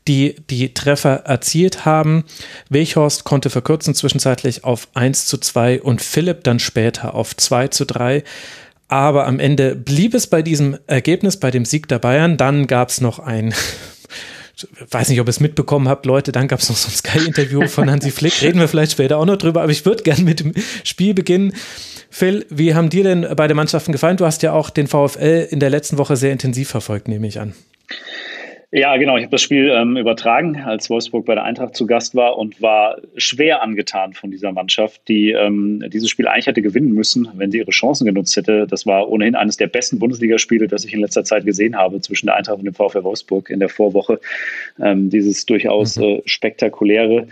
die 0.07 0.37
die 0.51 0.75
Treffer 0.75 1.25
erzielt 1.25 1.87
haben. 1.87 2.25
Weghorst 2.69 3.25
konnte 3.25 3.49
verkürzen 3.49 3.95
zwischenzeitlich 3.95 4.65
auf 4.65 4.89
1 4.93 5.25
zu 5.25 5.39
2 5.39 5.81
und 5.81 6.03
Philipp 6.03 6.45
dann 6.45 6.59
später 6.59 7.15
auf 7.15 7.35
2 7.35 7.69
zu 7.69 7.87
3. 7.87 8.25
Aber 8.89 9.27
am 9.27 9.39
Ende 9.39 9.75
blieb 9.75 10.15
es 10.15 10.27
bei 10.27 10.43
diesem 10.43 10.79
Ergebnis, 10.87 11.37
bei 11.37 11.51
dem 11.51 11.65
Sieg 11.65 11.89
der 11.89 11.99
Bayern. 11.99 12.39
Dann 12.39 12.67
gab 12.67 12.89
es 12.89 13.01
noch 13.03 13.19
ein, 13.19 13.55
weiß 14.91 15.11
nicht, 15.11 15.21
ob 15.21 15.29
ihr 15.29 15.31
es 15.31 15.41
mitbekommen 15.41 15.89
habt, 15.89 16.07
Leute, 16.07 16.33
dann 16.33 16.49
gab 16.49 16.61
es 16.61 16.71
noch 16.71 16.77
so 16.77 16.89
ein 16.89 16.95
Sky-Interview 16.95 17.69
von 17.69 17.91
Hansi 17.91 18.11
Flick. 18.11 18.41
Reden 18.43 18.61
wir 18.61 18.69
vielleicht 18.69 18.93
später 18.93 19.19
auch 19.19 19.27
noch 19.27 19.37
drüber, 19.37 19.63
aber 19.63 19.73
ich 19.73 19.85
würde 19.85 20.03
gerne 20.03 20.23
mit 20.23 20.41
dem 20.41 20.55
Spiel 20.85 21.13
beginnen. 21.13 21.53
Phil, 22.11 22.47
wie 22.49 22.75
haben 22.75 22.89
dir 22.89 23.05
denn 23.05 23.27
beide 23.37 23.55
Mannschaften 23.55 23.93
gefallen? 23.93 24.17
Du 24.17 24.25
hast 24.25 24.43
ja 24.43 24.53
auch 24.53 24.71
den 24.71 24.87
VfL 24.87 25.47
in 25.51 25.61
der 25.61 25.69
letzten 25.69 25.99
Woche 25.99 26.17
sehr 26.17 26.33
intensiv 26.33 26.71
verfolgt, 26.71 27.07
nehme 27.07 27.27
ich 27.27 27.39
an. 27.39 27.53
Ja, 28.71 28.95
genau. 28.99 29.17
Ich 29.17 29.23
habe 29.23 29.31
das 29.31 29.41
Spiel 29.41 29.71
ähm, 29.71 29.97
übertragen, 29.97 30.61
als 30.61 30.91
Wolfsburg 30.91 31.25
bei 31.25 31.35
der 31.35 31.45
Eintracht 31.45 31.75
zu 31.75 31.87
Gast 31.87 32.15
war 32.15 32.37
und 32.37 32.61
war 32.61 32.99
schwer 33.17 33.63
angetan 33.63 34.13
von 34.13 34.31
dieser 34.31 34.53
Mannschaft, 34.53 35.09
die 35.09 35.31
ähm, 35.33 35.83
dieses 35.89 36.11
Spiel 36.11 36.29
eigentlich 36.29 36.49
hätte 36.49 36.61
gewinnen 36.61 36.93
müssen, 36.93 37.31
wenn 37.37 37.51
sie 37.51 37.59
ihre 37.59 37.71
Chancen 37.71 38.05
genutzt 38.05 38.37
hätte. 38.37 38.67
Das 38.69 38.85
war 38.85 39.09
ohnehin 39.09 39.35
eines 39.35 39.57
der 39.57 39.69
besten 39.69 39.99
Bundesligaspiele, 39.99 40.69
das 40.69 40.85
ich 40.85 40.93
in 40.93 41.01
letzter 41.01 41.25
Zeit 41.25 41.47
gesehen 41.47 41.77
habe 41.77 42.03
zwischen 42.03 42.27
der 42.27 42.37
Eintracht 42.37 42.59
und 42.59 42.67
dem 42.67 42.75
VfL 42.75 43.05
Wolfsburg 43.05 43.49
in 43.49 43.61
der 43.61 43.71
Vorwoche. 43.71 44.21
Ähm, 44.79 45.09
dieses 45.09 45.47
durchaus 45.47 45.97
mhm. 45.97 46.03
äh, 46.03 46.23
spektakuläre 46.27 47.27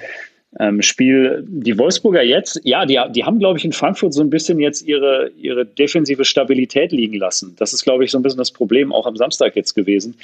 ähm, 0.58 0.82
Spiel. 0.82 1.44
Die 1.48 1.78
Wolfsburger 1.78 2.22
jetzt, 2.22 2.60
ja, 2.64 2.86
die, 2.86 2.98
die 3.10 3.24
haben, 3.24 3.38
glaube 3.38 3.58
ich, 3.58 3.64
in 3.64 3.72
Frankfurt 3.72 4.14
so 4.14 4.22
ein 4.22 4.30
bisschen 4.30 4.58
jetzt 4.58 4.82
ihre, 4.82 5.30
ihre 5.36 5.66
defensive 5.66 6.24
Stabilität 6.24 6.92
liegen 6.92 7.18
lassen. 7.18 7.54
Das 7.58 7.72
ist, 7.72 7.84
glaube 7.84 8.04
ich, 8.04 8.10
so 8.10 8.18
ein 8.18 8.22
bisschen 8.22 8.38
das 8.38 8.50
Problem 8.50 8.92
auch 8.92 9.06
am 9.06 9.16
Samstag 9.16 9.56
jetzt 9.56 9.74
gewesen. 9.74 10.16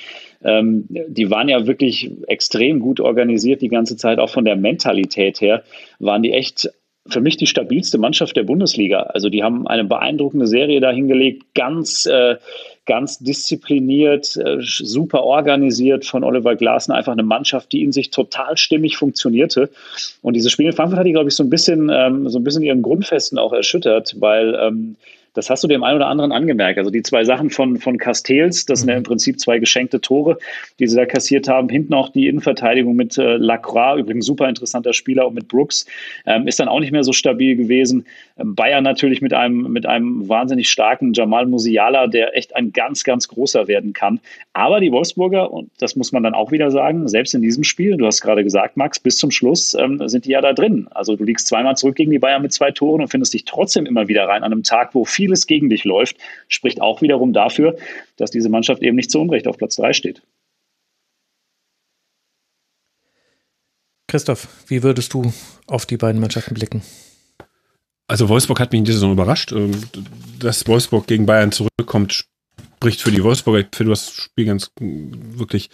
Ähm, 0.43 0.87
die 0.89 1.31
waren 1.31 1.49
ja 1.49 1.67
wirklich 1.67 2.11
extrem 2.29 2.81
gut 2.81 3.01
organisiert 3.01 3.63
die 3.63 3.69
ganze 3.69 3.97
Zeit, 3.97 4.19
auch 4.19 4.31
von 4.31 4.45
der 4.45 4.57
Mentalität 4.57 5.41
her, 5.41 5.63
waren 5.99 6.23
die 6.23 6.33
echt 6.33 6.71
für 7.09 7.21
mich 7.21 7.37
die 7.37 7.47
stabilste 7.47 7.99
Mannschaft 7.99 8.37
der 8.37 8.45
Bundesliga. 8.45 9.01
Also 9.03 9.29
die 9.29 9.43
haben 9.43 9.67
eine 9.67 9.85
beeindruckende 9.85 10.47
Serie 10.47 10.81
dahingelegt, 10.81 11.55
ganz 11.55 12.07
äh, 12.07 12.37
ganz 12.85 13.19
diszipliniert, 13.19 14.37
äh, 14.37 14.59
super 14.61 15.23
organisiert 15.23 16.05
von 16.05 16.25
Oliver 16.25 16.57
Glasner, 16.57 16.97
einfach 16.97 17.13
eine 17.13 17.23
Mannschaft, 17.23 17.73
die 17.73 17.83
in 17.83 17.93
sich 17.93 18.11
total 18.11 18.57
stimmig 18.57 18.97
funktionierte. 18.97 19.71
Und 20.21 20.35
dieses 20.35 20.51
Spiel 20.51 20.67
in 20.67 20.73
Frankfurt 20.73 20.99
hat 20.99 21.07
die, 21.07 21.13
glaube 21.13 21.29
ich, 21.29 21.37
so 21.37 21.45
ein 21.45 21.51
bisschen, 21.51 21.91
ähm, 21.93 22.29
so 22.29 22.39
ein 22.39 22.45
bisschen 22.45 22.63
ihren 22.63 22.83
Grundfesten 22.83 23.39
auch 23.39 23.53
erschüttert, 23.53 24.17
weil 24.19 24.59
ähm, 24.61 24.97
das 25.35 25.51
hast 25.51 25.65
du 25.65 25.69
dem 25.69 25.83
einen 25.83 25.97
oder 25.97 26.09
anderen 26.09 26.33
angemerkt. 26.33 26.79
Also 26.79 26.91
die 26.91 27.03
zwei 27.03 27.25
Sachen 27.25 27.51
von, 27.51 27.79
von 27.79 27.99
Castells, 27.99 28.67
das 28.67 28.81
sind 28.81 28.89
ja 28.89 28.97
im 28.97 29.03
Prinzip 29.03 29.41
zwei 29.41 29.59
geschenkte 29.59 30.01
Tore, 30.01 30.39
die 30.79 30.87
sie 30.87 30.97
da 30.97 31.07
kassiert 31.07 31.49
haben. 31.49 31.69
Hinten 31.69 31.95
auch 31.95 32.11
die 32.11 32.29
Innenverteidigung 32.29 32.95
mit 32.95 33.17
äh, 33.19 33.37
Lacroix, 33.37 33.99
übrigens 33.99 34.27
super 34.27 34.49
interessanter 34.49 34.93
Spieler, 34.93 35.27
und 35.27 35.35
mit 35.35 35.49
Brooks, 35.49 35.87
ähm, 36.27 36.47
ist 36.47 36.61
dann 36.61 36.69
auch 36.69 36.81
nicht 36.81 36.93
mehr 36.93 37.05
so 37.05 37.13
stabil 37.13 37.57
gewesen. 37.57 38.07
Bayern 38.37 38.85
natürlich 38.85 39.23
mit 39.23 39.33
einem, 39.33 39.73
mit 39.73 39.87
einem 39.87 40.29
wahnsinnig 40.29 40.71
starken 40.71 41.13
Jamal 41.15 41.47
Musiala, 41.47 42.07
der 42.07 42.37
echt 42.37 42.55
ein 42.55 42.73
ganz, 42.73 43.05
ganz 43.05 43.29
großer 43.29 43.67
werden 43.69 43.95
kann. 43.95 44.21
Aber 44.53 44.81
die 44.81 44.93
Wolfsburger, 44.93 45.51
und 45.51 45.71
das 45.79 45.97
muss 45.97 46.13
man 46.13 46.23
dann 46.23 46.35
auch 46.35 46.53
wieder 46.53 46.71
sagen, 46.71 47.09
selbst 47.09 47.35
in 47.35 47.43
diesem 47.43 47.65
Spiel, 47.65 47.97
du 47.97 48.07
hast 48.07 48.21
gerade 48.21 48.45
gesagt, 48.45 48.77
Max, 48.77 49.01
bis 49.01 49.17
zum 49.17 49.31
Schluss 49.31 49.75
ähm, 49.75 50.07
sind 50.09 50.27
die 50.27 50.31
ja 50.31 50.41
da 50.41 50.53
drin. 50.53 50.89
Also 50.91 51.17
du 51.17 51.25
liegst 51.25 51.49
zweimal 51.49 51.77
zurück 51.77 51.97
gegen 51.97 52.11
die 52.11 52.19
Bayern 52.19 52.43
mit 52.43 52.53
zwei 52.53 52.71
Toren 52.71 53.01
und 53.01 53.09
findest 53.09 53.35
dich 53.35 53.45
trotzdem 53.45 53.87
immer 53.87 54.09
wieder 54.09 54.29
rein 54.29 54.43
an 54.43 54.53
einem 54.53 54.63
Tag, 54.63 54.95
wo 54.95 55.05
viel 55.05 55.23
vieles 55.23 55.47
gegen 55.47 55.71
dich 55.71 55.85
läuft, 55.85 56.17
spricht 56.49 56.81
auch 56.81 57.01
wiederum 57.01 57.33
dafür, 57.33 57.77
dass 58.17 58.33
diese 58.33 58.49
Mannschaft 58.49 58.83
eben 58.83 58.97
nicht 58.97 59.11
zu 59.11 59.21
Unrecht 59.21 59.47
auf 59.47 59.57
Platz 59.57 59.77
3 59.77 59.93
steht. 59.93 60.23
Christoph, 64.09 64.49
wie 64.67 64.83
würdest 64.83 65.15
du 65.15 65.33
auf 65.67 65.87
die 65.87 65.97
beiden 65.97 66.21
Mannschaften 66.21 66.55
blicken? 66.55 66.83
Also 68.09 68.29
Wolfsburg 68.29 68.61
hat 68.61 68.73
mich 68.73 68.81
in 68.81 68.85
dieser 68.85 68.99
Saison 68.99 69.13
überrascht. 69.13 69.53
Ähm, 69.53 69.73
dass 70.39 70.67
Wolfsburg 70.67 71.07
gegen 71.07 71.27
Bayern 71.27 71.53
zurückkommt, 71.53 72.27
spricht 72.77 73.01
für 73.01 73.13
die 73.13 73.23
Wolfsburger. 73.23 73.61
Ich 73.61 73.67
finde, 73.73 73.89
du 73.89 73.93
hast 73.93 74.09
das 74.09 74.15
Spiel 74.15 74.45
ganz 74.45 74.71
wirklich, 74.79 75.71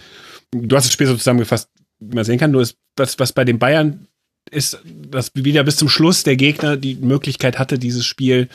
du 0.53 0.76
hast 0.76 0.85
das 0.85 0.93
Spiel 0.93 1.07
so 1.07 1.16
zusammengefasst, 1.16 1.70
wie 2.01 2.14
man 2.14 2.24
sehen 2.24 2.39
kann. 2.39 2.51
Nur 2.51 2.62
ist, 2.62 2.76
was, 2.97 3.18
was 3.18 3.33
bei 3.33 3.45
den 3.45 3.59
Bayern 3.59 4.07
ist, 4.51 4.79
dass 4.85 5.35
wieder 5.35 5.64
bis 5.64 5.76
zum 5.76 5.89
Schluss 5.89 6.22
der 6.22 6.37
Gegner 6.37 6.76
die 6.76 6.95
Möglichkeit 6.97 7.59
hatte, 7.59 7.79
dieses 7.79 8.05
Spiel 8.05 8.49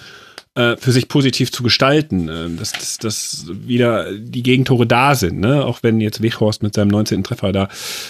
äh, 0.55 0.77
für 0.77 0.91
sich 0.91 1.07
positiv 1.07 1.51
zu 1.51 1.63
gestalten, 1.63 2.29
äh, 2.29 2.49
dass, 2.57 2.73
dass, 2.73 2.97
dass 2.97 3.45
wieder 3.49 4.11
die 4.13 4.43
Gegentore 4.43 4.85
da 4.85 5.15
sind, 5.15 5.39
ne? 5.39 5.65
auch 5.65 5.81
wenn 5.81 5.99
jetzt 5.99 6.21
Weghorst 6.21 6.61
mit 6.61 6.75
seinem 6.75 6.89
19. 6.89 7.23
Treffer 7.23 7.51
da, 7.51 7.69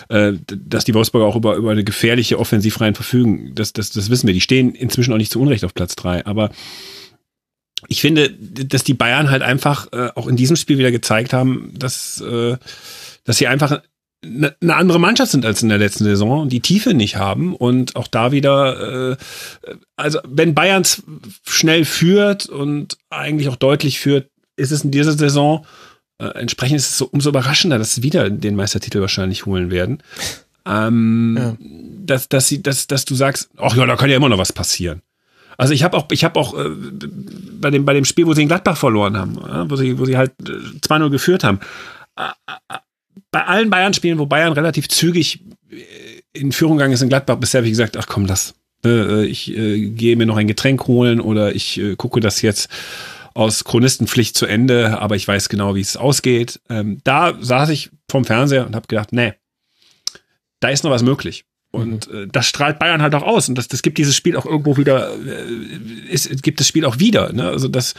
äh, 0.10 0.34
dass 0.48 0.84
die 0.84 0.94
Wolfsburger 0.94 1.26
auch 1.26 1.36
über, 1.36 1.56
über 1.56 1.72
eine 1.72 1.84
gefährliche 1.84 2.40
Offensivreihen 2.40 2.96
verfügen, 2.96 3.54
das, 3.56 3.74
das, 3.74 3.92
das 3.92 4.10
wissen 4.10 4.28
wir. 4.28 4.34
Die 4.34 4.42
stehen 4.42 4.76
inzwischen 4.76 5.14
auch 5.14 5.18
nicht 5.18 5.32
zu 5.32 5.42
Unrecht 5.42 5.64
auf 5.64 5.74
Platz 5.74 5.96
drei, 5.96 6.26
aber 6.26 6.50
ich 7.88 8.02
finde, 8.02 8.30
dass 8.30 8.84
die 8.84 8.94
Bayern 8.94 9.30
halt 9.30 9.42
einfach 9.42 9.92
äh, 9.92 10.10
auch 10.16 10.28
in 10.28 10.36
diesem 10.36 10.56
Spiel 10.56 10.78
wieder 10.78 10.92
gezeigt 10.92 11.34
haben, 11.34 11.72
dass, 11.78 12.22
äh, 12.22 12.58
dass 13.24 13.38
sie 13.38 13.48
einfach 13.48 13.82
eine 14.24 14.76
andere 14.76 15.00
Mannschaft 15.00 15.32
sind 15.32 15.46
als 15.46 15.62
in 15.62 15.70
der 15.70 15.78
letzten 15.78 16.06
Saison 16.06 16.42
und 16.42 16.50
die 16.50 16.62
Tiefe 16.62 16.94
nicht 16.94 17.18
haben 17.18 17.56
und 17.56 17.96
auch 17.96 18.08
da 18.08 18.32
wieder, 18.32 19.12
äh, 19.12 19.18
also 19.96 20.20
wenn 20.28 20.56
Bayern 20.56 20.84
schnell 21.48 21.86
führt 21.86 22.46
und 22.48 22.98
eigentlich 23.10 23.50
auch 23.50 23.56
deutlich 23.56 24.00
führt, 24.00 24.30
ist 24.56 24.72
es 24.72 24.84
in 24.84 24.92
dieser 24.92 25.14
Saison 25.14 25.66
äh, 26.20 26.40
entsprechend 26.40 26.78
ist 26.78 26.90
es 26.90 26.98
so 26.98 27.06
umso 27.06 27.30
überraschender, 27.30 27.78
dass 27.78 27.96
sie 27.96 28.04
wieder 28.04 28.30
den 28.30 28.56
Meistertitel 28.56 29.02
wahrscheinlich 29.02 29.46
holen 29.46 29.72
werden. 29.72 30.02
Ähm, 30.66 31.38
ja. 31.38 31.58
dass, 32.06 32.30
dass, 32.30 32.48
sie, 32.48 32.64
dass, 32.64 32.88
dass 32.88 33.04
du 33.04 33.16
sagst, 33.16 33.50
ach 33.58 33.76
ja, 33.76 33.86
da 33.86 33.98
kann 33.98 34.10
ja 34.10 34.16
immer 34.16 34.30
noch 34.30 34.38
was 34.38 34.54
passieren. 34.54 35.02
Also 35.58 35.74
ich 35.74 35.84
habe 35.84 35.98
auch, 35.98 36.08
ich 36.12 36.24
habe 36.24 36.40
auch 36.40 36.58
äh, 36.58 36.70
bei 37.60 37.70
dem 37.70 37.86
bei 37.86 37.94
dem 37.94 38.06
Spiel, 38.06 38.26
wo 38.26 38.34
sie 38.34 38.44
in 38.44 38.48
Gladbach 38.48 38.78
verloren 38.78 39.18
haben, 39.18 39.38
äh, 39.38 39.70
wo 39.70 39.76
sie 39.76 40.00
wo 40.00 40.06
sie 40.06 40.18
halt 40.18 40.32
2-0 40.40 41.10
geführt 41.10 41.44
haben, 41.44 41.60
äh, 42.16 42.30
äh, 42.48 42.78
bei 43.34 43.46
allen 43.46 43.70
Bayern-Spielen, 43.70 44.20
wo 44.20 44.26
Bayern 44.26 44.54
relativ 44.54 44.88
zügig 44.88 45.42
äh, 45.70 45.80
in 46.32 46.54
Führung 46.54 46.78
gegangen 46.78 46.94
ist 46.94 47.02
in 47.02 47.10
Gladbach, 47.10 47.36
bisher 47.36 47.60
habe 47.60 47.68
ich 47.68 47.74
gesagt, 47.74 47.98
ach 47.98 48.08
komm, 48.08 48.26
lass. 48.26 48.54
Äh, 48.86 49.26
ich 49.26 49.56
äh, 49.58 49.90
gehe 49.90 50.16
mir 50.16 50.26
noch 50.26 50.38
ein 50.38 50.48
Getränk 50.48 50.88
holen 50.88 51.20
oder 51.20 51.54
ich 51.54 51.80
äh, 51.80 51.96
gucke 51.98 52.22
das 52.22 52.42
jetzt 52.42 52.70
aus 53.34 53.64
Chronistenpflicht 53.64 54.38
zu 54.38 54.46
Ende, 54.46 55.00
aber 55.00 55.16
ich 55.16 55.28
weiß 55.28 55.50
genau, 55.50 55.76
wie 55.76 55.82
es 55.82 55.98
ausgeht. 55.98 56.62
Ähm, 56.70 57.00
da 57.04 57.34
saß 57.40 57.70
ich 57.70 57.90
vorm 58.10 58.26
Fernseher 58.26 58.68
und 58.68 58.76
habe 58.76 58.88
gedacht, 58.88 59.12
nee, 59.12 59.34
da 60.60 60.70
ist 60.70 60.84
noch 60.84 60.92
was 60.92 61.04
möglich. 61.04 61.46
Und 61.72 62.12
mhm. 62.12 62.24
äh, 62.24 62.28
das 62.28 62.46
strahlt 62.46 62.78
Bayern 62.78 63.02
halt 63.02 63.16
auch 63.16 63.24
aus. 63.24 63.50
Und 63.50 63.58
das, 63.58 63.68
das 63.68 63.82
gibt 63.82 63.98
dieses 63.98 64.16
Spiel 64.16 64.38
auch 64.38 64.46
irgendwo 64.46 64.78
wieder, 64.78 65.12
äh, 65.12 66.12
ist, 66.12 66.44
gibt 66.44 66.60
das 66.60 66.68
Spiel 66.68 66.86
auch 66.86 67.00
wieder. 67.00 67.34
Ne? 67.34 67.50
Also 67.50 67.68
das 67.68 67.96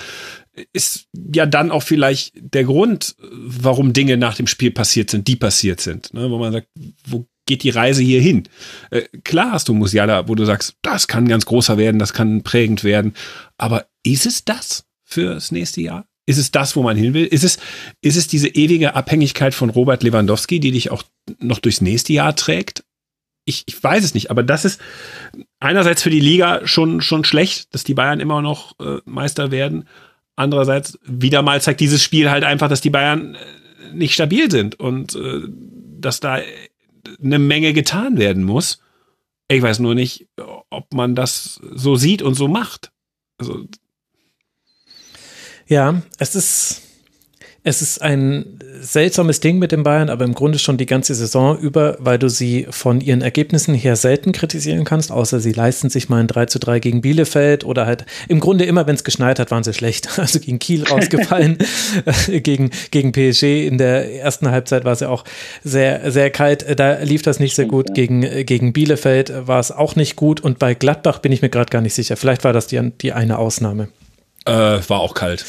ist 0.72 1.08
ja 1.34 1.46
dann 1.46 1.70
auch 1.70 1.82
vielleicht 1.82 2.32
der 2.36 2.64
Grund, 2.64 3.16
warum 3.20 3.92
Dinge 3.92 4.16
nach 4.16 4.36
dem 4.36 4.46
Spiel 4.46 4.70
passiert 4.70 5.10
sind, 5.10 5.28
die 5.28 5.36
passiert 5.36 5.80
sind. 5.80 6.12
Ne? 6.14 6.30
Wo 6.30 6.38
man 6.38 6.52
sagt, 6.52 6.68
wo 7.06 7.26
geht 7.46 7.62
die 7.62 7.70
Reise 7.70 8.02
hier 8.02 8.20
hin? 8.20 8.44
Äh, 8.90 9.02
klar 9.24 9.52
hast 9.52 9.68
du 9.68 9.74
Musiala, 9.74 10.28
wo 10.28 10.34
du 10.34 10.44
sagst, 10.44 10.76
das 10.82 11.08
kann 11.08 11.28
ganz 11.28 11.46
großer 11.46 11.76
werden, 11.76 11.98
das 11.98 12.12
kann 12.12 12.42
prägend 12.42 12.84
werden. 12.84 13.14
Aber 13.58 13.86
ist 14.04 14.26
es 14.26 14.44
das 14.44 14.84
fürs 15.04 15.52
nächste 15.52 15.80
Jahr? 15.80 16.06
Ist 16.26 16.38
es 16.38 16.50
das, 16.50 16.74
wo 16.74 16.82
man 16.82 16.96
hin 16.96 17.12
will? 17.12 17.26
Ist 17.26 17.44
es, 17.44 17.58
ist 18.00 18.16
es 18.16 18.28
diese 18.28 18.48
ewige 18.48 18.94
Abhängigkeit 18.94 19.54
von 19.54 19.68
Robert 19.68 20.02
Lewandowski, 20.02 20.58
die 20.58 20.70
dich 20.70 20.90
auch 20.90 21.02
noch 21.38 21.58
durchs 21.58 21.82
nächste 21.82 22.14
Jahr 22.14 22.34
trägt? 22.34 22.82
ich, 23.44 23.64
ich 23.66 23.82
weiß 23.82 24.04
es 24.04 24.14
nicht, 24.14 24.30
aber 24.30 24.42
das 24.42 24.64
ist 24.64 24.80
einerseits 25.60 26.02
für 26.02 26.10
die 26.10 26.20
Liga 26.20 26.66
schon, 26.66 27.00
schon 27.00 27.24
schlecht, 27.24 27.74
dass 27.74 27.84
die 27.84 27.94
Bayern 27.94 28.20
immer 28.20 28.42
noch 28.42 28.78
äh, 28.80 28.98
Meister 29.04 29.50
werden. 29.50 29.86
Andererseits, 30.36 30.98
wieder 31.04 31.42
mal 31.42 31.60
zeigt 31.60 31.80
dieses 31.80 32.02
Spiel 32.02 32.30
halt 32.30 32.44
einfach, 32.44 32.68
dass 32.68 32.80
die 32.80 32.90
Bayern 32.90 33.34
äh, 33.34 33.94
nicht 33.94 34.14
stabil 34.14 34.50
sind 34.50 34.78
und 34.80 35.14
äh, 35.14 35.42
dass 36.00 36.20
da 36.20 36.40
eine 37.22 37.38
Menge 37.38 37.72
getan 37.72 38.18
werden 38.18 38.44
muss. 38.44 38.80
Ich 39.48 39.62
weiß 39.62 39.78
nur 39.78 39.94
nicht, 39.94 40.26
ob 40.70 40.92
man 40.94 41.14
das 41.14 41.60
so 41.74 41.96
sieht 41.96 42.22
und 42.22 42.34
so 42.34 42.48
macht. 42.48 42.90
Also 43.38 43.66
ja, 45.66 46.02
es 46.18 46.34
ist 46.34 46.82
es 47.66 47.80
ist 47.80 48.02
ein 48.02 48.58
seltsames 48.82 49.40
Ding 49.40 49.58
mit 49.58 49.72
den 49.72 49.84
Bayern, 49.84 50.10
aber 50.10 50.26
im 50.26 50.34
Grunde 50.34 50.58
schon 50.58 50.76
die 50.76 50.84
ganze 50.84 51.14
Saison 51.14 51.58
über, 51.58 51.96
weil 51.98 52.18
du 52.18 52.28
sie 52.28 52.66
von 52.68 53.00
ihren 53.00 53.22
Ergebnissen 53.22 53.74
her 53.74 53.96
selten 53.96 54.32
kritisieren 54.32 54.84
kannst, 54.84 55.10
außer 55.10 55.40
sie 55.40 55.52
leisten 55.52 55.88
sich 55.88 56.10
mal 56.10 56.20
ein 56.20 56.26
3 56.26 56.44
zu 56.44 56.58
3 56.58 56.78
gegen 56.80 57.00
Bielefeld 57.00 57.64
oder 57.64 57.86
halt 57.86 58.04
im 58.28 58.38
Grunde 58.38 58.64
immer, 58.64 58.86
wenn 58.86 58.96
es 58.96 59.02
geschneit 59.02 59.38
hat, 59.38 59.50
waren 59.50 59.64
sie 59.64 59.72
schlecht. 59.72 60.08
Also 60.24 60.40
gegen 60.40 60.58
Kiel 60.58 60.84
rausgefallen, 60.84 61.58
gegen, 62.28 62.70
gegen 62.90 63.12
PSG 63.12 63.66
in 63.66 63.78
der 63.78 64.14
ersten 64.14 64.50
Halbzeit 64.50 64.84
war 64.84 64.92
es 64.92 65.00
ja 65.00 65.08
auch 65.08 65.24
sehr, 65.62 66.10
sehr 66.10 66.30
kalt. 66.30 66.66
Da 66.78 67.02
lief 67.02 67.22
das 67.22 67.40
nicht 67.40 67.54
sehr 67.54 67.66
gut. 67.66 67.94
Gegen, 67.94 68.22
gegen 68.46 68.72
Bielefeld 68.72 69.32
war 69.46 69.60
es 69.60 69.70
auch 69.70 69.96
nicht 69.96 70.16
gut 70.16 70.40
und 70.40 70.58
bei 70.58 70.74
Gladbach 70.74 71.18
bin 71.18 71.30
ich 71.30 71.42
mir 71.42 71.50
gerade 71.50 71.70
gar 71.70 71.82
nicht 71.82 71.94
sicher. 71.94 72.16
Vielleicht 72.16 72.44
war 72.44 72.52
das 72.52 72.66
die, 72.66 72.90
die 73.02 73.12
eine 73.12 73.38
Ausnahme. 73.38 73.88
Äh, 74.46 74.52
war 74.52 75.00
auch 75.00 75.14
kalt. 75.14 75.44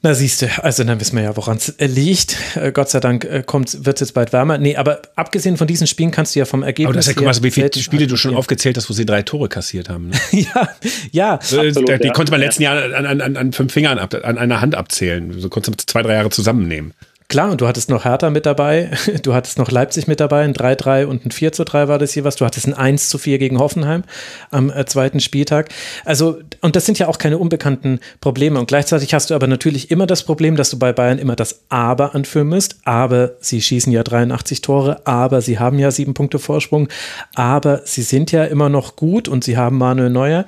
Na 0.00 0.14
siehst 0.14 0.42
du, 0.42 0.64
also 0.64 0.84
dann 0.84 1.00
wissen 1.00 1.16
wir 1.16 1.24
ja, 1.24 1.36
woran 1.36 1.56
es 1.56 1.74
liegt. 1.78 2.36
Äh, 2.54 2.70
Gott 2.70 2.88
sei 2.88 3.00
Dank 3.00 3.24
äh, 3.24 3.42
wird 3.44 3.96
es 3.96 4.00
jetzt 4.00 4.12
bald 4.14 4.32
wärmer. 4.32 4.56
Nee, 4.56 4.76
aber 4.76 5.02
abgesehen 5.16 5.56
von 5.56 5.66
diesen 5.66 5.88
Spielen 5.88 6.12
kannst 6.12 6.36
du 6.36 6.38
ja 6.38 6.44
vom 6.44 6.62
Ergebnis. 6.62 6.86
Aber 6.86 6.94
das 6.94 7.06
ist 7.06 7.14
ja, 7.14 7.14
guck 7.14 7.24
mal, 7.24 7.42
wie 7.42 7.50
viele 7.50 7.72
Spiele 7.74 8.06
du 8.06 8.16
schon 8.16 8.36
aufgezählt 8.36 8.76
hast, 8.76 8.88
wo 8.88 8.94
sie 8.94 9.04
drei 9.04 9.22
Tore 9.22 9.48
kassiert 9.48 9.88
haben. 9.88 10.10
Ne? 10.10 10.16
ja, 10.54 10.68
ja. 11.10 11.34
Absolut, 11.34 11.88
die 11.88 12.06
ja. 12.06 12.12
konnte 12.12 12.30
man 12.30 12.40
letzten 12.40 12.62
Jahr 12.62 12.94
an, 12.94 13.20
an, 13.20 13.36
an 13.36 13.52
fünf 13.52 13.72
Fingern 13.72 13.98
ab, 13.98 14.14
an 14.22 14.38
einer 14.38 14.60
Hand 14.60 14.76
abzählen. 14.76 15.40
So 15.40 15.48
konntest 15.48 15.80
du 15.80 15.86
zwei, 15.86 16.02
drei 16.02 16.14
Jahre 16.14 16.30
zusammennehmen. 16.30 16.94
Klar, 17.30 17.50
und 17.50 17.60
du 17.60 17.68
hattest 17.68 17.90
noch 17.90 18.06
Hertha 18.06 18.30
mit 18.30 18.46
dabei, 18.46 18.90
du 19.22 19.34
hattest 19.34 19.58
noch 19.58 19.70
Leipzig 19.70 20.08
mit 20.08 20.18
dabei, 20.18 20.44
ein 20.44 20.54
3-3 20.54 21.04
und 21.04 21.26
ein 21.26 21.30
4-3 21.30 21.86
war 21.86 21.98
das 21.98 22.16
was. 22.24 22.36
Du 22.36 22.46
hattest 22.46 22.66
ein 22.66 22.96
1-4 22.96 23.36
gegen 23.36 23.58
Hoffenheim 23.58 24.02
am 24.50 24.70
äh, 24.70 24.86
zweiten 24.86 25.20
Spieltag. 25.20 25.68
Also, 26.06 26.38
und 26.62 26.74
das 26.74 26.86
sind 26.86 26.98
ja 26.98 27.06
auch 27.06 27.18
keine 27.18 27.36
unbekannten 27.36 28.00
Probleme. 28.22 28.58
Und 28.58 28.68
gleichzeitig 28.68 29.12
hast 29.12 29.28
du 29.28 29.34
aber 29.34 29.46
natürlich 29.46 29.90
immer 29.90 30.06
das 30.06 30.22
Problem, 30.22 30.56
dass 30.56 30.70
du 30.70 30.78
bei 30.78 30.94
Bayern 30.94 31.18
immer 31.18 31.36
das 31.36 31.60
Aber 31.68 32.14
anführen 32.14 32.48
musst. 32.48 32.78
Aber 32.84 33.32
sie 33.40 33.60
schießen 33.60 33.92
ja 33.92 34.02
83 34.02 34.62
Tore, 34.62 35.06
aber 35.06 35.42
sie 35.42 35.58
haben 35.58 35.78
ja 35.78 35.90
sieben 35.90 36.14
Punkte 36.14 36.38
Vorsprung, 36.38 36.88
aber 37.34 37.82
sie 37.84 38.02
sind 38.02 38.32
ja 38.32 38.44
immer 38.44 38.70
noch 38.70 38.96
gut 38.96 39.28
und 39.28 39.44
sie 39.44 39.58
haben 39.58 39.76
Manuel 39.76 40.08
Neuer 40.08 40.46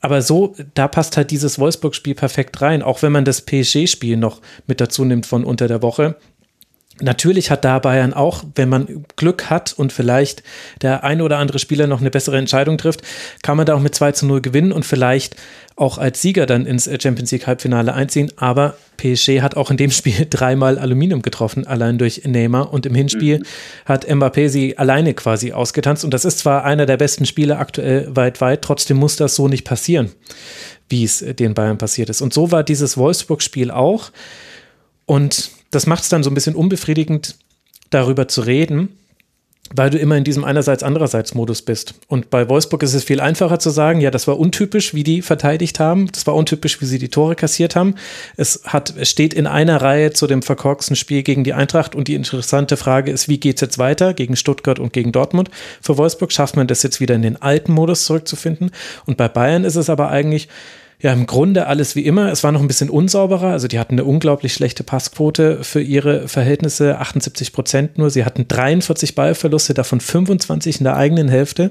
aber 0.00 0.22
so, 0.22 0.54
da 0.74 0.88
passt 0.88 1.16
halt 1.16 1.30
dieses 1.30 1.58
Wolfsburg-Spiel 1.58 2.14
perfekt 2.14 2.60
rein, 2.60 2.82
auch 2.82 3.02
wenn 3.02 3.12
man 3.12 3.24
das 3.24 3.42
PSG-Spiel 3.42 4.16
noch 4.16 4.40
mit 4.66 4.80
dazu 4.80 5.04
nimmt 5.04 5.26
von 5.26 5.44
unter 5.44 5.68
der 5.68 5.82
Woche. 5.82 6.16
Natürlich 7.00 7.50
hat 7.50 7.64
da 7.64 7.78
Bayern 7.78 8.14
auch, 8.14 8.44
wenn 8.54 8.70
man 8.70 9.04
Glück 9.16 9.50
hat 9.50 9.74
und 9.74 9.92
vielleicht 9.92 10.42
der 10.80 11.04
ein 11.04 11.20
oder 11.20 11.36
andere 11.36 11.58
Spieler 11.58 11.86
noch 11.86 12.00
eine 12.00 12.10
bessere 12.10 12.38
Entscheidung 12.38 12.78
trifft, 12.78 13.02
kann 13.42 13.58
man 13.58 13.66
da 13.66 13.74
auch 13.74 13.80
mit 13.80 13.94
2 13.94 14.12
zu 14.12 14.26
0 14.26 14.40
gewinnen 14.40 14.72
und 14.72 14.86
vielleicht 14.86 15.36
auch 15.76 15.98
als 15.98 16.22
Sieger 16.22 16.46
dann 16.46 16.64
ins 16.64 16.84
Champions 16.84 17.30
League 17.32 17.46
Halbfinale 17.46 17.92
einziehen. 17.92 18.32
Aber 18.36 18.78
PSG 18.96 19.42
hat 19.42 19.56
auch 19.56 19.70
in 19.70 19.76
dem 19.76 19.90
Spiel 19.92 20.26
dreimal 20.28 20.78
Aluminium 20.78 21.20
getroffen, 21.20 21.66
allein 21.66 21.98
durch 21.98 22.22
Neymar. 22.24 22.72
Und 22.72 22.86
im 22.86 22.94
Hinspiel 22.94 23.40
mhm. 23.40 23.44
hat 23.84 24.08
Mbappé 24.08 24.48
sie 24.48 24.78
alleine 24.78 25.12
quasi 25.12 25.52
ausgetanzt. 25.52 26.02
Und 26.02 26.14
das 26.14 26.24
ist 26.24 26.38
zwar 26.38 26.64
einer 26.64 26.86
der 26.86 26.96
besten 26.96 27.26
Spiele 27.26 27.58
aktuell 27.58 28.08
weit, 28.16 28.40
weit, 28.40 28.62
trotzdem 28.62 28.96
muss 28.96 29.16
das 29.16 29.34
so 29.34 29.48
nicht 29.48 29.64
passieren, 29.64 30.12
wie 30.88 31.04
es 31.04 31.18
den 31.18 31.52
Bayern 31.52 31.76
passiert 31.76 32.08
ist. 32.08 32.22
Und 32.22 32.32
so 32.32 32.52
war 32.52 32.64
dieses 32.64 32.96
Wolfsburg-Spiel 32.96 33.70
auch. 33.70 34.10
Und 35.04 35.50
das 35.70 35.86
macht 35.86 36.02
es 36.02 36.08
dann 36.08 36.22
so 36.22 36.30
ein 36.30 36.34
bisschen 36.34 36.54
unbefriedigend, 36.54 37.36
darüber 37.90 38.28
zu 38.28 38.40
reden 38.42 38.90
weil 39.74 39.90
du 39.90 39.98
immer 39.98 40.16
in 40.16 40.24
diesem 40.24 40.44
einerseits-andererseits-Modus 40.44 41.62
bist. 41.62 41.94
Und 42.06 42.30
bei 42.30 42.48
Wolfsburg 42.48 42.82
ist 42.82 42.94
es 42.94 43.04
viel 43.04 43.20
einfacher 43.20 43.58
zu 43.58 43.70
sagen, 43.70 44.00
ja, 44.00 44.10
das 44.10 44.28
war 44.28 44.38
untypisch, 44.38 44.94
wie 44.94 45.02
die 45.02 45.22
verteidigt 45.22 45.80
haben. 45.80 46.08
Das 46.12 46.26
war 46.26 46.34
untypisch, 46.34 46.80
wie 46.80 46.86
sie 46.86 46.98
die 46.98 47.08
Tore 47.08 47.34
kassiert 47.34 47.74
haben. 47.74 47.96
Es 48.36 48.62
hat, 48.64 48.94
es 48.96 49.10
steht 49.10 49.34
in 49.34 49.46
einer 49.46 49.82
Reihe 49.82 50.12
zu 50.12 50.26
dem 50.26 50.42
verkorksten 50.42 50.94
Spiel 50.94 51.22
gegen 51.22 51.42
die 51.42 51.52
Eintracht. 51.52 51.94
Und 51.94 52.08
die 52.08 52.14
interessante 52.14 52.76
Frage 52.76 53.10
ist, 53.10 53.28
wie 53.28 53.38
geht's 53.38 53.60
jetzt 53.60 53.78
weiter 53.78 54.14
gegen 54.14 54.36
Stuttgart 54.36 54.78
und 54.78 54.92
gegen 54.92 55.12
Dortmund? 55.12 55.50
Für 55.80 55.98
Wolfsburg 55.98 56.32
schafft 56.32 56.56
man 56.56 56.68
das 56.68 56.82
jetzt 56.82 57.00
wieder 57.00 57.14
in 57.14 57.22
den 57.22 57.40
alten 57.40 57.72
Modus 57.72 58.04
zurückzufinden. 58.04 58.70
Und 59.04 59.16
bei 59.16 59.28
Bayern 59.28 59.64
ist 59.64 59.76
es 59.76 59.90
aber 59.90 60.10
eigentlich, 60.10 60.48
ja, 60.98 61.12
im 61.12 61.26
Grunde 61.26 61.66
alles 61.66 61.94
wie 61.94 62.06
immer. 62.06 62.32
Es 62.32 62.42
war 62.42 62.52
noch 62.52 62.60
ein 62.60 62.68
bisschen 62.68 62.88
unsauberer. 62.88 63.48
Also 63.48 63.68
die 63.68 63.78
hatten 63.78 63.94
eine 63.94 64.04
unglaublich 64.04 64.54
schlechte 64.54 64.82
Passquote 64.82 65.62
für 65.62 65.82
ihre 65.82 66.26
Verhältnisse, 66.26 66.98
78 66.98 67.52
Prozent 67.52 67.98
nur. 67.98 68.08
Sie 68.08 68.24
hatten 68.24 68.48
43 68.48 69.14
Ballverluste, 69.14 69.74
davon 69.74 70.00
25 70.00 70.78
in 70.78 70.84
der 70.84 70.96
eigenen 70.96 71.28
Hälfte. 71.28 71.70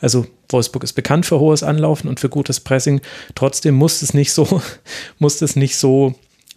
Also 0.00 0.26
Wolfsburg 0.50 0.84
ist 0.84 0.92
bekannt 0.92 1.24
für 1.24 1.40
hohes 1.40 1.62
Anlaufen 1.62 2.08
und 2.08 2.20
für 2.20 2.28
gutes 2.28 2.60
Pressing. 2.60 3.00
Trotzdem 3.34 3.74
muss 3.74 4.02
es 4.02 4.12
nicht 4.12 4.32
so, 4.32 4.60
muss 5.18 5.40
es 5.40 5.56
nicht 5.56 5.76
so 5.76 6.14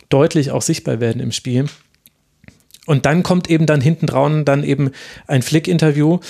deutlich 0.09 0.51
auch 0.51 0.61
sichtbar 0.61 0.99
werden 0.99 1.21
im 1.21 1.31
Spiel. 1.31 1.65
Und 2.89 3.05
dann 3.05 3.21
kommt 3.21 3.51
eben 3.51 3.67
dann 3.67 3.81
hinten 3.81 4.07
dran 4.07 4.45
dann 4.45 4.63
eben 4.63 4.89
ein 5.27 5.43
Flick-Interview, 5.43 6.21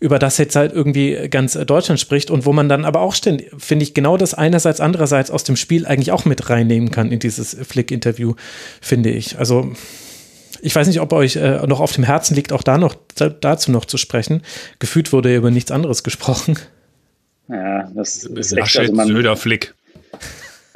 über 0.00 0.18
das 0.18 0.38
jetzt 0.38 0.56
halt 0.56 0.72
irgendwie 0.72 1.28
ganz 1.28 1.52
Deutschland 1.52 2.00
spricht 2.00 2.30
und 2.30 2.46
wo 2.46 2.54
man 2.54 2.70
dann 2.70 2.86
aber 2.86 3.02
auch, 3.02 3.14
finde 3.14 3.82
ich, 3.82 3.92
genau 3.92 4.16
das 4.16 4.32
einerseits, 4.32 4.80
andererseits 4.80 5.30
aus 5.30 5.44
dem 5.44 5.56
Spiel 5.56 5.84
eigentlich 5.84 6.12
auch 6.12 6.24
mit 6.24 6.48
reinnehmen 6.48 6.90
kann 6.90 7.12
in 7.12 7.18
dieses 7.18 7.54
Flick-Interview, 7.54 8.32
finde 8.80 9.10
ich. 9.10 9.38
Also 9.38 9.72
ich 10.62 10.74
weiß 10.74 10.86
nicht, 10.86 11.00
ob 11.00 11.12
euch 11.12 11.36
äh, 11.36 11.66
noch 11.66 11.80
auf 11.80 11.92
dem 11.92 12.04
Herzen 12.04 12.34
liegt, 12.34 12.50
auch 12.50 12.62
da 12.62 12.78
noch 12.78 12.96
dazu 13.42 13.70
noch 13.70 13.84
zu 13.84 13.98
sprechen. 13.98 14.40
Gefühlt 14.78 15.12
wurde 15.12 15.36
über 15.36 15.50
nichts 15.50 15.70
anderes 15.70 16.02
gesprochen. 16.02 16.58
Ja, 17.48 17.90
das 17.94 18.24
ist 18.24 18.56
echt, 18.56 18.78
also 18.78 18.94
man, 18.94 19.08
Söder, 19.08 19.36
Flick. 19.36 19.74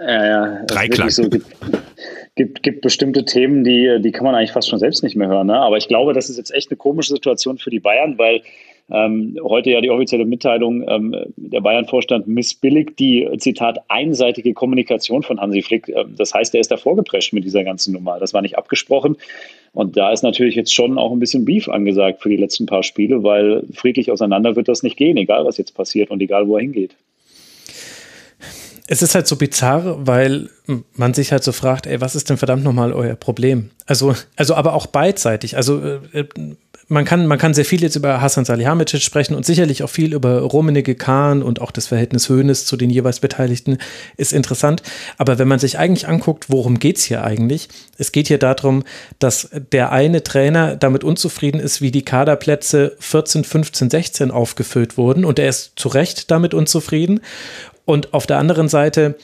Ja, 0.00 0.26
ja. 0.26 0.64
Dreiklang. 0.66 1.08
So, 1.08 1.30
gibt, 2.36 2.62
gibt 2.62 2.82
bestimmte 2.82 3.24
Themen, 3.24 3.64
die, 3.64 3.98
die 4.00 4.12
kann 4.12 4.24
man 4.24 4.34
eigentlich 4.34 4.52
fast 4.52 4.68
schon 4.68 4.78
selbst 4.78 5.02
nicht 5.02 5.16
mehr 5.16 5.28
hören. 5.28 5.48
Ne? 5.48 5.58
Aber 5.58 5.76
ich 5.76 5.88
glaube, 5.88 6.12
das 6.12 6.30
ist 6.30 6.36
jetzt 6.36 6.54
echt 6.54 6.70
eine 6.70 6.76
komische 6.76 7.12
Situation 7.12 7.58
für 7.58 7.70
die 7.70 7.80
Bayern, 7.80 8.18
weil 8.18 8.42
ähm, 8.90 9.38
heute 9.42 9.70
ja 9.70 9.80
die 9.80 9.90
offizielle 9.90 10.24
Mitteilung, 10.24 10.88
ähm, 10.88 11.14
der 11.36 11.60
Bayern-Vorstand 11.60 12.26
missbilligt 12.26 12.98
die, 12.98 13.28
Zitat, 13.38 13.78
einseitige 13.88 14.52
Kommunikation 14.52 15.22
von 15.22 15.40
Hansi 15.40 15.62
Flick. 15.62 15.88
Ähm, 15.88 16.14
das 16.16 16.34
heißt, 16.34 16.54
er 16.54 16.60
ist 16.60 16.70
da 16.70 16.76
vorgeprescht 16.76 17.32
mit 17.32 17.44
dieser 17.44 17.62
ganzen 17.62 17.92
Nummer. 17.92 18.18
Das 18.18 18.34
war 18.34 18.42
nicht 18.42 18.58
abgesprochen. 18.58 19.16
Und 19.72 19.96
da 19.96 20.10
ist 20.12 20.22
natürlich 20.22 20.56
jetzt 20.56 20.74
schon 20.74 20.98
auch 20.98 21.12
ein 21.12 21.20
bisschen 21.20 21.44
Beef 21.44 21.68
angesagt 21.68 22.20
für 22.20 22.28
die 22.28 22.36
letzten 22.36 22.66
paar 22.66 22.82
Spiele, 22.82 23.22
weil 23.22 23.62
friedlich 23.72 24.10
auseinander 24.10 24.56
wird 24.56 24.66
das 24.66 24.82
nicht 24.82 24.96
gehen, 24.96 25.16
egal 25.16 25.44
was 25.44 25.58
jetzt 25.58 25.76
passiert 25.76 26.10
und 26.10 26.20
egal 26.20 26.48
wo 26.48 26.56
er 26.56 26.62
hingeht 26.62 26.96
es 28.92 29.02
ist 29.02 29.14
halt 29.14 29.28
so 29.28 29.36
bizarr, 29.36 30.04
weil 30.04 30.50
man 30.94 31.14
sich 31.14 31.30
halt 31.30 31.44
so 31.44 31.52
fragt, 31.52 31.86
ey, 31.86 32.00
was 32.00 32.16
ist 32.16 32.28
denn 32.28 32.38
verdammt 32.38 32.64
nochmal 32.64 32.92
euer 32.92 33.14
Problem? 33.14 33.70
Also, 33.86 34.16
also 34.34 34.56
aber 34.56 34.74
auch 34.74 34.88
beidseitig. 34.88 35.56
Also 35.56 35.80
äh, 36.12 36.24
man 36.90 37.04
kann, 37.04 37.28
man 37.28 37.38
kann 37.38 37.54
sehr 37.54 37.64
viel 37.64 37.82
jetzt 37.82 37.94
über 37.94 38.20
Hasan 38.20 38.44
Salihamidzic 38.44 39.00
sprechen 39.00 39.36
und 39.36 39.46
sicherlich 39.46 39.84
auch 39.84 39.90
viel 39.90 40.12
über 40.12 40.40
Rummenigge 40.40 40.96
Kahn 40.96 41.44
und 41.44 41.60
auch 41.60 41.70
das 41.70 41.86
Verhältnis 41.86 42.28
Höhnes 42.28 42.66
zu 42.66 42.76
den 42.76 42.90
jeweils 42.90 43.20
Beteiligten 43.20 43.78
ist 44.16 44.32
interessant. 44.32 44.82
Aber 45.16 45.38
wenn 45.38 45.46
man 45.46 45.60
sich 45.60 45.78
eigentlich 45.78 46.08
anguckt, 46.08 46.46
worum 46.50 46.80
geht's 46.80 47.04
hier 47.04 47.22
eigentlich? 47.22 47.68
Es 47.96 48.10
geht 48.10 48.26
hier 48.26 48.38
darum, 48.38 48.82
dass 49.20 49.50
der 49.70 49.92
eine 49.92 50.24
Trainer 50.24 50.74
damit 50.74 51.04
unzufrieden 51.04 51.60
ist, 51.60 51.80
wie 51.80 51.92
die 51.92 52.04
Kaderplätze 52.04 52.96
14, 52.98 53.44
15, 53.44 53.88
16 53.88 54.30
aufgefüllt 54.32 54.98
wurden 54.98 55.24
und 55.24 55.38
er 55.38 55.48
ist 55.48 55.74
zu 55.76 55.88
Recht 55.88 56.32
damit 56.32 56.54
unzufrieden. 56.54 57.20
Und 57.90 58.14
auf 58.14 58.24
der 58.24 58.38
anderen 58.38 58.68
Seite 58.68 59.16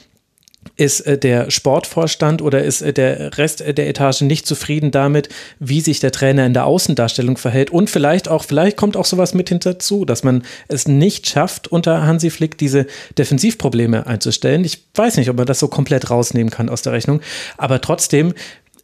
ist 0.75 0.99
äh, 0.99 1.17
der 1.17 1.49
Sportvorstand 1.49 2.41
oder 2.41 2.65
ist 2.65 2.81
äh, 2.81 2.91
der 2.91 3.37
Rest 3.37 3.61
äh, 3.61 3.73
der 3.73 3.87
Etage 3.87 4.23
nicht 4.23 4.45
zufrieden 4.45 4.91
damit, 4.91 5.29
wie 5.59 5.79
sich 5.79 6.01
der 6.01 6.11
Trainer 6.11 6.45
in 6.45 6.53
der 6.53 6.65
Außendarstellung 6.65 7.37
verhält 7.37 7.69
und 7.69 7.89
vielleicht 7.89 8.27
auch, 8.27 8.43
vielleicht 8.43 8.75
kommt 8.75 8.97
auch 8.97 9.05
sowas 9.05 9.33
mit 9.33 9.47
hinterzu, 9.47 10.03
dass 10.03 10.25
man 10.25 10.43
es 10.67 10.85
nicht 10.85 11.27
schafft, 11.27 11.69
unter 11.69 12.05
Hansi 12.05 12.29
Flick 12.29 12.57
diese 12.57 12.87
Defensivprobleme 13.17 14.05
einzustellen. 14.05 14.65
Ich 14.65 14.83
weiß 14.95 15.15
nicht, 15.15 15.29
ob 15.29 15.37
man 15.37 15.45
das 15.45 15.59
so 15.59 15.69
komplett 15.69 16.09
rausnehmen 16.09 16.51
kann 16.51 16.67
aus 16.67 16.81
der 16.81 16.91
Rechnung, 16.91 17.21
aber 17.55 17.79
trotzdem 17.79 18.33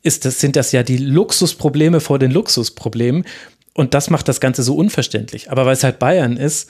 ist 0.01 0.23
das, 0.23 0.39
sind 0.39 0.55
das 0.55 0.71
ja 0.71 0.83
die 0.83 0.97
Luxusprobleme 0.97 1.99
vor 1.99 2.19
den 2.19 2.31
Luxusproblemen 2.31 3.25
und 3.73 3.93
das 3.93 4.09
macht 4.09 4.29
das 4.29 4.39
Ganze 4.39 4.63
so 4.63 4.77
unverständlich. 4.77 5.51
Aber 5.51 5.65
weil 5.65 5.73
es 5.73 5.83
halt 5.83 5.99
Bayern 5.99 6.37
ist, 6.37 6.69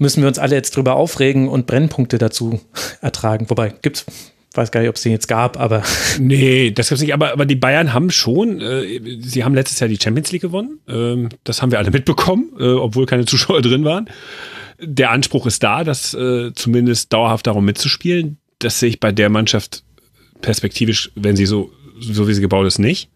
müssen 0.00 0.22
wir 0.22 0.28
uns 0.28 0.38
alle 0.38 0.56
jetzt 0.56 0.76
drüber 0.76 0.96
aufregen 0.96 1.48
und 1.48 1.66
Brennpunkte 1.66 2.18
dazu 2.18 2.60
ertragen. 3.00 3.48
Wobei, 3.48 3.72
gibt's 3.82 4.06
weiß 4.54 4.72
gar 4.72 4.80
nicht, 4.80 4.88
ob 4.88 4.96
es 4.96 5.02
den 5.02 5.12
jetzt 5.12 5.28
gab, 5.28 5.58
aber. 5.58 5.82
Nee, 6.18 6.72
das 6.72 6.88
gibt's 6.88 7.02
nicht. 7.02 7.14
Aber, 7.14 7.32
aber 7.32 7.46
die 7.46 7.56
Bayern 7.56 7.92
haben 7.92 8.10
schon, 8.10 8.60
äh, 8.60 9.00
sie 9.20 9.44
haben 9.44 9.54
letztes 9.54 9.78
Jahr 9.80 9.88
die 9.88 9.98
Champions 10.02 10.32
League 10.32 10.42
gewonnen. 10.42 10.80
Ähm, 10.88 11.28
das 11.44 11.62
haben 11.62 11.70
wir 11.70 11.78
alle 11.78 11.90
mitbekommen, 11.90 12.50
äh, 12.58 12.64
obwohl 12.64 13.06
keine 13.06 13.24
Zuschauer 13.26 13.62
drin 13.62 13.84
waren. 13.84 14.08
Der 14.82 15.10
Anspruch 15.10 15.46
ist 15.46 15.62
da, 15.62 15.84
das 15.84 16.14
äh, 16.14 16.52
zumindest 16.54 17.12
dauerhaft 17.12 17.46
darum 17.46 17.64
mitzuspielen. 17.64 18.38
Das 18.58 18.80
sehe 18.80 18.88
ich 18.88 19.00
bei 19.00 19.12
der 19.12 19.28
Mannschaft 19.28 19.84
perspektivisch, 20.40 21.12
wenn 21.14 21.36
sie 21.36 21.46
so, 21.46 21.70
so 22.00 22.26
wie 22.26 22.34
sie 22.34 22.40
gebaut 22.40 22.66
ist, 22.66 22.78
nicht. 22.78 23.10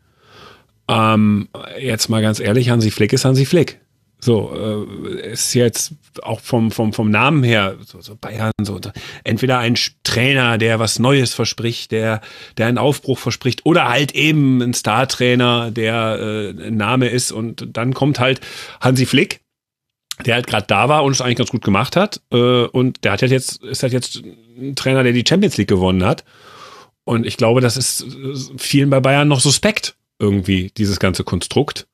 Ähm, 0.89 1.49
jetzt 1.81 2.09
mal 2.09 2.21
ganz 2.21 2.41
ehrlich, 2.41 2.69
Hansi 2.69 2.91
Flick 2.91 3.13
ist 3.13 3.25
Hansi 3.25 3.47
Flick. 3.47 3.81
So, 4.25 4.87
äh, 5.07 5.33
ist 5.33 5.53
jetzt 5.53 5.93
auch 6.23 6.41
vom, 6.41 6.71
vom, 6.71 6.95
vom 6.95 7.11
Namen 7.11 7.43
her, 7.43 7.77
so, 7.85 8.01
so 8.01 8.17
Bayern, 8.19 8.53
so, 8.63 8.81
entweder 9.23 9.59
ein 9.59 9.77
Trainer, 10.03 10.57
der 10.57 10.79
was 10.79 10.99
Neues 10.99 11.35
verspricht, 11.35 11.93
der, 11.93 12.23
der 12.57 12.69
einen 12.69 12.79
Aufbruch 12.79 13.19
verspricht, 13.19 13.67
oder 13.67 13.87
halt 13.87 14.13
eben 14.13 14.63
ein 14.63 14.73
Star-Trainer, 14.73 15.71
der 15.71 16.19
äh, 16.19 16.69
ein 16.69 16.79
Name 16.79 17.09
ist 17.09 17.33
und 17.33 17.69
dann 17.77 17.93
kommt 17.93 18.19
halt 18.19 18.41
Hansi 18.81 19.05
Flick, 19.05 19.41
der 20.25 20.37
halt 20.37 20.47
gerade 20.47 20.69
da 20.69 20.89
war 20.89 21.05
und 21.05 21.13
es 21.13 21.21
eigentlich 21.21 21.37
ganz 21.37 21.51
gut 21.51 21.63
gemacht 21.63 21.95
hat. 21.95 22.23
Äh, 22.33 22.65
und 22.65 23.05
der 23.05 23.13
hat 23.13 23.21
halt 23.21 23.31
jetzt, 23.31 23.63
ist 23.63 23.83
halt 23.83 23.93
jetzt 23.93 24.23
ein 24.59 24.75
Trainer, 24.75 25.03
der 25.03 25.13
die 25.13 25.25
Champions 25.29 25.59
League 25.59 25.69
gewonnen 25.69 26.03
hat. 26.03 26.25
Und 27.05 27.27
ich 27.27 27.37
glaube, 27.37 27.61
das 27.61 27.77
ist 27.77 28.05
äh, 28.05 28.57
vielen 28.57 28.89
bei 28.89 29.01
Bayern 29.01 29.29
noch 29.29 29.41
suspekt, 29.41 29.97
irgendwie, 30.19 30.73
dieses 30.79 30.99
ganze 30.99 31.25
Konstrukt. 31.25 31.87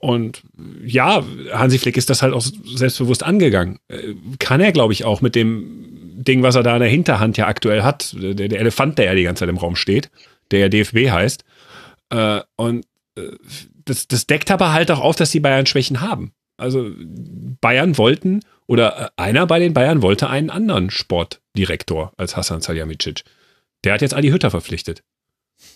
Und 0.00 0.42
ja, 0.84 1.24
Hansi 1.52 1.78
Flick 1.78 1.96
ist 1.96 2.10
das 2.10 2.22
halt 2.22 2.34
auch 2.34 2.42
selbstbewusst 2.42 3.22
angegangen. 3.22 3.78
Äh, 3.88 4.14
kann 4.38 4.60
er, 4.60 4.72
glaube 4.72 4.92
ich, 4.92 5.04
auch 5.04 5.22
mit 5.22 5.34
dem 5.34 5.86
Ding, 6.16 6.42
was 6.42 6.54
er 6.54 6.62
da 6.62 6.74
in 6.74 6.80
der 6.80 6.90
Hinterhand 6.90 7.36
ja 7.36 7.46
aktuell 7.46 7.82
hat, 7.82 8.14
der, 8.18 8.34
der 8.34 8.60
Elefant, 8.60 8.98
der 8.98 9.06
ja 9.06 9.14
die 9.14 9.22
ganze 9.22 9.40
Zeit 9.40 9.48
im 9.48 9.58
Raum 9.58 9.76
steht, 9.76 10.10
der 10.50 10.60
ja 10.60 10.68
DFB 10.68 11.10
heißt. 11.10 11.44
Äh, 12.10 12.40
und 12.56 12.84
äh, 13.16 13.30
das, 13.84 14.06
das 14.08 14.26
deckt 14.26 14.50
aber 14.50 14.72
halt 14.72 14.90
auch 14.90 15.00
auf, 15.00 15.16
dass 15.16 15.30
die 15.30 15.40
Bayern 15.40 15.66
Schwächen 15.66 16.00
haben. 16.00 16.32
Also 16.58 16.90
Bayern 17.60 17.96
wollten, 17.98 18.40
oder 18.66 19.12
einer 19.16 19.46
bei 19.46 19.58
den 19.58 19.74
Bayern 19.74 20.02
wollte 20.02 20.28
einen 20.28 20.50
anderen 20.50 20.90
Sportdirektor 20.90 22.12
als 22.16 22.36
Hassan 22.36 22.60
Salihamidzic. 22.60 23.24
Der 23.84 23.94
hat 23.94 24.02
jetzt 24.02 24.14
Adi 24.14 24.30
Hütter 24.30 24.50
verpflichtet. 24.50 25.02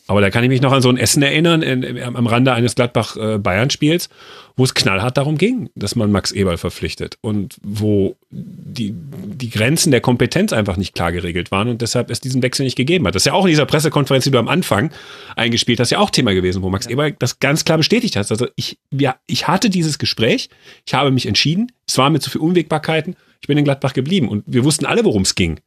Aber 0.06 0.20
da 0.20 0.30
kann 0.30 0.42
ich 0.42 0.50
mich 0.50 0.60
noch 0.60 0.72
an 0.72 0.82
so 0.82 0.88
ein 0.88 0.96
Essen 0.96 1.22
erinnern, 1.22 1.62
in, 1.62 1.82
in, 1.84 2.02
am 2.02 2.26
Rande 2.26 2.52
eines 2.52 2.74
Gladbach-Bayern-Spiels, 2.74 4.08
wo 4.56 4.64
es 4.64 4.74
knallhart 4.74 5.16
darum 5.16 5.38
ging, 5.38 5.70
dass 5.76 5.94
man 5.94 6.10
Max 6.10 6.32
Eberl 6.32 6.58
verpflichtet 6.58 7.16
und 7.20 7.56
wo 7.62 8.16
die, 8.30 8.92
die 8.92 9.50
Grenzen 9.50 9.92
der 9.92 10.00
Kompetenz 10.00 10.52
einfach 10.52 10.76
nicht 10.76 10.94
klar 10.94 11.12
geregelt 11.12 11.52
waren 11.52 11.68
und 11.68 11.80
deshalb 11.80 12.10
es 12.10 12.20
diesen 12.20 12.42
Wechsel 12.42 12.64
nicht 12.64 12.76
gegeben 12.76 13.06
hat. 13.06 13.14
Das 13.14 13.22
ist 13.22 13.26
ja 13.26 13.34
auch 13.34 13.44
in 13.44 13.50
dieser 13.50 13.66
Pressekonferenz, 13.66 14.24
die 14.24 14.32
du 14.32 14.38
am 14.38 14.48
Anfang 14.48 14.90
eingespielt 15.36 15.78
hast, 15.78 15.90
ja 15.90 15.98
auch 15.98 16.10
Thema 16.10 16.34
gewesen, 16.34 16.62
wo 16.62 16.70
Max 16.70 16.86
ja. 16.86 16.92
Eberl 16.92 17.14
das 17.18 17.38
ganz 17.38 17.64
klar 17.64 17.78
bestätigt 17.78 18.16
hat. 18.16 18.30
Also 18.30 18.48
ich, 18.56 18.78
ja, 18.90 19.16
ich 19.26 19.46
hatte 19.46 19.70
dieses 19.70 19.98
Gespräch, 19.98 20.50
ich 20.86 20.94
habe 20.94 21.12
mich 21.12 21.26
entschieden, 21.26 21.70
es 21.86 21.96
war 21.98 22.10
mir 22.10 22.20
zu 22.20 22.30
viel 22.30 22.40
Unwägbarkeiten, 22.40 23.14
ich 23.40 23.46
bin 23.46 23.56
in 23.56 23.64
Gladbach 23.64 23.92
geblieben 23.92 24.28
und 24.28 24.42
wir 24.46 24.64
wussten 24.64 24.86
alle, 24.86 25.04
worum 25.04 25.22
es 25.22 25.36
ging. 25.36 25.60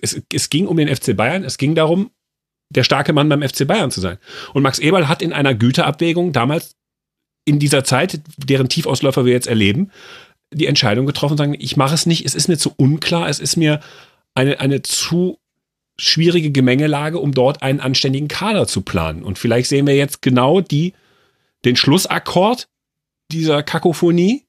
Es, 0.00 0.20
es, 0.32 0.50
ging 0.50 0.66
um 0.66 0.76
den 0.76 0.94
FC 0.94 1.16
Bayern, 1.16 1.44
es 1.44 1.56
ging 1.56 1.74
darum, 1.74 2.10
der 2.70 2.84
starke 2.84 3.12
Mann 3.12 3.28
beim 3.28 3.42
FC 3.42 3.66
Bayern 3.66 3.90
zu 3.90 4.00
sein. 4.00 4.18
Und 4.52 4.62
Max 4.62 4.78
Eberl 4.78 5.08
hat 5.08 5.22
in 5.22 5.32
einer 5.32 5.54
Güterabwägung 5.54 6.32
damals 6.32 6.76
in 7.44 7.58
dieser 7.58 7.82
Zeit, 7.84 8.20
deren 8.36 8.68
Tiefausläufer 8.68 9.24
wir 9.24 9.32
jetzt 9.32 9.46
erleben, 9.46 9.90
die 10.52 10.66
Entscheidung 10.66 11.06
getroffen, 11.06 11.36
sagen, 11.36 11.56
ich 11.58 11.76
mache 11.76 11.94
es 11.94 12.06
nicht, 12.06 12.26
es 12.26 12.34
ist 12.34 12.48
mir 12.48 12.58
zu 12.58 12.72
unklar, 12.76 13.28
es 13.28 13.40
ist 13.40 13.56
mir 13.56 13.80
eine, 14.34 14.60
eine 14.60 14.82
zu 14.82 15.38
schwierige 15.98 16.50
Gemengelage, 16.50 17.18
um 17.18 17.32
dort 17.32 17.62
einen 17.62 17.80
anständigen 17.80 18.28
Kader 18.28 18.66
zu 18.66 18.82
planen. 18.82 19.22
Und 19.22 19.38
vielleicht 19.38 19.68
sehen 19.68 19.86
wir 19.86 19.96
jetzt 19.96 20.22
genau 20.22 20.60
die, 20.60 20.94
den 21.64 21.76
Schlussakkord 21.76 22.68
dieser 23.32 23.62
Kakophonie, 23.62 24.44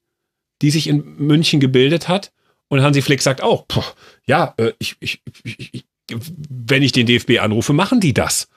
die 0.62 0.70
sich 0.70 0.86
in 0.86 1.16
München 1.16 1.58
gebildet 1.58 2.08
hat. 2.08 2.32
Und 2.68 2.82
Hansi 2.82 3.02
Flick 3.02 3.20
sagt 3.20 3.42
auch, 3.42 3.66
ja, 4.26 4.54
äh, 4.58 4.72
ich, 4.78 4.96
ich, 5.00 5.22
ich, 5.42 5.84
wenn 6.48 6.82
ich 6.82 6.92
den 6.92 7.06
DFB 7.06 7.40
anrufe, 7.40 7.72
machen 7.72 8.00
die 8.00 8.14
das. 8.14 8.48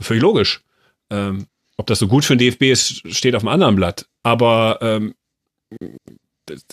Völlig 0.00 0.22
logisch. 0.22 0.62
Ähm, 1.10 1.46
ob 1.76 1.86
das 1.86 1.98
so 1.98 2.08
gut 2.08 2.24
für 2.24 2.36
den 2.36 2.46
DFB 2.46 2.62
ist, 2.64 3.14
steht 3.14 3.34
auf 3.34 3.42
einem 3.42 3.52
anderen 3.52 3.76
Blatt. 3.76 4.06
Aber 4.22 4.78
ähm, 4.80 5.14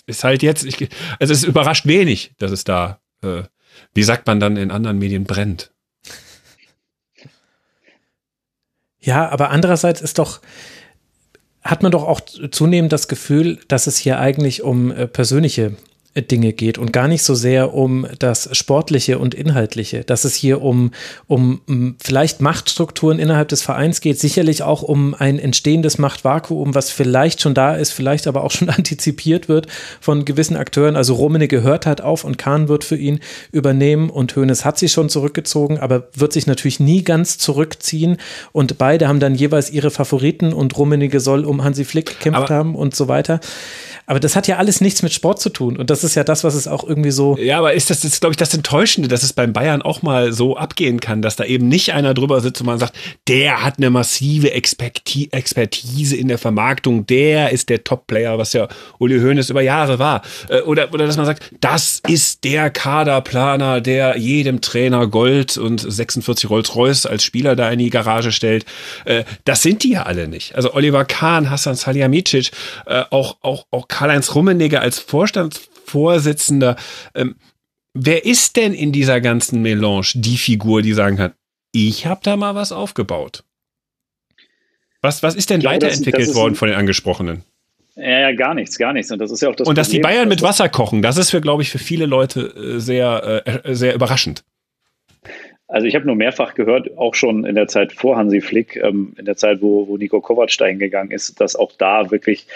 ist 0.06 0.23
halt 0.23 0.43
jetzt, 0.43 0.65
ich, 0.65 0.89
also 1.19 1.34
es 1.34 1.43
überrascht 1.43 1.85
wenig, 1.85 2.34
dass 2.38 2.51
es 2.51 2.64
da, 2.64 2.99
äh, 3.22 3.43
wie 3.93 4.03
sagt 4.03 4.27
man 4.27 4.39
dann 4.39 4.57
in 4.57 4.72
anderen 4.72 4.99
Medien, 4.99 5.23
brennt. 5.23 5.72
Ja, 8.99 9.30
aber 9.30 9.49
andererseits 9.49 10.01
ist 10.01 10.19
doch, 10.19 10.41
hat 11.61 11.84
man 11.84 11.91
doch 11.91 12.03
auch 12.03 12.19
zunehmend 12.51 12.91
das 12.91 13.07
Gefühl, 13.07 13.60
dass 13.68 13.88
es 13.88 13.97
hier 13.97 14.19
eigentlich 14.19 14.61
um 14.61 14.91
äh, 14.91 15.07
persönliche 15.07 15.77
Dinge 16.15 16.53
geht 16.53 16.80
und 16.80 16.91
gar 16.91 17.07
nicht 17.07 17.23
so 17.23 17.36
sehr 17.36 17.73
um 17.73 18.07
das 18.18 18.49
Sportliche 18.57 19.19
und 19.19 19.36
Inhaltliche, 19.36 20.03
dass 20.03 20.26
es 20.26 20.34
hier 20.34 20.61
um, 20.61 20.91
um 21.27 21.61
vielleicht 22.02 22.41
Machtstrukturen 22.41 23.19
innerhalb 23.19 23.49
des 23.49 23.61
Vereins 23.61 24.02
geht, 24.02 24.19
sicherlich 24.19 24.64
auch 24.64 24.81
um 24.81 25.14
ein 25.14 25.38
entstehendes 25.38 25.99
Machtvakuum, 25.99 26.73
was 26.73 26.90
vielleicht 26.90 27.41
schon 27.41 27.53
da 27.53 27.76
ist, 27.76 27.91
vielleicht 27.91 28.26
aber 28.26 28.44
auch 28.44 28.52
schon 28.60 28.69
antizipiert 28.69 29.49
wird 29.49 29.68
von 30.02 30.26
gewissen 30.26 30.57
Akteuren. 30.57 30.95
Also 30.95 31.14
Romene 31.14 31.48
gehört 31.48 31.86
hat 31.86 32.02
auf 32.02 32.23
und 32.23 32.40
Kahn 32.40 32.68
wird 32.68 32.84
für 32.84 32.98
ihn 32.98 33.19
übernehmen 33.52 34.10
und 34.10 34.36
Hoeneß 34.36 34.65
hat 34.65 34.80
sich 34.80 34.91
schon 34.91 35.10
zurückgezogen, 35.10 35.77
aber 35.77 36.07
wird 36.15 36.34
sich 36.34 36.48
natürlich 36.48 36.80
nie 36.80 37.03
ganz 37.03 37.38
zurückziehen 37.38 38.18
und 38.52 38.80
beide 38.80 39.07
haben 39.07 39.19
dann 39.19 39.36
jeweils 39.36 39.69
ihre 39.69 39.91
Favoriten 39.91 40.53
und 40.53 40.76
Rummenigge 40.76 41.19
soll 41.19 41.45
um 41.45 41.64
Hansi 41.64 41.86
Flick 41.86 42.07
gekämpft 42.07 42.40
aber 42.40 42.56
haben 42.56 42.76
und 42.76 42.95
so 42.95 43.07
weiter. 43.07 43.40
Aber 44.10 44.19
das 44.19 44.36
hat 44.36 44.48
ja 44.48 44.57
alles 44.57 44.81
nichts 44.81 45.03
mit 45.03 45.14
Sport 45.14 45.40
zu 45.40 45.52
tun. 45.52 45.77
Und 45.77 45.91
das 45.91 46.03
ist 46.03 46.15
ja 46.15 46.23
das, 46.23 46.44
was 46.44 46.56
es 46.56 46.68
auch 46.68 46.84
irgendwie 46.84 47.11
so. 47.11 47.38
Ja, 47.38 47.60
aber 47.60 47.73
ist 47.73 47.91
das, 47.91 47.99
das 47.99 48.19
glaube 48.19 48.34
ich, 48.34 48.38
das 48.38 48.56
Enttäuschende, 48.56 49.07
dass 49.07 49.22
es 49.22 49.34
beim 49.34 49.53
Bayern 49.53 49.84
auch 49.84 50.02
mal 50.02 50.34
so 50.34 50.57
abgehen 50.57 50.99
kann, 50.99 51.22
dass 51.22 51.36
da 51.36 51.44
eben 51.44 51.68
nicht 51.68 51.94
einer 51.94 52.15
drüber 52.15 52.41
sitzt 52.41 52.60
und 52.60 52.65
man 52.65 52.80
sagt, 52.80 52.95
der 53.27 53.64
hat 53.64 53.77
eine 53.77 53.91
massive 53.91 54.52
Expertise 54.52 56.15
in 56.15 56.27
der 56.27 56.40
Vermarktung, 56.40 57.06
der 57.06 57.52
ist 57.52 57.69
der 57.69 57.84
Top-Player, 57.84 58.40
was 58.40 58.53
ja 58.53 58.68
Uli 58.98 59.19
Hoeneß 59.19 59.52
über 59.52 59.61
Jahre 59.61 59.99
war. 59.99 60.23
Äh, 60.48 60.61
oder, 60.61 60.91
oder 60.91 61.06
dass 61.06 61.18
man 61.18 61.27
sagt, 61.27 61.44
das 61.61 62.02
ist 62.07 62.44
der 62.45 62.72
Kaderplaner, 62.72 63.80
der 63.80 64.18
jedem 64.18 64.61
Trainer 64.61 65.06
Gold 65.06 65.56
und 65.60 65.81
46 65.81 66.49
Rolls-Royce 66.49 67.06
als 67.06 67.23
Spieler 67.23 67.56
da 67.56 67.69
in 67.69 67.77
die 67.77 67.91
Garage 67.91 68.31
stellt. 68.31 68.65
Äh, 69.06 69.23
das 69.45 69.61
sind 69.61 69.84
die 69.84 69.91
ja 69.91 70.03
alle 70.03 70.27
nicht. 70.27 70.56
Also 70.56 70.73
Oliver 70.73 71.06
Kahn, 71.06 71.52
Hassan 71.52 71.76
Salihamidzic, 71.76 72.49
äh, 72.88 73.03
auch, 73.11 73.38
auch, 73.44 73.68
auch 73.69 73.88
Karl-Heinz 73.99 74.34
Rummenigge 74.34 74.80
als 74.80 74.97
Vorstandsvorsitzender. 74.97 76.77
Ähm, 77.15 77.35
wer 77.93 78.23
ist 78.23 78.55
denn 78.55 78.73
in 78.73 78.93
dieser 78.93 79.19
ganzen 79.19 79.61
Melange 79.61 80.07
die 80.13 80.38
Figur, 80.38 80.81
die 80.81 80.93
sagen 80.93 81.17
kann, 81.17 81.34
ich 81.73 82.05
habe 82.05 82.21
da 82.23 82.38
mal 82.38 82.55
was 82.55 82.71
aufgebaut? 82.71 83.43
Was, 85.01 85.21
was 85.21 85.35
ist 85.35 85.49
denn 85.49 85.59
glaube, 85.59 85.76
weiterentwickelt 85.76 86.21
das, 86.21 86.27
das 86.30 86.35
worden 86.38 86.55
von 86.55 86.69
den 86.69 86.77
Angesprochenen? 86.77 87.43
Ja, 87.97 88.21
ja, 88.21 88.31
gar 88.31 88.53
nichts, 88.53 88.77
gar 88.77 88.93
nichts. 88.93 89.11
Und 89.11 89.19
das 89.19 89.31
ist 89.31 89.41
ja 89.41 89.49
auch 89.49 89.55
das. 89.55 89.67
Und 89.67 89.76
Problem, 89.76 89.76
dass 89.76 89.89
die 89.89 89.99
Bayern 89.99 90.30
mit 90.30 90.41
Wasser 90.41 90.69
kochen, 90.69 91.01
das 91.01 91.17
ist 91.17 91.31
für, 91.31 91.41
glaube 91.41 91.61
ich, 91.61 91.69
für 91.69 91.80
viele 91.80 92.05
Leute 92.05 92.53
äh, 92.55 92.80
sehr, 92.80 93.43
äh, 93.45 93.76
sehr 93.76 93.93
überraschend. 93.93 94.45
Also 95.67 95.88
ich 95.88 95.95
habe 95.95 96.05
nur 96.05 96.15
mehrfach 96.15 96.53
gehört, 96.53 96.97
auch 96.97 97.15
schon 97.15 97.43
in 97.43 97.55
der 97.55 97.67
Zeit 97.67 97.91
vor 97.91 98.15
Hansi 98.15 98.39
Flick, 98.39 98.77
ähm, 98.77 99.13
in 99.17 99.26
der 99.26 99.35
Zeit, 99.35 99.61
wo, 99.61 99.89
wo 99.89 99.97
Nico 99.97 100.21
Kovac 100.21 100.57
dahin 100.57 100.80
gegangen 100.80 101.11
ist, 101.11 101.41
dass 101.41 101.57
auch 101.57 101.73
da 101.77 102.09
wirklich 102.11 102.47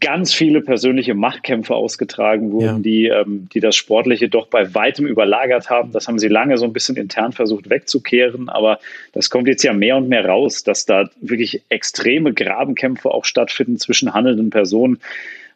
ganz 0.00 0.32
viele 0.32 0.60
persönliche 0.60 1.14
Machtkämpfe 1.14 1.74
ausgetragen 1.74 2.52
wurden, 2.52 2.76
ja. 2.76 2.78
die, 2.78 3.06
ähm, 3.06 3.48
die 3.52 3.58
das 3.58 3.74
Sportliche 3.74 4.28
doch 4.28 4.46
bei 4.46 4.72
weitem 4.72 5.06
überlagert 5.06 5.68
haben. 5.68 5.90
Das 5.90 6.06
haben 6.06 6.20
sie 6.20 6.28
lange 6.28 6.58
so 6.58 6.64
ein 6.64 6.72
bisschen 6.72 6.96
intern 6.96 7.32
versucht 7.32 7.70
wegzukehren, 7.70 8.48
aber 8.48 8.78
das 9.12 9.30
kommt 9.30 9.48
jetzt 9.48 9.64
ja 9.64 9.72
mehr 9.72 9.96
und 9.96 10.08
mehr 10.08 10.26
raus, 10.26 10.62
dass 10.62 10.86
da 10.86 11.10
wirklich 11.20 11.62
extreme 11.70 12.32
Grabenkämpfe 12.32 13.10
auch 13.10 13.24
stattfinden 13.24 13.76
zwischen 13.78 14.14
handelnden 14.14 14.50
Personen. 14.50 15.00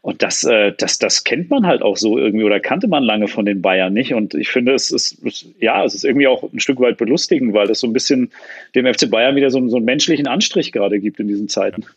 Und 0.01 0.23
das, 0.23 0.43
äh, 0.43 0.73
das, 0.77 0.99
das 0.99 1.23
kennt 1.23 1.51
man 1.51 1.67
halt 1.67 1.83
auch 1.83 1.97
so 1.97 2.19
irgendwie 2.19 2.45
oder 2.45 2.59
kannte 2.59 2.89
man 2.89 3.05
lange 3.05 3.29
von 3.29 3.45
den 3.45 3.63
Bayern 3.63 3.93
nicht. 3.93 4.15
Und 4.15 4.35
ich 4.35 4.49
finde, 4.49 4.73
es 4.73 4.91
ist, 4.91 5.25
es, 5.25 5.47
ja, 5.61 5.85
es 5.85 5.95
ist 5.95 6.05
irgendwie 6.05 6.27
auch 6.27 6.43
ein 6.53 6.61
Stück 6.61 6.81
weit 6.81 6.97
belustigend, 6.97 7.53
weil 7.53 7.69
das 7.69 7.81
so 7.81 7.87
ein 7.87 7.93
bisschen 7.93 8.31
dem 8.75 8.93
FC 8.93 9.09
Bayern 9.11 9.37
wieder 9.37 9.51
so, 9.51 9.67
so 9.69 9.77
einen 9.77 9.85
menschlichen 9.85 10.27
Anstrich 10.27 10.73
gerade 10.73 10.99
gibt 10.99 11.21
in 11.21 11.29
diesen 11.29 11.49
Zeiten. 11.49 11.83
Ja. 11.83 11.89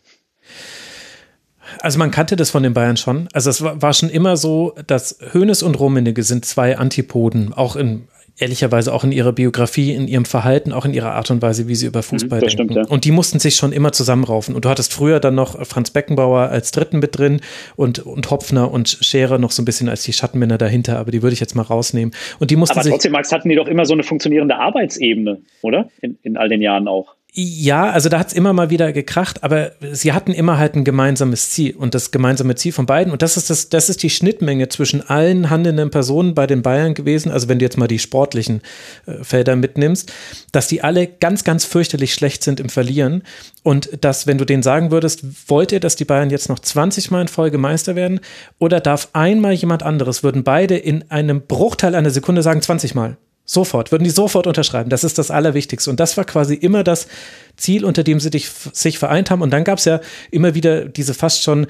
Also 1.80 1.98
man 1.98 2.10
kannte 2.10 2.36
das 2.36 2.50
von 2.50 2.62
den 2.62 2.74
Bayern 2.74 2.96
schon. 2.96 3.28
Also 3.32 3.50
es 3.50 3.62
war 3.62 3.92
schon 3.92 4.10
immer 4.10 4.36
so, 4.36 4.74
dass 4.86 5.18
Hoeneß 5.34 5.62
und 5.62 5.78
Rummenigge 5.78 6.22
sind 6.22 6.44
zwei 6.44 6.76
Antipoden, 6.76 7.52
auch 7.52 7.76
in 7.76 8.08
ehrlicherweise 8.38 8.92
auch 8.92 9.04
in 9.04 9.12
ihrer 9.12 9.32
Biografie, 9.32 9.92
in 9.92 10.08
ihrem 10.08 10.24
Verhalten, 10.24 10.72
auch 10.72 10.84
in 10.84 10.94
ihrer 10.94 11.12
Art 11.12 11.30
und 11.30 11.42
Weise, 11.42 11.68
wie 11.68 11.74
sie 11.74 11.86
über 11.86 12.00
mhm, 12.00 12.04
Fußball 12.04 12.40
das 12.40 12.56
denken. 12.56 12.72
Stimmt, 12.72 12.88
ja. 12.88 12.92
Und 12.92 13.04
die 13.04 13.10
mussten 13.10 13.38
sich 13.38 13.56
schon 13.56 13.72
immer 13.72 13.92
zusammenraufen. 13.92 14.54
Und 14.54 14.64
du 14.64 14.68
hattest 14.68 14.92
früher 14.92 15.20
dann 15.20 15.34
noch 15.34 15.64
Franz 15.66 15.90
Beckenbauer 15.90 16.48
als 16.48 16.72
Dritten 16.72 16.98
mit 16.98 17.16
drin 17.16 17.40
und, 17.76 18.00
und 18.00 18.30
Hopfner 18.30 18.70
und 18.70 18.98
Scherer 19.00 19.38
noch 19.38 19.50
so 19.50 19.62
ein 19.62 19.64
bisschen 19.64 19.88
als 19.88 20.02
die 20.02 20.12
Schattenmänner 20.12 20.58
dahinter, 20.58 20.98
aber 20.98 21.10
die 21.10 21.22
würde 21.22 21.34
ich 21.34 21.40
jetzt 21.40 21.54
mal 21.54 21.62
rausnehmen. 21.62 22.14
Und 22.38 22.50
die 22.50 22.56
mussten 22.56 22.78
aber 22.78 22.88
trotzdem, 22.88 23.12
Max, 23.12 23.32
hatten 23.32 23.48
die 23.48 23.56
doch 23.56 23.68
immer 23.68 23.84
so 23.84 23.92
eine 23.92 24.02
funktionierende 24.02 24.56
Arbeitsebene, 24.56 25.42
oder? 25.60 25.88
In, 26.00 26.18
in 26.22 26.36
all 26.36 26.48
den 26.48 26.62
Jahren 26.62 26.88
auch. 26.88 27.14
Ja, 27.34 27.88
also 27.88 28.10
da 28.10 28.18
hat's 28.18 28.34
immer 28.34 28.52
mal 28.52 28.68
wieder 28.68 28.92
gekracht, 28.92 29.42
aber 29.42 29.72
sie 29.90 30.12
hatten 30.12 30.32
immer 30.32 30.58
halt 30.58 30.74
ein 30.74 30.84
gemeinsames 30.84 31.48
Ziel 31.48 31.74
und 31.74 31.94
das 31.94 32.10
gemeinsame 32.10 32.56
Ziel 32.56 32.72
von 32.72 32.84
beiden. 32.84 33.10
Und 33.10 33.22
das 33.22 33.38
ist 33.38 33.48
das, 33.48 33.70
das 33.70 33.88
ist 33.88 34.02
die 34.02 34.10
Schnittmenge 34.10 34.68
zwischen 34.68 35.00
allen 35.00 35.48
handelnden 35.48 35.88
Personen 35.88 36.34
bei 36.34 36.46
den 36.46 36.60
Bayern 36.60 36.92
gewesen. 36.92 37.32
Also 37.32 37.48
wenn 37.48 37.58
du 37.58 37.64
jetzt 37.64 37.78
mal 37.78 37.88
die 37.88 37.98
sportlichen 37.98 38.60
äh, 39.06 39.24
Felder 39.24 39.56
mitnimmst, 39.56 40.12
dass 40.52 40.68
die 40.68 40.84
alle 40.84 41.06
ganz, 41.06 41.42
ganz 41.42 41.64
fürchterlich 41.64 42.12
schlecht 42.12 42.44
sind 42.44 42.60
im 42.60 42.68
Verlieren. 42.68 43.22
Und 43.62 43.88
dass, 44.04 44.26
wenn 44.26 44.36
du 44.36 44.44
denen 44.44 44.62
sagen 44.62 44.90
würdest, 44.90 45.24
wollt 45.48 45.72
ihr, 45.72 45.80
dass 45.80 45.96
die 45.96 46.04
Bayern 46.04 46.28
jetzt 46.28 46.50
noch 46.50 46.58
20 46.58 47.10
Mal 47.10 47.22
in 47.22 47.28
Folge 47.28 47.56
Meister 47.56 47.96
werden? 47.96 48.20
Oder 48.58 48.78
darf 48.80 49.08
einmal 49.14 49.54
jemand 49.54 49.82
anderes, 49.82 50.22
würden 50.22 50.44
beide 50.44 50.76
in 50.76 51.10
einem 51.10 51.40
Bruchteil 51.40 51.94
einer 51.94 52.10
Sekunde 52.10 52.42
sagen 52.42 52.60
20 52.60 52.94
Mal. 52.94 53.16
Sofort, 53.44 53.90
würden 53.90 54.04
die 54.04 54.10
sofort 54.10 54.46
unterschreiben. 54.46 54.88
Das 54.88 55.04
ist 55.04 55.18
das 55.18 55.30
Allerwichtigste. 55.30 55.90
Und 55.90 55.98
das 55.98 56.16
war 56.16 56.24
quasi 56.24 56.54
immer 56.54 56.84
das 56.84 57.08
Ziel, 57.56 57.84
unter 57.84 58.04
dem 58.04 58.20
sie 58.20 58.30
dich, 58.30 58.48
sich 58.48 58.98
vereint 58.98 59.30
haben. 59.30 59.42
Und 59.42 59.50
dann 59.50 59.64
gab 59.64 59.78
es 59.78 59.84
ja 59.84 60.00
immer 60.30 60.54
wieder 60.54 60.84
diese 60.84 61.12
fast 61.12 61.42
schon, 61.42 61.66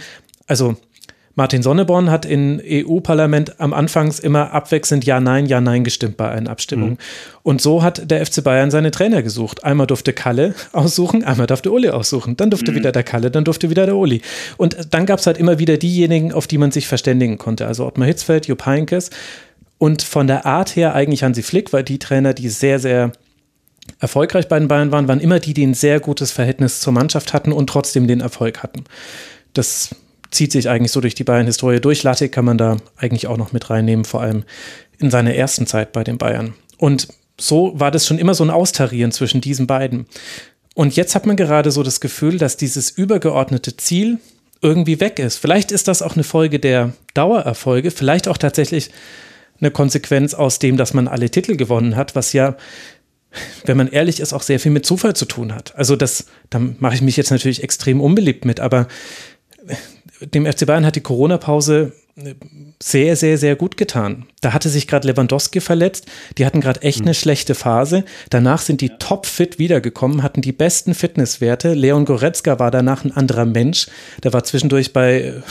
also 0.47 0.77
Martin 1.35 1.62
Sonneborn 1.62 2.11
hat 2.11 2.27
im 2.27 2.61
EU-Parlament 2.62 3.59
am 3.59 3.73
Anfangs 3.73 4.19
immer 4.19 4.53
abwechselnd 4.53 5.05
Ja, 5.07 5.19
Nein, 5.19 5.47
Ja, 5.47 5.62
Nein 5.62 5.82
gestimmt 5.82 6.19
bei 6.19 6.28
allen 6.28 6.47
Abstimmungen. 6.47 6.94
Mhm. 6.94 6.99
Und 7.43 7.62
so 7.62 7.82
hat 7.82 8.11
der 8.11 8.24
FC 8.24 8.44
Bayern 8.44 8.70
seine 8.70 8.90
Trainer 8.90 9.23
gesucht. 9.23 9.65
Einmal 9.65 9.86
durfte 9.86 10.12
Kalle 10.12 10.55
aussuchen, 10.73 11.24
einmal 11.24 11.47
durfte 11.47 11.73
Uli 11.73 11.89
aussuchen. 11.89 12.36
Dann 12.36 12.51
durfte 12.51 12.73
mhm. 12.73 12.77
wieder 12.77 12.93
der 12.93 13.03
Kalle, 13.03 13.31
dann 13.31 13.44
durfte 13.44 13.70
wieder 13.70 13.86
der 13.86 13.97
Uli. 13.97 14.20
Und 14.59 14.77
dann 14.90 15.07
gab 15.07 15.20
es 15.20 15.27
halt 15.27 15.39
immer 15.39 15.59
wieder 15.59 15.78
diejenigen, 15.78 16.32
auf 16.32 16.47
die 16.47 16.59
man 16.59 16.70
sich 16.70 16.86
verständigen 16.86 17.39
konnte. 17.39 17.66
Also 17.66 17.86
Ottmar 17.86 18.07
Hitzfeld, 18.09 18.47
Jupp 18.47 18.66
Heynckes 18.66 19.09
und 19.82 20.02
von 20.02 20.28
der 20.28 20.46
Art 20.46 20.76
her 20.76 20.94
eigentlich 20.94 21.24
Hansi 21.24 21.42
Flick, 21.42 21.72
weil 21.72 21.82
die 21.82 21.98
Trainer, 21.98 22.34
die 22.34 22.48
sehr, 22.50 22.78
sehr 22.78 23.10
erfolgreich 23.98 24.46
bei 24.46 24.56
den 24.56 24.68
Bayern 24.68 24.92
waren, 24.92 25.09
waren 25.09 25.18
immer 25.18 25.40
die, 25.40 25.54
die 25.54 25.66
ein 25.66 25.74
sehr 25.74 25.98
gutes 25.98 26.30
Verhältnis 26.30 26.78
zur 26.78 26.92
Mannschaft 26.92 27.32
hatten 27.32 27.50
und 27.50 27.66
trotzdem 27.66 28.06
den 28.06 28.20
Erfolg 28.20 28.62
hatten. 28.62 28.84
Das 29.54 29.96
zieht 30.30 30.52
sich 30.52 30.68
eigentlich 30.68 30.92
so 30.92 31.00
durch 31.00 31.16
die 31.16 31.24
Bayern-Historie 31.24 31.80
durch. 31.80 32.04
Latte 32.04 32.28
kann 32.28 32.44
man 32.44 32.59
da 32.59 32.76
eigentlich 32.96 33.26
auch 33.26 33.36
noch 33.36 33.50
mit 33.50 33.70
reinnehmen, 33.70 34.04
vor 34.04 34.20
allem 34.20 34.44
in 35.00 35.10
seiner 35.10 35.34
ersten 35.34 35.66
Zeit 35.66 35.90
bei 35.90 36.04
den 36.04 36.16
Bayern. 36.16 36.54
Und 36.78 37.09
so 37.36 37.72
war 37.74 37.90
das 37.90 38.06
schon 38.06 38.20
immer 38.20 38.34
so 38.34 38.44
ein 38.44 38.50
Austarieren 38.50 39.10
zwischen 39.10 39.40
diesen 39.40 39.66
beiden. 39.66 40.06
Und 40.76 40.94
jetzt 40.94 41.16
hat 41.16 41.26
man 41.26 41.34
gerade 41.34 41.72
so 41.72 41.82
das 41.82 42.00
Gefühl, 42.00 42.38
dass 42.38 42.56
dieses 42.56 42.88
übergeordnete 42.88 43.76
Ziel 43.76 44.20
irgendwie 44.60 45.00
weg 45.00 45.18
ist. 45.18 45.38
Vielleicht 45.38 45.72
ist 45.72 45.88
das 45.88 46.02
auch 46.02 46.14
eine 46.14 46.22
Folge 46.22 46.60
der 46.60 46.92
Dauererfolge, 47.14 47.90
vielleicht 47.90 48.28
auch 48.28 48.38
tatsächlich 48.38 48.92
eine 49.62 49.70
Konsequenz 49.70 50.34
aus 50.34 50.59
dem, 50.59 50.76
dass 50.76 50.93
man 50.93 51.09
alle 51.09 51.30
Titel 51.30 51.56
gewonnen 51.56 51.97
hat, 51.97 52.14
was 52.14 52.32
ja, 52.32 52.56
wenn 53.64 53.76
man 53.76 53.89
ehrlich 53.89 54.20
ist, 54.20 54.32
auch 54.32 54.43
sehr 54.43 54.60
viel 54.60 54.72
mit 54.72 54.84
Zufall 54.84 55.14
zu 55.14 55.24
tun 55.24 55.55
hat. 55.55 55.74
Also 55.76 55.97
das, 55.97 56.26
da 56.51 56.59
mache 56.59 56.94
ich 56.94 57.02
mich 57.02 57.16
jetzt 57.16 57.30
natürlich 57.30 57.62
extrem 57.62 58.01
unbeliebt 58.01 58.44
mit, 58.44 58.60
aber 58.60 58.89
dem 60.20 60.47
FC 60.47 60.66
Bayern 60.66 60.84
hat 60.84 60.97
die 60.97 61.01
Corona-Pause 61.01 61.93
sehr, 62.82 63.16
sehr, 63.16 63.39
sehr 63.39 63.56
gut 63.56 63.78
getan. 63.78 64.26
Da 64.43 64.52
hatte 64.52 64.68
sich 64.68 64.86
gerade 64.86 65.09
Lewandowski 65.09 65.60
verletzt. 65.60 66.06
Die 66.36 66.44
hatten 66.44 66.60
gerade 66.60 66.82
echt 66.82 67.01
eine 67.01 67.14
schlechte 67.14 67.55
Phase. 67.55 68.05
Danach 68.28 68.60
sind 68.60 68.82
die 68.82 68.90
topfit 68.90 69.59
wiedergekommen, 69.59 70.22
hatten 70.22 70.43
die 70.43 70.52
besten 70.52 70.94
Fitnesswerte. 70.94 71.72
Leon 71.72 72.05
Goretzka 72.05 72.59
war 72.59 72.70
danach 72.70 73.05
ein 73.05 73.12
anderer 73.12 73.47
Mensch. 73.47 73.86
Der 74.22 74.34
war 74.34 74.44
zwischendurch 74.44 74.93
bei 74.93 75.43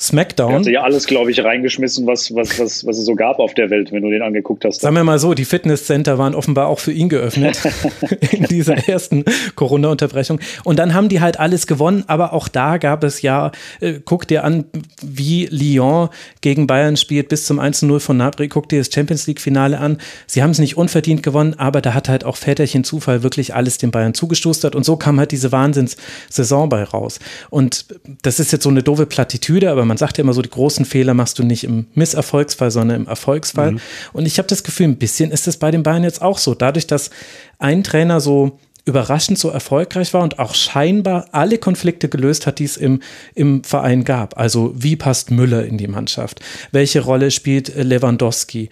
SmackDown. 0.00 0.50
Er 0.50 0.58
hat 0.58 0.66
ja 0.66 0.82
alles, 0.82 1.06
glaube 1.06 1.30
ich, 1.30 1.44
reingeschmissen, 1.44 2.06
was, 2.06 2.34
was, 2.34 2.58
was, 2.58 2.86
was 2.86 2.98
es 2.98 3.04
so 3.04 3.14
gab 3.14 3.38
auf 3.38 3.52
der 3.52 3.68
Welt, 3.68 3.92
wenn 3.92 4.02
du 4.02 4.10
den 4.10 4.22
angeguckt 4.22 4.64
hast. 4.64 4.80
Sagen 4.80 4.96
wir 4.96 5.04
mal 5.04 5.18
so, 5.18 5.34
die 5.34 5.44
Fitnesscenter 5.44 6.16
waren 6.16 6.34
offenbar 6.34 6.68
auch 6.68 6.78
für 6.78 6.92
ihn 6.92 7.10
geöffnet 7.10 7.58
in 8.32 8.44
dieser 8.44 8.88
ersten 8.88 9.24
Corona-Unterbrechung. 9.56 10.40
Und 10.64 10.78
dann 10.78 10.94
haben 10.94 11.10
die 11.10 11.20
halt 11.20 11.38
alles 11.38 11.66
gewonnen, 11.66 12.04
aber 12.06 12.32
auch 12.32 12.48
da 12.48 12.78
gab 12.78 13.04
es 13.04 13.20
ja, 13.20 13.52
äh, 13.80 13.94
guck 14.02 14.26
dir 14.26 14.44
an, 14.44 14.64
wie 15.02 15.46
Lyon 15.46 16.08
gegen 16.40 16.66
Bayern 16.66 16.96
spielt 16.96 17.28
bis 17.28 17.44
zum 17.44 17.60
1-0 17.60 18.00
von 18.00 18.16
Napri, 18.16 18.48
guck 18.48 18.70
dir 18.70 18.78
das 18.78 18.90
Champions 18.92 19.26
League-Finale 19.26 19.78
an. 19.78 19.98
Sie 20.26 20.42
haben 20.42 20.50
es 20.50 20.58
nicht 20.58 20.78
unverdient 20.78 21.22
gewonnen, 21.22 21.54
aber 21.58 21.82
da 21.82 21.92
hat 21.92 22.08
halt 22.08 22.24
auch 22.24 22.36
Väterchen 22.36 22.84
Zufall 22.84 23.22
wirklich 23.22 23.54
alles 23.54 23.76
den 23.76 23.90
Bayern 23.90 24.14
zugestustert 24.14 24.74
und 24.74 24.84
so 24.84 24.96
kam 24.96 25.18
halt 25.18 25.30
diese 25.32 25.52
Wahnsinns-Saison 25.52 26.70
bei 26.70 26.84
raus. 26.84 27.18
Und 27.50 27.84
das 28.22 28.40
ist 28.40 28.50
jetzt 28.50 28.62
so 28.62 28.70
eine 28.70 28.82
doofe 28.82 29.04
Plattitüde, 29.04 29.70
aber 29.70 29.89
man 29.90 29.96
sagt 29.96 30.18
ja 30.18 30.22
immer 30.22 30.34
so, 30.34 30.40
die 30.40 30.48
großen 30.48 30.84
Fehler 30.84 31.14
machst 31.14 31.40
du 31.40 31.42
nicht 31.42 31.64
im 31.64 31.86
Misserfolgsfall, 31.94 32.70
sondern 32.70 33.02
im 33.02 33.06
Erfolgsfall. 33.08 33.72
Mhm. 33.72 33.80
Und 34.12 34.24
ich 34.24 34.38
habe 34.38 34.46
das 34.46 34.62
Gefühl, 34.62 34.86
ein 34.86 34.98
bisschen 34.98 35.32
ist 35.32 35.48
es 35.48 35.56
bei 35.56 35.72
den 35.72 35.82
Bayern 35.82 36.04
jetzt 36.04 36.22
auch 36.22 36.38
so. 36.38 36.54
Dadurch, 36.54 36.86
dass 36.86 37.10
ein 37.58 37.82
Trainer 37.82 38.20
so 38.20 38.60
überraschend 38.84 39.36
so 39.36 39.50
erfolgreich 39.50 40.14
war 40.14 40.22
und 40.22 40.38
auch 40.38 40.54
scheinbar 40.54 41.26
alle 41.32 41.58
Konflikte 41.58 42.08
gelöst 42.08 42.46
hat, 42.46 42.60
die 42.60 42.64
es 42.64 42.76
im, 42.76 43.02
im 43.34 43.64
Verein 43.64 44.04
gab. 44.04 44.38
Also 44.38 44.72
wie 44.76 44.94
passt 44.94 45.32
Müller 45.32 45.66
in 45.66 45.76
die 45.76 45.88
Mannschaft? 45.88 46.38
Welche 46.70 47.00
Rolle 47.00 47.32
spielt 47.32 47.74
Lewandowski? 47.74 48.70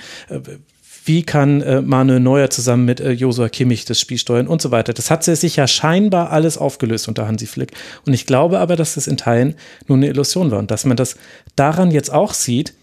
Wie 1.09 1.22
kann 1.22 1.62
äh, 1.62 1.80
Manuel 1.80 2.20
Neuer 2.20 2.51
zusammen 2.51 2.85
mit 2.85 3.01
äh, 3.01 3.10
Josua 3.10 3.48
Kimmich 3.48 3.85
das 3.86 3.98
Spiel 3.98 4.18
steuern 4.18 4.47
und 4.47 4.62
so 4.62 4.70
weiter. 4.70 4.93
Das 4.93 5.10
hat 5.10 5.24
sich 5.24 5.56
ja 5.56 5.66
scheinbar 5.66 6.30
alles 6.30 6.59
aufgelöst 6.59 7.09
unter 7.09 7.26
Hansi 7.26 7.47
Flick. 7.47 7.72
Und 8.06 8.12
ich 8.12 8.26
glaube 8.26 8.59
aber, 8.59 8.76
dass 8.76 8.94
das 8.94 9.06
in 9.06 9.16
Teilen 9.16 9.55
nur 9.86 9.97
eine 9.97 10.09
Illusion 10.09 10.51
war 10.51 10.59
und 10.59 10.70
dass 10.70 10.85
man 10.85 10.97
das 10.97 11.16
daran 11.56 11.90
jetzt 11.90 12.12
auch 12.12 12.35
sieht, 12.35 12.74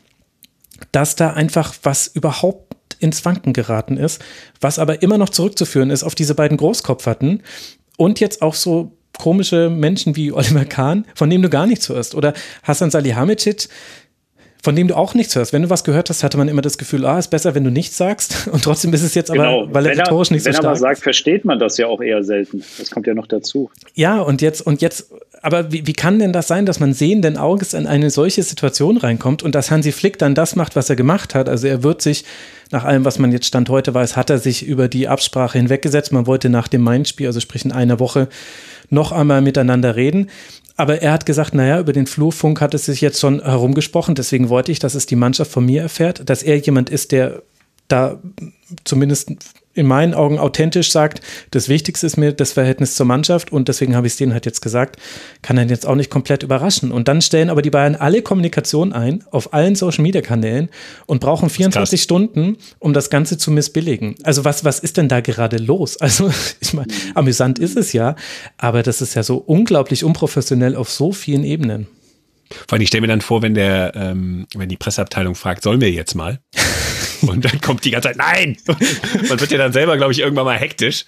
dass 0.91 1.15
da 1.15 1.31
einfach 1.31 1.75
was 1.83 2.07
überhaupt 2.07 2.97
ins 2.99 3.23
Wanken 3.25 3.53
geraten 3.53 3.97
ist, 3.97 4.21
was 4.59 4.79
aber 4.79 5.01
immer 5.01 5.17
noch 5.17 5.29
zurückzuführen 5.29 5.89
ist 5.89 6.03
auf 6.03 6.15
diese 6.15 6.35
beiden 6.35 6.57
Großkopferten 6.57 7.43
und 7.97 8.19
jetzt 8.19 8.41
auch 8.41 8.55
so 8.55 8.91
komische 9.17 9.69
Menschen 9.69 10.15
wie 10.15 10.31
Oliver 10.33 10.65
Kahn, 10.65 11.05
von 11.15 11.29
dem 11.29 11.41
du 11.41 11.49
gar 11.49 11.67
nichts 11.67 11.89
hörst. 11.89 12.15
Oder 12.15 12.33
Hassan 12.63 12.91
Salihamidzic, 12.91 13.69
von 14.65 14.75
dem 14.75 14.87
du 14.87 14.97
auch 14.97 15.13
nichts 15.13 15.35
hörst. 15.35 15.53
Wenn 15.53 15.61
du 15.61 15.69
was 15.69 15.83
gehört 15.83 16.09
hast, 16.09 16.23
hatte 16.23 16.37
man 16.37 16.47
immer 16.47 16.63
das 16.63 16.79
Gefühl, 16.79 17.05
ah, 17.05 17.19
ist 17.19 17.27
besser, 17.27 17.53
wenn 17.53 17.63
du 17.63 17.69
nichts 17.69 17.97
sagst. 17.97 18.47
Und 18.51 18.63
trotzdem 18.63 18.91
ist 18.93 19.03
es 19.03 19.13
jetzt 19.13 19.29
aber, 19.29 19.43
genau. 19.43 19.67
weil 19.71 19.85
er 19.85 19.97
rhetorisch 19.97 20.31
nicht 20.31 20.43
so 20.43 20.49
stark 20.49 20.55
ist. 20.55 20.63
Wenn 20.63 20.65
er 20.65 20.69
aber 20.71 20.79
sagt, 20.79 21.03
versteht 21.03 21.45
man 21.45 21.59
das 21.59 21.77
ja 21.77 21.85
auch 21.85 22.01
eher 22.01 22.23
selten. 22.23 22.63
Das 22.79 22.89
kommt 22.89 23.05
ja 23.05 23.13
noch 23.13 23.27
dazu. 23.27 23.69
Ja, 23.93 24.19
und 24.19 24.41
jetzt, 24.41 24.65
und 24.65 24.81
jetzt, 24.81 25.11
aber 25.43 25.71
wie, 25.71 25.85
wie 25.85 25.93
kann 25.93 26.17
denn 26.17 26.33
das 26.33 26.47
sein, 26.47 26.65
dass 26.65 26.79
man 26.79 26.93
sehenden 26.93 27.37
Auges 27.37 27.75
in 27.75 27.85
eine 27.85 28.09
solche 28.09 28.41
Situation 28.41 28.97
reinkommt 28.97 29.43
und 29.43 29.53
dass 29.53 29.69
Hansi 29.69 29.91
Flick 29.91 30.17
dann 30.17 30.33
das 30.33 30.55
macht, 30.55 30.75
was 30.75 30.89
er 30.89 30.95
gemacht 30.95 31.35
hat? 31.35 31.47
Also 31.47 31.67
er 31.67 31.83
wird 31.83 32.01
sich, 32.01 32.25
nach 32.71 32.85
allem, 32.85 33.05
was 33.05 33.19
man 33.19 33.31
jetzt 33.31 33.45
Stand 33.45 33.69
heute 33.69 33.93
weiß, 33.93 34.17
hat 34.17 34.31
er 34.31 34.39
sich 34.39 34.65
über 34.65 34.87
die 34.87 35.07
Absprache 35.07 35.59
hinweggesetzt. 35.59 36.11
Man 36.11 36.25
wollte 36.25 36.49
nach 36.49 36.67
dem 36.67 36.81
Main-Spiel, 36.81 37.27
also 37.27 37.39
sprich 37.39 37.65
in 37.65 37.71
einer 37.71 37.99
Woche, 37.99 38.29
noch 38.89 39.11
einmal 39.11 39.41
miteinander 39.41 39.95
reden. 39.95 40.31
Aber 40.77 41.01
er 41.01 41.13
hat 41.13 41.25
gesagt, 41.25 41.53
naja, 41.53 41.79
über 41.79 41.93
den 41.93 42.07
Flurfunk 42.07 42.59
hat 42.59 42.73
es 42.73 42.85
sich 42.85 43.01
jetzt 43.01 43.19
schon 43.19 43.41
herumgesprochen, 43.41 44.15
deswegen 44.15 44.49
wollte 44.49 44.71
ich, 44.71 44.79
dass 44.79 44.95
es 44.95 45.05
die 45.05 45.15
Mannschaft 45.15 45.51
von 45.51 45.65
mir 45.65 45.81
erfährt, 45.81 46.29
dass 46.29 46.43
er 46.43 46.57
jemand 46.57 46.89
ist, 46.89 47.11
der 47.11 47.43
da 47.87 48.19
zumindest 48.83 49.31
in 49.75 49.85
meinen 49.85 50.13
Augen 50.13 50.39
authentisch 50.39 50.91
sagt, 50.91 51.21
das 51.51 51.69
Wichtigste 51.69 52.07
ist 52.07 52.17
mir 52.17 52.31
das 52.31 52.53
Verhältnis 52.53 52.95
zur 52.95 53.05
Mannschaft 53.05 53.51
und 53.51 53.67
deswegen 53.67 53.95
habe 53.95 54.07
ich 54.07 54.13
es 54.13 54.17
denen 54.17 54.33
halt 54.33 54.45
jetzt 54.45 54.61
gesagt, 54.61 54.97
kann 55.41 55.57
er 55.57 55.65
jetzt 55.65 55.85
auch 55.85 55.95
nicht 55.95 56.09
komplett 56.09 56.43
überraschen. 56.43 56.91
Und 56.91 57.07
dann 57.07 57.21
stellen 57.21 57.49
aber 57.49 57.61
die 57.61 57.69
Bayern 57.69 57.95
alle 57.95 58.21
Kommunikation 58.21 58.93
ein 58.93 59.23
auf 59.31 59.53
allen 59.53 59.75
Social 59.75 60.01
Media 60.01 60.21
Kanälen 60.21 60.69
und 61.05 61.19
brauchen 61.19 61.49
24 61.49 62.01
Stunden, 62.01 62.57
um 62.79 62.93
das 62.93 63.09
Ganze 63.09 63.37
zu 63.37 63.51
missbilligen. 63.51 64.15
Also 64.23 64.45
was, 64.45 64.63
was 64.63 64.79
ist 64.79 64.97
denn 64.97 65.09
da 65.09 65.21
gerade 65.21 65.57
los? 65.57 65.97
Also 66.05 66.29
ich 66.61 66.73
meine, 66.73 66.87
amüsant 67.15 67.57
ist 67.57 67.75
es 67.75 67.91
ja, 67.91 68.15
aber 68.57 68.83
das 68.83 69.01
ist 69.01 69.15
ja 69.15 69.23
so 69.23 69.37
unglaublich 69.37 70.03
unprofessionell 70.03 70.75
auf 70.75 70.91
so 70.91 71.11
vielen 71.11 71.43
Ebenen. 71.43 71.87
Vor 72.51 72.73
allem, 72.73 72.83
ich 72.83 72.89
stelle 72.89 73.01
mir 73.01 73.07
dann 73.07 73.21
vor, 73.21 73.41
wenn 73.41 73.55
der, 73.55 73.93
ähm, 73.95 74.45
wenn 74.55 74.69
die 74.69 74.77
Presseabteilung 74.77 75.33
fragt, 75.33 75.63
sollen 75.63 75.81
wir 75.81 75.91
jetzt 75.91 76.13
mal? 76.13 76.39
Und 77.29 77.45
dann 77.45 77.61
kommt 77.61 77.85
die 77.85 77.91
ganze 77.91 78.09
Zeit, 78.09 78.17
nein! 78.17 78.57
Man 78.67 79.39
wird 79.39 79.51
ja 79.51 79.57
dann 79.57 79.73
selber, 79.73 79.97
glaube 79.97 80.11
ich, 80.11 80.19
irgendwann 80.19 80.45
mal 80.45 80.57
hektisch. 80.57 81.05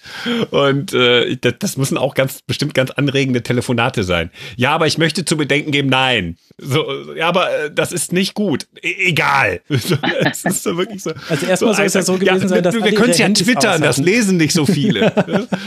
Und 0.50 0.92
äh, 0.92 1.36
das, 1.36 1.54
das 1.58 1.76
müssen 1.76 1.98
auch 1.98 2.14
ganz 2.14 2.42
bestimmt 2.42 2.74
ganz 2.74 2.90
anregende 2.90 3.42
Telefonate 3.42 4.04
sein. 4.04 4.30
Ja, 4.56 4.72
aber 4.74 4.86
ich 4.86 4.98
möchte 4.98 5.24
zu 5.24 5.36
bedenken 5.36 5.70
geben, 5.70 5.88
nein. 5.88 6.36
So, 6.58 7.14
ja, 7.14 7.28
aber 7.28 7.50
äh, 7.56 7.70
das 7.72 7.92
ist 7.92 8.12
nicht 8.12 8.34
gut. 8.34 8.66
E 8.82 9.08
egal. 9.08 9.60
das 10.22 10.44
ist 10.44 10.62
so 10.62 10.76
wirklich 10.76 11.02
so. 11.02 11.12
Also 11.28 11.46
erstmal 11.46 11.72
so 11.72 11.76
soll 11.76 11.86
es 11.86 11.94
ja 11.94 12.02
so 12.02 12.14
gewesen 12.14 12.42
ja, 12.42 12.48
sein, 12.48 12.62
dass 12.62 12.74
wir, 12.74 12.84
wir 12.84 12.94
können 12.94 13.10
es 13.10 13.18
ja 13.18 13.28
twittern, 13.28 13.80
das 13.80 13.98
lesen 13.98 14.36
nicht 14.36 14.52
so 14.52 14.66
viele. 14.66 15.12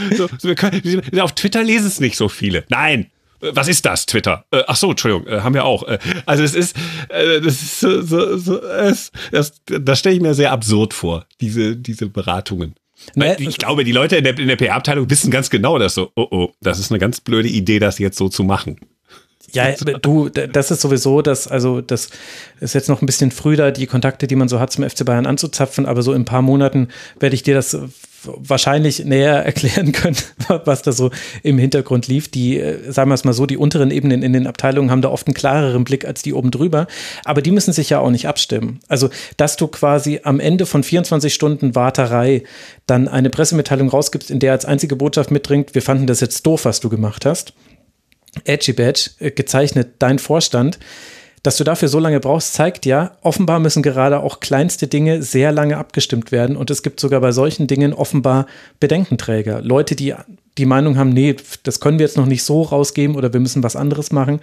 so, 0.17 0.27
wir 0.41 0.55
können, 0.55 0.81
auf 1.19 1.33
Twitter 1.33 1.63
lesen 1.63 1.87
es 1.87 1.99
nicht 1.99 2.17
so 2.17 2.27
viele. 2.27 2.65
Nein, 2.69 3.07
was 3.41 3.67
ist 3.67 3.85
das, 3.85 4.05
Twitter? 4.05 4.45
Äh, 4.51 4.63
ach 4.67 4.75
so, 4.75 4.91
Entschuldigung, 4.91 5.27
äh, 5.27 5.41
haben 5.41 5.53
wir 5.53 5.65
auch. 5.65 5.83
Äh, 5.83 5.99
also 6.25 6.43
es 6.43 6.53
ist, 6.53 6.75
äh, 7.09 7.41
das 7.41 7.61
ist 7.61 7.79
so, 7.79 8.01
so, 8.01 8.37
so 8.37 8.61
es, 8.61 9.11
das, 9.31 9.53
das 9.65 9.99
stelle 9.99 10.15
ich 10.15 10.21
mir 10.21 10.33
sehr 10.33 10.51
absurd 10.51 10.93
vor, 10.93 11.25
diese, 11.39 11.75
diese 11.75 12.07
Beratungen. 12.07 12.75
Nee, 13.15 13.35
ich 13.39 13.57
glaube, 13.57 13.83
die 13.83 13.91
Leute 13.91 14.17
in 14.17 14.23
der, 14.23 14.37
in 14.37 14.47
der 14.47 14.55
PR-Abteilung 14.55 15.09
wissen 15.09 15.31
ganz 15.31 15.49
genau, 15.49 15.79
dass 15.79 15.95
so, 15.95 16.11
oh 16.15 16.27
oh, 16.29 16.49
das 16.61 16.79
ist 16.79 16.91
eine 16.91 16.99
ganz 16.99 17.19
blöde 17.19 17.49
Idee, 17.49 17.79
das 17.79 17.97
jetzt 17.97 18.17
so 18.17 18.29
zu 18.29 18.43
machen. 18.43 18.79
Ja, 19.53 19.71
du, 20.01 20.29
das 20.29 20.71
ist 20.71 20.81
sowieso, 20.81 21.21
das, 21.21 21.47
also 21.47 21.81
das 21.81 22.09
ist 22.59 22.73
jetzt 22.73 22.89
noch 22.89 23.01
ein 23.01 23.05
bisschen 23.05 23.31
früh 23.31 23.55
da, 23.55 23.71
die 23.71 23.87
Kontakte, 23.87 24.27
die 24.27 24.35
man 24.35 24.47
so 24.47 24.59
hat 24.59 24.71
zum 24.71 24.87
FC 24.87 25.05
Bayern 25.05 25.25
anzuzapfen, 25.25 25.85
aber 25.85 26.03
so 26.03 26.13
in 26.13 26.21
ein 26.21 26.25
paar 26.25 26.41
Monaten 26.41 26.89
werde 27.19 27.35
ich 27.35 27.43
dir 27.43 27.55
das 27.55 27.77
wahrscheinlich 28.23 29.03
näher 29.05 29.33
erklären 29.45 29.91
können, 29.91 30.17
was 30.65 30.81
da 30.81 30.91
so 30.91 31.11
im 31.43 31.57
Hintergrund 31.57 32.07
lief. 32.07 32.29
Die, 32.29 32.59
äh, 32.59 32.91
sagen 32.91 33.09
wir 33.09 33.15
es 33.15 33.23
mal 33.23 33.33
so, 33.33 33.45
die 33.45 33.57
unteren 33.57 33.91
Ebenen 33.91 34.23
in 34.23 34.33
den 34.33 34.47
Abteilungen 34.47 34.91
haben 34.91 35.01
da 35.01 35.09
oft 35.09 35.27
einen 35.27 35.33
klareren 35.33 35.83
Blick 35.83 36.05
als 36.05 36.21
die 36.21 36.33
oben 36.33 36.51
drüber. 36.51 36.87
Aber 37.25 37.41
die 37.41 37.51
müssen 37.51 37.73
sich 37.73 37.89
ja 37.89 37.99
auch 37.99 38.11
nicht 38.11 38.27
abstimmen. 38.27 38.79
Also, 38.87 39.09
dass 39.37 39.55
du 39.55 39.67
quasi 39.67 40.21
am 40.23 40.39
Ende 40.39 40.65
von 40.65 40.83
24 40.83 41.33
Stunden 41.33 41.75
Warterei 41.75 42.43
dann 42.85 43.07
eine 43.07 43.29
Pressemitteilung 43.29 43.89
rausgibst, 43.89 44.31
in 44.31 44.39
der 44.39 44.51
als 44.51 44.65
einzige 44.65 44.95
Botschaft 44.95 45.31
mitdringt, 45.31 45.75
wir 45.75 45.81
fanden 45.81 46.07
das 46.07 46.19
jetzt 46.19 46.45
doof, 46.45 46.65
was 46.65 46.79
du 46.79 46.89
gemacht 46.89 47.25
hast. 47.25 47.53
Edgy 48.45 48.73
Badge, 48.73 49.11
äh, 49.19 49.31
gezeichnet 49.31 49.95
dein 49.99 50.19
Vorstand 50.19 50.79
dass 51.43 51.57
du 51.57 51.63
dafür 51.63 51.87
so 51.87 51.99
lange 51.99 52.19
brauchst, 52.19 52.53
zeigt 52.53 52.85
ja, 52.85 53.17
offenbar 53.21 53.59
müssen 53.59 53.81
gerade 53.81 54.19
auch 54.19 54.39
kleinste 54.39 54.87
Dinge 54.87 55.23
sehr 55.23 55.51
lange 55.51 55.77
abgestimmt 55.77 56.31
werden. 56.31 56.55
Und 56.55 56.69
es 56.69 56.83
gibt 56.83 56.99
sogar 56.99 57.19
bei 57.19 57.31
solchen 57.31 57.67
Dingen 57.67 57.93
offenbar 57.93 58.45
Bedenkenträger. 58.79 59.61
Leute, 59.61 59.95
die 59.95 60.13
die 60.57 60.65
Meinung 60.65 60.97
haben, 60.97 61.09
nee, 61.09 61.35
das 61.63 61.79
können 61.79 61.97
wir 61.97 62.05
jetzt 62.05 62.17
noch 62.17 62.25
nicht 62.25 62.43
so 62.43 62.61
rausgeben 62.61 63.15
oder 63.15 63.33
wir 63.33 63.39
müssen 63.39 63.63
was 63.63 63.75
anderes 63.75 64.11
machen. 64.11 64.41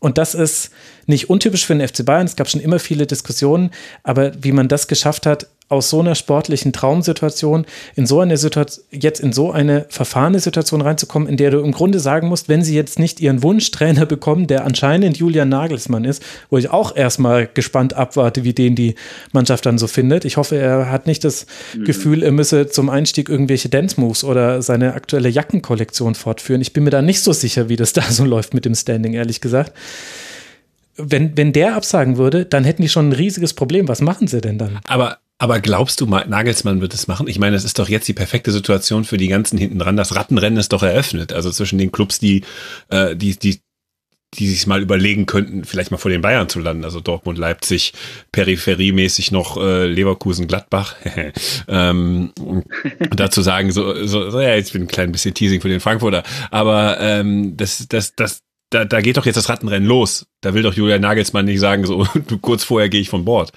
Und 0.00 0.18
das 0.18 0.34
ist 0.34 0.70
nicht 1.06 1.30
untypisch 1.30 1.66
für 1.66 1.74
den 1.74 1.86
FC 1.86 2.04
Bayern. 2.04 2.26
Es 2.26 2.36
gab 2.36 2.48
schon 2.48 2.60
immer 2.60 2.78
viele 2.78 3.06
Diskussionen, 3.06 3.70
aber 4.02 4.32
wie 4.42 4.52
man 4.52 4.68
das 4.68 4.88
geschafft 4.88 5.26
hat, 5.26 5.46
aus 5.68 5.90
so 5.90 6.00
einer 6.00 6.14
sportlichen 6.14 6.72
Traumsituation 6.72 7.66
in 7.96 8.06
so 8.06 8.20
eine 8.20 8.36
Situation, 8.36 8.84
jetzt 8.92 9.18
in 9.20 9.32
so 9.32 9.50
eine 9.50 9.86
verfahrene 9.88 10.38
Situation 10.38 10.80
reinzukommen, 10.80 11.28
in 11.28 11.36
der 11.36 11.50
du 11.50 11.58
im 11.58 11.72
Grunde 11.72 11.98
sagen 11.98 12.28
musst, 12.28 12.48
wenn 12.48 12.62
sie 12.62 12.74
jetzt 12.74 12.98
nicht 12.98 13.20
ihren 13.20 13.42
Wunschtrainer 13.42 14.06
bekommen, 14.06 14.46
der 14.46 14.64
anscheinend 14.64 15.16
Julian 15.16 15.48
Nagelsmann 15.48 16.04
ist, 16.04 16.22
wo 16.50 16.58
ich 16.58 16.70
auch 16.70 16.94
erstmal 16.94 17.48
gespannt 17.52 17.94
abwarte, 17.94 18.44
wie 18.44 18.52
den 18.52 18.76
die 18.76 18.94
Mannschaft 19.32 19.66
dann 19.66 19.78
so 19.78 19.88
findet. 19.88 20.24
Ich 20.24 20.36
hoffe, 20.36 20.56
er 20.56 20.90
hat 20.90 21.06
nicht 21.06 21.24
das 21.24 21.46
mhm. 21.74 21.84
Gefühl, 21.84 22.22
er 22.22 22.32
müsse 22.32 22.68
zum 22.68 22.88
Einstieg 22.88 23.28
irgendwelche 23.28 23.68
Dance 23.68 24.00
Moves 24.00 24.22
oder 24.22 24.62
seine 24.62 24.94
aktuelle 24.94 25.28
Jackenkollektion 25.28 26.14
fortführen. 26.14 26.60
Ich 26.60 26.72
bin 26.72 26.84
mir 26.84 26.90
da 26.90 27.02
nicht 27.02 27.22
so 27.22 27.32
sicher, 27.32 27.68
wie 27.68 27.76
das 27.76 27.92
da 27.94 28.02
so 28.02 28.24
läuft 28.24 28.54
mit 28.54 28.64
dem 28.64 28.74
Standing, 28.74 29.14
ehrlich 29.14 29.40
gesagt 29.40 29.72
wenn, 30.98 31.36
wenn 31.36 31.52
der 31.52 31.76
absagen 31.76 32.16
würde, 32.16 32.46
dann 32.46 32.64
hätten 32.64 32.80
die 32.80 32.88
schon 32.88 33.10
ein 33.10 33.12
riesiges 33.12 33.52
Problem. 33.52 33.86
Was 33.86 34.00
machen 34.00 34.28
sie 34.28 34.40
denn 34.40 34.56
dann? 34.56 34.80
Aber 34.86 35.18
aber 35.38 35.60
glaubst 35.60 36.00
du, 36.00 36.06
Nagelsmann 36.06 36.80
wird 36.80 36.94
es 36.94 37.08
machen? 37.08 37.28
Ich 37.28 37.38
meine, 37.38 37.56
es 37.56 37.64
ist 37.64 37.78
doch 37.78 37.88
jetzt 37.88 38.08
die 38.08 38.14
perfekte 38.14 38.52
Situation 38.52 39.04
für 39.04 39.18
die 39.18 39.28
ganzen 39.28 39.58
hinten 39.58 39.78
dran. 39.78 39.96
Das 39.96 40.16
Rattenrennen 40.16 40.58
ist 40.58 40.72
doch 40.72 40.82
eröffnet. 40.82 41.32
Also 41.32 41.50
zwischen 41.50 41.78
den 41.78 41.92
Clubs, 41.92 42.18
die, 42.18 42.42
äh, 42.88 43.14
die, 43.14 43.38
die, 43.38 43.60
die 44.34 44.48
sich 44.48 44.66
mal 44.66 44.80
überlegen 44.80 45.26
könnten, 45.26 45.64
vielleicht 45.64 45.90
mal 45.90 45.98
vor 45.98 46.10
den 46.10 46.22
Bayern 46.22 46.48
zu 46.48 46.58
landen. 46.58 46.84
Also 46.84 47.00
Dortmund, 47.00 47.36
Leipzig, 47.36 47.92
peripheriemäßig 48.32 49.30
noch 49.30 49.58
äh, 49.58 49.86
Leverkusen, 49.86 50.46
Gladbach. 50.46 50.96
ähm, 51.68 52.32
dazu 53.14 53.42
sagen, 53.42 53.72
so, 53.72 54.06
so, 54.06 54.30
so, 54.30 54.40
ja, 54.40 54.54
jetzt 54.54 54.72
bin 54.72 54.82
ein 54.82 54.88
klein 54.88 55.12
bisschen 55.12 55.34
Teasing 55.34 55.60
für 55.60 55.68
den 55.68 55.80
Frankfurter. 55.80 56.22
Aber 56.50 56.98
ähm, 56.98 57.58
das, 57.58 57.86
das, 57.88 58.14
das, 58.14 58.40
da, 58.70 58.86
da 58.86 59.02
geht 59.02 59.18
doch 59.18 59.26
jetzt 59.26 59.36
das 59.36 59.50
Rattenrennen 59.50 59.86
los. 59.86 60.26
Da 60.40 60.54
will 60.54 60.62
doch 60.62 60.74
Julian 60.74 61.02
Nagelsmann 61.02 61.44
nicht 61.44 61.60
sagen, 61.60 61.84
so 61.84 62.06
kurz 62.40 62.64
vorher 62.64 62.88
gehe 62.88 63.02
ich 63.02 63.10
von 63.10 63.26
Bord. 63.26 63.52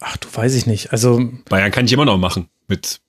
Ach, 0.00 0.16
du 0.16 0.28
weiß 0.32 0.54
ich 0.54 0.66
nicht. 0.66 0.92
Also 0.92 1.20
Bayern 1.48 1.70
kann 1.70 1.86
ich 1.86 1.92
immer 1.92 2.04
noch 2.04 2.18
machen 2.18 2.48
mit 2.68 3.00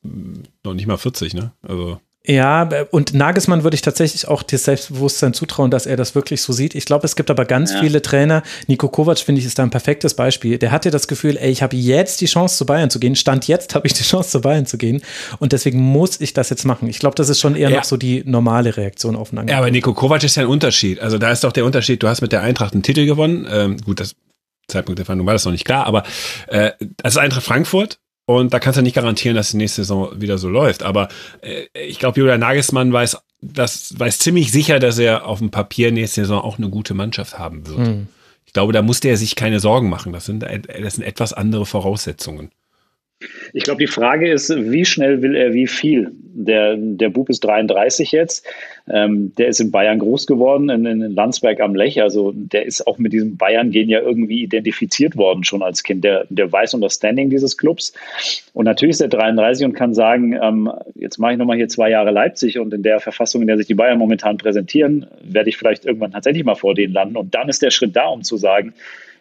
noch 0.63 0.73
nicht 0.73 0.87
mal 0.87 0.97
40, 0.97 1.33
ne? 1.33 1.51
Also 1.61 1.99
ja, 2.29 2.67
und 2.91 3.13
Nagelsmann 3.13 3.63
würde 3.63 3.75
ich 3.75 3.81
tatsächlich 3.81 4.27
auch 4.27 4.43
das 4.43 4.65
Selbstbewusstsein 4.65 5.33
zutrauen, 5.33 5.71
dass 5.71 5.85
er 5.85 5.95
das 5.95 6.13
wirklich 6.13 6.41
so 6.41 6.51
sieht. 6.51 6.75
Ich 6.75 6.83
glaube, 6.83 7.05
es 7.05 7.15
gibt 7.15 7.31
aber 7.31 7.45
ganz 7.45 7.71
ja. 7.71 7.79
viele 7.79 8.01
Trainer. 8.01 8.43
Nico 8.67 8.89
Kovac, 8.89 9.19
finde 9.19 9.39
ich, 9.39 9.47
ist 9.47 9.57
da 9.57 9.63
ein 9.63 9.69
perfektes 9.69 10.13
Beispiel. 10.13 10.57
Der 10.57 10.71
hatte 10.71 10.91
das 10.91 11.07
Gefühl, 11.07 11.37
ey, 11.37 11.49
ich 11.49 11.63
habe 11.63 11.77
jetzt 11.77 12.19
die 12.19 12.25
Chance, 12.25 12.57
zu 12.57 12.65
Bayern 12.65 12.89
zu 12.89 12.99
gehen. 12.99 13.15
Stand 13.15 13.47
jetzt 13.47 13.75
habe 13.75 13.87
ich 13.87 13.93
die 13.93 14.03
Chance, 14.03 14.29
zu 14.29 14.41
Bayern 14.41 14.65
zu 14.65 14.77
gehen. 14.77 15.01
Und 15.39 15.53
deswegen 15.53 15.79
muss 15.79 16.19
ich 16.19 16.33
das 16.33 16.49
jetzt 16.49 16.65
machen. 16.65 16.89
Ich 16.89 16.99
glaube, 16.99 17.15
das 17.15 17.29
ist 17.29 17.39
schon 17.39 17.55
eher 17.55 17.69
ja. 17.69 17.77
noch 17.77 17.85
so 17.85 17.95
die 17.95 18.23
normale 18.25 18.75
Reaktion 18.75 19.15
auf 19.15 19.29
einen 19.29 19.39
Angebot. 19.39 19.53
Ja, 19.53 19.59
aber 19.59 19.71
Nico 19.71 19.93
Kovac 19.93 20.21
ist 20.21 20.35
ja 20.35 20.43
ein 20.43 20.49
Unterschied. 20.49 20.99
Also 20.99 21.17
da 21.17 21.31
ist 21.31 21.45
doch 21.45 21.53
der 21.53 21.63
Unterschied, 21.63 22.03
du 22.03 22.09
hast 22.09 22.19
mit 22.19 22.33
der 22.33 22.41
Eintracht 22.41 22.73
einen 22.73 22.83
Titel 22.83 23.05
gewonnen. 23.05 23.47
Ähm, 23.49 23.77
gut, 23.85 24.01
das 24.01 24.15
Zeitpunkt 24.67 24.99
der 24.99 25.05
Verhandlung 25.05 25.27
war 25.27 25.33
das 25.33 25.45
noch 25.45 25.51
nicht 25.51 25.65
klar, 25.65 25.85
aber 25.85 26.03
äh, 26.47 26.71
das 26.97 27.13
ist 27.13 27.17
Eintracht 27.17 27.43
Frankfurt 27.43 27.99
und 28.25 28.53
da 28.53 28.59
kannst 28.59 28.77
du 28.77 28.83
nicht 28.83 28.95
garantieren, 28.95 29.35
dass 29.37 29.51
die 29.51 29.57
nächste 29.57 29.81
Saison 29.81 30.19
wieder 30.19 30.37
so 30.37 30.49
läuft. 30.49 30.83
Aber 30.83 31.07
äh, 31.41 31.67
ich 31.73 31.99
glaube, 31.99 32.19
Julian 32.19 32.41
Nagelsmann 32.41 32.91
weiß, 32.91 33.17
das 33.41 33.97
weiß 33.97 34.19
ziemlich 34.19 34.51
sicher, 34.51 34.79
dass 34.79 34.99
er 34.99 35.25
auf 35.25 35.39
dem 35.39 35.49
Papier 35.49 35.91
nächste 35.91 36.21
Saison 36.21 36.41
auch 36.41 36.57
eine 36.57 36.69
gute 36.69 36.93
Mannschaft 36.93 37.39
haben 37.39 37.65
wird. 37.67 37.87
Hm. 37.87 38.07
Ich 38.45 38.53
glaube, 38.53 38.73
da 38.73 38.81
musste 38.81 39.07
er 39.07 39.17
sich 39.17 39.35
keine 39.35 39.59
Sorgen 39.59 39.89
machen. 39.89 40.11
Das 40.11 40.25
sind, 40.25 40.43
das 40.43 40.95
sind 40.95 41.03
etwas 41.03 41.33
andere 41.33 41.65
Voraussetzungen. 41.65 42.51
Ich 43.53 43.63
glaube, 43.63 43.79
die 43.79 43.87
Frage 43.87 44.31
ist, 44.31 44.53
wie 44.55 44.85
schnell 44.85 45.23
will 45.23 45.35
er 45.35 45.51
wie 45.53 45.65
viel? 45.65 46.11
Der, 46.39 46.75
der 46.77 47.09
Bub 47.09 47.29
ist 47.29 47.39
33 47.39 48.11
jetzt. 48.11 48.45
Ähm, 48.87 49.33
der 49.37 49.47
ist 49.47 49.59
in 49.59 49.71
Bayern 49.71 49.97
groß 49.97 50.27
geworden, 50.27 50.69
in, 50.69 50.85
in 50.85 50.99
Landsberg 51.15 51.59
am 51.59 51.73
Lech. 51.73 51.99
Also 51.99 52.31
der 52.35 52.67
ist 52.67 52.85
auch 52.85 52.99
mit 52.99 53.13
diesem 53.13 53.35
Bayern-Gen 53.35 53.89
ja 53.89 54.01
irgendwie 54.01 54.43
identifiziert 54.43 55.17
worden 55.17 55.43
schon 55.43 55.63
als 55.63 55.81
Kind. 55.81 56.03
Der, 56.03 56.27
der 56.29 56.51
weiß 56.51 56.75
um 56.75 56.81
das 56.81 56.93
Standing 56.93 57.31
dieses 57.31 57.57
Clubs. 57.57 57.91
Und 58.53 58.65
natürlich 58.65 58.93
ist 58.93 59.01
er 59.01 59.07
33 59.07 59.65
und 59.65 59.73
kann 59.73 59.95
sagen, 59.95 60.37
ähm, 60.39 60.71
jetzt 60.93 61.17
mache 61.17 61.31
ich 61.31 61.37
nochmal 61.39 61.57
hier 61.57 61.69
zwei 61.69 61.89
Jahre 61.89 62.11
Leipzig 62.11 62.59
und 62.59 62.71
in 62.71 62.83
der 62.83 62.99
Verfassung, 62.99 63.41
in 63.41 63.47
der 63.47 63.57
sich 63.57 63.65
die 63.65 63.73
Bayern 63.73 63.97
momentan 63.97 64.37
präsentieren, 64.37 65.07
werde 65.23 65.49
ich 65.49 65.57
vielleicht 65.57 65.85
irgendwann 65.85 66.11
tatsächlich 66.11 66.43
mal 66.43 66.55
vor 66.55 66.75
denen 66.75 66.93
landen. 66.93 67.17
Und 67.17 67.33
dann 67.33 67.49
ist 67.49 67.63
der 67.63 67.71
Schritt 67.71 67.95
da, 67.95 68.05
um 68.05 68.21
zu 68.21 68.37
sagen, 68.37 68.75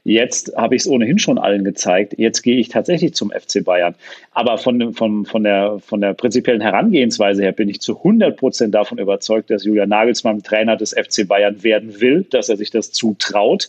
Jetzt 0.09 0.53
habe 0.57 0.77
ich 0.77 0.83
es 0.83 0.89
ohnehin 0.89 1.19
schon 1.19 1.37
allen 1.37 1.65
gezeigt. 1.65 2.15
Jetzt 2.17 2.43
gehe 2.43 2.59
ich 2.59 2.69
tatsächlich 2.69 3.15
zum 3.15 3.33
FC 3.33 3.65
Bayern. 3.65 3.97
Aber 4.31 4.57
von, 4.57 4.95
von, 4.95 5.27
von, 5.27 5.43
der, 5.43 5.81
von 5.81 6.01
der 6.01 6.15
prinzipiellen 6.15 6.61
Herangehensweise 6.61 7.43
her 7.43 7.51
bin 7.51 7.69
ich 7.69 7.81
zu 7.81 7.97
100 7.97 8.37
Prozent 8.37 8.73
davon 8.73 8.99
überzeugt, 8.99 9.51
dass 9.51 9.65
Julian 9.65 9.89
Nagelsmann 9.89 10.45
Trainer 10.45 10.77
des 10.77 10.93
FC 10.93 11.27
Bayern 11.27 11.65
werden 11.65 12.01
will, 12.01 12.25
dass 12.31 12.49
er 12.49 12.57
sich 12.57 12.71
das 12.71 12.93
zutraut 12.93 13.69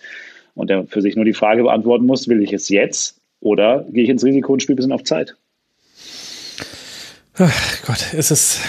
und 0.54 0.70
er 0.70 0.86
für 0.86 1.02
sich 1.02 1.16
nur 1.16 1.26
die 1.26 1.34
Frage 1.34 1.64
beantworten 1.64 2.06
muss, 2.06 2.28
will 2.28 2.44
ich 2.44 2.54
es 2.54 2.70
jetzt 2.70 3.20
oder 3.40 3.88
gehe 3.90 4.04
ich 4.04 4.10
ins 4.10 4.24
Risiko 4.24 4.54
und 4.54 4.62
spiele 4.62 4.76
ein 4.76 4.78
bisschen 4.78 4.92
auf 4.92 5.04
Zeit? 5.06 5.36
Ach 7.40 7.84
Gott, 7.88 8.14
es 8.16 8.30
ist 8.30 8.60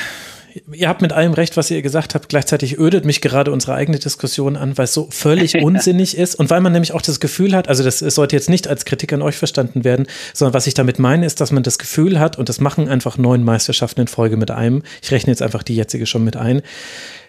ihr 0.73 0.89
habt 0.89 1.03
mit 1.03 1.13
allem 1.13 1.33
recht, 1.33 1.57
was 1.57 1.71
ihr 1.71 1.83
gesagt 1.83 2.15
habt. 2.15 2.29
Gleichzeitig 2.29 2.79
ödet 2.79 3.05
mich 3.05 3.21
gerade 3.21 3.53
unsere 3.53 3.75
eigene 3.75 3.99
Diskussion 3.99 4.57
an, 4.57 4.77
weil 4.79 4.85
es 4.85 4.95
so 4.95 5.09
völlig 5.11 5.57
unsinnig 5.63 6.17
ist 6.17 6.35
und 6.35 6.51
weil 6.51 6.61
man 6.61 6.73
nämlich 6.73 6.93
auch 6.93 7.03
das 7.03 7.21
Gefühl 7.21 7.55
hat, 7.55 7.69
also 7.69 7.83
das 7.83 7.99
sollte 7.99 8.37
jetzt 8.37 8.51
nicht 8.51 8.69
als 8.69 8.85
Kritik 8.85 9.13
an 9.13 9.23
euch 9.23 9.37
verstanden 9.37 9.85
werden, 9.85 10.07
sondern 10.35 10.55
was 10.55 10.67
ich 10.67 10.75
damit 10.75 10.99
meine, 10.99 11.27
ist, 11.27 11.41
dass 11.41 11.53
man 11.53 11.63
das 11.63 11.79
Gefühl 11.79 12.19
hat, 12.19 12.39
und 12.39 12.49
das 12.49 12.61
machen 12.61 12.89
einfach 12.89 13.19
neun 13.19 13.45
Meisterschaften 13.45 14.03
in 14.03 14.09
Folge 14.09 14.37
mit 14.37 14.51
einem, 14.51 14.83
ich 15.03 15.11
rechne 15.11 15.33
jetzt 15.33 15.43
einfach 15.43 15.63
die 15.63 15.77
jetzige 15.77 16.07
schon 16.07 16.25
mit 16.25 16.37
ein, 16.37 16.63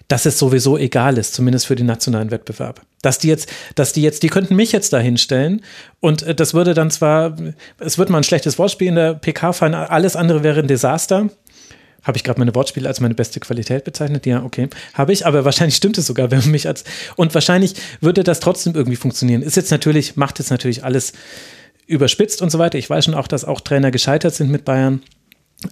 dass 0.09 0.25
es 0.25 0.39
sowieso 0.39 0.77
egal 0.77 1.17
ist, 1.17 1.35
zumindest 1.35 1.67
für 1.67 1.75
den 1.75 1.85
nationalen 1.85 2.31
Wettbewerb. 2.31 2.81
Dass 3.01 3.19
die 3.19 3.27
jetzt, 3.27 3.47
dass 3.75 3.93
die 3.93 4.01
jetzt, 4.01 4.23
die 4.23 4.27
könnten 4.27 4.55
mich 4.55 4.71
jetzt 4.71 4.91
da 4.91 4.97
hinstellen 4.97 5.61
und 6.01 6.23
äh, 6.23 6.35
das 6.35 6.53
würde 6.53 6.73
dann 6.73 6.91
zwar, 6.91 7.37
es 7.77 7.97
wird 7.97 8.09
mal 8.09 8.17
ein 8.17 8.23
schlechtes 8.23 8.57
Wortspiel 8.57 8.89
in 8.89 8.95
der 8.95 9.13
PK 9.13 9.53
fallen, 9.53 9.75
alles 9.75 10.15
andere 10.15 10.43
wäre 10.43 10.59
ein 10.59 10.67
Desaster. 10.67 11.29
Habe 12.09 12.17
ich 12.17 12.23
gerade 12.23 12.39
meine 12.39 12.55
Wortspiele 12.55 12.87
als 12.87 13.01
meine 13.01 13.13
beste 13.13 13.39
Qualität 13.39 13.83
bezeichnet? 13.83 14.25
Ja, 14.25 14.41
okay. 14.41 14.67
Habe 14.95 15.13
ich, 15.13 15.27
aber 15.27 15.45
wahrscheinlich 15.45 15.75
stimmt 15.75 15.95
es 15.99 16.07
sogar, 16.07 16.31
wenn 16.31 16.39
man 16.39 16.49
mich 16.49 16.67
als. 16.67 16.83
Und 17.17 17.35
wahrscheinlich 17.35 17.75
würde 18.01 18.23
das 18.23 18.39
trotzdem 18.39 18.73
irgendwie 18.73 18.95
funktionieren. 18.95 19.43
Ist 19.43 19.55
jetzt 19.55 19.69
natürlich, 19.69 20.15
macht 20.15 20.39
jetzt 20.39 20.49
natürlich 20.49 20.83
alles 20.83 21.13
überspitzt 21.85 22.41
und 22.41 22.49
so 22.49 22.57
weiter. 22.57 22.79
Ich 22.79 22.89
weiß 22.89 23.05
schon 23.05 23.13
auch, 23.13 23.27
dass 23.27 23.45
auch 23.45 23.61
Trainer 23.61 23.91
gescheitert 23.91 24.33
sind 24.33 24.49
mit 24.49 24.65
Bayern. 24.65 25.03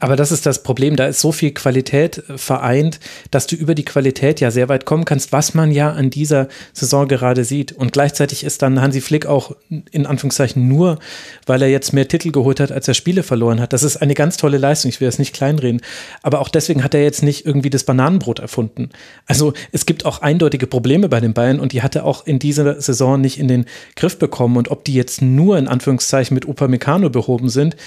Aber 0.02 0.18
das 0.18 0.34
ist 0.34 0.46
das 0.46 0.64
Problem, 0.64 0.98
da 0.98 1.06
ist 1.06 1.22
so 1.22 1.32
viel 1.32 1.52
Qualität 1.52 2.22
äh, 2.30 2.38
vereint, 2.38 3.00
dass 3.32 3.48
du 3.48 3.56
über 3.56 3.74
die 3.74 3.86
Qualität 3.86 4.42
ja 4.42 4.52
sehr 4.52 4.68
weit 4.68 4.84
kommen 4.84 5.06
kannst, 5.06 5.32
was 5.32 5.54
man 5.54 5.72
ja 5.72 5.92
an 5.92 6.10
dieser 6.10 6.50
Saison 6.74 7.08
gerade 7.08 7.46
sieht. 7.46 7.72
Und 7.72 7.94
gleichzeitig 7.94 8.44
ist 8.44 8.62
dann 8.62 8.82
Hansi 8.82 9.00
Flick 9.00 9.26
auch 9.26 9.56
in 9.70 10.06
Anführungszeichen 10.06 10.68
nur, 10.68 11.00
weil 11.46 11.62
er 11.62 11.70
jetzt 11.70 11.94
mehr 11.94 12.06
Titel 12.06 12.32
geholt 12.32 12.60
hat, 12.60 12.74
als 12.74 12.90
er 12.90 12.96
Spiele 12.96 13.24
verloren 13.24 13.62
hat. 13.62 13.72
Das 13.72 13.84
ist 13.84 13.96
eine 13.96 14.14
ganz 14.14 14.36
tolle 14.36 14.58
Leistung, 14.58 14.90
ich 14.90 15.00
will 15.00 15.08
das 15.08 15.20
nicht 15.20 15.34
kleinreden. 15.34 15.82
Aber 16.22 16.42
auch 16.42 16.50
deswegen 16.50 16.84
hat 16.84 16.94
er 16.94 17.04
jetzt 17.04 17.24
nicht 17.24 17.46
irgendwie 17.46 17.70
das 17.70 17.86
Bananenbrot 17.86 18.40
erfunden. 18.40 18.90
Also 19.26 19.54
es 19.72 19.86
gibt 19.86 20.06
auch 20.06 20.22
eindeutige 20.22 20.68
Probleme 20.68 21.08
bei 21.08 21.22
den 21.22 21.34
Bayern 21.34 21.62
und 21.62 21.72
die 21.72 21.82
hat 21.82 21.96
er 21.96 22.04
auch 22.04 22.28
in 22.28 22.40
dieser 22.40 22.82
Saison 22.82 23.22
nicht 23.22 23.40
in 23.40 23.48
den 23.48 23.66
Griff 23.96 24.20
bekommen. 24.20 24.58
Und 24.58 24.70
ob 24.70 24.84
die 24.84 24.96
jetzt 24.96 25.22
nur 25.22 25.58
in 25.58 25.70
Anführungszeichen 25.70 26.36
mit 26.36 26.46
Upamecano 26.46 27.10
behoben 27.10 27.48
sind, 27.48 27.78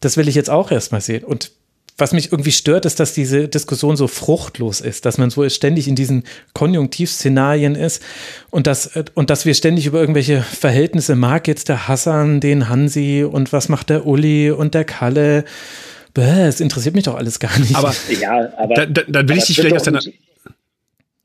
das 0.00 0.16
will 0.16 0.28
ich 0.28 0.34
jetzt 0.34 0.50
auch 0.50 0.70
erstmal 0.70 1.00
sehen. 1.00 1.24
Und 1.24 1.52
was 1.98 2.12
mich 2.12 2.30
irgendwie 2.30 2.52
stört, 2.52 2.86
ist, 2.86 3.00
dass 3.00 3.12
diese 3.12 3.48
Diskussion 3.48 3.96
so 3.96 4.06
fruchtlos 4.06 4.80
ist, 4.80 5.04
dass 5.04 5.18
man 5.18 5.30
so 5.30 5.46
ständig 5.48 5.88
in 5.88 5.96
diesen 5.96 6.22
Konjunktivszenarien 6.54 7.74
ist 7.74 8.02
und 8.50 8.68
dass, 8.68 8.92
und 9.14 9.30
dass 9.30 9.44
wir 9.44 9.54
ständig 9.54 9.86
über 9.86 9.98
irgendwelche 9.98 10.40
Verhältnisse, 10.42 11.16
mag 11.16 11.48
jetzt 11.48 11.68
der 11.68 11.88
Hassan 11.88 12.38
den 12.38 12.68
Hansi 12.68 13.26
und 13.28 13.52
was 13.52 13.68
macht 13.68 13.90
der 13.90 14.06
Uli 14.06 14.52
und 14.52 14.74
der 14.74 14.84
Kalle. 14.84 15.44
Es 16.14 16.60
interessiert 16.60 16.96
mich 16.96 17.04
doch 17.04 17.16
alles 17.16 17.38
gar 17.38 17.56
nicht. 17.58 17.76
Aber, 17.76 17.94
ja, 18.20 18.52
aber 18.56 18.74
dann, 18.74 18.94
dann, 18.94 19.04
dann 19.08 19.28
will 19.28 19.38
ich 19.38 19.44
dich 19.44 19.56
vielleicht 19.56 19.76
aus 19.76 19.84
deiner. 19.84 20.00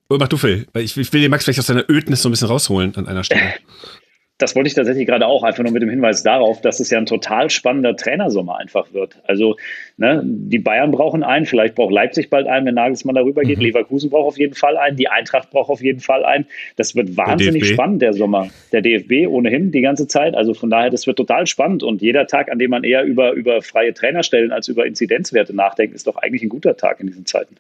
Oh, 0.10 0.18
mach 0.20 0.28
du, 0.28 0.38
Phil. 0.38 0.68
Ich, 0.76 0.96
ich 0.98 1.12
will 1.14 1.22
den 1.22 1.32
Max 1.32 1.46
vielleicht 1.46 1.60
aus 1.60 1.66
deiner 1.66 1.90
Ödnis 1.90 2.22
so 2.22 2.30
ein 2.30 2.32
bisschen 2.32 2.48
rausholen 2.48 2.96
an 2.96 3.08
einer 3.08 3.24
Stelle. 3.24 3.42
das 4.44 4.58
wollte 4.58 4.68
ich 4.68 4.74
tatsächlich 4.74 5.08
gerade 5.08 5.26
auch, 5.26 5.44
einfach 5.44 5.64
nur 5.64 5.72
mit 5.72 5.82
dem 5.82 5.90
Hinweis 5.90 6.22
darauf, 6.22 6.60
dass 6.60 6.82
es 6.82 6.90
ja 6.90 6.98
ein 6.98 7.06
total 7.06 7.50
spannender 7.50 7.96
Trainersommer 7.96 8.58
einfach 8.58 8.92
wird. 8.92 9.18
Also 9.26 9.56
ne, 9.96 10.22
die 10.26 10.60
Bayern 10.60 10.92
brauchen 10.92 11.24
einen, 11.24 11.46
vielleicht 11.46 11.76
braucht 11.76 11.94
Leipzig 11.94 12.30
bald 12.30 12.48
einen, 12.48 12.66
wenn 12.66 12.76
Nagelsmann 12.76 13.16
darüber 13.16 13.44
geht. 13.44 13.60
Mhm. 13.60 13.64
Leverkusen 13.64 14.10
braucht 14.10 14.28
auf 14.28 14.38
jeden 14.38 14.54
Fall 14.54 14.76
einen, 14.76 14.98
die 14.98 15.08
Eintracht 15.08 15.50
braucht 15.50 15.70
auf 15.70 15.82
jeden 15.82 16.02
Fall 16.02 16.26
einen. 16.26 16.46
Das 16.76 16.94
wird 16.94 17.16
wahnsinnig 17.16 17.64
der 17.64 17.74
spannend, 17.74 18.02
der 18.02 18.12
Sommer. 18.12 18.50
Der 18.74 18.82
DFB 18.82 19.30
ohnehin 19.30 19.72
die 19.72 19.80
ganze 19.80 20.08
Zeit. 20.10 20.36
Also 20.36 20.54
von 20.54 20.70
daher, 20.70 20.90
das 20.90 21.08
wird 21.08 21.16
total 21.16 21.48
spannend. 21.48 21.82
Und 21.82 22.02
jeder 22.02 22.28
Tag, 22.28 22.52
an 22.52 22.60
dem 22.60 22.72
man 22.72 22.84
eher 22.84 23.06
über, 23.06 23.32
über 23.32 23.62
freie 23.62 23.94
Trainerstellen 23.94 24.52
als 24.52 24.68
über 24.68 24.86
Inzidenzwerte 24.86 25.56
nachdenkt, 25.56 25.96
ist 25.96 26.06
doch 26.06 26.18
eigentlich 26.18 26.44
ein 26.44 26.50
guter 26.50 26.76
Tag 26.76 27.00
in 27.00 27.08
diesen 27.08 27.26
Zeiten. 27.26 27.56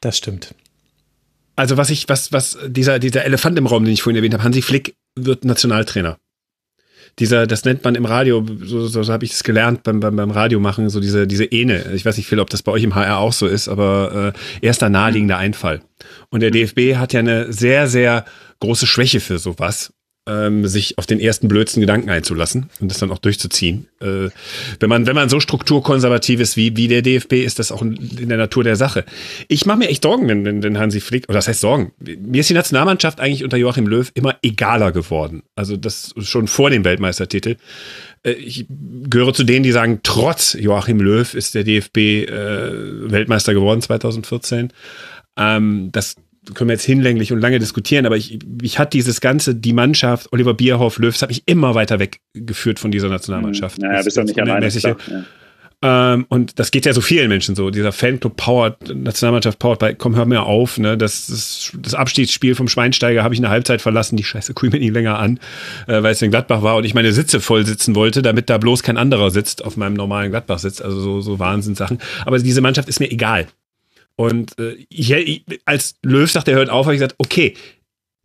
Das 0.00 0.18
stimmt. 0.18 0.56
Also 1.54 1.76
was 1.76 1.90
ich, 1.90 2.08
was, 2.08 2.32
was, 2.32 2.58
dieser, 2.66 2.98
dieser 2.98 3.24
Elefant 3.24 3.56
im 3.58 3.66
Raum, 3.66 3.84
den 3.84 3.94
ich 3.94 4.02
vorhin 4.02 4.16
erwähnt 4.16 4.34
habe, 4.34 4.42
Hansi 4.42 4.60
Flick 4.60 4.96
wird 5.16 5.44
Nationaltrainer. 5.44 6.18
Dieser, 7.18 7.46
das 7.46 7.64
nennt 7.64 7.82
man 7.82 7.94
im 7.94 8.04
Radio, 8.04 8.44
so, 8.62 8.86
so, 8.86 9.02
so 9.02 9.12
habe 9.12 9.24
ich 9.24 9.32
es 9.32 9.42
gelernt 9.42 9.82
beim, 9.84 10.00
beim, 10.00 10.16
beim 10.16 10.30
Radio 10.30 10.60
machen, 10.60 10.90
so 10.90 11.00
diese, 11.00 11.26
diese 11.26 11.46
Ene. 11.46 11.92
Ich 11.94 12.04
weiß 12.04 12.18
nicht 12.18 12.26
viel, 12.26 12.40
ob 12.40 12.50
das 12.50 12.62
bei 12.62 12.72
euch 12.72 12.82
im 12.82 12.94
HR 12.94 13.18
auch 13.18 13.32
so 13.32 13.46
ist, 13.46 13.68
aber 13.68 14.34
äh, 14.34 14.66
erster 14.66 14.90
naheliegender 14.90 15.38
Einfall. 15.38 15.80
Und 16.28 16.40
der 16.40 16.50
DFB 16.50 16.96
hat 16.96 17.14
ja 17.14 17.20
eine 17.20 17.50
sehr, 17.52 17.86
sehr 17.86 18.26
große 18.60 18.86
Schwäche 18.86 19.20
für 19.20 19.38
sowas 19.38 19.94
ähm, 20.26 20.66
sich 20.66 20.98
auf 20.98 21.06
den 21.06 21.20
ersten 21.20 21.48
blödsten 21.48 21.80
Gedanken 21.80 22.10
einzulassen 22.10 22.68
und 22.80 22.90
das 22.90 22.98
dann 22.98 23.10
auch 23.10 23.18
durchzuziehen. 23.18 23.86
Äh, 24.00 24.30
wenn 24.80 24.88
man 24.88 25.06
wenn 25.06 25.14
man 25.14 25.28
so 25.28 25.40
strukturkonservativ 25.40 26.40
ist 26.40 26.56
wie 26.56 26.76
wie 26.76 26.88
der 26.88 27.02
DFB, 27.02 27.34
ist 27.34 27.58
das 27.58 27.72
auch 27.72 27.82
in 27.82 28.28
der 28.28 28.38
Natur 28.38 28.64
der 28.64 28.76
Sache. 28.76 29.04
Ich 29.48 29.66
mache 29.66 29.78
mir 29.78 29.88
echt 29.88 30.02
Sorgen, 30.02 30.28
wenn, 30.28 30.44
wenn, 30.44 30.62
wenn 30.62 30.78
Hansi 30.78 31.00
Flick, 31.00 31.28
oder 31.28 31.38
das 31.38 31.48
heißt 31.48 31.60
Sorgen. 31.60 31.92
Mir 31.98 32.40
ist 32.40 32.50
die 32.50 32.54
Nationalmannschaft 32.54 33.20
eigentlich 33.20 33.44
unter 33.44 33.56
Joachim 33.56 33.86
Löw 33.86 34.10
immer 34.14 34.36
egaler 34.42 34.92
geworden. 34.92 35.42
Also 35.54 35.76
das 35.76 36.14
schon 36.18 36.48
vor 36.48 36.70
dem 36.70 36.84
Weltmeistertitel. 36.84 37.56
Äh, 38.22 38.32
ich 38.32 38.66
gehöre 38.68 39.34
zu 39.34 39.44
denen, 39.44 39.62
die 39.62 39.72
sagen, 39.72 40.00
trotz 40.02 40.54
Joachim 40.54 41.00
Löw 41.00 41.34
ist 41.34 41.54
der 41.54 41.64
DFB 41.64 41.96
äh, 41.96 43.10
Weltmeister 43.10 43.54
geworden 43.54 43.82
2014. 43.82 44.72
Ähm, 45.36 45.90
das 45.92 46.16
können 46.54 46.68
wir 46.68 46.74
jetzt 46.74 46.84
hinlänglich 46.84 47.32
und 47.32 47.40
lange 47.40 47.58
diskutieren, 47.58 48.06
aber 48.06 48.16
ich, 48.16 48.38
ich 48.62 48.78
hatte 48.78 48.90
dieses 48.90 49.20
ganze, 49.20 49.54
die 49.54 49.72
Mannschaft, 49.72 50.32
Oliver 50.32 50.54
Bierhoff, 50.54 50.98
Löw, 50.98 51.12
das 51.12 51.22
hat 51.22 51.30
mich 51.30 51.42
immer 51.46 51.74
weiter 51.74 51.98
weggeführt 51.98 52.78
von 52.78 52.90
dieser 52.90 53.08
Nationalmannschaft. 53.08 53.78
Naja, 53.78 54.02
bist 54.02 54.16
du 54.16 54.22
nicht 54.22 54.40
alleine. 54.40 54.68
Ja. 54.68 54.96
Ähm, 55.82 56.24
und 56.30 56.58
das 56.58 56.70
geht 56.70 56.86
ja 56.86 56.94
so 56.94 57.02
vielen 57.02 57.28
Menschen 57.28 57.54
so. 57.54 57.70
Dieser 57.70 57.92
Fanclub 57.92 58.36
Powered, 58.36 58.94
Nationalmannschaft 58.94 59.58
Powered 59.58 59.78
bei, 59.78 59.94
komm, 59.94 60.16
hör 60.16 60.24
mir 60.24 60.44
auf, 60.44 60.78
ne? 60.78 60.96
Das, 60.96 61.26
das, 61.26 61.72
das 61.78 61.94
Abstiegsspiel 61.94 62.54
vom 62.54 62.66
Schweinsteiger 62.66 63.22
habe 63.22 63.34
ich 63.34 63.38
in 63.38 63.42
der 63.42 63.50
Halbzeit 63.50 63.82
verlassen, 63.82 64.16
die 64.16 64.24
scheiße 64.24 64.54
Kuh 64.54 64.66
mir 64.66 64.78
nicht 64.78 64.94
länger 64.94 65.18
an, 65.18 65.38
äh, 65.86 66.02
weil 66.02 66.12
es 66.12 66.22
in 66.22 66.30
Gladbach 66.30 66.62
war 66.62 66.76
und 66.76 66.84
ich 66.84 66.94
meine 66.94 67.12
Sitze 67.12 67.40
voll 67.40 67.66
sitzen 67.66 67.94
wollte, 67.94 68.22
damit 68.22 68.48
da 68.48 68.56
bloß 68.56 68.82
kein 68.82 68.96
anderer 68.96 69.30
sitzt, 69.30 69.64
auf 69.64 69.76
meinem 69.76 69.94
normalen 69.94 70.30
Gladbach 70.30 70.58
sitzt. 70.58 70.82
Also 70.82 70.98
so, 70.98 71.20
so 71.20 71.38
Wahnsinnssachen. 71.38 71.98
Aber 72.24 72.38
diese 72.38 72.62
Mannschaft 72.62 72.88
ist 72.88 73.00
mir 73.00 73.10
egal. 73.10 73.46
Und 74.16 74.58
äh, 74.58 74.76
ich, 74.88 75.10
ich, 75.10 75.44
als 75.66 75.96
Löw 76.02 76.30
sagt, 76.30 76.48
er 76.48 76.54
hört 76.54 76.70
auf, 76.70 76.86
habe 76.86 76.94
ich 76.94 77.00
gesagt, 77.00 77.16
okay, 77.18 77.54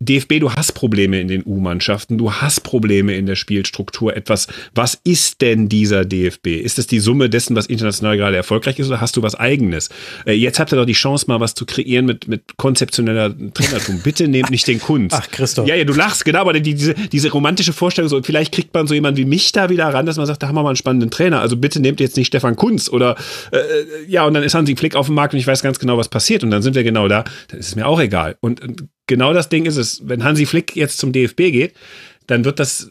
DFB, 0.04 0.40
du 0.40 0.52
hast 0.52 0.72
Probleme 0.72 1.20
in 1.20 1.28
den 1.28 1.42
U-Mannschaften, 1.44 2.18
du 2.18 2.32
hast 2.32 2.62
Probleme 2.62 3.14
in 3.14 3.26
der 3.26 3.36
Spielstruktur. 3.36 4.16
Etwas, 4.16 4.48
was 4.74 4.98
ist 5.04 5.40
denn 5.40 5.68
dieser 5.68 6.04
DFB? 6.04 6.48
Ist 6.48 6.78
es 6.78 6.86
die 6.86 6.98
Summe 6.98 7.30
dessen, 7.30 7.54
was 7.54 7.66
international 7.66 8.16
gerade 8.16 8.36
erfolgreich 8.36 8.78
ist, 8.78 8.88
oder 8.88 9.00
hast 9.00 9.16
du 9.16 9.22
was 9.22 9.34
Eigenes? 9.34 9.90
Äh, 10.26 10.32
jetzt 10.32 10.58
habt 10.58 10.72
ihr 10.72 10.76
doch 10.76 10.86
die 10.86 10.92
Chance, 10.92 11.26
mal 11.28 11.40
was 11.40 11.54
zu 11.54 11.66
kreieren 11.66 12.06
mit, 12.06 12.26
mit 12.28 12.56
konzeptioneller 12.56 13.34
Trainertum. 13.54 14.00
Bitte 14.00 14.28
nehmt 14.28 14.50
nicht 14.50 14.66
den 14.66 14.80
Kunst. 14.80 15.16
Ach, 15.18 15.30
Christoph. 15.30 15.68
Ja, 15.68 15.74
ja, 15.74 15.84
du 15.84 15.92
lachst, 15.92 16.24
genau, 16.24 16.40
aber 16.40 16.52
die, 16.54 16.74
diese, 16.74 16.94
diese 16.94 17.30
romantische 17.30 17.72
Vorstellung, 17.72 18.08
so, 18.08 18.20
vielleicht 18.22 18.52
kriegt 18.52 18.74
man 18.74 18.86
so 18.86 18.94
jemanden 18.94 19.18
wie 19.18 19.24
mich 19.24 19.52
da 19.52 19.68
wieder 19.68 19.86
ran, 19.86 20.06
dass 20.06 20.16
man 20.16 20.26
sagt, 20.26 20.42
da 20.42 20.48
haben 20.48 20.54
wir 20.56 20.62
mal 20.62 20.70
einen 20.70 20.76
spannenden 20.76 21.10
Trainer. 21.10 21.40
Also 21.40 21.56
bitte 21.56 21.80
nehmt 21.80 22.00
jetzt 22.00 22.16
nicht 22.16 22.26
Stefan 22.28 22.56
Kunz 22.56 22.88
oder, 22.88 23.16
äh, 23.52 23.58
äh 23.58 23.62
ja, 24.08 24.24
und 24.26 24.34
dann 24.34 24.42
ist 24.42 24.54
Hansi 24.54 24.74
Flick 24.74 24.96
auf 24.96 25.06
dem 25.06 25.14
Markt 25.14 25.34
und 25.34 25.40
ich 25.40 25.46
weiß 25.46 25.62
ganz 25.62 25.78
genau, 25.78 25.96
was 25.96 26.08
passiert. 26.08 26.42
Und 26.42 26.50
dann 26.50 26.62
sind 26.62 26.74
wir 26.74 26.82
genau 26.82 27.08
da. 27.08 27.24
Dann 27.48 27.60
ist 27.60 27.68
es 27.68 27.76
mir 27.76 27.86
auch 27.86 28.00
egal. 28.00 28.36
Und 28.40 28.60
genau 29.06 29.32
das 29.32 29.48
Ding 29.48 29.66
ist 29.66 29.76
es. 29.76 30.06
Wenn 30.06 30.24
Hansi 30.24 30.46
Flick 30.46 30.76
jetzt 30.76 30.98
zum 30.98 31.12
DFB 31.12 31.36
geht, 31.36 31.74
dann 32.26 32.44
wird 32.44 32.58
das 32.58 32.90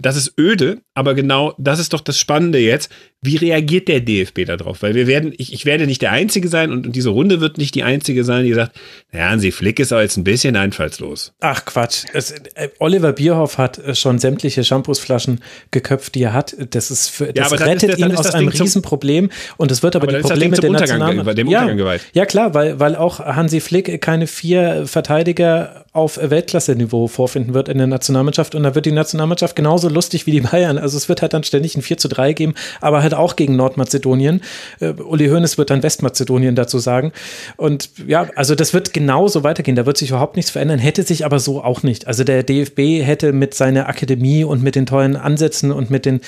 das 0.00 0.16
ist 0.16 0.38
öde, 0.38 0.78
aber 0.94 1.14
genau 1.14 1.54
das 1.58 1.80
ist 1.80 1.92
doch 1.92 2.00
das 2.00 2.18
Spannende 2.18 2.58
jetzt. 2.58 2.90
Wie 3.20 3.36
reagiert 3.36 3.88
der 3.88 4.00
DFB 4.00 4.44
darauf? 4.46 4.82
Weil 4.82 4.94
wir 4.94 5.08
werden, 5.08 5.34
ich, 5.36 5.52
ich 5.52 5.64
werde 5.64 5.86
nicht 5.86 6.02
der 6.02 6.12
Einzige 6.12 6.48
sein 6.48 6.70
und, 6.70 6.86
und 6.86 6.94
diese 6.94 7.08
Runde 7.08 7.40
wird 7.40 7.58
nicht 7.58 7.74
die 7.74 7.82
Einzige 7.82 8.22
sein, 8.22 8.44
die 8.44 8.54
sagt, 8.54 8.78
naja, 9.10 9.30
Hansi 9.30 9.50
Flick 9.50 9.80
ist 9.80 9.92
aber 9.92 10.02
jetzt 10.02 10.16
ein 10.16 10.22
bisschen 10.22 10.54
einfallslos. 10.54 11.32
Ach 11.40 11.64
Quatsch. 11.64 12.04
Es, 12.12 12.30
äh, 12.30 12.68
Oliver 12.78 13.12
Bierhoff 13.12 13.58
hat 13.58 13.78
äh, 13.78 13.96
schon 13.96 14.20
sämtliche 14.20 14.62
Shampoosflaschen 14.62 15.40
geköpft, 15.72 16.14
die 16.14 16.22
er 16.22 16.32
hat. 16.32 16.54
Das 16.70 16.92
ist 16.92 17.08
für, 17.08 17.32
das 17.32 17.50
ja, 17.50 17.56
rettet 17.56 17.94
das, 17.94 17.98
ihn 17.98 18.14
aus 18.14 18.34
einem 18.34 18.48
Riesenproblem 18.48 19.30
und 19.56 19.72
es 19.72 19.82
wird 19.82 19.96
aber, 19.96 20.04
aber 20.04 20.18
die 20.18 20.22
Probleme 20.22 20.56
der 20.56 20.70
Nationalmannschaft. 20.70 21.38
Dem 21.38 21.48
ja, 21.48 21.58
Untergang 21.58 21.76
geweiht. 21.76 22.02
ja 22.12 22.24
klar, 22.24 22.54
weil, 22.54 22.78
weil 22.78 22.94
auch 22.94 23.18
Hansi 23.18 23.60
Flick 23.60 24.00
keine 24.00 24.28
vier 24.28 24.86
Verteidiger 24.86 25.86
auf 25.98 26.18
Weltklasse-Niveau 26.22 27.08
vorfinden 27.08 27.54
wird 27.54 27.68
in 27.68 27.78
der 27.78 27.86
Nationalmannschaft 27.86 28.54
und 28.54 28.62
da 28.62 28.74
wird 28.74 28.86
die 28.86 28.92
Nationalmannschaft 28.92 29.56
genauso 29.56 29.88
lustig 29.88 30.26
wie 30.26 30.30
die 30.30 30.40
Bayern. 30.40 30.78
Also 30.78 30.96
es 30.96 31.08
wird 31.08 31.22
halt 31.22 31.34
dann 31.34 31.44
ständig 31.44 31.76
ein 31.76 31.82
4 31.82 31.98
zu 31.98 32.08
3 32.08 32.32
geben, 32.32 32.54
aber 32.80 33.02
halt 33.02 33.14
auch 33.14 33.36
gegen 33.36 33.56
Nordmazedonien. 33.56 34.40
Äh, 34.80 34.92
Uli 34.92 35.28
Hoeneß 35.28 35.58
wird 35.58 35.70
dann 35.70 35.82
Westmazedonien 35.82 36.54
dazu 36.54 36.78
sagen. 36.78 37.12
Und 37.56 37.90
ja, 38.06 38.28
also 38.36 38.54
das 38.54 38.72
wird 38.72 38.92
genauso 38.92 39.44
weitergehen. 39.44 39.76
Da 39.76 39.86
wird 39.86 39.98
sich 39.98 40.10
überhaupt 40.10 40.36
nichts 40.36 40.50
verändern, 40.50 40.78
hätte 40.78 41.02
sich 41.02 41.24
aber 41.24 41.38
so 41.38 41.62
auch 41.62 41.82
nicht. 41.82 42.06
Also 42.06 42.24
der 42.24 42.42
DFB 42.42 43.04
hätte 43.04 43.32
mit 43.32 43.54
seiner 43.54 43.88
Akademie 43.88 44.44
und 44.44 44.62
mit 44.62 44.74
den 44.74 44.86
tollen 44.86 45.16
Ansätzen 45.16 45.72
und 45.72 45.90
mit, 45.90 46.06
den, 46.06 46.20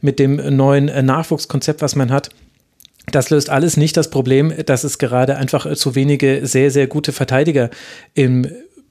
mit 0.00 0.18
dem 0.18 0.56
neuen 0.56 0.88
äh, 0.88 1.02
Nachwuchskonzept, 1.02 1.82
was 1.82 1.94
man 1.94 2.10
hat, 2.10 2.30
das 3.12 3.30
löst 3.30 3.50
alles 3.50 3.76
nicht 3.76 3.96
das 3.96 4.10
Problem, 4.10 4.52
dass 4.66 4.84
es 4.84 4.98
gerade 4.98 5.36
einfach 5.36 5.66
äh, 5.66 5.76
zu 5.76 5.94
wenige 5.94 6.46
sehr, 6.46 6.70
sehr 6.70 6.86
gute 6.86 7.12
Verteidiger 7.12 7.70
im 8.14 8.46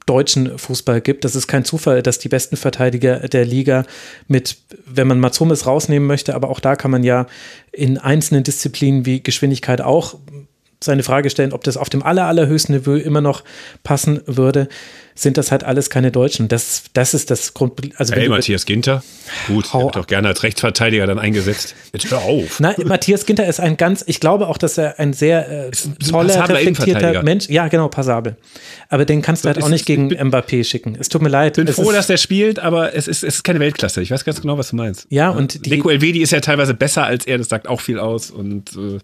deutschen 0.07 0.57
Fußball 0.57 1.01
gibt. 1.01 1.23
Das 1.25 1.35
ist 1.35 1.47
kein 1.47 1.65
Zufall, 1.65 2.01
dass 2.01 2.17
die 2.17 2.29
besten 2.29 2.57
Verteidiger 2.57 3.19
der 3.27 3.45
Liga 3.45 3.85
mit, 4.27 4.57
wenn 4.85 5.07
man 5.07 5.19
Matsumis 5.19 5.67
rausnehmen 5.67 6.07
möchte, 6.07 6.33
aber 6.33 6.49
auch 6.49 6.59
da 6.59 6.75
kann 6.75 6.89
man 6.89 7.03
ja 7.03 7.27
in 7.71 7.97
einzelnen 7.97 8.43
Disziplinen 8.43 9.05
wie 9.05 9.21
Geschwindigkeit 9.21 9.81
auch 9.81 10.15
seine 10.83 11.03
Frage 11.03 11.29
stellen, 11.29 11.53
ob 11.53 11.63
das 11.63 11.77
auf 11.77 11.89
dem 11.89 12.03
aller, 12.03 12.25
allerhöchsten 12.25 12.75
Niveau 12.75 12.93
immer 12.93 13.21
noch 13.21 13.43
passen 13.83 14.21
würde 14.25 14.67
sind 15.19 15.37
das 15.37 15.51
halt 15.51 15.63
alles 15.63 15.89
keine 15.89 16.11
Deutschen. 16.11 16.47
Das, 16.47 16.83
das 16.93 17.13
ist 17.13 17.31
das 17.31 17.53
Grund. 17.53 17.73
Also 17.97 18.13
hey, 18.13 18.29
Matthias 18.29 18.65
Ginter, 18.65 19.03
gut, 19.47 19.65
der 19.73 19.81
wird 19.81 19.97
auch 19.97 20.07
gerne 20.07 20.27
als 20.29 20.43
Rechtsverteidiger 20.43 21.07
dann 21.07 21.19
eingesetzt. 21.19 21.75
Jetzt 21.91 22.11
hör 22.11 22.21
auf. 22.21 22.59
Nein, 22.59 22.75
Matthias 22.85 23.25
Ginter 23.25 23.47
ist 23.47 23.59
ein 23.59 23.77
ganz, 23.77 24.03
ich 24.07 24.19
glaube 24.19 24.47
auch, 24.47 24.57
dass 24.57 24.77
er 24.77 24.99
ein 24.99 25.13
sehr 25.13 25.67
äh, 25.67 25.71
toller, 26.09 26.47
reflektierter 26.47 27.23
Mensch, 27.23 27.49
ja 27.49 27.67
genau, 27.67 27.87
passabel. 27.87 28.37
Aber 28.89 29.05
den 29.05 29.21
kannst 29.21 29.43
du 29.43 29.47
halt 29.47 29.61
auch 29.61 29.69
nicht 29.69 29.85
gegen 29.85 30.09
bin, 30.09 30.19
Mbappé 30.19 30.63
schicken. 30.63 30.95
Es 30.99 31.09
tut 31.09 31.21
mir 31.21 31.29
leid. 31.29 31.57
Ich 31.57 31.65
bin 31.65 31.73
froh, 31.73 31.91
dass 31.91 32.07
der 32.07 32.17
spielt, 32.17 32.59
aber 32.59 32.93
es 32.93 33.07
ist, 33.07 33.23
es 33.23 33.35
ist 33.35 33.43
keine 33.43 33.59
Weltklasse. 33.59 34.01
Ich 34.01 34.11
weiß 34.11 34.23
ganz 34.23 34.41
genau, 34.41 34.57
was 34.57 34.69
du 34.69 34.75
meinst. 34.75 35.07
Ja, 35.09 35.29
und 35.29 35.65
die, 35.65 35.71
Nico 35.71 35.89
Elvedi 35.89 36.21
ist 36.21 36.31
ja 36.31 36.39
teilweise 36.39 36.73
besser 36.73 37.05
als 37.05 37.25
er, 37.25 37.37
das 37.37 37.49
sagt 37.49 37.67
auch 37.67 37.81
viel 37.81 37.99
aus 37.99 38.29
und 38.29 38.75
äh, 38.75 38.99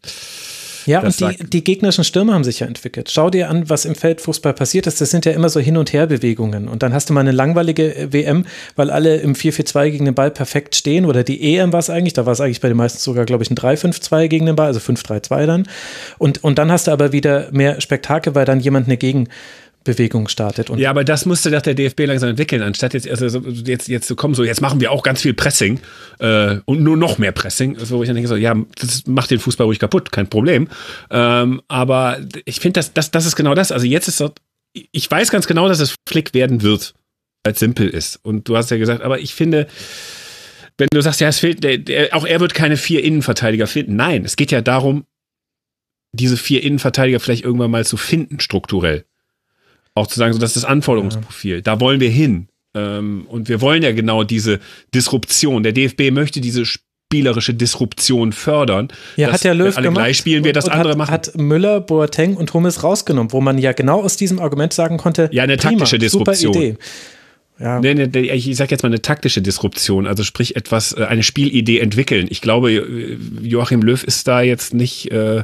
Ja, 0.85 1.01
und 1.01 1.19
die, 1.19 1.37
die 1.49 1.63
gegnerischen 1.63 2.03
Stürme 2.03 2.33
haben 2.33 2.43
sich 2.43 2.59
ja 2.59 2.67
entwickelt. 2.67 3.09
Schau 3.11 3.29
dir 3.29 3.49
an, 3.49 3.69
was 3.69 3.85
im 3.85 3.95
Feldfußball 3.95 4.53
passiert 4.53 4.87
ist. 4.87 5.01
Das 5.01 5.09
sind 5.11 5.25
ja 5.25 5.31
immer 5.31 5.49
so 5.49 5.59
Hin- 5.59 5.77
und 5.77 5.93
Herbewegungen. 5.93 6.67
Und 6.67 6.83
dann 6.83 6.93
hast 6.93 7.09
du 7.09 7.13
mal 7.13 7.21
eine 7.21 7.31
langweilige 7.31 7.95
äh, 7.95 8.13
WM, 8.13 8.45
weil 8.75 8.89
alle 8.89 9.17
im 9.17 9.33
4-4-2 9.33 9.91
gegen 9.91 10.05
den 10.05 10.15
Ball 10.15 10.31
perfekt 10.31 10.75
stehen. 10.75 11.05
Oder 11.05 11.23
die 11.23 11.55
EM 11.55 11.71
war 11.73 11.79
es 11.79 11.89
eigentlich, 11.89 12.13
da 12.13 12.25
war 12.25 12.33
es 12.33 12.41
eigentlich 12.41 12.61
bei 12.61 12.67
den 12.67 12.77
meisten 12.77 12.99
sogar, 12.99 13.25
glaube 13.25 13.43
ich, 13.43 13.51
ein 13.51 13.55
3-5-2 13.55 14.27
gegen 14.27 14.45
den 14.45 14.55
Ball, 14.55 14.67
also 14.67 14.79
5-3-2 14.79 15.45
dann. 15.45 15.67
Und, 16.17 16.43
und 16.43 16.57
dann 16.57 16.71
hast 16.71 16.87
du 16.87 16.91
aber 16.91 17.11
wieder 17.11 17.49
mehr 17.51 17.81
Spektakel, 17.81 18.35
weil 18.35 18.45
dann 18.45 18.59
jemand 18.59 18.87
eine 18.87 18.97
Gegen- 18.97 19.27
Bewegung 19.83 20.27
startet. 20.27 20.69
ja, 20.77 20.89
aber 20.89 21.03
das 21.03 21.25
musste 21.25 21.51
doch 21.51 21.61
der 21.61 21.73
DFB 21.73 22.01
langsam 22.05 22.29
entwickeln, 22.29 22.61
anstatt 22.61 22.93
jetzt, 22.93 23.09
also 23.09 23.39
jetzt, 23.39 23.87
jetzt 23.87 24.07
zu 24.07 24.15
kommen, 24.15 24.33
so 24.33 24.43
jetzt 24.43 24.61
machen 24.61 24.79
wir 24.79 24.91
auch 24.91 25.03
ganz 25.03 25.21
viel 25.21 25.33
Pressing 25.33 25.79
äh, 26.19 26.57
und 26.65 26.83
nur 26.83 26.97
noch 26.97 27.17
mehr 27.17 27.31
Pressing. 27.31 27.77
So, 27.79 28.01
ich 28.01 28.07
dann 28.07 28.15
denke 28.15 28.27
so, 28.27 28.35
ja, 28.35 28.55
das 28.79 29.05
macht 29.07 29.31
den 29.31 29.39
Fußball 29.39 29.65
ruhig 29.65 29.79
kaputt, 29.79 30.11
kein 30.11 30.29
Problem. 30.29 30.67
Ähm, 31.09 31.61
aber 31.67 32.19
ich 32.45 32.59
finde, 32.59 32.79
das, 32.79 32.93
das, 32.93 33.11
das 33.11 33.25
ist 33.25 33.35
genau 33.35 33.55
das. 33.55 33.71
Also 33.71 33.85
jetzt 33.85 34.07
ist 34.07 34.17
so, 34.17 34.31
ich 34.73 35.09
weiß 35.09 35.31
ganz 35.31 35.47
genau, 35.47 35.67
dass 35.67 35.79
es 35.79 35.95
Flick 36.07 36.33
werden 36.33 36.61
wird, 36.61 36.93
weil 37.43 37.53
es 37.53 37.59
simpel 37.59 37.89
ist. 37.89 38.19
Und 38.23 38.47
du 38.47 38.57
hast 38.57 38.71
ja 38.71 38.77
gesagt, 38.77 39.01
aber 39.01 39.19
ich 39.19 39.33
finde, 39.33 39.67
wenn 40.77 40.87
du 40.91 41.01
sagst, 41.01 41.21
ja, 41.21 41.27
es 41.27 41.39
fehlt, 41.39 41.63
der, 41.63 41.77
der, 41.77 42.15
auch 42.15 42.25
er 42.25 42.39
wird 42.39 42.53
keine 42.53 42.77
vier 42.77 43.03
Innenverteidiger 43.03 43.67
finden. 43.67 43.95
Nein, 43.95 44.25
es 44.25 44.35
geht 44.35 44.51
ja 44.51 44.61
darum, 44.61 45.05
diese 46.13 46.37
vier 46.37 46.63
Innenverteidiger 46.63 47.19
vielleicht 47.19 47.43
irgendwann 47.43 47.71
mal 47.71 47.85
zu 47.85 47.97
finden, 47.97 48.39
strukturell. 48.39 49.05
Auch 49.95 50.07
zu 50.07 50.17
sagen, 50.17 50.33
so 50.33 50.39
das 50.39 50.51
ist 50.51 50.63
das 50.63 50.65
Anforderungsprofil. 50.65 51.55
Ja. 51.55 51.61
Da 51.61 51.79
wollen 51.79 51.99
wir 51.99 52.09
hin. 52.09 52.47
Ähm, 52.75 53.25
und 53.27 53.49
wir 53.49 53.61
wollen 53.61 53.83
ja 53.83 53.91
genau 53.91 54.23
diese 54.23 54.59
Disruption. 54.93 55.63
Der 55.63 55.71
DFB 55.71 56.11
möchte 56.11 56.41
diese 56.41 56.65
spielerische 56.65 57.53
Disruption 57.53 58.31
fördern. 58.31 58.87
Ja, 59.15 59.31
hat 59.31 59.43
ja 59.43 59.53
Löw 59.53 59.77
alle 59.77 59.87
gemacht. 59.87 60.05
gleich 60.05 60.17
spielen, 60.17 60.43
wir 60.43 60.53
das 60.53 60.67
andere 60.67 60.91
hat, 60.91 60.97
machen. 60.97 61.11
Hat 61.11 61.37
Müller, 61.37 61.79
Boateng 61.79 62.35
und 62.35 62.51
Hummels 62.53 62.83
rausgenommen, 62.83 63.31
wo 63.31 63.41
man 63.41 63.59
ja 63.59 63.73
genau 63.73 64.01
aus 64.01 64.17
diesem 64.17 64.39
Argument 64.39 64.73
sagen 64.73 64.97
konnte, 64.97 65.29
ja, 65.31 65.43
eine 65.43 65.57
prima, 65.57 65.71
taktische 65.73 65.99
Disruption. 65.99 66.53
Super 66.53 66.65
Idee. 66.65 66.77
Ja. 67.59 67.79
Nee, 67.79 67.93
nee, 67.93 68.19
ich 68.19 68.55
sag 68.55 68.71
jetzt 68.71 68.81
mal 68.81 68.89
eine 68.89 69.03
taktische 69.03 69.43
Disruption, 69.43 70.07
also 70.07 70.23
sprich 70.23 70.55
etwas, 70.55 70.93
äh, 70.93 71.03
eine 71.03 71.21
Spielidee 71.21 71.79
entwickeln. 71.79 72.25
Ich 72.31 72.41
glaube, 72.41 72.71
Joachim 73.41 73.83
Löw 73.83 74.03
ist 74.03 74.27
da 74.27 74.41
jetzt 74.41 74.73
nicht, 74.73 75.11
äh, 75.11 75.43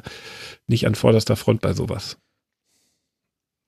nicht 0.66 0.88
an 0.88 0.96
vorderster 0.96 1.36
Front 1.36 1.62
bei 1.62 1.74
sowas. 1.74 2.18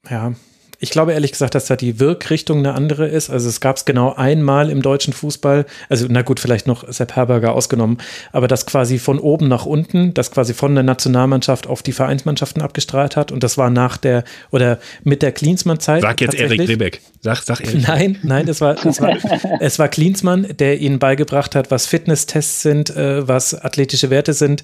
Ja, 0.09 0.33
ich 0.81 0.89
glaube 0.89 1.13
ehrlich 1.13 1.31
gesagt, 1.31 1.53
dass 1.53 1.67
da 1.67 1.75
die 1.75 1.99
Wirkrichtung 1.99 2.57
eine 2.57 2.73
andere 2.73 3.07
ist. 3.07 3.29
Also 3.29 3.47
es 3.47 3.61
gab 3.61 3.77
es 3.77 3.85
genau 3.85 4.13
einmal 4.15 4.71
im 4.71 4.81
deutschen 4.81 5.13
Fußball, 5.13 5.67
also 5.89 6.07
na 6.09 6.23
gut, 6.23 6.39
vielleicht 6.39 6.65
noch 6.65 6.91
Sepp 6.91 7.15
Herberger 7.15 7.53
ausgenommen, 7.53 7.99
aber 8.31 8.47
das 8.47 8.65
quasi 8.65 8.97
von 8.97 9.19
oben 9.19 9.47
nach 9.47 9.67
unten, 9.67 10.15
das 10.15 10.31
quasi 10.31 10.55
von 10.55 10.73
der 10.73 10.83
Nationalmannschaft 10.83 11.67
auf 11.67 11.83
die 11.83 11.91
Vereinsmannschaften 11.91 12.63
abgestrahlt 12.63 13.15
hat. 13.15 13.31
Und 13.31 13.43
das 13.43 13.59
war 13.59 13.69
nach 13.69 13.97
der 13.97 14.23
oder 14.49 14.79
mit 15.03 15.21
der 15.21 15.31
Klinsmann-Zeit. 15.31 16.01
Sag 16.01 16.19
jetzt 16.19 16.33
Erik 16.33 16.67
Rebeck. 16.67 16.99
Sag, 17.21 17.43
sag 17.43 17.61
Erik. 17.61 17.87
Nein, 17.87 18.17
nein, 18.23 18.47
es 18.47 18.59
war, 18.59 18.83
es 18.83 18.99
war, 18.99 19.15
es 19.59 19.77
war 19.77 19.87
Klinsmann, 19.87 20.47
der 20.57 20.79
ihnen 20.79 20.97
beigebracht 20.97 21.53
hat, 21.53 21.69
was 21.69 21.85
Fitnesstests 21.85 22.63
sind, 22.63 22.89
äh, 22.95 23.27
was 23.27 23.53
athletische 23.53 24.09
Werte 24.09 24.33
sind, 24.33 24.63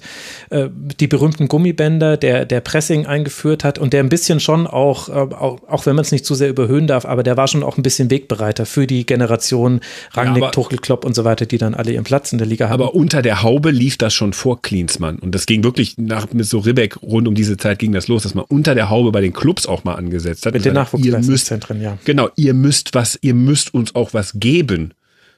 äh, 0.50 0.68
die 0.98 1.06
berühmten 1.06 1.46
Gummibänder, 1.46 2.16
der, 2.16 2.44
der 2.44 2.60
Pressing 2.60 3.06
eingeführt 3.06 3.62
hat 3.62 3.78
und 3.78 3.92
der 3.92 4.02
ein 4.02 4.08
bisschen 4.08 4.40
schon 4.40 4.66
auch, 4.66 5.08
äh, 5.08 5.12
auch, 5.12 5.60
auch 5.68 5.86
wenn 5.86 5.94
man 5.94 6.07
es 6.08 6.12
nicht 6.12 6.24
zu 6.24 6.34
sehr 6.34 6.48
überhöhen 6.48 6.86
darf, 6.86 7.04
aber 7.04 7.22
der 7.22 7.36
war 7.36 7.48
schon 7.48 7.62
auch 7.62 7.76
ein 7.76 7.82
bisschen 7.82 8.10
Wegbereiter 8.10 8.66
für 8.66 8.86
die 8.86 9.06
Generation 9.06 9.80
Rangnick, 10.12 10.42
ja, 10.42 10.50
Tuchel, 10.50 10.78
Klopp 10.78 11.04
und 11.04 11.14
so 11.14 11.24
weiter, 11.24 11.46
die 11.46 11.58
dann 11.58 11.74
alle 11.74 11.92
ihren 11.92 12.04
Platz 12.04 12.32
in 12.32 12.38
der 12.38 12.46
Liga 12.46 12.68
haben. 12.68 12.82
Aber 12.82 12.94
unter 12.94 13.22
der 13.22 13.42
Haube 13.42 13.70
lief 13.70 13.96
das 13.96 14.14
schon 14.14 14.32
vor 14.32 14.60
Klinsmann 14.62 15.18
und 15.18 15.34
das 15.34 15.46
ging 15.46 15.64
wirklich 15.64 15.96
nach 15.98 16.32
mit 16.32 16.46
so 16.46 16.58
Ribbeck 16.58 17.02
rund 17.02 17.28
um 17.28 17.34
diese 17.34 17.56
Zeit 17.56 17.78
ging 17.78 17.92
das 17.92 18.08
los, 18.08 18.24
dass 18.24 18.34
man 18.34 18.44
unter 18.48 18.74
der 18.74 18.90
Haube 18.90 19.12
bei 19.12 19.20
den 19.20 19.32
Clubs 19.32 19.66
auch 19.66 19.84
mal 19.84 19.94
angesetzt 19.94 20.46
hat. 20.46 20.54
Mit 20.54 20.64
den 20.64 20.74
Nachwuchsleistungszentren, 20.74 21.80
ja. 21.80 21.98
Genau, 22.04 22.28
ihr 22.36 22.54
müsst 22.54 22.94
was, 22.94 23.18
ihr 23.20 23.34
müsst 23.34 23.74
uns 23.74 23.94
auch 23.94 24.14
was 24.14 24.32
geben. 24.34 24.94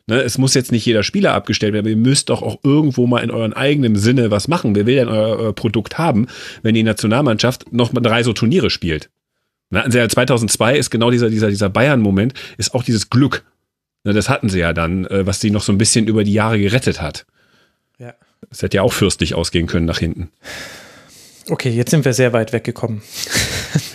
Ne, 0.07 0.23
es 0.23 0.39
muss 0.39 0.55
jetzt 0.55 0.73
nicht 0.73 0.85
jeder 0.85 1.03
Spieler 1.05 1.35
abgestellt 1.35 1.73
werden, 1.73 1.85
aber 1.85 1.91
ihr 1.91 1.97
müsst 1.97 2.31
doch 2.31 2.43
auch 2.43 2.59
irgendwo 2.65 3.07
mal 3.07 3.21
in 3.21 3.31
euren 3.31 3.53
eigenen 3.53 3.95
Sinne 3.95 4.31
was 4.33 4.49
machen. 4.49 4.75
Wer 4.75 4.87
will 4.87 4.97
denn 4.97 5.09
euer, 5.09 5.39
euer 5.39 5.53
Produkt 5.53 5.99
haben, 5.99 6.27
wenn 6.63 6.75
die 6.75 6.83
Nationalmannschaft 6.83 7.73
noch 7.73 7.93
mal 7.93 8.01
drei 8.01 8.23
so 8.23 8.33
Turniere 8.33 8.71
spielt? 8.71 9.11
Na, 9.71 9.89
2002 9.89 10.77
ist 10.77 10.91
genau 10.91 11.11
dieser, 11.11 11.31
dieser, 11.31 11.49
dieser 11.49 11.71
Bayern-Moment, 11.71 12.35
ist 12.59 12.75
auch 12.75 12.83
dieses 12.83 13.09
Glück. 13.09 13.45
Na, 14.05 14.13
das 14.13 14.29
hatten 14.29 14.49
sie 14.49 14.59
ja 14.59 14.73
dann, 14.73 15.07
äh, 15.07 15.27
was 15.27 15.41
sie 15.41 15.51
noch 15.51 15.63
so 15.63 15.73
ein 15.73 15.79
bisschen 15.79 16.09
über 16.09 16.25
die 16.25 16.33
Jahre 16.33 16.59
gerettet 16.59 17.01
hat. 17.01 17.27
Ja. 17.99 18.15
Es 18.51 18.63
hätte 18.63 18.79
ja 18.79 18.83
auch 18.83 18.93
fürstlich 18.93 19.35
ausgehen 19.35 19.67
können 19.67 19.87
nach 19.87 19.99
hinten. 19.99 20.31
Okay, 21.51 21.71
jetzt 21.71 21.91
sind 21.91 22.05
wir 22.05 22.13
sehr 22.13 22.33
weit 22.33 22.53
weggekommen. 22.53 23.03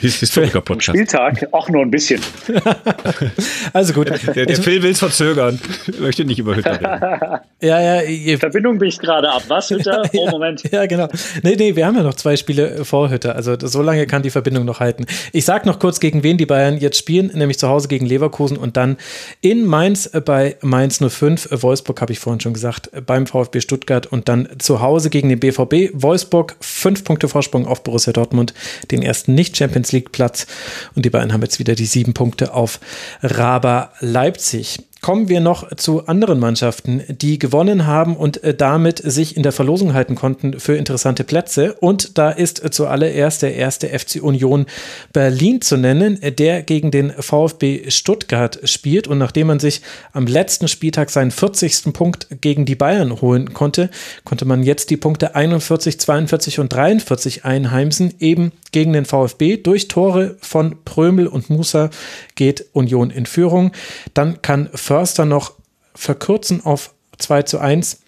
Historiker-Podcast. 0.02 0.90
Spieltag 0.90 1.48
auch 1.52 1.70
nur 1.70 1.82
ein 1.82 1.92
bisschen. 1.92 2.22
also 3.74 3.94
gut. 3.94 4.10
Der, 4.36 4.46
der 4.46 4.58
Phil 4.58 4.84
will 4.84 4.92
es 4.92 5.00
verzögern. 5.00 5.60
Ich 5.88 6.00
möchte 6.00 6.26
nicht 6.26 6.40
über 6.40 6.56
Hütter 6.56 6.80
reden. 6.80 7.40
Ja, 7.62 8.02
ja. 8.04 8.38
Verbindung 8.38 8.78
bricht 8.78 9.00
gerade 9.00 9.30
ab. 9.30 9.44
Was, 9.48 9.70
Hütter? 9.70 10.04
Oh, 10.14 10.30
Moment. 10.30 10.64
Ja, 10.72 10.86
genau. 10.86 11.08
Nee, 11.42 11.56
nee, 11.56 11.76
wir 11.76 11.86
haben 11.86 11.96
ja 11.96 12.04
noch 12.04 12.14
zwei 12.14 12.36
Spiele 12.36 12.86
vor 12.86 13.10
Hütter. 13.10 13.36
Also 13.36 13.56
so 13.60 13.82
lange 13.82 14.06
kann 14.06 14.22
die 14.22 14.30
Verbindung 14.30 14.66
noch 14.66 14.80
halten. 14.80 15.06
Ich 15.32 15.46
sag 15.46 15.66
noch 15.66 15.80
kurz, 15.80 16.00
gegen 16.00 16.22
wen 16.24 16.38
die 16.38 16.46
Bayern 16.46 16.78
jetzt 16.78 16.98
spielen, 16.98 17.32
nämlich 17.34 17.58
zu 17.58 17.68
Hause 17.68 17.88
gegen 17.88 18.06
Leverkusen 18.06 18.58
und 18.58 18.78
dann 18.78 18.98
in 19.42 19.66
Mainz 19.66 20.10
bei 20.26 20.58
Mainz 20.62 21.00
05. 21.00 21.50
Wolfsburg 21.52 22.02
habe 22.02 22.14
ich 22.14 22.20
vorhin 22.20 22.40
schon 22.40 22.54
gesagt, 22.54 22.90
beim 23.06 23.26
VfB 23.26 23.62
Stuttgart 23.62 24.06
und 24.06 24.30
dann 24.30 24.48
zu 24.60 24.82
Hause 24.82 25.10
gegen 25.10 25.30
den 25.30 25.40
BVB. 25.40 25.92
Wolfsburg, 25.94 26.56
fünf 26.60 27.04
Punkte 27.04 27.28
Vorsprung 27.46 27.68
auf 27.68 27.84
Borussia 27.84 28.12
Dortmund, 28.12 28.54
den 28.90 29.04
ersten 29.04 29.36
Nicht-Champions 29.36 29.92
League 29.92 30.12
Platz. 30.12 30.48
Und 30.96 31.06
die 31.06 31.12
Bayern 31.12 31.32
haben 31.32 31.44
jetzt 31.44 31.60
wieder 31.60 31.76
die 31.76 31.86
sieben 31.86 32.14
Punkte 32.14 32.54
auf 32.54 32.80
Raba 33.22 33.92
Leipzig. 34.00 34.80
Kommen 35.06 35.30
wir 35.30 35.40
noch 35.40 35.72
zu 35.76 36.08
anderen 36.08 36.40
Mannschaften, 36.40 37.04
die 37.08 37.38
gewonnen 37.38 37.86
haben 37.86 38.18
und 38.18 38.44
äh, 38.44 38.56
damit 38.56 38.98
sich 38.98 39.38
in 39.38 39.44
der 39.44 39.52
Verlosung 39.52 39.94
halten 39.94 40.16
konnten 40.16 40.60
für 40.60 40.76
interessante 40.76 41.24
Plätze. 41.24 41.76
Und 41.76 42.18
da 42.18 42.32
ist 42.32 42.66
äh, 42.66 42.72
zuallererst 42.72 43.44
der 43.44 43.54
erste 43.54 43.88
FC 43.88 44.16
Union 44.20 44.66
Berlin 45.14 45.62
zu 45.62 45.78
nennen, 45.78 46.20
der 46.40 46.64
gegen 46.64 46.90
den 46.90 47.12
VfB 47.12 47.92
Stuttgart 47.92 48.60
spielt. 48.64 49.08
Und 49.08 49.20
nachdem 49.20 49.46
man 49.46 49.60
sich 49.60 49.84
am 50.12 50.26
letzten 50.26 50.68
Spieltag 50.68 51.12
seinen 51.12 51.30
40. 51.30 51.94
Punkt 51.94 52.42
gegen 52.42 52.66
die 52.66 52.74
Bayern 52.74 53.22
holen 53.22 53.54
konnte, 53.54 53.92
konnte 54.24 54.46
man 54.46 54.64
jetzt 54.64 54.90
die 54.90 54.98
Punkte 54.98 55.36
41, 55.36 56.00
42 56.00 56.60
und 56.60 56.74
43 56.74 57.46
einheimsen, 57.46 58.16
eben 58.18 58.54
gegen 58.72 58.94
den 58.94 59.06
VfB. 59.06 59.58
Durch 59.58 59.88
Tore 59.88 60.36
von 60.42 60.78
Prömel 60.84 61.28
und 61.28 61.52
Musa 61.52 61.92
geht 62.34 62.66
Union 62.74 63.12
in 63.12 63.28
Führung. 63.28 63.72
Dann 64.16 64.42
kann 64.42 64.68
Förster 64.74 64.95
noch 65.26 65.54
verkürzen 65.94 66.66
auf 66.66 66.94
2 67.18 67.44
zu 67.44 67.60
1. 67.60 68.02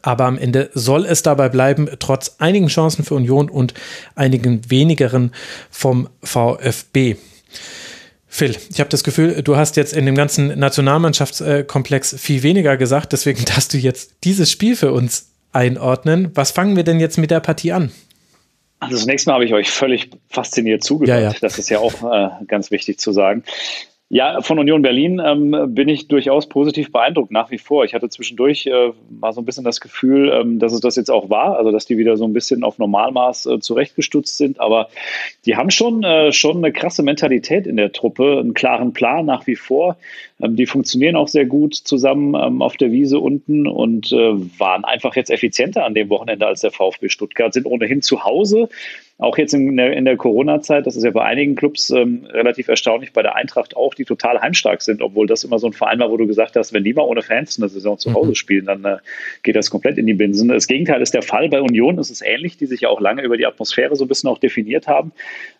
Aber 0.00 0.24
am 0.24 0.38
Ende 0.38 0.70
soll 0.72 1.04
es 1.04 1.22
dabei 1.22 1.48
bleiben, 1.50 1.88
trotz 1.98 2.36
einigen 2.38 2.68
Chancen 2.68 3.04
für 3.04 3.14
Union 3.14 3.50
und 3.50 3.74
einigen 4.14 4.70
wenigeren 4.70 5.32
vom 5.70 6.08
VfB. 6.22 7.16
Phil, 8.26 8.56
ich 8.70 8.80
habe 8.80 8.88
das 8.88 9.04
Gefühl, 9.04 9.42
du 9.42 9.56
hast 9.56 9.76
jetzt 9.76 9.92
in 9.92 10.06
dem 10.06 10.14
ganzen 10.14 10.58
Nationalmannschaftskomplex 10.58 12.16
viel 12.18 12.42
weniger 12.42 12.78
gesagt, 12.78 13.12
deswegen 13.12 13.44
darfst 13.44 13.74
du 13.74 13.78
jetzt 13.78 14.14
dieses 14.24 14.50
Spiel 14.50 14.76
für 14.76 14.92
uns 14.92 15.28
einordnen. 15.52 16.30
Was 16.34 16.50
fangen 16.50 16.74
wir 16.74 16.84
denn 16.84 16.98
jetzt 16.98 17.18
mit 17.18 17.30
der 17.30 17.40
Partie 17.40 17.72
an? 17.72 17.92
Also 18.80 18.96
zunächst 18.96 19.26
mal 19.26 19.34
habe 19.34 19.44
ich 19.44 19.52
euch 19.52 19.70
völlig 19.70 20.10
fasziniert 20.30 20.82
zugehört. 20.82 21.20
Ja, 21.20 21.30
ja. 21.30 21.36
Das 21.40 21.58
ist 21.58 21.68
ja 21.68 21.78
auch 21.78 21.92
äh, 22.10 22.30
ganz 22.46 22.70
wichtig 22.70 22.98
zu 22.98 23.12
sagen. 23.12 23.44
Ja, 24.14 24.42
von 24.42 24.58
Union 24.58 24.82
Berlin 24.82 25.22
ähm, 25.24 25.74
bin 25.74 25.88
ich 25.88 26.06
durchaus 26.06 26.46
positiv 26.46 26.92
beeindruckt 26.92 27.30
nach 27.30 27.50
wie 27.50 27.56
vor. 27.56 27.86
Ich 27.86 27.94
hatte 27.94 28.10
zwischendurch 28.10 28.66
äh, 28.66 28.92
mal 29.08 29.32
so 29.32 29.40
ein 29.40 29.46
bisschen 29.46 29.64
das 29.64 29.80
Gefühl, 29.80 30.28
ähm, 30.28 30.58
dass 30.58 30.74
es 30.74 30.80
das 30.80 30.96
jetzt 30.96 31.10
auch 31.10 31.30
war, 31.30 31.56
also 31.56 31.72
dass 31.72 31.86
die 31.86 31.96
wieder 31.96 32.18
so 32.18 32.26
ein 32.26 32.34
bisschen 32.34 32.62
auf 32.62 32.76
Normalmaß 32.76 33.46
äh, 33.46 33.60
zurechtgestutzt 33.60 34.36
sind. 34.36 34.60
Aber 34.60 34.90
die 35.46 35.56
haben 35.56 35.70
schon, 35.70 36.02
äh, 36.02 36.30
schon 36.30 36.58
eine 36.58 36.72
krasse 36.72 37.02
Mentalität 37.02 37.66
in 37.66 37.78
der 37.78 37.92
Truppe, 37.92 38.38
einen 38.38 38.52
klaren 38.52 38.92
Plan 38.92 39.24
nach 39.24 39.46
wie 39.46 39.56
vor. 39.56 39.96
Ähm, 40.42 40.56
die 40.56 40.66
funktionieren 40.66 41.16
auch 41.16 41.28
sehr 41.28 41.46
gut 41.46 41.74
zusammen 41.74 42.34
ähm, 42.34 42.60
auf 42.60 42.76
der 42.76 42.92
Wiese 42.92 43.18
unten 43.18 43.66
und 43.66 44.12
äh, 44.12 44.58
waren 44.58 44.84
einfach 44.84 45.16
jetzt 45.16 45.30
effizienter 45.30 45.84
an 45.84 45.94
dem 45.94 46.10
Wochenende 46.10 46.46
als 46.46 46.60
der 46.60 46.72
VfB 46.72 47.08
Stuttgart, 47.08 47.54
sind 47.54 47.66
ohnehin 47.66 48.02
zu 48.02 48.24
Hause 48.24 48.68
auch 49.22 49.38
jetzt 49.38 49.54
in 49.54 49.76
der, 49.76 49.92
in 49.92 50.04
der 50.04 50.16
Corona-Zeit, 50.16 50.84
das 50.86 50.96
ist 50.96 51.04
ja 51.04 51.10
bei 51.12 51.22
einigen 51.22 51.54
Clubs 51.54 51.90
ähm, 51.90 52.26
relativ 52.30 52.66
erstaunlich, 52.66 53.12
bei 53.12 53.22
der 53.22 53.36
Eintracht 53.36 53.76
auch, 53.76 53.94
die 53.94 54.04
total 54.04 54.40
heimstark 54.40 54.82
sind, 54.82 55.00
obwohl 55.00 55.28
das 55.28 55.44
immer 55.44 55.60
so 55.60 55.68
ein 55.68 55.72
Verein 55.72 56.00
war, 56.00 56.10
wo 56.10 56.16
du 56.16 56.26
gesagt 56.26 56.56
hast, 56.56 56.72
wenn 56.72 56.82
die 56.82 56.92
mal 56.92 57.02
ohne 57.02 57.22
Fans 57.22 57.56
eine 57.56 57.68
Saison 57.68 57.98
zu 57.98 58.14
Hause 58.14 58.30
mhm. 58.30 58.34
spielen, 58.34 58.66
dann 58.66 58.84
äh, 58.84 58.96
geht 59.44 59.54
das 59.54 59.70
komplett 59.70 59.96
in 59.96 60.06
die 60.06 60.14
Binsen. 60.14 60.48
Das 60.48 60.66
Gegenteil 60.66 61.00
ist 61.00 61.14
der 61.14 61.22
Fall. 61.22 61.48
Bei 61.48 61.60
Union 61.60 61.98
ist 61.98 62.10
es 62.10 62.20
ähnlich, 62.20 62.56
die 62.56 62.66
sich 62.66 62.80
ja 62.80 62.88
auch 62.88 63.00
lange 63.00 63.22
über 63.22 63.36
die 63.36 63.46
Atmosphäre 63.46 63.94
so 63.94 64.04
ein 64.04 64.08
bisschen 64.08 64.28
auch 64.28 64.38
definiert 64.38 64.88
haben. 64.88 65.12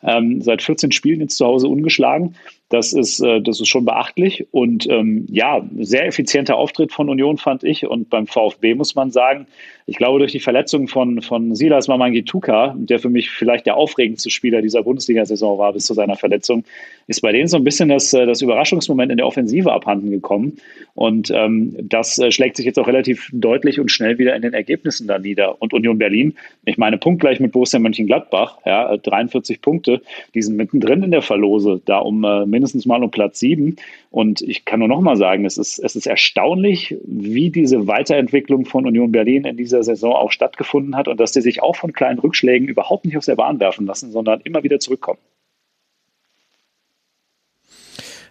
Ähm, 0.02 0.40
seit 0.40 0.60
14 0.60 0.90
Spielen 0.90 1.20
jetzt 1.20 1.36
zu 1.36 1.46
Hause 1.46 1.68
ungeschlagen. 1.68 2.34
Das 2.72 2.94
ist, 2.94 3.20
äh, 3.20 3.42
das 3.42 3.60
ist 3.60 3.68
schon 3.68 3.84
beachtlich. 3.84 4.46
Und 4.50 4.88
ähm, 4.88 5.26
ja, 5.28 5.60
sehr 5.76 6.06
effizienter 6.06 6.56
Auftritt 6.56 6.90
von 6.90 7.10
Union 7.10 7.36
fand 7.36 7.64
ich. 7.64 7.86
Und 7.86 8.08
beim 8.08 8.26
VfB 8.26 8.74
muss 8.74 8.94
man 8.94 9.10
sagen, 9.10 9.46
Ich 9.86 9.96
glaube, 9.96 10.18
durch 10.18 10.32
die 10.32 10.40
Verletzung 10.40 10.88
von, 10.88 11.22
von 11.22 11.54
Silas 11.54 11.88
Mamangituka, 11.88 12.74
der 12.78 12.98
für 12.98 13.08
mich 13.08 13.30
vielleicht 13.30 13.66
der 13.66 13.76
aufregendste 13.76 14.30
Spieler 14.30 14.62
dieser 14.62 14.82
Bundesliga-Saison 14.82 15.58
war 15.58 15.72
bis 15.72 15.86
zu 15.86 15.94
seiner 15.94 16.16
Verletzung, 16.16 16.64
ist 17.08 17.20
bei 17.20 17.32
denen 17.32 17.48
so 17.48 17.56
ein 17.56 17.64
bisschen 17.64 17.88
das, 17.88 18.12
äh, 18.12 18.26
das 18.26 18.42
Überraschungsmoment 18.42 19.10
in 19.10 19.18
der 19.18 19.26
Offensive 19.26 19.72
abhanden 19.72 20.10
gekommen. 20.10 20.58
Und 20.94 21.30
ähm, 21.34 21.76
das 21.82 22.18
äh, 22.18 22.30
schlägt 22.30 22.56
sich 22.56 22.66
jetzt 22.66 22.78
auch 22.78 22.86
relativ 22.86 23.28
deutlich 23.32 23.80
und 23.80 23.90
schnell 23.90 24.18
wieder 24.18 24.36
in 24.36 24.42
den 24.42 24.54
Ergebnissen 24.54 25.08
da 25.08 25.18
nieder. 25.18 25.60
Und 25.60 25.74
Union 25.74 25.98
Berlin, 25.98 26.34
ich 26.64 26.78
meine, 26.78 26.98
punktgleich 26.98 27.40
mit 27.40 27.52
Borussia 27.52 27.78
Mönchengladbach, 27.80 28.58
ja, 28.64 28.96
43 28.96 29.60
Punkte, 29.60 30.02
die 30.34 30.42
sind 30.42 30.56
mittendrin 30.56 31.02
in 31.02 31.10
der 31.10 31.22
Verlose, 31.22 31.80
da 31.84 31.98
um 31.98 32.24
äh, 32.24 32.46
mindestens 32.46 32.86
mal 32.86 33.02
um 33.02 33.10
Platz 33.10 33.40
sieben. 33.40 33.76
Und 34.10 34.42
ich 34.42 34.66
kann 34.66 34.80
nur 34.80 34.88
noch 34.88 35.00
mal 35.00 35.16
sagen, 35.16 35.46
es 35.46 35.56
ist, 35.56 35.78
es 35.78 35.96
ist 35.96 36.06
erstaunlich, 36.06 36.94
wie 37.04 37.50
diese 37.50 37.86
Weiterentwicklung 37.86 38.66
von 38.66 38.86
Union 38.86 39.10
Berlin 39.10 39.46
in 39.46 39.56
dieser 39.72 39.82
Saison 39.82 40.14
auch 40.14 40.30
stattgefunden 40.30 40.96
hat 40.96 41.08
und 41.08 41.18
dass 41.18 41.32
die 41.32 41.40
sich 41.40 41.62
auch 41.62 41.76
von 41.76 41.92
kleinen 41.92 42.18
Rückschlägen 42.18 42.68
überhaupt 42.68 43.04
nicht 43.04 43.16
aus 43.16 43.26
der 43.26 43.36
Bahn 43.36 43.58
werfen 43.60 43.86
lassen, 43.86 44.12
sondern 44.12 44.40
immer 44.42 44.62
wieder 44.62 44.78
zurückkommen. 44.78 45.18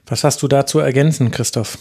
Was 0.05 0.23
hast 0.23 0.43
du 0.43 0.47
da 0.47 0.65
zu 0.65 0.79
ergänzen, 0.79 1.31
Christoph? 1.31 1.77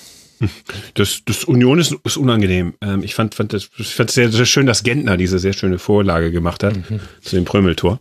Das, 0.95 1.23
das 1.27 1.45
Union 1.45 1.79
ist, 1.79 1.95
ist 2.05 2.17
unangenehm. 2.17 2.75
Ähm, 2.81 3.03
ich 3.03 3.15
fand, 3.15 3.35
fand 3.35 3.53
das, 3.53 3.69
ich 3.77 3.95
fand 3.95 4.11
sehr, 4.11 4.31
sehr 4.31 4.47
schön, 4.47 4.65
dass 4.65 4.83
Gentner 4.83 5.19
diese 5.19 5.39
sehr 5.39 5.53
schöne 5.53 5.79
Vorlage 5.79 6.31
gemacht 6.31 6.63
hat 6.63 6.77
mhm. 6.77 7.01
zu 7.21 7.37
dem 7.37 7.45
Prömeltor. 7.45 8.01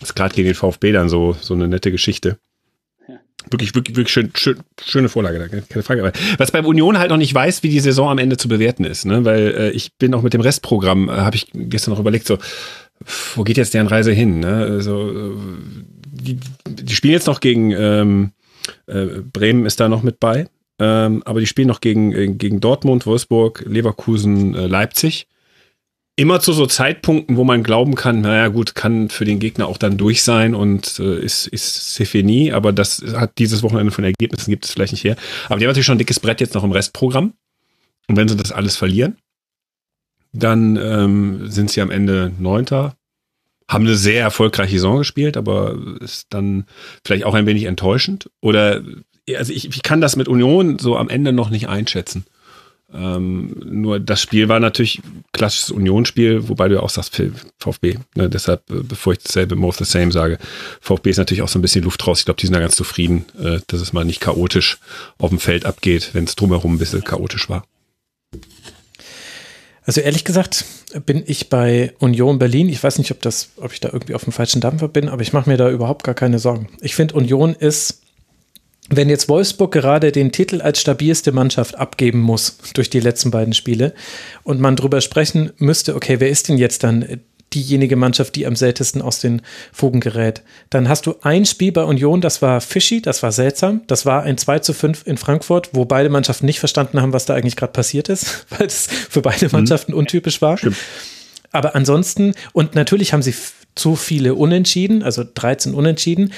Das 0.00 0.10
ist 0.10 0.14
gerade 0.14 0.34
gegen 0.34 0.48
den 0.48 0.54
VfB 0.54 0.92
dann 0.92 1.10
so, 1.10 1.36
so 1.38 1.52
eine 1.52 1.68
nette 1.68 1.90
Geschichte. 1.90 2.38
Wirklich, 3.50 3.74
wirklich, 3.74 3.96
wirklich 3.96 4.12
schön, 4.12 4.30
schön, 4.34 4.58
schöne 4.84 5.08
Vorlage, 5.08 5.48
keine 5.68 5.82
Frage. 5.82 6.02
Aber 6.02 6.12
was 6.36 6.50
beim 6.50 6.66
Union 6.66 6.98
halt 6.98 7.10
noch 7.10 7.16
nicht 7.16 7.34
weiß, 7.34 7.62
wie 7.62 7.68
die 7.68 7.80
Saison 7.80 8.10
am 8.10 8.18
Ende 8.18 8.36
zu 8.36 8.48
bewerten 8.48 8.84
ist, 8.84 9.04
ne? 9.04 9.24
Weil 9.24 9.54
äh, 9.56 9.70
ich 9.70 9.94
bin 9.94 10.14
auch 10.14 10.22
mit 10.22 10.34
dem 10.34 10.40
Restprogramm, 10.40 11.08
äh, 11.08 11.12
habe 11.12 11.36
ich 11.36 11.46
gestern 11.54 11.92
noch 11.92 12.00
überlegt, 12.00 12.26
so, 12.26 12.38
wo 13.34 13.44
geht 13.44 13.56
jetzt 13.56 13.74
deren 13.74 13.86
Reise 13.86 14.12
hin? 14.12 14.40
Ne? 14.40 14.66
Also, 14.70 15.10
äh, 15.10 15.36
die, 16.10 16.38
die 16.66 16.94
spielen 16.94 17.14
jetzt 17.14 17.26
noch 17.26 17.40
gegen 17.40 17.70
ähm, 17.72 18.32
äh, 18.86 19.06
Bremen 19.32 19.66
ist 19.66 19.80
da 19.80 19.88
noch 19.88 20.02
mit 20.02 20.20
bei, 20.20 20.46
ähm, 20.78 21.22
aber 21.24 21.40
die 21.40 21.46
spielen 21.46 21.68
noch 21.68 21.80
gegen, 21.80 22.12
äh, 22.12 22.28
gegen 22.28 22.60
Dortmund, 22.60 23.06
Wolfsburg, 23.06 23.64
Leverkusen, 23.66 24.54
äh, 24.54 24.66
Leipzig 24.66 25.26
immer 26.18 26.40
zu 26.40 26.52
so 26.52 26.66
Zeitpunkten, 26.66 27.36
wo 27.36 27.44
man 27.44 27.62
glauben 27.62 27.94
kann, 27.94 28.22
naja 28.22 28.48
gut, 28.48 28.74
kann 28.74 29.08
für 29.08 29.24
den 29.24 29.38
Gegner 29.38 29.68
auch 29.68 29.78
dann 29.78 29.96
durch 29.96 30.24
sein 30.24 30.52
und 30.56 30.98
äh, 30.98 31.20
ist, 31.20 31.46
ist 31.46 31.94
Sefeni, 31.94 32.50
aber 32.50 32.72
das 32.72 33.04
hat 33.14 33.38
dieses 33.38 33.62
Wochenende 33.62 33.92
von 33.92 34.02
Ergebnissen 34.02 34.50
gibt 34.50 34.64
es 34.64 34.72
vielleicht 34.72 34.92
nicht 34.92 35.04
her. 35.04 35.16
Aber 35.46 35.58
die 35.58 35.64
haben 35.64 35.70
natürlich 35.70 35.86
schon 35.86 35.94
ein 35.94 36.00
dickes 36.00 36.18
Brett 36.18 36.40
jetzt 36.40 36.54
noch 36.54 36.64
im 36.64 36.72
Restprogramm. 36.72 37.34
Und 38.08 38.16
wenn 38.16 38.26
sie 38.26 38.36
das 38.36 38.50
alles 38.50 38.76
verlieren, 38.76 39.16
dann 40.32 40.76
ähm, 40.76 41.48
sind 41.50 41.70
sie 41.70 41.80
am 41.80 41.92
Ende 41.92 42.32
Neunter, 42.36 42.96
haben 43.68 43.86
eine 43.86 43.94
sehr 43.94 44.20
erfolgreiche 44.22 44.72
Saison 44.72 44.98
gespielt, 44.98 45.36
aber 45.36 45.78
ist 46.00 46.26
dann 46.30 46.64
vielleicht 47.04 47.26
auch 47.26 47.34
ein 47.34 47.46
wenig 47.46 47.64
enttäuschend. 47.64 48.28
Oder 48.40 48.82
also 49.36 49.52
ich, 49.52 49.68
ich 49.68 49.82
kann 49.84 50.00
das 50.00 50.16
mit 50.16 50.26
Union 50.26 50.80
so 50.80 50.96
am 50.96 51.10
Ende 51.10 51.32
noch 51.32 51.50
nicht 51.50 51.68
einschätzen. 51.68 52.24
Ähm, 52.92 53.54
nur 53.64 54.00
das 54.00 54.22
Spiel 54.22 54.48
war 54.48 54.60
natürlich 54.60 55.02
klassisches 55.32 55.70
Unionsspiel, 55.70 56.48
wobei 56.48 56.68
du 56.68 56.76
ja 56.76 56.80
auch 56.80 56.88
sagst 56.88 57.20
VfB. 57.58 57.98
Ne? 58.14 58.30
Deshalb, 58.30 58.70
äh, 58.70 58.82
bevor 58.82 59.12
ich 59.12 59.18
dasselbe 59.18 59.56
more 59.56 59.74
the 59.76 59.84
same 59.84 60.10
sage, 60.10 60.38
VfB 60.80 61.10
ist 61.10 61.18
natürlich 61.18 61.42
auch 61.42 61.48
so 61.48 61.58
ein 61.58 61.62
bisschen 61.62 61.84
Luft 61.84 62.06
raus. 62.06 62.20
Ich 62.20 62.24
glaube, 62.24 62.40
die 62.40 62.46
sind 62.46 62.54
da 62.54 62.60
ganz 62.60 62.76
zufrieden, 62.76 63.26
äh, 63.38 63.60
dass 63.66 63.80
es 63.80 63.92
mal 63.92 64.04
nicht 64.04 64.20
chaotisch 64.20 64.78
auf 65.18 65.28
dem 65.28 65.38
Feld 65.38 65.66
abgeht, 65.66 66.10
wenn 66.14 66.24
es 66.24 66.36
drumherum 66.36 66.74
ein 66.74 66.78
bisschen 66.78 67.04
chaotisch 67.04 67.50
war. 67.50 67.64
Also 69.84 70.02
ehrlich 70.02 70.24
gesagt 70.24 70.66
bin 71.06 71.22
ich 71.26 71.48
bei 71.48 71.94
Union 71.98 72.38
Berlin. 72.38 72.68
Ich 72.68 72.82
weiß 72.82 72.98
nicht, 72.98 73.10
ob 73.10 73.22
das, 73.22 73.50
ob 73.56 73.72
ich 73.72 73.80
da 73.80 73.88
irgendwie 73.90 74.14
auf 74.14 74.24
dem 74.24 74.32
falschen 74.32 74.60
Dampfer 74.60 74.88
bin, 74.88 75.08
aber 75.08 75.22
ich 75.22 75.32
mache 75.32 75.48
mir 75.48 75.56
da 75.56 75.70
überhaupt 75.70 76.04
gar 76.04 76.14
keine 76.14 76.38
Sorgen. 76.38 76.68
Ich 76.80 76.94
finde, 76.94 77.14
Union 77.14 77.54
ist 77.54 78.02
wenn 78.88 79.08
jetzt 79.08 79.28
Wolfsburg 79.28 79.72
gerade 79.72 80.12
den 80.12 80.32
Titel 80.32 80.60
als 80.60 80.80
stabilste 80.80 81.32
Mannschaft 81.32 81.76
abgeben 81.76 82.20
muss 82.20 82.58
durch 82.74 82.90
die 82.90 83.00
letzten 83.00 83.30
beiden 83.30 83.52
Spiele 83.52 83.94
und 84.44 84.60
man 84.60 84.76
darüber 84.76 85.00
sprechen 85.00 85.52
müsste, 85.58 85.94
okay, 85.94 86.20
wer 86.20 86.30
ist 86.30 86.48
denn 86.48 86.58
jetzt 86.58 86.84
dann 86.84 87.20
diejenige 87.54 87.96
Mannschaft, 87.96 88.36
die 88.36 88.46
am 88.46 88.56
seltensten 88.56 89.00
aus 89.00 89.20
den 89.20 89.42
Fugen 89.72 90.00
gerät. 90.00 90.42
Dann 90.70 90.88
hast 90.88 91.06
du 91.06 91.14
ein 91.22 91.46
Spiel 91.46 91.72
bei 91.72 91.82
Union, 91.82 92.20
das 92.20 92.42
war 92.42 92.60
fishy, 92.60 93.00
das 93.00 93.22
war 93.22 93.32
seltsam. 93.32 93.82
Das 93.86 94.04
war 94.04 94.22
ein 94.22 94.36
2 94.36 94.58
zu 94.58 94.74
5 94.74 95.06
in 95.06 95.16
Frankfurt, 95.16 95.70
wo 95.72 95.84
beide 95.84 96.10
Mannschaften 96.10 96.46
nicht 96.46 96.60
verstanden 96.60 97.00
haben, 97.00 97.12
was 97.12 97.24
da 97.24 97.34
eigentlich 97.34 97.56
gerade 97.56 97.72
passiert 97.72 98.08
ist, 98.08 98.46
weil 98.58 98.66
es 98.66 98.86
für 98.86 99.22
beide 99.22 99.46
mhm. 99.46 99.52
Mannschaften 99.52 99.92
mhm. 99.92 99.98
untypisch 99.98 100.42
war. 100.42 100.58
Stimmt. 100.58 100.76
Aber 101.50 101.74
ansonsten, 101.74 102.34
und 102.52 102.74
natürlich 102.74 103.14
haben 103.14 103.22
sie 103.22 103.34
zu 103.74 103.96
viele 103.96 104.34
Unentschieden, 104.34 105.02
also 105.02 105.24
13 105.32 105.72
Unentschieden, 105.72 106.32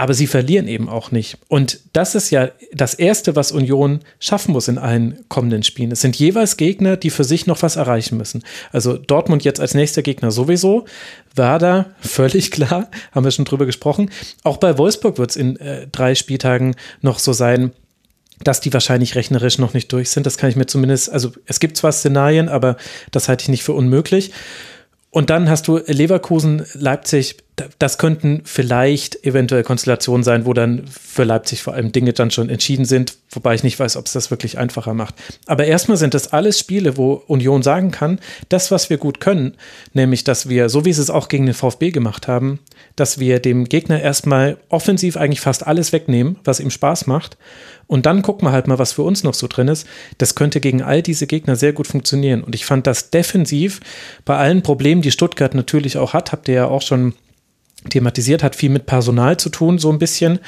aber 0.00 0.14
sie 0.14 0.26
verlieren 0.26 0.66
eben 0.66 0.88
auch 0.88 1.10
nicht. 1.10 1.36
Und 1.48 1.78
das 1.92 2.14
ist 2.14 2.30
ja 2.30 2.48
das 2.72 2.94
Erste, 2.94 3.36
was 3.36 3.52
Union 3.52 4.00
schaffen 4.18 4.52
muss 4.52 4.66
in 4.66 4.78
allen 4.78 5.26
kommenden 5.28 5.62
Spielen. 5.62 5.92
Es 5.92 6.00
sind 6.00 6.16
jeweils 6.16 6.56
Gegner, 6.56 6.96
die 6.96 7.10
für 7.10 7.22
sich 7.22 7.46
noch 7.46 7.60
was 7.60 7.76
erreichen 7.76 8.16
müssen. 8.16 8.42
Also 8.72 8.96
Dortmund 8.96 9.44
jetzt 9.44 9.60
als 9.60 9.74
nächster 9.74 10.00
Gegner 10.00 10.30
sowieso. 10.30 10.86
Werder, 11.34 11.90
völlig 12.00 12.50
klar, 12.50 12.90
haben 13.12 13.24
wir 13.24 13.30
schon 13.30 13.44
drüber 13.44 13.66
gesprochen. 13.66 14.10
Auch 14.42 14.56
bei 14.56 14.78
Wolfsburg 14.78 15.18
wird 15.18 15.32
es 15.32 15.36
in 15.36 15.56
äh, 15.58 15.86
drei 15.92 16.14
Spieltagen 16.14 16.76
noch 17.02 17.18
so 17.18 17.34
sein, 17.34 17.72
dass 18.42 18.62
die 18.62 18.72
wahrscheinlich 18.72 19.16
rechnerisch 19.16 19.58
noch 19.58 19.74
nicht 19.74 19.92
durch 19.92 20.08
sind. 20.08 20.24
Das 20.24 20.38
kann 20.38 20.48
ich 20.48 20.56
mir 20.56 20.64
zumindest, 20.64 21.12
also 21.12 21.30
es 21.44 21.60
gibt 21.60 21.76
zwar 21.76 21.92
Szenarien, 21.92 22.48
aber 22.48 22.78
das 23.10 23.28
halte 23.28 23.42
ich 23.42 23.48
nicht 23.50 23.64
für 23.64 23.74
unmöglich. 23.74 24.32
Und 25.10 25.28
dann 25.28 25.50
hast 25.50 25.68
du 25.68 25.76
Leverkusen, 25.86 26.64
Leipzig, 26.72 27.36
das 27.78 27.98
könnten 27.98 28.42
vielleicht 28.44 29.24
eventuell 29.24 29.62
Konstellationen 29.62 30.22
sein, 30.22 30.46
wo 30.46 30.52
dann 30.52 30.84
für 30.86 31.24
Leipzig 31.24 31.62
vor 31.62 31.74
allem 31.74 31.92
Dinge 31.92 32.12
dann 32.12 32.30
schon 32.30 32.48
entschieden 32.48 32.84
sind, 32.84 33.16
wobei 33.30 33.54
ich 33.54 33.62
nicht 33.62 33.78
weiß, 33.78 33.96
ob 33.96 34.06
es 34.06 34.12
das 34.12 34.30
wirklich 34.30 34.58
einfacher 34.58 34.94
macht. 34.94 35.14
Aber 35.46 35.64
erstmal 35.64 35.96
sind 35.96 36.14
das 36.14 36.32
alles 36.32 36.58
Spiele, 36.58 36.96
wo 36.96 37.22
Union 37.26 37.62
sagen 37.62 37.90
kann, 37.90 38.20
das, 38.48 38.70
was 38.70 38.90
wir 38.90 38.98
gut 38.98 39.20
können, 39.20 39.56
nämlich, 39.92 40.24
dass 40.24 40.48
wir, 40.48 40.68
so 40.68 40.84
wie 40.84 40.92
sie 40.92 41.02
es 41.02 41.10
auch 41.10 41.28
gegen 41.28 41.46
den 41.46 41.54
VfB 41.54 41.90
gemacht 41.90 42.28
haben, 42.28 42.58
dass 42.96 43.18
wir 43.18 43.40
dem 43.40 43.64
Gegner 43.64 44.00
erstmal 44.00 44.56
offensiv 44.68 45.16
eigentlich 45.16 45.40
fast 45.40 45.66
alles 45.66 45.92
wegnehmen, 45.92 46.36
was 46.44 46.60
ihm 46.60 46.70
Spaß 46.70 47.06
macht 47.06 47.36
und 47.90 48.06
dann 48.06 48.22
gucken 48.22 48.46
wir 48.46 48.52
halt 48.52 48.68
mal, 48.68 48.78
was 48.78 48.92
für 48.92 49.02
uns 49.02 49.24
noch 49.24 49.34
so 49.34 49.48
drin 49.48 49.66
ist. 49.66 49.84
Das 50.16 50.36
könnte 50.36 50.60
gegen 50.60 50.80
all 50.80 51.02
diese 51.02 51.26
Gegner 51.26 51.56
sehr 51.56 51.72
gut 51.72 51.88
funktionieren. 51.88 52.44
Und 52.44 52.54
ich 52.54 52.64
fand 52.64 52.86
das 52.86 53.10
defensiv 53.10 53.80
bei 54.24 54.36
allen 54.36 54.62
Problemen, 54.62 55.02
die 55.02 55.10
Stuttgart 55.10 55.56
natürlich 55.56 55.98
auch 55.98 56.12
hat, 56.12 56.30
habt 56.30 56.46
ihr 56.46 56.54
ja 56.54 56.66
auch 56.68 56.82
schon 56.82 57.14
thematisiert, 57.88 58.42
hat 58.42 58.56
viel 58.56 58.70
mit 58.70 58.86
Personal 58.86 59.36
zu 59.38 59.48
tun, 59.48 59.78
so 59.78 59.90
ein 59.90 59.98
bisschen 59.98 60.40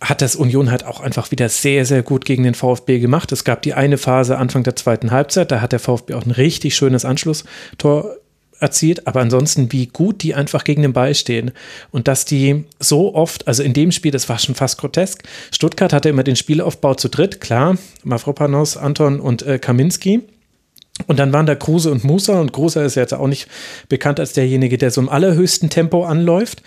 hat 0.00 0.20
das 0.20 0.36
Union 0.36 0.70
halt 0.70 0.84
auch 0.84 1.00
einfach 1.00 1.30
wieder 1.30 1.48
sehr, 1.48 1.86
sehr 1.86 2.02
gut 2.02 2.24
gegen 2.26 2.42
den 2.42 2.54
VfB 2.54 2.98
gemacht. 2.98 3.32
Es 3.32 3.44
gab 3.44 3.62
die 3.62 3.72
eine 3.72 3.96
Phase 3.96 4.36
Anfang 4.36 4.62
der 4.62 4.76
zweiten 4.76 5.10
Halbzeit, 5.10 5.50
da 5.50 5.60
hat 5.60 5.72
der 5.72 5.78
VfB 5.78 6.14
auch 6.14 6.26
ein 6.26 6.30
richtig 6.30 6.76
schönes 6.76 7.04
Anschlusstor 7.06 8.16
erzielt, 8.60 9.06
aber 9.06 9.20
ansonsten, 9.20 9.72
wie 9.72 9.86
gut 9.86 10.22
die 10.22 10.34
einfach 10.34 10.64
gegen 10.64 10.82
den 10.82 10.92
Ball 10.92 11.14
stehen 11.14 11.52
und 11.90 12.08
dass 12.08 12.24
die 12.24 12.64
so 12.78 13.14
oft, 13.14 13.48
also 13.48 13.62
in 13.62 13.72
dem 13.72 13.92
Spiel, 13.92 14.10
das 14.12 14.28
war 14.28 14.38
schon 14.38 14.54
fast 14.54 14.78
grotesk. 14.78 15.22
Stuttgart 15.50 15.92
hatte 15.92 16.08
immer 16.08 16.22
den 16.22 16.36
Spielaufbau 16.36 16.94
zu 16.94 17.08
dritt, 17.08 17.40
klar, 17.40 17.76
Mavropanos, 18.04 18.76
Anton 18.76 19.20
und 19.20 19.42
äh, 19.42 19.58
Kaminski. 19.58 20.22
Und 21.06 21.18
dann 21.18 21.32
waren 21.32 21.46
da 21.46 21.54
Kruse 21.54 21.90
und 21.90 22.04
Musa 22.04 22.40
und 22.40 22.52
Kruse 22.52 22.82
ist 22.82 22.94
jetzt 22.94 23.14
auch 23.14 23.26
nicht 23.26 23.48
bekannt 23.88 24.20
als 24.20 24.32
derjenige, 24.32 24.78
der 24.78 24.90
so 24.90 25.00
im 25.00 25.08
allerhöchsten 25.08 25.68
Tempo 25.68 26.04
anläuft. 26.04 26.62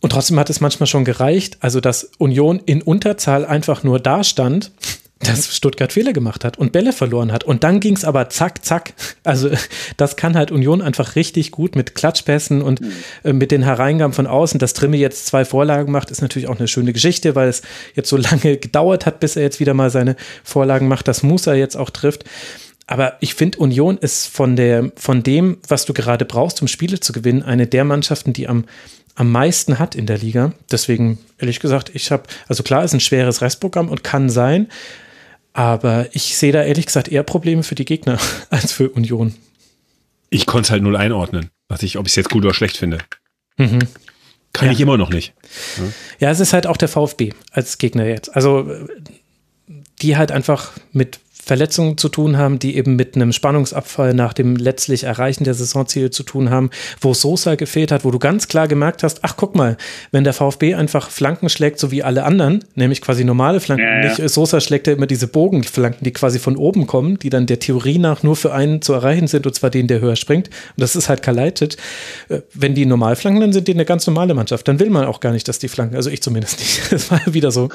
Und 0.00 0.10
trotzdem 0.12 0.38
hat 0.38 0.48
es 0.48 0.60
manchmal 0.60 0.86
schon 0.86 1.04
gereicht, 1.04 1.58
also 1.60 1.80
dass 1.80 2.10
Union 2.16 2.60
in 2.64 2.80
Unterzahl 2.80 3.44
einfach 3.44 3.82
nur 3.82 4.00
da 4.00 4.24
stand 4.24 4.72
dass 5.20 5.54
Stuttgart 5.54 5.92
Fehler 5.92 6.14
gemacht 6.14 6.44
hat 6.44 6.58
und 6.58 6.72
Bälle 6.72 6.94
verloren 6.94 7.30
hat. 7.30 7.44
Und 7.44 7.62
dann 7.62 7.80
ging 7.80 7.94
es 7.94 8.04
aber 8.04 8.30
zack, 8.30 8.64
zack. 8.64 8.94
Also 9.22 9.50
das 9.98 10.16
kann 10.16 10.34
halt 10.34 10.50
Union 10.50 10.80
einfach 10.80 11.14
richtig 11.14 11.50
gut 11.50 11.76
mit 11.76 11.94
Klatschpässen 11.94 12.62
und 12.62 12.80
mhm. 12.80 12.92
äh, 13.24 13.32
mit 13.34 13.50
den 13.50 13.62
Hereingaben 13.62 14.14
von 14.14 14.26
außen. 14.26 14.58
Dass 14.58 14.72
Trimme 14.72 14.96
jetzt 14.96 15.26
zwei 15.26 15.44
Vorlagen 15.44 15.92
macht, 15.92 16.10
ist 16.10 16.22
natürlich 16.22 16.48
auch 16.48 16.58
eine 16.58 16.68
schöne 16.68 16.94
Geschichte, 16.94 17.34
weil 17.34 17.48
es 17.48 17.60
jetzt 17.94 18.08
so 18.08 18.16
lange 18.16 18.56
gedauert 18.56 19.04
hat, 19.04 19.20
bis 19.20 19.36
er 19.36 19.42
jetzt 19.42 19.60
wieder 19.60 19.74
mal 19.74 19.90
seine 19.90 20.16
Vorlagen 20.42 20.88
macht, 20.88 21.06
dass 21.06 21.22
Musa 21.22 21.54
jetzt 21.54 21.76
auch 21.76 21.90
trifft. 21.90 22.24
Aber 22.90 23.16
ich 23.20 23.34
finde, 23.34 23.58
Union 23.58 23.98
ist 23.98 24.26
von, 24.26 24.56
der, 24.56 24.90
von 24.96 25.22
dem, 25.22 25.58
was 25.68 25.84
du 25.84 25.94
gerade 25.94 26.24
brauchst, 26.24 26.60
um 26.60 26.66
Spiele 26.66 26.98
zu 26.98 27.12
gewinnen, 27.12 27.44
eine 27.44 27.68
der 27.68 27.84
Mannschaften, 27.84 28.32
die 28.32 28.48
am 28.48 28.64
am 29.14 29.30
meisten 29.30 29.78
hat 29.78 29.94
in 29.94 30.06
der 30.06 30.16
Liga. 30.16 30.54
Deswegen, 30.70 31.18
ehrlich 31.38 31.60
gesagt, 31.60 31.90
ich 31.94 32.10
habe, 32.10 32.22
also 32.48 32.62
klar, 32.62 32.84
ist 32.84 32.94
ein 32.94 33.00
schweres 33.00 33.42
Restprogramm 33.42 33.90
und 33.90 34.02
kann 34.02 34.30
sein, 34.30 34.68
aber 35.52 36.06
ich 36.12 36.38
sehe 36.38 36.52
da 36.52 36.62
ehrlich 36.62 36.86
gesagt 36.86 37.08
eher 37.08 37.22
Probleme 37.22 37.62
für 37.62 37.74
die 37.74 37.84
Gegner 37.84 38.18
als 38.50 38.72
für 38.72 38.88
Union. 38.88 39.34
Ich 40.30 40.46
konnte 40.46 40.66
es 40.66 40.70
halt 40.70 40.82
null 40.82 40.96
einordnen, 40.96 41.50
was 41.68 41.82
ich, 41.82 41.98
ob 41.98 42.06
ich 42.06 42.12
es 42.12 42.16
jetzt 42.16 42.30
gut 42.30 42.44
oder 42.44 42.54
schlecht 42.54 42.78
finde. 42.78 42.98
Mhm. 43.58 43.80
Kann 44.52 44.66
ja. 44.66 44.72
ich 44.72 44.80
immer 44.80 44.96
noch 44.96 45.10
nicht. 45.10 45.34
Ja. 45.76 45.84
ja, 46.20 46.30
es 46.30 46.40
ist 46.40 46.54
halt 46.54 46.66
auch 46.66 46.78
der 46.78 46.88
VfB 46.88 47.34
als 47.52 47.76
Gegner 47.78 48.06
jetzt. 48.06 48.34
Also 48.34 48.72
die 50.00 50.16
halt 50.16 50.32
einfach 50.32 50.72
mit 50.92 51.20
Verletzungen 51.44 51.98
zu 51.98 52.08
tun 52.08 52.36
haben, 52.36 52.58
die 52.58 52.76
eben 52.76 52.96
mit 52.96 53.16
einem 53.16 53.32
Spannungsabfall 53.32 54.14
nach 54.14 54.32
dem 54.32 54.56
letztlich 54.56 55.04
Erreichen 55.04 55.44
der 55.44 55.54
Saisonziele 55.54 56.10
zu 56.10 56.22
tun 56.22 56.50
haben, 56.50 56.70
wo 57.00 57.14
Sosa 57.14 57.54
gefehlt 57.54 57.92
hat, 57.92 58.04
wo 58.04 58.10
du 58.10 58.18
ganz 58.18 58.48
klar 58.48 58.68
gemerkt 58.68 59.02
hast, 59.02 59.20
ach 59.22 59.36
guck 59.36 59.54
mal, 59.54 59.76
wenn 60.12 60.24
der 60.24 60.32
VfB 60.32 60.74
einfach 60.74 61.10
Flanken 61.10 61.48
schlägt, 61.48 61.78
so 61.78 61.90
wie 61.90 62.02
alle 62.02 62.24
anderen, 62.24 62.64
nämlich 62.74 63.00
quasi 63.00 63.24
normale 63.24 63.60
Flanken, 63.60 63.84
ja, 63.84 64.02
ja. 64.02 64.18
nicht 64.18 64.30
Sosa 64.30 64.60
schlägt 64.60 64.86
ja 64.86 64.92
immer 64.92 65.06
diese 65.06 65.26
Bogenflanken, 65.26 66.04
die 66.04 66.12
quasi 66.12 66.38
von 66.38 66.56
oben 66.56 66.86
kommen, 66.86 67.18
die 67.18 67.30
dann 67.30 67.46
der 67.46 67.58
Theorie 67.58 67.98
nach 67.98 68.22
nur 68.22 68.36
für 68.36 68.52
einen 68.52 68.82
zu 68.82 68.92
erreichen 68.92 69.26
sind, 69.26 69.46
und 69.46 69.54
zwar 69.54 69.70
den, 69.70 69.86
der 69.86 70.00
höher 70.00 70.16
springt. 70.16 70.48
Und 70.48 70.80
das 70.82 70.96
ist 70.96 71.08
halt 71.08 71.22
Kalaitic. 71.22 71.76
Äh, 72.28 72.40
wenn 72.54 72.74
die 72.74 72.86
Normalflanken, 72.86 73.40
dann 73.40 73.52
sind 73.52 73.68
die 73.68 73.74
eine 73.74 73.84
ganz 73.84 74.06
normale 74.06 74.34
Mannschaft. 74.34 74.66
Dann 74.68 74.78
will 74.78 74.90
man 74.90 75.04
auch 75.04 75.20
gar 75.20 75.32
nicht, 75.32 75.48
dass 75.48 75.58
die 75.58 75.68
Flanken, 75.68 75.96
also 75.96 76.10
ich 76.10 76.22
zumindest 76.22 76.58
nicht. 76.58 76.80
Das 76.90 77.10
war 77.10 77.20
wieder 77.26 77.50
so 77.50 77.68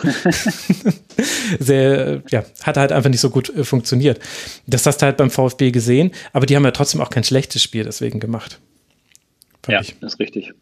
sehr, 1.60 2.22
ja, 2.30 2.44
hat 2.64 2.78
halt 2.78 2.92
einfach 2.92 3.10
nicht 3.10 3.22
so 3.22 3.30
gut 3.30 3.50
äh, 3.56 3.64
funktioniert. 3.64 4.20
Das 4.68 4.86
hast 4.86 4.98
du 5.02 5.06
halt 5.06 5.18
beim 5.18 5.32
VfB 5.32 5.72
gesehen, 5.72 6.12
aber 6.34 6.46
die 6.46 6.56
haben 6.56 6.66
ja 6.66 6.72
trotzdem 6.72 7.02
auch 7.02 7.10
kein 7.10 7.24
schlechtes 7.24 7.64
Spiel 7.64 7.84
deswegen 7.84 8.20
gemacht. 8.20 8.60
Ja, 9.68 9.82
ich. 9.82 9.96
das 10.00 10.14
ist 10.14 10.20
richtig. 10.20 10.54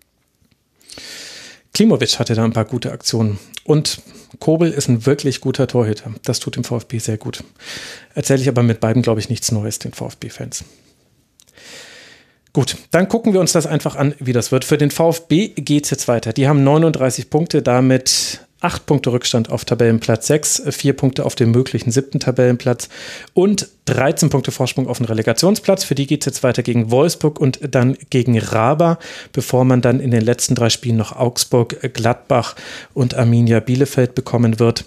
Klimovic 1.74 2.20
hatte 2.20 2.36
da 2.36 2.44
ein 2.44 2.53
paar 2.53 2.65
gute 2.65 2.91
Aktionen. 2.91 3.40
Und 3.64 4.02
Kobel 4.40 4.72
ist 4.72 4.90
ein 4.90 5.06
wirklich 5.06 5.41
guter 5.41 5.68
Torhüter. 5.68 6.14
Das 6.24 6.40
tut 6.40 6.56
dem 6.56 6.64
VfB 6.64 6.99
sehr 6.99 7.18
gut. 7.18 7.44
Erzähle 8.14 8.41
ich 8.41 8.48
aber 8.48 8.61
mit 8.61 8.80
beiden, 8.80 9.02
glaube 9.02 9.20
ich, 9.20 9.30
nichts 9.30 9.52
Neues, 9.52 9.80
den 9.80 9.94
VfB-Fans. 9.94 10.64
Gut, 12.52 12.78
dann 12.91 13.07
gucken 13.07 13.34
wir 13.34 13.40
uns 13.40 13.52
das 13.52 13.65
einfach 13.65 13.95
an, 13.95 14.14
wie 14.20 14.34
das 14.34 14.52
wird. 14.52 14.64
Für 14.64 14.78
den 14.78 14.91
VfB 14.91 15.49
geht 15.49 15.86
es 15.86 15.90
jetzt 15.90 16.07
weiter. 16.07 16.34
Die 16.34 16.48
haben 16.48 16.64
39 16.64 17.32
Punkte, 17.32 17.64
damit 17.64 18.41
8 18.64 18.85
Punkte 18.85 19.11
Rückstand 19.11 19.52
auf 19.52 19.65
Tabellenplatz 19.65 20.27
6, 20.27 20.64
4 20.69 20.94
Punkte 20.94 21.26
auf 21.26 21.35
dem 21.35 21.52
möglichen 21.52 21.91
siebten 21.91 22.19
Tabellenplatz 22.19 22.90
und 23.34 23.68
13 23.85 24.30
Punkte 24.30 24.52
Vorsprung 24.52 24.88
auf 24.88 24.98
den 24.98 25.06
Relegationsplatz. 25.06 25.84
Für 25.84 25.95
die 25.95 26.07
geht 26.07 26.22
es 26.22 26.26
jetzt 26.26 26.44
weiter 26.44 26.64
gegen 26.64 26.90
Wolfsburg 26.90 27.40
und 27.40 27.60
dann 27.61 27.98
gegen 28.10 28.40
Raba, 28.40 28.99
bevor 29.34 29.65
man 29.65 29.81
dann 29.81 29.99
in 29.99 30.11
den 30.11 30.22
letzten 30.22 30.56
drei 30.56 30.69
Spielen 30.69 30.98
noch 30.98 31.14
Augsburg, 31.14 31.94
Gladbach 31.94 32.56
und 32.94 33.15
Arminia 33.15 33.60
Bielefeld 33.60 34.15
bekommen 34.15 34.60
wird. 34.60 34.85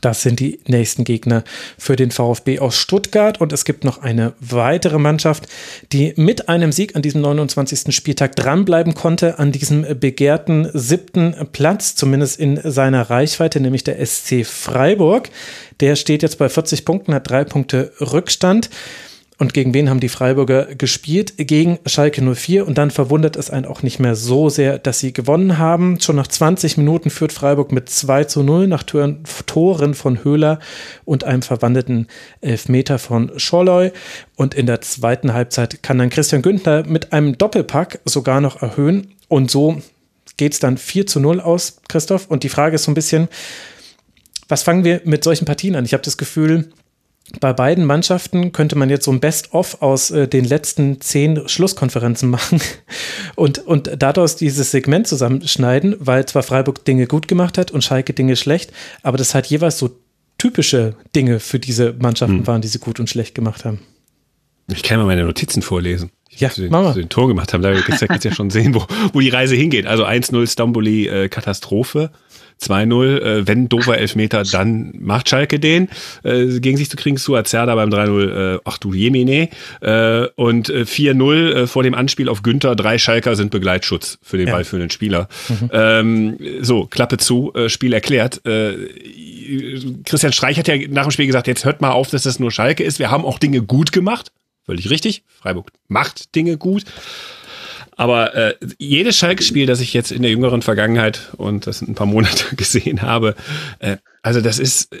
Das 0.00 0.22
sind 0.22 0.40
die 0.40 0.60
nächsten 0.66 1.04
Gegner 1.04 1.44
für 1.78 1.96
den 1.96 2.10
VfB 2.10 2.58
aus 2.58 2.76
Stuttgart. 2.76 3.40
Und 3.40 3.52
es 3.52 3.64
gibt 3.64 3.84
noch 3.84 4.02
eine 4.02 4.32
weitere 4.40 4.98
Mannschaft, 4.98 5.46
die 5.92 6.12
mit 6.16 6.48
einem 6.48 6.72
Sieg 6.72 6.96
an 6.96 7.02
diesem 7.02 7.20
29. 7.20 7.94
Spieltag 7.94 8.36
dranbleiben 8.36 8.94
konnte, 8.94 9.38
an 9.38 9.52
diesem 9.52 9.84
begehrten 9.98 10.68
siebten 10.72 11.34
Platz, 11.52 11.94
zumindest 11.94 12.38
in 12.38 12.60
seiner 12.62 13.10
Reichweite, 13.10 13.60
nämlich 13.60 13.84
der 13.84 14.04
SC 14.04 14.44
Freiburg. 14.44 15.30
Der 15.80 15.96
steht 15.96 16.22
jetzt 16.22 16.38
bei 16.38 16.48
40 16.48 16.84
Punkten, 16.84 17.14
hat 17.14 17.30
drei 17.30 17.44
Punkte 17.44 17.92
Rückstand. 18.00 18.70
Und 19.40 19.54
gegen 19.54 19.72
wen 19.72 19.88
haben 19.88 20.00
die 20.00 20.08
Freiburger 20.08 20.66
gespielt? 20.74 21.34
Gegen 21.36 21.78
Schalke 21.86 22.20
04. 22.22 22.66
Und 22.66 22.76
dann 22.76 22.90
verwundert 22.90 23.36
es 23.36 23.50
einen 23.50 23.66
auch 23.66 23.84
nicht 23.84 24.00
mehr 24.00 24.16
so 24.16 24.48
sehr, 24.48 24.80
dass 24.80 24.98
sie 24.98 25.12
gewonnen 25.12 25.58
haben. 25.58 26.00
Schon 26.00 26.16
nach 26.16 26.26
20 26.26 26.76
Minuten 26.76 27.08
führt 27.08 27.32
Freiburg 27.32 27.70
mit 27.70 27.88
2 27.88 28.24
zu 28.24 28.42
0 28.42 28.66
nach 28.66 28.82
Toren 28.82 29.94
von 29.94 30.24
Höhler 30.24 30.58
und 31.04 31.22
einem 31.22 31.42
verwandelten 31.42 32.08
Elfmeter 32.40 32.98
von 32.98 33.30
Scholloy. 33.36 33.92
Und 34.34 34.54
in 34.54 34.66
der 34.66 34.80
zweiten 34.80 35.32
Halbzeit 35.32 35.84
kann 35.84 35.98
dann 35.98 36.10
Christian 36.10 36.42
Günther 36.42 36.84
mit 36.84 37.12
einem 37.12 37.38
Doppelpack 37.38 38.00
sogar 38.04 38.40
noch 38.40 38.60
erhöhen. 38.60 39.14
Und 39.28 39.52
so 39.52 39.80
geht 40.36 40.54
es 40.54 40.58
dann 40.58 40.78
4 40.78 41.06
zu 41.06 41.20
0 41.20 41.40
aus, 41.40 41.80
Christoph. 41.88 42.26
Und 42.26 42.42
die 42.42 42.48
Frage 42.48 42.74
ist 42.74 42.84
so 42.84 42.90
ein 42.90 42.94
bisschen, 42.94 43.28
was 44.48 44.64
fangen 44.64 44.82
wir 44.82 45.00
mit 45.04 45.22
solchen 45.22 45.44
Partien 45.44 45.76
an? 45.76 45.84
Ich 45.84 45.92
habe 45.92 46.02
das 46.02 46.16
Gefühl, 46.16 46.70
bei 47.40 47.52
beiden 47.52 47.84
Mannschaften 47.84 48.52
könnte 48.52 48.76
man 48.76 48.88
jetzt 48.88 49.04
so 49.04 49.12
ein 49.12 49.20
Best-of 49.20 49.82
aus 49.82 50.10
äh, 50.10 50.28
den 50.28 50.44
letzten 50.44 51.00
zehn 51.00 51.48
Schlusskonferenzen 51.48 52.30
machen 52.30 52.60
und, 53.36 53.58
und 53.58 53.90
daraus 53.98 54.36
dieses 54.36 54.70
Segment 54.70 55.06
zusammenschneiden, 55.06 55.96
weil 55.98 56.26
zwar 56.26 56.42
Freiburg 56.42 56.84
Dinge 56.84 57.06
gut 57.06 57.28
gemacht 57.28 57.58
hat 57.58 57.70
und 57.70 57.84
Schalke 57.84 58.14
Dinge 58.14 58.36
schlecht, 58.36 58.72
aber 59.02 59.18
das 59.18 59.34
halt 59.34 59.46
jeweils 59.46 59.78
so 59.78 59.90
typische 60.38 60.94
Dinge 61.14 61.40
für 61.40 61.58
diese 61.58 61.94
Mannschaften 61.98 62.38
hm. 62.38 62.46
waren, 62.46 62.62
die 62.62 62.68
sie 62.68 62.78
gut 62.78 63.00
und 63.00 63.10
schlecht 63.10 63.34
gemacht 63.34 63.64
haben. 63.64 63.80
Ich 64.70 64.82
kann 64.82 64.98
mal 64.98 65.06
meine 65.06 65.24
Notizen 65.24 65.62
vorlesen. 65.62 66.10
Ja, 66.30 66.50
den, 66.50 66.70
mach 66.70 66.82
mal. 66.82 66.94
den 66.94 67.08
Tor 67.08 67.26
gemacht 67.26 67.52
haben. 67.52 67.62
Da 67.62 67.72
kannst 67.80 68.02
du 68.02 68.28
ja 68.28 68.34
schon 68.34 68.50
sehen, 68.50 68.74
wo, 68.74 68.86
wo 69.12 69.20
die 69.20 69.30
Reise 69.30 69.56
hingeht. 69.56 69.86
Also 69.86 70.04
1-0 70.04 70.50
Stamboli 70.50 71.08
äh, 71.08 71.28
Katastrophe. 71.28 72.10
2-0, 72.60 73.20
äh, 73.20 73.46
wenn 73.46 73.68
doofer 73.68 73.98
Elfmeter, 73.98 74.42
dann 74.42 74.92
macht 74.98 75.28
Schalke 75.28 75.58
den. 75.58 75.88
Äh, 76.22 76.60
gegen 76.60 76.76
sich 76.76 76.90
zu 76.90 76.96
kriegen, 76.96 77.16
Suazerda 77.16 77.74
beim 77.74 77.90
3-0, 77.90 78.56
äh, 78.56 78.60
ach 78.64 78.78
du 78.78 78.92
Jemine. 78.92 79.48
Äh, 79.80 80.26
und 80.36 80.68
äh, 80.68 80.82
4-0 80.82 81.34
äh, 81.34 81.66
vor 81.66 81.82
dem 81.82 81.94
Anspiel 81.94 82.28
auf 82.28 82.42
Günther, 82.42 82.76
drei 82.76 82.98
Schalker 82.98 83.36
sind 83.36 83.50
Begleitschutz 83.50 84.18
für 84.22 84.38
den 84.38 84.48
ja. 84.48 84.54
ballführenden 84.54 84.90
Spieler. 84.90 85.28
Mhm. 85.48 85.70
Ähm, 85.72 86.38
so, 86.60 86.86
Klappe 86.86 87.18
zu, 87.18 87.52
äh, 87.54 87.68
Spiel 87.68 87.92
erklärt. 87.92 88.44
Äh, 88.46 88.74
Christian 90.04 90.32
Streich 90.32 90.58
hat 90.58 90.68
ja 90.68 90.76
nach 90.88 91.04
dem 91.04 91.10
Spiel 91.10 91.26
gesagt, 91.26 91.46
jetzt 91.46 91.64
hört 91.64 91.80
mal 91.80 91.92
auf, 91.92 92.10
dass 92.10 92.22
das 92.22 92.38
nur 92.38 92.50
Schalke 92.50 92.84
ist. 92.84 92.98
Wir 92.98 93.10
haben 93.10 93.24
auch 93.24 93.38
Dinge 93.38 93.62
gut 93.62 93.92
gemacht. 93.92 94.32
Völlig 94.64 94.90
richtig. 94.90 95.22
Freiburg 95.40 95.72
macht 95.88 96.34
Dinge 96.34 96.58
gut. 96.58 96.84
Aber 97.98 98.32
äh, 98.36 98.54
jedes 98.78 99.16
Schalke-Spiel, 99.16 99.66
das 99.66 99.80
ich 99.80 99.92
jetzt 99.92 100.12
in 100.12 100.22
der 100.22 100.30
jüngeren 100.30 100.62
Vergangenheit 100.62 101.32
und 101.36 101.66
das 101.66 101.80
sind 101.80 101.90
ein 101.90 101.94
paar 101.96 102.06
Monate 102.06 102.54
gesehen 102.56 103.02
habe, 103.02 103.34
äh, 103.80 103.96
also 104.22 104.40
das 104.40 104.60
ist, 104.60 104.96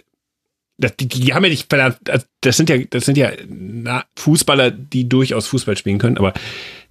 das, 0.78 0.96
die, 0.96 1.06
die 1.06 1.32
haben 1.32 1.44
ja 1.44 1.50
nicht, 1.50 1.72
das 1.72 2.56
sind 2.56 2.68
ja, 2.68 2.78
das 2.90 3.04
sind 3.04 3.16
ja 3.16 3.30
na, 3.48 4.04
Fußballer, 4.16 4.72
die 4.72 5.08
durchaus 5.08 5.46
Fußball 5.46 5.76
spielen 5.76 5.98
können, 5.98 6.18
aber 6.18 6.34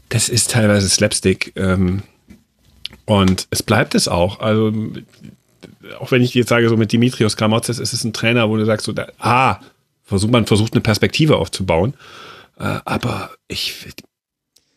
das 0.07 0.29
ist 0.29 0.51
teilweise 0.51 0.87
Slapstick 0.87 1.51
ähm, 1.57 2.03
und 3.03 3.47
es 3.49 3.61
bleibt 3.61 3.93
es 3.93 4.07
auch. 4.07 4.39
Also 4.39 4.71
auch 5.99 6.11
wenn 6.11 6.23
ich 6.23 6.33
jetzt 6.33 6.49
sage, 6.49 6.69
so 6.69 6.77
mit 6.77 6.93
Dimitrios 6.93 7.35
Kramotzes 7.35 7.79
ist 7.79 7.91
es 7.91 8.05
ein 8.05 8.13
Trainer, 8.13 8.49
wo 8.49 8.55
du 8.55 8.63
sagst, 8.63 8.85
so, 8.85 8.93
da, 8.93 9.07
ah, 9.19 9.59
versucht 10.05 10.31
man 10.31 10.45
versucht 10.45 10.71
eine 10.71 10.81
Perspektive 10.81 11.35
aufzubauen, 11.35 11.95
äh, 12.57 12.79
aber 12.85 13.31
ich 13.49 13.75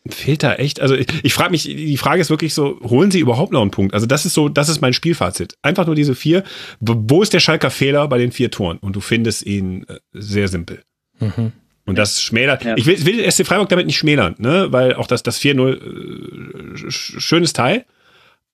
fehlt 0.07 0.43
da 0.43 0.55
echt, 0.55 0.79
also 0.79 0.95
ich, 0.95 1.07
ich 1.23 1.33
frage 1.33 1.51
mich, 1.51 1.63
die 1.63 1.97
Frage 1.97 2.21
ist 2.21 2.29
wirklich 2.29 2.53
so, 2.53 2.79
holen 2.81 3.11
sie 3.11 3.19
überhaupt 3.19 3.51
noch 3.53 3.61
einen 3.61 3.71
Punkt? 3.71 3.93
Also 3.93 4.05
das 4.05 4.25
ist 4.25 4.33
so, 4.33 4.49
das 4.49 4.69
ist 4.69 4.81
mein 4.81 4.93
Spielfazit. 4.93 5.55
Einfach 5.61 5.85
nur 5.85 5.95
diese 5.95 6.15
vier. 6.15 6.43
Wo 6.79 7.21
ist 7.21 7.33
der 7.33 7.39
Schalker 7.39 7.69
Fehler 7.69 8.07
bei 8.07 8.17
den 8.17 8.31
vier 8.31 8.49
Toren? 8.49 8.77
Und 8.79 8.95
du 8.95 8.99
findest 8.99 9.45
ihn 9.45 9.85
äh, 9.87 9.99
sehr 10.13 10.47
simpel. 10.47 10.83
Mhm. 11.19 11.51
Und 11.85 11.97
das 11.97 12.21
schmälert. 12.21 12.63
Ja. 12.63 12.75
Ich 12.77 12.85
will, 12.85 13.05
will 13.05 13.31
SC 13.31 13.45
Freiburg 13.45 13.69
damit 13.69 13.85
nicht 13.85 13.97
schmälern, 13.97 14.35
ne? 14.37 14.67
Weil 14.71 14.95
auch 14.95 15.07
das, 15.07 15.23
das 15.23 15.39
4-0 15.39 16.77
äh, 16.87 16.91
schönes 16.91 17.53
Teil. 17.53 17.85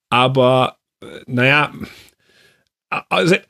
Aber 0.10 0.78
äh, 1.02 1.06
naja, 1.28 1.72
also, 3.10 3.36
äh, 3.36 3.42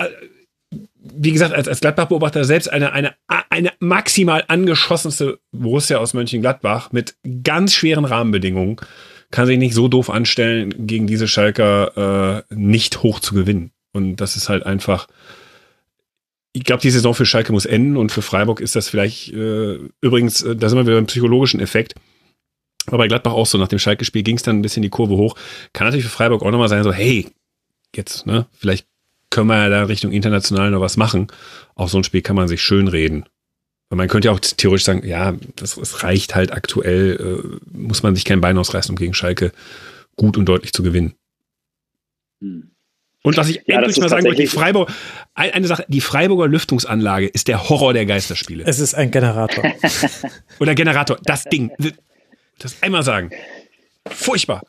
wie 1.13 1.31
gesagt, 1.31 1.53
als, 1.53 1.67
als 1.67 1.81
Gladbach-Beobachter 1.81 2.43
selbst 2.43 2.71
eine, 2.71 2.91
eine, 2.91 3.15
eine 3.49 3.71
maximal 3.79 4.43
angeschossenste 4.47 5.39
Borussia 5.51 5.97
aus 5.97 6.13
Mönchengladbach 6.13 6.91
mit 6.91 7.15
ganz 7.43 7.73
schweren 7.73 8.05
Rahmenbedingungen 8.05 8.77
kann 9.31 9.45
sich 9.45 9.57
nicht 9.57 9.73
so 9.73 9.87
doof 9.87 10.09
anstellen, 10.09 10.87
gegen 10.87 11.07
diese 11.07 11.27
Schalker 11.27 12.45
äh, 12.49 12.55
nicht 12.55 13.03
hoch 13.03 13.19
zu 13.19 13.35
gewinnen. 13.35 13.71
Und 13.91 14.17
das 14.17 14.35
ist 14.35 14.49
halt 14.49 14.65
einfach. 14.65 15.07
Ich 16.53 16.63
glaube, 16.63 16.81
die 16.81 16.89
Saison 16.89 17.13
für 17.13 17.25
Schalke 17.25 17.51
muss 17.51 17.65
enden 17.65 17.97
und 17.97 18.11
für 18.11 18.21
Freiburg 18.21 18.61
ist 18.61 18.75
das 18.75 18.89
vielleicht 18.89 19.31
äh, 19.33 19.79
übrigens, 20.01 20.41
äh, 20.41 20.55
da 20.55 20.69
sind 20.69 20.77
wir 20.77 20.87
wieder 20.87 20.97
im 20.97 21.05
psychologischen 21.05 21.59
Effekt. 21.59 21.93
Aber 22.87 22.99
bei 22.99 23.07
Gladbach 23.07 23.33
auch 23.33 23.45
so, 23.45 23.57
nach 23.57 23.67
dem 23.67 23.79
Schalke-Spiel 23.79 24.23
ging 24.23 24.37
es 24.37 24.43
dann 24.43 24.59
ein 24.59 24.61
bisschen 24.61 24.81
die 24.81 24.89
Kurve 24.89 25.15
hoch. 25.17 25.35
Kann 25.73 25.85
natürlich 25.85 26.05
für 26.05 26.11
Freiburg 26.11 26.41
auch 26.41 26.51
nochmal 26.51 26.69
sein, 26.69 26.83
so, 26.83 26.93
hey, 26.93 27.27
jetzt, 27.93 28.25
ne, 28.25 28.47
vielleicht 28.53 28.87
können 29.37 29.49
wir 29.49 29.57
ja 29.57 29.69
da 29.69 29.83
Richtung 29.83 30.11
international 30.11 30.71
noch 30.71 30.81
was 30.81 30.97
machen. 30.97 31.27
Auch 31.75 31.89
so 31.89 31.99
ein 31.99 32.03
Spiel 32.03 32.23
kann 32.23 32.35
man 32.35 32.47
sich 32.47 32.63
schön 32.63 32.87
reden. 32.87 33.25
Weil 33.89 33.97
man 33.97 34.07
könnte 34.07 34.29
ja 34.29 34.31
auch 34.31 34.39
theoretisch 34.39 34.85
sagen, 34.85 35.05
ja, 35.05 35.35
das, 35.55 35.75
das 35.75 36.01
reicht 36.01 36.33
halt 36.33 36.51
aktuell, 36.51 37.19
äh, 37.43 37.77
muss 37.77 38.01
man 38.01 38.15
sich 38.15 38.25
kein 38.25 38.41
Bein 38.41 38.57
ausreißen, 38.57 38.91
um 38.91 38.97
gegen 38.97 39.13
Schalke 39.13 39.51
gut 40.15 40.37
und 40.37 40.45
deutlich 40.45 40.73
zu 40.73 40.81
gewinnen. 40.81 41.13
Hm. 42.41 42.71
Und 43.21 43.37
was 43.37 43.47
ich 43.49 43.61
ja, 43.67 43.77
endlich 43.77 43.99
mal 43.99 44.09
sagen 44.09 44.25
wollte, 44.25 44.41
die 44.41 44.47
Freiburg, 44.47 44.91
eine 45.35 45.67
Sache, 45.67 45.85
die 45.87 46.01
Freiburger 46.01 46.47
Lüftungsanlage 46.47 47.27
ist 47.27 47.47
der 47.47 47.69
Horror 47.69 47.93
der 47.93 48.07
Geisterspiele. 48.07 48.63
Es 48.65 48.79
ist 48.79 48.95
ein 48.95 49.11
Generator. 49.11 49.71
Oder 50.59 50.73
Generator, 50.73 51.19
das 51.23 51.43
Ding. 51.43 51.71
Das 52.57 52.81
einmal 52.81 53.03
sagen. 53.03 53.29
Furchtbar. 54.09 54.61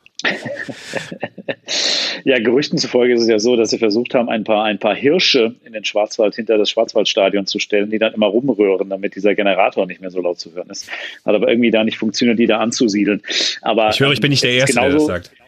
ja, 2.24 2.38
Gerüchten 2.40 2.76
zufolge 2.78 3.14
ist 3.14 3.22
es 3.22 3.28
ja 3.28 3.38
so, 3.38 3.56
dass 3.56 3.70
sie 3.70 3.78
versucht 3.78 4.14
haben, 4.14 4.28
ein 4.28 4.42
paar, 4.44 4.64
ein 4.64 4.78
paar 4.78 4.94
Hirsche 4.94 5.54
in 5.64 5.72
den 5.72 5.84
Schwarzwald 5.84 6.34
hinter 6.34 6.58
das 6.58 6.70
Schwarzwaldstadion 6.70 7.46
zu 7.46 7.58
stellen, 7.58 7.90
die 7.90 7.98
dann 7.98 8.14
immer 8.14 8.26
rumrühren, 8.26 8.90
damit 8.90 9.14
dieser 9.14 9.34
Generator 9.34 9.86
nicht 9.86 10.00
mehr 10.00 10.10
so 10.10 10.20
laut 10.20 10.40
zu 10.40 10.52
hören 10.54 10.70
ist. 10.70 10.88
Hat 11.24 11.34
aber 11.34 11.48
irgendwie 11.48 11.70
da 11.70 11.84
nicht 11.84 11.98
funktioniert, 11.98 12.38
die 12.38 12.46
da 12.46 12.58
anzusiedeln. 12.58 13.22
Aber 13.62 13.90
ich 13.90 14.00
höre, 14.00 14.12
ich 14.12 14.20
bin 14.20 14.30
nicht 14.30 14.42
der 14.42 14.52
Erste, 14.52 14.74
genauso, 14.74 15.06
der 15.06 15.18
das 15.18 15.26
sagt. 15.26 15.47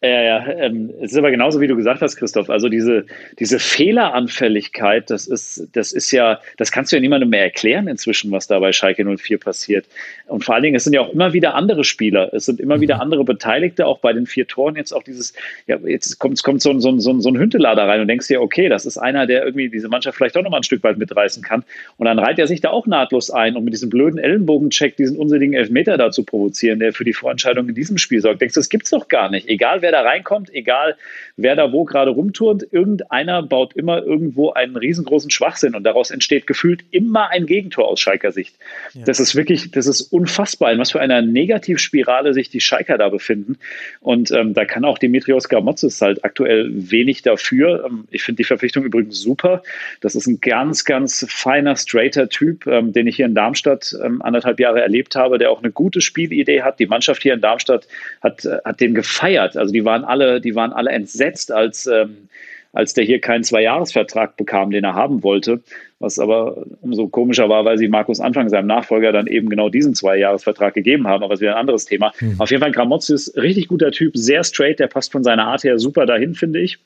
Ja, 0.00 0.22
ja, 0.22 0.46
ähm, 0.46 0.94
es 1.00 1.10
ist 1.10 1.18
aber 1.18 1.32
genauso, 1.32 1.60
wie 1.60 1.66
du 1.66 1.74
gesagt 1.74 2.02
hast, 2.02 2.14
Christoph. 2.16 2.50
Also 2.50 2.68
diese, 2.68 3.04
diese 3.40 3.58
Fehleranfälligkeit, 3.58 5.10
das 5.10 5.26
ist, 5.26 5.66
das 5.72 5.92
ist 5.92 6.12
ja, 6.12 6.40
das 6.56 6.70
kannst 6.70 6.92
du 6.92 6.96
ja 6.96 7.00
niemandem 7.00 7.30
mehr 7.30 7.42
erklären 7.42 7.88
inzwischen, 7.88 8.30
was 8.30 8.46
da 8.46 8.60
bei 8.60 8.70
Schalke 8.70 9.04
04 9.04 9.38
passiert. 9.38 9.86
Und 10.26 10.44
vor 10.44 10.54
allen 10.54 10.62
Dingen, 10.62 10.76
es 10.76 10.84
sind 10.84 10.92
ja 10.92 11.00
auch 11.00 11.12
immer 11.12 11.32
wieder 11.32 11.56
andere 11.56 11.82
Spieler. 11.82 12.32
Es 12.32 12.44
sind 12.44 12.60
immer 12.60 12.80
wieder 12.80 12.96
mhm. 12.96 13.00
andere 13.00 13.24
Beteiligte, 13.24 13.86
auch 13.86 13.98
bei 13.98 14.12
den 14.12 14.26
vier 14.26 14.46
Toren. 14.46 14.76
Jetzt 14.76 14.92
auch 14.92 15.02
dieses, 15.02 15.32
ja, 15.66 15.78
jetzt 15.84 16.20
kommt, 16.20 16.40
kommt 16.44 16.62
so, 16.62 16.78
so, 16.78 16.96
so, 17.00 17.18
so 17.18 17.28
ein 17.28 17.36
Hüntelader 17.36 17.88
rein 17.88 18.00
und 18.00 18.06
denkst 18.06 18.28
dir, 18.28 18.40
okay, 18.40 18.68
das 18.68 18.86
ist 18.86 18.98
einer, 18.98 19.26
der 19.26 19.44
irgendwie 19.44 19.68
diese 19.68 19.88
Mannschaft 19.88 20.16
vielleicht 20.16 20.36
auch 20.36 20.42
nochmal 20.42 20.60
ein 20.60 20.64
Stück 20.64 20.84
weit 20.84 20.98
mitreißen 20.98 21.42
kann. 21.42 21.64
Und 21.96 22.06
dann 22.06 22.20
reiht 22.20 22.38
er 22.38 22.46
sich 22.46 22.60
da 22.60 22.70
auch 22.70 22.86
nahtlos 22.86 23.32
ein 23.32 23.56
und 23.56 23.64
mit 23.64 23.72
diesem 23.72 23.90
blöden 23.90 24.20
Ellenbogencheck 24.20 24.96
diesen 24.96 25.16
unsinnigen 25.16 25.54
Elfmeter 25.54 25.96
da 25.96 26.12
zu 26.12 26.22
provozieren, 26.22 26.78
der 26.78 26.92
für 26.92 27.04
die 27.04 27.14
Vorentscheidung 27.14 27.68
in 27.68 27.74
diesem 27.74 27.98
Spiel 27.98 28.20
sorgt. 28.20 28.40
Denkst 28.40 28.54
du, 28.54 28.60
das 28.60 28.68
gibt's 28.68 28.90
doch 28.90 29.08
gar 29.08 29.28
nicht. 29.28 29.48
Egal 29.48 29.82
wer 29.82 29.87
wer 29.88 30.02
da 30.02 30.06
reinkommt, 30.06 30.52
egal 30.52 30.96
wer 31.36 31.56
da 31.56 31.72
wo 31.72 31.84
gerade 31.84 32.10
rumturnt, 32.10 32.66
irgendeiner 32.70 33.42
baut 33.42 33.74
immer 33.74 34.02
irgendwo 34.02 34.50
einen 34.50 34.76
riesengroßen 34.76 35.30
Schwachsinn 35.30 35.74
und 35.74 35.84
daraus 35.84 36.10
entsteht 36.10 36.46
gefühlt 36.46 36.84
immer 36.90 37.30
ein 37.30 37.46
Gegentor 37.46 37.88
aus 37.88 38.00
Schalker 38.00 38.32
Sicht. 38.32 38.56
Ja. 38.92 39.04
Das 39.04 39.20
ist 39.20 39.34
wirklich, 39.34 39.70
das 39.70 39.86
ist 39.86 40.02
unfassbar, 40.12 40.72
in 40.72 40.78
was 40.78 40.92
für 40.92 41.00
einer 41.00 41.22
Negativspirale 41.22 42.34
sich 42.34 42.50
die 42.50 42.60
Schalker 42.60 42.98
da 42.98 43.08
befinden. 43.08 43.56
Und 44.00 44.30
ähm, 44.32 44.52
da 44.52 44.64
kann 44.64 44.84
auch 44.84 44.98
Dimitrios 44.98 45.48
Gramotzes 45.48 46.00
halt 46.02 46.24
aktuell 46.24 46.68
wenig 46.70 47.22
dafür. 47.22 47.84
Ähm, 47.86 48.08
ich 48.10 48.22
finde 48.22 48.38
die 48.38 48.44
Verpflichtung 48.44 48.84
übrigens 48.84 49.20
super. 49.22 49.62
Das 50.00 50.14
ist 50.14 50.26
ein 50.26 50.40
ganz, 50.40 50.84
ganz 50.84 51.24
feiner, 51.30 51.76
straighter 51.76 52.28
Typ, 52.28 52.66
ähm, 52.66 52.92
den 52.92 53.06
ich 53.06 53.16
hier 53.16 53.26
in 53.26 53.34
Darmstadt 53.34 53.94
ähm, 54.04 54.20
anderthalb 54.22 54.60
Jahre 54.60 54.82
erlebt 54.82 55.14
habe, 55.14 55.38
der 55.38 55.50
auch 55.50 55.62
eine 55.62 55.70
gute 55.70 56.00
Spielidee 56.00 56.62
hat. 56.62 56.78
Die 56.78 56.86
Mannschaft 56.86 57.22
hier 57.22 57.34
in 57.34 57.40
Darmstadt 57.40 57.86
hat, 58.20 58.44
äh, 58.44 58.58
hat 58.64 58.80
den 58.80 58.94
gefeiert. 58.94 59.56
Also 59.56 59.72
die 59.72 59.77
die 59.78 59.84
waren 59.84 60.04
alle, 60.04 60.40
die 60.40 60.56
waren 60.56 60.72
alle 60.72 60.90
entsetzt, 60.90 61.52
als, 61.52 61.86
ähm, 61.86 62.28
als 62.72 62.94
der 62.94 63.04
hier 63.04 63.20
keinen 63.20 63.44
Zweijahresvertrag 63.44 64.36
bekam, 64.36 64.72
den 64.72 64.82
er 64.82 64.94
haben 64.94 65.22
wollte. 65.22 65.60
Was 66.00 66.18
aber 66.18 66.66
umso 66.80 67.06
komischer 67.06 67.48
war, 67.48 67.64
weil 67.64 67.78
sie 67.78 67.86
Markus 67.86 68.18
Anfang, 68.18 68.48
seinem 68.48 68.66
Nachfolger, 68.66 69.12
dann 69.12 69.28
eben 69.28 69.48
genau 69.48 69.68
diesen 69.68 69.94
Zweijahresvertrag 69.94 70.74
gegeben 70.74 71.06
haben. 71.06 71.22
Aber 71.22 71.34
es 71.34 71.40
wäre 71.40 71.54
ein 71.54 71.60
anderes 71.60 71.84
Thema. 71.84 72.12
Mhm. 72.20 72.34
Auf 72.38 72.50
jeden 72.50 72.60
Fall, 72.60 72.72
Gramozzi 72.72 73.14
ist 73.14 73.36
richtig 73.36 73.68
guter 73.68 73.92
Typ, 73.92 74.16
sehr 74.16 74.42
straight, 74.42 74.80
der 74.80 74.88
passt 74.88 75.12
von 75.12 75.22
seiner 75.22 75.46
Art 75.46 75.62
her 75.62 75.78
super 75.78 76.06
dahin, 76.06 76.34
finde 76.34 76.60
ich. 76.60 76.78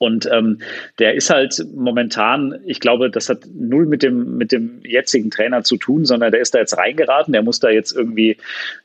Und 0.00 0.26
ähm, 0.32 0.60
der 0.98 1.14
ist 1.14 1.28
halt 1.28 1.62
momentan, 1.76 2.58
ich 2.64 2.80
glaube, 2.80 3.10
das 3.10 3.28
hat 3.28 3.40
null 3.54 3.84
mit 3.84 4.02
dem, 4.02 4.38
mit 4.38 4.50
dem 4.50 4.80
jetzigen 4.82 5.30
Trainer 5.30 5.62
zu 5.62 5.76
tun, 5.76 6.06
sondern 6.06 6.32
der 6.32 6.40
ist 6.40 6.54
da 6.54 6.58
jetzt 6.58 6.78
reingeraten. 6.78 7.32
Der 7.32 7.42
muss 7.42 7.60
da 7.60 7.68
jetzt 7.68 7.92
irgendwie 7.94 8.38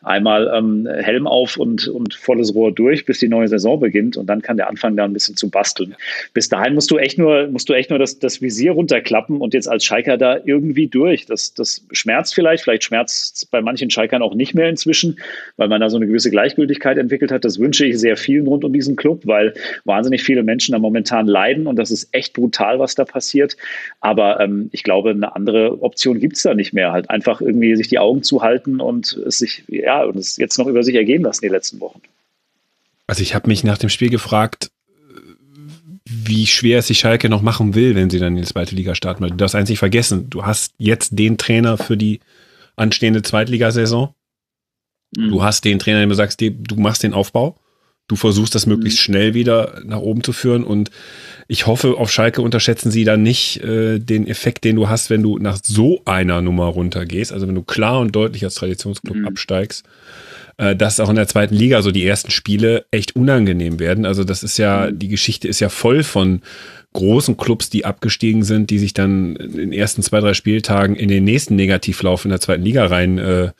einmal 0.03 0.51
ähm, 0.53 0.85
Helm 0.85 1.25
auf 1.25 1.55
und, 1.55 1.87
und 1.87 2.15
volles 2.15 2.53
Rohr 2.53 2.73
durch, 2.73 3.05
bis 3.05 3.19
die 3.19 3.29
neue 3.29 3.47
Saison 3.47 3.79
beginnt. 3.79 4.17
Und 4.17 4.25
dann 4.25 4.41
kann 4.41 4.57
der 4.57 4.67
anfangen, 4.67 4.97
da 4.97 5.05
ein 5.05 5.13
bisschen 5.13 5.37
zu 5.37 5.49
basteln. 5.49 5.95
Bis 6.33 6.49
dahin 6.49 6.73
musst 6.73 6.91
du 6.91 6.97
echt 6.97 7.17
nur, 7.17 7.47
musst 7.47 7.69
du 7.69 7.73
echt 7.73 7.91
nur 7.91 7.99
das, 7.99 8.19
das 8.19 8.41
Visier 8.41 8.73
runterklappen 8.73 9.39
und 9.39 9.53
jetzt 9.53 9.69
als 9.69 9.85
Schalker 9.85 10.17
da 10.17 10.39
irgendwie 10.43 10.87
durch. 10.87 11.25
Das, 11.27 11.53
das 11.53 11.85
schmerzt 11.93 12.35
vielleicht, 12.35 12.65
vielleicht 12.65 12.83
schmerzt 12.83 13.37
es 13.37 13.45
bei 13.45 13.61
manchen 13.61 13.89
Schalkern 13.89 14.21
auch 14.21 14.35
nicht 14.35 14.53
mehr 14.53 14.67
inzwischen, 14.67 15.17
weil 15.55 15.69
man 15.69 15.79
da 15.79 15.89
so 15.89 15.95
eine 15.95 16.07
gewisse 16.07 16.29
Gleichgültigkeit 16.29 16.97
entwickelt 16.97 17.31
hat. 17.31 17.45
Das 17.45 17.57
wünsche 17.57 17.85
ich 17.85 17.97
sehr 17.97 18.17
vielen 18.17 18.47
rund 18.47 18.65
um 18.65 18.73
diesen 18.73 18.97
Club, 18.97 19.21
weil 19.23 19.53
wahnsinnig 19.85 20.21
viele 20.21 20.43
Menschen 20.43 20.75
am 20.75 20.81
Moment 20.81 21.04
momentan 21.05 21.27
leiden 21.27 21.67
und 21.67 21.75
das 21.77 21.91
ist 21.91 22.09
echt 22.11 22.33
brutal, 22.33 22.79
was 22.79 22.95
da 22.95 23.05
passiert. 23.05 23.55
Aber 23.99 24.39
ähm, 24.39 24.69
ich 24.71 24.83
glaube, 24.83 25.11
eine 25.11 25.35
andere 25.35 25.81
Option 25.81 26.19
gibt 26.19 26.37
es 26.37 26.43
da 26.43 26.53
nicht 26.53 26.73
mehr. 26.73 26.91
Halt 26.91 27.09
einfach 27.09 27.41
irgendwie 27.41 27.75
sich 27.75 27.87
die 27.87 27.99
Augen 27.99 28.23
zu 28.23 28.41
halten 28.41 28.81
und 28.81 29.13
es 29.25 29.37
sich, 29.37 29.63
ja, 29.67 30.03
und 30.03 30.15
es 30.15 30.37
jetzt 30.37 30.57
noch 30.57 30.67
über 30.67 30.83
sich 30.83 30.95
ergehen 30.95 31.21
lassen 31.21 31.41
die 31.43 31.49
letzten 31.49 31.79
Wochen. 31.79 32.01
Also 33.07 33.21
ich 33.21 33.35
habe 33.35 33.47
mich 33.47 33.63
nach 33.63 33.77
dem 33.77 33.89
Spiel 33.89 34.09
gefragt, 34.09 34.71
wie 36.05 36.47
schwer 36.47 36.79
es 36.79 36.87
die 36.87 36.95
Schalke 36.95 37.29
noch 37.29 37.41
machen 37.41 37.75
will, 37.75 37.95
wenn 37.95 38.09
sie 38.09 38.19
dann 38.19 38.35
in 38.35 38.43
die 38.43 38.47
zweite 38.47 38.75
Liga 38.75 38.95
starten. 38.95 39.23
Weil 39.23 39.31
du 39.31 39.37
darfst 39.37 39.55
einzig 39.55 39.79
vergessen, 39.79 40.29
du 40.29 40.45
hast 40.45 40.73
jetzt 40.77 41.17
den 41.17 41.37
Trainer 41.37 41.77
für 41.77 41.97
die 41.97 42.19
anstehende 42.75 43.21
Zweitligasaison. 43.21 44.13
Mhm. 45.15 45.29
Du 45.29 45.43
hast 45.43 45.65
den 45.65 45.79
Trainer, 45.79 45.99
dem 45.99 46.09
du 46.09 46.15
sagst, 46.15 46.41
du 46.41 46.75
machst 46.75 47.03
den 47.03 47.13
Aufbau. 47.13 47.57
Du 48.07 48.15
versuchst 48.15 48.53
das 48.53 48.67
möglichst 48.67 48.99
mhm. 48.99 49.03
schnell 49.03 49.33
wieder 49.33 49.81
nach 49.83 49.99
oben 49.99 50.23
zu 50.23 50.31
führen 50.31 50.63
und 50.63 50.91
ich 51.47 51.67
hoffe, 51.67 51.97
auf 51.97 52.11
Schalke 52.11 52.41
unterschätzen 52.41 52.91
sie 52.91 53.03
dann 53.03 53.23
nicht 53.23 53.63
äh, 53.63 53.99
den 53.99 54.27
Effekt, 54.27 54.63
den 54.63 54.75
du 54.75 54.89
hast, 54.89 55.09
wenn 55.09 55.23
du 55.23 55.37
nach 55.37 55.59
so 55.61 56.01
einer 56.05 56.41
Nummer 56.41 56.65
runtergehst, 56.65 57.31
also 57.31 57.47
wenn 57.47 57.55
du 57.55 57.63
klar 57.63 57.99
und 57.99 58.15
deutlich 58.15 58.43
als 58.43 58.55
Traditionsclub 58.55 59.17
mhm. 59.17 59.27
absteigst, 59.27 59.85
äh, 60.57 60.75
dass 60.75 60.99
auch 60.99 61.09
in 61.09 61.15
der 61.15 61.27
zweiten 61.27 61.55
Liga 61.55 61.81
so 61.81 61.91
die 61.91 62.05
ersten 62.05 62.31
Spiele 62.31 62.85
echt 62.91 63.15
unangenehm 63.15 63.79
werden. 63.79 64.05
Also 64.05 64.23
das 64.23 64.43
ist 64.43 64.57
ja, 64.57 64.87
mhm. 64.89 64.99
die 64.99 65.07
Geschichte 65.07 65.47
ist 65.47 65.59
ja 65.59 65.69
voll 65.69 66.03
von 66.03 66.41
großen 66.95 67.37
Clubs, 67.37 67.69
die 67.69 67.85
abgestiegen 67.85 68.43
sind, 68.43 68.69
die 68.69 68.79
sich 68.79 68.93
dann 68.93 69.35
in 69.35 69.57
den 69.57 69.73
ersten 69.73 70.01
zwei, 70.01 70.19
drei 70.19 70.33
Spieltagen 70.33 70.95
in 70.95 71.09
den 71.09 71.23
nächsten 71.23 71.55
Negativlauf 71.55 72.25
in 72.25 72.31
der 72.31 72.41
zweiten 72.41 72.63
Liga 72.63 72.85
rein 72.85 73.17
äh, 73.19 73.51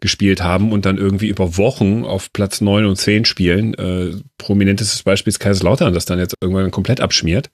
gespielt 0.00 0.42
haben 0.42 0.72
und 0.72 0.86
dann 0.86 0.98
irgendwie 0.98 1.28
über 1.28 1.56
Wochen 1.56 2.04
auf 2.04 2.32
Platz 2.32 2.60
neun 2.60 2.86
und 2.86 2.96
zehn 2.96 3.24
spielen. 3.24 3.74
Äh, 3.74 4.12
prominentestes 4.38 5.02
Beispiel 5.02 5.30
ist 5.30 5.40
Kaiserslautern, 5.40 5.94
das 5.94 6.04
dann 6.04 6.18
jetzt 6.18 6.36
irgendwann 6.40 6.70
komplett 6.70 7.00
abschmiert 7.00 7.50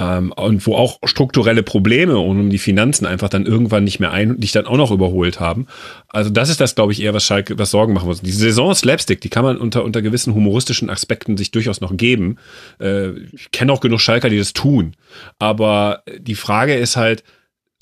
ähm, 0.00 0.32
und 0.32 0.66
wo 0.66 0.74
auch 0.74 0.98
strukturelle 1.04 1.62
Probleme 1.62 2.18
und 2.18 2.40
um 2.40 2.50
die 2.50 2.58
Finanzen 2.58 3.04
einfach 3.04 3.28
dann 3.28 3.44
irgendwann 3.44 3.84
nicht 3.84 4.00
mehr 4.00 4.10
ein 4.10 4.40
dich 4.40 4.50
dann 4.52 4.66
auch 4.66 4.78
noch 4.78 4.90
überholt 4.90 5.38
haben. 5.38 5.66
Also 6.08 6.30
das 6.30 6.48
ist 6.48 6.60
das, 6.60 6.74
glaube 6.74 6.92
ich, 6.92 7.02
eher, 7.02 7.12
was 7.12 7.24
Schalke, 7.24 7.58
was 7.58 7.70
Sorgen 7.70 7.92
machen 7.92 8.08
muss. 8.08 8.22
Die 8.22 8.32
Saison 8.32 8.74
Slapstick, 8.74 9.20
die 9.20 9.28
kann 9.28 9.44
man 9.44 9.58
unter, 9.58 9.84
unter 9.84 10.00
gewissen 10.00 10.34
humoristischen 10.34 10.88
Aspekten 10.88 11.36
sich 11.36 11.50
durchaus 11.50 11.82
noch 11.82 11.94
geben. 11.96 12.38
Äh, 12.80 13.10
ich 13.32 13.50
kenne 13.52 13.72
auch 13.72 13.80
genug 13.80 14.00
Schalker, 14.00 14.30
die 14.30 14.38
das 14.38 14.54
tun. 14.54 14.94
Aber 15.38 16.02
die 16.18 16.34
Frage 16.34 16.74
ist 16.74 16.96
halt, 16.96 17.22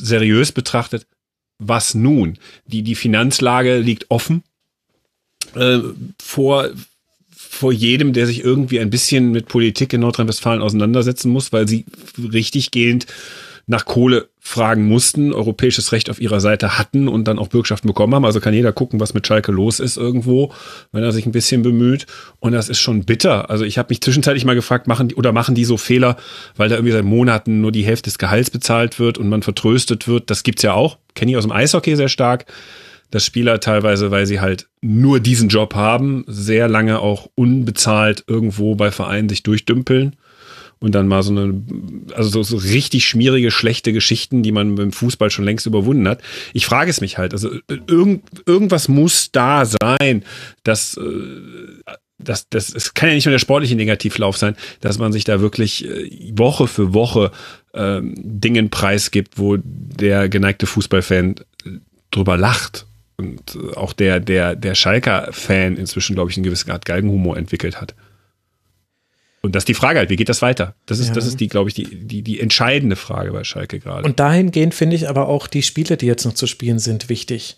seriös 0.01 0.53
betrachtet, 0.53 1.07
was 1.59 1.95
nun? 1.95 2.39
Die, 2.67 2.83
die 2.83 2.95
Finanzlage 2.95 3.79
liegt 3.79 4.11
offen. 4.11 4.43
Äh, 5.55 5.79
vor 6.21 6.71
vor 7.49 7.73
jedem, 7.73 8.13
der 8.13 8.27
sich 8.27 8.45
irgendwie 8.45 8.81
ein 8.81 8.91
bisschen 8.91 9.31
mit 9.33 9.49
Politik 9.49 9.93
in 9.93 10.03
Nordrhein-Westfalen 10.03 10.63
auseinandersetzen 10.63 11.31
muss, 11.31 11.53
weil 11.53 11.67
sie 11.67 11.87
richtig 12.33 12.71
gehend 12.71 13.07
nach 13.67 13.85
Kohle 13.85 14.29
fragen 14.41 14.89
mussten, 14.89 15.35
europäisches 15.35 15.93
Recht 15.93 16.09
auf 16.09 16.21
ihrer 16.21 16.41
Seite 16.41 16.79
hatten 16.79 17.07
und 17.07 17.29
dann 17.29 17.39
auch 17.39 17.49
Bürgschaften 17.49 17.87
bekommen 17.87 18.15
haben. 18.15 18.25
Also 18.25 18.41
kann 18.41 18.55
jeder 18.55 18.73
gucken, 18.73 18.99
was 18.99 19.13
mit 19.13 19.27
Schalke 19.27 19.53
los 19.53 19.79
ist 19.79 19.99
irgendwo, 19.99 20.53
wenn 20.91 21.03
er 21.03 21.13
sich 21.13 21.27
ein 21.27 21.33
bisschen 21.33 21.61
bemüht. 21.63 22.07
Und 22.41 22.53
das 22.53 22.71
ist 22.71 22.81
schon 22.81 23.05
bitter. 23.05 23.51
Also 23.51 23.65
ich 23.65 23.77
habe 23.77 23.91
mich 23.91 24.01
zwischenzeitlich 24.01 24.47
mal 24.47 24.55
gefragt, 24.55 24.87
machen 24.87 25.09
die 25.09 25.17
oder 25.17 25.33
machen 25.33 25.55
die 25.55 25.67
so 25.67 25.77
Fehler, 25.77 26.17
weil 26.57 26.71
da 26.71 26.77
irgendwie 26.77 26.93
seit 26.93 27.05
Monaten 27.05 27.61
nur 27.61 27.73
die 27.73 27.85
Hälfte 27.85 28.09
des 28.09 28.17
Gehalts 28.17 28.49
bezahlt 28.49 28.99
wird 28.99 29.19
und 29.19 29.29
man 29.29 29.43
vertröstet 29.43 30.09
wird. 30.09 30.31
Das 30.31 30.43
gibt's 30.45 30.63
ja 30.63 30.73
auch. 30.73 30.97
Kenne 31.15 31.33
ich 31.33 31.37
aus 31.37 31.45
dem 31.45 31.53
Eishockey 31.53 31.95
sehr 31.95 32.09
stark 32.09 32.47
dass 33.11 33.25
Spieler 33.25 33.61
teilweise, 33.61 34.11
weil 34.11 34.27
sie 34.27 34.41
halt 34.41 34.69
nur 34.81 35.21
diesen 35.21 35.49
Job 35.49 35.75
haben, 35.75 36.25
sehr 36.27 36.69
lange 36.69 37.01
auch 37.01 37.29
unbezahlt 37.35 38.25
irgendwo 38.27 38.75
bei 38.75 38.91
Vereinen 38.91 39.29
sich 39.29 39.43
durchdümpeln 39.43 40.17
und 40.81 40.95
dann 40.95 41.09
mal 41.09 41.23
so 41.23 41.33
eine, 41.33 41.61
also 42.15 42.29
so, 42.31 42.43
so 42.43 42.57
richtig 42.57 43.07
schmierige, 43.07 43.51
schlechte 43.51 43.93
Geschichten, 43.93 44.43
die 44.43 44.53
man 44.53 44.75
beim 44.77 44.93
Fußball 44.93 45.31
schon 45.31 45.45
längst 45.45 45.67
überwunden 45.67 46.07
hat. 46.07 46.21
Ich 46.53 46.67
frage 46.67 46.91
es 46.91 47.01
mich 47.01 47.19
halt, 47.19 47.33
also 47.33 47.51
irgend, 47.69 48.25
irgendwas 48.47 48.89
muss 48.89 49.33
da 49.33 49.65
sein, 49.65 50.25
dass, 50.63 50.97
äh, 50.97 51.93
das, 52.19 52.49
das, 52.51 52.75
es 52.75 52.95
kann 52.95 53.09
ja 53.09 53.15
nicht 53.15 53.27
nur 53.27 53.33
der 53.33 53.39
sportliche 53.39 53.77
Negativlauf 53.77 54.37
sein, 54.37 54.57
dass 54.81 54.99
man 54.99 55.13
sich 55.13 55.25
da 55.25 55.41
wirklich 55.41 55.85
äh, 55.85 56.33
Woche 56.37 56.67
für 56.67 56.95
Woche 56.95 57.33
ähm, 57.75 58.15
Dingen 58.17 58.71
preisgibt, 58.71 59.39
wo 59.39 59.57
der 59.57 60.29
geneigte 60.29 60.67
Fußballfan 60.67 61.37
drüber 62.11 62.37
lacht 62.37 62.88
und 63.19 63.57
äh, 63.57 63.75
auch 63.75 63.93
der, 63.93 64.21
der, 64.21 64.55
der 64.55 64.75
Schalker-Fan 64.75 65.77
inzwischen, 65.77 66.15
glaube 66.15 66.31
ich, 66.31 66.37
eine 66.37 66.45
gewisse 66.45 66.73
Art 66.73 66.85
Galgenhumor 66.85 67.37
entwickelt 67.37 67.81
hat. 67.81 67.95
Und 69.41 69.55
das 69.55 69.63
ist 69.63 69.69
die 69.69 69.75
Frage 69.75 69.99
halt, 69.99 70.11
wie 70.11 70.17
geht 70.17 70.29
das 70.29 70.43
weiter? 70.43 70.75
Das 70.87 70.99
ist, 70.99 71.09
ja. 71.09 71.15
das 71.15 71.27
ist 71.27 71.39
die, 71.39 71.49
glaube 71.49 71.69
ich, 71.69 71.75
die, 71.75 71.85
die, 71.85 72.23
die 72.23 72.41
entscheidende 72.41 72.97
Frage 72.97 73.33
bei 73.33 73.45
Schalke 73.45 73.79
gerade. 73.79 74.05
Und 74.05 74.19
dahingehend 74.19 74.75
finde 74.75 74.97
ich 74.97 75.09
aber 75.09 75.29
auch 75.29 75.47
die 75.47 75.63
Spiele, 75.63 75.97
die 75.97 76.07
jetzt 76.07 76.25
noch 76.25 76.35
zu 76.35 76.47
spielen 76.47 76.79
sind, 76.79 77.09
wichtig. 77.09 77.57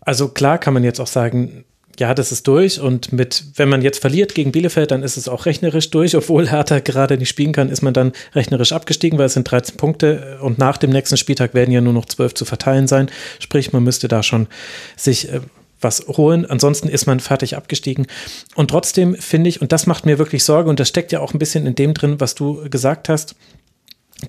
Also 0.00 0.28
klar 0.28 0.58
kann 0.58 0.74
man 0.74 0.82
jetzt 0.82 1.00
auch 1.00 1.06
sagen, 1.06 1.64
ja, 2.02 2.14
das 2.14 2.32
ist 2.32 2.48
durch. 2.48 2.80
Und 2.80 3.12
mit, 3.12 3.44
wenn 3.54 3.68
man 3.68 3.80
jetzt 3.80 4.00
verliert 4.00 4.34
gegen 4.34 4.50
Bielefeld, 4.50 4.90
dann 4.90 5.04
ist 5.04 5.16
es 5.16 5.28
auch 5.28 5.46
rechnerisch 5.46 5.88
durch. 5.90 6.16
Obwohl 6.16 6.50
Hertha 6.50 6.80
gerade 6.80 7.16
nicht 7.16 7.28
spielen 7.28 7.52
kann, 7.52 7.68
ist 7.68 7.80
man 7.80 7.94
dann 7.94 8.10
rechnerisch 8.34 8.72
abgestiegen, 8.72 9.20
weil 9.20 9.26
es 9.26 9.34
sind 9.34 9.48
13 9.48 9.76
Punkte. 9.76 10.38
Und 10.42 10.58
nach 10.58 10.78
dem 10.78 10.90
nächsten 10.90 11.16
Spieltag 11.16 11.54
werden 11.54 11.70
ja 11.70 11.80
nur 11.80 11.92
noch 11.92 12.06
12 12.06 12.34
zu 12.34 12.44
verteilen 12.44 12.88
sein. 12.88 13.08
Sprich, 13.38 13.72
man 13.72 13.84
müsste 13.84 14.08
da 14.08 14.24
schon 14.24 14.48
sich 14.96 15.32
äh, 15.32 15.42
was 15.80 16.04
holen. 16.08 16.44
Ansonsten 16.44 16.88
ist 16.88 17.06
man 17.06 17.20
fertig 17.20 17.56
abgestiegen. 17.56 18.08
Und 18.56 18.70
trotzdem 18.70 19.14
finde 19.14 19.48
ich, 19.48 19.62
und 19.62 19.70
das 19.70 19.86
macht 19.86 20.04
mir 20.04 20.18
wirklich 20.18 20.42
Sorge, 20.42 20.70
und 20.70 20.80
das 20.80 20.88
steckt 20.88 21.12
ja 21.12 21.20
auch 21.20 21.32
ein 21.32 21.38
bisschen 21.38 21.66
in 21.66 21.76
dem 21.76 21.94
drin, 21.94 22.18
was 22.18 22.34
du 22.34 22.68
gesagt 22.68 23.08
hast, 23.08 23.36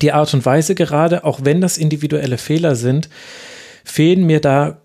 die 0.00 0.12
Art 0.12 0.32
und 0.32 0.46
Weise 0.46 0.76
gerade, 0.76 1.24
auch 1.24 1.40
wenn 1.42 1.60
das 1.60 1.76
individuelle 1.76 2.38
Fehler 2.38 2.76
sind, 2.76 3.08
fehlen 3.82 4.24
mir 4.26 4.38
da 4.38 4.80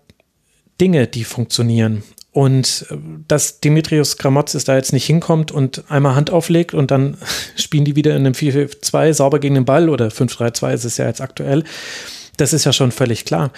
Dinge, 0.80 1.06
die 1.06 1.22
funktionieren. 1.22 2.02
Und 2.32 2.86
äh, 2.90 2.96
dass 3.28 3.60
Dimitrios 3.60 4.16
Gramotzis 4.16 4.64
da 4.64 4.76
jetzt 4.76 4.92
nicht 4.92 5.06
hinkommt 5.06 5.50
und 5.50 5.84
einmal 5.88 6.14
Hand 6.14 6.30
auflegt 6.30 6.74
und 6.74 6.90
dann 6.90 7.16
spielen 7.56 7.84
die 7.84 7.96
wieder 7.96 8.12
in 8.12 8.26
einem 8.26 8.34
4-4-2 8.34 9.12
sauber 9.14 9.38
gegen 9.40 9.54
den 9.54 9.64
Ball 9.64 9.88
oder 9.88 10.08
5-3-2 10.08 10.72
ist 10.72 10.84
es 10.84 10.96
ja 10.96 11.06
jetzt 11.06 11.20
aktuell, 11.20 11.64
das 12.36 12.52
ist 12.52 12.64
ja 12.64 12.72
schon 12.72 12.92
völlig 12.92 13.24
klar. 13.24 13.52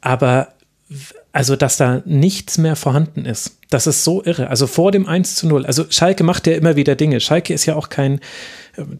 Aber 0.00 0.48
also, 1.36 1.54
dass 1.54 1.76
da 1.76 2.00
nichts 2.06 2.56
mehr 2.56 2.76
vorhanden 2.76 3.26
ist, 3.26 3.58
das 3.68 3.86
ist 3.86 4.04
so 4.04 4.24
irre. 4.24 4.48
Also 4.48 4.66
vor 4.66 4.90
dem 4.90 5.06
1 5.06 5.34
zu 5.34 5.46
0. 5.46 5.66
Also 5.66 5.84
Schalke 5.90 6.24
macht 6.24 6.46
ja 6.46 6.54
immer 6.54 6.76
wieder 6.76 6.94
Dinge. 6.94 7.20
Schalke 7.20 7.52
ist 7.52 7.66
ja 7.66 7.74
auch 7.74 7.90
kein, 7.90 8.20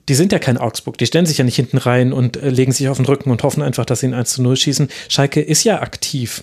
die 0.09 0.15
sind 0.15 0.33
ja 0.33 0.39
kein 0.39 0.59
Augsburg, 0.59 0.99
die 0.99 1.07
stellen 1.07 1.25
sich 1.25 1.39
ja 1.39 1.45
nicht 1.45 1.57
hinten 1.57 1.79
rein 1.79 2.13
und 2.13 2.37
äh, 2.37 2.51
legen 2.51 2.73
sich 2.73 2.89
auf 2.89 2.99
den 2.99 3.07
Rücken 3.07 3.31
und 3.31 3.43
hoffen 3.43 3.63
einfach, 3.63 3.87
dass 3.87 4.01
sie 4.01 4.09
ein 4.09 4.15
1 4.15 4.31
zu 4.31 4.43
0 4.43 4.55
schießen. 4.55 4.89
Schalke 5.09 5.41
ist 5.41 5.65
ja 5.65 5.81
aktiv 5.81 6.43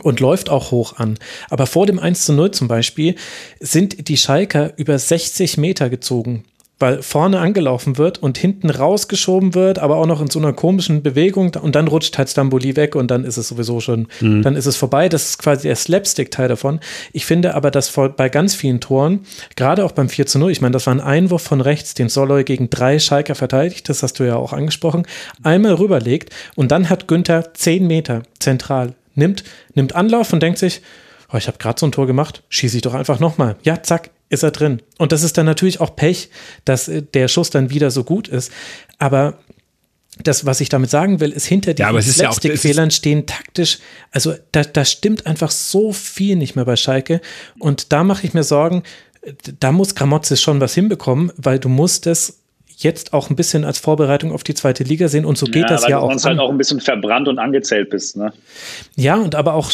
und 0.00 0.20
läuft 0.20 0.50
auch 0.50 0.70
hoch 0.70 0.96
an. 0.96 1.18
Aber 1.50 1.66
vor 1.66 1.86
dem 1.86 1.98
1 1.98 2.24
zu 2.24 2.32
0 2.32 2.50
zum 2.50 2.68
Beispiel 2.68 3.14
sind 3.60 4.08
die 4.08 4.16
Schalker 4.16 4.72
über 4.76 4.98
60 4.98 5.56
Meter 5.58 5.90
gezogen 5.90 6.44
weil 6.78 7.02
vorne 7.02 7.40
angelaufen 7.40 7.98
wird 7.98 8.22
und 8.22 8.38
hinten 8.38 8.70
rausgeschoben 8.70 9.54
wird, 9.54 9.78
aber 9.78 9.96
auch 9.96 10.06
noch 10.06 10.20
in 10.20 10.30
so 10.30 10.38
einer 10.38 10.52
komischen 10.52 11.02
Bewegung 11.02 11.52
und 11.60 11.74
dann 11.74 11.88
rutscht 11.88 12.16
halt 12.18 12.28
Stamboli 12.28 12.76
weg 12.76 12.94
und 12.94 13.10
dann 13.10 13.24
ist 13.24 13.36
es 13.36 13.48
sowieso 13.48 13.80
schon, 13.80 14.06
mhm. 14.20 14.42
dann 14.42 14.54
ist 14.54 14.66
es 14.66 14.76
vorbei. 14.76 15.08
Das 15.08 15.30
ist 15.30 15.38
quasi 15.38 15.66
der 15.68 15.76
Slapstick-Teil 15.76 16.48
davon. 16.48 16.80
Ich 17.12 17.26
finde 17.26 17.54
aber, 17.54 17.70
dass 17.70 17.92
bei 18.16 18.28
ganz 18.28 18.54
vielen 18.54 18.80
Toren, 18.80 19.20
gerade 19.56 19.84
auch 19.84 19.92
beim 19.92 20.08
4 20.08 20.26
zu 20.26 20.38
0, 20.38 20.52
ich 20.52 20.60
meine, 20.60 20.72
das 20.72 20.86
war 20.86 20.94
ein 20.94 21.00
Einwurf 21.00 21.42
von 21.42 21.60
rechts, 21.60 21.94
den 21.94 22.08
Soloy 22.08 22.44
gegen 22.44 22.70
drei 22.70 22.98
Schalker 22.98 23.34
verteidigt, 23.34 23.88
das 23.88 24.02
hast 24.02 24.20
du 24.20 24.24
ja 24.24 24.36
auch 24.36 24.52
angesprochen, 24.52 25.06
einmal 25.42 25.74
rüberlegt 25.74 26.30
und 26.54 26.70
dann 26.70 26.88
hat 26.88 27.08
Günther 27.08 27.54
10 27.54 27.86
Meter 27.86 28.22
zentral, 28.38 28.94
nimmt, 29.18 29.44
nimmt 29.74 29.94
Anlauf 29.94 30.32
und 30.32 30.42
denkt 30.42 30.58
sich, 30.58 30.80
oh, 31.32 31.36
ich 31.36 31.46
habe 31.46 31.58
gerade 31.58 31.78
so 31.78 31.86
ein 31.86 31.92
Tor 31.92 32.06
gemacht, 32.06 32.42
schieße 32.48 32.76
ich 32.76 32.82
doch 32.82 32.94
einfach 32.94 33.20
nochmal. 33.20 33.56
Ja, 33.62 33.82
zack, 33.82 34.10
ist 34.30 34.42
er 34.42 34.50
drin. 34.50 34.80
Und 34.98 35.12
das 35.12 35.22
ist 35.22 35.36
dann 35.36 35.46
natürlich 35.46 35.80
auch 35.80 35.94
Pech, 35.96 36.30
dass 36.64 36.88
äh, 36.88 37.02
der 37.02 37.28
Schuss 37.28 37.50
dann 37.50 37.70
wieder 37.70 37.90
so 37.90 38.04
gut 38.04 38.28
ist. 38.28 38.52
Aber 38.98 39.38
das, 40.22 40.46
was 40.46 40.60
ich 40.60 40.68
damit 40.68 40.90
sagen 40.90 41.20
will, 41.20 41.30
ist, 41.30 41.46
hinter 41.46 41.74
diesen 41.74 41.94
ja, 41.94 42.02
Slapstick-Fehlern 42.02 42.90
stehen 42.90 43.26
taktisch, 43.26 43.78
also 44.10 44.34
da, 44.52 44.62
da 44.64 44.84
stimmt 44.84 45.26
einfach 45.26 45.50
so 45.50 45.92
viel 45.92 46.36
nicht 46.36 46.56
mehr 46.56 46.64
bei 46.64 46.76
Schalke. 46.76 47.20
Und 47.58 47.92
da 47.92 48.04
mache 48.04 48.26
ich 48.26 48.34
mir 48.34 48.42
Sorgen, 48.42 48.82
da 49.60 49.72
muss 49.72 49.94
Gramozis 49.94 50.40
schon 50.40 50.60
was 50.60 50.74
hinbekommen, 50.74 51.32
weil 51.36 51.58
du 51.58 51.68
musst 51.68 52.06
es 52.06 52.37
jetzt 52.80 53.12
auch 53.12 53.28
ein 53.28 53.34
bisschen 53.34 53.64
als 53.64 53.78
Vorbereitung 53.78 54.30
auf 54.30 54.44
die 54.44 54.54
zweite 54.54 54.84
Liga 54.84 55.08
sehen 55.08 55.24
und 55.24 55.36
so 55.36 55.46
geht 55.46 55.62
ja, 55.62 55.66
das 55.66 55.88
ja 55.88 55.98
auch. 55.98 56.08
Weil 56.08 56.16
du 56.16 56.22
halt 56.22 56.38
auch 56.38 56.50
ein 56.50 56.58
bisschen 56.58 56.80
verbrannt 56.80 57.26
und 57.26 57.40
angezählt 57.40 57.90
bist, 57.90 58.16
ne? 58.16 58.32
Ja, 58.96 59.16
und 59.16 59.34
aber 59.34 59.54
auch, 59.54 59.72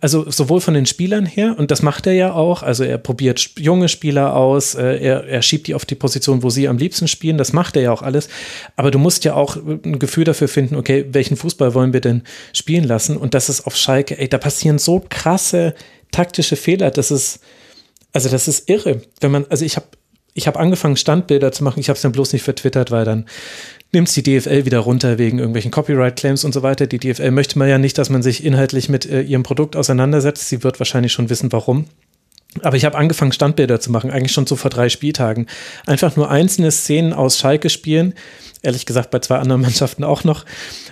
also 0.00 0.30
sowohl 0.30 0.62
von 0.62 0.72
den 0.72 0.86
Spielern 0.86 1.26
her, 1.26 1.54
und 1.58 1.70
das 1.70 1.82
macht 1.82 2.06
er 2.06 2.14
ja 2.14 2.32
auch, 2.32 2.62
also 2.62 2.82
er 2.82 2.96
probiert 2.96 3.50
junge 3.58 3.90
Spieler 3.90 4.34
aus, 4.34 4.74
äh, 4.74 4.96
er, 4.96 5.24
er 5.24 5.42
schiebt 5.42 5.66
die 5.66 5.74
auf 5.74 5.84
die 5.84 5.96
Position, 5.96 6.42
wo 6.42 6.48
sie 6.48 6.66
am 6.66 6.78
liebsten 6.78 7.08
spielen, 7.08 7.36
das 7.36 7.52
macht 7.52 7.76
er 7.76 7.82
ja 7.82 7.92
auch 7.92 8.00
alles. 8.00 8.28
Aber 8.74 8.90
du 8.90 8.98
musst 8.98 9.26
ja 9.26 9.34
auch 9.34 9.56
ein 9.56 9.98
Gefühl 9.98 10.24
dafür 10.24 10.48
finden, 10.48 10.76
okay, 10.76 11.04
welchen 11.10 11.36
Fußball 11.36 11.74
wollen 11.74 11.92
wir 11.92 12.00
denn 12.00 12.22
spielen 12.54 12.84
lassen? 12.84 13.18
Und 13.18 13.34
das 13.34 13.50
ist 13.50 13.66
auf 13.66 13.76
Schalke, 13.76 14.18
ey, 14.18 14.28
da 14.28 14.38
passieren 14.38 14.78
so 14.78 15.04
krasse 15.06 15.74
taktische 16.10 16.56
Fehler, 16.56 16.90
das 16.90 17.10
ist, 17.10 17.40
also 18.14 18.30
das 18.30 18.48
ist 18.48 18.70
irre. 18.70 19.02
Wenn 19.20 19.30
man, 19.30 19.44
also 19.50 19.62
ich 19.64 19.76
habe 19.76 19.86
ich 20.36 20.46
habe 20.46 20.58
angefangen, 20.58 20.96
Standbilder 20.96 21.50
zu 21.50 21.64
machen. 21.64 21.80
Ich 21.80 21.88
habe 21.88 21.96
es 21.96 22.02
dann 22.02 22.12
bloß 22.12 22.34
nicht 22.34 22.42
vertwittert, 22.42 22.90
weil 22.90 23.06
dann 23.06 23.24
nimmt 23.92 24.14
die 24.14 24.22
DFL 24.22 24.66
wieder 24.66 24.80
runter 24.80 25.16
wegen 25.16 25.38
irgendwelchen 25.38 25.70
Copyright-Claims 25.70 26.44
und 26.44 26.52
so 26.52 26.62
weiter. 26.62 26.86
Die 26.86 26.98
DFL 26.98 27.30
möchte 27.30 27.58
man 27.58 27.68
ja 27.68 27.78
nicht, 27.78 27.96
dass 27.96 28.10
man 28.10 28.22
sich 28.22 28.44
inhaltlich 28.44 28.90
mit 28.90 29.06
äh, 29.06 29.22
ihrem 29.22 29.42
Produkt 29.42 29.76
auseinandersetzt. 29.76 30.48
Sie 30.50 30.62
wird 30.62 30.78
wahrscheinlich 30.78 31.12
schon 31.12 31.30
wissen, 31.30 31.50
warum. 31.52 31.86
Aber 32.62 32.76
ich 32.76 32.84
habe 32.84 32.98
angefangen, 32.98 33.32
Standbilder 33.32 33.80
zu 33.80 33.90
machen, 33.90 34.10
eigentlich 34.10 34.32
schon 34.32 34.46
so 34.46 34.56
vor 34.56 34.70
drei 34.70 34.90
Spieltagen. 34.90 35.46
Einfach 35.86 36.16
nur 36.16 36.30
einzelne 36.30 36.70
Szenen 36.70 37.14
aus 37.14 37.38
Schalke 37.38 37.70
spielen, 37.70 38.12
ehrlich 38.62 38.84
gesagt 38.84 39.10
bei 39.10 39.20
zwei 39.20 39.38
anderen 39.38 39.60
Mannschaften 39.62 40.04
auch 40.04 40.22
noch, 40.22 40.44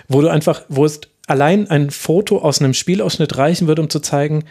wo 0.07 0.21
du 0.21 0.29
einfach, 0.29 0.63
wo 0.69 0.85
es 0.85 1.01
allein 1.27 1.69
ein 1.69 1.91
Foto 1.91 2.39
aus 2.39 2.61
einem 2.61 2.73
Spielausschnitt 2.73 3.37
reichen 3.37 3.67
würde, 3.67 3.83
um 3.83 3.91
zu 3.91 3.99
zeigen, 3.99 4.43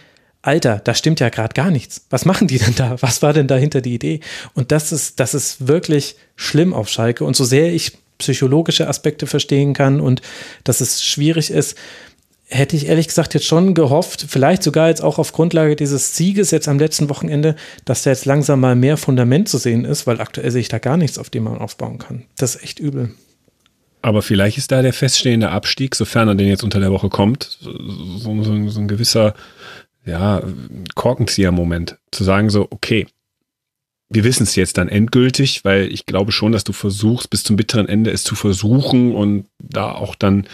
Alter, 0.45 0.79
da 0.85 0.95
stimmt 0.95 1.21
ja 1.21 1.31
gerade 1.31 1.55
gar 1.55 1.71
nichts. 1.71 2.05
Was 2.11 2.27
machen 2.27 2.49
die 2.49 2.59
denn 2.59 2.75
da? 2.75 3.01
Was 3.01 3.23
war 3.23 3.33
denn 3.33 3.47
dahinter 3.47 3.81
die 3.81 3.95
Idee? 3.95 4.21
Und 4.53 4.73
das 4.73 4.93
ist, 4.93 5.19
das 5.19 5.33
ist 5.33 5.69
wirklich 5.69 6.17
schlimm 6.37 6.75
auf 6.75 6.91
Schalke. 6.91 7.25
Und 7.25 7.35
so 7.35 7.45
sehr 7.45 7.73
ich 7.73 7.97
psychologische 8.19 8.87
Aspekte 8.87 9.27
verstehen 9.27 9.73
kann 9.73 10.01
und 10.01 10.21
dass 10.63 10.83
es 10.83 11.03
schwierig 11.03 11.51
ist, 11.51 11.79
hätte 12.47 12.77
ich 12.77 12.87
ehrlich 12.89 13.09
gesagt 13.09 13.33
jetzt 13.33 13.47
schon 13.47 13.73
gehofft, 13.73 14.27
vielleicht 14.29 14.63
sogar 14.63 14.89
jetzt 14.89 15.03
auch 15.03 15.19
auf 15.19 15.33
Grundlage 15.33 15.77
dieses 15.77 16.15
Sieges 16.15 16.51
jetzt 16.51 16.69
am 16.69 16.79
letzten 16.79 17.09
Wochenende, 17.09 17.57
dass 17.87 18.03
da 18.03 18.11
jetzt 18.11 18.27
langsam 18.27 18.61
mal 18.61 18.77
mehr 18.77 18.99
Fundament 18.99 19.49
zu 19.49 19.57
sehen 19.57 19.87
ist, 19.87 20.07
weil 20.07 20.21
aktuell 20.21 20.51
sehe 20.51 20.61
ich 20.61 20.69
da 20.69 20.79
gar 20.79 20.99
nichts, 20.99 21.17
auf 21.17 21.31
dem 21.31 21.45
man 21.45 21.57
aufbauen 21.59 21.97
kann. 21.97 22.25
Das 22.37 22.55
ist 22.55 22.63
echt 22.63 22.79
übel. 22.79 23.15
Aber 24.03 24.21
vielleicht 24.21 24.59
ist 24.59 24.71
da 24.71 24.83
der 24.83 24.93
feststehende 24.93 25.49
Abstieg, 25.49 25.95
sofern 25.95 26.29
er 26.29 26.35
denn 26.35 26.49
jetzt 26.49 26.63
unter 26.63 26.81
der 26.81 26.93
Woche 26.93 27.09
kommt, 27.09 27.57
so, 27.63 28.43
so, 28.43 28.69
so 28.69 28.81
ein 28.81 28.89
gewisser 28.89 29.35
ja, 30.05 30.43
Korkenzieher-Moment, 30.95 31.99
zu 32.11 32.25
sagen 32.25 32.51
so, 32.51 32.69
okay, 32.71 33.07
wir 34.11 34.25
wissen 34.25 34.45
es 34.45 34.55
jetzt 34.55 34.79
dann 34.79 34.89
endgültig, 34.89 35.65
weil 35.65 35.91
ich 35.93 36.07
glaube 36.07 36.31
schon, 36.31 36.53
dass 36.53 36.65
du 36.65 36.73
versuchst, 36.73 37.31
bis 37.31 37.43
zum 37.43 37.57
bitteren 37.57 37.89
Ende 37.89 38.11
es 38.11 38.23
zu 38.23 38.35
versuchen 38.35 39.15
und 39.15 39.47
da 39.59 39.93
auch 39.93 40.15
dann 40.15 40.47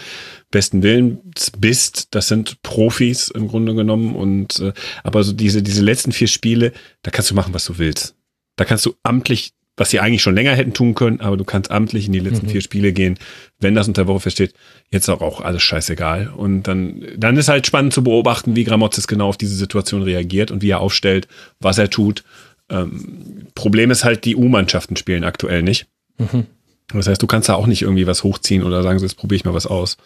besten 0.51 0.83
Willens 0.83 1.51
bist. 1.57 2.15
Das 2.15 2.27
sind 2.27 2.61
Profis 2.63 3.29
im 3.29 3.47
Grunde 3.47 3.75
genommen 3.75 4.15
und 4.15 4.59
äh, 4.59 4.73
aber 5.03 5.23
so 5.23 5.33
diese 5.33 5.61
diese 5.61 5.83
letzten 5.83 6.11
vier 6.11 6.27
Spiele, 6.27 6.71
da 7.03 7.11
kannst 7.11 7.29
du 7.29 7.35
machen, 7.35 7.53
was 7.53 7.65
du 7.65 7.77
willst. 7.77 8.15
Da 8.55 8.65
kannst 8.65 8.85
du 8.85 8.95
amtlich 9.03 9.53
was 9.81 9.89
sie 9.89 9.99
eigentlich 9.99 10.21
schon 10.21 10.35
länger 10.35 10.53
hätten 10.53 10.73
tun 10.73 10.93
können, 10.93 11.21
aber 11.21 11.37
du 11.37 11.43
kannst 11.43 11.71
amtlich 11.71 12.05
in 12.05 12.13
die 12.13 12.19
letzten 12.19 12.45
mhm. 12.45 12.51
vier 12.51 12.61
Spiele 12.61 12.93
gehen, 12.93 13.17
wenn 13.59 13.73
das 13.73 13.87
unter 13.87 14.05
Woche 14.05 14.19
versteht. 14.19 14.53
Jetzt 14.91 15.09
auch, 15.09 15.21
auch 15.21 15.41
alles 15.41 15.63
scheißegal. 15.63 16.31
Und 16.37 16.67
dann, 16.67 17.03
dann 17.17 17.35
ist 17.35 17.49
halt 17.49 17.65
spannend 17.65 17.91
zu 17.91 18.03
beobachten, 18.03 18.55
wie 18.55 18.63
Gramozis 18.63 19.07
genau 19.07 19.29
auf 19.29 19.37
diese 19.37 19.55
Situation 19.55 20.03
reagiert 20.03 20.51
und 20.51 20.61
wie 20.61 20.69
er 20.69 20.81
aufstellt, 20.81 21.27
was 21.59 21.79
er 21.79 21.89
tut. 21.89 22.23
Ähm, 22.69 23.47
Problem 23.55 23.89
ist 23.89 24.05
halt, 24.05 24.23
die 24.25 24.35
U-Mannschaften 24.35 24.97
spielen 24.97 25.23
aktuell 25.23 25.63
nicht. 25.63 25.87
Mhm. 26.19 26.45
Das 26.93 27.07
heißt, 27.07 27.21
du 27.23 27.25
kannst 27.25 27.49
da 27.49 27.55
auch 27.55 27.65
nicht 27.65 27.81
irgendwie 27.81 28.05
was 28.05 28.23
hochziehen 28.23 28.61
oder 28.61 28.83
sagen, 28.83 28.99
so, 28.99 29.05
jetzt 29.05 29.17
probiere 29.17 29.37
ich 29.37 29.45
mal 29.45 29.55
was 29.55 29.65
aus. 29.65 29.97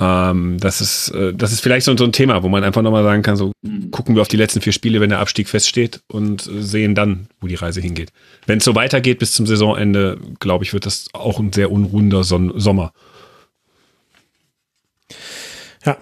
Ähm, 0.00 0.58
das 0.60 0.80
ist, 0.80 1.10
äh, 1.10 1.34
das 1.34 1.50
ist 1.50 1.60
vielleicht 1.60 1.84
so, 1.84 1.96
so 1.96 2.04
ein 2.04 2.12
Thema, 2.12 2.42
wo 2.44 2.48
man 2.48 2.62
einfach 2.62 2.82
nochmal 2.82 3.02
sagen 3.02 3.22
kann, 3.22 3.36
so 3.36 3.52
gucken 3.90 4.14
wir 4.14 4.22
auf 4.22 4.28
die 4.28 4.36
letzten 4.36 4.60
vier 4.60 4.72
Spiele, 4.72 5.00
wenn 5.00 5.10
der 5.10 5.18
Abstieg 5.18 5.48
feststeht 5.48 6.02
und 6.06 6.46
äh, 6.46 6.62
sehen 6.62 6.94
dann, 6.94 7.28
wo 7.40 7.48
die 7.48 7.56
Reise 7.56 7.80
hingeht. 7.80 8.12
Wenn 8.46 8.58
es 8.58 8.64
so 8.64 8.76
weitergeht 8.76 9.18
bis 9.18 9.32
zum 9.32 9.46
Saisonende, 9.46 10.18
glaube 10.38 10.64
ich, 10.64 10.72
wird 10.72 10.86
das 10.86 11.08
auch 11.14 11.40
ein 11.40 11.52
sehr 11.52 11.72
unruhender 11.72 12.22
Son 12.22 12.52
Sommer. 12.60 12.92
Ja, 15.84 15.96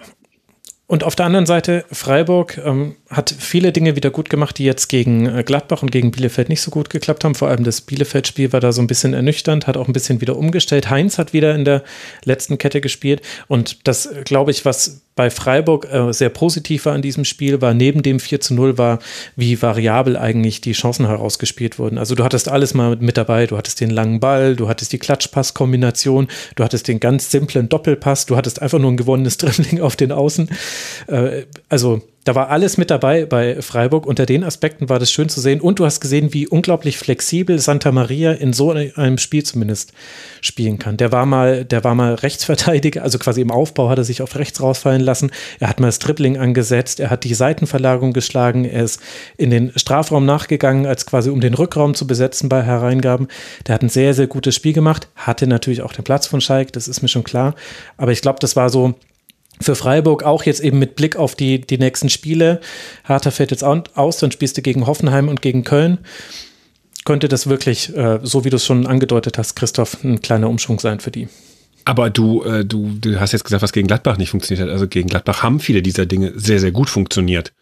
und 0.89 1.03
auf 1.03 1.17
der 1.17 1.25
anderen 1.25 1.45
Seite, 1.45 1.83
Freiburg 1.91 2.57
ähm, 2.63 2.95
hat 3.09 3.29
viele 3.37 3.73
Dinge 3.73 3.97
wieder 3.97 4.09
gut 4.09 4.29
gemacht, 4.29 4.57
die 4.57 4.63
jetzt 4.63 4.87
gegen 4.87 5.25
äh, 5.25 5.43
Gladbach 5.43 5.81
und 5.81 5.91
gegen 5.91 6.11
Bielefeld 6.11 6.47
nicht 6.47 6.61
so 6.61 6.71
gut 6.71 6.89
geklappt 6.89 7.25
haben. 7.25 7.35
Vor 7.35 7.49
allem 7.49 7.65
das 7.65 7.81
Bielefeld-Spiel 7.81 8.53
war 8.53 8.61
da 8.61 8.71
so 8.71 8.81
ein 8.81 8.87
bisschen 8.87 9.13
ernüchternd, 9.13 9.67
hat 9.67 9.75
auch 9.75 9.87
ein 9.87 9.93
bisschen 9.93 10.21
wieder 10.21 10.37
umgestellt. 10.37 10.89
Heinz 10.89 11.17
hat 11.17 11.33
wieder 11.33 11.53
in 11.55 11.65
der 11.65 11.83
letzten 12.23 12.57
Kette 12.57 12.79
gespielt. 12.79 13.21
Und 13.49 13.85
das, 13.85 14.09
glaube 14.23 14.51
ich, 14.51 14.63
was 14.63 15.01
bei 15.17 15.29
Freiburg 15.29 15.91
äh, 15.91 16.13
sehr 16.13 16.29
positiv 16.29 16.85
war 16.85 16.95
in 16.95 17.01
diesem 17.01 17.25
Spiel, 17.25 17.59
war 17.59 17.73
neben 17.73 18.03
dem 18.03 18.21
4 18.21 18.39
zu 18.39 18.53
0 18.53 18.77
war, 18.77 18.99
wie 19.35 19.61
variabel 19.61 20.15
eigentlich 20.15 20.61
die 20.61 20.71
Chancen 20.71 21.07
herausgespielt 21.07 21.79
wurden. 21.79 21.97
Also 21.97 22.15
du 22.15 22.23
hattest 22.23 22.47
alles 22.47 22.73
mal 22.73 22.95
mit 22.95 23.17
dabei, 23.17 23.47
du 23.47 23.57
hattest 23.57 23.81
den 23.81 23.89
langen 23.89 24.21
Ball, 24.21 24.55
du 24.55 24.69
hattest 24.69 24.93
die 24.93 24.99
Klatschpass-Kombination, 24.99 26.27
du 26.55 26.63
hattest 26.63 26.87
den 26.87 27.01
ganz 27.01 27.31
simplen 27.31 27.67
Doppelpass, 27.67 28.27
du 28.27 28.37
hattest 28.37 28.61
einfach 28.61 28.79
nur 28.79 28.91
ein 28.91 28.97
gewonnenes 28.97 29.37
Dribbling 29.39 29.81
auf 29.81 29.95
den 29.95 30.13
Außen. 30.13 30.49
Äh, 31.07 31.43
also 31.67 32.03
da 32.27 32.35
war 32.35 32.49
alles 32.49 32.77
mit 32.77 32.91
dabei 32.91 33.25
bei 33.25 33.61
Freiburg. 33.61 34.05
Unter 34.05 34.25
den 34.25 34.43
Aspekten 34.43 34.89
war 34.89 34.99
das 34.99 35.09
schön 35.09 35.29
zu 35.29 35.39
sehen. 35.39 35.61
Und 35.61 35.79
du 35.79 35.85
hast 35.85 36.01
gesehen, 36.01 36.33
wie 36.33 36.45
unglaublich 36.45 36.97
flexibel 36.97 37.57
Santa 37.57 37.93
Maria 37.93 38.33
in 38.33 38.51
so 38.51 38.71
einem 38.71 39.17
Spiel 39.17 39.43
zumindest 39.43 39.93
spielen 40.41 40.77
kann. 40.77 40.97
Der 40.97 41.13
war 41.13 41.25
mal, 41.25 41.63
der 41.63 41.85
war 41.85 41.95
mal 41.95 42.15
Rechtsverteidiger, 42.15 43.01
also 43.01 43.17
quasi 43.17 43.39
im 43.39 43.49
Aufbau 43.49 43.87
hat 43.87 43.97
er 43.97 44.03
sich 44.03 44.21
auf 44.21 44.35
rechts 44.35 44.61
rausfallen 44.61 45.01
lassen. 45.01 45.31
Er 45.61 45.69
hat 45.69 45.79
mal 45.79 45.87
das 45.87 45.99
Dribbling 45.99 46.37
angesetzt. 46.37 46.99
Er 46.99 47.11
hat 47.11 47.23
die 47.23 47.33
Seitenverlagerung 47.33 48.11
geschlagen. 48.11 48.65
Er 48.65 48.83
ist 48.83 48.99
in 49.37 49.49
den 49.49 49.71
Strafraum 49.77 50.25
nachgegangen, 50.25 50.85
als 50.85 51.05
quasi 51.05 51.29
um 51.29 51.39
den 51.39 51.53
Rückraum 51.53 51.93
zu 51.93 52.07
besetzen 52.07 52.49
bei 52.49 52.61
Hereingaben. 52.61 53.29
Der 53.67 53.75
hat 53.75 53.83
ein 53.83 53.89
sehr, 53.89 54.13
sehr 54.13 54.27
gutes 54.27 54.53
Spiel 54.53 54.73
gemacht. 54.73 55.07
Hatte 55.15 55.47
natürlich 55.47 55.81
auch 55.81 55.93
den 55.93 56.03
Platz 56.03 56.27
von 56.27 56.41
Schalk. 56.41 56.73
Das 56.73 56.89
ist 56.89 57.01
mir 57.01 57.07
schon 57.07 57.23
klar. 57.23 57.55
Aber 57.95 58.11
ich 58.11 58.21
glaube, 58.21 58.39
das 58.41 58.57
war 58.57 58.69
so, 58.69 58.95
für 59.59 59.75
Freiburg 59.75 60.23
auch 60.23 60.43
jetzt 60.43 60.61
eben 60.61 60.79
mit 60.79 60.95
Blick 60.95 61.15
auf 61.15 61.35
die, 61.35 61.61
die 61.61 61.77
nächsten 61.77 62.09
Spiele. 62.09 62.61
Harter 63.03 63.31
fällt 63.31 63.51
jetzt 63.51 63.63
aus, 63.63 64.17
dann 64.17 64.31
spielst 64.31 64.57
du 64.57 64.61
gegen 64.61 64.85
Hoffenheim 64.85 65.29
und 65.29 65.41
gegen 65.41 65.63
Köln. 65.63 65.99
Könnte 67.05 67.27
das 67.27 67.47
wirklich, 67.47 67.95
äh, 67.95 68.19
so 68.21 68.43
wie 68.43 68.49
du 68.49 68.57
es 68.57 68.65
schon 68.65 68.85
angedeutet 68.85 69.37
hast, 69.37 69.55
Christoph, 69.55 70.03
ein 70.03 70.21
kleiner 70.21 70.49
Umschwung 70.49 70.79
sein 70.79 70.99
für 70.99 71.11
die. 71.11 71.29
Aber 71.85 72.09
du, 72.09 72.43
äh, 72.43 72.65
du, 72.65 72.97
du 72.99 73.19
hast 73.19 73.31
jetzt 73.31 73.45
gesagt, 73.45 73.63
was 73.63 73.71
gegen 73.71 73.87
Gladbach 73.87 74.17
nicht 74.17 74.29
funktioniert 74.29 74.67
hat. 74.67 74.73
Also 74.73 74.87
gegen 74.87 75.07
Gladbach 75.07 75.41
haben 75.41 75.61
viele 75.61 75.81
dieser 75.81 76.05
Dinge 76.05 76.33
sehr, 76.35 76.59
sehr 76.59 76.71
gut 76.71 76.89
funktioniert. 76.89 77.53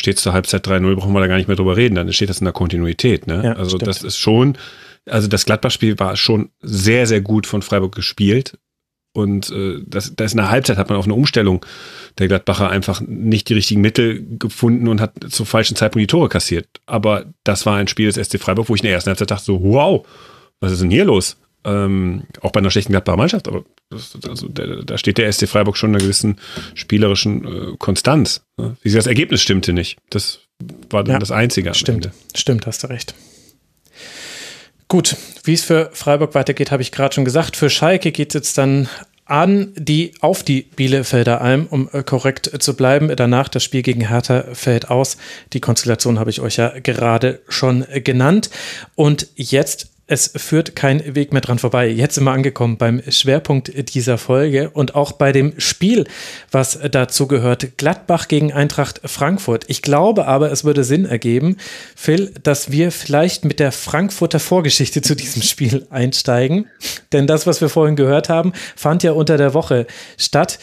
steht 0.00 0.18
zur 0.18 0.32
Halbzeit 0.32 0.66
3-0, 0.66 0.96
brauchen 0.96 1.12
wir 1.12 1.20
da 1.20 1.28
gar 1.28 1.36
nicht 1.36 1.46
mehr 1.46 1.56
drüber 1.56 1.76
reden, 1.76 1.94
dann 1.94 2.12
steht 2.12 2.28
das 2.28 2.40
in 2.40 2.44
der 2.44 2.52
Kontinuität. 2.52 3.28
Ne? 3.28 3.42
Ja, 3.44 3.52
also 3.52 3.76
stimmt. 3.76 3.86
das 3.86 4.02
ist 4.02 4.16
schon, 4.16 4.58
also 5.06 5.28
das 5.28 5.44
Gladbach-Spiel 5.44 5.98
war 5.98 6.16
schon 6.16 6.50
sehr, 6.60 7.06
sehr 7.06 7.20
gut 7.20 7.46
von 7.46 7.62
Freiburg 7.62 7.94
gespielt. 7.94 8.58
Und 9.12 9.50
äh, 9.50 9.80
das, 9.86 10.14
das 10.14 10.32
in 10.32 10.38
der 10.38 10.50
Halbzeit 10.50 10.76
hat 10.76 10.90
man 10.90 10.98
auf 10.98 11.06
eine 11.06 11.14
Umstellung 11.14 11.64
der 12.18 12.28
Gladbacher 12.28 12.70
einfach 12.70 13.00
nicht 13.00 13.48
die 13.48 13.54
richtigen 13.54 13.80
Mittel 13.80 14.24
gefunden 14.38 14.88
und 14.88 15.00
hat 15.00 15.14
zum 15.30 15.46
falschen 15.46 15.76
Zeitpunkt 15.76 16.02
die 16.02 16.06
Tore 16.06 16.28
kassiert. 16.28 16.68
Aber 16.86 17.26
das 17.44 17.66
war 17.66 17.76
ein 17.76 17.88
Spiel 17.88 18.10
des 18.10 18.28
SC 18.28 18.38
Freiburg, 18.38 18.68
wo 18.68 18.74
ich 18.74 18.82
in 18.82 18.86
der 18.86 18.94
ersten 18.94 19.08
Halbzeit 19.08 19.30
dachte 19.30 19.44
so, 19.44 19.62
wow, 19.62 20.06
was 20.60 20.72
ist 20.72 20.82
denn 20.82 20.90
hier 20.90 21.04
los? 21.04 21.36
Ähm, 21.64 22.24
auch 22.40 22.52
bei 22.52 22.60
einer 22.60 22.70
schlechten 22.70 22.92
Gladbacher 22.92 23.16
Mannschaft, 23.16 23.48
aber 23.48 23.64
das, 23.90 24.16
also 24.28 24.48
da, 24.48 24.64
da 24.64 24.98
steht 24.98 25.18
der 25.18 25.32
SC 25.32 25.48
Freiburg 25.48 25.76
schon 25.76 25.90
in 25.90 25.96
einer 25.96 26.04
gewissen 26.04 26.36
spielerischen 26.74 27.44
äh, 27.44 27.76
Konstanz. 27.78 28.44
Ne? 28.56 28.76
Wie 28.82 28.92
das 28.92 29.06
Ergebnis 29.06 29.42
stimmte 29.42 29.72
nicht. 29.72 29.98
Das 30.10 30.40
war 30.90 31.02
dann 31.02 31.14
ja, 31.14 31.18
das 31.18 31.32
Einzige. 31.32 31.74
Stimmt, 31.74 32.06
Ende. 32.06 32.16
stimmt, 32.34 32.66
hast 32.66 32.84
du 32.84 32.88
recht. 32.88 33.14
Gut, 34.88 35.16
wie 35.44 35.52
es 35.52 35.64
für 35.64 35.90
Freiburg 35.92 36.34
weitergeht, 36.34 36.70
habe 36.70 36.80
ich 36.80 36.92
gerade 36.92 37.14
schon 37.14 37.26
gesagt. 37.26 37.56
Für 37.56 37.68
Schalke 37.68 38.10
geht 38.10 38.30
es 38.30 38.34
jetzt 38.34 38.58
dann 38.58 38.88
an 39.26 39.74
die 39.76 40.12
auf 40.20 40.42
die 40.42 40.62
Bielefelder 40.62 41.42
Alm, 41.42 41.66
um 41.68 41.90
äh, 41.92 42.02
korrekt 42.02 42.50
zu 42.62 42.74
bleiben. 42.74 43.14
Danach 43.14 43.48
das 43.48 43.62
Spiel 43.62 43.82
gegen 43.82 44.08
Hertha 44.08 44.44
fällt 44.54 44.88
aus. 44.88 45.18
Die 45.52 45.60
Konstellation 45.60 46.18
habe 46.18 46.30
ich 46.30 46.40
euch 46.40 46.56
ja 46.56 46.72
gerade 46.78 47.40
schon 47.48 47.84
genannt. 48.02 48.48
Und 48.94 49.28
jetzt 49.36 49.90
es 50.08 50.32
führt 50.34 50.74
kein 50.74 51.14
Weg 51.14 51.32
mehr 51.32 51.42
dran 51.42 51.58
vorbei. 51.58 51.86
Jetzt 51.86 52.14
sind 52.14 52.24
wir 52.24 52.32
angekommen 52.32 52.78
beim 52.78 53.02
Schwerpunkt 53.08 53.94
dieser 53.94 54.16
Folge 54.16 54.70
und 54.70 54.94
auch 54.94 55.12
bei 55.12 55.32
dem 55.32 55.52
Spiel, 55.58 56.06
was 56.50 56.78
dazu 56.90 57.28
gehört. 57.28 57.76
Gladbach 57.76 58.26
gegen 58.26 58.52
Eintracht 58.52 59.02
Frankfurt. 59.04 59.66
Ich 59.68 59.82
glaube 59.82 60.26
aber, 60.26 60.50
es 60.50 60.64
würde 60.64 60.82
Sinn 60.82 61.04
ergeben, 61.04 61.58
Phil, 61.94 62.32
dass 62.42 62.72
wir 62.72 62.90
vielleicht 62.90 63.44
mit 63.44 63.60
der 63.60 63.70
Frankfurter 63.70 64.40
Vorgeschichte 64.40 65.02
zu 65.02 65.14
diesem 65.14 65.42
Spiel 65.42 65.86
einsteigen. 65.90 66.66
Denn 67.12 67.26
das, 67.26 67.46
was 67.46 67.60
wir 67.60 67.68
vorhin 67.68 67.94
gehört 67.94 68.30
haben, 68.30 68.54
fand 68.76 69.02
ja 69.02 69.12
unter 69.12 69.36
der 69.36 69.52
Woche 69.52 69.86
statt. 70.16 70.58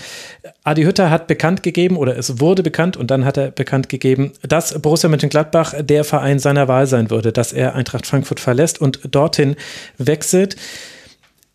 Adi 0.64 0.84
Hütter 0.84 1.10
hat 1.10 1.28
bekannt 1.28 1.64
gegeben 1.64 1.98
oder 1.98 2.18
es 2.18 2.40
wurde 2.40 2.64
bekannt 2.64 2.98
und 2.98 3.12
dann 3.12 3.26
hat 3.26 3.38
er 3.38 3.52
bekannt 3.52 3.90
gegeben, 3.90 4.34
dass 4.48 4.80
Borussia 4.82 5.10
Mönchengladbach 5.10 5.74
der 5.82 6.04
Verein 6.04 6.40
seiner 6.40 6.68
Wahl 6.68 6.88
sein 6.88 7.10
würde, 7.10 7.32
dass 7.32 7.54
er 7.54 7.76
Eintracht 7.76 8.06
Frankfurt 8.06 8.40
verlässt 8.40 8.82
und 8.82 9.00
dorthin 9.12 9.56
wechselt. 9.98 10.56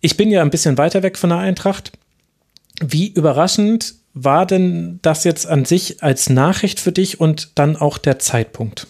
Ich 0.01 0.17
bin 0.17 0.31
ja 0.31 0.43
ein 0.43 0.51
bisschen 0.51 0.79
weiter 0.79 1.03
weg 1.03 1.19
von 1.19 1.31
der 1.31 1.39
Eintracht. 1.39 1.93
Wie 2.83 3.09
überraschend 3.09 3.95
war 4.15 4.47
denn 4.47 4.99
das 5.03 5.25
jetzt 5.25 5.47
an 5.47 5.65
sich 5.65 6.03
als 6.03 6.31
Nachricht 6.31 6.81
für 6.81 6.93
dich 6.93 7.21
und 7.21 7.59
dann 7.59 7.77
auch 7.77 7.99
der 7.99 8.19
Zeitpunkt? 8.19 8.87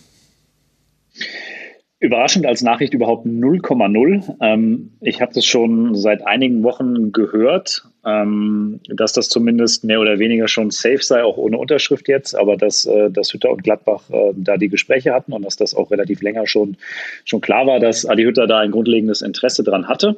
Überraschend 1.98 2.46
als 2.46 2.62
Nachricht 2.62 2.94
überhaupt 2.94 3.26
0,0. 3.26 4.36
Ähm, 4.40 4.92
ich 5.02 5.20
habe 5.20 5.34
das 5.34 5.44
schon 5.44 5.94
seit 5.94 6.26
einigen 6.26 6.62
Wochen 6.62 7.12
gehört, 7.12 7.89
ähm, 8.04 8.80
dass 8.88 9.12
das 9.12 9.28
zumindest 9.28 9.84
mehr 9.84 10.00
oder 10.00 10.18
weniger 10.18 10.48
schon 10.48 10.70
safe 10.70 11.02
sei, 11.02 11.22
auch 11.22 11.36
ohne 11.36 11.58
Unterschrift 11.58 12.08
jetzt, 12.08 12.34
aber 12.34 12.56
dass, 12.56 12.86
äh, 12.86 13.10
dass 13.10 13.32
Hütter 13.32 13.50
und 13.50 13.62
Gladbach 13.62 14.08
äh, 14.10 14.32
da 14.34 14.56
die 14.56 14.68
Gespräche 14.68 15.12
hatten 15.12 15.32
und 15.32 15.42
dass 15.42 15.56
das 15.56 15.74
auch 15.74 15.90
relativ 15.90 16.22
länger 16.22 16.46
schon, 16.46 16.76
schon 17.24 17.40
klar 17.40 17.66
war, 17.66 17.78
dass 17.80 18.06
Adi 18.06 18.22
Hütter 18.22 18.46
da 18.46 18.60
ein 18.60 18.70
grundlegendes 18.70 19.22
Interesse 19.22 19.64
dran 19.64 19.88
hatte 19.88 20.16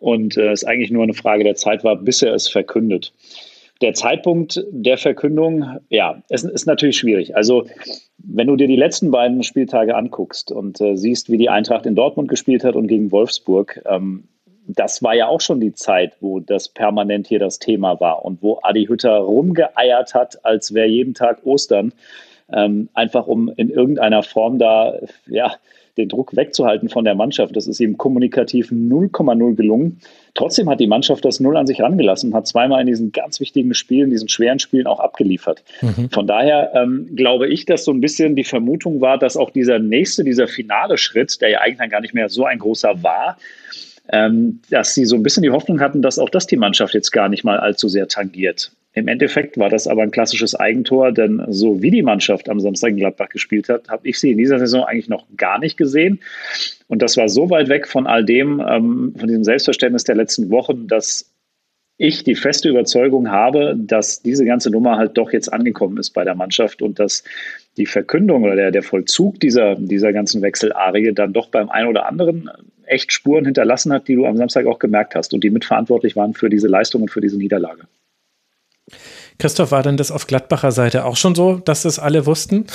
und 0.00 0.36
äh, 0.36 0.50
es 0.50 0.64
eigentlich 0.64 0.90
nur 0.90 1.04
eine 1.04 1.14
Frage 1.14 1.44
der 1.44 1.54
Zeit 1.54 1.84
war, 1.84 1.96
bis 1.96 2.22
er 2.22 2.34
es 2.34 2.48
verkündet. 2.48 3.12
Der 3.82 3.94
Zeitpunkt 3.94 4.64
der 4.70 4.96
Verkündung, 4.96 5.78
ja, 5.90 6.22
es 6.28 6.44
ist 6.44 6.66
natürlich 6.66 6.96
schwierig. 6.98 7.36
Also 7.36 7.66
wenn 8.18 8.46
du 8.46 8.56
dir 8.56 8.68
die 8.68 8.76
letzten 8.76 9.10
beiden 9.10 9.42
Spieltage 9.42 9.96
anguckst 9.96 10.52
und 10.52 10.80
äh, 10.80 10.96
siehst, 10.96 11.30
wie 11.30 11.38
die 11.38 11.48
Eintracht 11.48 11.86
in 11.86 11.96
Dortmund 11.96 12.28
gespielt 12.28 12.62
hat 12.64 12.76
und 12.76 12.86
gegen 12.86 13.10
Wolfsburg, 13.10 13.82
ähm, 13.86 14.24
das 14.78 15.02
war 15.02 15.14
ja 15.14 15.28
auch 15.28 15.40
schon 15.40 15.60
die 15.60 15.74
Zeit, 15.74 16.14
wo 16.20 16.40
das 16.40 16.68
permanent 16.68 17.26
hier 17.26 17.38
das 17.38 17.58
Thema 17.58 18.00
war 18.00 18.24
und 18.24 18.42
wo 18.42 18.60
Adi 18.62 18.86
Hütter 18.86 19.16
rumgeeiert 19.16 20.14
hat, 20.14 20.44
als 20.44 20.74
wäre 20.74 20.88
jeden 20.88 21.14
Tag 21.14 21.44
Ostern, 21.44 21.92
ähm, 22.52 22.88
einfach 22.94 23.26
um 23.26 23.52
in 23.56 23.70
irgendeiner 23.70 24.22
Form 24.22 24.58
da, 24.58 24.94
ja, 25.26 25.56
den 25.96 26.08
Druck 26.08 26.34
wegzuhalten 26.34 26.88
von 26.88 27.04
der 27.04 27.14
Mannschaft. 27.14 27.54
Das 27.54 27.66
ist 27.66 27.80
ihm 27.80 27.98
kommunikativ 27.98 28.70
0,0 28.70 29.54
gelungen. 29.54 30.00
Trotzdem 30.34 30.70
hat 30.70 30.80
die 30.80 30.86
Mannschaft 30.86 31.24
das 31.24 31.38
Null 31.38 31.56
an 31.56 31.66
sich 31.66 31.82
rangelassen, 31.82 32.34
hat 32.34 32.46
zweimal 32.46 32.80
in 32.80 32.86
diesen 32.86 33.12
ganz 33.12 33.40
wichtigen 33.40 33.74
Spielen, 33.74 34.08
diesen 34.08 34.28
schweren 34.28 34.58
Spielen 34.58 34.86
auch 34.86 35.00
abgeliefert. 35.00 35.62
Mhm. 35.82 36.08
Von 36.10 36.26
daher 36.26 36.72
ähm, 36.74 37.10
glaube 37.14 37.48
ich, 37.48 37.66
dass 37.66 37.84
so 37.84 37.92
ein 37.92 38.00
bisschen 38.00 38.36
die 38.36 38.44
Vermutung 38.44 39.02
war, 39.02 39.18
dass 39.18 39.36
auch 39.36 39.50
dieser 39.50 39.78
nächste, 39.78 40.24
dieser 40.24 40.48
finale 40.48 40.96
Schritt, 40.96 41.40
der 41.42 41.50
ja 41.50 41.60
eigentlich 41.60 41.90
gar 41.90 42.00
nicht 42.00 42.14
mehr 42.14 42.30
so 42.30 42.46
ein 42.46 42.58
großer 42.58 43.02
war, 43.02 43.36
dass 44.08 44.94
sie 44.94 45.04
so 45.04 45.16
ein 45.16 45.22
bisschen 45.22 45.42
die 45.42 45.50
Hoffnung 45.50 45.80
hatten, 45.80 46.02
dass 46.02 46.18
auch 46.18 46.28
das 46.28 46.46
die 46.46 46.56
Mannschaft 46.56 46.94
jetzt 46.94 47.12
gar 47.12 47.28
nicht 47.28 47.44
mal 47.44 47.58
allzu 47.58 47.88
sehr 47.88 48.08
tangiert. 48.08 48.72
Im 48.94 49.08
Endeffekt 49.08 49.56
war 49.56 49.70
das 49.70 49.86
aber 49.86 50.02
ein 50.02 50.10
klassisches 50.10 50.54
Eigentor, 50.54 51.12
denn 51.12 51.42
so 51.48 51.80
wie 51.80 51.90
die 51.90 52.02
Mannschaft 52.02 52.50
am 52.50 52.60
Samstag 52.60 52.90
in 52.90 52.96
Gladbach 52.96 53.30
gespielt 53.30 53.70
hat, 53.70 53.88
habe 53.88 54.06
ich 54.06 54.20
sie 54.20 54.32
in 54.32 54.38
dieser 54.38 54.58
Saison 54.58 54.84
eigentlich 54.84 55.08
noch 55.08 55.24
gar 55.36 55.58
nicht 55.58 55.78
gesehen. 55.78 56.20
Und 56.88 57.00
das 57.00 57.16
war 57.16 57.30
so 57.30 57.48
weit 57.48 57.70
weg 57.70 57.88
von 57.88 58.06
all 58.06 58.22
dem, 58.22 58.60
ähm, 58.60 59.14
von 59.16 59.28
diesem 59.28 59.44
Selbstverständnis 59.44 60.04
der 60.04 60.16
letzten 60.16 60.50
Wochen, 60.50 60.88
dass 60.88 61.32
ich 61.96 62.24
die 62.24 62.34
feste 62.34 62.68
Überzeugung 62.68 63.30
habe, 63.30 63.76
dass 63.78 64.22
diese 64.22 64.44
ganze 64.44 64.70
Nummer 64.70 64.96
halt 64.98 65.16
doch 65.16 65.32
jetzt 65.32 65.50
angekommen 65.50 65.96
ist 65.96 66.10
bei 66.10 66.24
der 66.24 66.34
Mannschaft 66.34 66.82
und 66.82 66.98
dass 66.98 67.24
die 67.76 67.86
Verkündung 67.86 68.44
oder 68.44 68.56
der, 68.56 68.70
der 68.70 68.82
Vollzug 68.82 69.40
dieser, 69.40 69.76
dieser 69.76 70.12
ganzen 70.12 70.42
Wechselarie 70.42 71.12
dann 71.12 71.32
doch 71.32 71.48
beim 71.48 71.70
einen 71.70 71.88
oder 71.88 72.06
anderen 72.06 72.50
echt 72.84 73.12
Spuren 73.12 73.44
hinterlassen 73.44 73.92
hat, 73.92 74.08
die 74.08 74.14
du 74.14 74.26
am 74.26 74.36
Samstag 74.36 74.66
auch 74.66 74.78
gemerkt 74.78 75.14
hast 75.14 75.32
und 75.32 75.42
die 75.42 75.50
mitverantwortlich 75.50 76.16
waren 76.16 76.34
für 76.34 76.50
diese 76.50 76.68
Leistung 76.68 77.02
und 77.02 77.10
für 77.10 77.20
diese 77.20 77.38
Niederlage. 77.38 77.82
Christoph, 79.38 79.70
war 79.70 79.82
denn 79.82 79.96
das 79.96 80.10
auf 80.10 80.26
Gladbacher 80.26 80.72
Seite 80.72 81.04
auch 81.04 81.16
schon 81.16 81.34
so, 81.34 81.56
dass 81.56 81.82
das 81.82 81.98
alle 81.98 82.26
wussten? 82.26 82.66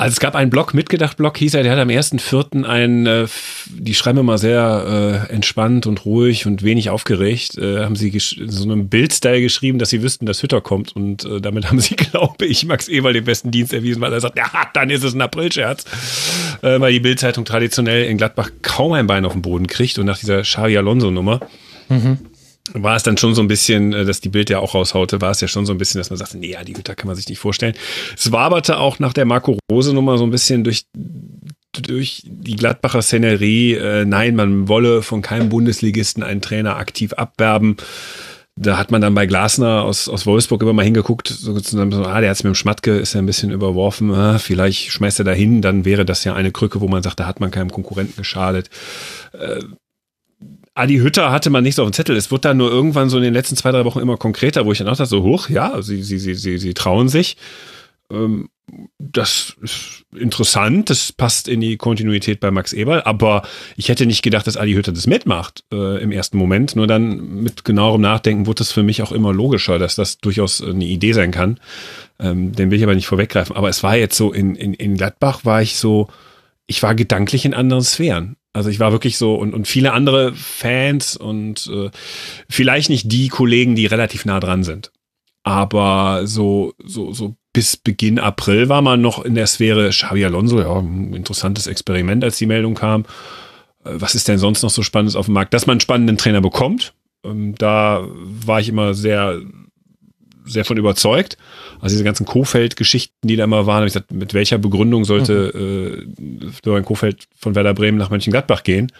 Also 0.00 0.14
es 0.14 0.20
gab 0.20 0.34
einen 0.34 0.48
Blog, 0.48 0.72
Mitgedacht-Blog 0.72 1.36
hieß 1.36 1.52
er, 1.52 1.62
der 1.62 1.72
hat 1.72 1.78
am 1.78 1.90
1.4. 1.90 2.64
ein, 2.64 3.04
äh, 3.04 3.26
die 3.66 3.92
schreiben 3.92 4.16
immer 4.16 4.38
sehr 4.38 5.26
äh, 5.28 5.32
entspannt 5.34 5.86
und 5.86 6.06
ruhig 6.06 6.46
und 6.46 6.62
wenig 6.62 6.88
aufgeregt, 6.88 7.58
äh, 7.58 7.84
haben 7.84 7.96
sie 7.96 8.10
so 8.18 8.64
einem 8.64 8.88
Bildstyle 8.88 9.42
geschrieben, 9.42 9.78
dass 9.78 9.90
sie 9.90 10.02
wüssten, 10.02 10.24
dass 10.24 10.42
Hütter 10.42 10.62
kommt 10.62 10.96
und 10.96 11.26
äh, 11.26 11.42
damit 11.42 11.68
haben 11.68 11.80
sie, 11.80 11.96
glaube 11.96 12.46
ich, 12.46 12.64
Max 12.64 12.88
Eberl 12.88 13.12
den 13.12 13.24
besten 13.24 13.50
Dienst 13.50 13.74
erwiesen, 13.74 14.00
weil 14.00 14.14
er 14.14 14.20
sagt, 14.20 14.38
ja, 14.38 14.50
dann 14.72 14.88
ist 14.88 15.04
es 15.04 15.12
ein 15.12 15.20
Aprilscherz, 15.20 15.84
äh, 16.62 16.80
weil 16.80 16.94
die 16.94 17.00
Bildzeitung 17.00 17.44
traditionell 17.44 18.06
in 18.06 18.16
Gladbach 18.16 18.48
kaum 18.62 18.94
ein 18.94 19.06
Bein 19.06 19.26
auf 19.26 19.34
den 19.34 19.42
Boden 19.42 19.66
kriegt 19.66 19.98
und 19.98 20.06
nach 20.06 20.18
dieser 20.18 20.40
Xavi 20.40 20.78
Alonso-Nummer 20.78 21.40
mhm 21.90 22.29
war 22.72 22.96
es 22.96 23.02
dann 23.02 23.16
schon 23.16 23.34
so 23.34 23.42
ein 23.42 23.48
bisschen, 23.48 23.92
äh, 23.92 24.04
dass 24.04 24.20
die 24.20 24.28
Bild 24.28 24.50
ja 24.50 24.58
auch 24.58 24.74
raushaute, 24.74 25.20
war 25.20 25.30
es 25.30 25.40
ja 25.40 25.48
schon 25.48 25.66
so 25.66 25.72
ein 25.72 25.78
bisschen, 25.78 25.98
dass 25.98 26.10
man 26.10 26.18
sagte, 26.18 26.38
nee, 26.38 26.52
ja, 26.52 26.64
die 26.64 26.72
Güter 26.72 26.94
kann 26.94 27.06
man 27.06 27.16
sich 27.16 27.28
nicht 27.28 27.38
vorstellen. 27.38 27.74
Es 28.16 28.32
waberte 28.32 28.78
auch 28.78 28.98
nach 28.98 29.12
der 29.12 29.24
Marco 29.24 29.58
Rose 29.70 29.92
Nummer 29.92 30.18
so 30.18 30.24
ein 30.24 30.30
bisschen 30.30 30.64
durch 30.64 30.84
durch 31.72 32.22
die 32.26 32.56
Gladbacher 32.56 33.00
Szenerie, 33.00 33.74
äh, 33.74 34.04
nein, 34.04 34.34
man 34.34 34.66
wolle 34.66 35.02
von 35.02 35.22
keinem 35.22 35.48
Bundesligisten 35.48 36.22
einen 36.22 36.40
Trainer 36.40 36.76
aktiv 36.76 37.12
abwerben. 37.12 37.76
Da 38.56 38.76
hat 38.76 38.90
man 38.90 39.00
dann 39.00 39.14
bei 39.14 39.26
Glasner 39.26 39.84
aus, 39.84 40.08
aus 40.08 40.26
Wolfsburg 40.26 40.60
immer 40.62 40.72
mal 40.72 40.84
hingeguckt, 40.84 41.28
so, 41.28 41.56
so 41.60 41.78
ah, 41.78 42.20
der 42.20 42.30
hat's 42.30 42.42
mit 42.42 42.52
dem 42.52 42.56
Schmatke, 42.56 42.98
ist 42.98 43.14
ja 43.14 43.20
ein 43.20 43.26
bisschen 43.26 43.52
überworfen, 43.52 44.12
ah, 44.12 44.38
vielleicht 44.38 44.90
schmeißt 44.90 45.20
er 45.20 45.24
da 45.24 45.32
hin, 45.32 45.62
dann 45.62 45.84
wäre 45.84 46.04
das 46.04 46.24
ja 46.24 46.34
eine 46.34 46.50
Krücke, 46.50 46.80
wo 46.80 46.88
man 46.88 47.04
sagt, 47.04 47.20
da 47.20 47.26
hat 47.26 47.38
man 47.38 47.52
keinem 47.52 47.70
Konkurrenten 47.70 48.16
geschadet. 48.16 48.68
Äh, 49.32 49.60
Adi 50.74 50.98
Hütter 50.98 51.30
hatte 51.30 51.50
man 51.50 51.64
nicht 51.64 51.74
so 51.74 51.82
auf 51.82 51.90
dem 51.90 51.92
Zettel. 51.92 52.16
Es 52.16 52.30
wird 52.30 52.44
dann 52.44 52.56
nur 52.56 52.70
irgendwann 52.70 53.10
so 53.10 53.16
in 53.16 53.24
den 53.24 53.34
letzten 53.34 53.56
zwei, 53.56 53.72
drei 53.72 53.84
Wochen 53.84 53.98
immer 53.98 54.16
konkreter, 54.16 54.66
wo 54.66 54.72
ich 54.72 54.78
dann 54.78 54.88
auch 54.88 54.96
dachte, 54.96 55.06
so 55.06 55.22
hoch, 55.22 55.48
ja, 55.48 55.82
sie, 55.82 56.02
sie, 56.02 56.18
sie, 56.18 56.34
sie, 56.34 56.58
sie 56.58 56.74
trauen 56.74 57.08
sich. 57.08 57.36
Ähm, 58.10 58.48
das 58.98 59.56
ist 59.62 60.04
interessant, 60.16 60.90
das 60.90 61.12
passt 61.12 61.48
in 61.48 61.60
die 61.60 61.76
Kontinuität 61.76 62.38
bei 62.38 62.52
Max 62.52 62.72
Eberl, 62.72 63.02
aber 63.02 63.42
ich 63.76 63.88
hätte 63.88 64.06
nicht 64.06 64.22
gedacht, 64.22 64.46
dass 64.46 64.56
Adi 64.56 64.74
Hütter 64.74 64.92
das 64.92 65.08
mitmacht 65.08 65.64
äh, 65.72 66.00
im 66.00 66.12
ersten 66.12 66.38
Moment. 66.38 66.76
Nur 66.76 66.86
dann 66.86 67.42
mit 67.42 67.64
genauerem 67.64 68.00
Nachdenken 68.00 68.46
wurde 68.46 68.62
es 68.62 68.70
für 68.70 68.84
mich 68.84 69.02
auch 69.02 69.12
immer 69.12 69.32
logischer, 69.32 69.78
dass 69.78 69.96
das 69.96 70.18
durchaus 70.18 70.62
eine 70.62 70.84
Idee 70.84 71.12
sein 71.12 71.32
kann. 71.32 71.58
Ähm, 72.20 72.52
den 72.52 72.70
will 72.70 72.78
ich 72.78 72.84
aber 72.84 72.94
nicht 72.94 73.06
vorweggreifen. 73.06 73.56
Aber 73.56 73.68
es 73.68 73.82
war 73.82 73.96
jetzt 73.96 74.16
so, 74.16 74.32
in, 74.32 74.54
in, 74.54 74.74
in 74.74 74.96
Gladbach 74.96 75.44
war 75.44 75.62
ich 75.62 75.76
so, 75.76 76.08
ich 76.70 76.84
war 76.84 76.94
gedanklich 76.94 77.44
in 77.44 77.52
anderen 77.52 77.82
Sphären. 77.82 78.36
Also 78.52 78.70
ich 78.70 78.78
war 78.78 78.92
wirklich 78.92 79.18
so 79.18 79.34
und, 79.34 79.54
und 79.54 79.66
viele 79.66 79.92
andere 79.92 80.32
Fans 80.34 81.16
und 81.16 81.68
äh, 81.72 81.90
vielleicht 82.48 82.90
nicht 82.90 83.10
die 83.10 83.26
Kollegen, 83.26 83.74
die 83.74 83.86
relativ 83.86 84.24
nah 84.24 84.38
dran 84.38 84.62
sind. 84.62 84.92
Aber 85.42 86.28
so, 86.28 86.72
so, 86.78 87.12
so 87.12 87.34
bis 87.52 87.76
Beginn 87.76 88.20
April 88.20 88.68
war 88.68 88.82
man 88.82 89.00
noch 89.00 89.24
in 89.24 89.34
der 89.34 89.48
Sphäre 89.48 89.88
Xavi 89.88 90.24
Alonso, 90.24 90.60
ja, 90.60 90.78
ein 90.78 91.12
interessantes 91.12 91.66
Experiment, 91.66 92.22
als 92.22 92.38
die 92.38 92.46
Meldung 92.46 92.74
kam. 92.74 93.02
Äh, 93.84 93.94
was 93.94 94.14
ist 94.14 94.28
denn 94.28 94.38
sonst 94.38 94.62
noch 94.62 94.70
so 94.70 94.84
Spannendes 94.84 95.16
auf 95.16 95.26
dem 95.26 95.34
Markt? 95.34 95.52
Dass 95.52 95.66
man 95.66 95.74
einen 95.74 95.80
spannenden 95.80 96.18
Trainer 96.18 96.40
bekommt, 96.40 96.94
ähm, 97.24 97.56
da 97.56 98.06
war 98.06 98.60
ich 98.60 98.68
immer 98.68 98.94
sehr 98.94 99.40
sehr 100.44 100.64
von 100.64 100.76
überzeugt. 100.76 101.36
Also 101.80 101.94
diese 101.94 102.04
ganzen 102.04 102.26
Kofeld-Geschichten, 102.26 103.26
die 103.26 103.36
da 103.36 103.44
immer 103.44 103.66
waren, 103.66 103.76
habe 103.76 103.86
ich 103.86 103.92
gesagt, 103.92 104.12
mit 104.12 104.34
welcher 104.34 104.58
Begründung 104.58 105.04
sollte 105.04 106.06
mhm. 106.18 106.48
äh, 106.48 106.52
Florian 106.62 106.84
Kofeld 106.84 107.26
von 107.36 107.54
Werder 107.54 107.74
Bremen 107.74 107.98
nach 107.98 108.10
Mönchengladbach 108.10 108.62
gehen? 108.62 108.92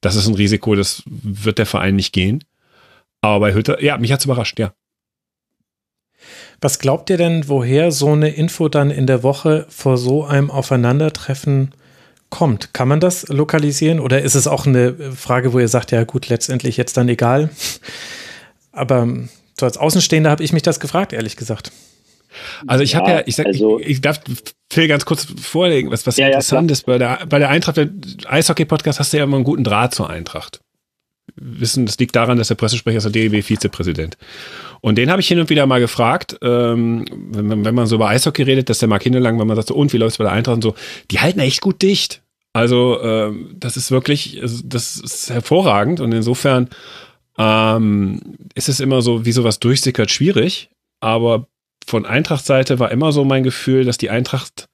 Das 0.00 0.16
ist 0.16 0.26
ein 0.26 0.34
Risiko, 0.34 0.74
das 0.74 1.02
wird 1.06 1.58
der 1.58 1.66
Verein 1.66 1.96
nicht 1.96 2.12
gehen. 2.12 2.44
Aber 3.20 3.40
bei 3.40 3.54
Hütter, 3.54 3.82
ja, 3.82 3.98
mich 3.98 4.12
hat's 4.12 4.24
überrascht, 4.24 4.58
ja. 4.58 4.72
Was 6.60 6.78
glaubt 6.78 7.10
ihr 7.10 7.16
denn, 7.16 7.48
woher 7.48 7.90
so 7.90 8.12
eine 8.12 8.30
Info 8.30 8.68
dann 8.68 8.90
in 8.90 9.06
der 9.06 9.22
Woche 9.22 9.66
vor 9.68 9.98
so 9.98 10.24
einem 10.24 10.50
Aufeinandertreffen 10.50 11.74
kommt? 12.30 12.72
Kann 12.72 12.88
man 12.88 13.00
das 13.00 13.28
lokalisieren 13.28 14.00
oder 14.00 14.22
ist 14.22 14.36
es 14.36 14.46
auch 14.46 14.66
eine 14.66 14.94
Frage, 15.12 15.52
wo 15.52 15.58
ihr 15.58 15.68
sagt, 15.68 15.90
ja 15.90 16.04
gut, 16.04 16.28
letztendlich 16.28 16.76
jetzt 16.76 16.96
dann 16.96 17.08
egal? 17.08 17.50
Aber 18.72 19.08
so 19.58 19.66
als 19.66 19.76
Außenstehender 19.76 20.30
habe 20.30 20.42
ich 20.42 20.52
mich 20.52 20.62
das 20.62 20.80
gefragt, 20.80 21.12
ehrlich 21.12 21.36
gesagt. 21.36 21.72
Also 22.66 22.84
ich 22.84 22.92
ja, 22.92 23.00
habe 23.00 23.10
ja, 23.10 23.22
ich 23.26 23.36
sag, 23.36 23.46
also, 23.46 23.80
ich, 23.80 23.86
ich, 23.86 24.00
darf 24.00 24.20
Phil 24.70 24.88
ganz 24.88 25.04
kurz 25.04 25.26
vorlegen, 25.40 25.90
was, 25.90 26.06
was 26.06 26.16
ja, 26.16 26.26
interessant 26.26 26.70
ja, 26.70 26.72
ist. 26.72 26.86
Bei 26.86 26.98
der, 26.98 27.26
bei 27.28 27.38
der 27.38 27.50
Eintracht, 27.50 27.76
der 27.76 27.90
Eishockey-Podcast 28.26 29.00
hast 29.00 29.12
du 29.12 29.18
ja 29.18 29.24
immer 29.24 29.36
einen 29.36 29.44
guten 29.44 29.64
Draht 29.64 29.94
zur 29.94 30.08
Eintracht. 30.08 30.60
Wissen, 31.36 31.86
das 31.86 31.98
liegt 31.98 32.16
daran, 32.16 32.36
dass 32.36 32.48
der 32.48 32.56
Pressesprecher 32.56 32.98
ist 32.98 33.04
der 33.04 33.12
DEW-Vizepräsident. 33.12 34.16
Und 34.80 34.96
den 34.98 35.10
habe 35.10 35.20
ich 35.20 35.28
hin 35.28 35.38
und 35.38 35.50
wieder 35.50 35.66
mal 35.66 35.80
gefragt, 35.80 36.36
ähm, 36.42 37.04
wenn, 37.10 37.64
wenn, 37.64 37.74
man 37.74 37.86
so 37.86 37.96
über 37.96 38.08
Eishockey 38.08 38.42
redet, 38.42 38.68
dass 38.68 38.80
der 38.80 38.88
Mark 38.88 39.04
Hindelang, 39.04 39.38
wenn 39.38 39.46
man 39.46 39.56
sagt, 39.56 39.68
so, 39.68 39.74
und 39.74 39.92
wie 39.92 39.98
läuft 39.98 40.12
es 40.12 40.18
bei 40.18 40.24
der 40.24 40.32
Eintracht 40.32 40.56
und 40.56 40.62
so, 40.62 40.74
die 41.10 41.20
halten 41.20 41.40
echt 41.40 41.60
gut 41.60 41.80
dicht. 41.80 42.22
Also 42.52 43.00
ähm, 43.00 43.54
das 43.58 43.76
ist 43.76 43.90
wirklich, 43.90 44.40
das 44.42 44.98
ist 44.98 45.30
hervorragend 45.30 46.00
und 46.00 46.12
insofern 46.12 46.68
ähm, 47.38 48.20
ist 48.54 48.68
es 48.68 48.80
immer 48.80 49.00
so, 49.00 49.24
wie 49.24 49.32
sowas 49.32 49.58
durchsickert, 49.58 50.10
schwierig. 50.10 50.70
Aber 51.00 51.46
von 51.86 52.06
Eintracht-Seite 52.06 52.78
war 52.78 52.90
immer 52.90 53.12
so 53.12 53.24
mein 53.24 53.42
Gefühl, 53.42 53.84
dass 53.84 53.98
die 53.98 54.10
Eintracht 54.10 54.68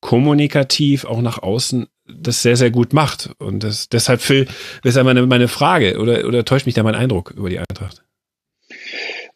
kommunikativ 0.00 1.04
auch 1.04 1.20
nach 1.20 1.42
außen 1.42 1.86
das 2.06 2.42
sehr, 2.42 2.56
sehr 2.56 2.70
gut 2.70 2.92
macht. 2.92 3.30
Und 3.38 3.64
das, 3.64 3.88
deshalb, 3.88 4.20
Phil, 4.20 4.46
ist 4.84 5.02
meine, 5.02 5.26
meine 5.26 5.48
Frage 5.48 5.98
oder, 5.98 6.26
oder 6.26 6.44
täuscht 6.44 6.66
mich 6.66 6.74
da 6.74 6.82
mein 6.82 6.94
Eindruck 6.94 7.32
über 7.36 7.50
die 7.50 7.58
Eintracht? 7.58 8.04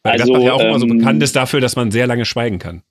Weil 0.03 0.13
also, 0.13 0.27
Gladbach 0.27 0.47
ja 0.47 0.53
auch 0.53 0.61
ähm, 0.61 0.69
immer 0.69 0.79
so 0.79 0.87
ähm, 0.87 0.99
bekannt 0.99 1.23
ist 1.23 1.37
dafür, 1.37 1.61
dass 1.61 1.77
man 1.77 1.91
sehr 1.91 2.07
lange 2.07 2.25
schweigen 2.25 2.59
kann. 2.59 2.83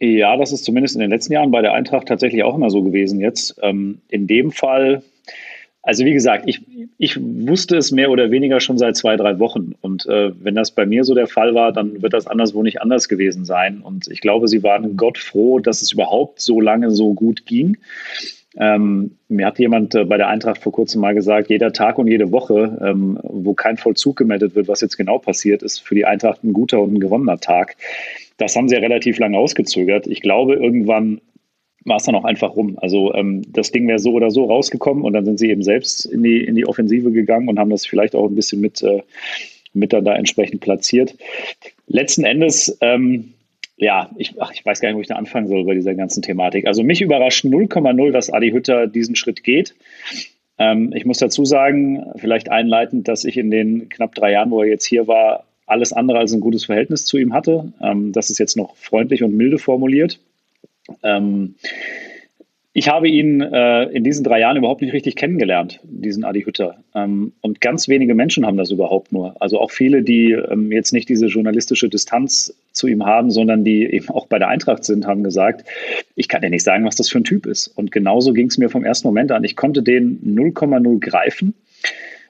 Ja, 0.00 0.36
das 0.36 0.52
ist 0.52 0.64
zumindest 0.64 0.94
in 0.94 1.00
den 1.00 1.10
letzten 1.10 1.34
Jahren 1.34 1.50
bei 1.50 1.60
der 1.60 1.74
Eintracht 1.74 2.08
tatsächlich 2.08 2.42
auch 2.42 2.54
immer 2.54 2.70
so 2.70 2.82
gewesen. 2.82 3.20
Jetzt 3.20 3.56
ähm, 3.62 4.00
in 4.08 4.26
dem 4.26 4.50
Fall 4.50 5.02
also 5.82 6.04
wie 6.04 6.12
gesagt, 6.12 6.44
ich, 6.46 6.60
ich 6.98 7.18
wusste 7.20 7.76
es 7.76 7.90
mehr 7.90 8.10
oder 8.10 8.30
weniger 8.30 8.60
schon 8.60 8.76
seit 8.76 8.96
zwei, 8.96 9.16
drei 9.16 9.38
Wochen. 9.38 9.74
Und 9.80 10.06
äh, 10.06 10.32
wenn 10.42 10.54
das 10.54 10.72
bei 10.72 10.84
mir 10.84 11.04
so 11.04 11.14
der 11.14 11.26
Fall 11.26 11.54
war, 11.54 11.72
dann 11.72 12.02
wird 12.02 12.12
das 12.12 12.26
anderswo 12.26 12.62
nicht 12.62 12.82
anders 12.82 13.08
gewesen 13.08 13.44
sein. 13.44 13.80
Und 13.80 14.08
ich 14.08 14.20
glaube, 14.20 14.46
sie 14.48 14.62
waren 14.62 14.96
Gott 14.96 15.16
froh, 15.16 15.58
dass 15.58 15.80
es 15.80 15.92
überhaupt 15.92 16.40
so 16.40 16.60
lange 16.60 16.90
so 16.90 17.14
gut 17.14 17.46
ging. 17.46 17.78
Ähm, 18.56 19.12
mir 19.28 19.46
hat 19.46 19.58
jemand 19.58 19.94
äh, 19.94 20.04
bei 20.04 20.16
der 20.16 20.28
Eintracht 20.28 20.58
vor 20.58 20.72
kurzem 20.72 21.00
mal 21.00 21.14
gesagt, 21.14 21.48
jeder 21.48 21.72
Tag 21.72 21.98
und 21.98 22.08
jede 22.08 22.32
Woche, 22.32 22.78
ähm, 22.82 23.18
wo 23.22 23.54
kein 23.54 23.76
Vollzug 23.76 24.16
gemeldet 24.16 24.56
wird, 24.56 24.68
was 24.68 24.80
jetzt 24.80 24.96
genau 24.96 25.18
passiert, 25.18 25.62
ist 25.62 25.78
für 25.78 25.94
die 25.94 26.04
Eintracht 26.04 26.42
ein 26.42 26.52
guter 26.52 26.80
und 26.80 26.94
ein 26.94 27.00
gewonnener 27.00 27.38
Tag. 27.38 27.76
Das 28.38 28.56
haben 28.56 28.68
sie 28.68 28.74
ja 28.74 28.80
relativ 28.80 29.18
lange 29.18 29.38
ausgezögert. 29.38 30.06
Ich 30.08 30.20
glaube, 30.20 30.54
irgendwann 30.54 31.20
war 31.84 31.96
es 31.96 32.04
dann 32.04 32.14
auch 32.14 32.24
einfach 32.24 32.56
rum. 32.56 32.78
Also 32.80 33.14
ähm, 33.14 33.42
das 33.52 33.72
Ding 33.72 33.88
wäre 33.88 33.98
so 33.98 34.12
oder 34.12 34.30
so 34.30 34.44
rausgekommen 34.44 35.04
und 35.04 35.12
dann 35.12 35.24
sind 35.24 35.38
sie 35.38 35.50
eben 35.50 35.62
selbst 35.62 36.04
in 36.04 36.22
die, 36.22 36.44
in 36.44 36.54
die 36.54 36.66
Offensive 36.66 37.10
gegangen 37.10 37.48
und 37.48 37.58
haben 37.58 37.70
das 37.70 37.86
vielleicht 37.86 38.14
auch 38.14 38.28
ein 38.28 38.34
bisschen 38.34 38.60
mit, 38.60 38.82
äh, 38.82 39.02
mit 39.72 39.92
dann 39.92 40.04
da 40.04 40.14
entsprechend 40.14 40.60
platziert. 40.60 41.16
Letzten 41.86 42.24
Endes, 42.24 42.76
ähm, 42.80 43.34
ja, 43.76 44.10
ich, 44.16 44.34
ach, 44.40 44.52
ich 44.52 44.64
weiß 44.64 44.80
gar 44.80 44.88
nicht, 44.88 44.96
wo 44.96 45.00
ich 45.00 45.08
da 45.08 45.16
anfangen 45.16 45.48
soll 45.48 45.64
bei 45.64 45.74
dieser 45.74 45.94
ganzen 45.94 46.22
Thematik. 46.22 46.66
Also 46.66 46.82
mich 46.82 47.00
überrascht 47.00 47.44
0,0, 47.44 48.10
dass 48.12 48.30
Adi 48.30 48.50
Hütter 48.50 48.86
diesen 48.86 49.16
Schritt 49.16 49.42
geht. 49.42 49.74
Ähm, 50.58 50.92
ich 50.94 51.06
muss 51.06 51.18
dazu 51.18 51.46
sagen, 51.46 52.04
vielleicht 52.16 52.50
einleitend, 52.50 53.08
dass 53.08 53.24
ich 53.24 53.38
in 53.38 53.50
den 53.50 53.88
knapp 53.88 54.14
drei 54.14 54.32
Jahren, 54.32 54.50
wo 54.50 54.62
er 54.62 54.68
jetzt 54.68 54.84
hier 54.84 55.06
war, 55.06 55.44
alles 55.66 55.92
andere 55.94 56.18
als 56.18 56.32
ein 56.32 56.40
gutes 56.40 56.66
Verhältnis 56.66 57.06
zu 57.06 57.16
ihm 57.16 57.32
hatte. 57.32 57.72
Ähm, 57.80 58.12
das 58.12 58.28
ist 58.28 58.38
jetzt 58.38 58.56
noch 58.56 58.76
freundlich 58.76 59.22
und 59.22 59.34
milde 59.34 59.58
formuliert. 59.58 60.20
Ähm, 61.02 61.54
ich 62.72 62.88
habe 62.88 63.08
ihn 63.08 63.40
äh, 63.40 63.84
in 63.86 64.04
diesen 64.04 64.22
drei 64.22 64.38
Jahren 64.38 64.56
überhaupt 64.56 64.80
nicht 64.80 64.92
richtig 64.92 65.16
kennengelernt, 65.16 65.80
diesen 65.82 66.22
Adi 66.22 66.42
Hütter. 66.42 66.76
Ähm, 66.94 67.32
und 67.40 67.60
ganz 67.60 67.88
wenige 67.88 68.14
Menschen 68.14 68.46
haben 68.46 68.56
das 68.56 68.70
überhaupt 68.70 69.10
nur. 69.10 69.34
Also 69.42 69.58
auch 69.58 69.72
viele, 69.72 70.02
die 70.02 70.32
ähm, 70.32 70.70
jetzt 70.70 70.92
nicht 70.92 71.08
diese 71.08 71.26
journalistische 71.26 71.88
Distanz 71.88 72.54
zu 72.72 72.86
ihm 72.86 73.04
haben, 73.04 73.32
sondern 73.32 73.64
die 73.64 73.84
eben 73.86 74.08
auch 74.10 74.28
bei 74.28 74.38
der 74.38 74.48
Eintracht 74.48 74.84
sind, 74.84 75.04
haben 75.04 75.24
gesagt, 75.24 75.66
ich 76.14 76.28
kann 76.28 76.42
dir 76.42 76.50
nicht 76.50 76.62
sagen, 76.62 76.84
was 76.84 76.94
das 76.94 77.08
für 77.08 77.18
ein 77.18 77.24
Typ 77.24 77.44
ist. 77.46 77.66
Und 77.66 77.90
genauso 77.90 78.32
ging 78.32 78.46
es 78.46 78.56
mir 78.56 78.70
vom 78.70 78.84
ersten 78.84 79.08
Moment 79.08 79.32
an. 79.32 79.42
Ich 79.42 79.56
konnte 79.56 79.82
den 79.82 80.20
0,0 80.24 81.00
greifen. 81.00 81.54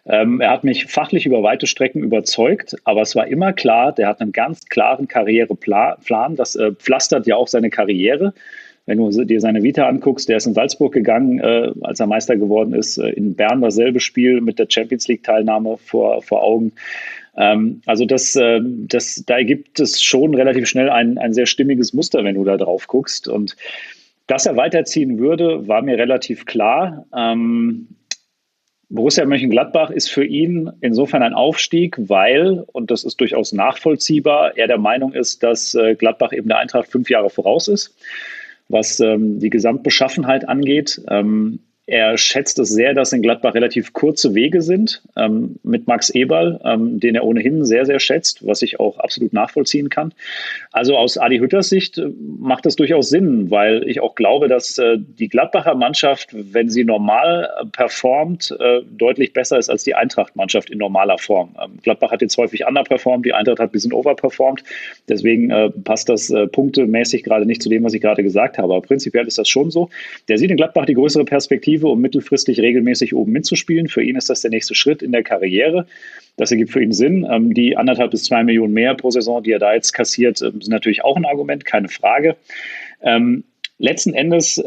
Ähm, 0.07 0.41
er 0.41 0.51
hat 0.51 0.65
mich 0.65 0.87
fachlich 0.87 1.27
über 1.27 1.43
weite 1.43 1.67
Strecken 1.67 2.03
überzeugt, 2.03 2.77
aber 2.85 3.03
es 3.03 3.15
war 3.15 3.27
immer 3.27 3.53
klar, 3.53 3.93
der 3.93 4.09
hat 4.09 4.21
einen 4.21 4.33
ganz 4.33 4.67
klaren 4.67 5.09
Karriereplan. 5.09 6.37
Das 6.37 6.57
äh, 6.57 6.73
pflastert 6.73 7.27
ja 7.27 7.37
auch 7.37 7.49
seine 7.49 7.71
Karriere. 7.71 8.33
Wenn 8.87 8.99
du 8.99 9.25
dir 9.25 9.41
seine 9.41 9.63
Vita 9.63 9.87
anguckst, 9.87 10.29
der 10.29 10.39
ist 10.39 10.47
in 10.47 10.55
Salzburg 10.55 10.93
gegangen, 10.93 11.39
äh, 11.39 11.71
als 11.83 12.01
er 12.01 12.07
Meister 12.07 12.37
geworden 12.37 12.75
ist, 12.75 12.99
äh, 12.99 13.11
in 13.11 13.35
Bern 13.35 13.61
dasselbe 13.61 14.01
Spiel 14.01 14.41
mit 14.41 14.59
der 14.59 14.67
Champions 14.69 15.07
League-Teilnahme 15.07 15.77
vor, 15.77 16.23
vor 16.23 16.43
Augen. 16.43 16.73
Ähm, 17.37 17.83
also 17.87 18.07
das, 18.07 18.35
äh, 18.37 18.61
das, 18.63 19.23
da 19.27 19.43
gibt 19.43 19.81
es 19.81 20.03
schon 20.03 20.35
relativ 20.35 20.67
schnell 20.67 20.91
ein, 20.91 21.19
ein 21.19 21.35
sehr 21.35 21.47
stimmiges 21.47 21.93
Muster, 21.93 22.25
wenn 22.25 22.35
du 22.35 22.45
da 22.45 22.57
drauf 22.57 22.87
guckst. 22.87 23.29
Und 23.29 23.57
dass 24.27 24.47
er 24.47 24.57
weiterziehen 24.57 25.19
würde, 25.19 25.69
war 25.69 25.83
mir 25.83 25.99
relativ 25.99 26.47
klar. 26.47 27.07
Ähm, 27.17 27.89
Borussia 28.91 29.25
Mönchengladbach 29.25 29.91
ist 29.91 30.11
für 30.11 30.25
ihn 30.25 30.71
insofern 30.81 31.23
ein 31.23 31.33
Aufstieg, 31.33 31.97
weil, 32.09 32.65
und 32.73 32.91
das 32.91 33.05
ist 33.05 33.21
durchaus 33.21 33.53
nachvollziehbar, 33.53 34.57
er 34.57 34.67
der 34.67 34.79
Meinung 34.79 35.13
ist, 35.13 35.45
dass 35.45 35.75
äh, 35.77 35.95
Gladbach 35.95 36.33
eben 36.33 36.49
der 36.49 36.59
Eintracht 36.59 36.89
fünf 36.89 37.09
Jahre 37.09 37.31
voraus 37.31 37.69
ist, 37.69 37.97
was 38.69 38.99
ähm, 38.99 39.39
die 39.39 39.49
Gesamtbeschaffenheit 39.49 40.49
angeht. 40.49 41.01
Ähm, 41.09 41.61
er 41.91 42.17
schätzt 42.17 42.59
es 42.61 42.69
sehr, 42.69 42.95
dass 42.95 43.13
in 43.13 43.21
Gladbach 43.21 43.55
relativ 43.55 43.93
kurze 43.93 44.33
Wege 44.33 44.63
sind 44.63 45.03
ähm, 45.17 45.57
mit 45.65 45.89
Max 45.89 46.09
Eberl, 46.11 46.61
ähm, 46.65 47.01
den 47.01 47.17
er 47.17 47.25
ohnehin 47.25 47.65
sehr, 47.65 47.85
sehr 47.85 47.99
schätzt, 47.99 48.47
was 48.47 48.63
ich 48.63 48.79
auch 48.79 48.99
absolut 48.99 49.33
nachvollziehen 49.33 49.89
kann. 49.89 50.15
Also 50.71 50.97
aus 50.97 51.19
Adi 51.19 51.39
Hütters 51.39 51.69
Sicht 51.69 51.99
äh, 51.99 52.07
macht 52.39 52.65
das 52.65 52.77
durchaus 52.77 53.09
Sinn, 53.09 53.51
weil 53.51 53.89
ich 53.89 54.01
auch 54.01 54.15
glaube, 54.15 54.47
dass 54.47 54.79
äh, 54.79 54.99
die 54.99 55.29
Gladbacher 55.29 55.75
Mannschaft, 55.75 56.29
wenn 56.33 56.71
sie 56.71 56.85
normal 56.85 57.51
äh, 57.61 57.67
performt, 57.67 58.57
äh, 58.61 58.83
deutlich 58.89 59.33
besser 59.33 59.59
ist 59.59 59.69
als 59.69 59.83
die 59.83 59.97
Eintracht-Mannschaft 59.97 60.71
in 60.71 60.79
normaler 60.79 61.19
Form. 61.19 61.57
Ähm, 61.61 61.79
Gladbach 61.83 62.13
hat 62.13 62.23
jetzt 62.23 62.37
häufig 62.37 62.65
underperformt, 62.67 63.27
die 63.27 63.33
Eintracht 63.33 63.59
hat 63.59 63.71
ein 63.71 63.73
bisschen 63.73 63.93
overperformt. 63.93 64.63
Deswegen 65.09 65.51
äh, 65.51 65.71
passt 65.71 66.09
das 66.09 66.33
punktemäßig 66.53 67.25
gerade 67.25 67.47
nicht 67.47 67.63
zu 67.63 67.69
dem, 67.69 67.83
was 67.83 67.95
ich 67.95 68.01
gerade 68.01 68.23
gesagt 68.23 68.59
habe. 68.59 68.73
Aber 68.73 68.83
prinzipiell 68.83 69.27
ist 69.27 69.39
das 69.39 69.49
schon 69.49 69.73
so. 69.73 69.91
Der 70.29 70.39
sieht 70.39 70.53
in 70.53 70.57
Gladbach 70.57 70.87
die 70.87 70.95
größere 70.95 71.25
Perspektive 71.25 71.80
Perspektive, 71.81 71.89
um 71.89 72.01
mittelfristig 72.01 72.61
regelmäßig 72.61 73.15
oben 73.15 73.33
mitzuspielen. 73.33 73.89
Für 73.89 74.03
ihn 74.03 74.17
ist 74.17 74.31
das 74.31 74.43
der 74.43 74.51
nächste 74.51 74.75
Schritt 74.75 75.03
in 75.03 75.13
der 75.13 75.23
Karriere. 75.23 75.87
Das 76.37 76.51
ergibt 76.51 76.71
für 76.71 76.83
ihn 76.83 76.93
Sinn. 76.93 77.27
Ähm, 77.31 77.55
die 77.55 77.77
anderthalb 77.77 78.11
bis 78.11 78.25
zwei 78.25 78.45
Millionen 78.45 78.73
mehr 78.73 78.95
pro 78.95 79.11
Saison, 79.11 79.43
die 79.43 79.53
er 79.53 79.59
da 79.59 79.75
jetzt 79.75 79.93
kassiert, 79.93 80.41
ähm, 80.43 80.61
sind 80.61 80.71
natürlich 80.71 81.05
auch 81.05 81.17
ein 81.17 81.25
Argument, 81.25 81.65
keine 81.65 81.89
Frage. 81.89 82.37
Ähm, 83.03 83.45
letzten 83.79 84.15
Endes 84.15 84.63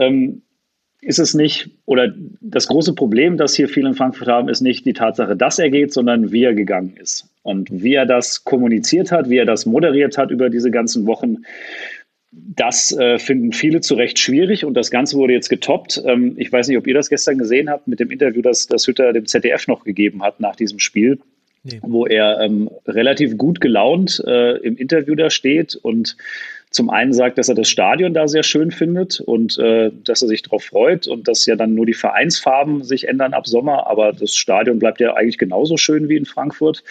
ist 1.01 1.19
es 1.19 1.33
nicht, 1.33 1.69
oder 1.85 2.13
das 2.41 2.67
große 2.67 2.95
Problem, 2.95 3.37
das 3.37 3.55
hier 3.55 3.67
viele 3.67 3.89
in 3.89 3.93
Frankfurt 3.93 4.27
haben, 4.27 4.49
ist 4.49 4.61
nicht 4.61 4.85
die 4.85 4.93
Tatsache, 4.93 5.35
dass 5.35 5.59
er 5.59 5.69
geht, 5.69 5.93
sondern 5.93 6.31
wie 6.31 6.43
er 6.43 6.55
gegangen 6.55 6.95
ist. 6.99 7.29
Und 7.43 7.69
wie 7.69 7.93
er 7.93 8.05
das 8.05 8.43
kommuniziert 8.43 9.11
hat, 9.11 9.29
wie 9.29 9.37
er 9.37 9.45
das 9.45 9.65
moderiert 9.65 10.17
hat 10.17 10.31
über 10.31 10.49
diese 10.49 10.71
ganzen 10.71 11.05
Wochen, 11.05 11.43
das 12.55 12.91
äh, 12.91 13.19
finden 13.19 13.51
viele 13.51 13.81
zu 13.81 13.95
Recht 13.95 14.19
schwierig 14.19 14.65
und 14.65 14.73
das 14.73 14.91
Ganze 14.91 15.17
wurde 15.17 15.33
jetzt 15.33 15.49
getoppt. 15.49 16.01
Ähm, 16.05 16.35
ich 16.37 16.51
weiß 16.51 16.67
nicht, 16.67 16.77
ob 16.77 16.87
ihr 16.87 16.93
das 16.93 17.09
gestern 17.09 17.37
gesehen 17.37 17.69
habt 17.69 17.87
mit 17.87 17.99
dem 17.99 18.11
Interview, 18.11 18.41
das, 18.41 18.67
das 18.67 18.87
Hütter 18.87 19.13
dem 19.13 19.25
ZDF 19.25 19.67
noch 19.67 19.83
gegeben 19.83 20.23
hat 20.23 20.39
nach 20.39 20.55
diesem 20.55 20.79
Spiel, 20.79 21.19
nee. 21.63 21.79
wo 21.81 22.05
er 22.05 22.39
ähm, 22.41 22.69
relativ 22.87 23.37
gut 23.37 23.61
gelaunt 23.61 24.23
äh, 24.25 24.57
im 24.57 24.77
Interview 24.77 25.15
da 25.15 25.29
steht 25.29 25.75
und 25.75 26.17
zum 26.73 26.89
einen 26.89 27.13
sagt, 27.13 27.37
dass 27.37 27.49
er 27.49 27.55
das 27.55 27.69
Stadion 27.69 28.15
da 28.15 28.27
sehr 28.27 28.41
schön 28.41 28.71
findet 28.71 29.19
und 29.21 29.59
äh, 29.59 29.91
dass 30.03 30.23
er 30.23 30.27
sich 30.27 30.41
darauf 30.41 30.63
freut 30.63 31.07
und 31.07 31.27
dass 31.27 31.45
ja 31.45 31.55
dann 31.55 31.75
nur 31.75 31.85
die 31.85 31.93
Vereinsfarben 31.93 32.83
sich 32.83 33.07
ändern 33.07 33.33
ab 33.33 33.47
Sommer, 33.47 33.85
aber 33.85 34.11
das 34.11 34.35
Stadion 34.35 34.79
bleibt 34.79 34.99
ja 34.99 35.13
eigentlich 35.13 35.37
genauso 35.37 35.77
schön 35.77 36.09
wie 36.09 36.17
in 36.17 36.25
Frankfurt. 36.25 36.83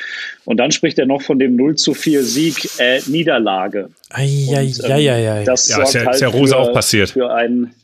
Und 0.44 0.58
dann 0.58 0.70
spricht 0.70 1.00
er 1.00 1.06
noch 1.06 1.20
von 1.20 1.40
dem 1.40 1.56
0 1.56 1.74
zu 1.74 1.94
4 1.94 2.22
Sieg 2.22 2.68
äh, 2.78 3.00
Niederlage. 3.06 3.90
Ei, 4.10 4.46
ei, 4.54 4.66
und, 4.66 4.84
ähm, 4.84 4.92
ei, 4.92 5.30
ei, 5.40 5.44
Das 5.44 5.68
ja, 5.68 5.82
ist 5.82 5.94
ja, 5.94 6.04
halt 6.04 6.14
ist 6.14 6.20
ja 6.20 6.28
Rose 6.28 6.54
für, 6.54 6.60
auch 6.60 6.72
passiert. 6.72 7.10
Für 7.10 7.34
einen 7.34 7.74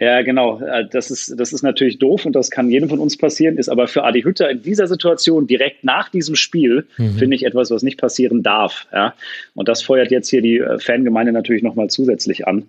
Ja, 0.00 0.22
genau. 0.22 0.60
Äh, 0.60 0.86
das 0.90 1.10
ist, 1.10 1.38
das 1.38 1.52
ist 1.52 1.62
natürlich 1.62 1.98
doof 1.98 2.24
und 2.24 2.34
das 2.34 2.50
kann 2.50 2.70
jedem 2.70 2.88
von 2.88 2.98
uns 2.98 3.18
passieren, 3.18 3.58
ist 3.58 3.68
aber 3.68 3.86
für 3.86 4.02
Adi 4.02 4.22
Hütter 4.22 4.50
in 4.50 4.62
dieser 4.62 4.86
Situation 4.86 5.46
direkt 5.46 5.84
nach 5.84 6.08
diesem 6.08 6.36
Spiel, 6.36 6.86
mhm. 6.96 7.18
finde 7.18 7.36
ich 7.36 7.44
etwas, 7.44 7.70
was 7.70 7.82
nicht 7.82 8.00
passieren 8.00 8.42
darf. 8.42 8.86
Ja? 8.92 9.14
Und 9.54 9.68
das 9.68 9.82
feuert 9.82 10.10
jetzt 10.10 10.30
hier 10.30 10.40
die 10.40 10.56
äh, 10.56 10.78
Fangemeinde 10.78 11.32
natürlich 11.32 11.62
nochmal 11.62 11.90
zusätzlich 11.90 12.48
an. 12.48 12.66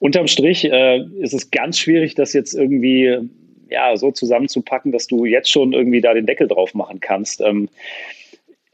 Unterm 0.00 0.26
Strich 0.26 0.64
äh, 0.64 1.04
ist 1.20 1.32
es 1.32 1.52
ganz 1.52 1.78
schwierig, 1.78 2.16
das 2.16 2.32
jetzt 2.32 2.54
irgendwie 2.54 3.18
ja, 3.70 3.96
so 3.96 4.10
zusammenzupacken, 4.10 4.90
dass 4.90 5.06
du 5.06 5.26
jetzt 5.26 5.50
schon 5.50 5.72
irgendwie 5.72 6.00
da 6.00 6.12
den 6.12 6.26
Deckel 6.26 6.48
drauf 6.48 6.74
machen 6.74 6.98
kannst. 7.00 7.40
Ähm, 7.40 7.68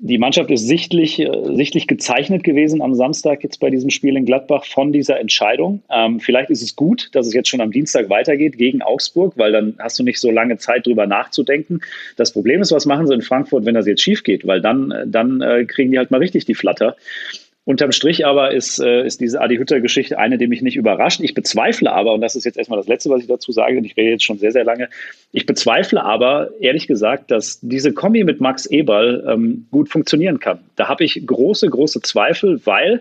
die 0.06 0.18
Mannschaft 0.18 0.50
ist 0.50 0.66
sichtlich, 0.66 1.18
äh, 1.18 1.30
sichtlich 1.54 1.86
gezeichnet 1.86 2.44
gewesen 2.44 2.82
am 2.82 2.94
Samstag 2.94 3.42
jetzt 3.42 3.58
bei 3.58 3.70
diesem 3.70 3.88
Spiel 3.88 4.18
in 4.18 4.26
Gladbach 4.26 4.66
von 4.66 4.92
dieser 4.92 5.18
Entscheidung. 5.18 5.82
Ähm, 5.90 6.20
vielleicht 6.20 6.50
ist 6.50 6.60
es 6.60 6.76
gut, 6.76 7.08
dass 7.12 7.26
es 7.26 7.32
jetzt 7.32 7.48
schon 7.48 7.62
am 7.62 7.70
Dienstag 7.70 8.10
weitergeht 8.10 8.58
gegen 8.58 8.82
Augsburg, 8.82 9.32
weil 9.36 9.52
dann 9.52 9.76
hast 9.78 9.98
du 9.98 10.02
nicht 10.02 10.20
so 10.20 10.30
lange 10.30 10.58
Zeit 10.58 10.86
drüber 10.86 11.06
nachzudenken. 11.06 11.80
Das 12.16 12.34
Problem 12.34 12.60
ist, 12.60 12.70
was 12.70 12.84
machen 12.84 13.06
sie 13.06 13.14
in 13.14 13.22
Frankfurt, 13.22 13.64
wenn 13.64 13.74
das 13.74 13.86
jetzt 13.86 14.02
schief 14.02 14.22
geht? 14.24 14.46
Weil 14.46 14.60
dann, 14.60 14.90
äh, 14.90 15.06
dann 15.06 15.40
äh, 15.40 15.64
kriegen 15.64 15.90
die 15.90 15.96
halt 15.96 16.10
mal 16.10 16.18
richtig 16.18 16.44
die 16.44 16.54
Flatter. 16.54 16.96
Unterm 17.66 17.92
Strich 17.92 18.26
aber 18.26 18.52
ist, 18.52 18.78
äh, 18.78 19.06
ist 19.06 19.22
diese 19.22 19.40
Adi 19.40 19.56
Hütter-Geschichte 19.56 20.18
eine, 20.18 20.36
die 20.36 20.46
mich 20.46 20.60
nicht 20.60 20.76
überrascht. 20.76 21.20
Ich 21.22 21.32
bezweifle 21.32 21.90
aber, 21.90 22.12
und 22.12 22.20
das 22.20 22.36
ist 22.36 22.44
jetzt 22.44 22.58
erstmal 22.58 22.78
das 22.78 22.88
Letzte, 22.88 23.08
was 23.08 23.22
ich 23.22 23.26
dazu 23.26 23.52
sage, 23.52 23.78
und 23.78 23.84
ich 23.84 23.96
rede 23.96 24.10
jetzt 24.10 24.24
schon 24.24 24.36
sehr, 24.36 24.52
sehr 24.52 24.64
lange, 24.64 24.90
ich 25.32 25.46
bezweifle 25.46 26.02
aber, 26.02 26.50
ehrlich 26.60 26.86
gesagt, 26.86 27.30
dass 27.30 27.60
diese 27.62 27.94
Kombi 27.94 28.22
mit 28.24 28.38
Max 28.38 28.66
Eberl 28.66 29.24
ähm, 29.26 29.66
gut 29.70 29.88
funktionieren 29.88 30.40
kann. 30.40 30.58
Da 30.76 30.88
habe 30.88 31.04
ich 31.04 31.26
große, 31.26 31.70
große 31.70 32.02
Zweifel, 32.02 32.60
weil, 32.66 33.00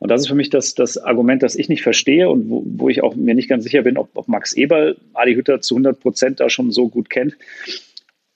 und 0.00 0.10
das 0.10 0.20
ist 0.20 0.28
für 0.28 0.34
mich 0.34 0.50
das, 0.50 0.74
das 0.74 0.98
Argument, 0.98 1.42
das 1.42 1.56
ich 1.56 1.70
nicht 1.70 1.82
verstehe 1.82 2.28
und 2.28 2.50
wo, 2.50 2.62
wo 2.66 2.90
ich 2.90 3.02
auch 3.02 3.16
mir 3.16 3.34
nicht 3.34 3.48
ganz 3.48 3.64
sicher 3.64 3.82
bin, 3.82 3.96
ob, 3.96 4.10
ob 4.12 4.28
Max 4.28 4.52
Eberl 4.52 4.96
Adi 5.14 5.34
Hütter 5.34 5.62
zu 5.62 5.76
100 5.76 5.98
Prozent 5.98 6.40
da 6.40 6.50
schon 6.50 6.72
so 6.72 6.88
gut 6.88 7.08
kennt. 7.08 7.38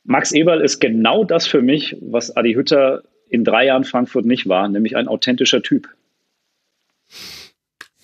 Max 0.04 0.32
Eberl 0.32 0.62
ist 0.62 0.80
genau 0.80 1.24
das 1.24 1.46
für 1.46 1.60
mich, 1.60 1.94
was 2.00 2.34
Adi 2.34 2.54
Hütter 2.54 3.02
in 3.28 3.44
drei 3.44 3.66
Jahren 3.66 3.84
Frankfurt 3.84 4.24
nicht 4.24 4.48
war, 4.48 4.68
nämlich 4.68 4.96
ein 4.96 5.08
authentischer 5.08 5.62
Typ. 5.62 5.88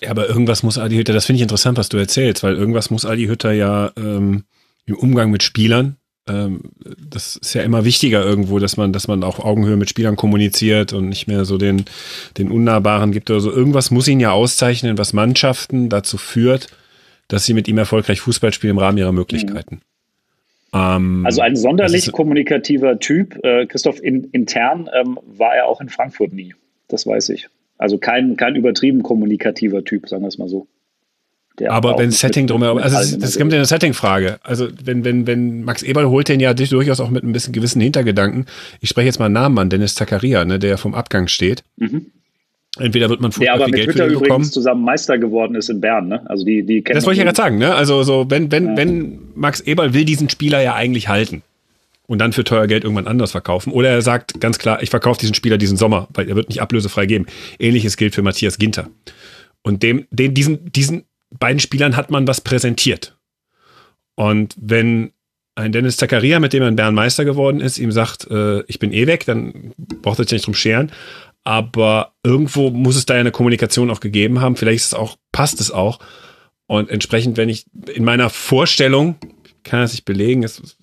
Ja, 0.01 0.11
aber 0.11 0.29
irgendwas 0.29 0.63
muss 0.63 0.79
Adi 0.79 0.97
Hütter, 0.97 1.13
das 1.13 1.27
finde 1.27 1.39
ich 1.39 1.43
interessant, 1.43 1.79
was 1.79 1.89
du 1.89 1.97
erzählst, 1.97 2.43
weil 2.43 2.55
irgendwas 2.55 2.91
muss 2.91 3.07
Adi 3.07 3.27
Hütter 3.27 3.53
ja 3.53 3.93
ähm, 3.97 4.45
im 4.87 4.97
Umgang 4.97 5.31
mit 5.31 5.43
Spielern, 5.43 5.97
ähm, 6.27 6.61
das 6.99 7.37
ist 7.37 7.55
ja 7.55 7.63
immer 7.63 7.85
wichtiger 7.85 8.25
irgendwo, 8.25 8.59
dass 8.59 8.77
man, 8.77 8.93
dass 8.93 9.09
man 9.09 9.23
auch 9.23 9.39
Augenhöhe 9.39 9.77
mit 9.77 9.91
Spielern 9.91 10.17
kommuniziert 10.17 10.93
und 10.93 11.09
nicht 11.09 11.27
mehr 11.27 11.45
so 11.45 11.59
den, 11.59 11.85
den 12.39 12.51
Unnahbaren 12.51 13.13
gibt 13.13 13.31
oder 13.31 13.41
so. 13.41 13.53
Irgendwas 13.53 13.91
muss 13.91 14.09
ihn 14.09 14.21
ja 14.21 14.33
auszeichnen, 14.33 14.97
was 14.97 15.13
Mannschaften 15.13 15.89
dazu 15.91 16.17
führt, 16.17 16.69
dass 17.29 17.45
sie 17.45 17.55
mit 17.55 17.69
ihm 17.69 17.79
erfolgreich 17.79 18.21
Fußball 18.21 18.53
spielen 18.53 18.73
im 18.73 18.79
Rahmen 18.79 18.99
ihrer 18.99 19.13
Möglichkeiten. 19.13 19.77
Mhm. 19.77 19.81
Ähm, 20.75 21.25
also 21.25 21.41
ein 21.41 21.57
sonderlich 21.57 22.11
kommunikativer 22.13 22.99
Typ. 22.99 23.43
Äh, 23.45 23.67
Christoph, 23.67 24.03
in, 24.03 24.25
intern 24.33 24.91
ähm, 24.93 25.19
war 25.25 25.55
er 25.55 25.67
auch 25.67 25.81
in 25.81 25.89
Frankfurt 25.89 26.33
nie. 26.33 26.55
Das 26.89 27.07
weiß 27.07 27.31
ich. 27.31 27.49
Also 27.79 27.99
kein, 27.99 28.37
kein 28.37 28.57
übertrieben 28.57 29.03
kommunikativer 29.03 29.85
Typ, 29.85 30.09
sagen 30.09 30.23
wir 30.23 30.29
es 30.29 30.39
mal 30.39 30.49
so. 30.49 30.67
Aber 31.69 31.97
wenn 31.99 32.11
Setting 32.11 32.49
drumherum, 32.49 32.79
also 32.79 32.99
es, 32.99 33.17
das 33.17 33.39
kommt 33.39 33.53
ja 33.53 33.59
eine 33.59 33.67
Setting-Frage. 33.67 34.39
Also 34.43 34.69
wenn, 34.83 35.05
wenn, 35.05 35.29
wenn 35.29 35.63
Max 35.63 35.85
Eberl 35.85 36.09
holt 36.09 36.29
den 36.29 36.41
ja 36.41 36.53
durchaus 36.53 36.99
auch 36.99 37.11
mit 37.11 37.23
ein 37.23 37.31
bisschen 37.31 37.53
gewissen 37.53 37.81
Hintergedanken. 37.81 38.47
Ich 38.81 38.89
spreche 38.89 39.07
jetzt 39.07 39.21
mal 39.21 39.27
einen 39.27 39.35
Namen 39.35 39.59
an, 39.59 39.71
Dennis 39.71 39.95
Zakaria, 39.95 40.45
ne, 40.45 40.59
der 40.59 40.79
vom 40.79 40.95
Abgang 40.95 41.29
steht. 41.29 41.63
Mhm. 41.77 42.07
Entweder 42.79 43.09
wird 43.09 43.21
man 43.21 43.31
Fußball 43.31 43.45
Der 43.45 43.55
aber 43.55 43.67
mit 43.67 43.77
Geld 43.77 43.91
Twitter 43.91 44.07
übrigens 44.07 44.23
bekommen. 44.23 44.45
zusammen 44.45 44.85
Meister 44.85 45.19
geworden 45.19 45.55
ist 45.55 45.71
in 45.71 45.81
Bern, 45.81 46.09
ne? 46.09 46.29
Also 46.29 46.45
die, 46.45 46.65
die 46.65 46.83
kennen 46.83 46.97
Das 46.97 47.07
wollte 47.07 47.15
ich 47.15 47.19
ja 47.19 47.25
gerade 47.25 47.37
sagen, 47.37 47.59
ne? 47.59 47.75
Also 47.75 48.03
so, 48.03 48.27
wenn, 48.29 48.51
wenn, 48.51 48.71
ja. 48.71 48.77
wenn 48.77 49.19
Max 49.35 49.61
Eberl 49.61 49.95
will 49.95 50.05
diesen 50.05 50.29
Spieler 50.29 50.61
ja 50.61 50.75
eigentlich 50.75 51.09
halten 51.09 51.43
und 52.07 52.19
dann 52.19 52.33
für 52.33 52.43
teuer 52.43 52.67
Geld 52.67 52.83
irgendwann 52.83 53.07
anders 53.07 53.31
verkaufen. 53.31 53.73
Oder 53.73 53.91
er 53.91 54.03
sagt 54.03 54.41
ganz 54.41 54.59
klar, 54.59 54.83
ich 54.83 54.91
verkaufe 54.91 55.21
diesen 55.21 55.35
Spieler 55.35 55.57
diesen 55.57 55.77
Sommer, 55.77 56.09
weil 56.13 56.29
er 56.29 56.35
wird 56.35 56.49
nicht 56.49 56.61
ablösefrei 56.61 57.07
geben. 57.07 57.27
Ähnliches 57.61 57.97
gilt 57.97 58.15
für 58.15 58.23
Matthias 58.23 58.59
Ginter. 58.59 58.89
Und 59.63 59.83
dem, 59.83 60.07
den, 60.11 60.35
diesen, 60.35 60.73
diesen 60.73 61.05
beiden 61.31 61.61
Spielern 61.61 61.97
hat 61.97 62.11
man 62.11 62.27
was 62.27 62.41
präsentiert. 62.41 63.17
Und 64.17 64.55
wenn 64.61 65.13
ein 65.55 65.73
Dennis 65.73 65.97
Zakaria, 65.97 66.41
mit 66.41 66.53
dem 66.53 66.63
er 66.63 66.69
in 66.69 66.77
Bern 66.77 66.95
Meister 66.95 67.25
geworden 67.25 67.61
ist, 67.61 67.79
ihm 67.79 67.93
sagt, 67.93 68.29
äh, 68.31 68.63
ich 68.65 68.81
bin 68.81 68.93
eh 68.93 69.07
weg, 69.07 69.25
dann 69.27 69.73
braucht 70.03 70.19
er 70.19 70.25
sich 70.25 70.33
nicht 70.33 70.47
drum 70.47 70.55
scheren 70.55 70.91
aber 71.45 72.13
irgendwo 72.23 72.71
muss 72.71 72.97
es 72.97 73.07
da 73.07 73.15
ja 73.15 73.21
eine 73.21 73.31
Kommunikation 73.31 73.91
auch 73.91 74.01
gegeben 74.01 74.41
haben. 74.41 74.57
Vielleicht 74.57 74.81
ist 74.81 74.87
es 74.87 74.95
auch, 74.95 75.17
passt 75.31 75.61
es 75.61 75.71
auch. 75.71 75.99
Und 76.67 76.91
entsprechend, 76.91 77.37
wenn 77.37 77.51
ich 77.51 77.67
in 77.95 78.05
meiner 78.05 78.31
Vorstellung, 78.31 79.17
kann 79.63 79.81
das 79.81 79.93
nicht 79.93 80.07
belegen, 80.07 80.43
ist, 80.43 80.79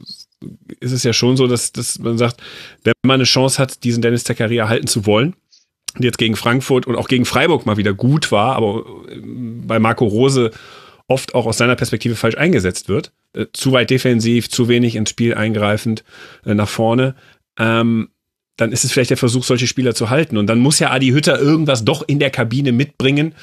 ist 0.80 0.92
es 0.92 1.04
ja 1.04 1.14
schon 1.14 1.38
so, 1.38 1.48
dass, 1.48 1.72
dass 1.72 2.00
man 2.00 2.18
sagt, 2.18 2.42
wenn 2.84 2.94
man 3.04 3.16
eine 3.16 3.24
Chance 3.24 3.60
hat, 3.60 3.84
diesen 3.84 4.02
Dennis 4.02 4.24
Zakaria 4.24 4.70
halten 4.70 4.88
zu 4.88 5.06
wollen, 5.08 5.36
die 5.98 6.06
jetzt 6.06 6.20
gegen 6.20 6.36
Frankfurt 6.36 6.86
und 6.86 6.96
auch 6.96 7.08
gegen 7.08 7.26
Freiburg 7.26 7.66
mal 7.66 7.78
wieder 7.78 7.94
gut 7.94 8.32
war, 8.32 8.56
aber 8.56 8.86
bei 9.24 9.80
Marco 9.80 10.06
Rose 10.06 10.52
oft 11.08 11.36
auch 11.36 11.46
aus 11.46 11.58
seiner 11.58 11.76
Perspektive 11.76 12.16
falsch 12.16 12.38
eingesetzt 12.38 12.88
wird. 12.88 13.12
Äh, 13.34 13.48
zu 13.54 13.72
weit 13.72 13.90
defensiv, 13.90 14.50
zu 14.50 14.68
wenig 14.68 14.96
ins 14.96 15.10
Spiel 15.10 15.34
eingreifend 15.34 16.04
äh, 16.46 16.54
nach 16.54 16.70
vorne. 16.70 17.16
Ähm, 17.58 18.10
dann 18.57 18.72
ist 18.72 18.84
es 18.84 18.91
vielleicht 18.91 19.10
der 19.10 19.18
Versuch, 19.18 19.44
solche 19.44 19.68
Spieler 19.68 19.95
zu 19.95 20.10
halten. 20.10 20.38
Und 20.38 20.48
dann 20.48 20.60
muss 20.60 20.80
ja 20.80 20.91
Adi 20.91 21.10
Hütter 21.10 21.40
irgendwas 21.40 21.86
doch 21.86 22.03
in 22.07 22.19
der 22.19 22.30
Kabine 22.30 22.72
mitbringen, 22.72 23.34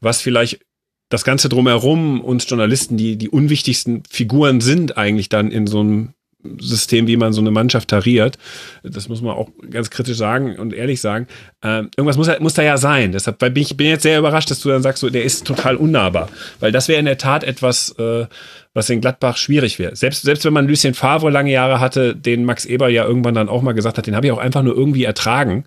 was 0.00 0.20
vielleicht 0.20 0.60
das 1.08 1.24
Ganze 1.24 1.48
drumherum 1.48 2.20
uns 2.20 2.48
Journalisten, 2.48 2.96
die 2.96 3.16
die 3.16 3.28
unwichtigsten 3.28 4.02
Figuren 4.10 4.60
sind 4.60 4.96
eigentlich 4.96 5.28
dann 5.28 5.50
in 5.50 5.66
so 5.66 5.80
einem 5.80 6.14
System, 6.60 7.06
wie 7.06 7.16
man 7.16 7.32
so 7.32 7.40
eine 7.40 7.50
Mannschaft 7.50 7.88
tariert. 7.88 8.38
Das 8.82 9.08
muss 9.08 9.22
man 9.22 9.34
auch 9.34 9.50
ganz 9.70 9.90
kritisch 9.90 10.16
sagen 10.16 10.58
und 10.58 10.72
ehrlich 10.72 11.00
sagen. 11.00 11.26
Ähm, 11.62 11.90
irgendwas 11.96 12.16
muss, 12.16 12.28
muss 12.40 12.54
da 12.54 12.62
ja 12.62 12.76
sein. 12.76 13.12
Deshalb 13.12 13.38
bin 13.38 13.56
ich 13.56 13.76
bin 13.76 13.88
jetzt 13.88 14.02
sehr 14.02 14.18
überrascht, 14.18 14.50
dass 14.50 14.60
du 14.60 14.68
dann 14.68 14.82
sagst, 14.82 15.00
so, 15.00 15.10
der 15.10 15.24
ist 15.24 15.46
total 15.46 15.76
unnahbar. 15.76 16.28
Weil 16.60 16.72
das 16.72 16.88
wäre 16.88 16.98
in 16.98 17.06
der 17.06 17.18
Tat 17.18 17.44
etwas, 17.44 17.90
äh, 17.98 18.26
was 18.74 18.90
in 18.90 19.00
Gladbach 19.00 19.36
schwierig 19.36 19.78
wäre. 19.78 19.96
Selbst, 19.96 20.22
selbst 20.22 20.44
wenn 20.44 20.52
man 20.52 20.68
Lucien 20.68 20.94
Favre 20.94 21.30
lange 21.30 21.52
Jahre 21.52 21.80
hatte, 21.80 22.14
den 22.14 22.44
Max 22.44 22.64
Eber 22.64 22.88
ja 22.88 23.04
irgendwann 23.04 23.34
dann 23.34 23.48
auch 23.48 23.62
mal 23.62 23.72
gesagt 23.72 23.98
hat, 23.98 24.06
den 24.06 24.16
habe 24.16 24.26
ich 24.26 24.32
auch 24.32 24.38
einfach 24.38 24.62
nur 24.62 24.76
irgendwie 24.76 25.04
ertragen. 25.04 25.64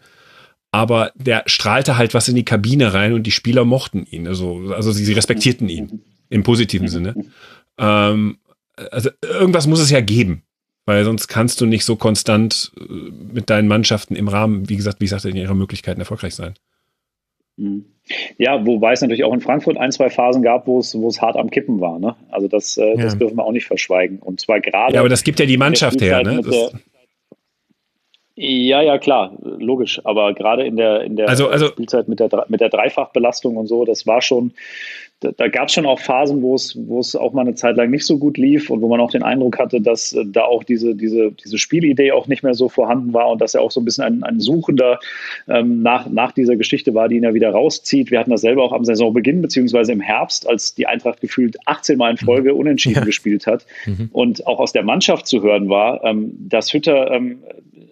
Aber 0.71 1.11
der 1.15 1.43
strahlte 1.47 1.97
halt 1.97 2.13
was 2.13 2.27
in 2.27 2.35
die 2.35 2.45
Kabine 2.45 2.93
rein 2.93 3.13
und 3.13 3.23
die 3.23 3.31
Spieler 3.31 3.65
mochten 3.65 4.05
ihn. 4.09 4.27
Also, 4.27 4.71
also 4.75 4.91
sie, 4.91 5.03
sie 5.03 5.13
respektierten 5.13 5.67
ihn 5.67 6.03
im 6.29 6.43
positiven 6.43 6.87
Sinne. 6.87 7.15
Ähm, 7.79 8.37
also 8.91 9.09
irgendwas 9.23 9.65
muss 9.65 9.79
es 9.79 9.89
ja 9.89 9.99
geben 9.99 10.43
weil 10.89 11.03
sonst 11.03 11.27
kannst 11.27 11.61
du 11.61 11.67
nicht 11.67 11.85
so 11.85 11.95
konstant 11.95 12.71
äh, 12.79 12.93
mit 13.31 13.51
deinen 13.51 13.67
Mannschaften 13.67 14.15
im 14.15 14.27
Rahmen, 14.27 14.67
wie 14.69 14.75
gesagt, 14.75 14.99
wie 14.99 15.05
ich 15.05 15.11
sagte, 15.11 15.29
in 15.29 15.35
ihrer 15.35 15.53
Möglichkeiten 15.53 15.99
erfolgreich 15.99 16.33
sein. 16.33 16.55
Mhm. 17.57 17.85
Ja, 18.39 18.65
wobei 18.65 18.93
es 18.93 19.01
natürlich 19.01 19.23
auch 19.23 19.33
in 19.33 19.39
Frankfurt 19.39 19.77
ein, 19.77 19.91
zwei 19.91 20.09
Phasen 20.09 20.41
gab, 20.41 20.65
wo 20.65 20.79
es, 20.79 20.95
wo 20.95 21.07
es 21.07 21.21
hart 21.21 21.35
am 21.35 21.51
Kippen 21.51 21.79
war. 21.79 21.99
Ne? 21.99 22.15
Also 22.31 22.47
das, 22.47 22.75
äh, 22.77 22.97
das 22.97 23.19
dürfen 23.19 23.37
wir 23.37 23.43
auch 23.43 23.51
nicht 23.51 23.67
verschweigen. 23.67 24.17
Und 24.17 24.41
zwar 24.41 24.61
gerade. 24.61 24.95
Ja, 24.95 25.01
aber 25.01 25.09
das 25.09 25.23
gibt 25.23 25.39
ja 25.39 25.45
die 25.45 25.57
Mannschaft 25.57 26.01
her, 26.01 26.23
ne? 26.23 26.41
ja, 28.35 28.81
ja, 28.81 28.97
klar, 28.97 29.37
logisch. 29.43 30.03
Aber 30.05 30.33
gerade 30.33 30.65
in 30.65 30.75
der, 30.75 31.01
in 31.01 31.17
der 31.17 31.29
also, 31.29 31.49
also, 31.49 31.67
Spielzeit 31.67 32.07
mit 32.07 32.19
der, 32.19 32.45
mit 32.47 32.61
der 32.61 32.69
Dreifachbelastung 32.69 33.57
und 33.57 33.67
so, 33.67 33.85
das 33.85 34.07
war 34.07 34.23
schon, 34.23 34.53
da, 35.21 35.31
da 35.35 35.47
gab 35.49 35.67
es 35.67 35.73
schon 35.73 35.85
auch 35.85 35.99
Phasen, 35.99 36.41
wo 36.41 36.55
es, 36.55 36.77
wo 36.87 36.99
es 36.99 37.15
auch 37.15 37.33
mal 37.33 37.41
eine 37.41 37.55
Zeit 37.55 37.75
lang 37.75 37.89
nicht 37.89 38.05
so 38.05 38.17
gut 38.17 38.37
lief 38.37 38.69
und 38.69 38.81
wo 38.81 38.87
man 38.87 39.01
auch 39.01 39.11
den 39.11 39.23
Eindruck 39.23 39.59
hatte, 39.59 39.81
dass 39.81 40.13
äh, 40.13 40.23
da 40.25 40.43
auch 40.43 40.63
diese, 40.63 40.95
diese, 40.95 41.31
diese 41.31 41.57
Spielidee 41.57 42.13
auch 42.13 42.27
nicht 42.27 42.41
mehr 42.41 42.53
so 42.53 42.69
vorhanden 42.69 43.13
war 43.13 43.29
und 43.29 43.41
dass 43.41 43.53
er 43.53 43.61
auch 43.61 43.71
so 43.71 43.81
ein 43.81 43.85
bisschen 43.85 44.05
ein, 44.05 44.23
ein 44.23 44.39
Suchender 44.39 44.99
ähm, 45.49 45.81
nach, 45.81 46.09
nach 46.09 46.31
dieser 46.31 46.55
Geschichte 46.55 46.93
war, 46.93 47.09
die 47.09 47.17
ihn 47.17 47.23
ja 47.23 47.33
wieder 47.33 47.51
rauszieht. 47.51 48.11
Wir 48.11 48.19
hatten 48.19 48.31
das 48.31 48.41
selber 48.41 48.63
auch 48.63 48.71
am 48.71 48.85
Saisonbeginn, 48.85 49.41
beziehungsweise 49.41 49.91
im 49.91 49.99
Herbst, 49.99 50.47
als 50.47 50.73
die 50.73 50.87
Eintracht 50.87 51.19
gefühlt 51.19 51.57
18 51.65 51.97
Mal 51.97 52.11
in 52.11 52.17
Folge 52.17 52.53
mhm. 52.53 52.59
unentschieden 52.59 52.99
ja. 52.99 53.05
gespielt 53.05 53.45
hat 53.45 53.65
mhm. 53.85 54.09
und 54.13 54.47
auch 54.47 54.59
aus 54.59 54.71
der 54.71 54.83
Mannschaft 54.83 55.27
zu 55.27 55.41
hören 55.41 55.67
war, 55.67 56.03
ähm, 56.05 56.31
dass 56.47 56.73
Hütter 56.73 57.11
ähm, 57.11 57.39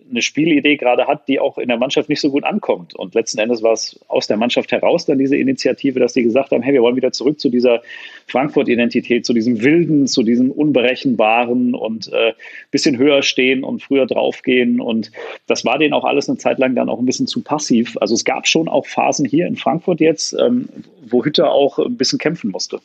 eine 0.10 0.22
Spielidee 0.22 0.78
gerade 0.78 1.08
hat, 1.08 1.28
die 1.28 1.40
auch 1.40 1.58
in 1.58 1.68
der 1.68 1.78
Mannschaft 1.78 2.10
nicht 2.10 2.22
so 2.22 2.32
gut 2.32 2.44
ankommt. 2.44 2.96
Und 2.96 3.16
letzten 3.16 3.40
Endes 3.40 3.64
war 3.64 3.74
es 3.74 4.00
aus 4.08 4.28
der 4.28 4.38
Mannschaft 4.38 4.72
heraus 4.72 5.06
dann 5.06 5.18
diese 5.18 5.36
Initiative, 5.36 6.00
dass 6.00 6.14
die 6.14 6.24
gesagt 6.24 6.52
haben, 6.52 6.62
hey, 6.62 6.74
wir 6.74 6.82
wollen 6.82 6.96
wieder 6.96 7.12
zurück 7.12 7.40
zu 7.40 7.50
dieser 7.50 7.82
Frankfurt-Identität, 8.28 9.26
zu 9.26 9.34
diesem 9.34 9.62
Wilden, 9.62 10.08
zu 10.08 10.24
diesem 10.24 10.52
Unberechenbaren 10.52 11.74
und 11.74 12.12
äh, 12.14 12.34
bisschen 12.72 12.98
höher 12.98 13.24
stehen 13.24 13.64
und 13.64 13.82
früher 13.82 14.06
draufgehen. 14.06 14.80
Und 14.80 15.12
das 15.48 15.66
war 15.66 15.78
denen 15.78 15.94
auch 15.94 16.06
alles 16.06 16.30
eine 16.30 16.38
Zeit 16.38 16.60
lang 16.60 16.76
dann 16.76 16.90
auch 16.90 17.00
ein 17.00 17.06
bisschen 17.06 17.28
zu 17.28 17.42
passiv. 17.42 17.98
Also 18.00 18.14
es 18.14 18.26
gab 18.26 18.48
schon 18.48 18.68
auch 18.68 18.86
Phasen 18.86 19.26
hier 19.26 19.48
in 19.48 19.56
Frankfurt 19.56 20.00
jetzt, 20.00 20.34
ähm, 20.34 20.70
wo 21.06 21.24
Hütter 21.24 21.52
auch 21.52 21.80
ein 21.80 21.98
bisschen 21.98 22.20
kämpfen 22.20 22.52
musste. 22.52 22.80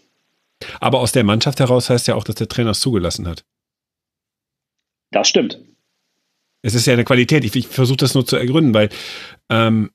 Aber 0.80 1.00
aus 1.00 1.12
der 1.12 1.24
Mannschaft 1.24 1.60
heraus 1.60 1.90
heißt 1.90 2.08
ja 2.08 2.14
auch, 2.14 2.24
dass 2.24 2.36
der 2.36 2.48
Trainer 2.48 2.70
es 2.70 2.80
zugelassen 2.80 3.26
hat. 3.26 3.44
Das 5.10 5.28
stimmt. 5.28 5.60
Es 6.62 6.74
ist 6.74 6.86
ja 6.86 6.92
eine 6.92 7.04
Qualität. 7.04 7.44
Ich, 7.44 7.54
ich 7.54 7.68
versuche 7.68 7.98
das 7.98 8.14
nur 8.14 8.24
zu 8.24 8.36
ergründen, 8.36 8.72
weil 8.72 8.88
ähm, 9.50 9.90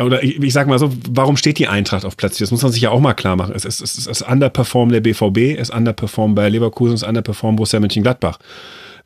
oder 0.00 0.22
ich, 0.22 0.42
ich 0.42 0.52
sag 0.52 0.66
mal 0.66 0.78
so, 0.78 0.92
warum 1.10 1.36
steht 1.36 1.58
die 1.58 1.68
Eintracht 1.68 2.04
auf 2.04 2.16
Platz 2.16 2.38
4? 2.38 2.44
Das 2.44 2.50
muss 2.50 2.62
man 2.62 2.72
sich 2.72 2.82
ja 2.82 2.90
auch 2.90 3.00
mal 3.00 3.14
klar 3.14 3.36
machen. 3.36 3.54
Es 3.54 3.64
ist, 3.64 3.80
es 3.80 3.96
ist, 3.96 4.06
es 4.06 4.20
ist 4.20 4.28
underperform 4.28 4.90
der 4.90 5.00
BVB, 5.00 5.58
es 5.58 5.68
ist 5.68 5.74
underperform 5.74 6.34
bei 6.34 6.48
Leverkusen, 6.48 6.94
es 6.94 7.02
ist 7.02 7.08
underperform 7.08 7.56
Borussia 7.56 7.80
Mönchengladbach. 7.80 8.38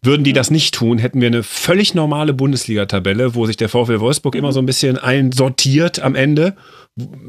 Würden 0.02 0.24
die 0.24 0.32
das 0.32 0.50
nicht 0.50 0.74
tun, 0.74 0.98
hätten 0.98 1.20
wir 1.20 1.26
eine 1.26 1.42
völlig 1.42 1.94
normale 1.94 2.34
Bundesliga-Tabelle, 2.34 3.34
wo 3.34 3.46
sich 3.46 3.56
der 3.56 3.68
VfL 3.68 4.00
Wolfsburg 4.00 4.34
immer 4.34 4.52
so 4.52 4.60
ein 4.60 4.66
bisschen 4.66 4.98
einsortiert 4.98 6.00
am 6.00 6.14
Ende. 6.14 6.54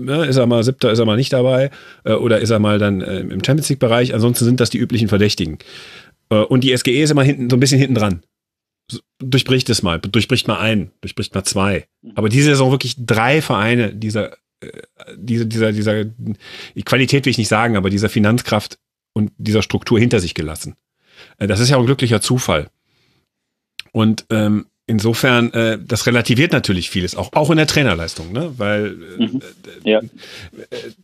Ja, 0.05 0.23
ist 0.23 0.35
er 0.35 0.45
mal 0.45 0.63
siebter, 0.63 0.91
ist 0.91 0.99
er 0.99 1.05
mal 1.05 1.17
nicht 1.17 1.33
dabei 1.33 1.71
äh, 2.03 2.13
oder 2.13 2.39
ist 2.39 2.49
er 2.49 2.59
mal 2.59 2.77
dann 2.77 3.01
äh, 3.01 3.19
im 3.19 3.43
Champions 3.43 3.69
League-Bereich. 3.69 4.13
Ansonsten 4.13 4.45
sind 4.45 4.59
das 4.59 4.69
die 4.69 4.77
üblichen 4.77 5.07
Verdächtigen. 5.07 5.57
Äh, 6.29 6.35
und 6.35 6.63
die 6.63 6.75
SGE 6.75 7.01
ist 7.01 7.11
immer 7.11 7.23
hinten, 7.23 7.49
so 7.49 7.55
ein 7.55 7.59
bisschen 7.59 7.79
hinten 7.79 7.95
dran. 7.95 8.21
Durchbricht 9.19 9.69
es 9.69 9.83
mal, 9.83 9.99
durchbricht 9.99 10.47
mal 10.47 10.59
ein, 10.59 10.91
durchbricht 11.01 11.33
mal 11.33 11.43
zwei. 11.43 11.87
Aber 12.15 12.29
diese 12.29 12.51
Saison 12.51 12.71
wirklich 12.71 12.95
drei 12.97 13.41
Vereine 13.41 13.93
dieser, 13.93 14.33
äh, 14.61 14.71
diese, 15.15 15.45
dieser, 15.45 15.71
dieser, 15.71 16.05
Qualität 16.85 17.25
will 17.25 17.31
ich 17.31 17.37
nicht 17.37 17.47
sagen, 17.47 17.75
aber 17.75 17.89
dieser 17.89 18.09
Finanzkraft 18.09 18.79
und 19.13 19.31
dieser 19.37 19.61
Struktur 19.61 19.99
hinter 19.99 20.19
sich 20.19 20.35
gelassen. 20.35 20.75
Äh, 21.37 21.47
das 21.47 21.59
ist 21.59 21.69
ja 21.69 21.77
auch 21.77 21.81
ein 21.81 21.85
glücklicher 21.87 22.21
Zufall. 22.21 22.69
Und 23.91 24.25
ähm, 24.29 24.67
insofern, 24.87 25.51
äh, 25.53 25.77
das 25.85 26.07
relativiert 26.07 26.53
natürlich 26.53 26.89
vieles, 26.89 27.15
auch, 27.15 27.33
auch 27.33 27.51
in 27.51 27.57
der 27.57 27.67
Trainerleistung, 27.67 28.31
ne? 28.31 28.53
Weil 28.57 28.95
äh, 29.19 29.25
mhm. 29.25 29.41
ja. 29.83 29.99
Äh, 29.99 30.05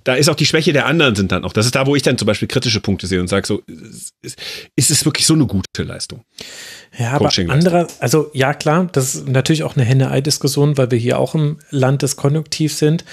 da 0.04 0.16
ist 0.16 0.30
auch 0.30 0.36
die 0.36 0.46
Schwäche 0.46 0.74
der 0.74 0.86
anderen 0.86 1.16
sind 1.16 1.32
dann 1.32 1.44
auch. 1.44 1.54
Das 1.54 1.66
ist 1.66 1.76
da, 1.76 1.86
wo 1.86 1.96
ich 1.96 2.02
dann 2.02 2.18
zum 2.18 2.26
Beispiel 2.26 2.48
kritische 2.48 2.80
Punkte 2.80 3.08
sehe 3.08 3.20
und 3.20 3.28
sage, 3.28 3.46
so, 3.46 3.62
ist, 4.22 4.40
ist 4.76 4.90
es 4.90 5.06
wirklich 5.06 5.28
so 5.28 5.34
eine 5.34 5.46
gute 5.46 5.84
Leistung? 5.84 6.24
Ja, 6.98 7.14
aber 7.14 7.30
anderer, 7.50 7.88
also 8.00 8.32
ja 8.34 8.54
klar, 8.54 8.88
das 8.92 9.16
ist 9.16 9.28
natürlich 9.28 9.64
auch 9.64 9.76
eine 9.76 9.86
Henne-Ei-Diskussion, 9.86 10.78
weil 10.78 10.90
wir 10.92 10.98
hier 10.98 11.20
auch 11.20 11.36
im 11.36 11.60
Land 11.70 12.04
des 12.04 12.16
Konjunktivs 12.16 12.80
sind. 12.80 13.04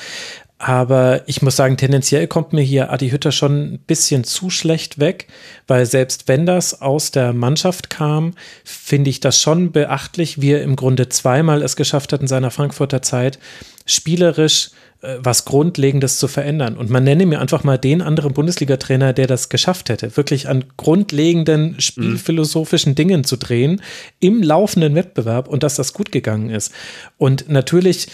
Aber 0.62 1.22
ich 1.26 1.40
muss 1.40 1.56
sagen, 1.56 1.78
tendenziell 1.78 2.26
kommt 2.26 2.52
mir 2.52 2.60
hier 2.60 2.92
Adi 2.92 3.08
Hütter 3.08 3.32
schon 3.32 3.62
ein 3.62 3.78
bisschen 3.78 4.24
zu 4.24 4.50
schlecht 4.50 4.98
weg, 4.98 5.26
weil 5.66 5.86
selbst 5.86 6.28
wenn 6.28 6.44
das 6.44 6.82
aus 6.82 7.10
der 7.10 7.32
Mannschaft 7.32 7.88
kam, 7.88 8.34
finde 8.62 9.08
ich 9.08 9.20
das 9.20 9.40
schon 9.40 9.72
beachtlich, 9.72 10.42
wie 10.42 10.50
er 10.50 10.62
im 10.62 10.76
Grunde 10.76 11.08
zweimal 11.08 11.62
es 11.62 11.76
geschafft 11.76 12.12
hat 12.12 12.20
in 12.20 12.28
seiner 12.28 12.50
Frankfurter 12.50 13.00
Zeit, 13.00 13.38
spielerisch 13.86 14.72
äh, 15.00 15.16
was 15.20 15.46
Grundlegendes 15.46 16.18
zu 16.18 16.28
verändern. 16.28 16.76
Und 16.76 16.90
man 16.90 17.04
nenne 17.04 17.24
mir 17.24 17.40
einfach 17.40 17.64
mal 17.64 17.78
den 17.78 18.02
anderen 18.02 18.34
Bundesliga-Trainer, 18.34 19.14
der 19.14 19.26
das 19.26 19.48
geschafft 19.48 19.88
hätte, 19.88 20.14
wirklich 20.18 20.46
an 20.46 20.64
grundlegenden 20.76 21.80
spielphilosophischen 21.80 22.94
Dingen 22.94 23.24
zu 23.24 23.38
drehen 23.38 23.80
im 24.18 24.42
laufenden 24.42 24.94
Wettbewerb 24.94 25.48
und 25.48 25.62
dass 25.62 25.76
das 25.76 25.94
gut 25.94 26.12
gegangen 26.12 26.50
ist. 26.50 26.70
Und 27.16 27.48
natürlich 27.48 28.08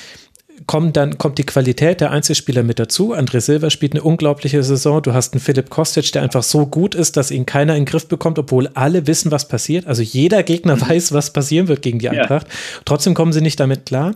kommt 0.67 0.97
dann 0.97 1.19
kommt 1.19 1.39
die 1.39 1.45
Qualität 1.45 2.01
der 2.01 2.11
Einzelspieler 2.11 2.63
mit 2.63 2.79
dazu. 2.79 3.15
André 3.15 3.41
Silva 3.41 3.71
spielt 3.71 3.93
eine 3.93 4.03
unglaubliche 4.03 4.63
Saison. 4.63 5.03
Du 5.03 5.13
hast 5.13 5.35
einen 5.35 5.41
Philipp 5.41 5.71
Kostic, 5.71 6.13
der 6.13 6.23
einfach 6.23 6.43
so 6.43 6.67
gut 6.67 6.95
ist, 6.95 7.17
dass 7.17 7.31
ihn 7.31 7.47
keiner 7.47 7.75
in 7.75 7.85
den 7.85 7.87
Griff 7.87 8.09
bekommt, 8.09 8.39
obwohl 8.39 8.69
alle 8.75 9.07
wissen, 9.07 9.31
was 9.31 9.49
passiert. 9.49 9.87
Also 9.87 10.03
jeder 10.03 10.43
Gegner 10.43 10.77
mhm. 10.77 10.89
weiß, 10.89 11.13
was 11.13 11.33
passieren 11.33 11.69
wird 11.69 11.83
gegen 11.83 11.99
die 11.99 12.09
Eintracht. 12.09 12.49
Ja. 12.49 12.55
Trotzdem 12.85 13.15
kommen 13.15 13.33
sie 13.33 13.41
nicht 13.41 13.61
damit 13.61 13.87
klar. 13.87 14.15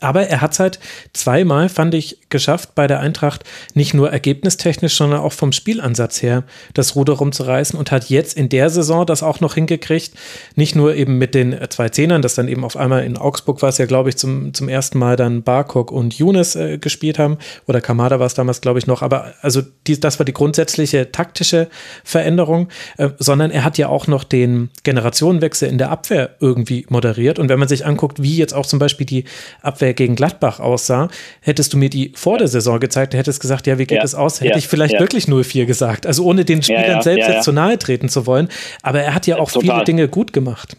Aber 0.00 0.26
er 0.26 0.40
hat 0.40 0.52
es 0.52 0.60
halt 0.60 0.80
zweimal, 1.12 1.68
fand 1.68 1.94
ich, 1.94 2.18
geschafft, 2.30 2.74
bei 2.74 2.86
der 2.86 3.00
Eintracht 3.00 3.44
nicht 3.74 3.92
nur 3.94 4.10
ergebnistechnisch, 4.10 4.96
sondern 4.96 5.20
auch 5.20 5.32
vom 5.32 5.52
Spielansatz 5.52 6.22
her 6.22 6.44
das 6.74 6.96
Ruder 6.96 7.14
rumzureißen 7.14 7.78
und 7.78 7.90
hat 7.90 8.08
jetzt 8.08 8.36
in 8.36 8.48
der 8.48 8.70
Saison 8.70 9.04
das 9.04 9.22
auch 9.22 9.40
noch 9.40 9.54
hingekriegt. 9.54 10.12
Nicht 10.54 10.76
nur 10.76 10.94
eben 10.94 11.18
mit 11.18 11.34
den 11.34 11.56
zwei 11.70 11.88
Zehnern, 11.88 12.22
das 12.22 12.34
dann 12.34 12.48
eben 12.48 12.64
auf 12.64 12.76
einmal 12.76 13.04
in 13.04 13.16
Augsburg 13.16 13.60
war 13.62 13.68
es 13.68 13.78
ja, 13.78 13.86
glaube 13.86 14.08
ich, 14.08 14.16
zum, 14.16 14.54
zum 14.54 14.68
ersten 14.68 14.98
Mal 14.98 15.16
dann 15.16 15.42
Barkok 15.42 15.90
und 15.92 16.14
Younes 16.14 16.56
äh, 16.56 16.78
gespielt 16.78 17.18
haben. 17.18 17.38
Oder 17.66 17.80
Kamada 17.80 18.18
war 18.18 18.26
es 18.26 18.34
damals, 18.34 18.60
glaube 18.60 18.78
ich, 18.78 18.86
noch. 18.86 19.02
Aber 19.02 19.34
also 19.42 19.62
die, 19.86 19.98
das 19.98 20.18
war 20.18 20.24
die 20.24 20.32
grundsätzliche 20.32 21.12
taktische 21.12 21.68
Veränderung, 22.04 22.68
äh, 22.96 23.10
sondern 23.18 23.50
er 23.50 23.64
hat 23.64 23.78
ja 23.78 23.88
auch 23.88 24.06
noch 24.06 24.24
den 24.24 24.70
Generationenwechsel 24.84 25.68
in 25.68 25.78
der 25.78 25.90
Abwehr 25.90 26.36
irgendwie 26.40 26.86
moderiert. 26.88 27.38
Und 27.38 27.48
wenn 27.48 27.58
man 27.58 27.68
sich 27.68 27.84
anguckt, 27.84 28.22
wie 28.22 28.36
jetzt 28.36 28.54
auch 28.54 28.66
zum 28.66 28.78
Beispiel 28.78 29.06
die 29.06 29.24
Abwehr 29.62 29.89
Abwehr 29.90 29.94
gegen 29.94 30.14
Gladbach 30.14 30.60
aussah, 30.60 31.08
hättest 31.40 31.72
du 31.72 31.78
mir 31.78 31.90
die 31.90 32.12
vor 32.14 32.38
der 32.38 32.48
Saison 32.48 32.80
gezeigt, 32.80 33.14
hättest 33.14 33.40
gesagt, 33.40 33.66
ja, 33.66 33.78
wie 33.78 33.86
geht 33.86 34.02
es 34.02 34.14
aus? 34.14 34.40
Hätte 34.40 34.58
ich 34.58 34.68
vielleicht 34.68 34.98
wirklich 34.98 35.24
0-4 35.24 35.66
gesagt. 35.66 36.06
Also 36.06 36.24
ohne 36.24 36.44
den 36.44 36.62
Spielern 36.62 37.02
selbst 37.02 37.28
jetzt 37.28 37.44
zu 37.44 37.52
nahe 37.52 37.78
treten 37.78 38.08
zu 38.08 38.26
wollen. 38.26 38.48
Aber 38.82 39.00
er 39.00 39.14
hat 39.14 39.26
ja 39.26 39.38
auch 39.38 39.50
Total. 39.50 39.70
viele 39.70 39.84
Dinge 39.84 40.08
gut 40.08 40.32
gemacht. 40.32 40.76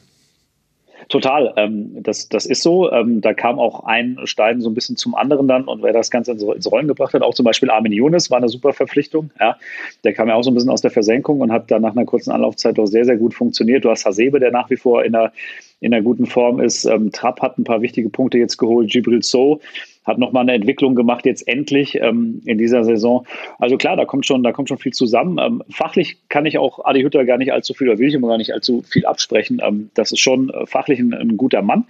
Total, 1.10 1.54
ähm, 1.58 1.98
das, 2.04 2.30
das 2.30 2.46
ist 2.46 2.64
so. 2.64 2.90
Ähm, 2.90 3.20
da 3.20 3.34
kam 3.34 3.60
auch 3.60 3.84
ein 3.84 4.18
Stein 4.24 4.62
so 4.62 4.70
ein 4.70 4.74
bisschen 4.74 4.96
zum 4.96 5.14
anderen 5.14 5.46
dann 5.46 5.66
und 5.66 5.84
wer 5.84 5.92
das 5.92 6.10
Ganze 6.10 6.32
ins, 6.32 6.42
ins 6.42 6.72
Rollen 6.72 6.88
gebracht 6.88 7.14
hat, 7.14 7.22
auch 7.22 7.34
zum 7.34 7.44
Beispiel 7.44 7.70
Armin 7.70 7.92
Younes 7.92 8.32
war 8.32 8.38
eine 8.38 8.48
super 8.48 8.72
Verpflichtung. 8.72 9.30
Ja. 9.38 9.58
Der 10.06 10.14
kam 10.14 10.30
ja 10.30 10.36
auch 10.36 10.44
so 10.44 10.52
ein 10.52 10.54
bisschen 10.54 10.70
aus 10.70 10.82
der 10.82 10.92
Versenkung 10.92 11.42
und 11.42 11.52
hat 11.52 11.70
dann 11.70 11.82
nach 11.82 11.92
einer 11.92 12.06
kurzen 12.06 12.32
Anlaufzeit 12.32 12.78
doch 12.78 12.86
sehr, 12.86 13.04
sehr 13.04 13.18
gut 13.18 13.34
funktioniert. 13.34 13.84
Du 13.84 13.90
hast 13.90 14.06
Hasebe, 14.06 14.40
der 14.40 14.52
nach 14.52 14.70
wie 14.70 14.78
vor 14.78 15.04
in 15.04 15.14
einer 15.14 15.34
in 15.82 15.94
einer 15.94 16.04
guten 16.04 16.28
Form 16.28 16.62
ist. 16.62 16.86
Ähm, 16.86 17.12
Trapp 17.12 17.42
hat 17.42 17.58
ein 17.58 17.64
paar 17.66 17.82
wichtige 17.82 18.10
Punkte 18.10 18.38
jetzt 18.38 18.58
geholt. 18.58 18.90
Gibril 18.90 19.24
So 19.24 19.60
hat 20.04 20.18
nochmal 20.18 20.44
eine 20.44 20.54
Entwicklung 20.54 20.96
gemacht, 20.96 21.26
jetzt 21.26 21.48
endlich 21.48 21.96
ähm, 21.96 22.42
in 22.46 22.58
dieser 22.58 22.84
Saison. 22.84 23.26
Also 23.60 23.78
klar, 23.78 23.96
da 23.96 24.06
kommt 24.06 24.26
schon, 24.26 24.42
da 24.42 24.52
kommt 24.52 24.70
schon 24.70 24.78
viel 24.78 24.94
zusammen. 24.94 25.38
Ähm, 25.40 25.64
fachlich 25.70 26.18
kann 26.30 26.46
ich 26.46 26.58
auch 26.58 26.86
Adi 26.86 27.02
Hütter 27.02 27.26
gar 27.26 27.38
nicht 27.38 27.52
allzu 27.52 27.74
viel, 27.74 27.90
oder 27.90 28.00
will 28.00 28.08
ich 28.08 28.16
immer 28.16 28.28
gar 28.28 28.38
nicht 28.38 28.54
allzu 28.54 28.84
viel 28.84 29.06
absprechen. 29.06 29.62
Ähm, 29.64 29.90
das 29.94 30.12
ist 30.12 30.20
schon 30.20 30.50
äh, 30.50 30.66
fachlich 30.66 31.00
ein, 31.00 31.14
ein, 31.14 31.38
guter 31.38 31.62
Mann. 31.62 31.86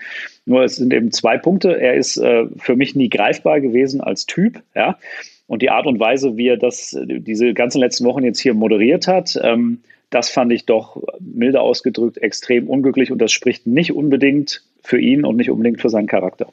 Nur 0.45 0.63
es 0.63 0.75
sind 0.75 0.93
eben 0.93 1.11
zwei 1.11 1.37
Punkte. 1.37 1.79
Er 1.79 1.95
ist 1.95 2.17
äh, 2.17 2.45
für 2.57 2.75
mich 2.75 2.95
nie 2.95 3.09
greifbar 3.09 3.61
gewesen 3.61 4.01
als 4.01 4.25
Typ, 4.25 4.61
ja. 4.75 4.97
Und 5.47 5.61
die 5.61 5.69
Art 5.69 5.85
und 5.85 5.99
Weise, 5.99 6.37
wie 6.37 6.47
er 6.47 6.55
das, 6.55 6.97
diese 6.97 7.53
ganzen 7.53 7.79
letzten 7.79 8.05
Wochen 8.05 8.23
jetzt 8.23 8.39
hier 8.39 8.53
moderiert 8.53 9.07
hat, 9.07 9.37
ähm, 9.43 9.81
das 10.11 10.29
fand 10.29 10.51
ich 10.51 10.65
doch 10.65 11.01
milde 11.19 11.59
ausgedrückt 11.61 12.17
extrem 12.17 12.69
unglücklich 12.69 13.11
und 13.11 13.19
das 13.19 13.31
spricht 13.31 13.65
nicht 13.65 13.93
unbedingt 13.93 14.61
für 14.83 14.99
ihn 14.99 15.25
und 15.25 15.37
nicht 15.37 15.49
unbedingt 15.49 15.81
für 15.81 15.89
seinen 15.89 16.07
Charakter. 16.07 16.51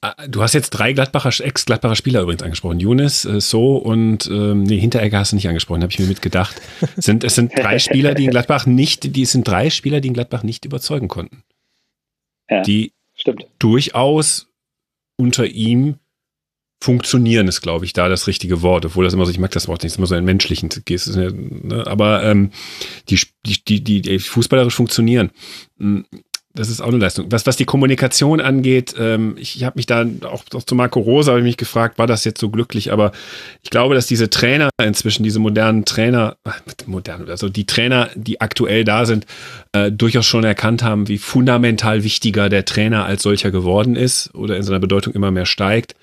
Ah, 0.00 0.14
du 0.28 0.42
hast 0.42 0.52
jetzt 0.52 0.70
drei 0.70 0.92
Gladbacher, 0.92 1.30
Ex-Gladbacher 1.44 1.96
Spieler 1.96 2.22
übrigens 2.22 2.42
angesprochen. 2.42 2.78
Younes, 2.78 3.24
äh, 3.24 3.40
So 3.40 3.76
und 3.76 4.26
ähm, 4.30 4.62
nee, 4.62 4.78
Hinteregger 4.78 5.18
hast 5.18 5.32
du 5.32 5.36
nicht 5.36 5.48
angesprochen, 5.48 5.82
habe 5.82 5.92
ich 5.92 5.98
mir 5.98 6.06
mitgedacht. 6.06 6.60
Sind, 6.96 7.24
es 7.24 7.34
sind 7.34 7.52
drei 7.58 7.78
Spieler, 7.78 8.14
die 8.14 8.26
in 8.26 8.30
Gladbach 8.32 8.66
nicht, 8.66 9.16
die 9.16 9.24
sind 9.24 9.48
drei 9.48 9.70
Spieler, 9.70 10.00
die 10.00 10.08
in 10.08 10.14
Gladbach 10.14 10.42
nicht 10.42 10.64
überzeugen 10.64 11.08
konnten. 11.08 11.42
Ja, 12.48 12.62
die 12.62 12.92
stimmt. 13.14 13.46
durchaus 13.58 14.52
unter 15.16 15.46
ihm 15.46 15.96
funktionieren 16.84 17.48
ist, 17.48 17.62
glaube 17.62 17.86
ich, 17.86 17.94
da 17.94 18.10
das 18.10 18.26
richtige 18.26 18.60
Wort, 18.60 18.84
obwohl 18.84 19.04
das 19.04 19.14
immer 19.14 19.24
so, 19.24 19.30
ich 19.30 19.38
mag 19.38 19.50
das 19.52 19.68
Wort 19.68 19.82
nicht, 19.82 19.92
ist 19.92 19.98
immer 19.98 20.06
so 20.06 20.14
ein 20.14 20.24
menschlichen 20.24 20.68
Gest, 20.84 21.16
ne? 21.16 21.84
aber 21.86 22.22
ähm, 22.22 22.50
die, 23.08 23.18
die, 23.46 23.82
die, 23.82 24.02
die 24.02 24.18
fußballerisch 24.18 24.74
funktionieren. 24.74 25.30
Hm, 25.78 26.04
das 26.56 26.68
ist 26.68 26.80
auch 26.82 26.88
eine 26.88 26.98
Leistung. 26.98 27.32
Was, 27.32 27.46
was 27.46 27.56
die 27.56 27.64
Kommunikation 27.64 28.40
angeht, 28.40 28.94
ähm, 28.98 29.34
ich, 29.38 29.56
ich 29.56 29.64
habe 29.64 29.76
mich 29.76 29.86
da 29.86 30.06
auch, 30.24 30.44
auch 30.54 30.62
zu 30.62 30.74
Marco 30.76 31.00
Rosa 31.00 31.32
habe 31.32 31.40
ich 31.40 31.46
mich 31.46 31.56
gefragt, 31.56 31.98
war 31.98 32.06
das 32.06 32.24
jetzt 32.24 32.38
so 32.38 32.50
glücklich? 32.50 32.92
Aber 32.92 33.10
ich 33.62 33.70
glaube, 33.70 33.94
dass 33.94 34.06
diese 34.06 34.30
Trainer 34.30 34.68
inzwischen, 34.80 35.24
diese 35.24 35.40
modernen 35.40 35.84
Trainer, 35.84 36.36
modern, 36.86 37.28
also 37.28 37.48
die 37.48 37.66
Trainer, 37.66 38.10
die 38.14 38.40
aktuell 38.40 38.84
da 38.84 39.04
sind, 39.04 39.26
äh, 39.72 39.90
durchaus 39.90 40.26
schon 40.26 40.44
erkannt 40.44 40.84
haben, 40.84 41.08
wie 41.08 41.18
fundamental 41.18 42.04
wichtiger 42.04 42.48
der 42.48 42.64
Trainer 42.64 43.04
als 43.04 43.22
solcher 43.22 43.50
geworden 43.50 43.96
ist 43.96 44.32
oder 44.34 44.56
in 44.56 44.62
seiner 44.62 44.80
Bedeutung 44.80 45.14
immer 45.14 45.30
mehr 45.32 45.46
steigt 45.46 45.96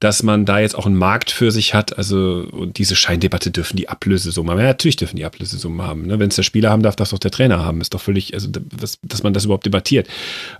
dass 0.00 0.22
man 0.22 0.44
da 0.44 0.58
jetzt 0.58 0.76
auch 0.76 0.86
einen 0.86 0.96
Markt 0.96 1.30
für 1.30 1.50
sich 1.50 1.74
hat. 1.74 1.96
Also 1.96 2.46
und 2.50 2.78
diese 2.78 2.96
Scheindebatte 2.96 3.50
dürfen 3.50 3.76
die 3.76 3.88
Ablösesumme 3.88 4.52
haben. 4.52 4.58
Ja, 4.58 4.66
natürlich 4.66 4.96
dürfen 4.96 5.16
die 5.16 5.24
Ablösesumme 5.24 5.84
haben. 5.84 6.06
Ne? 6.06 6.18
Wenn 6.18 6.28
es 6.28 6.36
der 6.36 6.42
Spieler 6.42 6.70
haben 6.70 6.82
darf, 6.82 6.96
darf 6.96 7.08
es 7.08 7.14
auch 7.14 7.18
der 7.18 7.30
Trainer 7.30 7.64
haben. 7.64 7.80
Ist 7.80 7.94
doch 7.94 8.00
völlig, 8.00 8.34
also 8.34 8.48
dass, 8.50 8.98
dass 9.02 9.22
man 9.22 9.32
das 9.32 9.44
überhaupt 9.44 9.66
debattiert. 9.66 10.08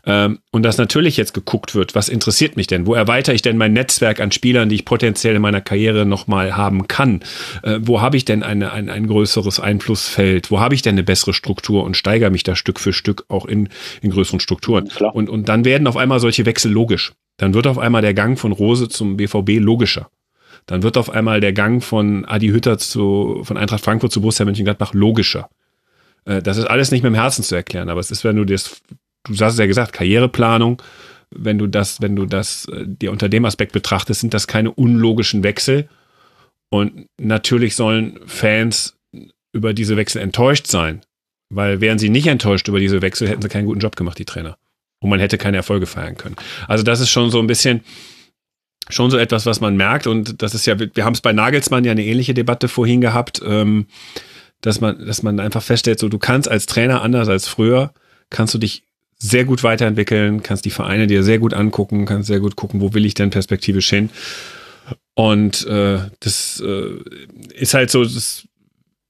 Ähm, 0.04 0.38
und 0.50 0.62
dass 0.62 0.78
natürlich 0.78 1.16
jetzt 1.16 1.34
geguckt 1.34 1.74
wird, 1.74 1.94
was 1.94 2.08
interessiert 2.08 2.56
mich 2.56 2.66
denn? 2.66 2.86
Wo 2.86 2.94
erweitere 2.94 3.34
ich 3.34 3.42
denn 3.42 3.56
mein 3.56 3.72
Netzwerk 3.72 4.20
an 4.20 4.32
Spielern, 4.32 4.68
die 4.68 4.76
ich 4.76 4.84
potenziell 4.84 5.36
in 5.36 5.42
meiner 5.42 5.60
Karriere 5.60 6.06
nochmal 6.06 6.56
haben 6.56 6.88
kann? 6.88 7.20
Äh, 7.62 7.78
wo 7.82 8.00
habe 8.00 8.16
ich 8.16 8.24
denn 8.24 8.42
eine, 8.42 8.72
ein, 8.72 8.88
ein 8.88 9.06
größeres 9.06 9.60
Einflussfeld? 9.60 10.50
Wo 10.50 10.60
habe 10.60 10.74
ich 10.74 10.82
denn 10.82 10.94
eine 10.94 11.02
bessere 11.02 11.34
Struktur 11.34 11.84
und 11.84 11.96
steigere 11.96 12.30
mich 12.30 12.42
da 12.42 12.56
Stück 12.56 12.80
für 12.80 12.92
Stück 12.92 13.24
auch 13.28 13.44
in, 13.44 13.68
in 14.00 14.10
größeren 14.10 14.40
Strukturen? 14.40 14.88
Und, 15.12 15.28
und 15.28 15.48
dann 15.48 15.64
werden 15.64 15.86
auf 15.86 15.96
einmal 15.96 16.20
solche 16.20 16.46
Wechsel 16.46 16.72
logisch 16.72 17.12
dann 17.36 17.54
wird 17.54 17.66
auf 17.66 17.78
einmal 17.78 18.02
der 18.02 18.14
Gang 18.14 18.38
von 18.38 18.52
Rose 18.52 18.88
zum 18.88 19.16
BVB 19.16 19.58
logischer. 19.58 20.10
Dann 20.66 20.82
wird 20.82 20.96
auf 20.96 21.10
einmal 21.10 21.40
der 21.40 21.52
Gang 21.52 21.82
von 21.82 22.24
Adi 22.24 22.48
Hütter 22.48 22.78
zu, 22.78 23.42
von 23.44 23.56
Eintracht 23.56 23.84
Frankfurt 23.84 24.12
zu 24.12 24.20
Borussia 24.20 24.44
Mönchengladbach 24.44 24.94
logischer. 24.94 25.48
Äh, 26.24 26.42
das 26.42 26.56
ist 26.56 26.64
alles 26.64 26.90
nicht 26.90 27.02
mit 27.02 27.12
dem 27.12 27.14
Herzen 27.14 27.44
zu 27.44 27.54
erklären, 27.54 27.88
aber 27.88 28.00
es 28.00 28.10
ist, 28.10 28.24
wenn 28.24 28.36
du 28.36 28.44
das, 28.44 28.80
du 29.24 29.32
hast 29.34 29.54
es 29.54 29.58
ja 29.58 29.66
gesagt, 29.66 29.92
Karriereplanung, 29.92 30.82
wenn 31.30 31.58
du 31.58 31.66
das, 31.66 32.00
wenn 32.00 32.16
du 32.16 32.26
das 32.26 32.66
äh, 32.68 32.84
dir 32.86 33.12
unter 33.12 33.28
dem 33.28 33.44
Aspekt 33.44 33.72
betrachtest, 33.72 34.20
sind 34.20 34.34
das 34.34 34.46
keine 34.46 34.72
unlogischen 34.72 35.42
Wechsel. 35.42 35.88
Und 36.68 37.06
natürlich 37.18 37.76
sollen 37.76 38.18
Fans 38.26 38.96
über 39.52 39.72
diese 39.72 39.96
Wechsel 39.96 40.20
enttäuscht 40.20 40.66
sein, 40.66 41.02
weil 41.48 41.80
wären 41.80 41.98
sie 41.98 42.08
nicht 42.08 42.26
enttäuscht 42.26 42.66
über 42.66 42.80
diese 42.80 43.02
Wechsel, 43.02 43.28
hätten 43.28 43.42
sie 43.42 43.48
keinen 43.48 43.66
guten 43.66 43.80
Job 43.80 43.94
gemacht, 43.94 44.18
die 44.18 44.24
Trainer 44.24 44.56
und 45.00 45.10
man 45.10 45.20
hätte 45.20 45.38
keine 45.38 45.56
Erfolge 45.56 45.86
feiern 45.86 46.16
können. 46.16 46.36
Also 46.68 46.82
das 46.82 47.00
ist 47.00 47.10
schon 47.10 47.30
so 47.30 47.38
ein 47.38 47.46
bisschen, 47.46 47.82
schon 48.88 49.10
so 49.10 49.18
etwas, 49.18 49.46
was 49.46 49.60
man 49.60 49.76
merkt. 49.76 50.06
Und 50.06 50.42
das 50.42 50.54
ist 50.54 50.66
ja, 50.66 50.78
wir 50.78 51.04
haben 51.04 51.14
es 51.14 51.20
bei 51.20 51.32
Nagelsmann 51.32 51.84
ja 51.84 51.92
eine 51.92 52.04
ähnliche 52.04 52.34
Debatte 52.34 52.68
vorhin 52.68 53.00
gehabt, 53.00 53.40
ähm, 53.44 53.86
dass 54.60 54.80
man, 54.80 55.04
dass 55.06 55.22
man 55.22 55.38
einfach 55.40 55.62
feststellt, 55.62 55.98
so 55.98 56.08
du 56.08 56.18
kannst 56.18 56.48
als 56.48 56.66
Trainer 56.66 57.02
anders 57.02 57.28
als 57.28 57.46
früher, 57.46 57.92
kannst 58.30 58.54
du 58.54 58.58
dich 58.58 58.84
sehr 59.18 59.44
gut 59.44 59.62
weiterentwickeln, 59.62 60.42
kannst 60.42 60.64
die 60.64 60.70
Vereine 60.70 61.06
dir 61.06 61.22
sehr 61.22 61.38
gut 61.38 61.54
angucken, 61.54 62.04
kannst 62.04 62.26
sehr 62.26 62.40
gut 62.40 62.56
gucken, 62.56 62.80
wo 62.80 62.92
will 62.92 63.06
ich 63.06 63.14
denn 63.14 63.30
perspektivisch 63.30 63.88
hin. 63.88 64.10
Und 65.14 65.66
äh, 65.66 66.00
das 66.20 66.62
äh, 66.64 66.98
ist 67.54 67.74
halt 67.74 67.90
so, 67.90 68.04
das, 68.04 68.46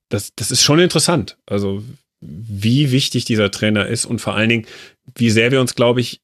das, 0.09 0.33
das 0.37 0.51
ist 0.51 0.63
schon 0.63 0.79
interessant. 0.79 1.37
Also 1.47 1.83
wie 2.21 2.93
wichtig 2.93 3.25
dieser 3.25 3.51
Trainer 3.51 3.87
ist 3.87 4.07
und 4.07 4.21
vor 4.21 4.35
allen 4.35 4.49
Dingen, 4.49 4.67
wie 5.15 5.31
sehr 5.31 5.51
wir 5.51 5.61
uns, 5.61 5.75
glaube 5.75 6.01
ich, 6.01 6.21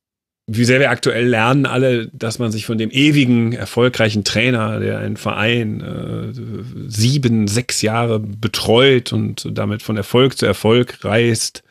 wie 0.47 0.65
sehr 0.65 0.81
wir 0.81 0.91
aktuell 0.91 1.27
lernen 1.27 1.67
alle, 1.67 2.09
dass 2.13 2.39
man 2.39 2.51
sich 2.51 2.67
von 2.67 2.77
dem 2.77 2.91
ewigen, 2.91 3.53
erfolgreichen 3.53 4.25
Trainer, 4.25 4.81
der 4.81 4.99
einen 4.99 5.17
Verein 5.17 5.81
äh, 5.81 6.91
sieben, 6.91 7.47
sechs 7.47 7.81
Jahre 7.81 8.19
betreut 8.19 9.13
und 9.13 9.49
damit 9.53 9.83
von 9.83 9.97
Erfolg 9.97 10.37
zu 10.37 10.47
Erfolg 10.47 11.05
reist, 11.05 11.63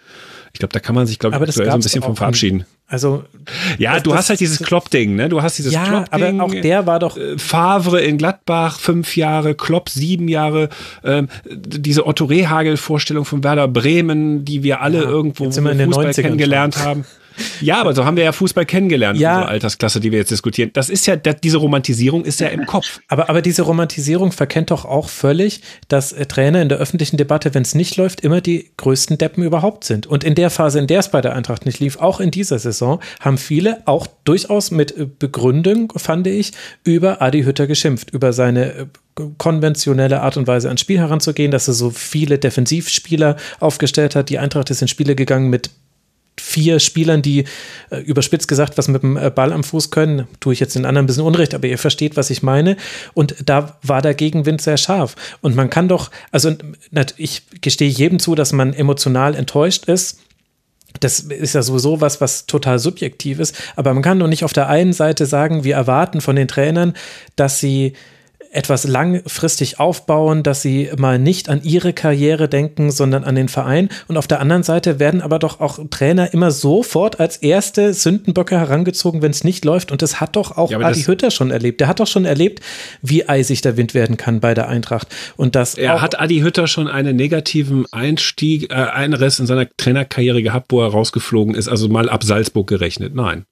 ich 0.53 0.60
glaube, 0.60 0.73
da 0.73 0.80
kann 0.80 0.95
man 0.95 1.07
sich, 1.07 1.19
glaube 1.19 1.43
ich, 1.45 1.53
so 1.53 1.64
ein 1.64 1.80
bisschen 1.80 2.02
vom 2.02 2.15
verabschieden. 2.15 2.65
Also 2.91 3.23
ja, 3.77 3.93
das, 3.93 4.03
du 4.03 4.13
hast 4.13 4.30
halt 4.30 4.41
dieses 4.41 4.59
Klopp-Ding, 4.59 5.15
ne? 5.15 5.30
Du 5.30 5.41
hast 5.41 5.57
dieses 5.57 5.72
ja, 5.72 5.85
Klopp-Ding. 5.85 6.41
aber 6.41 6.43
auch 6.43 6.61
der 6.61 6.85
war 6.85 6.99
doch 6.99 7.15
äh, 7.15 7.38
Favre 7.38 8.01
in 8.01 8.18
Gladbach 8.18 8.80
fünf 8.80 9.15
Jahre, 9.15 9.55
Klopp 9.55 9.88
sieben 9.88 10.27
Jahre. 10.27 10.68
Ähm, 11.05 11.30
diese 11.49 12.05
Otto 12.05 12.26
Rehagel-Vorstellung 12.26 13.23
von 13.23 13.45
Werder 13.45 13.69
Bremen, 13.69 14.43
die 14.43 14.63
wir 14.63 14.81
alle 14.81 15.03
Ja, 15.03 15.09
irgendwo 15.09 15.45
den 15.45 15.53
Fußball 15.53 15.73
90ern 15.73 16.22
kennengelernt 16.22 16.84
haben. 16.84 17.05
Ja, 17.61 17.79
aber 17.81 17.93
so 17.93 18.05
haben 18.05 18.17
wir 18.17 18.23
ja 18.23 18.31
Fußball 18.31 18.65
kennengelernt 18.65 19.19
Ja. 19.19 19.29
in 19.31 19.35
unserer 19.37 19.51
Altersklasse, 19.51 19.99
die 19.99 20.11
wir 20.11 20.19
jetzt 20.19 20.31
diskutieren. 20.31 20.71
Das 20.73 20.89
ist 20.89 21.05
ja, 21.07 21.15
diese 21.15 21.57
Romantisierung 21.57 22.25
ist 22.25 22.39
ja 22.39 22.47
im 22.47 22.65
Kopf. 22.65 22.99
Aber, 23.07 23.29
aber 23.29 23.41
diese 23.41 23.61
Romantisierung 23.63 24.31
verkennt 24.31 24.71
doch 24.71 24.85
auch 24.85 25.09
völlig, 25.09 25.61
dass 25.87 26.11
äh, 26.11 26.25
Trainer 26.25 26.61
in 26.61 26.69
der 26.69 26.77
öffentlichen 26.77 27.17
Debatte, 27.17 27.53
wenn 27.53 27.63
es 27.63 27.75
nicht 27.75 27.97
läuft, 27.97 28.21
immer 28.21 28.41
die 28.41 28.71
größten 28.77 29.17
Deppen 29.17 29.43
überhaupt 29.43 29.83
sind. 29.83 30.07
Und 30.07 30.23
in 30.23 30.35
der 30.35 30.49
Phase, 30.49 30.79
in 30.79 30.87
der 30.87 30.99
es 30.99 31.09
bei 31.09 31.21
der 31.21 31.35
Eintracht 31.35 31.65
nicht 31.65 31.79
lief, 31.79 31.97
auch 31.97 32.19
in 32.19 32.31
dieser 32.31 32.59
Saison, 32.59 32.99
haben 33.19 33.37
viele 33.37 33.81
auch 33.85 34.07
durchaus 34.23 34.71
mit 34.71 34.97
äh, 34.97 35.07
Begründung, 35.19 35.93
fand 35.95 36.27
ich, 36.27 36.51
über 36.83 37.21
Adi 37.21 37.43
Hütter 37.43 37.67
geschimpft, 37.67 38.11
über 38.11 38.33
seine 38.33 38.73
äh, 38.73 38.85
konventionelle 39.37 40.21
Art 40.21 40.37
und 40.37 40.47
Weise 40.47 40.67
ans 40.69 40.81
Spiel 40.81 40.97
heranzugehen, 40.99 41.51
dass 41.51 41.67
er 41.67 41.73
so 41.73 41.89
viele 41.89 42.39
Defensivspieler 42.39 43.35
aufgestellt 43.59 44.15
hat. 44.15 44.29
Die 44.29 44.39
Eintracht 44.39 44.69
ist 44.69 44.81
in 44.81 44.87
Spiele 44.87 45.15
gegangen 45.15 45.49
mit 45.49 45.69
vier 46.41 46.80
Spielern, 46.80 47.22
die 47.22 47.45
äh, 47.89 47.97
überspitzt 47.99 48.47
gesagt 48.47 48.77
was 48.77 48.88
mit 48.88 49.03
dem 49.03 49.15
äh, 49.15 49.30
Ball 49.30 49.53
am 49.53 49.63
Fuß 49.63 49.91
können, 49.91 50.27
tue 50.39 50.53
ich 50.53 50.59
jetzt 50.59 50.76
den 50.76 50.85
anderen 50.85 51.05
ein 51.05 51.07
bisschen 51.07 51.23
Unrecht, 51.23 51.53
aber 51.53 51.68
ihr 51.68 51.77
versteht, 51.77 52.18
was 52.18 52.30
ich 52.30 52.43
meine. 52.43 52.77
Und 53.13 53.35
da 53.45 53.77
war 53.84 54.01
der 54.01 54.13
Gegenwind 54.13 54.61
sehr 54.61 54.77
scharf. 54.77 55.15
Und 55.41 55.55
man 55.55 55.69
kann 55.69 55.88
doch, 55.88 56.09
also 56.31 56.53
ich 57.18 57.43
gestehe 57.61 57.89
jedem 57.89 58.19
zu, 58.19 58.35
dass 58.35 58.53
man 58.53 58.73
emotional 58.73 59.35
enttäuscht 59.35 59.85
ist. 59.85 60.19
Das 60.99 61.19
ist 61.19 61.55
ja 61.55 61.61
sowieso 61.61 62.01
was, 62.01 62.19
was 62.19 62.47
total 62.47 62.80
subjektiv 62.80 63.39
ist. 63.39 63.55
Aber 63.76 63.93
man 63.93 64.03
kann 64.03 64.19
doch 64.19 64.27
nicht 64.27 64.43
auf 64.43 64.53
der 64.53 64.68
einen 64.68 64.93
Seite 64.93 65.26
sagen, 65.26 65.63
wir 65.63 65.76
erwarten 65.76 66.22
von 66.22 66.35
den 66.35 66.47
Trainern, 66.47 66.93
dass 67.35 67.59
sie 67.59 67.93
etwas 68.51 68.83
langfristig 68.83 69.79
aufbauen, 69.79 70.43
dass 70.43 70.61
sie 70.61 70.89
mal 70.97 71.17
nicht 71.17 71.49
an 71.49 71.61
ihre 71.63 71.93
Karriere 71.93 72.49
denken, 72.49 72.91
sondern 72.91 73.23
an 73.23 73.35
den 73.35 73.47
Verein. 73.47 73.89
Und 74.07 74.17
auf 74.17 74.27
der 74.27 74.41
anderen 74.41 74.63
Seite 74.63 74.99
werden 74.99 75.21
aber 75.21 75.39
doch 75.39 75.59
auch 75.59 75.79
Trainer 75.89 76.33
immer 76.33 76.51
sofort 76.51 77.19
als 77.19 77.37
erste 77.37 77.93
Sündenböcke 77.93 78.57
herangezogen, 78.57 79.21
wenn 79.21 79.31
es 79.31 79.43
nicht 79.43 79.63
läuft. 79.63 79.91
Und 79.91 80.01
das 80.01 80.19
hat 80.19 80.35
doch 80.35 80.57
auch 80.57 80.69
Ja, 80.69 80.77
aber 80.77 80.87
Adi 80.87 81.03
Hütter 81.03 81.31
schon 81.31 81.49
erlebt. 81.49 81.79
Der 81.79 81.87
hat 81.87 81.99
doch 81.99 82.07
schon 82.07 82.25
erlebt, 82.25 82.59
wie 83.01 83.27
eisig 83.27 83.61
der 83.61 83.77
Wind 83.77 83.93
werden 83.93 84.17
kann 84.17 84.41
bei 84.41 84.53
der 84.53 84.67
Eintracht. 84.67 85.07
Und 85.37 85.55
das 85.55 85.75
Er 85.75 86.01
hat 86.01 86.19
Adi 86.19 86.39
Hütter 86.39 86.67
schon 86.67 86.87
einen 86.87 87.15
negativen 87.15 87.85
Einstieg, 87.91 88.71
äh, 88.71 88.75
Einriss 88.75 89.39
in 89.39 89.45
seiner 89.45 89.67
Trainerkarriere 89.77 90.43
gehabt, 90.43 90.71
wo 90.71 90.81
er 90.81 90.89
rausgeflogen 90.89 91.55
ist, 91.55 91.69
also 91.69 91.87
mal 91.87 92.09
ab 92.09 92.23
Salzburg 92.23 92.67
gerechnet. 92.67 93.15
Nein. 93.15 93.45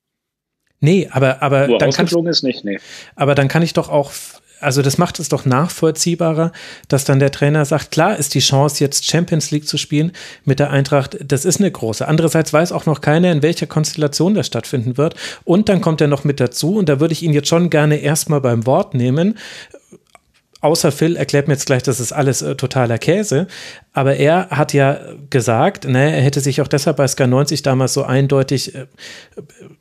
nee, 0.81 1.07
aber, 1.11 1.41
aber 1.41 1.67
Wo 1.67 1.73
er 1.73 1.79
dann 1.79 1.91
kann 1.91 2.05
ich, 2.05 2.29
ist, 2.29 2.43
nicht, 2.43 2.65
nee. 2.65 2.79
Aber 3.15 3.35
dann 3.35 3.47
kann 3.47 3.61
ich 3.61 3.73
doch 3.73 3.89
auch, 3.89 4.11
also 4.59 4.81
das 4.81 4.97
macht 4.97 5.19
es 5.19 5.29
doch 5.29 5.45
nachvollziehbarer, 5.45 6.51
dass 6.87 7.05
dann 7.05 7.19
der 7.19 7.31
Trainer 7.31 7.65
sagt, 7.65 7.91
klar 7.91 8.17
ist 8.17 8.33
die 8.33 8.39
Chance, 8.39 8.83
jetzt 8.83 9.05
Champions 9.05 9.51
League 9.51 9.67
zu 9.67 9.77
spielen 9.77 10.11
mit 10.45 10.59
der 10.59 10.69
Eintracht, 10.71 11.17
das 11.23 11.45
ist 11.45 11.59
eine 11.59 11.71
große. 11.71 12.07
Andererseits 12.07 12.51
weiß 12.51 12.71
auch 12.71 12.85
noch 12.85 13.01
keiner, 13.01 13.31
in 13.31 13.41
welcher 13.41 13.67
Konstellation 13.67 14.33
das 14.33 14.47
stattfinden 14.47 14.97
wird. 14.97 15.15
Und 15.43 15.69
dann 15.69 15.81
kommt 15.81 16.01
er 16.01 16.07
noch 16.07 16.23
mit 16.23 16.39
dazu, 16.39 16.75
und 16.75 16.89
da 16.89 16.99
würde 16.99 17.13
ich 17.13 17.23
ihn 17.23 17.33
jetzt 17.33 17.47
schon 17.47 17.69
gerne 17.69 17.97
erstmal 17.97 18.41
beim 18.41 18.65
Wort 18.65 18.93
nehmen. 18.93 19.37
Außer 20.61 20.91
Phil 20.91 21.15
erklärt 21.15 21.47
mir 21.47 21.53
jetzt 21.53 21.67
gleich, 21.67 21.83
das 21.83 22.01
ist 22.01 22.11
alles 22.11 22.41
äh, 22.41 22.55
totaler 22.55 22.97
Käse. 22.97 23.47
Aber 23.93 24.17
er 24.17 24.49
hat 24.49 24.73
ja 24.73 24.99
gesagt, 25.29 25.85
ne, 25.87 26.11
er 26.11 26.21
hätte 26.21 26.41
sich 26.41 26.61
auch 26.61 26.67
deshalb 26.67 26.97
bei 26.97 27.07
Sky 27.07 27.27
90 27.27 27.61
damals 27.61 27.93
so 27.93 28.03
eindeutig 28.03 28.75
äh, 28.75 28.87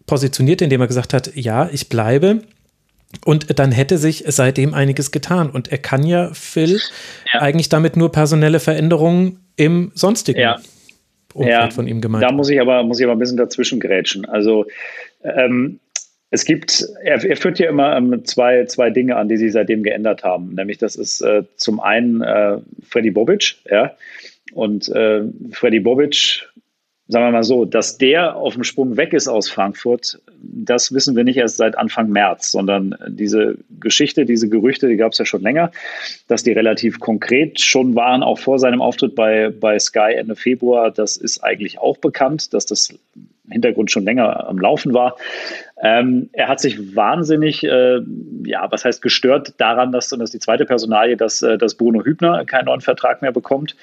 positioniert, 0.06 0.62
indem 0.62 0.80
er 0.80 0.86
gesagt 0.86 1.14
hat, 1.14 1.34
ja, 1.34 1.68
ich 1.72 1.88
bleibe. 1.88 2.42
Und 3.24 3.58
dann 3.58 3.72
hätte 3.72 3.98
sich 3.98 4.24
seitdem 4.26 4.74
einiges 4.74 5.10
getan. 5.10 5.50
Und 5.50 5.72
er 5.72 5.78
kann 5.78 6.04
ja, 6.04 6.30
Phil, 6.34 6.78
Ja. 7.32 7.40
eigentlich 7.40 7.68
damit 7.68 7.96
nur 7.96 8.12
personelle 8.12 8.60
Veränderungen 8.60 9.40
im 9.56 9.92
sonstigen 9.94 10.40
Ja. 10.40 10.58
Umfeld 11.34 11.52
Ja, 11.54 11.70
von 11.70 11.86
ihm 11.86 12.00
gemeint. 12.00 12.24
Da 12.24 12.32
muss 12.32 12.50
ich 12.50 12.60
aber, 12.60 12.82
muss 12.82 12.98
ich 13.00 13.04
aber 13.04 13.14
ein 13.14 13.18
bisschen 13.18 13.36
dazwischen 13.36 13.80
grätschen. 13.80 14.24
Also 14.26 14.66
ähm, 15.22 15.78
es 16.30 16.44
gibt, 16.44 16.86
er, 17.02 17.24
er 17.24 17.36
führt 17.36 17.58
ja 17.58 17.68
immer 17.68 17.96
ähm, 17.96 18.24
zwei, 18.24 18.64
zwei 18.66 18.90
Dinge 18.90 19.16
an, 19.16 19.28
die 19.28 19.36
sich 19.36 19.52
seitdem 19.52 19.82
geändert 19.82 20.24
haben. 20.24 20.54
Nämlich 20.54 20.78
das 20.78 20.96
ist 20.96 21.20
äh, 21.22 21.44
zum 21.56 21.80
einen 21.80 22.22
äh, 22.22 22.58
Freddy 22.88 23.10
Bobic, 23.10 23.56
ja. 23.70 23.92
Und 24.52 24.88
äh, 24.88 25.22
Freddy 25.52 25.80
Bobic, 25.80 26.47
sagen 27.08 27.24
wir 27.26 27.32
mal 27.32 27.42
so, 27.42 27.64
dass 27.64 27.96
der 27.96 28.36
auf 28.36 28.54
dem 28.54 28.64
Sprung 28.64 28.96
weg 28.98 29.14
ist 29.14 29.28
aus 29.28 29.48
Frankfurt, 29.48 30.20
das 30.42 30.92
wissen 30.92 31.16
wir 31.16 31.24
nicht 31.24 31.38
erst 31.38 31.56
seit 31.56 31.76
Anfang 31.76 32.10
März, 32.10 32.50
sondern 32.50 32.94
diese 33.08 33.56
Geschichte, 33.80 34.26
diese 34.26 34.48
Gerüchte, 34.48 34.88
die 34.88 34.96
gab 34.96 35.12
es 35.12 35.18
ja 35.18 35.24
schon 35.24 35.42
länger, 35.42 35.72
dass 36.28 36.42
die 36.42 36.52
relativ 36.52 37.00
konkret 37.00 37.60
schon 37.60 37.94
waren, 37.94 38.22
auch 38.22 38.38
vor 38.38 38.58
seinem 38.58 38.82
Auftritt 38.82 39.14
bei, 39.14 39.48
bei 39.48 39.78
Sky 39.78 40.12
Ende 40.16 40.36
Februar. 40.36 40.90
Das 40.90 41.16
ist 41.16 41.42
eigentlich 41.42 41.78
auch 41.78 41.96
bekannt, 41.96 42.52
dass 42.52 42.66
das 42.66 42.94
Hintergrund 43.50 43.90
schon 43.90 44.04
länger 44.04 44.46
am 44.46 44.58
Laufen 44.58 44.92
war. 44.92 45.16
Ähm, 45.80 46.28
er 46.32 46.48
hat 46.48 46.60
sich 46.60 46.96
wahnsinnig, 46.96 47.62
äh, 47.62 48.00
ja, 48.44 48.66
was 48.70 48.84
heißt 48.84 49.00
gestört 49.00 49.54
daran, 49.58 49.92
dass, 49.92 50.12
und 50.12 50.18
das 50.18 50.30
die 50.30 50.40
zweite 50.40 50.64
Personalie, 50.64 51.16
dass, 51.16 51.42
äh, 51.42 51.56
dass 51.56 51.76
Bruno 51.76 52.04
Hübner 52.04 52.44
keinen 52.44 52.66
neuen 52.66 52.80
Vertrag 52.80 53.22
mehr 53.22 53.32
bekommt. 53.32 53.76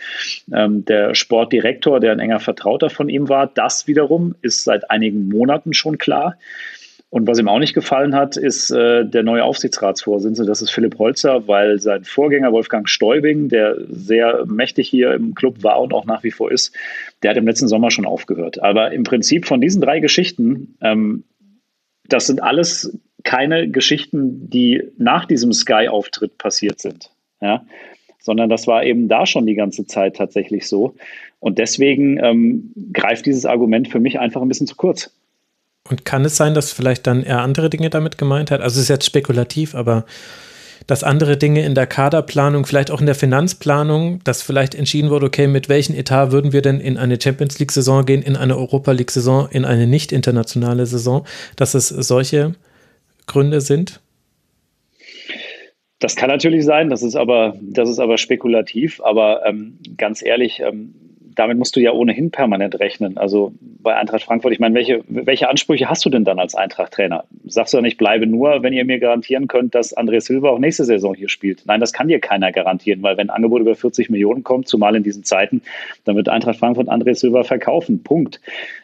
Ähm, 0.54 0.84
der 0.86 1.16
Sportdirektor, 1.16 2.00
der 2.00 2.12
ein 2.12 2.20
enger 2.20 2.40
Vertrauter 2.40 2.90
von 2.90 3.08
ihm 3.08 3.30
war, 3.30 3.48
das 3.48 3.88
wiederum 3.88 4.36
ist 4.42 4.64
seit 4.66 4.90
einigen 4.92 5.30
Monaten 5.30 5.74
schon 5.74 5.98
klar. 5.98 6.38
Und 7.16 7.28
was 7.28 7.40
ihm 7.40 7.48
auch 7.48 7.60
nicht 7.60 7.74
gefallen 7.74 8.14
hat, 8.14 8.36
ist 8.36 8.72
äh, 8.72 9.06
der 9.06 9.24
neue 9.24 9.46
Aufsichtsratsvorsitzende, 9.46 10.50
das 10.50 10.62
ist 10.62 10.72
Philipp 10.72 11.00
Holzer, 11.00 11.48
weil 11.48 11.80
sein 11.80 12.04
Vorgänger 12.04 12.52
Wolfgang 12.52 12.90
Stäubing, 12.90 13.48
der 13.48 13.78
sehr 13.88 14.46
mächtig 14.48 14.90
hier 14.90 15.14
im 15.14 15.34
Club 15.34 15.64
war 15.64 15.80
und 15.82 15.94
auch 15.94 16.06
nach 16.06 16.24
wie 16.24 16.32
vor 16.32 16.52
ist, 16.52 16.76
der 17.24 17.30
hat 17.30 17.38
im 17.38 17.48
letzten 17.48 17.70
Sommer 17.70 17.90
schon 17.90 18.06
aufgehört. 18.06 18.62
Aber 18.62 18.92
im 18.92 19.04
Prinzip 19.04 19.46
von 19.46 19.62
diesen 19.62 19.82
drei 19.82 20.02
Geschichten, 20.02 20.76
ähm, 20.82 21.24
das 22.10 22.28
sind 22.28 22.42
alles 22.42 22.98
keine 23.24 23.70
Geschichten, 23.70 24.50
die 24.50 24.84
nach 24.98 25.26
diesem 25.26 25.52
Sky-Auftritt 25.52 26.38
passiert 26.38 26.80
sind. 26.80 27.12
Ja? 27.42 27.66
Sondern 28.20 28.50
das 28.50 28.68
war 28.68 28.84
eben 28.84 29.08
da 29.08 29.26
schon 29.26 29.46
die 29.46 29.56
ganze 29.56 29.86
Zeit 29.86 30.16
tatsächlich 30.16 30.68
so. 30.68 30.96
Und 31.40 31.58
deswegen 31.58 32.18
ähm, 32.24 32.74
greift 32.94 33.26
dieses 33.26 33.46
Argument 33.46 33.88
für 33.88 34.00
mich 34.00 34.20
einfach 34.20 34.42
ein 34.42 34.48
bisschen 34.48 34.68
zu 34.68 34.76
kurz. 34.76 35.12
Und 35.88 36.06
kann 36.06 36.26
es 36.26 36.36
sein, 36.36 36.56
dass 36.56 36.74
vielleicht 36.74 37.06
dann 37.06 37.24
er 37.24 37.42
andere 37.42 37.70
Dinge 37.70 37.90
damit 37.90 38.18
gemeint 38.18 38.50
hat? 38.50 38.62
Also 38.62 38.78
es 38.78 38.84
ist 38.84 38.90
jetzt 38.90 39.06
spekulativ, 39.06 39.76
aber 39.76 40.06
dass 40.88 41.04
andere 41.04 41.38
Dinge 41.38 41.64
in 41.66 41.76
der 41.76 41.88
Kaderplanung, 41.88 42.66
vielleicht 42.66 42.92
auch 42.92 43.00
in 43.00 43.06
der 43.06 43.16
Finanzplanung, 43.16 44.24
dass 44.24 44.42
vielleicht 44.42 44.76
entschieden 44.76 45.10
wurde, 45.10 45.28
okay, 45.28 45.48
mit 45.48 45.70
welchem 45.70 45.96
Etat 45.96 46.32
würden 46.32 46.54
wir 46.54 46.62
denn 46.62 46.80
in 46.80 46.98
eine 46.98 47.20
Champions 47.22 47.60
League-Saison 47.60 48.06
gehen, 48.06 48.22
in 48.22 48.36
eine 48.36 48.58
Europa 48.58 48.92
League-Saison, 48.92 49.48
in 49.50 49.66
eine 49.66 49.88
nicht 49.88 50.12
internationale 50.12 50.86
Saison, 50.86 51.26
dass 51.56 51.74
es 51.74 51.90
solche 51.90 52.56
Gründe 53.28 53.62
sind? 53.62 54.02
Das 56.00 56.16
kann 56.16 56.30
natürlich 56.30 56.66
sein, 56.66 56.90
das 56.90 57.04
ist 57.04 57.16
aber, 57.16 57.56
das 57.62 57.90
ist 57.90 58.00
aber 58.00 58.18
spekulativ. 58.18 59.02
Aber 59.02 59.46
ähm, 59.46 59.80
ganz 59.98 60.24
ehrlich, 60.24 60.60
ähm, 60.60 60.94
damit 61.36 61.58
musst 61.58 61.76
du 61.76 61.80
ja 61.80 61.92
ohnehin 61.92 62.32
permanent 62.32 62.80
rechnen. 62.80 63.18
Also 63.18 63.54
bei 63.62 63.96
Eintracht 63.96 64.24
Frankfurt, 64.24 64.54
ich 64.54 64.60
meine, 64.60 64.76
welche, 64.76 65.04
welche 65.08 65.50
Ansprüche 65.50 65.90
hast 65.90 66.06
du 66.06 66.10
denn 66.10 66.26
dann 66.26 66.40
als 66.40 66.56
Eintracht-Trainer? 66.56 67.26
Sagst 67.46 67.74
du 67.74 67.78
ja 67.78 67.82
nicht, 67.82 67.98
bleibe 67.98 68.26
nur, 68.26 68.64
wenn 68.64 68.74
ihr 68.74 68.86
mir 68.86 69.00
garantieren 69.00 69.48
könnt, 69.48 69.76
dass 69.76 69.96
André 69.96 70.22
Silva 70.22 70.50
auch 70.50 70.60
nächste 70.60 70.86
Saison 70.86 71.14
hier 71.14 71.30
spielt. 71.30 71.64
Nein, 71.66 71.80
das 71.80 71.94
kann 71.94 72.08
dir 72.08 72.20
keiner 72.20 72.52
garantieren, 72.52 73.04
weil 73.04 73.18
wenn 73.18 73.30
ein 73.30 73.36
Angebot 73.36 73.62
über 73.62 73.76
40 73.76 74.10
Millionen 74.10 74.44
kommt, 74.44 74.68
zumal 74.68 74.96
in 74.96 75.04
diesen 75.04 75.24
Zeiten, 75.24 75.62
dann 76.06 76.16
wird 76.16 76.30
Eintracht 76.30 76.58
Frankfurt 76.58 76.90
André 76.90 77.14
Silva 77.16 77.44
verkaufen. 77.44 78.02
Punkt. 78.04 78.40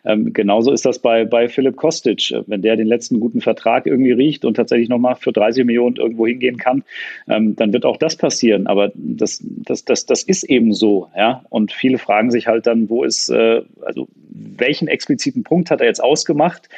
Ähm, 0.05 0.33
genauso 0.33 0.71
ist 0.71 0.85
das 0.85 0.99
bei, 0.99 1.25
bei 1.25 1.47
Philipp 1.47 1.75
Kostic. 1.75 2.33
Wenn 2.47 2.61
der 2.61 2.75
den 2.75 2.87
letzten 2.87 3.19
guten 3.19 3.41
Vertrag 3.41 3.85
irgendwie 3.85 4.11
riecht 4.11 4.45
und 4.45 4.55
tatsächlich 4.55 4.89
nochmal 4.89 5.15
für 5.15 5.31
30 5.31 5.65
Millionen 5.65 5.97
irgendwo 5.97 6.27
hingehen 6.27 6.57
kann, 6.57 6.83
ähm, 7.27 7.55
dann 7.55 7.73
wird 7.73 7.85
auch 7.85 7.97
das 7.97 8.15
passieren. 8.15 8.67
Aber 8.67 8.91
das, 8.95 9.43
das, 9.43 9.85
das, 9.85 10.05
das 10.05 10.23
ist 10.23 10.43
eben 10.43 10.73
so. 10.73 11.07
Ja? 11.15 11.43
Und 11.49 11.71
viele 11.71 11.97
fragen 11.97 12.31
sich 12.31 12.47
halt 12.47 12.67
dann, 12.67 12.89
wo 12.89 13.03
ist, 13.03 13.29
äh, 13.29 13.61
also 13.81 14.07
welchen 14.29 14.87
expliziten 14.87 15.43
Punkt 15.43 15.71
hat 15.71 15.81
er 15.81 15.87
jetzt 15.87 16.03
ausgemacht, 16.03 16.69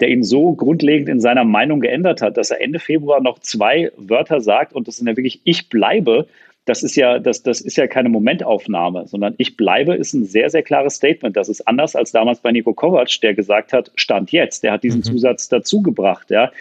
der 0.00 0.08
ihn 0.08 0.22
so 0.22 0.52
grundlegend 0.54 1.08
in 1.08 1.20
seiner 1.20 1.44
Meinung 1.44 1.80
geändert 1.80 2.22
hat, 2.22 2.36
dass 2.36 2.50
er 2.50 2.60
Ende 2.60 2.78
Februar 2.78 3.20
noch 3.20 3.38
zwei 3.40 3.92
Wörter 3.96 4.40
sagt 4.40 4.72
und 4.72 4.88
das 4.88 4.96
sind 4.96 5.06
ja 5.06 5.16
wirklich, 5.16 5.40
ich 5.44 5.68
bleibe. 5.68 6.26
Das 6.70 6.84
ist 6.84 6.94
ja, 6.94 7.18
das, 7.18 7.42
das 7.42 7.60
ist 7.60 7.76
ja 7.76 7.88
keine 7.88 8.10
Momentaufnahme, 8.10 9.08
sondern 9.08 9.34
ich 9.38 9.56
bleibe 9.56 9.96
ist 9.96 10.14
ein 10.14 10.24
sehr, 10.24 10.50
sehr 10.50 10.62
klares 10.62 10.94
Statement. 10.94 11.36
Das 11.36 11.48
ist 11.48 11.66
anders 11.66 11.96
als 11.96 12.12
damals 12.12 12.38
bei 12.38 12.52
Nico 12.52 12.74
Kovac, 12.74 13.20
der 13.22 13.34
gesagt 13.34 13.72
hat, 13.72 13.90
Stand 13.96 14.30
jetzt. 14.30 14.62
Der 14.62 14.70
hat 14.70 14.84
diesen 14.84 15.00
mhm. 15.00 15.02
Zusatz 15.04 15.48
dazugebracht, 15.48 16.30
ja 16.30 16.52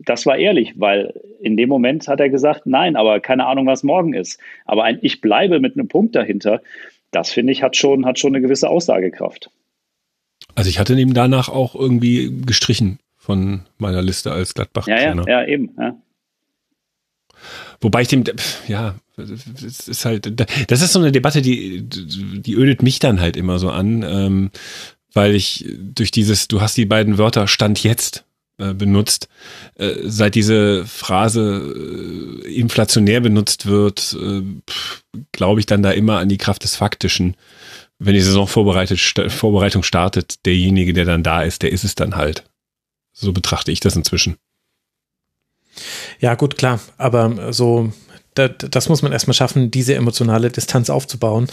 das 0.00 0.26
war 0.26 0.36
ehrlich, 0.36 0.74
weil 0.76 1.14
in 1.40 1.56
dem 1.56 1.70
Moment 1.70 2.08
hat 2.08 2.20
er 2.20 2.28
gesagt, 2.28 2.66
nein, 2.66 2.94
aber 2.96 3.20
keine 3.20 3.46
Ahnung, 3.46 3.66
was 3.66 3.84
morgen 3.84 4.12
ist. 4.12 4.38
Aber 4.66 4.84
ein 4.84 4.98
Ich 5.00 5.22
bleibe 5.22 5.60
mit 5.60 5.78
einem 5.78 5.88
Punkt 5.88 6.14
dahinter, 6.14 6.60
das 7.10 7.30
finde 7.30 7.52
ich, 7.54 7.62
hat 7.62 7.74
schon, 7.74 8.04
hat 8.04 8.18
schon 8.18 8.34
eine 8.34 8.42
gewisse 8.42 8.68
Aussagekraft. 8.68 9.50
Also 10.56 10.68
ich 10.68 10.78
hatte 10.78 10.94
neben 10.94 11.14
danach 11.14 11.48
auch 11.48 11.74
irgendwie 11.74 12.42
gestrichen 12.44 12.98
von 13.16 13.62
meiner 13.78 14.02
Liste 14.02 14.30
als 14.30 14.52
Gladbach-Trainer. 14.52 15.24
Ja, 15.26 15.40
ja, 15.40 15.40
ja, 15.40 15.48
eben. 15.48 15.74
Ja. 15.78 15.96
Wobei 17.80 18.02
ich 18.02 18.08
dem, 18.08 18.24
ja, 18.66 18.96
es 19.16 19.88
ist 19.88 20.04
halt, 20.04 20.40
das 20.70 20.82
ist 20.82 20.92
so 20.92 20.98
eine 20.98 21.12
Debatte, 21.12 21.42
die, 21.42 21.82
die 21.82 22.54
ödet 22.54 22.82
mich 22.82 22.98
dann 22.98 23.20
halt 23.20 23.36
immer 23.36 23.58
so 23.58 23.70
an, 23.70 24.02
ähm, 24.02 24.50
weil 25.12 25.34
ich 25.34 25.66
durch 25.78 26.10
dieses, 26.10 26.48
du 26.48 26.60
hast 26.60 26.76
die 26.76 26.86
beiden 26.86 27.18
Wörter 27.18 27.46
Stand 27.46 27.82
jetzt 27.82 28.24
äh, 28.58 28.74
benutzt, 28.74 29.28
äh, 29.76 29.94
seit 30.02 30.34
diese 30.34 30.84
Phrase 30.86 32.42
äh, 32.44 32.54
inflationär 32.54 33.20
benutzt 33.20 33.66
wird, 33.66 34.16
glaube 35.32 35.60
ich 35.60 35.66
dann 35.66 35.82
da 35.82 35.92
immer 35.92 36.18
an 36.18 36.28
die 36.28 36.38
Kraft 36.38 36.64
des 36.64 36.76
Faktischen 36.76 37.36
wenn 37.98 38.14
die 38.14 38.20
Saison 38.20 38.46
vorbereitet, 38.46 39.00
Vorbereitung 39.30 39.82
startet, 39.82 40.44
derjenige, 40.46 40.92
der 40.92 41.04
dann 41.04 41.22
da 41.22 41.42
ist, 41.42 41.62
der 41.62 41.72
ist 41.72 41.84
es 41.84 41.94
dann 41.94 42.16
halt. 42.16 42.44
So 43.12 43.32
betrachte 43.32 43.70
ich 43.70 43.80
das 43.80 43.96
inzwischen. 43.96 44.36
Ja, 46.20 46.34
gut, 46.34 46.56
klar. 46.56 46.80
Aber 46.98 47.52
so, 47.52 47.92
das, 48.34 48.50
das 48.58 48.88
muss 48.88 49.02
man 49.02 49.12
erstmal 49.12 49.34
schaffen, 49.34 49.70
diese 49.70 49.94
emotionale 49.94 50.50
Distanz 50.50 50.90
aufzubauen. 50.90 51.46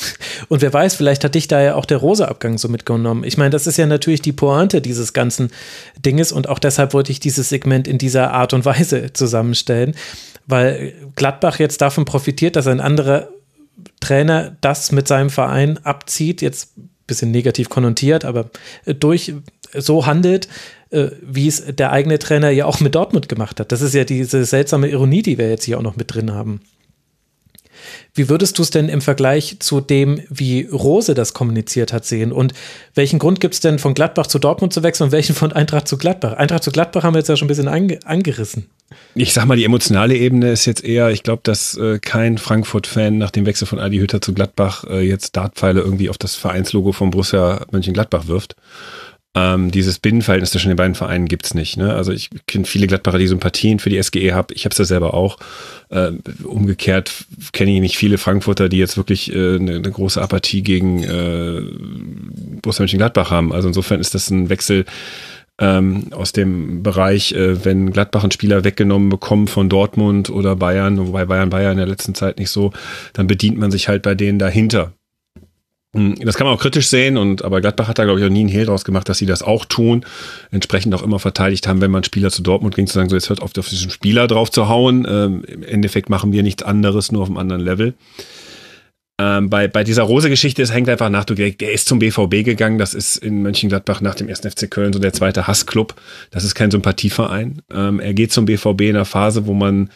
Und 0.50 0.62
wer 0.62 0.74
weiß, 0.74 0.96
vielleicht 0.96 1.24
hat 1.24 1.36
dich 1.36 1.48
da 1.48 1.62
ja 1.62 1.76
auch 1.76 1.86
der 1.86 1.98
Rosa-Abgang 1.98 2.58
so 2.58 2.68
mitgenommen. 2.68 3.24
Ich 3.24 3.38
meine, 3.38 3.52
das 3.52 3.68
ist 3.68 3.78
ja 3.78 3.86
natürlich 3.86 4.22
die 4.22 4.32
Pointe 4.32 4.82
dieses 4.82 5.14
ganzen 5.14 5.52
Dinges 6.04 6.32
und 6.32 6.50
auch 6.50 6.60
deshalb 6.60 6.94
wollte 6.94 7.12
ich 7.12 7.20
dieses 7.20 7.50
Segment 7.50 7.88
in 7.88 7.98
dieser 7.98 8.32
Art 8.34 8.54
und 8.54 8.66
Weise 8.66 9.14
zusammenstellen, 9.14 9.96
weil 10.48 10.94
Gladbach 11.16 11.60
jetzt 11.60 11.82
davon 11.82 12.06
profitiert, 12.06 12.56
dass 12.56 12.68
ein 12.68 12.80
anderer 12.80 13.30
Trainer 14.00 14.58
das 14.62 14.92
mit 14.92 15.08
seinem 15.08 15.30
Verein 15.30 15.78
abzieht, 15.84 16.42
jetzt 16.42 16.78
ein 16.78 16.90
bisschen 17.06 17.32
negativ 17.32 17.70
konnotiert, 17.70 18.26
aber 18.26 18.50
durch 18.86 19.34
so 19.74 20.06
handelt, 20.06 20.48
wie 20.92 21.48
es 21.48 21.64
der 21.66 21.92
eigene 21.92 22.20
Trainer 22.20 22.50
ja 22.50 22.66
auch 22.66 22.80
mit 22.80 22.96
Dortmund 22.96 23.30
gemacht 23.30 23.60
hat. 23.60 23.72
Das 23.72 23.82
ist 23.82 23.94
ja 23.94 24.04
diese 24.04 24.46
seltsame 24.46 24.90
Ironie, 24.90 25.22
die 25.22 25.38
wir 25.38 25.50
jetzt 25.50 25.64
hier 25.64 25.78
auch 25.78 25.84
noch 25.84 25.96
mit 25.96 26.14
drin 26.14 26.34
haben. 26.34 26.62
Wie 28.14 28.30
würdest 28.30 28.58
du 28.58 28.64
es 28.64 28.70
denn 28.70 28.90
im 28.90 29.02
Vergleich 29.02 29.58
zu 29.60 29.82
dem, 29.82 30.22
wie 30.30 30.64
Rose 30.64 31.14
das 31.14 31.34
kommuniziert 31.34 31.94
hat, 31.94 32.06
sehen? 32.06 32.32
Und 32.32 32.54
welchen 32.94 33.20
Grund 33.20 33.40
gibt 33.40 33.54
es 33.54 33.60
denn 33.60 33.80
von 33.80 33.94
Gladbach 33.94 34.28
zu 34.28 34.40
Dortmund 34.40 34.74
zu 34.74 34.84
wechseln 34.84 35.06
und 35.06 35.12
welchen 35.12 35.36
von 35.36 35.52
Eintracht 35.52 35.88
zu 35.88 35.98
Gladbach? 35.98 36.34
Eintracht 36.34 36.64
zu 36.64 36.72
Gladbach 36.72 37.04
haben 37.04 37.14
wir 37.14 37.20
jetzt 37.20 37.30
ja 37.30 37.38
schon 37.38 37.46
ein 37.46 37.50
bisschen 37.50 37.68
ange 37.68 38.00
angerissen. 38.06 38.68
Ich 39.16 39.32
sag 39.32 39.46
mal, 39.46 39.56
die 39.56 39.64
emotionale 39.64 40.16
Ebene 40.18 40.52
ist 40.52 40.66
jetzt 40.66 40.84
eher, 40.84 41.12
ich 41.12 41.24
glaube, 41.24 41.42
dass 41.44 41.78
äh, 41.78 42.00
kein 42.00 42.38
Frankfurt-Fan 42.38 43.18
nach 43.18 43.32
dem 43.32 43.46
Wechsel 43.46 43.66
von 43.66 43.80
Adi 43.80 44.00
Hütter 44.00 44.22
zu 44.22 44.34
Gladbach 44.34 44.84
äh, 44.90 45.00
jetzt 45.00 45.38
Dartpfeile 45.38 45.80
irgendwie 45.80 46.10
auf 46.10 46.18
das 46.18 46.36
Vereinslogo 46.36 46.92
von 46.92 47.12
Borussia 47.12 47.66
Mönchengladbach 47.72 48.28
wirft. 48.28 48.58
Ähm, 49.34 49.72
dieses 49.72 50.00
Binnenverhältnis 50.00 50.52
zwischen 50.52 50.68
den 50.68 50.76
beiden 50.76 50.96
Vereinen 50.96 51.28
gibt's 51.28 51.54
nicht. 51.54 51.78
Ne? 51.78 51.94
Also 51.94 52.12
ich 52.12 52.30
kenne 52.48 52.66
viele 52.66 52.88
Gladbacher, 52.88 53.18
die 53.18 53.28
Sympathien 53.28 53.80
für 53.80 53.90
die 53.90 54.02
SGE 54.02 54.34
haben. 54.34 54.48
Ich 54.54 54.66
habe 54.66 54.74
es 54.74 54.78
ja 54.78 54.84
selber 54.84 55.14
auch. 55.14 55.38
Äh, 55.90 56.12
umgekehrt 56.44 57.26
kenne 57.54 57.74
ich 57.74 57.80
nicht 57.80 57.98
viele 57.98 58.18
Frankfurter, 58.18 58.68
die 58.68 58.78
jetzt 58.78 58.98
wirklich 58.98 59.34
äh, 59.34 59.56
eine, 59.56 59.76
eine 59.76 59.92
große 59.92 60.22
Apathie 60.22 60.64
gegen 60.64 61.04
äh, 61.04 61.62
Borussia 62.62 62.84
Mönchengladbach 62.84 63.32
haben. 63.32 63.54
Also 63.54 63.70
insofern 63.70 64.02
ist 64.02 64.14
das 64.16 64.30
ein 64.30 64.50
Wechsel 64.50 64.84
ähm, 65.60 66.08
aus 66.12 66.34
dem 66.34 66.84
Bereich, 66.84 67.32
äh, 67.32 67.64
wenn 67.64 67.92
Gladbach 67.92 68.24
einen 68.24 68.32
Spieler 68.32 68.66
weggenommen 68.66 69.08
bekommt 69.08 69.50
von 69.50 69.70
Dortmund 69.70 70.30
oder 70.30 70.58
Bayern, 70.58 70.98
wobei 71.08 71.26
Bayern 71.26 71.50
Bayern 71.50 71.74
in 71.74 71.78
der 71.78 71.88
letzten 71.88 72.16
Zeit 72.16 72.38
nicht 72.38 72.50
so, 72.50 72.74
dann 73.14 73.28
bedient 73.28 73.58
man 73.58 73.72
sich 73.72 73.88
halt 73.88 74.02
bei 74.02 74.16
denen 74.16 74.40
dahinter. 74.40 74.92
Hm, 75.94 76.16
das 76.24 76.36
kann 76.36 76.48
man 76.48 76.56
auch 76.56 76.62
kritisch 76.62 76.88
sehen, 76.88 77.18
und 77.18 77.44
aber 77.44 77.60
Gladbach 77.60 77.88
hat 77.88 78.00
da, 78.00 78.06
glaube 78.06 78.20
ich, 78.20 78.26
auch 78.26 78.30
nie 78.30 78.42
einen 78.42 78.50
Hehl 78.50 78.66
draus 78.66 78.86
gemacht, 78.86 79.10
dass 79.10 79.18
sie 79.18 79.26
das 79.26 79.44
auch 79.44 79.66
tun. 79.66 80.06
Entsprechend 80.50 80.94
auch 80.96 81.04
immer 81.04 81.20
verteidigt 81.20 81.68
haben, 81.68 81.82
wenn 81.82 81.92
man 81.92 82.04
Spieler 82.04 82.32
zu 82.32 82.42
Dortmund 82.42 82.76
ging, 82.76 82.88
zu 82.88 82.94
sagen, 82.94 83.10
so 83.10 83.16
jetzt 83.16 83.30
hört 83.30 83.42
auf, 83.42 83.58
auf 83.58 83.68
diesen 83.68 83.92
Spieler 83.92 84.28
drauf 84.28 84.50
zu 84.52 84.70
hauen. 84.70 85.06
Ähm, 85.10 85.44
Im 85.46 85.64
Endeffekt 85.64 86.10
machen 86.10 86.32
wir 86.32 86.44
nichts 86.44 86.64
anderes, 86.64 87.12
nur 87.12 87.24
auf 87.24 87.28
einem 87.28 87.38
anderen 87.38 87.62
Level. 87.62 87.94
Ähm, 89.20 89.50
bei, 89.50 89.68
bei 89.68 89.84
dieser 89.84 90.04
Rose-Geschichte, 90.04 90.64
es 90.64 90.74
hängt 90.74 90.90
einfach 90.90 91.10
nach, 91.10 91.26
du, 91.26 91.36
der 91.36 91.72
ist 91.72 91.88
zum 91.88 92.00
BVB 92.00 92.44
gegangen, 92.44 92.80
das 92.80 92.94
ist 92.94 93.18
in 93.18 93.44
Mönchengladbach 93.44 94.02
nach 94.02 94.16
dem 94.16 94.30
1. 94.30 94.40
FC 94.40 94.72
Köln 94.72 94.94
so 94.94 95.00
der 95.00 95.14
zweite 95.14 95.46
Hassclub. 95.46 95.94
Das 96.32 96.44
ist 96.44 96.56
kein 96.56 96.72
Sympathieverein. 96.72 97.62
Ähm, 97.72 98.00
er 98.00 98.14
geht 98.14 98.32
zum 98.32 98.46
BVB 98.46 98.82
in 98.82 98.96
einer 98.96 99.06
Phase, 99.06 99.46
wo 99.46 99.54
man 99.54 99.92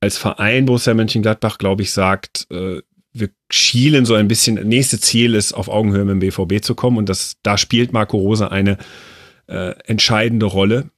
als 0.00 0.18
Verein 0.18 0.66
Borussia 0.66 0.92
Mönchengladbach, 0.92 1.58
glaube 1.58 1.82
ich, 1.82 1.92
sagt, 1.92 2.48
äh, 2.50 2.80
wir 3.12 3.30
schielen 3.50 4.04
so 4.04 4.14
ein 4.14 4.28
bisschen, 4.28 4.54
nächste 4.54 4.98
Ziel 5.00 5.34
ist, 5.34 5.52
auf 5.52 5.68
Augenhöhe 5.68 6.04
mit 6.04 6.12
dem 6.12 6.20
BVB 6.20 6.64
zu 6.64 6.74
kommen 6.74 6.96
und 6.96 7.08
das, 7.08 7.36
da 7.42 7.58
spielt 7.58 7.92
Marco 7.92 8.16
Rose 8.16 8.50
eine 8.50 8.78
äh, 9.46 9.74
entscheidende 9.84 10.46
Rolle. 10.46 10.90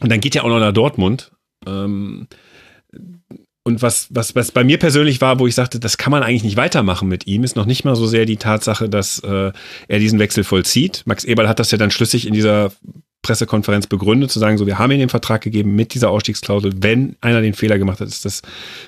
Und 0.00 0.10
dann 0.10 0.20
geht 0.20 0.36
er 0.36 0.44
auch 0.44 0.48
noch 0.48 0.60
nach 0.60 0.72
Dortmund. 0.72 1.32
Ähm, 1.66 2.28
und 3.64 3.82
was, 3.82 4.08
was, 4.10 4.34
was 4.34 4.52
bei 4.52 4.64
mir 4.64 4.78
persönlich 4.78 5.20
war, 5.20 5.38
wo 5.40 5.46
ich 5.46 5.54
sagte, 5.54 5.78
das 5.78 5.98
kann 5.98 6.10
man 6.10 6.22
eigentlich 6.22 6.44
nicht 6.44 6.56
weitermachen 6.56 7.08
mit 7.08 7.26
ihm, 7.26 7.44
ist 7.44 7.56
noch 7.56 7.66
nicht 7.66 7.84
mal 7.84 7.96
so 7.96 8.06
sehr 8.06 8.24
die 8.24 8.36
Tatsache, 8.36 8.88
dass 8.88 9.18
äh, 9.18 9.52
er 9.88 9.98
diesen 9.98 10.18
Wechsel 10.18 10.44
vollzieht. 10.44 11.02
Max 11.04 11.24
Eberl 11.24 11.48
hat 11.48 11.58
das 11.58 11.70
ja 11.70 11.78
dann 11.78 11.90
schlüssig 11.90 12.26
in 12.26 12.32
dieser 12.32 12.72
Pressekonferenz 13.22 13.88
begründet, 13.88 14.30
zu 14.30 14.38
sagen, 14.38 14.58
so, 14.58 14.66
wir 14.66 14.78
haben 14.78 14.92
ihnen 14.92 15.00
den 15.00 15.08
Vertrag 15.08 15.42
gegeben 15.42 15.74
mit 15.74 15.92
dieser 15.92 16.10
Ausstiegsklausel. 16.10 16.72
Wenn 16.80 17.16
einer 17.20 17.40
den 17.40 17.52
Fehler 17.52 17.76
gemacht 17.76 18.00
hat, 18.00 18.08
ist 18.08 18.24
das, 18.24 18.42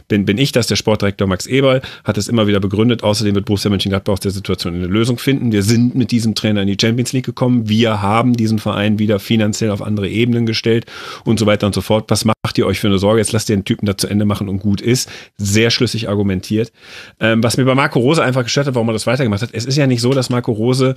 bin, 0.07 0.25
bin 0.25 0.39
ich 0.39 0.53
das, 0.53 0.69
der 0.69 0.77
Sportdirektor 0.77 1.27
Max 1.27 1.47
Eberl, 1.47 1.83
hat 2.05 2.17
es 2.17 2.29
immer 2.29 2.47
wieder 2.47 2.61
begründet. 2.61 3.03
Außerdem 3.03 3.35
wird 3.35 3.47
Borussia 3.47 3.71
Mönchengladbach 3.71 4.13
aus 4.15 4.21
der 4.21 4.31
Situation 4.31 4.75
eine 4.75 4.87
Lösung 4.87 5.19
finden. 5.19 5.51
Wir 5.51 5.65
sind 5.65 5.97
mit 5.97 6.13
diesem 6.13 6.37
Trainer 6.37 6.63
in 6.63 6.69
die 6.69 6.77
Champions 6.81 7.13
League 7.13 7.27
gekommen. 7.27 7.69
Wir 7.69 8.03
haben 8.03 8.35
diesen 8.35 8.61
Verein 8.61 9.01
wieder 9.01 9.19
finanziell 9.19 9.71
auf 9.71 9.83
andere 9.83 10.09
Ebenen 10.09 10.47
gestellt 10.47 10.87
und 11.25 11.41
so 11.41 11.47
weiter 11.47 11.67
und 11.67 11.75
so 11.75 11.81
fort. 11.81 12.05
Was 12.09 12.25
macht 12.25 12.57
ihr 12.57 12.67
euch 12.67 12.79
für 12.79 12.87
eine 12.87 12.99
Sorge? 12.99 13.21
Jetzt 13.21 13.33
lasst 13.33 13.51
ihr 13.51 13.57
den 13.57 13.65
Typen 13.65 13.87
da 13.87 13.99
zu 13.99 14.07
Ende 14.07 14.25
machen 14.25 14.49
und 14.49 14.61
gut 14.61 14.81
ist. 14.81 15.11
Sehr 15.39 15.71
schlüssig 15.71 16.09
argumentiert. 16.09 16.73
Ähm, 17.19 17.43
was 17.43 17.57
mir 17.57 17.65
bei 17.65 17.75
Marco 17.75 17.99
Rose 17.99 18.23
einfach 18.23 18.45
gestört 18.45 18.69
hat, 18.69 18.75
warum 18.77 18.89
er 18.89 18.93
das 18.93 19.09
weitergemacht 19.09 19.43
hat, 19.43 19.51
es 19.53 19.67
ist 19.67 19.77
ja 19.77 19.89
nicht 19.89 20.01
so, 20.01 20.13
dass 20.13 20.31
Marco 20.31 20.53
Rose 20.53 20.97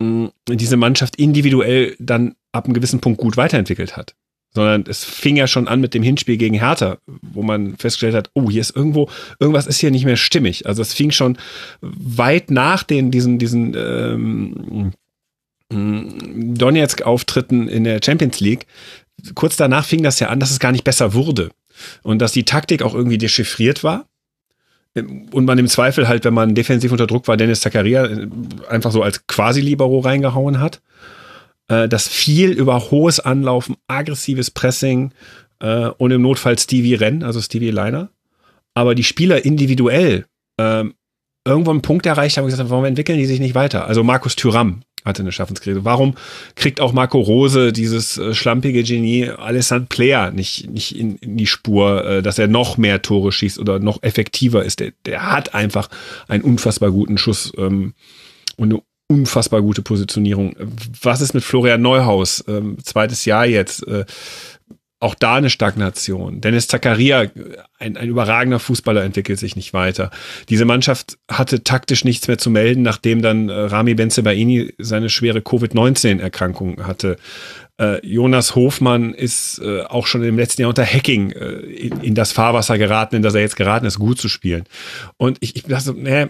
diese 0.00 0.76
Mannschaft 0.76 1.16
individuell 1.16 1.96
dann 1.98 2.34
ab 2.52 2.66
einem 2.66 2.74
gewissen 2.74 3.00
Punkt 3.00 3.20
gut 3.20 3.36
weiterentwickelt 3.36 3.96
hat. 3.96 4.14
Sondern 4.54 4.84
es 4.88 5.04
fing 5.04 5.36
ja 5.36 5.46
schon 5.46 5.68
an 5.68 5.80
mit 5.80 5.92
dem 5.92 6.02
Hinspiel 6.02 6.38
gegen 6.38 6.54
Hertha, 6.54 6.98
wo 7.06 7.42
man 7.42 7.76
festgestellt 7.76 8.14
hat, 8.14 8.30
oh, 8.34 8.50
hier 8.50 8.62
ist 8.62 8.74
irgendwo, 8.74 9.10
irgendwas 9.38 9.66
ist 9.66 9.78
hier 9.78 9.90
nicht 9.90 10.06
mehr 10.06 10.16
stimmig. 10.16 10.66
Also 10.66 10.80
es 10.82 10.94
fing 10.94 11.10
schon 11.10 11.36
weit 11.80 12.50
nach 12.50 12.82
den, 12.82 13.10
diesen, 13.10 13.38
diesen 13.38 13.74
ähm, 13.76 14.92
Donetsk-Auftritten 15.70 17.68
in 17.68 17.84
der 17.84 18.00
Champions 18.02 18.40
League. 18.40 18.66
Kurz 19.34 19.56
danach 19.56 19.84
fing 19.84 20.02
das 20.02 20.18
ja 20.20 20.28
an, 20.28 20.40
dass 20.40 20.50
es 20.50 20.60
gar 20.60 20.72
nicht 20.72 20.84
besser 20.84 21.12
wurde. 21.12 21.50
Und 22.02 22.20
dass 22.20 22.32
die 22.32 22.44
Taktik 22.44 22.82
auch 22.82 22.94
irgendwie 22.94 23.18
dechiffriert 23.18 23.84
war 23.84 24.07
und 25.02 25.44
man 25.44 25.58
im 25.58 25.68
Zweifel 25.68 26.08
halt, 26.08 26.24
wenn 26.24 26.34
man 26.34 26.54
defensiv 26.54 26.92
unter 26.92 27.06
Druck 27.06 27.28
war, 27.28 27.36
Dennis 27.36 27.60
Zakaria 27.60 28.06
äh, 28.06 28.28
einfach 28.68 28.90
so 28.90 29.02
als 29.02 29.26
Quasi-Libero 29.26 30.00
reingehauen 30.00 30.60
hat. 30.60 30.80
Äh, 31.68 31.88
das 31.88 32.08
viel 32.08 32.50
über 32.50 32.90
hohes 32.90 33.20
Anlaufen, 33.20 33.76
aggressives 33.86 34.50
Pressing 34.50 35.12
äh, 35.60 35.88
und 35.88 36.10
im 36.10 36.22
Notfall 36.22 36.58
Stevie 36.58 36.94
Renn, 36.94 37.22
also 37.22 37.40
Stevie 37.40 37.70
Liner. 37.70 38.10
Aber 38.74 38.94
die 38.94 39.04
Spieler 39.04 39.44
individuell 39.44 40.26
ähm, 40.58 40.94
irgendwo 41.44 41.70
einen 41.70 41.82
Punkt 41.82 42.06
erreicht 42.06 42.36
haben, 42.36 42.44
ich 42.44 42.50
gesagt 42.50 42.60
habe, 42.60 42.70
warum 42.70 42.84
entwickeln 42.84 43.18
die 43.18 43.26
sich 43.26 43.40
nicht 43.40 43.54
weiter? 43.54 43.86
Also 43.86 44.04
Markus 44.04 44.36
Thüram 44.36 44.82
hatte 45.04 45.22
eine 45.22 45.32
Schaffenskrise. 45.32 45.84
Warum 45.84 46.14
kriegt 46.54 46.80
auch 46.80 46.92
Marco 46.92 47.20
Rose, 47.20 47.72
dieses 47.72 48.18
äh, 48.18 48.34
schlampige 48.34 48.82
Genie, 48.82 49.28
Alessand 49.28 49.88
Player 49.88 50.30
nicht, 50.30 50.70
nicht 50.70 50.96
in, 50.96 51.16
in 51.16 51.36
die 51.36 51.46
Spur, 51.46 52.04
äh, 52.04 52.22
dass 52.22 52.38
er 52.38 52.48
noch 52.48 52.76
mehr 52.76 53.02
Tore 53.02 53.32
schießt 53.32 53.58
oder 53.58 53.78
noch 53.78 54.02
effektiver 54.02 54.64
ist? 54.64 54.80
Der, 54.80 54.92
der 55.06 55.32
hat 55.32 55.54
einfach 55.54 55.88
einen 56.28 56.42
unfassbar 56.42 56.90
guten 56.90 57.18
Schuss 57.18 57.52
ähm, 57.56 57.94
und 58.56 58.72
eine 58.72 58.82
unfassbar 59.08 59.62
gute 59.62 59.82
Positionierung. 59.82 60.54
Was 61.00 61.20
ist 61.20 61.32
mit 61.32 61.42
Florian 61.42 61.80
Neuhaus? 61.80 62.44
Ähm, 62.46 62.76
zweites 62.82 63.24
Jahr 63.24 63.46
jetzt. 63.46 63.86
Äh, 63.86 64.04
auch 65.00 65.14
da 65.14 65.36
eine 65.36 65.50
Stagnation. 65.50 66.40
Dennis 66.40 66.66
Zakaria, 66.66 67.26
ein, 67.78 67.96
ein 67.96 68.08
überragender 68.08 68.58
Fußballer, 68.58 69.04
entwickelt 69.04 69.38
sich 69.38 69.54
nicht 69.54 69.72
weiter. 69.72 70.10
Diese 70.48 70.64
Mannschaft 70.64 71.18
hatte 71.30 71.62
taktisch 71.62 72.04
nichts 72.04 72.26
mehr 72.26 72.38
zu 72.38 72.50
melden, 72.50 72.82
nachdem 72.82 73.22
dann 73.22 73.48
äh, 73.48 73.52
Rami 73.52 73.94
Benzebaini 73.94 74.74
seine 74.78 75.08
schwere 75.08 75.40
Covid-19-Erkrankung 75.40 76.86
hatte. 76.86 77.16
Äh, 77.80 78.04
Jonas 78.04 78.56
Hofmann 78.56 79.14
ist 79.14 79.60
äh, 79.60 79.82
auch 79.82 80.08
schon 80.08 80.24
im 80.24 80.36
letzten 80.36 80.62
Jahr 80.62 80.70
unter 80.70 80.84
Hacking 80.84 81.30
äh, 81.30 81.46
in, 81.46 82.00
in, 82.00 82.14
das 82.16 82.32
Fahrwasser 82.32 82.76
geraten, 82.76 83.16
in 83.16 83.22
das 83.22 83.34
er 83.34 83.42
jetzt 83.42 83.56
geraten 83.56 83.86
ist, 83.86 84.00
gut 84.00 84.20
zu 84.20 84.28
spielen. 84.28 84.64
Und 85.16 85.38
ich, 85.40 85.54
ich 85.54 85.62
dachte, 85.62 85.94
nee, 85.94 86.26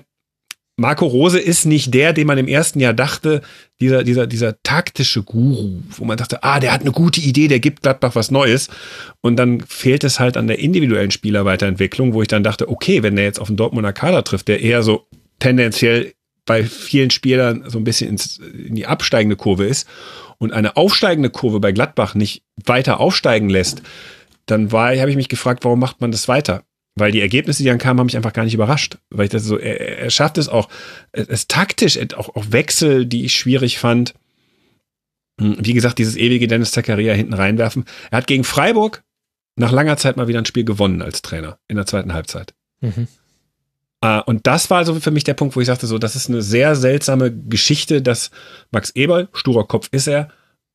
Marco 0.81 1.07
Rose 1.07 1.41
ist 1.41 1.65
nicht 1.65 1.93
der, 1.93 2.13
den 2.13 2.29
man 2.29 2.39
im 2.39 2.47
ersten 2.47 2.79
Jahr 2.79 2.95
dachte, 2.95 3.43
dieser, 3.81 4.05
dieser, 4.05 4.29
dieser 4.29 4.63
taktische 4.63 5.25
Guru, 5.25 5.83
wo 5.91 6.05
man 6.05 6.17
dachte, 6.17 6.45
ah, 6.45 6.61
der 6.61 6.73
hat 6.73 6.83
eine 6.83 6.93
gute 6.93 7.21
Idee, 7.21 7.49
der 7.49 7.59
gibt 7.59 7.83
Gladbach 7.83 8.15
was 8.15 8.31
Neues. 8.31 8.69
Und 9.21 9.37
dann 9.37 9.61
fehlt 9.63 10.05
es 10.05 10.21
halt 10.21 10.37
an 10.37 10.47
der 10.47 10.61
individuellen 10.61 11.11
Spielerweiterentwicklung, 11.11 12.15
wo 12.15 12.23
ich 12.23 12.29
dann 12.29 12.45
dachte, 12.45 12.69
okay, 12.69 13.03
wenn 13.03 13.17
der 13.17 13.25
jetzt 13.25 13.41
auf 13.41 13.49
den 13.49 13.57
Dortmunder 13.57 13.93
Kader 13.93 14.23
trifft, 14.23 14.47
der 14.47 14.61
eher 14.61 14.85
so 14.85 15.09
tendenziell 15.41 16.13
bei 16.47 16.63
vielen 16.63 17.11
Spielern 17.11 17.65
so 17.67 17.79
ein 17.79 17.85
bisschen 17.85 18.11
ins, 18.11 18.39
in 18.39 18.77
die 18.77 18.87
absteigende 18.87 19.35
Kurve 19.35 19.67
ist 19.67 19.89
und 20.39 20.53
eine 20.53 20.77
aufsteigende 20.77 21.31
Kurve 21.31 21.59
bei 21.59 21.73
Gladbach 21.73 22.15
nicht 22.15 22.45
weiter 22.65 23.01
aufsteigen 23.01 23.51
lässt, 23.51 23.83
dann 24.47 24.71
war, 24.71 24.97
habe 24.97 25.11
ich 25.11 25.17
mich 25.17 25.29
gefragt, 25.29 25.65
warum 25.65 25.81
macht 25.81 26.01
man 26.01 26.13
das 26.13 26.29
weiter? 26.29 26.63
Weil 26.99 27.13
die 27.13 27.21
Ergebnisse, 27.21 27.63
die 27.63 27.69
dann 27.69 27.79
kamen, 27.79 28.01
haben 28.01 28.07
mich 28.07 28.17
einfach 28.17 28.33
gar 28.33 28.45
nicht 28.45 28.55
überrascht. 28.55 28.99
Weil 29.11 29.25
ich 29.25 29.31
das 29.31 29.45
so, 29.45 29.59
er, 29.59 29.99
er 29.99 30.11
schafft 30.11 30.39
es 30.39 30.49
auch, 30.49 30.69
es 31.13 31.29
ist 31.29 31.51
taktisch, 31.51 31.99
auch, 32.17 32.35
auch 32.35 32.47
Wechsel, 32.51 33.07
die 33.07 33.25
ich 33.25 33.35
schwierig 33.35 33.79
fand. 33.79 34.15
Hm, 35.41 35.57
wie 35.61 35.75
gesagt, 35.75 35.99
dieses 35.99 36.17
ewige 36.17 36.49
Dennis 36.49 36.73
Zakaria 36.73 37.15
hinten 37.15 37.35
reinwerfen. 37.35 37.85
Er 38.11 38.19
hat 38.19 38.27
gegen 38.27 38.45
Freiburg 38.45 39.03
nach 39.57 39.73
langer 39.73 39.97
Zeit 39.97 40.17
mal 40.17 40.29
wieder 40.29 40.39
ein 40.39 40.47
Spiel 40.47 40.65
gewonnen 40.65 41.03
als 41.03 41.23
Trainer 41.23 41.59
in 41.69 41.77
der 41.77 41.87
zweiten 41.87 42.13
Halbzeit. 42.13 42.55
Mhm. 42.81 43.09
Uh, 44.05 44.23
und 44.27 44.47
das 44.47 44.71
war 44.71 44.85
so 44.85 44.95
für 45.01 45.11
mich 45.11 45.25
der 45.25 45.35
Punkt, 45.35 45.57
wo 45.57 45.61
ich 45.61 45.67
sagte, 45.67 45.89
so, 45.89 45.99
das 45.99 46.15
ist 46.15 46.29
eine 46.29 46.41
sehr 46.41 46.77
seltsame 46.77 47.37
Geschichte, 47.37 48.01
dass 48.01 48.31
Max 48.71 48.91
Eberl, 48.91 49.29
sturer 49.33 49.67
Kopf 49.67 49.89
ist 49.91 50.07
er, 50.07 50.29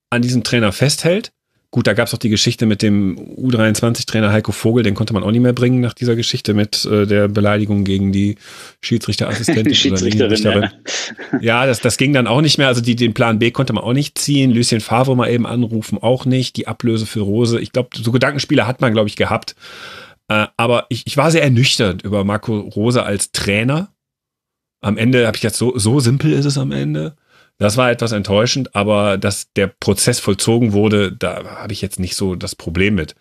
an 0.09 0.21
diesem 0.21 0.43
Trainer 0.43 0.73
festhält 0.73 1.31
Gut, 1.73 1.87
da 1.87 1.93
gab 1.93 2.07
es 2.07 2.13
auch 2.13 2.19
die 2.19 2.29
Geschichte 2.29 2.67
mit 2.67 2.83
dem 2.83 3.17
U23-Trainer 3.17 4.31
Heiko 4.31 4.51
Vogel, 4.51 4.83
den 4.83 4.93
konnte 4.93 5.11
man 5.11 5.23
auch 5.23 5.31
nicht 5.31 5.41
mehr 5.41 5.53
bringen 5.53 5.81
nach 5.81 5.95
dieser 5.95 6.15
Geschichte 6.15 6.53
mit 6.53 6.85
äh, 6.85 7.07
der 7.07 7.27
Beleidigung 7.27 7.83
gegen 7.83 8.11
die 8.11 8.35
Schiedsrichterassistentin. 8.81 9.63
die 9.69 9.75
Schiedsrichterin. 9.75 10.43
Ja, 10.43 11.39
ja 11.41 11.65
das, 11.65 11.79
das 11.79 11.97
ging 11.97 12.13
dann 12.13 12.27
auch 12.27 12.41
nicht 12.41 12.59
mehr. 12.59 12.67
Also 12.67 12.79
die, 12.79 12.95
den 12.95 13.15
Plan 13.15 13.39
B 13.39 13.49
konnte 13.49 13.73
man 13.73 13.83
auch 13.83 13.93
nicht 13.93 14.19
ziehen. 14.19 14.51
Lucien 14.51 14.81
Favre 14.81 15.15
mal 15.15 15.31
eben 15.31 15.47
anrufen, 15.47 15.97
auch 15.97 16.25
nicht. 16.25 16.57
Die 16.57 16.67
Ablöse 16.67 17.07
für 17.07 17.21
Rose. 17.21 17.59
Ich 17.59 17.71
glaube, 17.71 17.89
so 17.95 18.11
Gedankenspiele 18.11 18.67
hat 18.67 18.79
man, 18.79 18.93
glaube 18.93 19.09
ich, 19.09 19.15
gehabt. 19.15 19.55
Äh, 20.27 20.45
aber 20.55 20.85
ich, 20.89 21.07
ich 21.07 21.17
war 21.17 21.31
sehr 21.31 21.41
ernüchtert 21.41 22.03
über 22.03 22.23
Marco 22.23 22.55
Rose 22.55 23.01
als 23.01 23.31
Trainer. 23.31 23.91
Am 24.81 24.95
Ende 24.95 25.25
habe 25.25 25.37
ich 25.37 25.43
jetzt 25.43 25.57
so, 25.57 25.75
so 25.75 25.99
simpel 25.99 26.33
ist 26.33 26.45
es 26.45 26.59
am 26.59 26.71
Ende. 26.71 27.15
Das 27.59 27.77
war 27.77 27.91
etwas 27.91 28.11
enttäuschend, 28.11 28.75
aber 28.75 29.17
dass 29.17 29.51
der 29.53 29.67
Prozess 29.67 30.19
vollzogen 30.19 30.73
wurde, 30.73 31.11
da 31.11 31.43
habe 31.61 31.73
ich 31.73 31.81
jetzt 31.81 31.99
nicht 31.99 32.15
so 32.15 32.35
das 32.35 32.55
Problem 32.55 32.95
mit. 32.95 33.15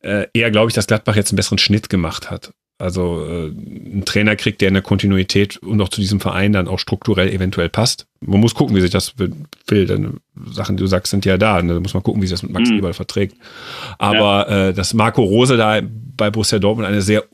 Äh, 0.00 0.26
eher 0.32 0.50
glaube 0.50 0.70
ich, 0.70 0.74
dass 0.74 0.86
Gladbach 0.86 1.16
jetzt 1.16 1.30
einen 1.30 1.36
besseren 1.36 1.58
Schnitt 1.58 1.88
gemacht 1.88 2.30
hat. 2.30 2.52
Also 2.82 3.24
äh, 3.24 3.44
einen 3.46 4.04
Trainer 4.04 4.34
kriegt, 4.34 4.60
der 4.60 4.68
in 4.68 4.74
der 4.74 4.82
Kontinuität 4.82 5.56
und 5.58 5.80
auch 5.80 5.88
zu 5.88 6.00
diesem 6.00 6.18
Verein 6.18 6.52
dann 6.52 6.66
auch 6.66 6.80
strukturell 6.80 7.28
eventuell 7.28 7.68
passt. 7.68 8.06
Man 8.20 8.40
muss 8.40 8.54
gucken, 8.54 8.74
wie 8.74 8.80
sich 8.80 8.90
das 8.90 9.14
will. 9.18 9.86
Denn 9.86 10.18
Sachen, 10.50 10.76
die 10.76 10.82
du 10.82 10.88
sagst, 10.88 11.10
sind 11.12 11.24
ja 11.24 11.38
da. 11.38 11.62
Da 11.62 11.78
muss 11.78 11.94
man 11.94 12.02
gucken, 12.02 12.22
wie 12.22 12.26
sich 12.26 12.34
das 12.34 12.42
mit 12.42 12.52
Max 12.52 12.70
mhm. 12.70 12.78
Eberl 12.78 12.92
verträgt. 12.92 13.36
Aber 13.98 14.50
ja. 14.50 14.68
äh, 14.68 14.74
dass 14.74 14.94
Marco 14.94 15.22
Rose 15.22 15.56
da 15.56 15.80
bei 16.16 16.30
Borussia 16.30 16.58
Dortmund 16.58 16.88
eine 16.88 17.02
sehr 17.02 17.24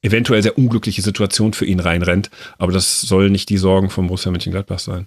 eventuell 0.00 0.42
sehr 0.42 0.56
unglückliche 0.56 1.02
Situation 1.02 1.52
für 1.52 1.66
ihn 1.66 1.80
reinrennt. 1.80 2.30
Aber 2.56 2.72
das 2.72 3.02
soll 3.02 3.28
nicht 3.28 3.50
die 3.50 3.58
Sorgen 3.58 3.90
von 3.90 4.06
Borussia 4.06 4.32
Mönchengladbach 4.32 4.78
sein. 4.78 5.06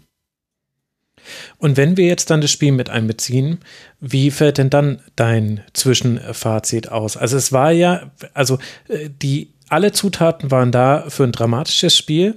Und 1.58 1.78
wenn 1.78 1.98
wir 1.98 2.06
jetzt 2.06 2.30
dann 2.30 2.42
das 2.42 2.52
Spiel 2.52 2.72
mit 2.72 2.90
einbeziehen, 2.90 3.60
wie 4.00 4.32
fällt 4.32 4.58
denn 4.58 4.70
dann 4.70 5.02
dein 5.16 5.62
Zwischenfazit 5.74 6.92
aus? 6.92 7.18
Also 7.18 7.38
es 7.38 7.52
war 7.52 7.72
ja, 7.72 8.12
also 8.34 8.60
äh, 8.88 9.10
die 9.10 9.50
alle 9.70 9.92
Zutaten 9.92 10.52
waren 10.52 10.72
da 10.72 11.06
für 11.10 11.24
ein 11.24 11.32
dramatisches 11.32 11.98
Spiel. 11.98 12.36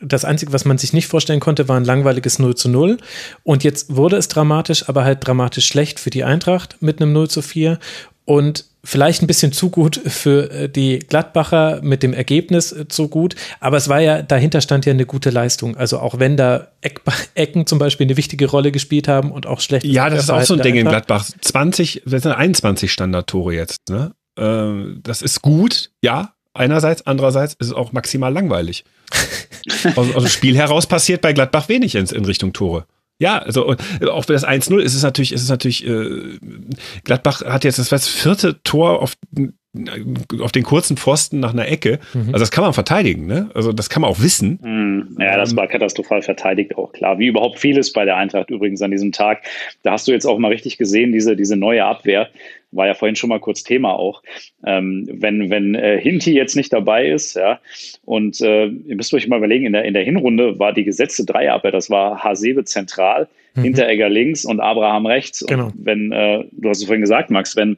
Das 0.00 0.24
Einzige, 0.24 0.52
was 0.52 0.64
man 0.64 0.78
sich 0.78 0.92
nicht 0.92 1.06
vorstellen 1.08 1.40
konnte, 1.40 1.68
war 1.68 1.76
ein 1.76 1.84
langweiliges 1.84 2.38
0 2.38 2.54
zu 2.54 2.68
0. 2.68 2.98
Und 3.42 3.64
jetzt 3.64 3.94
wurde 3.94 4.16
es 4.16 4.28
dramatisch, 4.28 4.88
aber 4.88 5.04
halt 5.04 5.26
dramatisch 5.26 5.66
schlecht 5.66 5.98
für 5.98 6.10
die 6.10 6.24
Eintracht 6.24 6.76
mit 6.80 7.00
einem 7.00 7.12
0 7.12 7.28
zu 7.28 7.42
4. 7.42 7.78
Und 8.28 8.66
vielleicht 8.84 9.22
ein 9.22 9.26
bisschen 9.26 9.52
zu 9.52 9.70
gut 9.70 9.98
für 10.04 10.50
äh, 10.50 10.68
die 10.68 10.98
Gladbacher 10.98 11.80
mit 11.82 12.02
dem 12.02 12.12
Ergebnis 12.12 12.72
äh, 12.72 12.86
zu 12.86 13.08
gut, 13.08 13.34
aber 13.58 13.78
es 13.78 13.88
war 13.88 14.00
ja, 14.00 14.20
dahinter 14.20 14.60
stand 14.60 14.84
ja 14.84 14.92
eine 14.92 15.06
gute 15.06 15.30
Leistung. 15.30 15.78
Also 15.78 15.98
auch 15.98 16.18
wenn 16.18 16.36
da 16.36 16.68
Eck, 16.82 17.00
Ecken 17.34 17.64
zum 17.64 17.78
Beispiel 17.78 18.06
eine 18.06 18.18
wichtige 18.18 18.44
Rolle 18.50 18.70
gespielt 18.70 19.08
haben 19.08 19.32
und 19.32 19.46
auch 19.46 19.62
schlecht. 19.62 19.86
Ja, 19.86 20.10
das 20.10 20.24
ist 20.24 20.30
auch 20.30 20.42
so 20.42 20.54
ein 20.54 20.60
Ding 20.60 20.74
in 20.74 20.86
Gladbach. 20.86 21.26
20, 21.40 22.02
das 22.04 22.22
sind 22.22 22.32
21 22.32 22.92
Standardtore 22.92 23.54
jetzt, 23.54 23.88
ne? 23.88 24.12
Ähm, 24.36 25.00
das 25.02 25.22
ist 25.22 25.40
gut, 25.40 25.90
ja, 26.02 26.34
einerseits, 26.52 27.06
andererseits 27.06 27.54
ist 27.54 27.68
es 27.68 27.72
auch 27.72 27.92
maximal 27.92 28.30
langweilig. 28.30 28.84
aus, 29.96 30.14
aus 30.14 30.22
dem 30.22 30.28
Spiel 30.28 30.54
heraus 30.54 30.86
passiert 30.86 31.22
bei 31.22 31.32
Gladbach 31.32 31.70
wenig 31.70 31.94
in, 31.94 32.04
in 32.04 32.26
Richtung 32.26 32.52
Tore. 32.52 32.84
Ja, 33.20 33.38
also 33.38 33.66
auch 33.66 34.24
für 34.24 34.32
das 34.32 34.46
1-0 34.46 34.78
ist 34.78 34.94
es 34.94 35.02
natürlich, 35.02 35.32
ist 35.32 35.42
es 35.42 35.48
natürlich, 35.48 35.86
äh, 35.86 36.38
Gladbach 37.02 37.44
hat 37.44 37.64
jetzt 37.64 37.78
das, 37.78 37.88
das 37.88 38.06
vierte 38.06 38.62
Tor 38.62 39.02
auf, 39.02 39.14
auf 40.40 40.52
den 40.52 40.62
kurzen 40.62 40.96
Pfosten 40.96 41.40
nach 41.40 41.52
einer 41.52 41.66
Ecke. 41.66 41.98
Mhm. 42.14 42.28
Also 42.28 42.38
das 42.38 42.52
kann 42.52 42.62
man 42.62 42.72
verteidigen, 42.72 43.26
ne? 43.26 43.50
Also 43.54 43.72
das 43.72 43.90
kann 43.90 44.02
man 44.02 44.10
auch 44.10 44.20
wissen. 44.20 44.60
Mhm. 44.62 45.16
Ja, 45.20 45.36
das 45.36 45.56
war 45.56 45.66
katastrophal 45.66 46.22
verteidigt, 46.22 46.76
auch 46.76 46.92
klar. 46.92 47.18
Wie 47.18 47.26
überhaupt 47.26 47.58
vieles 47.58 47.92
bei 47.92 48.04
der 48.04 48.16
Eintracht 48.16 48.50
übrigens 48.50 48.82
an 48.82 48.92
diesem 48.92 49.10
Tag. 49.10 49.42
Da 49.82 49.92
hast 49.92 50.06
du 50.06 50.12
jetzt 50.12 50.24
auch 50.24 50.38
mal 50.38 50.52
richtig 50.52 50.78
gesehen, 50.78 51.10
diese, 51.10 51.34
diese 51.34 51.56
neue 51.56 51.84
Abwehr 51.84 52.28
war 52.70 52.86
ja 52.86 52.94
vorhin 52.94 53.16
schon 53.16 53.30
mal 53.30 53.40
kurz 53.40 53.62
Thema 53.62 53.94
auch. 53.94 54.22
Ähm, 54.66 55.08
wenn 55.10 55.50
wenn 55.50 55.74
äh, 55.74 56.00
Hinti 56.00 56.32
jetzt 56.32 56.56
nicht 56.56 56.72
dabei 56.72 57.08
ist, 57.08 57.34
ja, 57.34 57.60
und 58.04 58.40
äh, 58.40 58.66
ihr 58.66 58.96
müsst 58.96 59.12
euch 59.14 59.26
mal 59.28 59.38
überlegen, 59.38 59.66
in 59.66 59.72
der, 59.72 59.84
in 59.84 59.94
der 59.94 60.04
Hinrunde 60.04 60.58
war 60.58 60.72
die 60.72 60.84
gesetzte 60.84 61.24
Dreierabwehr, 61.24 61.72
das 61.72 61.90
war 61.90 62.22
Hasebe 62.22 62.64
zentral, 62.64 63.28
mhm. 63.54 63.62
Hinteregger 63.62 64.08
links 64.08 64.44
und 64.44 64.60
Abraham 64.60 65.06
rechts. 65.06 65.44
Genau. 65.46 65.66
Und 65.66 65.74
wenn, 65.78 66.12
äh, 66.12 66.44
du 66.52 66.68
hast 66.68 66.78
es 66.78 66.84
vorhin 66.84 67.02
gesagt, 67.02 67.30
Max, 67.30 67.56
wenn 67.56 67.76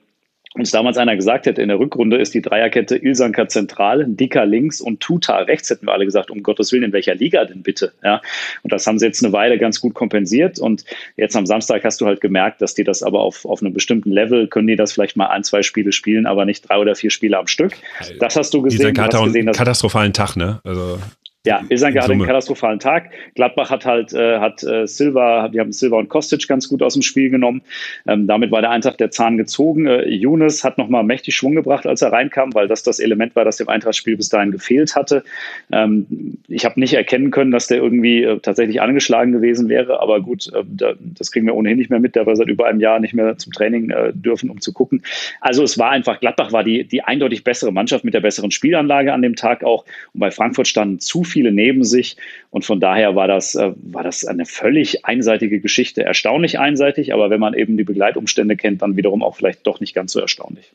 uns 0.54 0.72
damals 0.72 0.96
einer 0.96 1.14
gesagt 1.14 1.46
hätte, 1.46 1.62
in 1.62 1.68
der 1.68 1.78
Rückrunde 1.78 2.16
ist 2.16 2.34
die 2.34 2.42
Dreierkette 2.42 2.96
Ilsanker 2.96 3.48
zentral, 3.48 4.04
Dicker 4.08 4.46
links 4.46 4.80
und 4.80 5.00
Tuta 5.00 5.38
rechts, 5.38 5.70
hätten 5.70 5.86
wir 5.86 5.92
alle 5.92 6.04
gesagt, 6.04 6.30
um 6.30 6.42
Gottes 6.42 6.72
Willen, 6.72 6.82
in 6.82 6.92
welcher 6.92 7.14
Liga 7.14 7.44
denn 7.44 7.62
bitte? 7.62 7.92
Ja, 8.02 8.20
und 8.62 8.72
das 8.72 8.84
haben 8.86 8.98
sie 8.98 9.06
jetzt 9.06 9.24
eine 9.24 9.32
Weile 9.32 9.58
ganz 9.58 9.80
gut 9.80 9.94
kompensiert 9.94 10.58
und 10.58 10.84
jetzt 11.16 11.36
am 11.36 11.46
Samstag 11.46 11.84
hast 11.84 12.00
du 12.00 12.06
halt 12.06 12.20
gemerkt, 12.20 12.60
dass 12.62 12.74
die 12.74 12.82
das 12.82 13.04
aber 13.04 13.20
auf, 13.20 13.44
auf 13.44 13.62
einem 13.62 13.72
bestimmten 13.72 14.10
Level, 14.10 14.48
können 14.48 14.66
die 14.66 14.76
das 14.76 14.92
vielleicht 14.92 15.16
mal 15.16 15.28
ein, 15.28 15.44
zwei 15.44 15.62
Spiele 15.62 15.92
spielen, 15.92 16.26
aber 16.26 16.44
nicht 16.44 16.68
drei 16.68 16.78
oder 16.78 16.96
vier 16.96 17.10
Spiele 17.10 17.38
am 17.38 17.46
Stück. 17.46 17.74
Das 18.18 18.34
hast 18.34 18.52
du 18.52 18.62
gesehen. 18.62 18.92
Dieser 18.92 19.08
du 19.08 19.24
gesehen, 19.26 19.52
katastrophalen 19.52 20.12
Tag, 20.12 20.34
ne? 20.36 20.60
Also 20.64 20.98
ja, 21.46 21.62
Ilsanker 21.70 22.02
hat 22.02 22.10
einen 22.10 22.26
katastrophalen 22.26 22.80
Tag. 22.80 23.12
Gladbach 23.34 23.70
hat 23.70 23.86
halt, 23.86 24.12
äh, 24.12 24.40
hat 24.40 24.62
äh, 24.62 24.86
Silva, 24.86 25.48
die 25.48 25.58
haben 25.58 25.72
Silva 25.72 25.96
und 25.96 26.10
Kostic 26.10 26.46
ganz 26.46 26.68
gut 26.68 26.82
aus 26.82 26.92
dem 26.92 27.00
Spiel 27.00 27.30
genommen. 27.30 27.62
Ähm, 28.06 28.26
damit 28.26 28.50
war 28.50 28.60
der 28.60 28.70
Eintracht 28.70 29.00
der 29.00 29.10
Zahn 29.10 29.38
gezogen. 29.38 29.86
Äh, 29.86 30.06
Younes 30.06 30.64
hat 30.64 30.76
nochmal 30.76 31.02
mächtig 31.02 31.34
Schwung 31.34 31.54
gebracht, 31.54 31.86
als 31.86 32.02
er 32.02 32.12
reinkam, 32.12 32.52
weil 32.52 32.68
das 32.68 32.82
das 32.82 32.98
Element 32.98 33.36
war, 33.36 33.46
das 33.46 33.56
dem 33.56 33.70
Eintrachtspiel 33.70 34.18
bis 34.18 34.28
dahin 34.28 34.50
gefehlt 34.50 34.94
hatte. 34.94 35.24
Ähm, 35.72 36.36
ich 36.46 36.66
habe 36.66 36.78
nicht 36.78 36.92
erkennen 36.92 37.30
können, 37.30 37.52
dass 37.52 37.68
der 37.68 37.78
irgendwie 37.78 38.22
äh, 38.22 38.38
tatsächlich 38.40 38.82
angeschlagen 38.82 39.32
gewesen 39.32 39.70
wäre, 39.70 39.98
aber 40.02 40.20
gut, 40.20 40.52
äh, 40.52 40.62
da, 40.66 40.92
das 40.98 41.32
kriegen 41.32 41.46
wir 41.46 41.54
ohnehin 41.54 41.78
nicht 41.78 41.88
mehr 41.88 42.00
mit, 42.00 42.16
der 42.16 42.26
war 42.26 42.36
seit 42.36 42.48
über 42.48 42.66
einem 42.66 42.80
Jahr 42.80 43.00
nicht 43.00 43.14
mehr 43.14 43.38
zum 43.38 43.54
Training 43.54 43.88
äh, 43.88 44.12
dürfen, 44.12 44.50
um 44.50 44.60
zu 44.60 44.74
gucken. 44.74 45.02
Also 45.40 45.62
es 45.62 45.78
war 45.78 45.88
einfach, 45.88 46.20
Gladbach 46.20 46.52
war 46.52 46.64
die, 46.64 46.84
die 46.84 47.02
eindeutig 47.02 47.44
bessere 47.44 47.72
Mannschaft 47.72 48.04
mit 48.04 48.12
der 48.12 48.20
besseren 48.20 48.50
Spielanlage 48.50 49.14
an 49.14 49.22
dem 49.22 49.36
Tag 49.36 49.64
auch. 49.64 49.86
Und 50.12 50.20
bei 50.20 50.30
Frankfurt 50.30 50.68
standen 50.68 50.98
zu 50.98 51.24
viele 51.30 51.52
neben 51.52 51.84
sich. 51.84 52.16
Und 52.50 52.64
von 52.64 52.80
daher 52.80 53.16
war 53.16 53.28
das, 53.28 53.54
äh, 53.54 53.72
war 53.76 54.02
das 54.02 54.24
eine 54.24 54.44
völlig 54.44 55.04
einseitige 55.04 55.60
Geschichte. 55.60 56.02
Erstaunlich 56.02 56.58
einseitig, 56.58 57.14
aber 57.14 57.30
wenn 57.30 57.40
man 57.40 57.54
eben 57.54 57.76
die 57.76 57.84
Begleitumstände 57.84 58.56
kennt, 58.56 58.82
dann 58.82 58.96
wiederum 58.96 59.22
auch 59.22 59.36
vielleicht 59.36 59.66
doch 59.66 59.80
nicht 59.80 59.94
ganz 59.94 60.12
so 60.12 60.20
erstaunlich. 60.20 60.72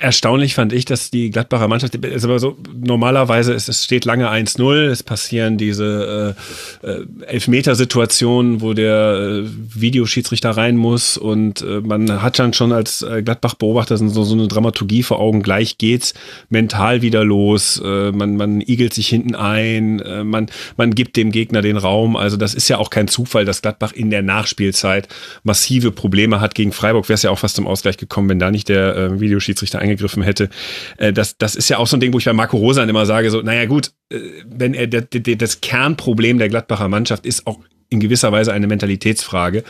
Erstaunlich 0.00 0.54
fand 0.54 0.72
ich, 0.72 0.84
dass 0.86 1.10
die 1.10 1.30
Gladbacher 1.30 1.68
Mannschaft, 1.68 1.94
ist 1.94 2.24
aber 2.24 2.40
so, 2.40 2.56
normalerweise 2.74 3.52
ist, 3.52 3.68
es 3.68 3.84
steht 3.84 4.04
lange 4.04 4.28
1-0, 4.28 4.88
es 4.88 5.04
passieren 5.04 5.56
diese 5.56 6.34
äh, 6.82 6.88
äh, 6.88 7.06
Elfmetersituationen, 7.26 8.60
wo 8.60 8.74
der 8.74 9.44
äh, 9.44 9.48
Videoschiedsrichter 9.74 10.50
rein 10.50 10.76
muss 10.76 11.16
und 11.16 11.62
äh, 11.62 11.80
man 11.80 12.22
hat 12.22 12.40
dann 12.40 12.54
schon 12.54 12.72
als 12.72 13.02
äh, 13.02 13.22
Gladbach-Beobachter 13.22 13.96
so, 13.98 14.24
so 14.24 14.34
eine 14.34 14.48
Dramaturgie 14.48 15.04
vor 15.04 15.20
Augen, 15.20 15.42
gleich 15.42 15.78
geht's 15.78 16.12
mental 16.48 17.02
wieder 17.02 17.22
los, 17.24 17.80
äh, 17.84 18.10
man, 18.10 18.36
man 18.36 18.60
igelt 18.60 18.94
sich 18.94 19.08
hinten 19.08 19.36
ein, 19.36 20.00
äh, 20.00 20.24
man, 20.24 20.46
man 20.76 20.94
gibt 20.94 21.16
dem 21.16 21.30
Gegner 21.30 21.62
den 21.62 21.76
Raum, 21.76 22.16
also 22.16 22.36
das 22.36 22.54
ist 22.54 22.68
ja 22.68 22.78
auch 22.78 22.90
kein 22.90 23.06
Zufall, 23.06 23.44
dass 23.44 23.62
Gladbach 23.62 23.92
in 23.92 24.10
der 24.10 24.22
Nachspielzeit 24.22 25.08
massive 25.44 25.92
Probleme 25.92 26.40
hat 26.40 26.56
gegen 26.56 26.72
Freiburg, 26.72 27.08
wäre 27.08 27.14
es 27.14 27.22
ja 27.22 27.30
auch 27.30 27.38
fast 27.38 27.54
zum 27.56 27.68
Ausgleich 27.68 27.96
gekommen, 27.96 28.28
wenn 28.28 28.40
da 28.40 28.50
nicht 28.50 28.68
der 28.68 28.96
äh, 28.96 29.20
Videoschiedsrichter 29.20 29.67
Schiedsrichter 29.68 29.78
eingegriffen 29.80 30.22
hätte. 30.22 30.48
Äh, 30.96 31.12
das, 31.12 31.38
das 31.38 31.54
ist 31.54 31.68
ja 31.68 31.78
auch 31.78 31.86
so 31.86 31.96
ein 31.96 32.00
Ding, 32.00 32.12
wo 32.12 32.18
ich 32.18 32.24
bei 32.24 32.32
Marco 32.32 32.56
Rosan 32.56 32.88
immer 32.88 33.06
sage, 33.06 33.30
so, 33.30 33.42
naja 33.42 33.66
gut, 33.66 33.92
äh, 34.10 34.18
wenn 34.46 34.74
er 34.74 34.86
das 34.86 35.60
Kernproblem 35.60 36.38
der 36.38 36.48
Gladbacher 36.48 36.88
Mannschaft 36.88 37.26
ist 37.26 37.46
auch 37.46 37.58
in 37.90 38.00
gewisser 38.00 38.32
Weise 38.32 38.52
eine 38.52 38.66
Mentalitätsfrage, 38.66 39.64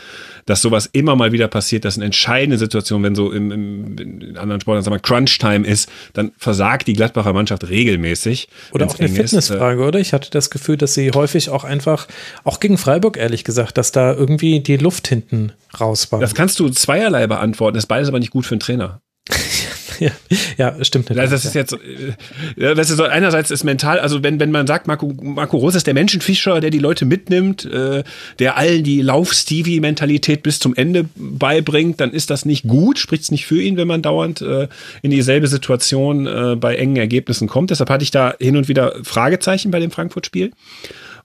dass 0.45 0.61
sowas 0.61 0.89
immer 0.91 1.15
mal 1.15 1.31
wieder 1.31 1.47
passiert, 1.47 1.85
dass 1.85 1.95
in 1.95 2.03
entscheidenden 2.03 2.59
Situationen, 2.59 3.05
wenn 3.05 3.15
so 3.15 3.31
im, 3.31 3.49
im 3.49 3.97
in 3.97 4.37
anderen 4.37 4.59
Sportarten 4.59 4.83
sagen 4.83 4.95
wir 4.95 4.99
Crunch-Time 4.99 5.65
ist, 5.65 5.89
dann 6.11 6.33
versagt 6.37 6.87
die 6.87 6.93
Gladbacher 6.93 7.31
Mannschaft 7.31 7.69
regelmäßig. 7.69 8.49
Oder 8.73 8.87
auch 8.87 8.99
eine 8.99 9.07
Fitnessfrage, 9.07 9.81
oder? 9.81 9.99
Ich 9.99 10.11
hatte 10.11 10.31
das 10.31 10.49
Gefühl, 10.49 10.75
dass 10.75 10.95
sie 10.95 11.11
häufig 11.11 11.49
auch 11.49 11.63
einfach, 11.63 12.09
auch 12.43 12.59
gegen 12.59 12.77
Freiburg 12.77 13.15
ehrlich 13.15 13.45
gesagt, 13.45 13.77
dass 13.77 13.93
da 13.93 14.13
irgendwie 14.13 14.59
die 14.59 14.75
Luft 14.75 15.07
hinten 15.07 15.53
raus 15.79 16.11
war. 16.11 16.19
Das 16.19 16.35
kannst 16.35 16.59
du 16.59 16.67
zweierlei 16.67 17.25
beantworten, 17.25 17.75
das 17.75 17.85
ist 17.85 17.87
beides 17.87 18.09
aber 18.09 18.19
nicht 18.19 18.31
gut 18.31 18.45
für 18.45 18.55
einen 18.55 18.59
Trainer. 18.59 19.01
ja, 19.99 20.11
ja, 20.57 20.83
stimmt. 20.83 21.09
Nicht. 21.09 21.19
Das 21.19 21.45
ist 21.45 21.53
jetzt, 21.53 21.73
äh, 21.73 22.75
das 22.75 22.89
ist 22.89 22.97
so, 22.97 23.03
einerseits 23.03 23.51
ist 23.51 23.63
mental, 23.63 23.99
also 23.99 24.23
wenn, 24.23 24.39
wenn 24.39 24.51
man 24.51 24.67
sagt, 24.67 24.87
Marco, 24.87 25.13
Marco 25.21 25.57
Rose 25.57 25.77
ist 25.77 25.87
der 25.87 25.93
Menschenfischer, 25.93 26.61
der 26.61 26.69
die 26.69 26.79
Leute 26.79 27.05
mitnimmt, 27.05 27.65
äh, 27.65 28.03
der 28.39 28.57
allen 28.57 28.83
die 28.83 29.01
Lauf-Stevie-Mentalität 29.01 30.43
bis 30.43 30.59
zum 30.59 30.75
Ende 30.75 31.05
beibringt, 31.15 31.99
dann 31.99 32.11
ist 32.11 32.29
das 32.29 32.45
nicht 32.45 32.67
gut, 32.67 32.99
spricht 32.99 33.23
es 33.23 33.31
nicht 33.31 33.45
für 33.45 33.61
ihn, 33.61 33.77
wenn 33.77 33.87
man 33.87 34.01
dauernd 34.01 34.41
äh, 34.41 34.67
in 35.01 35.11
dieselbe 35.11 35.47
Situation 35.47 36.27
äh, 36.27 36.55
bei 36.55 36.75
engen 36.75 36.97
Ergebnissen 36.97 37.47
kommt. 37.47 37.71
Deshalb 37.71 37.89
hatte 37.89 38.03
ich 38.03 38.11
da 38.11 38.35
hin 38.39 38.57
und 38.57 38.67
wieder 38.67 38.95
Fragezeichen 39.03 39.71
bei 39.71 39.79
dem 39.79 39.91
Frankfurt-Spiel. 39.91 40.51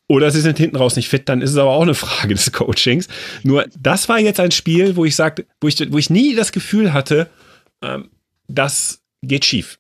Oder 0.07 0.31
sie 0.31 0.41
sind 0.41 0.59
hinten 0.59 0.77
raus 0.77 0.97
nicht 0.97 1.09
fit, 1.09 1.28
dann 1.28 1.41
ist 1.41 1.51
es 1.51 1.57
aber 1.57 1.70
auch 1.70 1.83
eine 1.83 1.94
Frage 1.94 2.35
des 2.35 2.53
Coachings. 2.53 3.09
Nur 3.43 3.65
das 3.78 4.09
war 4.09 4.19
jetzt 4.19 4.39
ein 4.39 4.51
Spiel, 4.51 4.97
wo 4.97 5.05
ich 5.07 5.17
sagte, 5.17 5.47
wo 5.62 5.69
ich, 5.69 5.81
wo 5.91 5.97
ich 5.97 6.11
nie 6.11 6.35
das 6.35 6.53
Gefühl 6.53 6.93
hatte, 6.93 7.28
ähm, 7.83 8.11
das 8.49 9.03
geht 9.23 9.45
schief. 9.45 9.79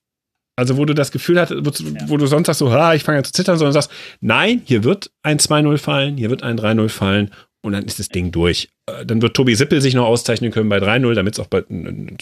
Also 0.56 0.76
wo 0.76 0.84
du 0.84 0.94
das 0.94 1.10
Gefühl 1.10 1.40
hattest, 1.40 1.64
wo, 1.64 1.88
ja. 1.88 2.08
wo, 2.08 2.16
du 2.16 2.26
sonst 2.26 2.46
sagst 2.46 2.60
so, 2.60 2.72
ha, 2.72 2.94
ich 2.94 3.02
fange 3.02 3.18
an 3.18 3.24
zu 3.24 3.32
zittern, 3.32 3.58
sondern 3.58 3.72
sagst, 3.72 3.90
nein, 4.20 4.62
hier 4.64 4.84
wird 4.84 5.10
ein 5.22 5.38
2-0 5.38 5.78
fallen, 5.78 6.16
hier 6.16 6.30
wird 6.30 6.44
ein 6.44 6.58
3-0 6.58 6.88
fallen 6.88 7.30
und 7.64 7.72
dann 7.72 7.84
ist 7.84 7.98
das 7.98 8.08
Ding 8.08 8.30
durch. 8.30 8.68
Äh, 8.86 9.04
dann 9.04 9.20
wird 9.20 9.34
Tobi 9.34 9.54
Sippel 9.54 9.80
sich 9.80 9.94
noch 9.94 10.06
auszeichnen 10.06 10.52
können 10.52 10.68
bei 10.68 10.78
3-0, 10.78 11.14
damit 11.14 11.34
es 11.34 11.40
auch 11.40 11.46
bei 11.46 11.64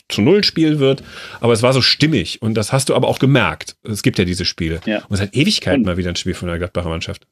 zu 0.09 0.23
Null 0.23 0.45
Spiel 0.45 0.79
wird. 0.79 1.03
Aber 1.41 1.53
es 1.53 1.63
war 1.63 1.73
so 1.73 1.83
stimmig 1.83 2.41
und 2.41 2.55
das 2.55 2.73
hast 2.73 2.89
du 2.89 2.95
aber 2.95 3.09
auch 3.09 3.19
gemerkt. 3.19 3.77
Es 3.83 4.03
gibt 4.03 4.19
ja 4.19 4.25
diese 4.25 4.45
Spiele. 4.45 4.81
Ja. 4.87 5.05
Und 5.09 5.15
es 5.15 5.21
hat 5.21 5.35
Ewigkeiten 5.35 5.81
und 5.81 5.87
mal 5.87 5.97
wieder 5.97 6.11
ein 6.11 6.17
Spiel 6.17 6.35
von 6.35 6.49
der 6.49 6.59
Gladbacher 6.59 6.89
Mannschaft. 6.89 7.27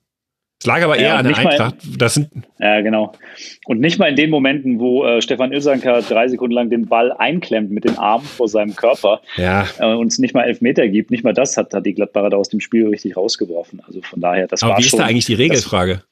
Es 0.60 0.66
lag 0.66 0.82
aber 0.82 0.98
eher 0.98 1.08
ja, 1.08 1.16
an 1.16 1.26
der 1.26 1.38
Eintracht. 1.38 1.76
das 1.96 2.14
sind 2.14 2.28
ja, 2.58 2.82
genau. 2.82 3.14
Und 3.64 3.80
nicht 3.80 3.98
mal 3.98 4.10
in 4.10 4.16
den 4.16 4.28
Momenten, 4.28 4.78
wo 4.78 5.06
äh, 5.06 5.22
Stefan 5.22 5.52
Ilsanker 5.52 6.02
drei 6.02 6.28
Sekunden 6.28 6.54
lang 6.54 6.68
den 6.68 6.86
Ball 6.86 7.12
einklemmt 7.12 7.70
mit 7.70 7.84
den 7.84 7.96
Armen 7.96 8.26
vor 8.26 8.46
seinem 8.46 8.76
Körper 8.76 9.22
ja. 9.36 9.66
äh, 9.78 9.94
und 9.94 10.08
es 10.08 10.18
nicht 10.18 10.34
mal 10.34 10.42
elf 10.42 10.60
Meter 10.60 10.86
gibt, 10.88 11.10
nicht 11.10 11.24
mal 11.24 11.32
das 11.32 11.56
hat, 11.56 11.72
hat 11.72 11.86
die 11.86 11.94
Gladbacher 11.94 12.28
da 12.28 12.36
aus 12.36 12.50
dem 12.50 12.60
Spiel 12.60 12.86
richtig 12.88 13.16
rausgeworfen. 13.16 13.80
Also 13.86 14.02
von 14.02 14.20
daher, 14.20 14.46
das 14.48 14.62
aber 14.62 14.72
war 14.72 14.78
wie 14.78 14.82
ist 14.82 14.90
schon, 14.90 14.98
da 14.98 15.06
eigentlich 15.06 15.24
die 15.24 15.34
Regelfrage? 15.34 16.02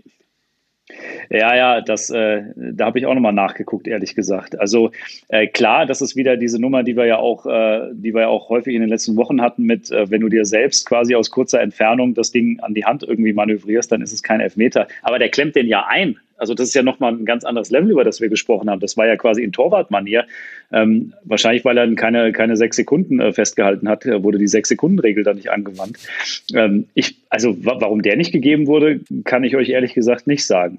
Ja, 1.31 1.55
ja, 1.55 1.81
das, 1.81 2.11
äh, 2.11 2.43
da 2.57 2.87
habe 2.87 2.99
ich 2.99 3.07
auch 3.07 3.15
nochmal 3.15 3.33
nachgeguckt, 3.33 3.87
ehrlich 3.87 4.15
gesagt. 4.15 4.59
Also 4.59 4.91
äh, 5.29 5.47
klar, 5.47 5.85
das 5.85 6.01
ist 6.01 6.17
wieder 6.17 6.37
diese 6.37 6.61
Nummer, 6.61 6.83
die 6.83 6.97
wir 6.97 7.07
ja 7.07 7.19
auch, 7.19 7.45
äh, 7.47 7.91
die 7.93 8.15
wir 8.15 8.23
ja 8.23 8.29
auch 8.29 8.49
häufig 8.49 8.75
in 8.75 8.81
den 8.81 8.89
letzten 8.89 9.17
Wochen 9.17 9.43
hatten, 9.43 9.65
mit 9.65 9.91
äh, 9.91 10.11
wenn 10.11 10.23
du 10.23 10.29
dir 10.29 10.45
selbst 10.45 10.87
quasi 10.87 11.15
aus 11.15 11.31
kurzer 11.31 11.61
Entfernung 11.61 12.15
das 12.15 12.31
Ding 12.31 12.61
an 12.61 12.75
die 12.75 12.85
Hand 12.85 13.03
irgendwie 13.03 13.33
manövrierst, 13.33 13.93
dann 13.93 14.01
ist 14.01 14.13
es 14.13 14.23
kein 14.23 14.41
Elfmeter. 14.41 14.89
Aber 15.03 15.19
der 15.19 15.29
klemmt 15.29 15.57
den 15.57 15.67
ja 15.67 15.87
ein. 15.87 16.19
Also 16.39 16.55
das 16.55 16.69
ist 16.69 16.75
ja 16.75 16.83
nochmal 16.83 17.13
ein 17.13 17.25
ganz 17.25 17.45
anderes 17.45 17.71
Level, 17.71 17.91
über 17.91 18.05
das 18.05 18.21
wir 18.21 18.29
gesprochen 18.29 18.71
haben. 18.71 18.81
Das 18.81 18.97
war 18.97 19.07
ja 19.07 19.17
quasi 19.17 19.43
in 19.43 19.53
Torwartmanier. 19.53 20.25
Ähm, 20.73 21.13
wahrscheinlich, 21.25 21.65
weil 21.65 21.77
er 21.77 21.93
keine, 21.97 22.33
keine 22.33 22.57
sechs 22.57 22.77
Sekunden 22.77 23.21
äh, 23.21 23.33
festgehalten 23.33 23.89
hat, 23.89 24.07
äh, 24.07 24.23
wurde 24.23 24.39
die 24.39 24.47
Sechs-Sekunden-Regel 24.47 25.25
da 25.25 25.35
nicht 25.35 25.51
angewandt. 25.51 25.99
Ähm, 26.55 26.87
ich, 26.95 27.17
also 27.29 27.57
warum 27.61 28.03
der 28.03 28.17
nicht 28.17 28.33
gegeben 28.33 28.69
wurde, 28.69 29.01
kann 29.25 29.45
ich 29.45 29.57
euch 29.57 29.69
ehrlich 29.69 29.95
gesagt 29.95 30.27
nicht 30.27 30.47
sagen. 30.47 30.79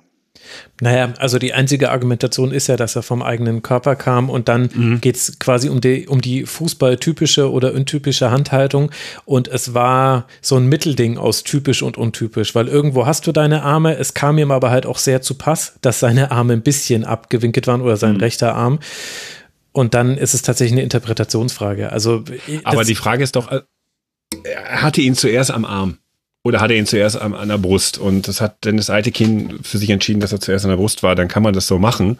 Naja, 0.82 1.14
also 1.18 1.40
die 1.40 1.54
einzige 1.54 1.92
Argumentation 1.92 2.52
ist 2.52 2.68
ja, 2.68 2.78
dass 2.78 2.96
er 2.96 3.04
vom 3.04 3.22
eigenen 3.22 3.62
Körper 3.62 3.96
kam 3.96 4.30
und 4.30 4.48
dann 4.48 4.70
mhm. 4.74 5.02
geht 5.02 5.16
es 5.16 5.40
quasi 5.40 5.70
um 5.70 5.82
die, 5.82 6.08
um 6.08 6.22
die 6.22 6.46
fußballtypische 6.46 7.52
oder 7.52 7.74
untypische 7.74 8.32
Handhaltung 8.32 8.92
und 9.26 9.48
es 9.48 9.74
war 9.74 10.26
so 10.42 10.56
ein 10.56 10.68
Mittelding 10.68 11.18
aus 11.18 11.44
typisch 11.44 11.82
und 11.84 11.98
untypisch, 11.98 12.56
weil 12.56 12.68
irgendwo 12.68 13.06
hast 13.06 13.28
du 13.28 13.32
deine 13.32 13.64
Arme, 13.64 13.98
es 13.98 14.14
kam 14.14 14.38
ihm 14.38 14.52
aber 14.52 14.72
halt 14.72 14.86
auch 14.86 14.98
sehr 14.98 15.22
zu 15.22 15.36
Pass, 15.36 15.76
dass 15.82 16.00
seine 16.00 16.32
Arme 16.32 16.54
ein 16.54 16.62
bisschen 16.62 17.04
abgewinkelt 17.04 17.68
waren 17.68 17.82
oder 17.82 17.98
sein 17.98 18.14
mhm. 18.14 18.22
rechter 18.22 18.56
Arm 18.56 18.80
und 19.72 19.94
dann 19.94 20.18
ist 20.18 20.34
es 20.34 20.42
tatsächlich 20.42 20.74
eine 20.74 20.84
Interpretationsfrage. 20.84 21.92
Also, 21.92 22.24
aber 22.64 22.84
die 22.84 22.96
Frage 22.96 23.24
ist 23.24 23.36
doch, 23.36 23.52
äh, 23.52 23.62
er 24.44 24.82
hatte 24.82 25.02
ihn 25.02 25.16
zuerst 25.16 25.52
am 25.52 25.66
Arm. 25.66 25.98
Oder 26.44 26.62
hat 26.62 26.72
er 26.72 26.78
ihn 26.78 26.86
zuerst 26.86 27.20
an, 27.20 27.34
an 27.34 27.50
der 27.50 27.58
Brust? 27.58 27.98
Und 27.98 28.28
das 28.28 28.40
hat 28.40 28.64
Dennis 28.64 28.90
Eitekin 28.90 29.60
für 29.62 29.78
sich 29.78 29.90
entschieden, 29.90 30.22
dass 30.22 30.32
er 30.32 30.40
zuerst 30.40 30.64
an 30.64 30.70
der 30.70 30.78
Brust 30.78 31.04
war. 31.04 31.16
Dann 31.16 31.28
kann 31.28 31.44
man 31.44 31.54
das 31.54 31.68
so 31.68 31.80
machen. 31.80 32.18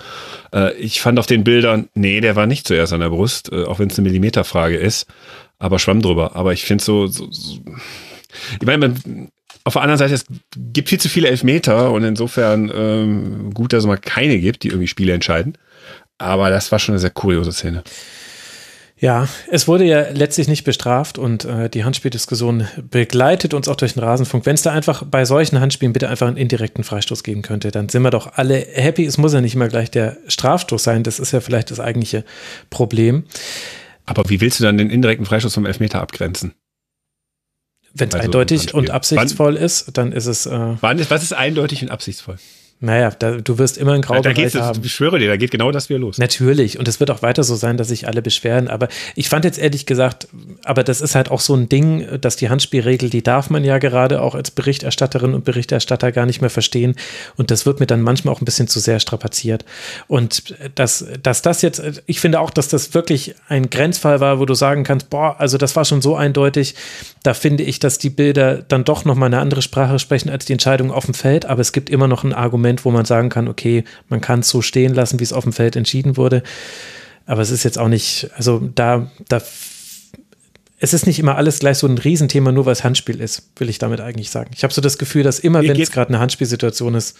Äh, 0.54 0.74
ich 0.74 1.00
fand 1.02 1.20
auf 1.20 1.26
den 1.26 1.44
Bildern, 1.46 1.88
nee, 1.94 2.20
der 2.20 2.36
war 2.36 2.46
nicht 2.46 2.68
zuerst 2.68 2.92
an 2.92 3.00
der 3.00 3.10
Brust, 3.10 3.52
äh, 3.52 3.64
auch 3.64 3.80
wenn 3.80 3.90
es 3.90 3.98
eine 3.98 4.08
Millimeterfrage 4.08 4.76
ist. 4.76 5.08
Aber 5.58 5.80
schwamm 5.80 6.02
drüber. 6.02 6.36
Aber 6.36 6.52
ich 6.52 6.66
finde 6.66 6.84
so, 6.84 7.08
so, 7.08 7.28
so, 7.32 7.60
ich 8.60 8.66
meine, 8.66 8.94
auf 9.64 9.74
der 9.74 9.82
anderen 9.82 9.98
Seite, 9.98 10.14
es 10.14 10.26
gibt 10.74 10.90
viel 10.90 11.00
zu 11.00 11.10
viele 11.10 11.30
Elfmeter 11.30 11.92
und 11.92 12.04
insofern 12.04 12.72
ähm, 12.74 13.54
gut, 13.54 13.72
dass 13.72 13.80
es 13.80 13.88
mal 13.88 13.98
keine 13.98 14.40
gibt, 14.40 14.64
die 14.64 14.70
irgendwie 14.70 14.88
Spiele 14.88 15.14
entscheiden. 15.14 15.58
Aber 16.18 16.50
das 16.50 16.72
war 16.72 16.80
schon 16.80 16.94
eine 16.94 17.00
sehr 17.00 17.10
kuriose 17.10 17.54
Szene. 17.54 17.84
Ja, 19.02 19.30
es 19.48 19.68
wurde 19.68 19.86
ja 19.86 20.10
letztlich 20.10 20.50
nicht 20.50 20.66
bestraft 20.66 21.18
und 21.18 21.46
äh, 21.46 21.70
die 21.70 21.86
Handspieldiskussion 21.86 22.68
begleitet 22.92 23.54
uns 23.54 23.70
auch 23.70 23.78
durch 23.78 23.94
den 23.94 24.04
Rasenfunk. 24.04 24.46
Wenn 24.46 24.56
es 24.56 24.62
da 24.62 24.74
einfach 24.74 25.04
bei 25.04 25.24
solchen 25.24 25.62
Handspielen 25.62 25.94
bitte 25.94 26.10
einfach 26.10 26.28
einen 26.28 26.36
indirekten 26.36 26.84
Freistoß 26.84 27.24
geben 27.24 27.42
könnte, 27.42 27.72
dann 27.72 27.88
sind 27.88 28.02
wir 28.02 28.12
doch 28.12 28.34
alle 28.34 28.58
happy. 28.74 29.06
Es 29.06 29.18
muss 29.18 29.34
ja 29.34 29.40
nicht 29.40 29.56
immer 29.56 29.70
gleich 29.70 29.90
der 29.90 30.18
Strafstoß 30.28 30.84
sein, 30.84 31.04
das 31.04 31.20
ist 31.20 31.32
ja 31.32 31.40
vielleicht 31.40 31.72
das 31.72 31.80
eigentliche 31.80 32.26
Problem. 32.70 33.24
Aber 34.06 34.24
wie 34.28 34.42
willst 34.42 34.60
du 34.60 34.66
dann 34.66 34.78
den 34.78 34.90
indirekten 34.90 35.26
Freistoß 35.26 35.54
vom 35.54 35.66
Elfmeter 35.66 36.02
abgrenzen? 36.02 36.54
Wenn 37.94 38.10
es 38.10 38.16
also 38.16 38.26
eindeutig 38.26 38.74
und 38.74 38.90
absichtsvoll 38.90 39.56
wann, 39.56 39.64
ist, 39.64 39.98
dann 39.98 40.12
ist 40.12 40.26
es. 40.26 40.46
Äh, 40.46 40.76
wann 40.82 41.00
ist, 41.00 41.10
was 41.10 41.24
ist 41.24 41.34
eindeutig 41.34 41.82
und 41.84 41.90
absichtsvoll? 41.90 42.38
Naja, 42.82 43.12
da, 43.12 43.32
du 43.32 43.58
wirst 43.58 43.78
immer 43.78 43.92
ein 43.92 44.02
Graubereich 44.02 44.36
da 44.36 44.42
geht's, 44.42 44.56
haben. 44.56 44.80
Ich 44.82 44.94
schwöre 44.94 45.20
dir, 45.20 45.28
da 45.28 45.36
geht 45.36 45.52
genau 45.52 45.70
das 45.72 45.90
wieder 45.90 46.00
los. 46.00 46.18
Natürlich. 46.18 46.80
Und 46.80 46.88
es 46.88 47.02
wird 47.02 47.12
auch 47.12 47.22
weiter 47.22 47.44
so 47.44 47.56
sein, 47.56 47.76
dass 47.76 47.90
sich 47.90 48.08
alle 48.08 48.22
beschweren. 48.22 48.70
Aber 48.70 48.88
ich 49.16 49.28
fand 49.28 49.44
jetzt 49.44 49.60
ehrlich 49.60 49.86
gesagt, 49.86 50.30
aber 50.64 50.86
das 50.86 51.02
ist 51.02 51.14
halt 51.14 51.30
auch 51.30 51.42
so 51.42 51.54
ein 51.56 51.68
Ding, 51.68 52.08
dass 52.22 52.38
die 52.38 52.50
Handspielregel, 52.50 53.10
die 53.10 53.22
darf 53.22 53.50
man 53.50 53.66
ja 53.66 53.80
gerade 53.80 54.22
auch 54.22 54.34
als 54.34 54.52
Berichterstatterin 54.52 55.34
und 55.34 55.44
Berichterstatter 55.44 56.14
gar 56.14 56.26
nicht 56.26 56.40
mehr 56.40 56.50
verstehen. 56.50 56.96
Und 57.36 57.52
das 57.52 57.66
wird 57.66 57.82
mir 57.82 57.86
dann 57.86 58.02
manchmal 58.02 58.34
auch 58.34 58.40
ein 58.40 58.46
bisschen 58.46 58.70
zu 58.70 58.80
sehr 58.80 59.02
strapaziert. 59.02 59.66
Und 60.08 60.56
dass, 60.76 61.06
dass 61.22 61.42
das 61.42 61.62
jetzt, 61.62 61.82
ich 62.06 62.22
finde 62.22 62.40
auch, 62.40 62.50
dass 62.50 62.70
das 62.70 62.94
wirklich 62.94 63.36
ein 63.50 63.70
Grenzfall 63.70 64.22
war, 64.22 64.40
wo 64.40 64.46
du 64.46 64.54
sagen 64.54 64.86
kannst, 64.86 65.10
boah, 65.10 65.36
also 65.38 65.58
das 65.58 65.76
war 65.76 65.84
schon 65.84 66.02
so 66.02 66.16
eindeutig. 66.16 66.76
Da 67.24 67.34
finde 67.34 67.64
ich, 67.64 67.80
dass 67.80 67.98
die 67.98 68.10
Bilder 68.10 68.64
dann 68.70 68.86
doch 68.86 69.04
nochmal 69.04 69.28
eine 69.28 69.40
andere 69.40 69.62
Sprache 69.62 70.00
sprechen 70.00 70.30
als 70.30 70.46
die 70.46 70.54
Entscheidung 70.54 70.92
auf 70.92 71.04
dem 71.04 71.14
Feld. 71.14 71.46
Aber 71.46 71.60
es 71.60 71.74
gibt 71.74 71.90
immer 71.90 72.08
noch 72.08 72.24
ein 72.24 72.32
Argument, 72.32 72.69
Moment, 72.70 72.86
wo 72.86 72.92
man 72.92 73.06
sagen 73.06 73.30
kann, 73.30 73.48
okay, 73.48 73.84
man 74.10 74.22
kann 74.22 74.42
es 74.42 74.50
so 74.50 74.62
stehen 74.62 74.94
lassen, 74.94 75.20
wie 75.20 75.24
es 75.24 75.34
auf 75.34 75.44
dem 75.44 75.54
Feld 75.54 75.76
entschieden 75.76 76.18
wurde. 76.18 76.44
Aber 77.26 77.42
es 77.42 77.50
ist 77.50 77.64
jetzt 77.64 77.80
auch 77.80 77.88
nicht, 77.88 78.30
also 78.36 78.60
da, 78.76 79.10
da, 79.28 79.42
es 80.78 80.94
ist 80.94 81.08
nicht 81.08 81.20
immer 81.20 81.36
alles 81.36 81.60
gleich 81.60 81.78
so 81.80 81.88
ein 81.88 81.98
Riesenthema, 81.98 82.52
nur 82.52 82.66
weil 82.66 82.74
es 82.74 82.84
Handspiel 82.84 83.20
ist, 83.20 83.50
will 83.58 83.70
ich 83.70 83.80
damit 83.80 84.02
eigentlich 84.02 84.30
sagen. 84.30 84.52
Ich 84.56 84.64
habe 84.64 84.74
so 84.74 84.82
das 84.82 84.98
Gefühl, 85.00 85.24
dass 85.24 85.40
immer, 85.40 85.64
wenn 85.64 85.80
es 85.80 85.92
gerade 85.92 86.10
eine 86.10 86.20
Handspielsituation 86.20 86.96
ist, 86.96 87.18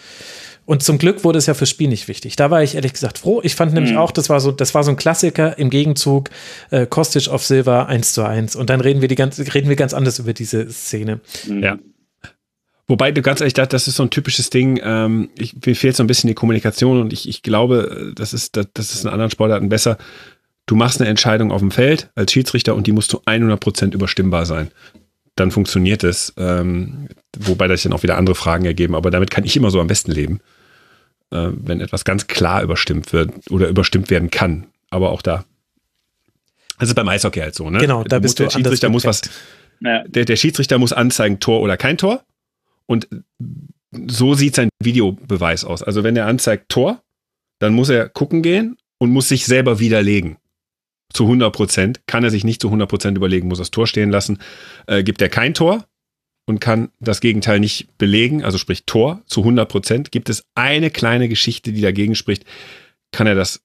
und 0.66 0.84
zum 0.84 1.00
Glück 1.00 1.24
wurde 1.24 1.40
es 1.40 1.48
ja 1.48 1.56
fürs 1.56 1.72
Spiel 1.72 1.88
nicht 1.88 2.08
wichtig. 2.08 2.36
Da 2.36 2.52
war 2.52 2.62
ich 2.62 2.76
ehrlich 2.76 2.94
gesagt 2.94 3.18
froh. 3.18 3.42
Ich 3.44 3.56
fand 3.56 3.74
nämlich 3.74 3.94
mhm. 3.94 3.98
auch, 3.98 4.12
das 4.12 4.30
war 4.30 4.40
so, 4.40 4.52
das 4.52 4.76
war 4.76 4.84
so 4.84 4.92
ein 4.92 4.98
Klassiker 4.98 5.58
im 5.58 5.72
Gegenzug 5.72 6.30
äh, 6.70 6.86
Kostic 6.86 7.28
auf 7.28 7.44
Silver 7.44 7.88
1 7.88 8.14
zu 8.14 8.24
1. 8.24 8.56
Und 8.56 8.70
dann 8.70 8.80
reden 8.80 9.02
wir 9.02 9.08
die 9.08 9.16
ganz, 9.16 9.40
reden 9.40 9.68
wir 9.68 9.76
ganz 9.76 9.96
anders 9.96 10.20
über 10.20 10.34
diese 10.34 10.72
Szene. 10.72 11.22
Ja. 11.48 11.80
Wobei 12.90 13.12
du 13.12 13.22
ganz 13.22 13.40
ehrlich, 13.40 13.54
das 13.54 13.88
ist 13.88 13.96
so 13.96 14.04
ein 14.04 14.10
typisches 14.10 14.50
Ding. 14.50 14.80
Ähm, 14.84 15.30
ich, 15.38 15.56
mir 15.64 15.76
fehlt 15.76 15.96
so 15.96 16.04
ein 16.04 16.08
bisschen 16.08 16.28
die 16.28 16.34
Kommunikation 16.34 17.00
und 17.00 17.14
ich, 17.14 17.30
ich 17.30 17.44
glaube, 17.44 18.12
das 18.16 18.34
ist, 18.34 18.58
das, 18.58 18.68
das 18.74 18.94
ist 18.96 19.04
in 19.06 19.10
anderen 19.12 19.30
Sportarten 19.32 19.70
besser. 19.70 19.98
du 20.66 20.76
machst 20.76 21.00
eine 21.00 21.10
Entscheidung 21.10 21.52
auf 21.52 21.62
dem 21.62 21.70
Feld 21.72 22.10
als 22.16 22.32
Schiedsrichter 22.34 22.74
und 22.76 22.88
die 22.88 22.92
muss 22.92 23.08
zu 23.08 23.22
100% 23.26 23.94
überstimmbar 23.94 24.46
sein. 24.48 24.72
Dann 25.36 25.52
funktioniert 25.52 26.04
es, 26.04 26.34
ähm, 26.38 27.08
wobei 27.38 27.68
das 27.68 27.84
dann 27.84 27.94
auch 27.94 28.02
wieder 28.04 28.18
andere 28.18 28.36
Fragen 28.36 28.66
ergeben, 28.66 28.96
aber 28.96 29.12
damit 29.12 29.30
kann 29.32 29.46
ich 29.46 29.56
immer 29.56 29.70
so 29.70 29.80
am 29.80 29.88
besten 29.88 30.12
leben, 30.12 30.42
äh, 31.32 31.50
wenn 31.54 31.82
etwas 31.82 32.04
ganz 32.06 32.26
klar 32.26 32.64
überstimmt 32.64 33.14
wird 33.14 33.32
oder 33.52 33.68
überstimmt 33.68 34.10
werden 34.10 34.32
kann. 34.32 34.66
Aber 34.90 35.12
auch 35.12 35.22
da. 35.22 35.46
Das 36.80 36.90
ist 36.90 36.96
beim 36.96 37.08
Eishockey 37.08 37.40
halt 37.40 37.54
so, 37.54 37.70
ne? 37.70 37.78
Genau, 37.78 38.04
da 38.04 38.18
bist 38.18 38.40
der 38.40 38.48
du 38.48 38.54
Schiedsrichter 38.54 38.90
muss 38.90 39.06
was, 39.06 39.22
Ja. 39.80 40.04
der, 40.08 40.26
der 40.26 40.36
Schiedsrichter 40.38 40.80
muss 40.80 40.92
anzeigen, 40.92 41.40
Tor 41.40 41.62
oder 41.62 41.78
kein 41.78 41.98
Tor. 41.98 42.24
Und 42.90 43.08
so 43.92 44.34
sieht 44.34 44.56
sein 44.56 44.70
Videobeweis 44.82 45.64
aus. 45.64 45.84
Also 45.84 46.04
wenn 46.04 46.16
er 46.16 46.26
anzeigt 46.26 46.70
Tor, 46.70 47.04
dann 47.60 47.74
muss 47.74 47.90
er 47.90 48.10
gucken 48.10 48.42
gehen 48.42 48.78
und 48.98 49.12
muss 49.12 49.30
sich 49.30 49.46
selber 49.46 49.80
widerlegen. 49.80 50.38
Zu 51.14 51.26
100 51.26 51.54
Prozent. 51.54 52.02
Kann 52.08 52.24
er 52.24 52.32
sich 52.32 52.44
nicht 52.44 52.62
zu 52.62 52.68
100 52.68 52.90
Prozent 52.90 53.16
überlegen, 53.16 53.48
muss 53.48 53.60
das 53.60 53.70
Tor 53.70 53.86
stehen 53.86 54.10
lassen. 54.10 54.40
Äh, 54.88 55.04
gibt 55.04 55.22
er 55.22 55.30
kein 55.30 55.54
Tor 55.54 55.86
und 56.48 56.60
kann 56.60 56.90
das 57.00 57.22
Gegenteil 57.22 57.60
nicht 57.60 57.96
belegen, 58.00 58.44
also 58.44 58.58
sprich 58.58 58.86
Tor 58.88 59.22
zu 59.28 59.42
100 59.42 59.70
Prozent, 59.70 60.12
gibt 60.12 60.30
es 60.30 60.46
eine 60.56 60.90
kleine 60.90 61.30
Geschichte, 61.30 61.72
die 61.72 61.82
dagegen 61.82 62.16
spricht, 62.16 62.44
kann 63.12 63.28
er 63.28 63.36
das, 63.36 63.62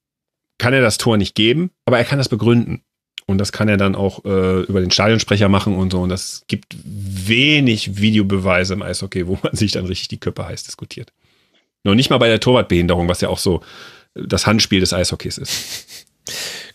kann 0.59 0.71
er 0.73 0.81
das 0.81 0.99
Tor 0.99 1.17
nicht 1.17 1.33
geben, 1.33 1.71
aber 1.85 1.97
er 1.97 2.05
kann 2.05 2.19
das 2.19 2.29
begründen. 2.29 2.83
Und 3.27 3.39
das 3.39 3.51
kann 3.51 3.67
er 3.67 3.77
dann 3.77 3.95
auch 3.95 4.23
äh, 4.23 4.61
über 4.61 4.81
den 4.81 4.91
Stadionsprecher 4.91 5.49
machen 5.49 5.75
und 5.75 5.91
so. 5.91 6.01
Und 6.01 6.09
das 6.09 6.43
gibt 6.47 6.75
wenig 6.83 7.97
Videobeweise 7.97 8.73
im 8.73 8.83
Eishockey, 8.83 9.27
wo 9.27 9.39
man 9.41 9.55
sich 9.55 9.71
dann 9.71 9.85
richtig 9.85 10.09
die 10.09 10.19
Köpfe 10.19 10.47
heiß 10.47 10.63
diskutiert. 10.63 11.11
Noch 11.83 11.95
nicht 11.95 12.09
mal 12.09 12.17
bei 12.17 12.27
der 12.27 12.39
Torwartbehinderung, 12.39 13.07
was 13.07 13.21
ja 13.21 13.29
auch 13.29 13.39
so 13.39 13.61
das 14.13 14.47
Handspiel 14.47 14.79
des 14.79 14.93
Eishockeys 14.93 15.37
ist. 15.37 16.04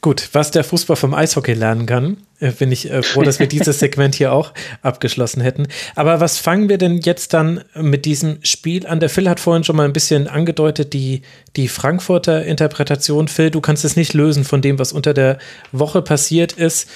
Gut, 0.00 0.30
was 0.32 0.50
der 0.50 0.64
Fußball 0.64 0.96
vom 0.96 1.12
Eishockey 1.12 1.54
lernen 1.54 1.84
kann, 1.84 2.18
äh, 2.38 2.52
bin 2.52 2.70
ich 2.70 2.90
äh, 2.90 3.02
froh, 3.02 3.22
dass 3.22 3.38
wir 3.38 3.46
dieses 3.48 3.80
Segment 3.80 4.14
hier 4.14 4.32
auch 4.32 4.52
abgeschlossen 4.80 5.40
hätten. 5.42 5.66
Aber 5.96 6.20
was 6.20 6.38
fangen 6.38 6.68
wir 6.68 6.78
denn 6.78 6.98
jetzt 6.98 7.34
dann 7.34 7.64
mit 7.74 8.04
diesem 8.04 8.38
Spiel 8.42 8.86
an? 8.86 9.00
Der 9.00 9.10
Phil 9.10 9.28
hat 9.28 9.40
vorhin 9.40 9.64
schon 9.64 9.76
mal 9.76 9.84
ein 9.84 9.92
bisschen 9.92 10.28
angedeutet, 10.28 10.92
die, 10.92 11.22
die 11.56 11.68
Frankfurter 11.68 12.44
Interpretation. 12.44 13.28
Phil, 13.28 13.50
du 13.50 13.60
kannst 13.60 13.84
es 13.84 13.96
nicht 13.96 14.14
lösen 14.14 14.44
von 14.44 14.62
dem, 14.62 14.78
was 14.78 14.92
unter 14.92 15.14
der 15.14 15.38
Woche 15.72 16.00
passiert 16.00 16.52
ist. 16.52 16.88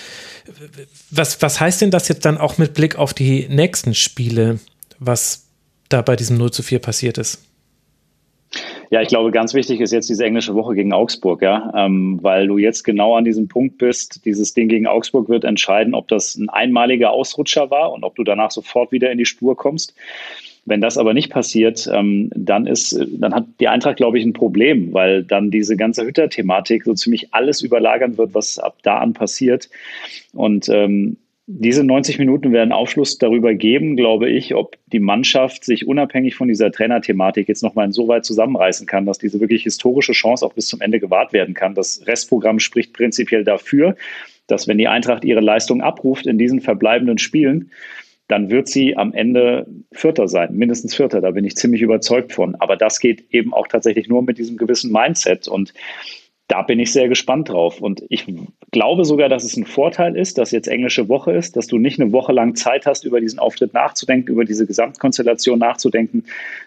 Was, 1.11 1.43
was 1.43 1.61
heißt 1.61 1.81
denn 1.81 1.91
das 1.91 2.09
jetzt 2.09 2.25
dann 2.25 2.39
auch 2.39 2.57
mit 2.57 2.75
Blick 2.75 2.97
auf 2.97 3.15
die 3.15 3.49
nächsten 3.49 3.95
Spiele, 3.95 4.61
was 4.99 5.47
da 5.89 6.03
bei 6.03 6.17
diesem 6.17 6.39
0 6.39 6.53
zu 6.53 6.63
4 6.63 6.79
passiert 6.79 7.19
ist? 7.19 7.41
Ja, 8.95 9.03
ich 9.03 9.09
glaube, 9.09 9.33
ganz 9.33 9.55
wichtig 9.55 9.81
ist 9.81 9.93
jetzt 9.93 10.09
diese 10.09 10.25
englische 10.25 10.55
Woche 10.55 10.77
gegen 10.77 10.93
Augsburg, 10.93 11.43
ja, 11.43 11.73
ähm, 11.75 12.21
weil 12.23 12.47
du 12.47 12.59
jetzt 12.59 12.85
genau 12.85 13.17
an 13.17 13.25
diesem 13.25 13.49
Punkt 13.49 13.77
bist. 13.77 14.25
Dieses 14.25 14.55
Ding 14.55 14.69
gegen 14.69 14.87
Augsburg 14.87 15.29
wird 15.29 15.43
entscheiden, 15.43 15.95
ob 15.95 16.07
das 16.07 16.37
ein 16.37 16.49
einmaliger 16.49 17.11
Ausrutscher 17.11 17.73
war 17.73 17.93
und 17.93 18.05
ob 18.05 18.15
du 18.15 18.23
danach 18.23 18.53
sofort 18.53 18.93
wieder 18.93 19.11
in 19.11 19.19
die 19.19 19.25
Spur 19.25 19.57
kommst. 19.57 19.97
Wenn 20.65 20.81
das 20.81 20.97
aber 20.97 21.13
nicht 21.13 21.33
passiert, 21.33 21.91
ähm, 21.93 22.31
dann 22.37 22.69
ist, 22.69 22.97
dann 23.19 23.35
hat 23.35 23.47
die 23.59 23.67
Eintracht, 23.67 23.97
glaube 23.97 24.17
ich, 24.17 24.25
ein 24.25 24.33
Problem, 24.33 24.93
weil 24.93 25.25
dann 25.25 25.51
diese 25.51 25.77
ganze 25.77 26.07
Hütter-Thematik 26.07 26.85
so 26.85 26.95
ziemlich 26.95 27.35
alles 27.35 27.63
überlagern 27.63 28.17
wird, 28.17 28.33
was 28.33 28.61
ab 28.61 28.77
da 28.85 28.99
an 28.99 29.13
passiert. 29.13 29.71
Und 30.33 30.69
ähm, 30.69 31.17
diese 31.47 31.85
90 31.85 32.19
Minuten 32.19 32.53
werden 32.53 32.73
Aufschluss 32.73 33.19
darüber 33.19 33.55
geben, 33.55 33.97
glaube 33.97 34.31
ich, 34.31 34.55
ob 34.55 34.79
die 34.87 35.01
Mannschaft 35.01 35.65
sich 35.65 35.87
unabhängig 35.87 36.37
von 36.37 36.49
dieser 36.49 36.73
Trainerthematik 36.73 37.49
jetzt 37.49 37.63
nochmal 37.63 37.93
so 37.93 38.09
weit 38.09 38.25
zusammenreißen 38.25 38.87
kann, 38.87 39.05
dass 39.05 39.19
diese 39.19 39.41
wirklich 39.41 39.65
historische 39.65 40.13
Chance 40.13 40.45
auch 40.45 40.55
bis 40.55 40.69
zum 40.69 40.81
Ende 40.81 41.01
gewahrt 41.01 41.35
werden 41.35 41.53
kann. 41.53 41.75
Das 41.75 42.07
Restprogramm 42.07 42.61
spricht 42.61 42.95
prinzipiell 42.95 43.45
dafür, 43.45 43.95
dass 44.47 44.67
wenn 44.69 44.79
die 44.79 44.89
Eintracht 44.89 45.25
ihre 45.25 45.41
Leistung 45.41 45.83
abruft 45.83 46.27
in 46.27 46.39
diesen 46.39 46.61
verbleibenden 46.61 47.19
Spielen, 47.19 47.71
dann 48.27 48.49
wird 48.49 48.69
sie 48.69 48.97
am 48.97 49.13
Ende 49.13 49.67
Vierter 49.93 50.29
sein, 50.29 50.55
mindestens 50.55 50.95
Vierter, 50.95 51.21
da 51.21 51.33
bin 51.33 51.45
ich 51.45 51.57
ziemlich 51.57 51.83
überzeugt 51.83 52.33
von. 52.33 52.55
Aber 52.55 52.77
das 52.77 53.01
geht 53.01 53.25
eben 53.33 53.53
auch 53.53 53.69
tatsächlich 53.69 54.09
nur 54.09 54.23
mit 54.23 54.39
diesem 54.39 54.57
gewissen 54.57 54.91
Mindset. 54.91 55.47
Und 55.47 55.75
da 56.49 56.63
bin 56.63 56.79
ich 56.79 56.93
sehr 56.93 57.09
gespannt 57.09 57.49
drauf. 57.49 57.81
Und 57.81 58.05
ich 58.11 58.27
glaube 58.71 59.05
sogar, 59.05 59.29
dass 59.29 59.45
es 59.45 59.57
ein 59.57 59.65
Vorteil 59.65 60.17
ist, 60.17 60.37
dass 60.37 60.51
jetzt 60.51 60.69
englische 60.69 61.09
Woche 61.09 61.33
ist, 61.33 61.57
dass 61.57 61.67
du 61.67 61.79
nicht 61.79 62.01
eine 62.01 62.13
Woche 62.13 62.33
lang 62.33 62.55
Zeit 62.55 62.87
hast, 62.87 63.05
über 63.05 63.21
diesen 63.21 63.39
Auftritt 63.39 63.73
nachzudenken, 63.73 64.33
über 64.33 64.45
diese 64.45 64.67
Gesamtkonstellation 64.67 65.59
nachzudenken. 65.59 66.25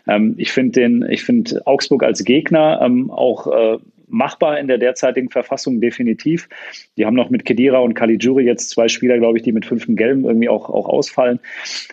Ähm, 0.08 0.34
ich 0.38 0.52
finde 0.52 0.80
den, 0.80 1.06
ich 1.10 1.24
finde 1.24 1.62
Augsburg 1.66 2.04
als 2.04 2.24
Gegner 2.24 2.82
ähm, 2.82 3.12
auch 3.12 3.48
äh, 3.48 3.78
machbar 4.08 4.60
in 4.60 4.68
der 4.68 4.78
derzeitigen 4.78 5.30
Verfassung 5.30 5.82
definitiv. 5.82 6.48
Die 6.98 7.06
haben 7.06 7.16
noch 7.16 7.30
mit 7.30 7.46
Kedira 7.46 7.80
und 7.80 7.94
Caligiuri 7.94 8.44
jetzt 8.44 8.70
zwei 8.70 8.88
Spieler, 8.88 9.18
glaube 9.18 9.38
ich, 9.38 9.44
die 9.44 9.52
mit 9.52 9.66
fünften 9.66 9.96
Gelben 9.96 10.26
irgendwie 10.26 10.50
auch, 10.50 10.70
auch 10.70 10.88
ausfallen. 10.88 11.40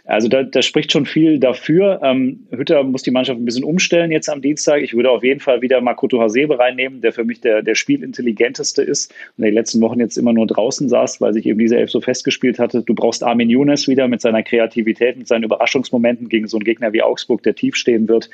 Also 0.05 0.29
da, 0.29 0.43
da 0.43 0.63
spricht 0.63 0.93
schon 0.93 1.07
viel 1.07 1.39
dafür. 1.39 2.01
Ähm, 2.03 2.47
Hütter 2.51 2.83
muss 2.85 3.03
die 3.03 3.11
Mannschaft 3.11 3.41
ein 3.41 3.45
bisschen 3.45 3.65
umstellen 3.65 4.13
jetzt 4.13 4.29
am 4.29 4.43
Dienstag. 4.43 4.83
Ich 4.83 4.95
würde 4.95 5.11
auf 5.11 5.25
jeden 5.25 5.41
Fall 5.41 5.61
wieder 5.61 5.81
Makoto 5.81 6.21
Hasebe 6.21 6.59
reinnehmen, 6.59 7.01
der 7.01 7.13
für 7.13 7.25
mich 7.25 7.41
der, 7.41 7.63
der 7.63 7.75
spielintelligenteste 7.75 8.83
ist 8.83 9.13
und 9.37 9.43
der 9.43 9.51
die 9.51 9.57
letzten 9.57 9.81
Wochen 9.81 10.01
jetzt 10.01 10.17
immer 10.17 10.33
nur 10.33 10.47
draußen 10.47 10.89
saß, 10.89 11.21
weil 11.21 11.33
sich 11.33 11.47
eben 11.47 11.59
diese 11.59 11.77
Elf 11.77 11.91
so 11.91 12.01
festgespielt 12.01 12.59
hatte. 12.59 12.83
Du 12.83 12.95
brauchst 12.95 13.25
Armin 13.25 13.51
Younes 13.51 13.89
wieder 13.89 14.09
mit 14.09 14.21
seiner 14.21 14.43
Kreativität, 14.43 15.17
mit 15.17 15.27
seinen 15.27 15.45
Überraschungsmomenten 15.45 16.29
gegen 16.29 16.47
so 16.47 16.57
einen 16.57 16.65
Gegner 16.65 16.93
wie 16.93 17.03
Augsburg, 17.03 17.43
der 17.43 17.55
tief 17.55 17.77
stehen 17.77 18.09
wird. 18.09 18.31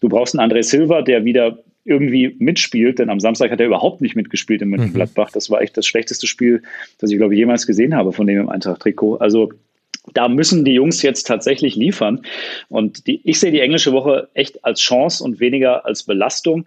Du 0.00 0.08
brauchst 0.08 0.38
einen 0.38 0.50
André 0.50 0.62
Silva, 0.62 1.02
der 1.02 1.24
wieder 1.24 1.58
irgendwie 1.84 2.36
mitspielt, 2.38 2.98
denn 2.98 3.10
am 3.10 3.20
Samstag 3.20 3.50
hat 3.50 3.60
er 3.60 3.66
überhaupt 3.66 4.00
nicht 4.00 4.16
mitgespielt 4.16 4.62
in 4.62 4.68
Mönchengladbach. 4.68 5.30
Das 5.32 5.50
war 5.50 5.62
echt 5.62 5.76
das 5.76 5.86
schlechteste 5.86 6.26
Spiel, 6.26 6.62
das 6.98 7.10
ich, 7.10 7.16
glaube 7.16 7.34
ich, 7.34 7.38
jemals 7.38 7.66
gesehen 7.66 7.94
habe 7.94 8.12
von 8.12 8.26
dem 8.26 8.40
im 8.40 8.48
Eintracht-Trikot. 8.48 9.16
Also 9.16 9.52
da 10.14 10.28
müssen 10.28 10.64
die 10.64 10.72
Jungs 10.72 11.02
jetzt 11.02 11.26
tatsächlich 11.26 11.76
liefern. 11.76 12.22
Und 12.68 13.06
die, 13.06 13.20
ich 13.24 13.40
sehe 13.40 13.52
die 13.52 13.60
englische 13.60 13.92
Woche 13.92 14.28
echt 14.34 14.64
als 14.64 14.80
Chance 14.80 15.22
und 15.22 15.40
weniger 15.40 15.84
als 15.84 16.04
Belastung, 16.04 16.66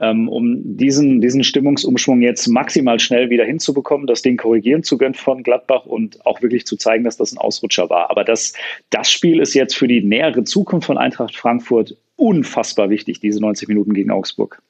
ähm, 0.00 0.28
um 0.28 0.76
diesen, 0.76 1.20
diesen 1.20 1.44
Stimmungsumschwung 1.44 2.22
jetzt 2.22 2.46
maximal 2.48 2.98
schnell 3.00 3.30
wieder 3.30 3.44
hinzubekommen, 3.44 4.06
das 4.06 4.22
Ding 4.22 4.36
korrigieren 4.36 4.82
zu 4.82 4.98
können 4.98 5.14
von 5.14 5.42
Gladbach 5.42 5.86
und 5.86 6.24
auch 6.26 6.42
wirklich 6.42 6.66
zu 6.66 6.76
zeigen, 6.76 7.04
dass 7.04 7.16
das 7.16 7.32
ein 7.32 7.38
Ausrutscher 7.38 7.90
war. 7.90 8.10
Aber 8.10 8.24
das, 8.24 8.52
das 8.90 9.10
Spiel 9.10 9.40
ist 9.40 9.54
jetzt 9.54 9.76
für 9.76 9.88
die 9.88 10.02
nähere 10.02 10.44
Zukunft 10.44 10.86
von 10.86 10.98
Eintracht 10.98 11.36
Frankfurt 11.36 11.96
unfassbar 12.16 12.90
wichtig, 12.90 13.20
diese 13.20 13.40
90 13.40 13.68
Minuten 13.68 13.92
gegen 13.92 14.10
Augsburg. 14.10 14.62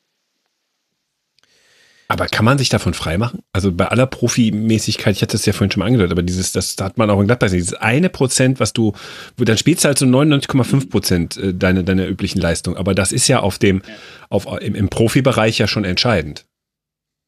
Aber 2.08 2.26
kann 2.26 2.44
man 2.44 2.56
sich 2.56 2.68
davon 2.68 2.94
freimachen? 2.94 3.40
Also 3.52 3.72
bei 3.72 3.86
aller 3.86 4.06
Profimäßigkeit, 4.06 5.16
ich 5.16 5.22
hatte 5.22 5.36
es 5.36 5.44
ja 5.44 5.52
vorhin 5.52 5.72
schon 5.72 5.80
mal 5.80 5.86
angedeutet, 5.86 6.12
aber 6.12 6.22
dieses, 6.22 6.52
das 6.52 6.76
hat 6.80 6.98
man 6.98 7.10
auch 7.10 7.20
in 7.20 7.26
Gladbach, 7.26 7.50
dieses 7.50 7.74
eine 7.74 8.08
Prozent, 8.08 8.60
was 8.60 8.72
du, 8.72 8.92
dann 9.36 9.58
spielst 9.58 9.84
du 9.84 9.88
halt 9.88 9.98
so 9.98 10.06
99,5 10.06 10.90
Prozent 10.90 11.36
äh, 11.36 11.52
deiner, 11.52 11.82
deiner 11.82 12.06
üblichen 12.06 12.40
Leistung. 12.40 12.76
Aber 12.76 12.94
das 12.94 13.10
ist 13.10 13.26
ja 13.26 13.40
auf 13.40 13.58
dem, 13.58 13.82
auf, 14.28 14.46
im, 14.60 14.74
im 14.76 14.88
Profibereich 14.88 15.58
ja 15.58 15.66
schon 15.66 15.84
entscheidend. 15.84 16.44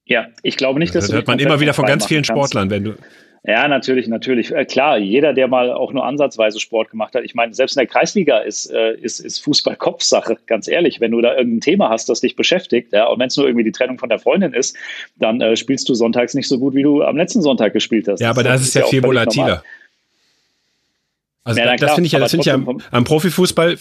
Ja, 0.05 0.27
ich 0.43 0.57
glaube 0.57 0.79
nicht, 0.79 0.95
dass 0.95 1.07
das 1.07 1.15
hört 1.15 1.27
man 1.27 1.39
immer 1.39 1.61
wieder 1.61 1.75
von 1.75 1.85
ganz 1.85 2.07
vielen 2.07 2.25
Sportlern, 2.25 2.71
wenn 2.71 2.85
du, 2.85 2.95
ja, 3.45 3.69
natürlich, 3.69 4.09
natürlich. 4.09 4.53
Äh, 4.53 4.65
klar, 4.65 4.99
jeder, 4.99 5.33
der 5.33 5.49
mal 5.49 5.73
auch 5.73 5.93
nur 5.93 6.05
ansatzweise 6.05 6.61
Sport 6.61 6.91
gemacht 6.91 7.15
hat, 7.15 7.25
ich 7.25 7.35
meine, 7.35 7.55
selbst 7.55 7.77
in 7.77 7.81
der 7.81 7.87
Kreisliga 7.87 8.39
ist, 8.39 8.67
äh, 8.73 8.95
ist, 8.95 9.21
ist 9.21 9.39
Fußball 9.41 9.77
Kopfsache, 9.79 10.37
ganz 10.47 10.69
ehrlich. 10.69 11.01
Wenn 11.01 11.13
du 11.13 11.21
da 11.21 11.37
irgendein 11.37 11.61
Thema 11.61 11.89
hast, 11.89 12.09
das 12.09 12.21
dich 12.21 12.37
beschäftigt, 12.37 12.93
ja, 12.93 13.07
und 13.07 13.19
wenn 13.19 13.29
es 13.29 13.37
nur 13.37 13.47
irgendwie 13.47 13.65
die 13.65 13.73
Trennung 13.73 13.99
von 13.99 14.09
der 14.09 14.19
Freundin 14.19 14.53
ist, 14.53 14.77
dann 15.17 15.41
äh, 15.41 15.57
spielst 15.57 15.89
du 15.89 15.95
sonntags 15.95 16.35
nicht 16.35 16.49
so 16.49 16.59
gut, 16.59 16.75
wie 16.75 16.83
du 16.83 17.03
am 17.03 17.17
letzten 17.17 17.43
Sonntag 17.43 17.73
gespielt 17.73 18.09
hast. 18.09 18.21
Ja, 18.21 18.31
aber 18.31 18.43
das, 18.43 18.61
das 18.61 18.69
ist 18.69 18.75
ja, 18.75 18.81
ja 18.83 18.87
viel 18.89 19.03
volatiler. 19.03 19.47
Normal. 19.47 19.63
Also 21.49 21.61
ja, 21.61 21.77
das 21.77 21.95
finde 21.95 22.07
ich 22.07 22.13
ja, 22.13 22.19
das 22.19 22.33
finde 22.33 22.43
ich 22.43 22.47
ja 22.47 22.55
am, 22.55 22.79
am, 22.91 23.05
Profifußball 23.05 23.79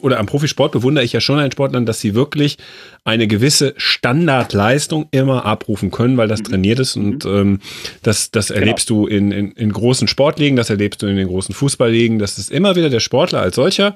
oder 0.00 0.18
am 0.18 0.24
Profisport 0.24 0.72
bewundere 0.72 1.04
ich 1.04 1.12
ja 1.12 1.20
schon 1.20 1.38
an 1.38 1.52
Sportlern, 1.52 1.84
dass 1.84 2.00
sie 2.00 2.14
wirklich 2.14 2.56
eine 3.04 3.26
gewisse 3.26 3.74
Standardleistung 3.76 5.08
immer 5.10 5.44
abrufen 5.44 5.90
können, 5.90 6.16
weil 6.16 6.28
das 6.28 6.40
mhm. 6.40 6.44
trainiert 6.44 6.78
ist 6.78 6.96
und 6.96 7.26
mhm. 7.26 7.36
ähm, 7.36 7.58
das, 8.02 8.30
das 8.30 8.48
genau. 8.48 8.60
erlebst 8.60 8.88
du 8.88 9.06
in, 9.06 9.32
in, 9.32 9.52
in 9.52 9.70
großen 9.70 10.08
Sportligen, 10.08 10.56
das 10.56 10.70
erlebst 10.70 11.02
du 11.02 11.06
in 11.06 11.16
den 11.16 11.28
großen 11.28 11.54
Fußballligen, 11.54 12.18
das 12.18 12.38
ist 12.38 12.50
immer 12.50 12.74
wieder 12.74 12.88
der 12.88 13.00
Sportler 13.00 13.42
als 13.42 13.56
solcher 13.56 13.94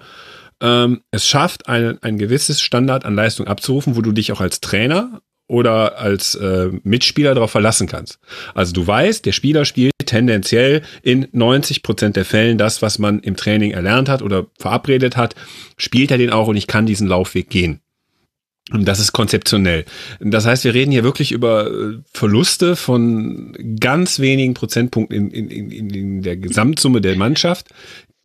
ähm, 0.60 1.02
es 1.10 1.26
schafft, 1.26 1.68
ein, 1.68 1.98
ein 2.02 2.18
gewisses 2.18 2.60
Standard 2.60 3.04
an 3.04 3.14
Leistung 3.14 3.46
abzurufen, 3.46 3.96
wo 3.96 4.02
du 4.02 4.12
dich 4.12 4.32
auch 4.32 4.40
als 4.40 4.60
Trainer 4.60 5.22
oder 5.48 5.98
als 5.98 6.34
äh, 6.36 6.70
Mitspieler 6.84 7.34
darauf 7.34 7.50
verlassen 7.50 7.88
kannst. 7.88 8.20
Also 8.54 8.72
du 8.72 8.86
weißt, 8.86 9.26
der 9.26 9.32
Spieler 9.32 9.64
spielt 9.64 9.92
tendenziell 10.06 10.82
in 11.02 11.26
90 11.32 11.82
Prozent 11.82 12.16
der 12.16 12.24
Fällen 12.24 12.58
das, 12.58 12.82
was 12.82 12.98
man 12.98 13.20
im 13.20 13.36
Training 13.36 13.72
erlernt 13.72 14.08
hat 14.08 14.22
oder 14.22 14.46
verabredet 14.58 15.16
hat, 15.16 15.34
spielt 15.76 16.10
er 16.10 16.18
den 16.18 16.30
auch 16.30 16.48
und 16.48 16.56
ich 16.56 16.66
kann 16.66 16.86
diesen 16.86 17.08
Laufweg 17.08 17.50
gehen. 17.50 17.80
Und 18.70 18.86
das 18.86 19.00
ist 19.00 19.12
konzeptionell. 19.12 19.86
Das 20.20 20.44
heißt, 20.44 20.64
wir 20.64 20.74
reden 20.74 20.92
hier 20.92 21.02
wirklich 21.02 21.32
über 21.32 21.70
äh, 21.70 21.98
Verluste 22.12 22.76
von 22.76 23.56
ganz 23.80 24.20
wenigen 24.20 24.52
Prozentpunkten 24.52 25.16
in, 25.16 25.48
in, 25.48 25.70
in, 25.70 25.90
in 25.90 26.22
der 26.22 26.36
Gesamtsumme 26.36 27.00
der 27.00 27.16
Mannschaft, 27.16 27.68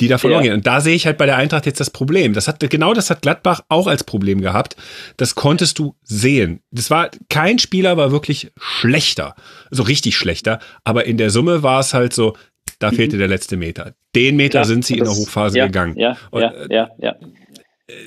die 0.01 0.07
da 0.07 0.17
verloren 0.17 0.43
ja. 0.43 0.51
gehen. 0.51 0.57
Und 0.57 0.67
da 0.67 0.81
sehe 0.81 0.95
ich 0.95 1.05
halt 1.05 1.17
bei 1.17 1.25
der 1.25 1.37
Eintracht 1.37 1.65
jetzt 1.65 1.79
das 1.79 1.89
Problem. 1.89 2.33
Das 2.33 2.47
hat, 2.47 2.59
genau 2.69 2.93
das 2.93 3.09
hat 3.09 3.21
Gladbach 3.21 3.61
auch 3.69 3.87
als 3.87 4.03
Problem 4.03 4.41
gehabt. 4.41 4.75
Das 5.17 5.35
konntest 5.35 5.79
du 5.79 5.95
sehen. 6.03 6.61
Das 6.71 6.89
war, 6.89 7.11
kein 7.29 7.59
Spieler 7.59 7.95
war 7.97 8.11
wirklich 8.11 8.51
schlechter. 8.57 9.35
So 9.69 9.83
richtig 9.83 10.17
schlechter. 10.17 10.59
Aber 10.83 11.05
in 11.05 11.17
der 11.17 11.29
Summe 11.29 11.63
war 11.63 11.79
es 11.79 11.93
halt 11.93 12.13
so, 12.13 12.35
da 12.79 12.91
mhm. 12.91 12.95
fehlte 12.95 13.17
der 13.17 13.27
letzte 13.27 13.55
Meter. 13.55 13.93
Den 14.15 14.35
Meter 14.35 14.59
ja, 14.59 14.65
sind 14.65 14.85
sie 14.85 14.97
in 14.97 15.03
der 15.03 15.13
Hochphase 15.13 15.57
ja, 15.57 15.67
gegangen. 15.67 15.97
Ja, 15.97 16.17
Und, 16.31 16.41
ja, 16.41 16.53
ja, 16.69 16.89
ja 16.97 17.15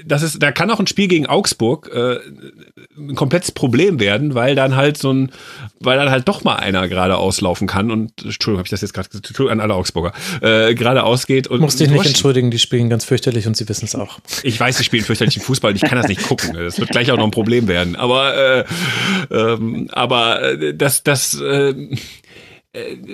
das 0.06 0.22
ist, 0.22 0.42
da 0.42 0.52
kann 0.52 0.70
auch 0.70 0.80
ein 0.80 0.86
Spiel 0.86 1.06
gegen 1.06 1.26
Augsburg 1.26 1.90
äh, 1.92 2.18
ein 2.96 3.14
komplettes 3.14 3.52
Problem 3.52 4.00
werden, 4.00 4.34
weil 4.34 4.54
dann 4.54 4.74
halt 4.74 4.96
so 4.96 5.12
ein, 5.12 5.30
weil 5.80 5.98
dann 5.98 6.08
halt 6.10 6.26
doch 6.28 6.44
mal 6.44 6.56
einer 6.56 6.88
gerade 6.88 7.18
auslaufen 7.18 7.66
kann 7.66 7.90
und 7.90 8.12
Entschuldigung, 8.24 8.60
habe 8.60 8.66
ich 8.66 8.70
das 8.70 8.80
jetzt 8.80 8.94
gerade 8.94 9.10
gesagt, 9.10 9.26
Entschuldigung 9.26 9.52
an 9.52 9.60
alle 9.60 9.74
Augsburger, 9.74 10.12
äh, 10.40 10.74
gerade 10.74 11.02
ausgeht 11.02 11.46
und 11.46 11.60
musst 11.60 11.78
dich 11.78 11.90
nicht 11.90 12.06
entschuldigen, 12.06 12.50
die 12.50 12.58
spielen 12.58 12.88
ganz 12.88 13.04
fürchterlich 13.04 13.46
und 13.46 13.54
sie 13.56 13.68
wissen 13.68 13.84
es 13.84 13.94
auch. 13.94 14.18
Ich 14.42 14.58
weiß, 14.58 14.78
sie 14.78 14.84
spielen 14.84 15.04
fürchterlichen 15.04 15.42
Fußball, 15.42 15.76
ich 15.76 15.82
kann 15.82 15.98
das 15.98 16.08
nicht 16.08 16.22
gucken. 16.22 16.54
Das 16.54 16.80
wird 16.80 16.90
gleich 16.90 17.12
auch 17.12 17.18
noch 17.18 17.24
ein 17.24 17.30
Problem 17.30 17.68
werden. 17.68 17.96
Aber 17.96 18.34
äh, 18.34 18.64
ähm, 19.30 19.90
aber 19.92 20.42
äh, 20.42 20.74
das 20.74 21.02
das 21.02 21.38
äh, 21.38 21.74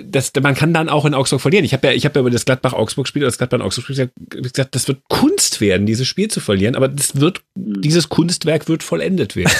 das, 0.05 0.31
man 0.41 0.55
kann 0.55 0.73
dann 0.73 0.89
auch 0.89 1.05
in 1.05 1.13
Augsburg 1.13 1.41
verlieren. 1.41 1.65
Ich 1.65 1.73
habe 1.73 1.87
ja, 1.87 1.93
ich 1.93 2.05
habe 2.05 2.15
ja 2.15 2.21
über 2.21 2.31
das 2.31 2.45
Gladbach-Augsburg-Spiel 2.45 3.21
oder 3.21 3.27
das 3.27 3.37
Gladbach-Augsburg-Spiel 3.37 4.09
gesagt, 4.29 4.75
das 4.75 4.87
wird 4.87 5.01
Kunst 5.09 5.61
werden, 5.61 5.85
dieses 5.85 6.07
Spiel 6.07 6.29
zu 6.29 6.39
verlieren, 6.39 6.75
aber 6.75 6.87
das 6.87 7.19
wird, 7.19 7.41
dieses 7.55 8.09
Kunstwerk 8.09 8.67
wird 8.67 8.83
vollendet 8.83 9.35
werden. 9.35 9.53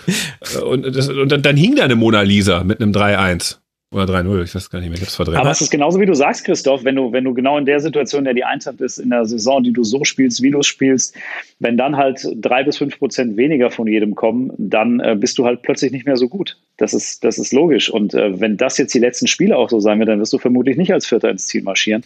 und, 0.64 0.94
das, 0.94 1.08
und 1.08 1.30
dann, 1.30 1.42
dann 1.42 1.56
hing 1.56 1.76
da 1.76 1.84
eine 1.84 1.96
Mona 1.96 2.22
Lisa 2.22 2.64
mit 2.64 2.80
einem 2.80 2.92
3-1. 2.92 3.59
Oder 3.92 4.04
3-0, 4.04 4.44
ich 4.44 4.54
weiß 4.54 4.70
gar 4.70 4.78
nicht 4.78 4.88
mehr, 4.88 4.98
ich 4.98 5.02
hab's 5.02 5.16
verdrängt. 5.16 5.40
Aber 5.40 5.50
es 5.50 5.60
ist 5.60 5.70
genauso 5.70 5.98
wie 5.98 6.06
du 6.06 6.14
sagst, 6.14 6.44
Christoph, 6.44 6.84
wenn 6.84 6.94
du, 6.94 7.10
wenn 7.10 7.24
du 7.24 7.34
genau 7.34 7.58
in 7.58 7.66
der 7.66 7.80
Situation, 7.80 8.20
in 8.20 8.24
der 8.26 8.34
die 8.34 8.44
Eintracht 8.44 8.80
ist, 8.80 8.98
in 8.98 9.10
der 9.10 9.24
Saison, 9.24 9.64
die 9.64 9.72
du 9.72 9.82
so 9.82 10.04
spielst, 10.04 10.42
wie 10.42 10.52
du 10.52 10.62
spielst, 10.62 11.16
wenn 11.58 11.76
dann 11.76 11.96
halt 11.96 12.24
drei 12.36 12.62
bis 12.62 12.78
fünf 12.78 12.96
Prozent 13.00 13.36
weniger 13.36 13.72
von 13.72 13.88
jedem 13.88 14.14
kommen, 14.14 14.52
dann 14.58 15.00
äh, 15.00 15.16
bist 15.18 15.38
du 15.38 15.44
halt 15.44 15.62
plötzlich 15.62 15.90
nicht 15.90 16.06
mehr 16.06 16.16
so 16.16 16.28
gut. 16.28 16.56
Das 16.76 16.94
ist, 16.94 17.24
das 17.24 17.38
ist 17.38 17.52
logisch. 17.52 17.90
Und 17.90 18.14
äh, 18.14 18.38
wenn 18.38 18.56
das 18.56 18.78
jetzt 18.78 18.94
die 18.94 19.00
letzten 19.00 19.26
Spiele 19.26 19.56
auch 19.56 19.68
so 19.68 19.80
sein 19.80 19.98
wird, 19.98 20.08
dann 20.08 20.20
wirst 20.20 20.32
du 20.32 20.38
vermutlich 20.38 20.76
nicht 20.76 20.92
als 20.92 21.06
Vierter 21.06 21.28
ins 21.28 21.48
Ziel 21.48 21.62
marschieren. 21.64 22.04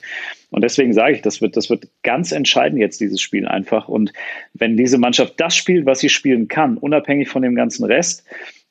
Und 0.51 0.65
deswegen 0.65 0.95
sage 0.95 1.17
ich, 1.17 1.21
das 1.21 1.43
wird, 1.43 1.55
das 1.55 1.69
wird 1.69 1.89
ganz 2.03 2.33
entscheidend 2.33 2.81
jetzt, 2.81 2.99
dieses 2.99 3.21
Spiel 3.21 3.47
einfach. 3.47 3.89
Und 3.89 4.15
wenn 4.55 4.79
diese 4.79 4.97
Mannschaft 4.97 5.35
das 5.37 5.55
spielt, 5.55 5.85
was 5.85 5.99
sie 5.99 6.09
spielen 6.09 6.49
kann, 6.49 6.79
unabhängig 6.79 7.29
von 7.29 7.43
dem 7.43 7.55
ganzen 7.55 7.85
Rest, 7.85 8.25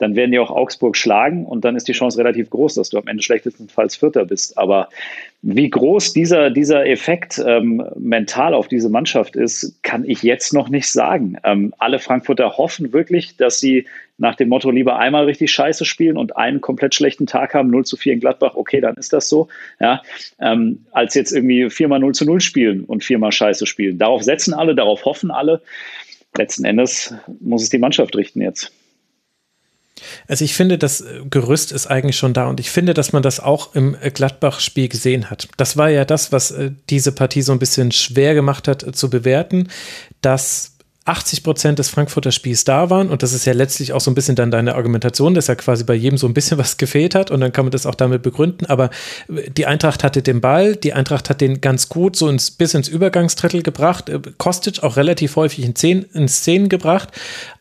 dann 0.03 0.15
werden 0.17 0.31
die 0.31 0.39
auch 0.39 0.51
Augsburg 0.51 0.97
schlagen 0.97 1.45
und 1.45 1.63
dann 1.63 1.77
ist 1.77 1.87
die 1.87 1.93
Chance 1.93 2.17
relativ 2.17 2.49
groß, 2.49 2.75
dass 2.75 2.89
du 2.89 2.97
am 2.97 3.07
Ende 3.07 3.23
schlechtestenfalls 3.23 3.95
Vierter 3.95 4.25
bist. 4.25 4.57
Aber 4.57 4.89
wie 5.41 5.69
groß 5.69 6.11
dieser, 6.11 6.49
dieser 6.49 6.85
Effekt 6.85 7.41
ähm, 7.45 7.81
mental 7.95 8.53
auf 8.53 8.67
diese 8.67 8.89
Mannschaft 8.89 9.37
ist, 9.37 9.81
kann 9.81 10.03
ich 10.03 10.21
jetzt 10.21 10.53
noch 10.53 10.67
nicht 10.67 10.91
sagen. 10.91 11.37
Ähm, 11.45 11.73
alle 11.77 11.99
Frankfurter 11.99 12.57
hoffen 12.57 12.91
wirklich, 12.91 13.37
dass 13.37 13.61
sie 13.61 13.85
nach 14.17 14.35
dem 14.35 14.49
Motto 14.49 14.71
lieber 14.71 14.99
einmal 14.99 15.23
richtig 15.23 15.51
scheiße 15.51 15.85
spielen 15.85 16.17
und 16.17 16.35
einen 16.35 16.59
komplett 16.59 16.93
schlechten 16.93 17.25
Tag 17.25 17.53
haben, 17.53 17.69
0 17.71 17.85
zu 17.85 17.95
4 17.95 18.13
in 18.13 18.19
Gladbach, 18.19 18.55
okay, 18.55 18.81
dann 18.81 18.95
ist 18.95 19.13
das 19.13 19.29
so, 19.29 19.47
ja, 19.79 20.01
ähm, 20.41 20.85
als 20.91 21.15
jetzt 21.15 21.31
irgendwie 21.31 21.69
viermal 21.69 21.99
0 21.99 22.13
zu 22.13 22.25
0 22.25 22.41
spielen 22.41 22.83
und 22.83 23.05
viermal 23.05 23.31
scheiße 23.31 23.65
spielen. 23.65 23.97
Darauf 23.97 24.21
setzen 24.21 24.53
alle, 24.53 24.75
darauf 24.75 25.05
hoffen 25.05 25.31
alle. 25.31 25.61
Letzten 26.37 26.65
Endes 26.65 27.15
muss 27.39 27.63
es 27.63 27.69
die 27.69 27.77
Mannschaft 27.77 28.15
richten 28.17 28.41
jetzt. 28.41 28.73
Also 30.27 30.43
ich 30.43 30.55
finde, 30.55 30.77
das 30.77 31.03
Gerüst 31.29 31.71
ist 31.71 31.87
eigentlich 31.87 32.17
schon 32.17 32.33
da 32.33 32.47
und 32.47 32.59
ich 32.59 32.71
finde, 32.71 32.93
dass 32.93 33.13
man 33.13 33.23
das 33.23 33.39
auch 33.39 33.75
im 33.75 33.95
Gladbach-Spiel 34.13 34.89
gesehen 34.89 35.29
hat. 35.29 35.47
Das 35.57 35.77
war 35.77 35.89
ja 35.89 36.05
das, 36.05 36.31
was 36.31 36.51
äh, 36.51 36.71
diese 36.89 37.11
Partie 37.11 37.41
so 37.41 37.51
ein 37.51 37.59
bisschen 37.59 37.91
schwer 37.91 38.33
gemacht 38.33 38.67
hat 38.67 38.83
äh, 38.83 38.91
zu 38.91 39.09
bewerten, 39.09 39.69
dass 40.21 40.73
80 41.05 41.43
Prozent 41.43 41.79
des 41.79 41.89
Frankfurter 41.89 42.31
Spiels 42.31 42.63
da 42.63 42.89
waren 42.89 43.09
und 43.09 43.23
das 43.23 43.33
ist 43.33 43.45
ja 43.45 43.51
letztlich 43.51 43.91
auch 43.91 43.99
so 43.99 44.09
ein 44.09 44.15
bisschen 44.15 44.37
dann 44.37 44.51
deine 44.51 44.75
Argumentation, 44.75 45.33
dass 45.33 45.47
ja 45.47 45.55
quasi 45.55 45.83
bei 45.83 45.95
jedem 45.95 46.17
so 46.17 46.27
ein 46.27 46.33
bisschen 46.33 46.57
was 46.59 46.77
gefehlt 46.77 47.13
hat 47.13 47.29
und 47.29 47.41
dann 47.41 47.51
kann 47.51 47.65
man 47.65 47.71
das 47.71 47.85
auch 47.85 47.95
damit 47.95 48.21
begründen, 48.21 48.65
aber 48.67 48.89
die 49.27 49.65
Eintracht 49.65 50.03
hatte 50.03 50.21
den 50.21 50.39
Ball, 50.39 50.77
die 50.77 50.93
Eintracht 50.93 51.29
hat 51.29 51.41
den 51.41 51.59
ganz 51.59 51.89
gut 51.89 52.15
so 52.15 52.29
ins, 52.29 52.51
bis 52.51 52.73
ins 52.73 52.87
Übergangsdrittel 52.87 53.63
gebracht, 53.63 54.09
Kostic 54.37 54.81
auch 54.81 54.95
relativ 54.95 55.35
häufig 55.35 55.65
in, 55.65 55.75
Szenen, 55.75 56.05
in 56.13 56.29
Szenen 56.29 56.69
gebracht, 56.69 57.09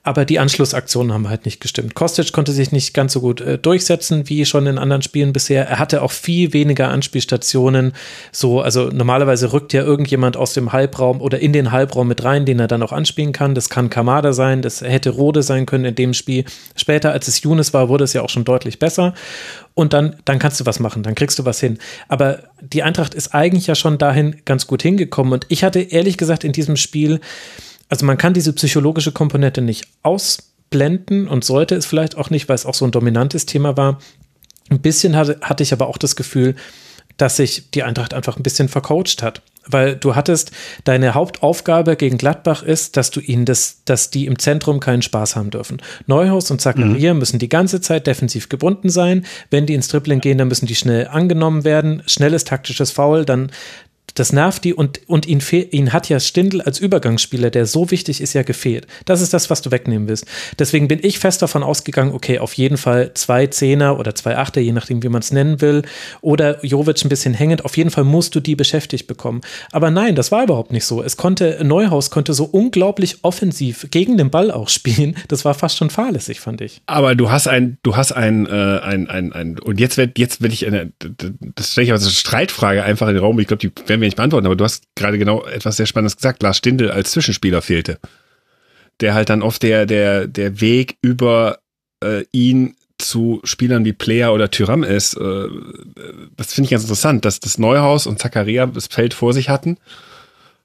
aber 0.04 0.24
die 0.24 0.40
Anschlussaktionen 0.40 1.12
haben 1.12 1.28
halt 1.28 1.44
nicht 1.44 1.60
gestimmt. 1.60 1.94
Kostic 1.94 2.32
konnte 2.32 2.50
sich 2.50 2.72
nicht 2.72 2.92
ganz 2.92 3.12
so 3.12 3.20
gut 3.20 3.40
äh, 3.40 3.56
durchsetzen 3.56 4.28
wie 4.28 4.44
schon 4.44 4.66
in 4.66 4.78
anderen 4.78 5.02
Spielen 5.02 5.32
bisher. 5.32 5.68
Er 5.68 5.78
hatte 5.78 6.02
auch 6.02 6.10
viel 6.10 6.52
weniger 6.52 6.88
Anspielstationen. 6.88 7.92
So, 8.32 8.60
also 8.60 8.88
normalerweise 8.88 9.52
rückt 9.52 9.72
ja 9.72 9.82
irgendjemand 9.82 10.36
aus 10.36 10.54
dem 10.54 10.72
Halbraum 10.72 11.20
oder 11.20 11.38
in 11.38 11.52
den 11.52 11.70
Halbraum 11.70 12.08
mit 12.08 12.24
rein, 12.24 12.44
den 12.44 12.58
er 12.58 12.66
dann 12.66 12.82
auch 12.82 12.90
anspielen 12.90 13.32
kann. 13.32 13.54
Das 13.54 13.68
kann 13.68 13.90
Kamada 13.90 14.32
sein, 14.32 14.60
das 14.60 14.80
hätte 14.80 15.10
Rode 15.10 15.44
sein 15.44 15.66
können 15.66 15.84
in 15.84 15.94
dem 15.94 16.14
Spiel. 16.14 16.44
Später, 16.74 17.12
als 17.12 17.28
es 17.28 17.40
Younes 17.42 17.72
war, 17.72 17.88
wurde 17.88 18.02
es 18.02 18.12
ja 18.12 18.22
auch 18.22 18.30
schon 18.30 18.44
deutlich 18.44 18.80
besser. 18.80 19.14
Und 19.74 19.92
dann, 19.92 20.16
dann 20.24 20.38
kannst 20.38 20.60
du 20.60 20.66
was 20.66 20.80
machen, 20.80 21.02
dann 21.02 21.14
kriegst 21.14 21.38
du 21.38 21.44
was 21.44 21.60
hin. 21.60 21.78
Aber 22.08 22.40
die 22.60 22.82
Eintracht 22.82 23.14
ist 23.14 23.34
eigentlich 23.34 23.68
ja 23.68 23.74
schon 23.74 23.98
dahin 23.98 24.36
ganz 24.44 24.66
gut 24.66 24.82
hingekommen. 24.82 25.32
Und 25.32 25.46
ich 25.48 25.64
hatte 25.64 25.80
ehrlich 25.80 26.18
gesagt 26.18 26.44
in 26.44 26.52
diesem 26.52 26.76
Spiel 26.76 27.20
also 27.92 28.06
man 28.06 28.16
kann 28.16 28.32
diese 28.32 28.54
psychologische 28.54 29.12
Komponente 29.12 29.60
nicht 29.60 29.86
ausblenden 30.02 31.28
und 31.28 31.44
sollte 31.44 31.74
es 31.74 31.84
vielleicht 31.84 32.16
auch 32.16 32.30
nicht, 32.30 32.48
weil 32.48 32.54
es 32.54 32.64
auch 32.64 32.72
so 32.72 32.86
ein 32.86 32.90
dominantes 32.90 33.44
Thema 33.44 33.76
war. 33.76 33.98
Ein 34.70 34.80
bisschen 34.80 35.14
hatte, 35.14 35.38
hatte 35.42 35.62
ich 35.62 35.74
aber 35.74 35.88
auch 35.88 35.98
das 35.98 36.16
Gefühl, 36.16 36.56
dass 37.18 37.36
sich 37.36 37.70
die 37.70 37.82
Eintracht 37.82 38.14
einfach 38.14 38.38
ein 38.38 38.42
bisschen 38.42 38.70
vercoacht 38.70 39.22
hat. 39.22 39.42
Weil 39.66 39.94
du 39.94 40.16
hattest, 40.16 40.52
deine 40.84 41.12
Hauptaufgabe 41.12 41.96
gegen 41.96 42.16
Gladbach 42.16 42.62
ist, 42.62 42.96
dass 42.96 43.10
du 43.10 43.20
ihnen 43.20 43.44
das, 43.44 43.82
dass 43.84 44.08
die 44.08 44.24
im 44.24 44.38
Zentrum 44.38 44.80
keinen 44.80 45.02
Spaß 45.02 45.36
haben 45.36 45.50
dürfen. 45.50 45.82
Neuhaus 46.06 46.50
und 46.50 46.62
Zakaria 46.62 47.12
mhm. 47.12 47.18
müssen 47.18 47.38
die 47.40 47.50
ganze 47.50 47.82
Zeit 47.82 48.06
defensiv 48.06 48.48
gebunden 48.48 48.88
sein. 48.88 49.26
Wenn 49.50 49.66
die 49.66 49.74
ins 49.74 49.88
Dribbling 49.88 50.20
gehen, 50.20 50.38
dann 50.38 50.48
müssen 50.48 50.64
die 50.64 50.76
schnell 50.76 51.08
angenommen 51.08 51.64
werden. 51.64 52.02
Schnelles 52.06 52.44
taktisches 52.44 52.90
Foul, 52.90 53.26
dann, 53.26 53.52
das 54.14 54.32
nervt 54.32 54.64
die 54.64 54.74
und, 54.74 55.00
und 55.06 55.26
ihn, 55.26 55.42
ihn 55.70 55.92
hat 55.92 56.08
ja 56.08 56.20
Stindl 56.20 56.60
als 56.60 56.78
Übergangsspieler, 56.78 57.50
der 57.50 57.66
so 57.66 57.90
wichtig 57.90 58.20
ist, 58.20 58.32
ja 58.34 58.42
gefehlt. 58.42 58.86
Das 59.04 59.20
ist 59.20 59.32
das, 59.32 59.50
was 59.50 59.62
du 59.62 59.70
wegnehmen 59.70 60.08
willst. 60.08 60.26
Deswegen 60.58 60.88
bin 60.88 61.00
ich 61.02 61.18
fest 61.18 61.42
davon 61.42 61.62
ausgegangen, 61.62 62.12
okay, 62.12 62.38
auf 62.38 62.54
jeden 62.54 62.76
Fall 62.76 63.12
zwei 63.14 63.46
Zehner 63.46 63.98
oder 63.98 64.14
zwei 64.14 64.36
Achter, 64.36 64.60
je 64.60 64.72
nachdem, 64.72 65.02
wie 65.02 65.08
man 65.08 65.22
es 65.22 65.32
nennen 65.32 65.60
will, 65.60 65.82
oder 66.20 66.64
Jovic 66.64 67.04
ein 67.04 67.08
bisschen 67.08 67.34
hängend. 67.34 67.64
Auf 67.64 67.76
jeden 67.76 67.90
Fall 67.90 68.04
musst 68.04 68.34
du 68.34 68.40
die 68.40 68.56
beschäftigt 68.56 69.06
bekommen. 69.06 69.40
Aber 69.70 69.90
nein, 69.90 70.14
das 70.14 70.32
war 70.32 70.44
überhaupt 70.44 70.72
nicht 70.72 70.84
so. 70.84 71.02
Es 71.02 71.16
konnte, 71.16 71.60
Neuhaus 71.62 72.10
konnte 72.10 72.34
so 72.34 72.44
unglaublich 72.44 73.18
offensiv 73.22 73.86
gegen 73.90 74.16
den 74.16 74.30
Ball 74.30 74.50
auch 74.50 74.68
spielen. 74.72 75.16
Das 75.28 75.44
war 75.44 75.54
fast 75.54 75.78
schon 75.78 75.90
fahrlässig, 75.90 76.40
fand 76.40 76.60
ich. 76.60 76.82
Aber 76.86 77.14
du 77.14 77.30
hast 77.30 77.48
ein, 77.48 77.78
du 77.82 77.96
hast 77.96 78.12
ein, 78.12 78.46
äh, 78.46 78.50
ein, 78.50 79.08
ein, 79.08 79.32
ein, 79.32 79.58
und 79.58 79.80
jetzt 79.80 79.96
wird, 79.96 80.18
jetzt 80.18 80.42
will 80.42 80.52
ich 80.52 80.66
eine, 80.66 80.92
das 80.98 81.72
stelle 81.72 81.86
ich 81.86 81.92
als 81.92 82.12
Streitfrage 82.12 82.82
einfach 82.82 83.08
in 83.08 83.14
den 83.14 83.22
Raum. 83.22 83.38
Ich 83.38 83.46
glaube, 83.46 83.60
die 83.60 83.70
werden 83.92 84.00
wir 84.00 84.08
nicht 84.08 84.16
beantworten, 84.16 84.46
aber 84.46 84.56
du 84.56 84.64
hast 84.64 84.84
gerade 84.96 85.18
genau 85.18 85.44
etwas 85.44 85.76
sehr 85.76 85.86
Spannendes 85.86 86.16
gesagt. 86.16 86.42
Lars 86.42 86.56
Stindl 86.56 86.90
als 86.90 87.12
Zwischenspieler 87.12 87.62
fehlte. 87.62 87.98
Der 89.00 89.14
halt 89.14 89.28
dann 89.28 89.42
oft 89.42 89.62
der, 89.62 89.86
der, 89.86 90.26
der 90.26 90.60
Weg 90.60 90.96
über 91.02 91.58
äh, 92.02 92.24
ihn 92.32 92.74
zu 92.98 93.40
Spielern 93.44 93.84
wie 93.84 93.92
Player 93.92 94.32
oder 94.32 94.50
Tyram 94.50 94.82
ist. 94.82 95.14
Äh, 95.14 95.48
das 96.36 96.54
finde 96.54 96.66
ich 96.66 96.70
ganz 96.70 96.84
interessant, 96.84 97.24
dass 97.24 97.40
das 97.40 97.58
Neuhaus 97.58 98.06
und 98.06 98.18
Zakaria 98.18 98.66
das 98.66 98.86
Feld 98.86 99.12
vor 99.12 99.32
sich 99.34 99.48
hatten 99.48 99.76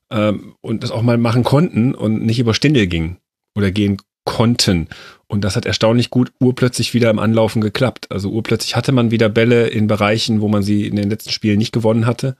ähm, 0.10 0.56
und 0.62 0.84
das 0.84 0.92
auch 0.92 1.02
mal 1.02 1.18
machen 1.18 1.44
konnten 1.44 1.94
und 1.94 2.26
nicht 2.26 2.40
über 2.40 2.54
Stindel 2.54 2.88
ging 2.88 3.18
oder 3.56 3.72
gehen 3.72 3.98
konnten. 4.24 4.88
Und 5.28 5.42
das 5.42 5.56
hat 5.56 5.66
erstaunlich 5.66 6.10
gut 6.10 6.32
urplötzlich 6.40 6.94
wieder 6.94 7.10
im 7.10 7.20
Anlaufen 7.20 7.62
geklappt. 7.62 8.12
Also 8.12 8.30
urplötzlich 8.30 8.76
hatte 8.76 8.92
man 8.92 9.12
wieder 9.12 9.30
Bälle 9.30 9.68
in 9.68 9.88
Bereichen, 9.88 10.42
wo 10.42 10.48
man 10.48 10.64
sie 10.64 10.88
in 10.88 10.96
den 10.96 11.10
letzten 11.10 11.32
Spielen 11.32 11.58
nicht 11.58 11.74
gewonnen 11.74 12.06
hatte. 12.06 12.38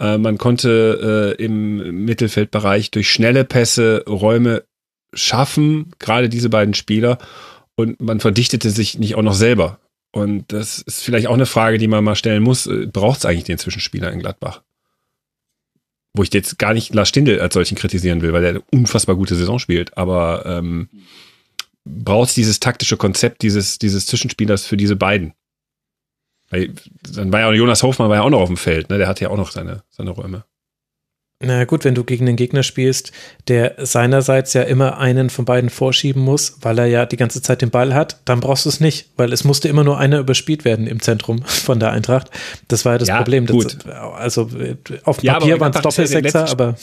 Äh, 0.00 0.18
man 0.18 0.38
konnte 0.38 1.36
äh, 1.38 1.44
im 1.44 2.04
Mittelfeldbereich 2.04 2.90
durch 2.90 3.10
schnelle 3.10 3.44
Pässe 3.44 4.04
Räume 4.08 4.64
schaffen, 5.12 5.92
gerade 5.98 6.28
diese 6.28 6.48
beiden 6.48 6.74
Spieler. 6.74 7.18
Und 7.76 8.00
man 8.00 8.20
verdichtete 8.20 8.70
sich 8.70 8.98
nicht 8.98 9.14
auch 9.14 9.22
noch 9.22 9.34
selber. 9.34 9.78
Und 10.12 10.52
das 10.52 10.80
ist 10.80 11.02
vielleicht 11.02 11.28
auch 11.28 11.34
eine 11.34 11.46
Frage, 11.46 11.78
die 11.78 11.86
man 11.86 12.02
mal 12.02 12.16
stellen 12.16 12.42
muss. 12.42 12.66
Äh, 12.66 12.86
Braucht 12.86 13.18
es 13.18 13.26
eigentlich 13.26 13.44
den 13.44 13.58
Zwischenspieler 13.58 14.10
in 14.10 14.20
Gladbach? 14.20 14.62
Wo 16.14 16.22
ich 16.22 16.32
jetzt 16.32 16.58
gar 16.58 16.74
nicht 16.74 16.92
Lars 16.94 17.08
Stindl 17.08 17.40
als 17.40 17.54
solchen 17.54 17.76
kritisieren 17.76 18.22
will, 18.22 18.32
weil 18.32 18.42
er 18.42 18.50
eine 18.50 18.62
unfassbar 18.72 19.14
gute 19.14 19.36
Saison 19.36 19.58
spielt. 19.58 19.96
Aber 19.96 20.44
ähm, 20.46 20.88
braucht 21.84 22.30
es 22.30 22.34
dieses 22.34 22.58
taktische 22.58 22.96
Konzept 22.96 23.42
dieses, 23.42 23.78
dieses 23.78 24.06
Zwischenspielers 24.06 24.66
für 24.66 24.76
diese 24.76 24.96
beiden? 24.96 25.34
Weil, 26.50 26.74
dann 27.14 27.32
war 27.32 27.40
ja 27.40 27.48
auch 27.48 27.52
Jonas 27.52 27.82
Hofmann 27.82 28.08
war 28.08 28.16
ja 28.16 28.22
auch 28.22 28.30
noch 28.30 28.40
auf 28.40 28.48
dem 28.48 28.56
Feld, 28.56 28.90
ne? 28.90 28.98
Der 28.98 29.08
hatte 29.08 29.24
ja 29.24 29.30
auch 29.30 29.36
noch 29.36 29.52
seine, 29.52 29.82
seine 29.88 30.10
Räume. 30.10 30.44
Na 31.42 31.64
gut, 31.64 31.84
wenn 31.84 31.94
du 31.94 32.04
gegen 32.04 32.28
einen 32.28 32.36
Gegner 32.36 32.62
spielst, 32.62 33.12
der 33.48 33.74
seinerseits 33.78 34.52
ja 34.52 34.62
immer 34.62 34.98
einen 34.98 35.30
von 35.30 35.46
beiden 35.46 35.70
vorschieben 35.70 36.22
muss, 36.22 36.58
weil 36.60 36.78
er 36.78 36.84
ja 36.84 37.06
die 37.06 37.16
ganze 37.16 37.40
Zeit 37.40 37.62
den 37.62 37.70
Ball 37.70 37.94
hat, 37.94 38.20
dann 38.26 38.40
brauchst 38.40 38.66
du 38.66 38.68
es 38.68 38.78
nicht, 38.78 39.08
weil 39.16 39.32
es 39.32 39.42
musste 39.42 39.66
immer 39.68 39.82
nur 39.82 39.98
einer 39.98 40.18
überspielt 40.18 40.66
werden 40.66 40.86
im 40.86 41.00
Zentrum 41.00 41.42
von 41.44 41.80
der 41.80 41.92
Eintracht. 41.92 42.30
Das 42.68 42.84
war 42.84 42.92
ja 42.92 42.98
das 42.98 43.08
ja, 43.08 43.16
Problem. 43.16 43.46
Gut. 43.46 43.78
Das, 43.86 43.86
also 43.86 44.50
auf 45.04 45.18
dem 45.18 45.26
ja, 45.26 45.38
Papier 45.38 45.58
waren 45.60 45.72
es 45.72 45.80
Doppelsechser, 45.80 46.50
aber 46.50 46.74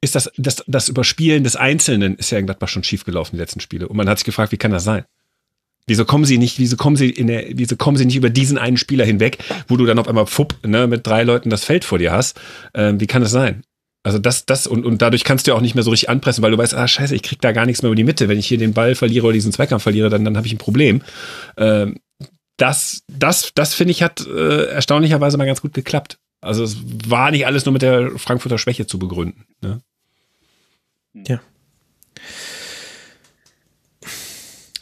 ist 0.00 0.14
das, 0.14 0.30
das, 0.36 0.62
das 0.68 0.88
Überspielen 0.88 1.42
des 1.42 1.56
Einzelnen 1.56 2.14
ist 2.14 2.30
ja 2.30 2.38
in 2.38 2.46
Gladbach 2.46 2.68
schon 2.68 2.84
schiefgelaufen, 2.84 3.36
die 3.36 3.40
letzten 3.40 3.58
Spiele. 3.58 3.88
Und 3.88 3.96
man 3.96 4.08
hat 4.08 4.18
sich 4.18 4.24
gefragt, 4.24 4.52
wie 4.52 4.56
kann 4.56 4.70
das 4.70 4.84
sein? 4.84 5.04
Wieso 5.88 6.04
kommen 6.04 6.24
sie 6.24 6.38
nicht, 6.38 6.58
wieso 6.58 6.76
kommen 6.76 6.96
sie 6.96 7.10
in 7.10 7.26
der, 7.26 7.46
wieso 7.54 7.76
kommen 7.76 7.96
sie 7.96 8.04
nicht 8.04 8.16
über 8.16 8.30
diesen 8.30 8.58
einen 8.58 8.76
Spieler 8.76 9.04
hinweg, 9.04 9.38
wo 9.66 9.76
du 9.76 9.86
dann 9.86 9.98
auf 9.98 10.06
einmal 10.06 10.26
fupp, 10.26 10.54
ne, 10.64 10.86
mit 10.86 11.06
drei 11.06 11.24
Leuten 11.24 11.50
das 11.50 11.64
Feld 11.64 11.84
vor 11.84 11.98
dir 11.98 12.12
hast? 12.12 12.40
Ähm, 12.74 13.00
wie 13.00 13.06
kann 13.06 13.22
das 13.22 13.32
sein? 13.32 13.62
Also 14.04 14.18
das, 14.18 14.46
das, 14.46 14.66
und, 14.66 14.86
und 14.86 15.02
dadurch 15.02 15.24
kannst 15.24 15.46
du 15.46 15.50
ja 15.50 15.56
auch 15.56 15.60
nicht 15.60 15.74
mehr 15.74 15.84
so 15.84 15.90
richtig 15.90 16.08
anpressen, 16.08 16.42
weil 16.42 16.52
du 16.52 16.58
weißt, 16.58 16.74
ah, 16.74 16.86
scheiße, 16.86 17.14
ich 17.14 17.22
krieg 17.22 17.40
da 17.40 17.52
gar 17.52 17.66
nichts 17.66 17.82
mehr 17.82 17.88
über 17.88 17.96
die 17.96 18.04
Mitte. 18.04 18.28
Wenn 18.28 18.38
ich 18.38 18.46
hier 18.46 18.58
den 18.58 18.72
Ball 18.72 18.94
verliere 18.94 19.26
oder 19.26 19.34
diesen 19.34 19.52
Zweikampf 19.52 19.82
verliere, 19.82 20.08
dann, 20.08 20.24
dann 20.24 20.36
habe 20.36 20.46
ich 20.46 20.52
ein 20.52 20.58
Problem. 20.58 21.02
Ähm, 21.56 21.96
das, 22.56 23.02
das, 23.08 23.52
das 23.54 23.74
finde 23.74 23.92
ich, 23.92 24.02
hat 24.02 24.26
äh, 24.26 24.66
erstaunlicherweise 24.66 25.36
mal 25.36 25.46
ganz 25.46 25.62
gut 25.62 25.74
geklappt. 25.74 26.18
Also 26.40 26.62
es 26.64 26.76
war 27.08 27.30
nicht 27.30 27.46
alles 27.46 27.64
nur 27.64 27.72
mit 27.72 27.82
der 27.82 28.12
Frankfurter 28.18 28.58
Schwäche 28.58 28.86
zu 28.86 28.98
begründen. 28.98 29.44
Ne? 29.60 29.80
Ja. 31.26 31.40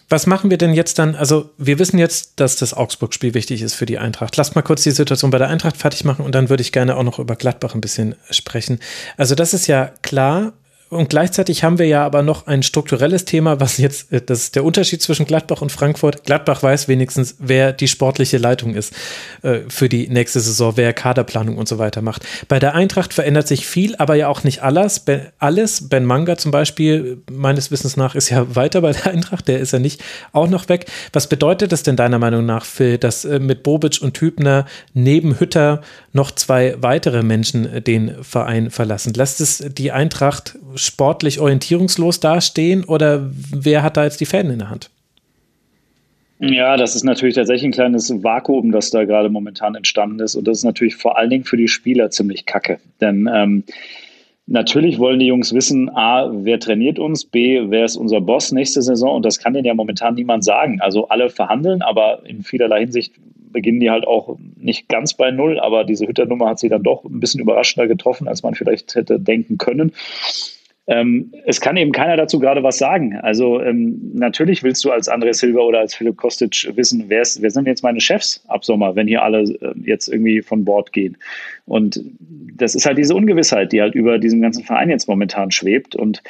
Was 0.08 0.26
machen 0.26 0.50
wir 0.50 0.58
denn 0.58 0.72
jetzt 0.72 0.98
dann? 0.98 1.16
Also, 1.16 1.50
wir 1.58 1.78
wissen 1.78 1.98
jetzt, 1.98 2.34
dass 2.36 2.56
das 2.56 2.74
Augsburg-Spiel 2.74 3.34
wichtig 3.34 3.62
ist 3.62 3.74
für 3.74 3.86
die 3.86 3.98
Eintracht. 3.98 4.36
Lasst 4.36 4.54
mal 4.54 4.62
kurz 4.62 4.84
die 4.84 4.92
Situation 4.92 5.30
bei 5.32 5.38
der 5.38 5.48
Eintracht 5.48 5.76
fertig 5.76 6.04
machen 6.04 6.24
und 6.24 6.34
dann 6.34 6.48
würde 6.48 6.60
ich 6.60 6.70
gerne 6.70 6.96
auch 6.96 7.02
noch 7.02 7.18
über 7.18 7.34
Gladbach 7.34 7.74
ein 7.74 7.80
bisschen 7.80 8.14
sprechen. 8.30 8.78
Also, 9.16 9.34
das 9.34 9.52
ist 9.52 9.66
ja 9.66 9.90
klar. 10.02 10.52
Und 10.89 11.10
gleichzeitig 11.10 11.65
haben 11.65 11.81
wir 11.81 11.86
ja 11.86 12.06
aber 12.06 12.23
noch 12.23 12.47
ein 12.47 12.62
strukturelles 12.62 13.24
Thema, 13.24 13.58
was 13.58 13.78
jetzt, 13.78 14.12
äh, 14.12 14.23
das 14.23 14.42
ist 14.42 14.55
der 14.55 14.65
Unterschied 14.65 15.02
zwischen 15.02 15.26
Gladbach 15.26 15.60
und 15.60 15.73
Frankfurt. 15.73 16.23
Gladbach 16.24 16.62
weiß 16.62 16.86
wenigstens, 16.86 17.36
wer 17.40 17.73
die 17.73 17.89
sportliche 17.89 18.39
Leitung 18.39 18.74
ist 18.74 18.94
äh, 19.42 19.60
für 19.68 19.89
die 19.89 20.08
nächste 20.08 20.39
Saison, 20.39 20.76
wer 20.76 20.92
Kaderplanung 20.92 21.58
und 21.58 21.66
so 21.66 21.78
weiter 21.78 22.02
macht. 22.02 22.24
Bei 22.47 22.60
der 22.60 22.76
Eintracht 22.76 23.12
verändert 23.12 23.48
sich 23.48 23.66
viel, 23.66 23.97
aber 23.97 24.15
ja 24.15 24.28
auch 24.28 24.44
nicht 24.44 24.62
alles. 24.62 25.00
Ben, 25.00 25.23
alles. 25.40 25.89
Ben 25.89 26.05
Manga 26.05 26.39
zum 26.39 26.52
Beispiel, 26.52 27.20
meines 27.32 27.73
Wissens 27.73 27.97
nach, 27.97 28.15
ist 28.15 28.31
ja 28.31 28.55
weiter 28.55 28.81
bei 28.81 28.92
der 28.92 29.08
Eintracht, 29.08 29.48
der 29.48 29.58
ist 29.58 29.73
ja 29.73 29.81
nicht 29.81 30.00
auch 30.32 30.48
noch 30.48 30.68
weg. 30.68 30.86
Was 31.12 31.28
bedeutet 31.28 31.73
das 31.73 31.82
denn 31.82 31.97
deiner 31.97 32.20
Meinung 32.20 32.47
nach, 32.47 32.65
Phil, 32.65 32.97
dass 32.97 33.24
äh, 33.24 33.40
mit 33.40 33.65
Bobic 33.65 33.98
und 34.02 34.20
Hübner 34.20 34.66
neben 34.94 35.40
Hütter 35.40 35.81
noch 36.12 36.31
zwei 36.31 36.76
weitere 36.81 37.24
Menschen 37.24 37.82
den 37.82 38.23
Verein 38.23 38.70
verlassen? 38.70 39.15
Lässt 39.15 39.40
es 39.40 39.65
die 39.68 39.90
Eintracht 39.90 40.56
sportlich 40.86 41.40
orientierungslos 41.40 42.20
dastehen 42.20 42.84
oder 42.84 43.31
wer 43.52 43.82
hat 43.82 43.97
da 43.97 44.05
jetzt 44.05 44.20
die 44.20 44.26
Fäden 44.26 44.50
in 44.50 44.58
der 44.58 44.70
Hand? 44.70 44.90
Ja, 46.39 46.76
das 46.76 46.94
ist 46.94 47.05
natürlich 47.05 47.34
tatsächlich 47.34 47.65
ein 47.65 47.73
kleines 47.73 48.23
Vakuum, 48.23 48.70
das 48.70 48.90
da 48.90 49.05
gerade 49.05 49.31
momentan 49.31 49.74
entstanden 49.74 50.20
ist. 50.20 50.34
Und 50.34 50.47
das 50.47 50.58
ist 50.58 50.65
natürlich 50.65 50.97
vor 50.97 51.16
allen 51.16 51.31
Dingen 51.31 51.44
für 51.44 51.56
die 51.56 51.68
Spieler 51.68 52.10
ziemlich 52.10 52.44
kacke. 52.44 52.78
Denn 53.00 53.28
ähm, 53.32 53.65
natürlich 54.47 54.98
wollen 54.98 55.18
die 55.18 55.26
Jungs 55.26 55.55
wissen, 55.55 55.89
A, 55.89 56.31
wer 56.31 56.60
trainiert 56.60 56.98
uns, 56.98 57.24
B, 57.24 57.62
wer 57.70 57.86
ist 57.86 57.97
unser 57.97 58.20
Boss 58.20 58.52
nächste 58.52 58.82
Saison. 58.82 59.16
Und 59.16 59.24
das 59.24 59.39
kann 59.39 59.55
denen 59.55 59.65
ja 59.65 59.73
momentan 59.73 60.15
niemand 60.15 60.44
sagen. 60.44 60.81
Also 60.82 61.08
alle 61.08 61.31
verhandeln, 61.31 61.81
aber 61.81 62.20
in 62.26 62.42
vielerlei 62.42 62.81
Hinsicht 62.81 63.15
beginnen 63.50 63.81
die 63.81 63.90
halt 63.90 64.06
auch 64.06 64.36
nicht 64.56 64.90
ganz 64.90 65.15
bei 65.15 65.31
Null. 65.31 65.58
Aber 65.58 65.84
diese 65.84 66.06
Hütternummer 66.06 66.50
hat 66.50 66.58
sie 66.58 66.68
dann 66.68 66.82
doch 66.82 67.02
ein 67.05 67.18
bisschen 67.18 67.40
überraschender 67.40 67.89
getroffen, 67.89 68.28
als 68.28 68.42
man 68.42 68.55
vielleicht 68.55 68.94
hätte 68.94 69.18
denken 69.18 69.56
können. 69.56 69.92
Ähm, 70.89 71.32
es 71.44 71.60
kann 71.60 71.76
eben 71.76 71.90
keiner 71.90 72.16
dazu 72.16 72.39
gerade 72.39 72.62
was 72.62 72.78
sagen. 72.78 73.16
Also 73.16 73.60
ähm, 73.60 74.12
natürlich 74.15 74.62
willst 74.62 74.84
du 74.84 74.92
als 74.92 75.10
André 75.10 75.32
Silva 75.32 75.60
oder 75.60 75.81
als 75.81 75.94
Philipp 75.97 76.16
Kostic 76.16 76.70
wissen, 76.76 77.06
wer, 77.08 77.23
ist, 77.23 77.42
wer 77.42 77.50
sind 77.50 77.66
jetzt 77.66 77.82
meine 77.82 78.00
Chefs 78.00 78.44
ab 78.47 78.65
Sommer, 78.65 78.94
wenn 78.94 79.08
hier 79.08 79.23
alle 79.23 79.42
äh, 79.42 79.74
jetzt 79.82 80.08
irgendwie 80.08 80.42
von 80.42 80.65
Bord 80.65 80.92
gehen. 80.92 81.16
Und 81.66 82.00
das 82.55 82.76
ist 82.76 82.86
halt 82.86 82.98
diese 82.98 83.16
Ungewissheit, 83.16 83.73
die 83.73 83.81
halt 83.81 83.97
über 83.97 84.18
diesem 84.18 84.40
ganzen 84.40 84.62
Verein 84.62 84.89
jetzt 84.89 85.08
momentan 85.08 85.50
schwebt. 85.50 85.97
Und 85.97 86.23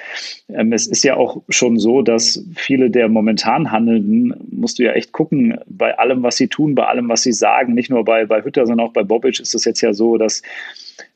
ähm, 0.49 0.73
es 0.73 0.87
ist 0.87 1.05
ja 1.05 1.17
auch 1.17 1.43
schon 1.51 1.79
so, 1.79 2.01
dass 2.01 2.43
viele 2.55 2.91
der 2.91 3.09
momentan 3.11 3.71
Handelnden, 3.71 4.35
musst 4.51 4.79
du 4.79 4.85
ja 4.85 4.93
echt 4.93 5.13
gucken, 5.13 5.59
bei 5.67 5.99
allem, 5.99 6.23
was 6.23 6.37
sie 6.37 6.49
tun, 6.49 6.75
bei 6.75 6.87
allem, 6.87 7.11
was 7.11 7.23
sie 7.23 7.33
sagen, 7.33 7.75
nicht 7.75 7.91
nur 7.91 8.05
bei, 8.05 8.25
bei 8.25 8.43
Hütter, 8.43 8.67
sondern 8.67 8.87
auch 8.87 8.93
bei 8.93 9.03
Bobic 9.03 9.39
ist 9.39 9.55
es 9.55 9.67
jetzt 9.67 9.83
ja 9.83 9.93
so, 9.93 10.17
dass 10.17 10.41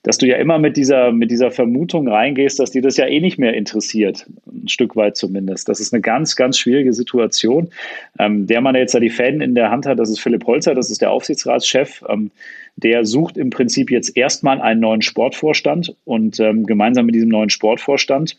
dass 0.02 0.18
du 0.18 0.26
ja 0.26 0.36
immer 0.36 0.58
mit 0.58 0.76
dieser, 0.76 1.12
mit 1.12 1.30
dieser 1.30 1.50
Vermutung 1.50 2.08
reingehst, 2.08 2.58
dass 2.58 2.70
dir 2.70 2.82
das 2.82 2.96
ja 2.96 3.06
eh 3.06 3.20
nicht 3.20 3.38
mehr 3.38 3.54
interessiert, 3.54 4.26
ein 4.46 4.68
Stück 4.68 4.96
weit 4.96 5.16
zumindest. 5.16 5.68
Das 5.68 5.80
ist 5.80 5.92
eine 5.92 6.00
ganz, 6.00 6.36
ganz 6.36 6.58
schwierige 6.58 6.92
Situation. 6.92 7.70
Ähm, 8.18 8.46
der 8.46 8.60
der 8.60 8.80
jetzt 8.80 8.94
da 8.94 9.00
die 9.00 9.10
Fäden 9.10 9.40
in 9.40 9.54
der 9.54 9.70
Hand 9.70 9.86
hat, 9.86 9.98
das 9.98 10.10
ist 10.10 10.20
Philipp 10.20 10.46
Holzer, 10.46 10.74
das 10.74 10.90
ist 10.90 11.00
der 11.02 11.10
Aufsichtsratschef. 11.10 12.02
Ähm, 12.08 12.30
der 12.76 13.04
sucht 13.04 13.36
im 13.36 13.50
Prinzip 13.50 13.90
jetzt 13.90 14.16
erstmal 14.16 14.60
einen 14.60 14.80
neuen 14.80 15.02
Sportvorstand 15.02 15.94
und 16.04 16.40
ähm, 16.40 16.66
gemeinsam 16.66 17.06
mit 17.06 17.14
diesem 17.14 17.28
neuen 17.28 17.50
Sportvorstand 17.50 18.36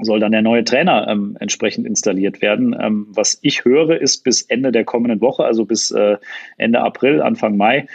soll 0.00 0.20
dann 0.20 0.32
der 0.32 0.42
neue 0.42 0.64
Trainer 0.64 1.08
ähm, 1.08 1.36
entsprechend 1.40 1.86
installiert 1.86 2.40
werden. 2.40 2.76
Ähm, 2.78 3.06
was 3.10 3.38
ich 3.42 3.64
höre, 3.64 4.00
ist 4.00 4.24
bis 4.24 4.42
Ende 4.42 4.72
der 4.72 4.84
kommenden 4.84 5.20
Woche, 5.20 5.44
also 5.44 5.64
bis 5.64 5.90
äh, 5.90 6.16
Ende 6.56 6.80
April, 6.80 7.20
Anfang 7.20 7.56
Mai, 7.56 7.86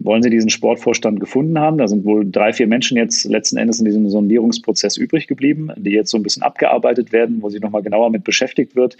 wollen 0.00 0.22
sie 0.22 0.30
diesen 0.30 0.50
Sportvorstand 0.50 1.20
gefunden 1.20 1.58
haben. 1.58 1.78
Da 1.78 1.86
sind 1.86 2.04
wohl 2.04 2.28
drei, 2.28 2.52
vier 2.52 2.66
Menschen 2.66 2.96
jetzt 2.96 3.24
letzten 3.24 3.58
Endes 3.58 3.78
in 3.78 3.84
diesem 3.84 4.08
Sondierungsprozess 4.08 4.96
übrig 4.96 5.26
geblieben, 5.26 5.70
die 5.76 5.90
jetzt 5.90 6.10
so 6.10 6.16
ein 6.16 6.22
bisschen 6.22 6.42
abgearbeitet 6.42 7.12
werden, 7.12 7.42
wo 7.42 7.50
sie 7.50 7.60
nochmal 7.60 7.82
genauer 7.82 8.10
mit 8.10 8.24
beschäftigt 8.24 8.74
wird. 8.74 8.96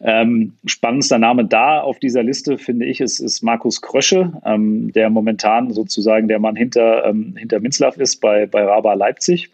Ähm, 0.00 0.54
spannendster 0.64 1.18
Name 1.18 1.44
da 1.44 1.80
auf 1.80 1.98
dieser 1.98 2.22
Liste, 2.22 2.58
finde 2.58 2.86
ich, 2.86 3.00
ist, 3.00 3.20
ist 3.20 3.42
Markus 3.42 3.82
Krösche, 3.82 4.32
ähm, 4.44 4.90
der 4.92 5.10
momentan 5.10 5.70
sozusagen 5.70 6.28
der 6.28 6.38
Mann 6.38 6.56
hinter, 6.56 7.04
ähm, 7.04 7.34
hinter 7.36 7.60
Minzlaff 7.60 7.98
ist 7.98 8.16
bei, 8.20 8.46
bei 8.46 8.64
Raba 8.64 8.94
Leipzig. 8.94 9.50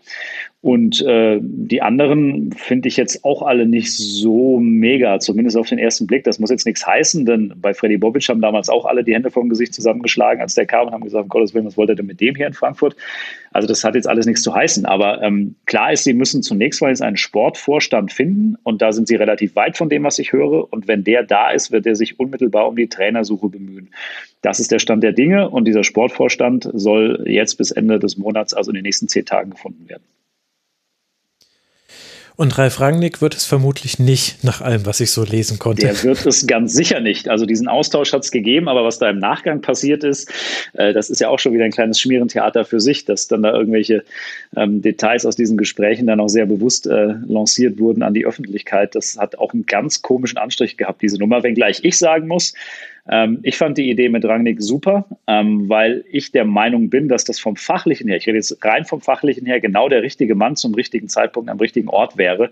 Und 0.64 1.02
äh, 1.02 1.40
die 1.42 1.82
anderen 1.82 2.50
finde 2.52 2.88
ich 2.88 2.96
jetzt 2.96 3.22
auch 3.22 3.42
alle 3.42 3.66
nicht 3.66 3.92
so 3.92 4.58
mega, 4.58 5.18
zumindest 5.18 5.58
auf 5.58 5.68
den 5.68 5.78
ersten 5.78 6.06
Blick. 6.06 6.24
Das 6.24 6.38
muss 6.38 6.48
jetzt 6.48 6.64
nichts 6.64 6.86
heißen, 6.86 7.26
denn 7.26 7.52
bei 7.56 7.74
Freddy 7.74 7.98
Bobic 7.98 8.26
haben 8.30 8.40
damals 8.40 8.70
auch 8.70 8.86
alle 8.86 9.04
die 9.04 9.12
Hände 9.12 9.30
vom 9.30 9.50
Gesicht 9.50 9.74
zusammengeschlagen, 9.74 10.40
als 10.40 10.54
der 10.54 10.64
kam 10.64 10.86
und 10.86 10.94
haben 10.94 11.04
gesagt, 11.04 11.28
Gottes 11.28 11.52
Willen, 11.52 11.66
was 11.66 11.76
wollt 11.76 11.90
ihr 11.90 11.96
denn 11.96 12.06
mit 12.06 12.18
dem 12.18 12.34
hier 12.34 12.46
in 12.46 12.54
Frankfurt? 12.54 12.96
Also 13.52 13.68
das 13.68 13.84
hat 13.84 13.94
jetzt 13.94 14.08
alles 14.08 14.24
nichts 14.24 14.40
zu 14.40 14.54
heißen. 14.54 14.86
Aber 14.86 15.20
ähm, 15.20 15.54
klar 15.66 15.92
ist, 15.92 16.04
sie 16.04 16.14
müssen 16.14 16.42
zunächst 16.42 16.80
mal 16.80 16.88
jetzt 16.88 17.02
einen 17.02 17.18
Sportvorstand 17.18 18.10
finden 18.10 18.56
und 18.62 18.80
da 18.80 18.92
sind 18.92 19.06
sie 19.06 19.16
relativ 19.16 19.56
weit 19.56 19.76
von 19.76 19.90
dem, 19.90 20.02
was 20.04 20.18
ich 20.18 20.32
höre. 20.32 20.72
Und 20.72 20.88
wenn 20.88 21.04
der 21.04 21.24
da 21.24 21.50
ist, 21.50 21.72
wird 21.72 21.84
er 21.84 21.94
sich 21.94 22.18
unmittelbar 22.18 22.68
um 22.68 22.76
die 22.76 22.88
Trainersuche 22.88 23.50
bemühen. 23.50 23.90
Das 24.40 24.60
ist 24.60 24.72
der 24.72 24.78
Stand 24.78 25.02
der 25.02 25.12
Dinge 25.12 25.50
und 25.50 25.68
dieser 25.68 25.84
Sportvorstand 25.84 26.70
soll 26.72 27.22
jetzt 27.26 27.56
bis 27.56 27.70
Ende 27.70 27.98
des 27.98 28.16
Monats, 28.16 28.54
also 28.54 28.70
in 28.70 28.76
den 28.76 28.84
nächsten 28.84 29.08
zehn 29.08 29.26
Tagen, 29.26 29.50
gefunden 29.50 29.90
werden. 29.90 30.04
Und 32.36 32.58
Ralf 32.58 32.80
Rangnick 32.80 33.22
wird 33.22 33.36
es 33.36 33.44
vermutlich 33.44 34.00
nicht, 34.00 34.42
nach 34.42 34.60
allem, 34.60 34.86
was 34.86 34.98
ich 34.98 35.12
so 35.12 35.22
lesen 35.22 35.60
konnte. 35.60 35.82
Der 35.82 36.02
wird 36.02 36.26
es 36.26 36.48
ganz 36.48 36.72
sicher 36.72 36.98
nicht. 36.98 37.28
Also 37.28 37.46
diesen 37.46 37.68
Austausch 37.68 38.12
hat 38.12 38.24
es 38.24 38.32
gegeben, 38.32 38.68
aber 38.68 38.82
was 38.82 38.98
da 38.98 39.08
im 39.08 39.20
Nachgang 39.20 39.60
passiert 39.60 40.02
ist, 40.02 40.28
äh, 40.72 40.92
das 40.92 41.10
ist 41.10 41.20
ja 41.20 41.28
auch 41.28 41.38
schon 41.38 41.52
wieder 41.52 41.64
ein 41.64 41.70
kleines 41.70 42.00
Schmierentheater 42.00 42.64
für 42.64 42.80
sich, 42.80 43.04
dass 43.04 43.28
dann 43.28 43.42
da 43.42 43.52
irgendwelche 43.52 44.02
ähm, 44.56 44.82
Details 44.82 45.24
aus 45.26 45.36
diesen 45.36 45.56
Gesprächen 45.56 46.08
dann 46.08 46.18
auch 46.18 46.28
sehr 46.28 46.46
bewusst 46.46 46.88
äh, 46.88 47.14
lanciert 47.24 47.78
wurden 47.78 48.02
an 48.02 48.14
die 48.14 48.26
Öffentlichkeit. 48.26 48.96
Das 48.96 49.16
hat 49.16 49.38
auch 49.38 49.52
einen 49.52 49.66
ganz 49.66 50.02
komischen 50.02 50.38
Anstrich 50.38 50.76
gehabt, 50.76 51.02
diese 51.02 51.18
Nummer, 51.18 51.44
wenngleich 51.44 51.84
ich 51.84 51.96
sagen 51.96 52.26
muss, 52.26 52.52
ähm, 53.06 53.40
ich 53.42 53.58
fand 53.58 53.76
die 53.76 53.90
Idee 53.90 54.08
mit 54.08 54.24
Rangnick 54.24 54.62
super, 54.62 55.06
ähm, 55.26 55.68
weil 55.68 56.04
ich 56.10 56.32
der 56.32 56.46
Meinung 56.46 56.88
bin, 56.88 57.08
dass 57.08 57.24
das 57.24 57.38
vom 57.38 57.56
Fachlichen 57.56 58.08
her, 58.08 58.16
ich 58.16 58.26
rede 58.26 58.38
jetzt 58.38 58.64
rein 58.64 58.86
vom 58.86 59.02
Fachlichen 59.02 59.44
her, 59.44 59.60
genau 59.60 59.90
der 59.90 60.02
richtige 60.02 60.34
Mann 60.34 60.56
zum 60.56 60.74
richtigen 60.74 61.08
Zeitpunkt 61.08 61.50
am 61.50 61.58
richtigen 61.58 61.88
Ort 61.88 62.16
wäre. 62.16 62.50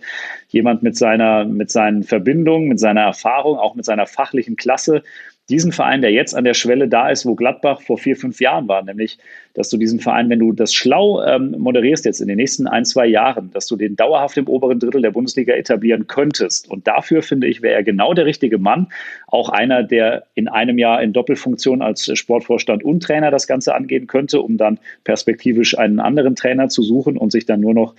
Jemand 0.49 0.83
mit 0.83 0.97
seiner, 0.97 1.47
mit 1.47 1.71
seinen 1.71 2.03
Verbindungen, 2.03 2.69
mit 2.69 2.81
seiner 2.81 3.01
Erfahrung, 3.03 3.59
auch 3.59 3.75
mit 3.75 3.87
seiner 3.87 4.07
fachlichen 4.07 4.57
Klasse, 4.57 5.03
diesen 5.49 5.73
Verein, 5.73 6.03
der 6.03 6.13
jetzt 6.13 6.35
an 6.35 6.45
der 6.45 6.55
Schwelle 6.55 6.89
da 6.89 7.11
ist, 7.11 7.27
wo 7.27 7.35
Gladbach 7.35 7.81
vor 7.83 7.99
vier, 7.99 8.17
fünf 8.17 8.41
Jahren 8.41 8.69
war, 8.69 8.83
nämlich 8.83 9.19
dass 9.55 9.69
du 9.69 9.77
diesen 9.77 10.01
Verein, 10.01 10.31
wenn 10.31 10.39
du 10.39 10.53
das 10.53 10.73
schlau 10.73 11.23
ähm, 11.23 11.55
moderierst 11.59 12.05
jetzt 12.05 12.21
in 12.21 12.29
den 12.29 12.37
nächsten 12.37 12.67
ein, 12.67 12.85
zwei 12.85 13.07
Jahren, 13.07 13.51
dass 13.51 13.67
du 13.67 13.77
den 13.77 13.97
dauerhaft 13.97 14.37
im 14.39 14.49
oberen 14.49 14.79
Drittel 14.79 15.03
der 15.03 15.11
Bundesliga 15.11 15.53
etablieren 15.55 16.07
könntest. 16.07 16.71
Und 16.71 16.87
dafür 16.87 17.23
finde 17.23 17.49
ich, 17.49 17.61
wäre 17.61 17.75
er 17.75 17.83
genau 17.83 18.15
der 18.15 18.25
richtige 18.25 18.59
Mann. 18.59 18.89
Auch 19.27 19.51
einer, 19.51 19.83
der 19.83 20.25
in 20.35 20.49
einem 20.49 20.79
Jahr 20.79 21.03
in 21.03 21.13
Doppelfunktion 21.13 21.83
als 21.83 22.11
Sportvorstand 22.19 22.83
und 22.83 23.03
Trainer 23.03 23.31
das 23.31 23.47
Ganze 23.47 23.75
angehen 23.75 24.07
könnte, 24.07 24.41
um 24.41 24.57
dann 24.57 24.79
perspektivisch 25.05 25.77
einen 25.77 26.01
anderen 26.01 26.35
Trainer 26.35 26.69
zu 26.69 26.83
suchen 26.83 27.19
und 27.19 27.31
sich 27.31 27.45
dann 27.45 27.61
nur 27.61 27.75
noch, 27.75 27.95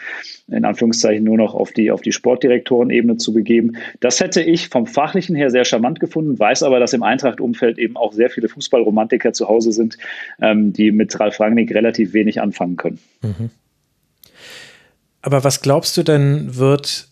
in 0.48 0.66
Anführungszeichen, 0.66 1.24
nur 1.24 1.38
noch 1.38 1.54
auf 1.54 1.72
die, 1.72 1.90
auf 1.90 2.02
die 2.02 2.12
Sportdirektorenebene 2.12 3.18
zu 3.18 3.34
begeben. 3.34 3.78
Das 4.02 4.20
hätte 4.20 4.42
ich 4.42 4.68
vom 4.68 4.86
Fachlichen 4.86 5.36
her 5.36 5.50
sehr 5.50 5.64
charmant 5.64 6.00
gefunden, 6.00 6.38
weiß 6.38 6.64
aber, 6.64 6.80
dass 6.80 6.94
im 6.94 7.04
Eintracht-Umfeld 7.04 7.78
eben 7.78 7.96
auch 7.96 8.12
sehr 8.12 8.30
viele 8.30 8.50
Fußballromantiker 8.50 9.34
zu 9.34 9.48
Hause 9.48 9.72
sind, 9.72 9.98
ähm, 10.42 10.74
die 10.74 10.92
mit 10.92 11.18
Ralf 11.20 11.40
Rangnick 11.40 11.74
relativ 11.74 12.14
wenig 12.14 12.42
anfangen 12.42 12.76
können. 12.76 13.00
Mhm. 13.22 13.50
Aber 15.22 15.46
was 15.46 15.62
glaubst 15.62 15.96
du 15.96 16.04
denn, 16.04 16.58
wird 16.58 17.08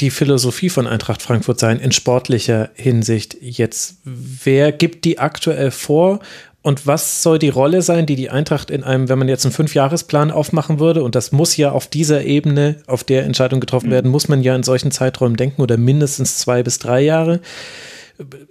die 0.00 0.10
Philosophie 0.10 0.68
von 0.68 0.88
Eintracht 0.88 1.22
Frankfurt 1.22 1.60
sein 1.60 1.78
in 1.78 1.92
sportlicher 1.92 2.70
Hinsicht 2.74 3.36
jetzt? 3.40 4.00
Wer 4.04 4.72
gibt 4.72 5.04
die 5.04 5.20
aktuell 5.20 5.70
vor 5.70 6.18
und 6.62 6.86
was 6.86 7.22
soll 7.22 7.38
die 7.38 7.48
Rolle 7.48 7.82
sein, 7.82 8.06
die 8.06 8.14
die 8.14 8.30
Eintracht 8.30 8.70
in 8.70 8.84
einem, 8.84 9.08
wenn 9.08 9.18
man 9.18 9.28
jetzt 9.28 9.44
einen 9.44 9.52
Fünfjahresplan 9.52 10.30
aufmachen 10.30 10.78
würde, 10.78 11.02
und 11.02 11.14
das 11.14 11.32
muss 11.32 11.56
ja 11.56 11.72
auf 11.72 11.88
dieser 11.88 12.24
Ebene, 12.24 12.76
auf 12.86 13.02
der 13.02 13.24
Entscheidung 13.24 13.60
getroffen 13.60 13.90
werden, 13.90 14.10
muss 14.10 14.28
man 14.28 14.42
ja 14.42 14.54
in 14.54 14.62
solchen 14.62 14.92
Zeiträumen 14.92 15.36
denken 15.36 15.60
oder 15.60 15.76
mindestens 15.76 16.38
zwei 16.38 16.62
bis 16.62 16.78
drei 16.78 17.00
Jahre. 17.00 17.40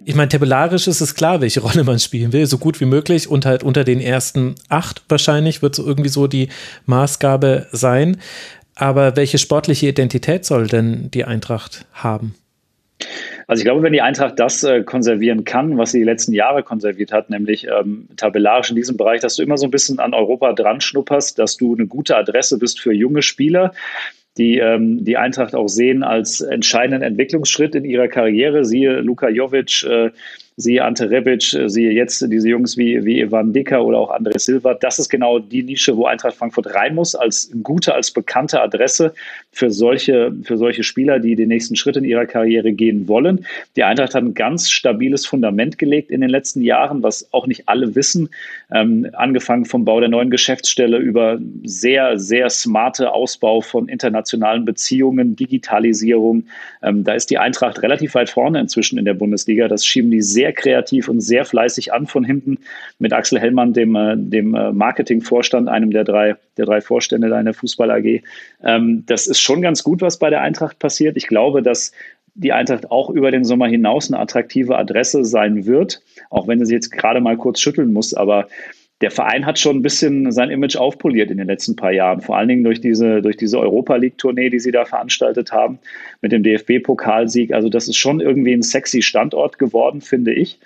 Ich 0.04 0.16
meine, 0.16 0.28
tabellarisch 0.28 0.88
ist 0.88 1.00
es 1.00 1.16
klar, 1.16 1.40
welche 1.40 1.62
Rolle 1.62 1.86
man 1.86 2.00
spielen 2.00 2.34
will, 2.34 2.46
so 2.46 2.58
gut 2.58 2.82
wie 2.82 2.86
möglich 2.86 3.30
und 3.30 3.46
halt 3.46 3.64
unter 3.64 3.86
den 3.86 4.02
ersten 4.02 4.56
acht 4.68 5.04
wahrscheinlich 5.08 5.62
wird 5.62 5.76
so 5.76 5.86
irgendwie 5.86 6.10
so 6.10 6.28
die 6.28 6.50
Maßgabe 6.88 7.68
sein. 7.72 8.18
Aber 8.76 9.16
welche 9.16 9.38
sportliche 9.38 9.88
Identität 9.88 10.44
soll 10.44 10.68
denn 10.68 11.12
die 11.12 11.24
Eintracht 11.24 11.86
haben? 11.94 12.36
Also 13.52 13.64
ich 13.64 13.66
glaube, 13.66 13.84
wenn 13.84 13.92
die 13.92 14.02
Eintracht 14.02 14.40
das 14.40 14.64
äh, 14.64 14.82
konservieren 14.82 15.44
kann, 15.44 15.78
was 15.78 15.92
sie 15.92 16.00
die 16.00 16.06
letzten 16.06 16.32
Jahre 16.32 16.64
konserviert 16.64 17.12
hat, 17.12 17.30
nämlich 17.30 17.68
ähm, 17.68 18.08
tabellarisch 18.16 18.70
in 18.70 18.78
diesem 18.78 18.96
Bereich, 18.96 19.20
dass 19.20 19.36
du 19.36 19.44
immer 19.44 19.58
so 19.58 19.68
ein 19.68 19.72
bisschen 19.72 20.00
an 20.00 20.14
Europa 20.14 20.54
dran 20.54 20.80
schnupperst, 20.80 21.38
dass 21.38 21.58
du 21.58 21.76
eine 21.76 21.86
gute 21.86 22.16
Adresse 22.16 22.58
bist 22.60 22.80
für 22.80 22.94
junge 22.94 23.22
Spieler, 23.22 23.74
die 24.38 24.60
ähm, 24.60 25.04
die 25.04 25.18
Eintracht 25.18 25.54
auch 25.54 25.68
sehen 25.68 26.02
als 26.02 26.40
entscheidenden 26.40 27.02
Entwicklungsschritt 27.02 27.76
in 27.76 27.84
ihrer 27.84 28.08
Karriere. 28.08 28.64
Siehe 28.64 29.02
Luka 29.02 29.28
Jovic, 29.28 29.84
äh, 29.84 30.12
siehe 30.58 30.84
Ante 30.84 31.10
Rebic, 31.10 31.54
äh, 31.54 31.70
siehe 31.70 31.92
jetzt 31.92 32.22
diese 32.30 32.50
Jungs 32.50 32.78
wie, 32.78 33.04
wie 33.06 33.22
Ivan 33.22 33.54
Dicker 33.54 33.84
oder 33.84 33.98
auch 34.00 34.12
André 34.12 34.38
Silva. 34.40 34.74
Das 34.74 35.00
ist 35.00 35.10
genau 35.10 35.40
die 35.40 35.64
Nische, 35.64 35.96
wo 35.96 36.06
Eintracht 36.06 36.36
Frankfurt 36.36 36.74
rein 36.76 36.96
muss, 36.96 37.16
als 37.16 37.52
gute, 37.64 37.94
als 37.94 38.12
bekannte 38.12 38.62
Adresse 38.62 39.14
für 39.52 39.72
solche, 39.72 40.34
für 40.44 40.58
solche 40.58 40.84
Spieler, 40.84 41.20
die 41.20 41.36
den 41.36 41.50
nächsten 41.50 41.76
Schritt 41.76 41.98
in 41.98 42.04
ihrer 42.04 42.26
Karriere 42.26 42.74
gehen 42.74 43.08
wollen. 43.08 43.46
Die 43.76 43.84
Eintracht 43.84 44.16
hat 44.16 44.24
ein 44.24 44.34
ganz 44.34 44.70
stabiles 44.70 45.26
Fundament 45.26 45.78
gelegt 45.78 46.12
in 46.12 46.22
den 46.22 46.30
letzten 46.30 46.62
Jahren, 46.62 47.04
was 47.04 47.32
auch 47.34 47.48
nicht 47.48 47.68
alle 47.68 47.96
wissen. 47.96 48.30
Ähm, 48.74 49.08
angefangen 49.14 49.66
vom 49.66 49.86
Bau 49.86 50.00
der 50.00 50.10
neuen 50.10 50.30
Geschäftsstelle 50.30 50.98
über 50.98 51.40
sehr, 51.64 52.18
sehr 52.18 52.50
smarte 52.50 53.14
Ausbau 53.14 53.62
von 53.62 53.88
internationalen 53.88 54.66
Beziehungen, 54.66 55.36
Digitalisierung. 55.36 56.44
Ähm, 56.82 57.04
da 57.04 57.14
ist 57.14 57.30
die 57.30 57.38
Eintracht 57.38 57.82
relativ 57.82 58.16
weit 58.16 58.30
vorne 58.30 58.60
inzwischen 58.60 58.98
in 58.98 59.06
der 59.06 59.14
Bundesliga. 59.14 59.68
Das 59.68 59.86
schieben 59.86 60.12
die 60.12 60.22
sehr 60.22 60.41
kreativ 60.52 61.08
und 61.08 61.22
sehr 61.22 61.46
fleißig 61.46 61.94
an 61.94 62.08
von 62.08 62.24
hinten 62.24 62.58
mit 62.98 63.14
Axel 63.14 63.40
Hellmann, 63.40 63.74
dem, 63.74 63.96
äh, 63.96 64.16
dem 64.18 64.56
äh, 64.56 64.72
Marketingvorstand, 64.72 65.70
einem 65.70 65.92
der 65.92 66.04
drei, 66.04 66.36
der 66.58 66.66
drei 66.66 66.82
Vorstände 66.82 67.30
deiner 67.30 67.54
Fußball 67.54 67.92
AG. 67.92 68.22
Ähm, 68.64 69.04
das 69.06 69.28
ist 69.28 69.40
schon 69.40 69.62
ganz 69.62 69.84
gut, 69.84 70.02
was 70.02 70.18
bei 70.18 70.32
der 70.32 70.42
Eintracht 70.42 70.80
passiert. 70.80 71.18
Ich 71.18 71.28
glaube, 71.28 71.62
dass 71.62 71.92
die 72.34 72.54
Eintracht 72.54 72.90
auch 72.90 73.10
über 73.10 73.30
den 73.30 73.44
Sommer 73.44 73.68
hinaus 73.68 74.12
eine 74.12 74.20
attraktive 74.20 74.78
Adresse 74.78 75.24
sein 75.26 75.66
wird, 75.66 76.02
auch 76.30 76.48
wenn 76.48 76.66
sie 76.66 76.74
jetzt 76.74 76.92
gerade 76.92 77.22
mal 77.22 77.38
kurz 77.38 77.60
schütteln 77.60 77.94
muss. 77.94 78.14
Aber 78.14 78.48
der 79.02 79.12
Verein 79.12 79.46
hat 79.46 79.58
schon 79.58 79.78
ein 79.78 79.82
bisschen 79.82 80.32
sein 80.32 80.52
Image 80.52 80.76
aufpoliert 80.76 81.32
in 81.32 81.38
den 81.38 81.48
letzten 81.48 81.76
paar 81.76 81.92
Jahren, 81.92 82.22
vor 82.22 82.38
allen 82.38 82.48
Dingen 82.48 82.64
durch 82.64 82.82
diese, 82.82 83.22
durch 83.22 83.36
diese 83.36 83.60
Europa 83.60 83.96
League-Tournee, 83.96 84.50
die 84.50 84.60
sie 84.60 84.72
da 84.72 84.86
veranstaltet 84.86 85.52
haben, 85.52 85.80
mit 86.22 86.32
dem 86.32 86.44
DFB-Pokalsieg. 86.44 87.52
Also 87.52 87.70
das 87.70 87.88
ist 87.88 87.98
schon 87.98 88.20
irgendwie 88.20 88.54
ein 88.54 88.62
sexy 88.62 89.02
Standort 89.02 89.58
geworden, 89.58 90.02
finde 90.02 90.34
ich. 90.34 90.60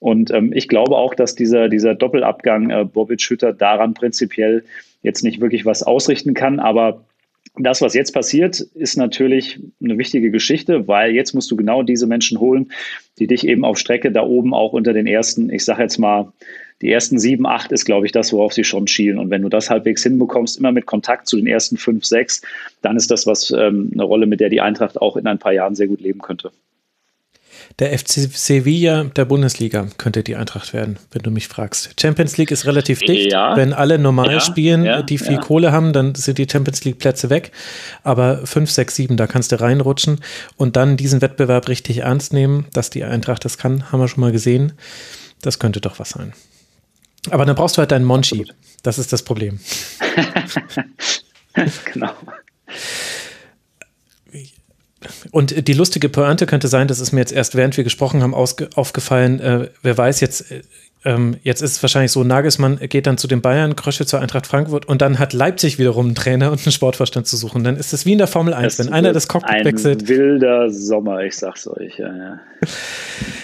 Und 0.00 0.30
ähm, 0.30 0.52
ich 0.52 0.68
glaube 0.68 0.96
auch, 0.96 1.14
dass 1.14 1.34
dieser, 1.34 1.68
dieser 1.68 1.94
Doppelabgang 1.94 2.70
äh, 2.70 2.84
Bobic-Hütter 2.84 3.52
daran 3.52 3.94
prinzipiell 3.94 4.64
jetzt 5.02 5.24
nicht 5.24 5.40
wirklich 5.40 5.64
was 5.64 5.82
ausrichten 5.82 6.34
kann, 6.34 6.60
aber 6.60 7.04
das, 7.56 7.80
was 7.80 7.94
jetzt 7.94 8.12
passiert, 8.12 8.60
ist 8.60 8.96
natürlich 8.96 9.60
eine 9.82 9.98
wichtige 9.98 10.30
Geschichte, 10.30 10.86
weil 10.86 11.14
jetzt 11.14 11.34
musst 11.34 11.50
du 11.50 11.56
genau 11.56 11.82
diese 11.82 12.06
Menschen 12.06 12.38
holen, 12.38 12.70
die 13.18 13.26
dich 13.26 13.46
eben 13.46 13.64
auf 13.64 13.78
Strecke 13.78 14.12
da 14.12 14.22
oben 14.22 14.54
auch 14.54 14.72
unter 14.72 14.92
den 14.92 15.06
ersten, 15.06 15.50
ich 15.50 15.64
sage 15.64 15.82
jetzt 15.82 15.98
mal, 15.98 16.32
die 16.82 16.92
ersten 16.92 17.18
sieben, 17.18 17.46
acht 17.46 17.72
ist, 17.72 17.84
glaube 17.84 18.06
ich, 18.06 18.12
das, 18.12 18.32
worauf 18.32 18.52
sie 18.52 18.64
schon 18.64 18.86
schielen. 18.86 19.18
Und 19.18 19.30
wenn 19.30 19.42
du 19.42 19.48
das 19.48 19.68
halbwegs 19.68 20.02
hinbekommst, 20.02 20.58
immer 20.58 20.72
mit 20.72 20.86
Kontakt 20.86 21.26
zu 21.28 21.36
den 21.36 21.46
ersten 21.46 21.76
fünf, 21.76 22.04
sechs, 22.04 22.42
dann 22.82 22.96
ist 22.96 23.10
das 23.10 23.26
was 23.26 23.50
ähm, 23.50 23.90
eine 23.92 24.04
Rolle, 24.04 24.26
mit 24.26 24.40
der 24.40 24.48
die 24.48 24.60
Eintracht 24.60 25.00
auch 25.00 25.16
in 25.16 25.26
ein 25.26 25.38
paar 25.38 25.52
Jahren 25.52 25.74
sehr 25.74 25.88
gut 25.88 26.00
leben 26.00 26.20
könnte. 26.20 26.52
Der 27.78 27.96
FC 27.96 28.28
Sevilla 28.32 29.04
der 29.04 29.24
Bundesliga 29.24 29.86
könnte 29.98 30.24
die 30.24 30.34
Eintracht 30.34 30.72
werden, 30.72 30.98
wenn 31.12 31.22
du 31.22 31.30
mich 31.30 31.46
fragst. 31.46 32.00
Champions 32.00 32.36
League 32.36 32.50
ist 32.50 32.66
relativ 32.66 32.98
dicht. 33.00 33.30
Ja. 33.30 33.56
Wenn 33.56 33.72
alle 33.72 33.98
normal 33.98 34.32
ja, 34.32 34.40
spielen, 34.40 34.84
ja, 34.84 35.02
die 35.02 35.18
viel 35.18 35.38
Kohle 35.38 35.70
haben, 35.70 35.92
dann 35.92 36.14
sind 36.16 36.38
die 36.38 36.48
Champions 36.50 36.84
League 36.84 36.98
Plätze 36.98 37.30
weg. 37.30 37.52
Aber 38.02 38.44
5, 38.46 38.68
6, 38.68 38.96
7, 38.96 39.16
da 39.16 39.28
kannst 39.28 39.52
du 39.52 39.60
reinrutschen 39.60 40.20
und 40.56 40.74
dann 40.74 40.96
diesen 40.96 41.22
Wettbewerb 41.22 41.68
richtig 41.68 41.98
ernst 41.98 42.32
nehmen, 42.32 42.66
dass 42.72 42.90
die 42.90 43.04
Eintracht 43.04 43.44
das 43.44 43.58
kann, 43.58 43.92
haben 43.92 44.00
wir 44.00 44.08
schon 44.08 44.22
mal 44.22 44.32
gesehen. 44.32 44.72
Das 45.40 45.60
könnte 45.60 45.80
doch 45.80 46.00
was 46.00 46.10
sein. 46.10 46.32
Aber 47.30 47.44
dann 47.44 47.56
brauchst 47.56 47.76
du 47.76 47.80
halt 47.80 47.90
deinen 47.90 48.04
Monchi. 48.04 48.46
Das 48.82 48.98
ist 48.98 49.12
das 49.12 49.22
Problem. 49.22 49.60
genau. 51.92 52.12
Und 55.30 55.68
die 55.68 55.72
lustige 55.74 56.08
Pointe 56.08 56.46
könnte 56.46 56.68
sein, 56.68 56.88
das 56.88 57.00
ist 57.00 57.12
mir 57.12 57.20
jetzt 57.20 57.32
erst 57.32 57.54
während 57.54 57.76
wir 57.76 57.84
gesprochen 57.84 58.22
haben 58.22 58.34
aufgefallen, 58.34 59.40
äh, 59.40 59.68
wer 59.82 59.96
weiß, 59.96 60.20
jetzt 60.20 60.50
äh, 60.50 60.62
ähm, 61.04 61.36
jetzt 61.42 61.62
ist 61.62 61.76
es 61.76 61.82
wahrscheinlich 61.82 62.10
so, 62.10 62.24
Nagelsmann 62.24 62.78
geht 62.80 63.06
dann 63.06 63.18
zu 63.18 63.28
den 63.28 63.40
Bayern, 63.40 63.76
Krösche 63.76 64.04
zur 64.04 64.20
Eintracht 64.20 64.46
Frankfurt 64.46 64.86
und 64.86 65.00
dann 65.00 65.18
hat 65.18 65.32
Leipzig 65.32 65.78
wiederum 65.78 66.06
einen 66.06 66.14
Trainer 66.16 66.50
und 66.50 66.60
einen 66.64 66.72
Sportverstand 66.72 67.26
zu 67.26 67.36
suchen. 67.36 67.62
Dann 67.62 67.76
ist 67.76 67.92
es 67.92 68.04
wie 68.04 68.12
in 68.12 68.18
der 68.18 68.26
Formel 68.26 68.52
1, 68.52 68.76
das 68.76 68.86
wenn 68.86 68.92
einer 68.92 69.12
das 69.12 69.28
Cockpit 69.28 69.50
ein 69.50 69.64
wechselt. 69.64 70.02
Ein 70.02 70.08
wilder 70.08 70.70
Sommer, 70.70 71.22
ich 71.22 71.36
sag's 71.36 71.68
euch. 71.68 71.98
Ja, 71.98 72.14
ja. 72.14 72.40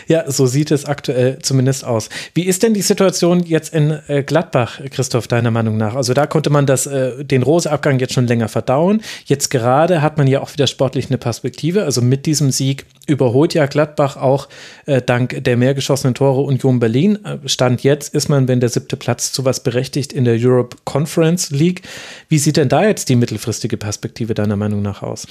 Ja, 0.07 0.31
so 0.31 0.47
sieht 0.47 0.71
es 0.71 0.85
aktuell 0.85 1.39
zumindest 1.41 1.85
aus. 1.85 2.09
Wie 2.35 2.45
ist 2.45 2.63
denn 2.63 2.75
die 2.75 2.83
Situation 2.83 3.45
jetzt 3.45 3.73
in 3.73 3.99
äh, 4.09 4.23
Gladbach, 4.23 4.81
Christoph, 4.91 5.29
deiner 5.29 5.51
Meinung 5.51 5.77
nach? 5.77 5.95
Also 5.95 6.15
da 6.15 6.27
konnte 6.27 6.51
man 6.51 6.67
das, 6.67 6.87
äh, 6.87 7.25
den 7.25 7.43
Rose-Abgang 7.43 7.99
jetzt 7.99 8.13
schon 8.13 8.27
länger 8.27 8.49
verdauen. 8.49 9.01
Jetzt 9.25 9.51
gerade 9.51 10.03
hat 10.03 10.19
man 10.19 10.27
ja 10.27 10.41
auch 10.41 10.53
wieder 10.53 10.67
sportlich 10.67 11.09
eine 11.09 11.19
Perspektive. 11.19 11.85
Also 11.85 12.03
mit 12.03 12.27
diesem 12.27 12.51
Sieg 12.51 12.87
überholt 13.07 13.55
ja 13.55 13.67
Gladbach 13.67 14.17
auch 14.17 14.49
äh, 14.87 15.01
dank 15.01 15.43
der 15.45 15.57
mehr 15.57 15.75
geschossenen 15.75 16.15
Tore 16.15 16.43
Union 16.43 16.81
Berlin 16.81 17.19
Stand 17.47 17.83
jetzt 17.83 18.15
ist 18.15 18.29
man, 18.29 18.49
wenn 18.49 18.61
der 18.61 18.69
siebte 18.69 18.97
Platz 18.97 19.33
zu 19.33 19.45
was 19.45 19.63
berechtigt 19.63 20.13
in 20.13 20.25
der 20.25 20.37
Europe 20.39 20.77
Conference 20.85 21.51
League. 21.51 21.83
Wie 22.29 22.39
sieht 22.39 22.57
denn 22.57 22.69
da 22.69 22.85
jetzt 22.85 23.09
die 23.09 23.17
mittelfristige 23.17 23.77
Perspektive 23.77 24.35
deiner 24.35 24.57
Meinung 24.57 24.83
nach 24.83 25.03
aus? 25.03 25.27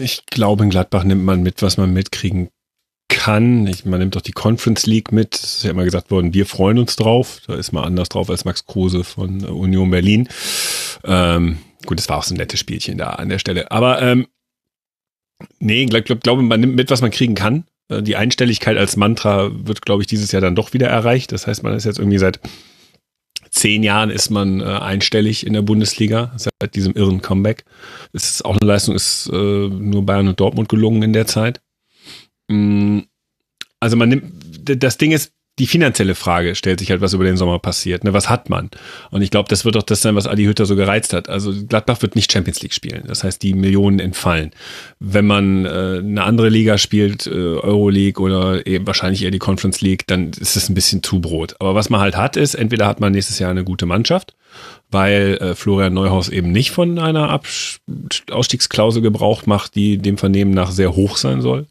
Ich 0.00 0.26
glaube, 0.26 0.64
in 0.64 0.70
Gladbach 0.70 1.04
nimmt 1.04 1.24
man 1.24 1.42
mit, 1.42 1.62
was 1.62 1.76
man 1.76 1.92
mitkriegen 1.92 2.48
kann. 3.08 3.66
Ich, 3.66 3.84
man 3.84 4.00
nimmt 4.00 4.16
doch 4.16 4.20
die 4.20 4.32
Conference 4.32 4.86
League 4.86 5.12
mit. 5.12 5.34
Es 5.34 5.58
ist 5.58 5.64
ja 5.64 5.70
immer 5.70 5.84
gesagt 5.84 6.10
worden, 6.10 6.34
wir 6.34 6.46
freuen 6.46 6.78
uns 6.78 6.96
drauf. 6.96 7.40
Da 7.46 7.54
ist 7.54 7.72
man 7.72 7.84
anders 7.84 8.08
drauf 8.08 8.30
als 8.30 8.44
Max 8.44 8.66
Kruse 8.66 9.04
von 9.04 9.44
Union 9.44 9.90
Berlin. 9.90 10.28
Ähm, 11.04 11.58
gut, 11.86 11.98
es 11.98 12.08
war 12.08 12.18
auch 12.18 12.22
so 12.22 12.34
ein 12.34 12.38
nettes 12.38 12.60
Spielchen 12.60 12.98
da 12.98 13.10
an 13.10 13.28
der 13.28 13.38
Stelle. 13.38 13.70
Aber 13.70 14.00
ähm, 14.02 14.28
nee, 15.58 15.84
ich 15.84 15.90
glaube, 15.90 16.16
glaub, 16.16 16.40
man 16.40 16.60
nimmt 16.60 16.76
mit, 16.76 16.90
was 16.90 17.00
man 17.00 17.10
kriegen 17.10 17.34
kann. 17.34 17.64
Äh, 17.88 18.02
die 18.02 18.16
Einstelligkeit 18.16 18.76
als 18.76 18.96
Mantra 18.96 19.50
wird, 19.52 19.82
glaube 19.82 20.02
ich, 20.02 20.06
dieses 20.06 20.32
Jahr 20.32 20.42
dann 20.42 20.54
doch 20.54 20.72
wieder 20.72 20.88
erreicht. 20.88 21.32
Das 21.32 21.46
heißt, 21.46 21.62
man 21.62 21.74
ist 21.74 21.84
jetzt 21.84 21.98
irgendwie 21.98 22.18
seit 22.18 22.40
zehn 23.50 23.82
Jahren 23.82 24.10
ist 24.10 24.30
man 24.30 24.60
äh, 24.60 24.64
einstellig 24.64 25.46
in 25.46 25.54
der 25.54 25.62
Bundesliga, 25.62 26.32
seit 26.36 26.74
diesem 26.74 26.94
irren 26.94 27.22
Comeback. 27.22 27.64
Es 28.12 28.28
ist 28.28 28.44
auch 28.44 28.56
eine 28.56 28.66
Leistung, 28.66 28.94
ist 28.94 29.28
äh, 29.32 29.68
nur 29.68 30.04
Bayern 30.04 30.28
und 30.28 30.38
Dortmund 30.38 30.68
gelungen 30.68 31.02
in 31.02 31.12
der 31.12 31.26
Zeit. 31.26 31.60
Mm, 32.48 33.00
also 33.80 33.96
man 33.96 34.08
nimmt, 34.08 34.24
das 34.82 34.98
Ding 34.98 35.12
ist, 35.12 35.32
die 35.58 35.66
finanzielle 35.66 36.14
Frage 36.14 36.54
stellt 36.54 36.78
sich 36.78 36.90
halt, 36.90 37.00
was 37.00 37.14
über 37.14 37.24
den 37.24 37.36
Sommer 37.36 37.58
passiert. 37.58 38.04
Ne? 38.04 38.12
Was 38.12 38.30
hat 38.30 38.48
man? 38.48 38.70
Und 39.10 39.22
ich 39.22 39.30
glaube, 39.30 39.48
das 39.48 39.64
wird 39.64 39.76
auch 39.76 39.82
das 39.82 40.02
sein, 40.02 40.14
was 40.14 40.26
Adi 40.26 40.44
Hütter 40.44 40.66
so 40.66 40.76
gereizt 40.76 41.12
hat. 41.12 41.28
Also 41.28 41.52
Gladbach 41.66 42.00
wird 42.00 42.14
nicht 42.14 42.32
Champions 42.32 42.62
League 42.62 42.74
spielen. 42.74 43.04
Das 43.06 43.24
heißt, 43.24 43.42
die 43.42 43.54
Millionen 43.54 43.98
entfallen. 43.98 44.52
Wenn 45.00 45.26
man 45.26 45.64
äh, 45.64 45.98
eine 45.98 46.22
andere 46.22 46.48
Liga 46.48 46.78
spielt, 46.78 47.26
äh, 47.26 47.30
Euroleague 47.30 48.22
oder 48.22 48.66
eben 48.66 48.86
wahrscheinlich 48.86 49.24
eher 49.24 49.32
die 49.32 49.40
Conference 49.40 49.80
League, 49.80 50.06
dann 50.06 50.30
ist 50.30 50.56
es 50.56 50.68
ein 50.68 50.74
bisschen 50.74 51.02
zu 51.02 51.20
Brot. 51.20 51.56
Aber 51.58 51.74
was 51.74 51.90
man 51.90 52.00
halt 52.00 52.16
hat, 52.16 52.36
ist, 52.36 52.54
entweder 52.54 52.86
hat 52.86 53.00
man 53.00 53.12
nächstes 53.12 53.38
Jahr 53.40 53.50
eine 53.50 53.64
gute 53.64 53.86
Mannschaft, 53.86 54.34
weil 54.90 55.38
äh, 55.40 55.54
Florian 55.56 55.94
Neuhaus 55.94 56.28
eben 56.28 56.52
nicht 56.52 56.70
von 56.70 56.98
einer 56.98 57.30
Abs 57.30 57.80
Ausstiegsklausel 58.30 59.02
Gebrauch 59.02 59.46
macht, 59.46 59.74
die 59.74 59.98
dem 59.98 60.18
Vernehmen 60.18 60.52
nach 60.52 60.70
sehr 60.70 60.94
hoch 60.94 61.16
sein 61.16 61.40
soll 61.40 61.66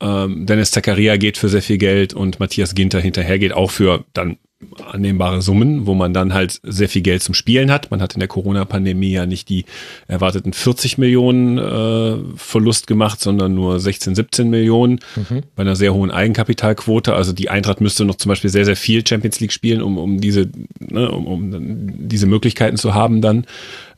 ähm, 0.00 0.46
Dennis 0.46 0.70
Zakaria 0.70 1.16
geht 1.16 1.38
für 1.38 1.48
sehr 1.48 1.62
viel 1.62 1.78
Geld 1.78 2.14
und 2.14 2.40
Matthias 2.40 2.74
Ginter 2.74 3.00
hinterher 3.00 3.38
geht 3.38 3.52
auch 3.52 3.70
für 3.70 4.04
dann 4.12 4.38
annehmbare 4.84 5.40
Summen, 5.40 5.86
wo 5.86 5.94
man 5.94 6.12
dann 6.12 6.34
halt 6.34 6.60
sehr 6.64 6.88
viel 6.88 7.02
Geld 7.02 7.22
zum 7.22 7.34
Spielen 7.34 7.70
hat. 7.70 7.92
Man 7.92 8.02
hat 8.02 8.14
in 8.14 8.20
der 8.20 8.28
Corona-Pandemie 8.28 9.12
ja 9.12 9.24
nicht 9.24 9.48
die 9.48 9.64
erwarteten 10.08 10.52
40 10.52 10.98
Millionen 10.98 11.58
äh, 11.58 12.36
Verlust 12.36 12.88
gemacht, 12.88 13.20
sondern 13.20 13.54
nur 13.54 13.78
16, 13.78 14.16
17 14.16 14.50
Millionen 14.50 14.98
mhm. 15.14 15.42
bei 15.54 15.62
einer 15.62 15.76
sehr 15.76 15.94
hohen 15.94 16.10
Eigenkapitalquote. 16.10 17.14
Also 17.14 17.32
die 17.32 17.50
Eintracht 17.50 17.80
müsste 17.80 18.04
noch 18.04 18.16
zum 18.16 18.30
Beispiel 18.30 18.50
sehr, 18.50 18.64
sehr 18.64 18.76
viel 18.76 19.06
Champions 19.06 19.38
League 19.38 19.52
spielen, 19.52 19.80
um, 19.80 19.96
um 19.96 20.20
diese, 20.20 20.50
ne, 20.80 21.08
um, 21.08 21.26
um 21.26 22.08
diese 22.08 22.26
Möglichkeiten 22.26 22.76
zu 22.76 22.94
haben 22.94 23.20
dann. 23.20 23.46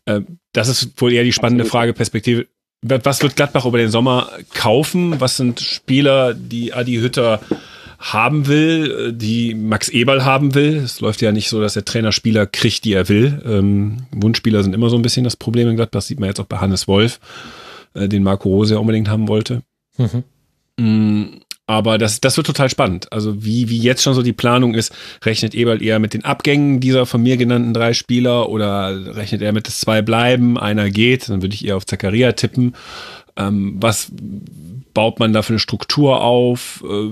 Äh, 0.04 0.20
das 0.52 0.68
ist 0.68 1.00
wohl 1.00 1.12
eher 1.12 1.24
die 1.24 1.32
spannende 1.32 1.62
Absolut. 1.62 1.72
Frage, 1.72 1.92
Perspektive. 1.94 2.46
Was 2.82 3.22
wird 3.22 3.36
Gladbach 3.36 3.66
über 3.66 3.78
den 3.78 3.90
Sommer 3.90 4.30
kaufen? 4.54 5.20
Was 5.20 5.36
sind 5.36 5.60
Spieler, 5.60 6.32
die 6.34 6.72
Adi 6.72 6.96
Hütter 6.96 7.40
haben 8.00 8.46
will, 8.46 9.12
die 9.12 9.54
Max 9.54 9.90
Eberl 9.90 10.24
haben 10.24 10.54
will. 10.54 10.76
Es 10.76 11.00
läuft 11.00 11.20
ja 11.20 11.32
nicht 11.32 11.50
so, 11.50 11.60
dass 11.60 11.74
der 11.74 11.84
Trainer 11.84 12.12
Spieler 12.12 12.46
kriegt, 12.46 12.84
die 12.84 12.94
er 12.94 13.10
will. 13.10 13.42
Ähm, 13.44 14.06
Wunschspieler 14.10 14.62
sind 14.62 14.74
immer 14.74 14.88
so 14.88 14.96
ein 14.96 15.02
bisschen 15.02 15.24
das 15.24 15.36
Problem 15.36 15.68
in 15.68 15.76
Gladbach. 15.76 15.98
Das 15.98 16.06
sieht 16.06 16.18
man 16.18 16.30
jetzt 16.30 16.40
auch 16.40 16.46
bei 16.46 16.56
Hannes 16.56 16.88
Wolf, 16.88 17.20
äh, 17.92 18.08
den 18.08 18.22
Marco 18.22 18.48
Rose 18.48 18.74
ja 18.74 18.80
unbedingt 18.80 19.08
haben 19.08 19.28
wollte. 19.28 19.62
Mhm. 20.78 21.42
Aber 21.70 21.98
das, 21.98 22.20
das 22.20 22.36
wird 22.36 22.48
total 22.48 22.68
spannend. 22.68 23.12
Also 23.12 23.44
wie, 23.44 23.68
wie 23.68 23.78
jetzt 23.78 24.02
schon 24.02 24.14
so 24.14 24.22
die 24.22 24.32
Planung 24.32 24.74
ist, 24.74 24.92
rechnet 25.24 25.54
Eberl 25.54 25.80
eher 25.80 26.00
mit 26.00 26.14
den 26.14 26.24
Abgängen 26.24 26.80
dieser 26.80 27.06
von 27.06 27.22
mir 27.22 27.36
genannten 27.36 27.72
drei 27.72 27.92
Spieler 27.92 28.48
oder 28.48 29.14
rechnet 29.14 29.40
er 29.40 29.52
mit, 29.52 29.68
dass 29.68 29.78
zwei 29.78 30.02
bleiben, 30.02 30.58
einer 30.58 30.90
geht, 30.90 31.28
dann 31.28 31.42
würde 31.42 31.54
ich 31.54 31.64
eher 31.64 31.76
auf 31.76 31.86
Zakaria 31.86 32.32
tippen. 32.32 32.74
Ähm, 33.36 33.76
was 33.78 34.10
baut 34.94 35.18
man 35.18 35.32
da 35.32 35.42
für 35.42 35.54
eine 35.54 35.58
Struktur 35.58 36.20
auf? 36.22 36.84
Äh, 36.88 37.10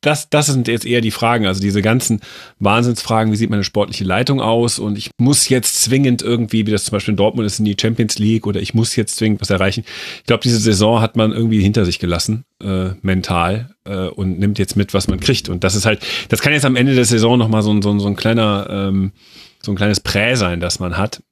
das, 0.00 0.30
das 0.30 0.46
sind 0.46 0.68
jetzt 0.68 0.86
eher 0.86 1.00
die 1.00 1.10
Fragen. 1.10 1.46
Also 1.46 1.60
diese 1.60 1.82
ganzen 1.82 2.20
Wahnsinnsfragen, 2.58 3.32
wie 3.32 3.36
sieht 3.36 3.50
meine 3.50 3.64
sportliche 3.64 4.04
Leitung 4.04 4.40
aus? 4.40 4.78
Und 4.78 4.98
ich 4.98 5.10
muss 5.18 5.48
jetzt 5.48 5.82
zwingend 5.82 6.22
irgendwie, 6.22 6.66
wie 6.66 6.70
das 6.70 6.84
zum 6.84 6.92
Beispiel 6.92 7.12
in 7.12 7.16
Dortmund 7.16 7.46
ist, 7.46 7.58
in 7.58 7.64
die 7.64 7.76
Champions 7.80 8.18
League 8.18 8.46
oder 8.46 8.60
ich 8.60 8.74
muss 8.74 8.96
jetzt 8.96 9.16
zwingend 9.16 9.40
was 9.40 9.50
erreichen. 9.50 9.84
Ich 10.18 10.26
glaube, 10.26 10.42
diese 10.42 10.58
Saison 10.58 11.00
hat 11.00 11.16
man 11.16 11.32
irgendwie 11.32 11.60
hinter 11.60 11.84
sich 11.84 11.98
gelassen, 11.98 12.44
äh, 12.62 12.90
mental, 13.02 13.74
äh, 13.84 14.08
und 14.08 14.38
nimmt 14.38 14.58
jetzt 14.58 14.76
mit, 14.76 14.94
was 14.94 15.08
man 15.08 15.20
kriegt. 15.20 15.48
Und 15.48 15.64
das 15.64 15.74
ist 15.74 15.86
halt, 15.86 16.00
das 16.28 16.40
kann 16.40 16.52
jetzt 16.52 16.64
am 16.64 16.76
Ende 16.76 16.94
der 16.94 17.04
Saison 17.04 17.38
nochmal 17.38 17.62
so, 17.62 17.80
so, 17.80 17.98
so 17.98 18.06
ein 18.06 18.16
kleiner, 18.16 18.66
ähm, 18.70 19.12
so 19.62 19.72
ein 19.72 19.76
kleines 19.76 20.00
Prä 20.00 20.34
sein, 20.36 20.60
das 20.60 20.78
man 20.78 20.96
hat. 20.96 21.22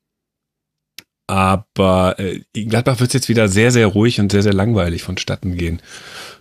Aber 1.27 2.19
äh, 2.19 2.41
in 2.53 2.69
Gladbach 2.69 3.01
wird 3.01 3.11
es 3.11 3.15
jetzt 3.15 3.29
wieder 3.29 3.49
sehr, 3.49 3.71
sehr 3.71 3.87
ruhig 3.87 4.21
und 4.21 4.31
sehr, 4.31 4.43
sehr 4.43 4.53
langweilig 4.53 5.03
vonstatten 5.03 5.57
gehen. 5.57 5.81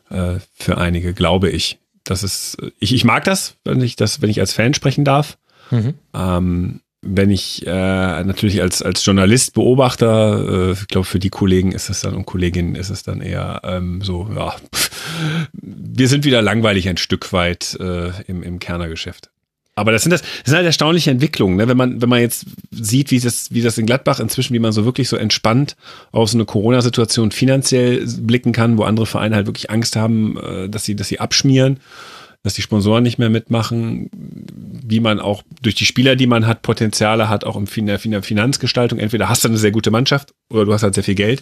Äh, 0.10 0.40
für 0.54 0.78
einige, 0.78 1.14
glaube 1.14 1.50
ich. 1.50 1.80
Das 2.04 2.24
ist, 2.24 2.58
ich, 2.80 2.94
ich 2.94 3.06
mag 3.06 3.24
das, 3.24 3.56
wenn 3.64 3.82
ich 3.82 3.96
das, 3.96 4.22
wenn 4.22 4.30
ich 4.30 4.40
als 4.40 4.54
Fan 4.54 4.74
sprechen 4.74 5.06
darf. 5.06 5.38
Mhm. 5.72 5.94
Ähm, 6.14 6.82
wenn 7.04 7.30
ich 7.30 7.68
äh, 7.68 8.24
natürlich 8.24 8.62
als, 8.62 8.82
als 8.82 9.06
Journalist, 9.06 9.54
Beobachter, 9.54 10.70
äh, 10.70 10.72
ich 10.72 10.88
glaube, 10.88 11.06
für 11.06 11.20
die 11.20 11.30
Kollegen 11.30 11.74
ist 11.74 11.90
es 11.90 12.02
dann 12.02 12.16
und 12.16 12.26
Kolleginnen 12.26 12.76
ist 12.76 12.90
es 12.90 13.04
dann 13.04 13.22
eher 13.22 13.62
ähm, 13.64 14.02
so, 14.02 14.30
ja, 14.34 14.56
wir 15.52 16.08
sind 16.08 16.24
wieder 16.24 16.42
langweilig 16.42 16.88
ein 16.88 16.98
Stück 16.98 17.34
weit 17.34 17.78
äh, 17.80 18.12
im, 18.28 18.42
im 18.42 18.60
Kernergeschäft. 18.60 19.33
Aber 19.76 19.92
das 19.92 20.04
sind 20.04 20.12
das, 20.12 20.22
das 20.22 20.30
sind 20.46 20.56
halt 20.56 20.66
erstaunliche 20.66 21.10
Entwicklungen, 21.10 21.56
ne? 21.58 21.68
wenn 21.68 21.78
man 21.78 22.02
wenn 22.02 22.10
man 22.10 22.22
jetzt 22.22 22.46
sieht, 22.70 23.10
wie 23.10 23.20
das 23.20 23.52
wie 23.52 23.62
das 23.62 23.78
in 23.78 23.88
Gladbach 23.88 24.20
inzwischen, 24.20 24.54
wie 24.54 24.60
man 24.60 24.72
so 24.72 24.86
wirklich 24.86 25.10
so 25.10 25.18
entspannt 25.18 25.76
auf 26.12 26.30
so 26.30 26.38
eine 26.38 26.46
Corona-Situation 26.46 27.32
finanziell 27.32 28.06
blicken 28.20 28.52
kann, 28.52 28.78
wo 28.78 28.84
andere 28.84 29.08
Vereine 29.08 29.36
halt 29.36 29.48
wirklich 29.48 29.72
Angst 29.72 29.96
haben, 29.96 30.38
äh, 30.38 30.70
dass 30.70 30.86
sie 30.86 30.96
dass 30.96 31.08
sie 31.08 31.20
abschmieren, 31.20 31.80
dass 32.44 32.54
die 32.54 32.62
Sponsoren 32.62 33.04
nicht 33.04 33.18
mehr 33.18 33.30
mitmachen, 33.30 34.12
wie 34.14 35.00
man 35.00 35.20
auch 35.20 35.42
durch 35.62 35.76
die 35.76 35.86
Spieler, 35.86 36.16
die 36.16 36.28
man 36.28 36.46
hat, 36.46 36.62
Potenziale 36.62 37.30
hat, 37.30 37.44
auch 37.44 37.60
in 37.76 37.86
der 37.88 38.00
Finanzgestaltung. 38.00 39.00
Entweder 39.00 39.30
hast 39.30 39.44
du 39.44 39.48
eine 39.48 39.58
sehr 39.58 39.72
gute 39.72 39.92
Mannschaft 39.92 40.34
oder 40.52 40.66
du 40.66 40.74
hast 40.74 40.84
halt 40.84 40.94
sehr 40.94 41.06
viel 41.06 41.16
Geld. 41.16 41.42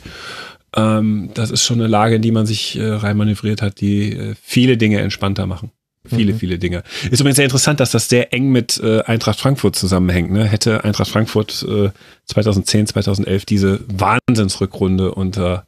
Ähm, 0.75 1.31
das 1.33 1.51
ist 1.51 1.63
schon 1.63 1.79
eine 1.79 1.87
Lage, 1.87 2.15
in 2.15 2.21
die 2.21 2.31
man 2.31 2.45
sich 2.45 2.77
äh, 2.77 2.87
reinmanövriert 2.87 3.61
hat, 3.61 3.81
die 3.81 4.13
äh, 4.13 4.35
viele 4.41 4.77
Dinge 4.77 4.99
entspannter 4.99 5.47
machen. 5.47 5.71
Viele, 6.05 6.33
mhm. 6.33 6.37
viele 6.37 6.57
Dinge. 6.57 6.83
Ist 7.11 7.19
übrigens 7.19 7.35
sehr 7.35 7.45
interessant, 7.45 7.79
dass 7.79 7.91
das 7.91 8.09
sehr 8.09 8.33
eng 8.33 8.51
mit 8.51 8.81
äh, 8.83 9.01
Eintracht 9.01 9.39
Frankfurt 9.39 9.75
zusammenhängt. 9.75 10.31
Ne? 10.31 10.45
Hätte 10.45 10.83
Eintracht 10.83 11.09
Frankfurt 11.09 11.63
äh, 11.67 11.89
2010, 12.25 12.87
2011 12.87 13.45
diese 13.45 13.81
Wahnsinnsrückrunde 13.87 15.13
unter 15.13 15.63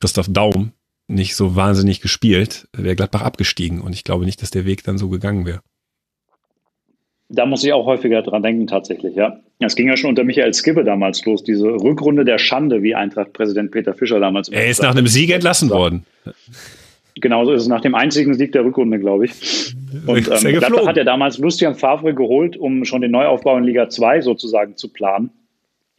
Christoph 0.00 0.26
Daum 0.28 0.72
nicht 1.08 1.36
so 1.36 1.56
wahnsinnig 1.56 2.02
gespielt, 2.02 2.68
wäre 2.76 2.94
Gladbach 2.94 3.22
abgestiegen. 3.22 3.80
Und 3.80 3.94
ich 3.94 4.04
glaube 4.04 4.26
nicht, 4.26 4.42
dass 4.42 4.50
der 4.50 4.66
Weg 4.66 4.84
dann 4.84 4.98
so 4.98 5.08
gegangen 5.08 5.46
wäre. 5.46 5.60
Da 7.30 7.44
muss 7.44 7.64
ich 7.64 7.72
auch 7.72 7.84
häufiger 7.84 8.22
dran 8.22 8.42
denken, 8.42 8.66
tatsächlich, 8.66 9.14
ja. 9.14 9.40
Es 9.58 9.74
ging 9.74 9.88
ja 9.88 9.96
schon 9.96 10.10
unter 10.10 10.24
Michael 10.24 10.54
Skibbe 10.54 10.84
damals 10.84 11.24
los, 11.26 11.44
diese 11.44 11.66
Rückrunde 11.66 12.24
der 12.24 12.38
Schande, 12.38 12.82
wie 12.82 12.94
Eintracht-Präsident 12.94 13.70
Peter 13.70 13.92
Fischer 13.92 14.20
damals. 14.20 14.48
Er 14.48 14.68
ist 14.68 14.82
nach 14.82 14.92
einem 14.92 15.06
Sieg 15.06 15.30
entlassen 15.30 15.68
worden. 15.68 16.06
Genauso 17.20 17.52
ist 17.52 17.62
es 17.62 17.68
nach 17.68 17.80
dem 17.80 17.94
einzigen 17.94 18.34
Sieg 18.34 18.52
der 18.52 18.64
Rückrunde, 18.64 18.98
glaube 18.98 19.26
ich. 19.26 19.74
Und 20.06 20.28
ähm, 20.28 20.58
Gladbach 20.58 20.86
hat 20.86 20.96
ja 20.96 21.04
damals 21.04 21.38
Lucian 21.38 21.74
Favre 21.74 22.14
geholt, 22.14 22.56
um 22.56 22.84
schon 22.84 23.00
den 23.00 23.10
Neuaufbau 23.10 23.56
in 23.56 23.64
Liga 23.64 23.88
2 23.88 24.22
sozusagen 24.22 24.76
zu 24.76 24.88
planen. 24.88 25.30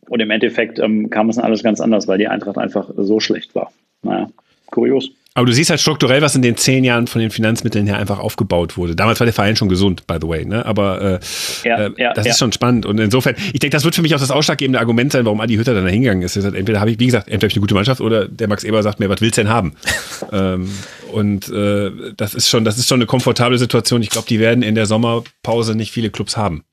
Und 0.07 0.19
im 0.19 0.31
Endeffekt 0.31 0.79
ähm, 0.79 1.09
kam 1.09 1.29
es 1.29 1.35
dann 1.35 1.45
alles 1.45 1.63
ganz 1.63 1.79
anders, 1.81 2.07
weil 2.07 2.17
die 2.17 2.27
Eintracht 2.27 2.57
einfach 2.57 2.89
so 2.97 3.19
schlecht 3.19 3.53
war. 3.55 3.71
Naja, 4.01 4.29
kurios. 4.67 5.11
Aber 5.39 5.45
du 5.45 5.53
siehst 5.53 5.69
halt 5.69 5.79
strukturell, 5.79 6.21
was 6.21 6.35
in 6.35 6.41
den 6.41 6.57
zehn 6.57 6.83
Jahren 6.83 7.07
von 7.07 7.21
den 7.21 7.31
Finanzmitteln 7.31 7.87
her 7.87 7.97
einfach 7.97 8.19
aufgebaut 8.19 8.75
wurde. 8.75 8.93
Damals 8.93 9.21
war 9.21 9.25
der 9.25 9.33
Verein 9.33 9.55
schon 9.55 9.69
gesund, 9.69 10.05
by 10.05 10.17
the 10.19 10.27
way, 10.27 10.43
ne? 10.43 10.65
Aber 10.65 11.01
äh, 11.01 11.19
ja, 11.63 11.85
äh, 11.85 11.91
ja, 11.95 12.13
das 12.13 12.25
ja. 12.25 12.31
ist 12.33 12.39
schon 12.39 12.51
spannend. 12.51 12.85
Und 12.85 12.99
insofern, 12.99 13.35
ich 13.53 13.61
denke, 13.61 13.69
das 13.69 13.85
wird 13.85 13.95
für 13.95 14.01
mich 14.01 14.13
auch 14.13 14.19
das 14.19 14.31
ausschlaggebende 14.31 14.81
Argument 14.81 15.13
sein, 15.13 15.23
warum 15.23 15.39
Adi 15.39 15.55
Hütter 15.55 15.73
dann 15.73 15.85
da 15.85 15.89
hingegangen 15.89 16.23
ist. 16.23 16.33
Sagt, 16.33 16.57
entweder 16.57 16.81
habe 16.81 16.91
ich, 16.91 16.99
wie 16.99 17.05
gesagt, 17.05 17.29
entweder 17.29 17.43
habe 17.43 17.51
ich 17.51 17.55
eine 17.55 17.61
gute 17.61 17.73
Mannschaft 17.73 18.01
oder 18.01 18.27
der 18.27 18.49
Max 18.49 18.65
Eber 18.65 18.83
sagt 18.83 18.99
mir, 18.99 19.07
was 19.07 19.21
willst 19.21 19.37
du 19.37 19.43
denn 19.43 19.49
haben? 19.49 19.75
ähm, 20.33 20.69
und 21.13 21.47
äh, 21.47 21.91
das 22.17 22.35
ist 22.35 22.49
schon, 22.49 22.65
das 22.65 22.77
ist 22.77 22.89
schon 22.89 22.97
eine 22.97 23.05
komfortable 23.05 23.57
Situation. 23.57 24.01
Ich 24.01 24.09
glaube, 24.09 24.27
die 24.27 24.41
werden 24.41 24.61
in 24.61 24.75
der 24.75 24.87
Sommerpause 24.87 25.73
nicht 25.73 25.93
viele 25.93 26.09
Clubs 26.09 26.35
haben. 26.35 26.65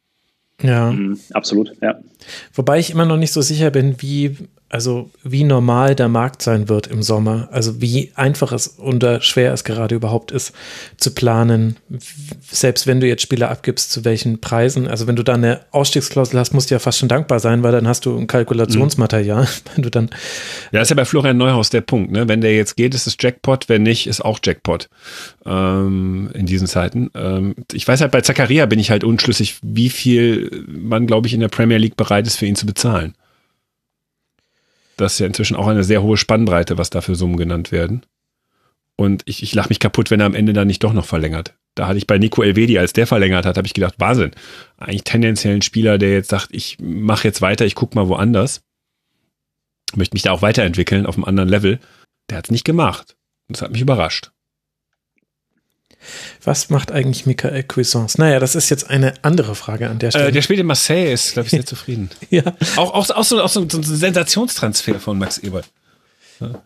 Ja. 0.60 0.90
Mhm, 0.90 1.20
absolut, 1.34 1.70
ja. 1.80 2.00
Wobei 2.52 2.80
ich 2.80 2.90
immer 2.90 3.04
noch 3.04 3.16
nicht 3.16 3.32
so 3.32 3.42
sicher 3.42 3.70
bin, 3.70 3.94
wie 4.02 4.36
also 4.68 5.10
wie 5.22 5.44
normal 5.44 5.94
der 5.94 6.08
Markt 6.08 6.42
sein 6.42 6.68
wird 6.68 6.88
im 6.88 7.00
Sommer, 7.00 7.48
also 7.52 7.80
wie 7.80 8.10
einfach 8.16 8.50
es 8.50 8.78
oder 8.80 9.20
schwer 9.20 9.52
es 9.52 9.62
gerade 9.62 9.94
überhaupt 9.94 10.32
ist 10.32 10.52
zu 10.96 11.12
planen, 11.12 11.76
selbst 12.50 12.88
wenn 12.88 12.98
du 12.98 13.06
jetzt 13.06 13.22
Spieler 13.22 13.48
abgibst, 13.50 13.92
zu 13.92 14.04
welchen 14.04 14.40
Preisen, 14.40 14.88
also 14.88 15.06
wenn 15.06 15.14
du 15.14 15.22
da 15.22 15.34
eine 15.34 15.60
Ausstiegsklausel 15.70 16.38
hast, 16.40 16.52
musst 16.52 16.70
du 16.70 16.74
ja 16.74 16.80
fast 16.80 16.98
schon 16.98 17.08
dankbar 17.08 17.38
sein, 17.38 17.62
weil 17.62 17.70
dann 17.70 17.86
hast 17.86 18.06
du 18.06 18.18
ein 18.18 18.26
Kalkulationsmaterial, 18.26 19.44
mhm. 19.44 19.48
wenn 19.76 19.82
du 19.84 19.90
dann 19.90 20.10
Ja, 20.72 20.80
ist 20.80 20.90
ja 20.90 20.96
bei 20.96 21.04
Florian 21.04 21.36
Neuhaus 21.36 21.70
der 21.70 21.82
Punkt, 21.82 22.10
ne? 22.10 22.26
wenn 22.26 22.40
der 22.40 22.56
jetzt 22.56 22.76
geht, 22.76 22.92
ist 22.94 23.06
es 23.06 23.16
Jackpot, 23.20 23.68
wenn 23.68 23.84
nicht, 23.84 24.08
ist 24.08 24.24
auch 24.24 24.40
Jackpot 24.42 24.88
ähm, 25.44 26.28
in 26.34 26.46
diesen 26.46 26.66
Zeiten. 26.66 27.10
Ähm, 27.14 27.54
ich 27.72 27.86
weiß 27.86 28.00
halt, 28.00 28.10
bei 28.10 28.20
Zakaria 28.20 28.66
bin 28.66 28.80
ich 28.80 28.90
halt 28.90 29.04
unschlüssig, 29.04 29.58
wie 29.62 29.90
viel 29.90 30.64
man, 30.66 31.06
glaube 31.06 31.28
ich, 31.28 31.34
in 31.34 31.40
der 31.40 31.48
Premier 31.48 31.78
League 31.78 31.96
bereit 31.96 32.26
ist, 32.26 32.36
für 32.36 32.46
ihn 32.46 32.56
zu 32.56 32.66
bezahlen. 32.66 33.14
Das 34.96 35.14
ist 35.14 35.18
ja 35.18 35.26
inzwischen 35.26 35.56
auch 35.56 35.66
eine 35.66 35.84
sehr 35.84 36.02
hohe 36.02 36.16
Spannbreite, 36.16 36.78
was 36.78 36.90
da 36.90 37.00
für 37.00 37.14
Summen 37.14 37.36
genannt 37.36 37.72
werden. 37.72 38.02
Und 38.96 39.22
ich, 39.26 39.42
ich 39.42 39.54
lache 39.54 39.68
mich 39.68 39.78
kaputt, 39.78 40.10
wenn 40.10 40.20
er 40.20 40.26
am 40.26 40.34
Ende 40.34 40.54
dann 40.54 40.66
nicht 40.66 40.82
doch 40.82 40.94
noch 40.94 41.04
verlängert. 41.04 41.54
Da 41.74 41.86
hatte 41.86 41.98
ich 41.98 42.06
bei 42.06 42.16
Nico 42.16 42.42
Elvedi, 42.42 42.78
als 42.78 42.94
der 42.94 43.06
verlängert 43.06 43.44
hat, 43.44 43.58
habe 43.58 43.66
ich 43.66 43.74
gedacht, 43.74 43.94
Wahnsinn. 43.98 44.30
Eigentlich 44.78 45.04
tendenziell 45.04 45.54
ein 45.54 45.62
Spieler, 45.62 45.98
der 45.98 46.12
jetzt 46.12 46.30
sagt, 46.30 46.48
ich 46.50 46.78
mache 46.80 47.28
jetzt 47.28 47.42
weiter, 47.42 47.66
ich 47.66 47.74
gucke 47.74 47.94
mal 47.94 48.08
woanders. 48.08 48.62
Möchte 49.94 50.14
mich 50.14 50.22
da 50.22 50.32
auch 50.32 50.40
weiterentwickeln 50.40 51.04
auf 51.04 51.16
einem 51.16 51.24
anderen 51.24 51.50
Level. 51.50 51.78
Der 52.30 52.38
hat 52.38 52.46
es 52.46 52.50
nicht 52.50 52.64
gemacht. 52.64 53.16
Das 53.48 53.60
hat 53.60 53.72
mich 53.72 53.82
überrascht. 53.82 54.32
Was 56.44 56.70
macht 56.70 56.92
eigentlich 56.92 57.26
Michael 57.26 57.62
Cuisance? 57.64 58.20
Naja, 58.20 58.38
das 58.38 58.54
ist 58.54 58.70
jetzt 58.70 58.88
eine 58.90 59.14
andere 59.22 59.54
Frage 59.54 59.88
an 59.88 59.98
der 59.98 60.10
Stelle. 60.10 60.28
Äh, 60.28 60.32
der 60.32 60.42
spielt 60.42 60.60
in 60.60 60.66
Marseille, 60.66 61.12
ist, 61.12 61.32
glaube 61.32 61.46
ich, 61.46 61.50
sehr 61.50 61.66
zufrieden. 61.66 62.10
ja. 62.30 62.42
Auch, 62.76 62.94
auch, 62.94 63.10
auch, 63.10 63.24
so, 63.24 63.42
auch 63.42 63.48
so, 63.48 63.66
so 63.68 63.78
ein 63.78 63.82
Sensationstransfer 63.82 65.00
von 65.00 65.18
Max 65.18 65.38
Ebert. 65.38 65.66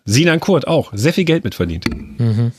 Sinan 0.05 0.41
Kurt 0.41 0.67
auch, 0.67 0.91
sehr 0.95 1.13
viel 1.13 1.25
Geld 1.25 1.45
mitverdient. 1.45 1.87
Mhm 1.89 2.53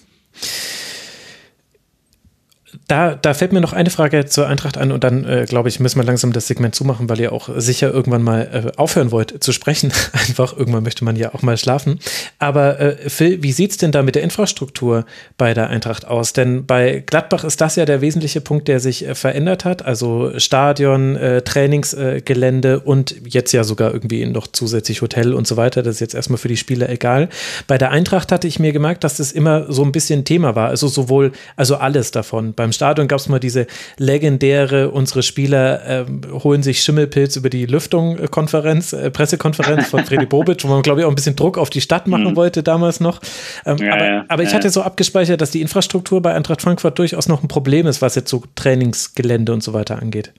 da, 2.92 3.16
da 3.16 3.34
fällt 3.34 3.54
mir 3.54 3.62
noch 3.62 3.72
eine 3.72 3.90
Frage 3.90 4.26
zur 4.26 4.48
Eintracht 4.48 4.78
an 4.78 4.92
und 4.92 5.06
dann, 5.06 5.24
äh, 5.24 5.46
glaube 5.48 5.70
ich, 5.70 5.80
müssen 5.80 5.98
wir 5.98 6.04
langsam 6.04 6.34
das 6.34 6.48
Segment 6.48 6.76
zumachen, 6.76 7.08
weil 7.08 7.22
ihr 7.22 7.32
auch 7.32 7.48
sicher 7.56 7.90
irgendwann 7.90 8.22
mal 8.22 8.74
äh, 8.76 8.78
aufhören 8.78 9.12
wollt 9.12 9.42
zu 9.42 9.54
sprechen. 9.54 9.94
Einfach, 10.12 10.58
irgendwann 10.58 10.84
möchte 10.84 11.06
man 11.06 11.16
ja 11.16 11.34
auch 11.34 11.42
mal 11.42 11.56
schlafen. 11.56 12.00
Aber 12.38 12.82
äh, 12.82 13.10
Phil, 13.10 13.42
wie 13.44 13.54
sieht 13.54 13.72
es 13.72 13.78
denn 13.78 13.94
da 13.94 14.04
mit 14.04 14.16
der 14.16 14.24
Infrastruktur 14.24 15.06
bei 15.38 15.54
der 15.54 15.70
Eintracht 15.70 16.06
aus? 16.06 16.34
Denn 16.34 16.66
bei 16.66 17.02
Gladbach 17.06 17.46
ist 17.46 17.62
das 17.62 17.78
ja 17.78 17.86
der 17.86 18.02
wesentliche 18.02 18.42
Punkt, 18.42 18.68
der 18.68 18.82
sich 18.82 19.08
äh, 19.08 19.16
verändert 19.16 19.64
hat. 19.64 19.86
Also 19.86 20.38
Stadion, 20.38 21.16
äh, 21.16 21.44
Trainingsgelände 21.44 22.82
und 22.82 23.16
jetzt 23.26 23.54
ja 23.54 23.64
sogar 23.64 23.94
irgendwie 23.94 24.26
noch 24.26 24.48
zusätzlich 24.48 25.02
Hotel 25.02 25.34
und 25.34 25.48
so 25.48 25.56
weiter. 25.56 25.82
Das 25.82 25.96
ist 25.96 26.00
jetzt 26.02 26.16
erstmal 26.16 26.40
für 26.40 26.50
die 26.50 26.58
Spieler 26.58 26.90
egal. 26.90 27.30
Bei 27.68 27.78
der 27.78 27.92
Eintracht 27.92 28.34
hatte 28.34 28.50
ich 28.50 28.60
mir 28.60 28.74
gemerkt, 28.74 29.06
dass 29.06 29.16
das 29.16 29.32
immer 29.32 29.72
so 29.72 29.82
ein 29.86 29.94
bisschen 29.94 30.26
Thema 30.26 30.58
war. 30.58 30.68
Also 30.68 30.90
sowohl, 30.90 31.32
also 31.56 31.78
alles 31.78 32.12
davon. 32.12 32.54
Beim 32.54 32.74
Stadion 32.82 33.08
gab 33.08 33.20
es 33.20 33.30
mal 33.30 33.38
diese 33.38 33.68
legendäre, 34.00 34.90
unsere 34.90 35.22
Spieler 35.22 35.88
äh, 35.88 36.06
holen 36.44 36.64
sich 36.64 36.82
Schimmelpilz 36.82 37.36
über 37.36 37.52
die 37.52 37.68
Lüftung-Konferenz, 37.68 38.94
äh, 38.94 39.12
Pressekonferenz 39.12 39.88
von 39.88 40.04
Freddy 40.04 40.26
Bobic, 40.26 40.64
wo 40.64 40.68
man, 40.70 40.82
glaube 40.82 41.02
ich, 41.02 41.06
auch 41.06 41.10
ein 41.12 41.16
bisschen 41.16 41.36
Druck 41.36 41.60
auf 41.60 41.70
die 41.70 41.80
Stadt 41.80 42.08
machen 42.08 42.32
mhm. 42.32 42.36
wollte 42.36 42.64
damals 42.64 43.00
noch. 43.00 43.22
Ähm, 43.68 43.78
ja, 43.78 43.94
aber, 43.94 44.06
ja, 44.06 44.26
aber, 44.28 44.42
ich 44.42 44.50
ja. 44.50 44.56
hatte 44.56 44.72
so 44.72 44.82
abgespeichert, 44.82 45.42
dass 45.42 45.52
die 45.52 45.62
Infrastruktur 45.62 46.24
bei 46.24 46.34
Eintracht 46.34 46.64
Frankfurt 46.64 46.98
durchaus 46.98 47.28
noch 47.28 47.44
ein 47.44 47.48
Problem 47.48 47.86
ist, 47.86 48.02
was 48.02 48.16
jetzt 48.16 48.32
so 48.32 48.42
Trainingsgelände 48.56 49.54
und 49.54 49.62
so 49.62 49.74
weiter 49.74 50.02
angeht. 50.02 50.34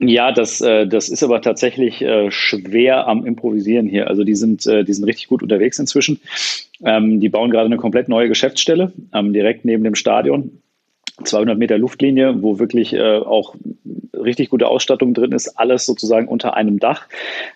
Ja, 0.00 0.32
das, 0.32 0.60
äh, 0.60 0.88
das 0.88 1.08
ist 1.08 1.22
aber 1.22 1.40
tatsächlich 1.40 2.02
äh, 2.02 2.32
schwer 2.32 3.06
am 3.06 3.24
Improvisieren 3.24 3.86
hier. 3.86 4.08
Also 4.08 4.24
die 4.24 4.34
sind, 4.34 4.66
äh, 4.66 4.82
die 4.82 4.92
sind 4.92 5.04
richtig 5.04 5.28
gut 5.28 5.44
unterwegs 5.44 5.78
inzwischen. 5.78 6.18
Ähm, 6.82 7.20
die 7.20 7.28
bauen 7.28 7.52
gerade 7.52 7.66
eine 7.66 7.76
komplett 7.76 8.08
neue 8.08 8.26
Geschäftsstelle 8.26 8.92
ähm, 9.14 9.32
direkt 9.32 9.64
neben 9.64 9.84
dem 9.84 9.94
Stadion. 9.94 10.62
200 11.24 11.58
Meter 11.58 11.78
Luftlinie, 11.78 12.42
wo 12.42 12.58
wirklich 12.58 12.92
äh, 12.92 13.18
auch 13.18 13.54
richtig 14.20 14.50
gute 14.50 14.68
Ausstattung 14.68 15.14
drin 15.14 15.32
ist, 15.32 15.58
alles 15.58 15.86
sozusagen 15.86 16.28
unter 16.28 16.54
einem 16.54 16.78
Dach. 16.78 17.08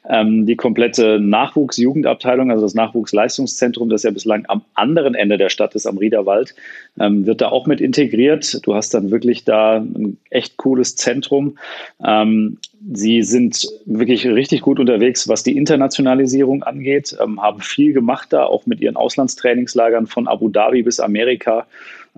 Ähm, 0.09 0.47
die 0.47 0.57
komplette 0.57 1.21
Nachwuchs-Jugendabteilung, 1.21 2.51
also 2.51 2.63
das 2.63 2.75
Nachwuchsleistungszentrum, 2.75 3.89
das 3.89 4.03
ja 4.03 4.11
bislang 4.11 4.45
am 4.49 4.63
anderen 4.75 5.15
Ende 5.15 5.39
der 5.39 5.49
Stadt 5.49 5.75
ist, 5.75 5.87
am 5.87 5.99
Riederwald, 5.99 6.55
ähm, 6.99 7.27
wird 7.27 7.41
da 7.41 7.49
auch 7.49 7.67
mit 7.67 7.81
integriert. 7.81 8.61
Du 8.67 8.75
hast 8.75 8.95
dann 8.95 9.11
wirklich 9.11 9.45
da 9.45 9.77
ein 9.77 10.19
echt 10.31 10.57
cooles 10.57 10.97
Zentrum. 10.97 11.59
Ähm, 12.05 12.59
sie 12.93 13.23
sind 13.23 13.67
wirklich 13.87 14.27
richtig 14.27 14.63
gut 14.63 14.79
unterwegs, 14.79 15.29
was 15.29 15.43
die 15.43 15.57
Internationalisierung 15.57 16.63
angeht, 16.63 17.17
ähm, 17.23 17.41
haben 17.41 17.61
viel 17.61 17.93
gemacht 17.93 18.33
da, 18.33 18.45
auch 18.45 18.67
mit 18.67 18.81
ihren 18.81 18.97
Auslandstrainingslagern 18.97 20.07
von 20.07 20.29
Abu 20.29 20.49
Dhabi 20.49 20.83
bis 20.83 21.01
Amerika. 21.01 21.67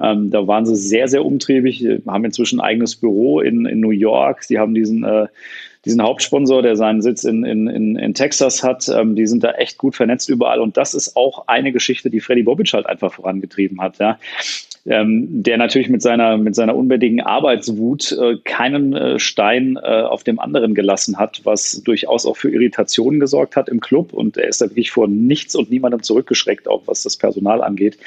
Ähm, 0.00 0.30
da 0.30 0.46
waren 0.46 0.66
sie 0.66 0.76
sehr, 0.76 1.08
sehr 1.08 1.24
umtriebig, 1.24 1.86
haben 2.06 2.24
inzwischen 2.24 2.60
ein 2.60 2.66
eigenes 2.66 2.96
Büro 2.96 3.40
in, 3.40 3.66
in 3.66 3.80
New 3.80 3.90
York. 3.90 4.42
Sie 4.42 4.58
haben 4.58 4.74
diesen, 4.74 5.04
äh, 5.04 5.26
diesen 5.84 6.02
Hauptsponsor, 6.02 6.62
der 6.62 6.76
seinen 6.76 7.00
Sitz 7.00 7.24
in, 7.24 7.44
in, 7.44 7.66
in, 7.68 7.96
in 7.96 8.14
Texas 8.14 8.62
hat. 8.62 8.88
Ähm, 8.88 9.16
die 9.16 9.26
sind 9.26 9.44
da 9.44 9.52
echt 9.52 9.78
gut 9.78 9.96
vernetzt 9.96 10.28
überall. 10.28 10.60
Und 10.60 10.76
das 10.76 10.94
ist 10.94 11.16
auch 11.16 11.48
eine 11.48 11.72
Geschichte, 11.72 12.10
die 12.10 12.20
Freddy 12.20 12.42
Bobic 12.42 12.72
halt 12.72 12.86
einfach 12.86 13.14
vorangetrieben 13.14 13.80
hat. 13.80 13.98
Ja 13.98 14.18
ähm, 14.86 15.42
der 15.42 15.58
natürlich 15.58 15.88
mit 15.88 16.00
seiner, 16.00 16.38
mit 16.38 16.54
seiner 16.54 16.76
unbändigen 16.76 17.20
Arbeitswut 17.20 18.12
äh, 18.12 18.36
keinen 18.44 18.94
äh, 18.94 19.18
Stein 19.18 19.76
äh, 19.76 20.02
auf 20.02 20.22
dem 20.22 20.38
anderen 20.38 20.74
gelassen 20.74 21.18
hat, 21.18 21.40
was 21.44 21.82
durchaus 21.84 22.24
auch 22.24 22.36
für 22.36 22.50
Irritationen 22.50 23.18
gesorgt 23.18 23.56
hat 23.56 23.68
im 23.68 23.80
Club. 23.80 24.12
Und 24.12 24.36
er 24.36 24.48
ist 24.48 24.60
da 24.60 24.66
wirklich 24.66 24.92
vor 24.92 25.08
nichts 25.08 25.56
und 25.56 25.70
niemandem 25.70 26.02
zurückgeschreckt, 26.02 26.68
auch 26.68 26.82
was 26.86 27.02
das 27.02 27.16
Personal 27.16 27.62
angeht. 27.62 27.98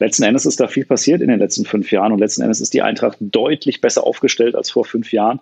Letzten 0.00 0.22
Endes 0.22 0.46
ist 0.46 0.60
da 0.60 0.68
viel 0.68 0.84
passiert 0.84 1.20
in 1.20 1.28
den 1.28 1.38
letzten 1.38 1.64
fünf 1.64 1.90
Jahren 1.90 2.12
und 2.12 2.18
letzten 2.18 2.42
Endes 2.42 2.60
ist 2.60 2.72
die 2.74 2.82
Eintracht 2.82 3.18
deutlich 3.20 3.80
besser 3.80 4.04
aufgestellt 4.04 4.54
als 4.54 4.70
vor 4.70 4.84
fünf 4.84 5.12
Jahren. 5.12 5.40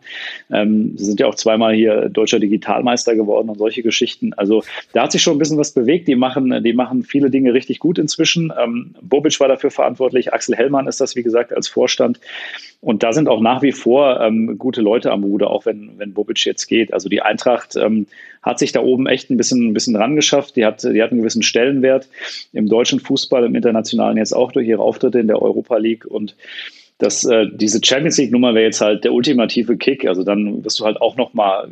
Ähm, 0.50 0.96
sie 0.96 1.04
sind 1.04 1.20
ja 1.20 1.26
auch 1.26 1.34
zweimal 1.34 1.74
hier 1.74 2.08
deutscher 2.08 2.40
Digitalmeister 2.40 3.14
geworden 3.14 3.50
und 3.50 3.58
solche 3.58 3.82
Geschichten. 3.82 4.32
Also 4.34 4.62
da 4.92 5.02
hat 5.02 5.12
sich 5.12 5.22
schon 5.22 5.36
ein 5.36 5.38
bisschen 5.38 5.58
was 5.58 5.72
bewegt. 5.72 6.08
Die 6.08 6.16
machen, 6.16 6.62
die 6.64 6.72
machen 6.72 7.02
viele 7.02 7.30
Dinge 7.30 7.52
richtig 7.52 7.78
gut 7.80 7.98
inzwischen. 7.98 8.52
Ähm, 8.58 8.94
Bobic 9.02 9.38
war 9.40 9.48
dafür 9.48 9.70
verantwortlich, 9.70 10.32
Axel 10.32 10.56
Hellmann 10.56 10.86
ist 10.86 11.00
das, 11.00 11.16
wie 11.16 11.22
gesagt, 11.22 11.52
als 11.52 11.68
Vorstand. 11.68 12.18
Und 12.80 13.02
da 13.02 13.12
sind 13.12 13.28
auch 13.28 13.40
nach 13.40 13.62
wie 13.62 13.72
vor 13.72 14.20
ähm, 14.20 14.58
gute 14.58 14.80
Leute 14.80 15.10
am 15.10 15.24
Ruder, 15.24 15.50
auch 15.50 15.66
wenn, 15.66 15.98
wenn 15.98 16.14
Bobic 16.14 16.44
jetzt 16.44 16.66
geht. 16.66 16.92
Also 16.92 17.08
die 17.08 17.20
Eintracht 17.20 17.76
ähm, 17.76 18.06
hat 18.46 18.60
sich 18.60 18.70
da 18.70 18.80
oben 18.80 19.06
echt 19.06 19.28
ein 19.28 19.36
bisschen, 19.36 19.68
ein 19.68 19.74
bisschen 19.74 19.96
ran 19.96 20.14
geschafft. 20.14 20.54
Die 20.54 20.64
hat, 20.64 20.84
die 20.84 21.02
hat 21.02 21.10
einen 21.10 21.20
gewissen 21.20 21.42
Stellenwert 21.42 22.08
im 22.52 22.68
deutschen 22.68 23.00
Fußball, 23.00 23.44
im 23.44 23.56
internationalen 23.56 24.16
jetzt 24.16 24.34
auch 24.34 24.52
durch 24.52 24.68
ihre 24.68 24.80
Auftritte 24.80 25.18
in 25.18 25.26
der 25.26 25.42
Europa 25.42 25.76
League. 25.76 26.06
Und 26.06 26.36
das, 26.98 27.24
äh, 27.24 27.46
diese 27.52 27.80
Champions 27.84 28.18
League-Nummer 28.18 28.54
wäre 28.54 28.66
jetzt 28.66 28.80
halt 28.80 29.02
der 29.02 29.12
ultimative 29.12 29.76
Kick. 29.76 30.06
Also 30.06 30.22
dann 30.22 30.64
wirst 30.64 30.78
du 30.78 30.84
halt 30.84 31.00
auch 31.00 31.16
nochmal 31.16 31.68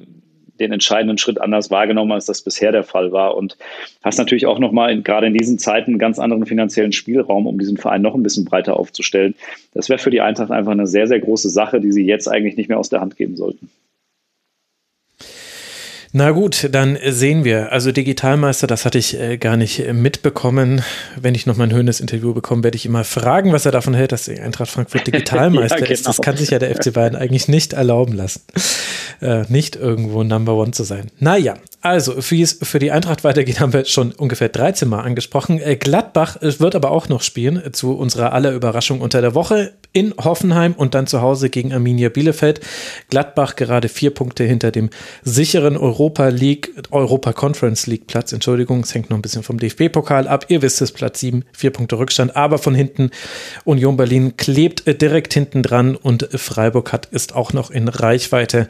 den 0.59 0.73
entscheidenden 0.73 1.19
Schritt 1.19 1.41
anders 1.41 1.70
wahrgenommen, 1.70 2.12
als 2.12 2.27
das 2.27 2.43
bisher 2.43 2.73
der 2.73 2.83
Fall 2.83 3.12
war. 3.12 3.36
Und 3.36 3.57
hast 4.03 4.19
natürlich 4.19 4.47
auch 4.47 4.59
nochmal 4.59 5.01
gerade 5.01 5.28
in 5.28 5.35
diesen 5.35 5.61
Zeiten 5.61 5.93
einen 5.93 5.99
ganz 6.01 6.19
anderen 6.19 6.44
finanziellen 6.44 6.93
Spielraum, 6.93 7.47
um 7.47 7.59
diesen 7.59 7.77
Verein 7.77 8.03
noch 8.03 8.15
ein 8.17 8.23
bisschen 8.25 8.44
breiter 8.44 8.77
aufzustellen. 8.77 9.36
Das 9.75 9.89
wäre 9.89 10.01
für 10.01 10.11
die 10.11 10.20
Eintracht 10.20 10.51
einfach 10.51 10.73
eine 10.73 10.89
sehr, 10.89 11.07
sehr 11.07 11.20
große 11.20 11.51
Sache, 11.51 11.81
die 11.81 11.93
sie 11.93 12.05
jetzt 12.05 12.27
eigentlich 12.27 12.57
nicht 12.57 12.69
mehr 12.69 12.78
aus 12.81 12.89
der 12.89 13.01
Hand 13.01 13.17
geben 13.17 13.36
sollten. 13.36 13.70
Na 16.17 16.31
gut, 16.31 16.68
dann 16.70 16.97
sehen 17.09 17.43
wir. 17.43 17.73
Also 17.73 17.91
Digitalmeister, 17.91 18.68
das 18.68 18.84
hatte 18.84 18.99
ich 18.99 19.18
äh, 19.18 19.36
gar 19.36 19.57
nicht 19.57 19.81
äh, 19.81 19.93
mitbekommen. 19.93 20.84
Wenn 21.20 21.34
ich 21.34 21.44
noch 21.44 21.57
mal 21.57 21.65
ein 21.65 21.73
höhendes 21.73 21.99
Interview 21.99 22.33
bekomme, 22.33 22.62
werde 22.62 22.76
ich 22.76 22.86
immer 22.86 23.02
fragen, 23.02 23.52
was 23.52 23.67
er 23.67 23.73
davon 23.73 23.94
hält, 23.94 24.12
dass 24.12 24.28
Eintracht 24.28 24.70
Frankfurt 24.70 25.05
Digitalmeister 25.09 25.75
ja, 25.75 25.81
genau. 25.86 25.93
ist. 25.93 26.07
Das 26.07 26.20
kann 26.20 26.36
sich 26.36 26.51
ja 26.51 26.60
der 26.60 26.73
FC 26.73 26.93
Bayern 26.93 27.17
eigentlich 27.17 27.49
nicht 27.49 27.73
erlauben 27.73 28.12
lassen, 28.12 28.43
äh, 29.23 29.43
nicht 29.49 29.75
irgendwo 29.75 30.23
Number 30.23 30.55
One 30.55 30.70
zu 30.70 30.84
sein. 30.84 31.10
Naja, 31.18 31.57
also, 31.81 32.15
wie 32.31 32.43
es 32.43 32.60
für 32.62 32.78
die 32.78 32.93
Eintracht 32.93 33.25
weitergeht, 33.25 33.59
haben 33.59 33.73
wir 33.73 33.84
schon 33.84 34.12
ungefähr 34.12 34.51
13 34.51 34.89
Mal 34.89 35.01
angesprochen. 35.01 35.60
Äh, 35.60 35.75
Gladbach 35.75 36.41
äh, 36.41 36.60
wird 36.60 36.76
aber 36.76 36.93
auch 36.93 37.09
noch 37.09 37.23
spielen, 37.23 37.60
zu 37.73 37.93
unserer 37.93 38.33
aller 38.33 38.52
Überraschung 38.52 39.01
unter 39.01 39.20
der 39.20 39.34
Woche 39.34 39.73
in 39.94 40.12
Hoffenheim 40.18 40.74
und 40.74 40.94
dann 40.94 41.06
zu 41.06 41.23
Hause 41.23 41.48
gegen 41.48 41.73
Arminia 41.73 42.10
Bielefeld. 42.10 42.60
Gladbach 43.08 43.56
gerade 43.56 43.89
vier 43.89 44.10
Punkte 44.10 44.44
hinter 44.44 44.70
dem 44.70 44.90
sicheren 45.23 45.76
Europa 45.76 46.28
League, 46.28 46.74
Europa 46.90 47.32
Conference 47.32 47.86
League 47.86 48.08
Platz. 48.08 48.32
Entschuldigung, 48.32 48.81
es 48.81 48.92
hängt 48.92 49.08
noch 49.08 49.16
ein 49.16 49.23
bisschen 49.23 49.44
vom 49.44 49.58
DFB-Pokal 49.58 50.28
ab. 50.28 50.47
Ihr 50.48 50.62
wisst 50.62 50.82
es, 50.82 50.92
Platz 50.92 51.20
sieben, 51.20 51.44
vier 51.52 51.70
Punkte 51.70 51.97
Rückstand, 51.97 52.36
aber 52.36 52.58
von 52.58 52.74
hinten 52.74 53.10
Union 53.64 53.97
Berlin 53.97 54.36
klebt 54.36 54.84
direkt 55.00 55.32
hinten 55.32 55.62
dran 55.62 55.94
und 55.94 56.28
Freiburg 56.34 56.92
hat, 56.92 57.06
ist 57.06 57.34
auch 57.34 57.52
noch 57.52 57.70
in 57.70 57.86
Reichweite. 57.86 58.66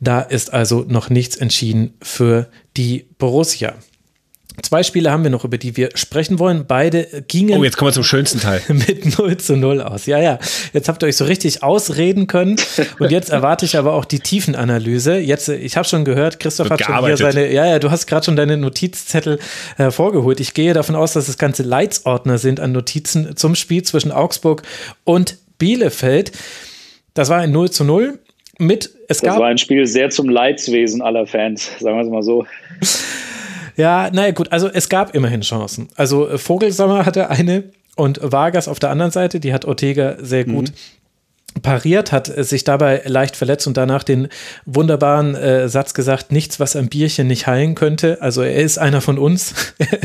Da 0.00 0.20
ist 0.20 0.52
also 0.52 0.84
noch 0.88 1.10
nichts 1.10 1.36
entschieden 1.36 1.94
für 2.02 2.48
die 2.76 3.06
Borussia. 3.18 3.74
Zwei 4.62 4.82
Spiele 4.82 5.10
haben 5.10 5.22
wir 5.22 5.30
noch, 5.30 5.44
über 5.44 5.58
die 5.58 5.76
wir 5.76 5.90
sprechen 5.94 6.38
wollen. 6.38 6.64
Beide 6.66 7.24
gingen. 7.28 7.58
Oh, 7.58 7.64
jetzt 7.64 7.76
kommen 7.76 7.90
wir 7.90 7.92
zum 7.92 8.04
schönsten 8.04 8.40
Teil. 8.40 8.62
Mit 8.68 9.18
0 9.18 9.36
zu 9.36 9.56
0 9.56 9.82
aus. 9.82 10.06
Ja, 10.06 10.18
ja. 10.18 10.38
Jetzt 10.72 10.88
habt 10.88 11.02
ihr 11.02 11.08
euch 11.08 11.16
so 11.16 11.26
richtig 11.26 11.62
ausreden 11.62 12.26
können. 12.26 12.56
Und 12.98 13.10
jetzt 13.10 13.28
erwarte 13.30 13.66
ich 13.66 13.76
aber 13.76 13.92
auch 13.92 14.06
die 14.06 14.18
Tiefenanalyse. 14.18 15.18
Jetzt, 15.18 15.50
ich 15.50 15.76
habe 15.76 15.86
schon 15.86 16.06
gehört, 16.06 16.40
Christoph 16.40 16.70
hat 16.70 16.82
schon 16.82 17.04
hier 17.04 17.16
seine. 17.18 17.52
Ja, 17.52 17.66
ja, 17.66 17.78
du 17.78 17.90
hast 17.90 18.06
gerade 18.06 18.24
schon 18.24 18.36
deine 18.36 18.56
Notizzettel 18.56 19.38
hervorgeholt. 19.76 20.40
Ich 20.40 20.54
gehe 20.54 20.72
davon 20.72 20.94
aus, 20.96 21.12
dass 21.12 21.28
es 21.28 21.36
ganze 21.36 21.62
Leitsordner 21.62 22.38
sind 22.38 22.58
an 22.58 22.72
Notizen 22.72 23.36
zum 23.36 23.54
Spiel 23.56 23.82
zwischen 23.82 24.10
Augsburg 24.10 24.62
und 25.04 25.36
Bielefeld. 25.58 26.32
Das 27.12 27.28
war 27.28 27.38
ein 27.38 27.52
0 27.52 27.70
zu 27.70 27.84
0 27.84 28.18
mit, 28.58 28.90
es 29.08 29.20
das 29.20 29.36
war 29.36 29.48
ein 29.48 29.58
Spiel 29.58 29.86
sehr 29.86 30.08
zum 30.08 30.30
Leidswesen 30.30 31.02
aller 31.02 31.26
Fans, 31.26 31.70
sagen 31.78 31.98
wir 31.98 32.04
es 32.04 32.10
mal 32.10 32.22
so. 32.22 32.46
Ja, 33.76 34.10
naja, 34.10 34.32
gut, 34.32 34.52
also 34.52 34.68
es 34.68 34.88
gab 34.88 35.14
immerhin 35.14 35.42
Chancen. 35.42 35.88
Also 35.96 36.28
äh, 36.28 36.38
Vogelsammer 36.38 37.04
hatte 37.04 37.30
eine 37.30 37.64
und 37.94 38.20
Vargas 38.22 38.68
auf 38.68 38.78
der 38.78 38.90
anderen 38.90 39.10
Seite, 39.10 39.40
die 39.40 39.54
hat 39.54 39.64
Ortega 39.64 40.16
sehr 40.20 40.44
gut 40.44 40.72
mhm. 41.54 41.62
pariert, 41.62 42.12
hat 42.12 42.26
sich 42.26 42.64
dabei 42.64 43.02
leicht 43.06 43.36
verletzt 43.36 43.66
und 43.66 43.78
danach 43.78 44.02
den 44.02 44.28
wunderbaren 44.66 45.34
äh, 45.34 45.68
Satz 45.68 45.94
gesagt, 45.94 46.30
nichts, 46.30 46.60
was 46.60 46.76
ein 46.76 46.88
Bierchen 46.88 47.26
nicht 47.26 47.46
heilen 47.46 47.74
könnte. 47.74 48.20
Also 48.20 48.42
er 48.42 48.56
ist 48.56 48.78
einer 48.78 49.00
von 49.00 49.18
uns. 49.18 49.54
er 49.78 50.02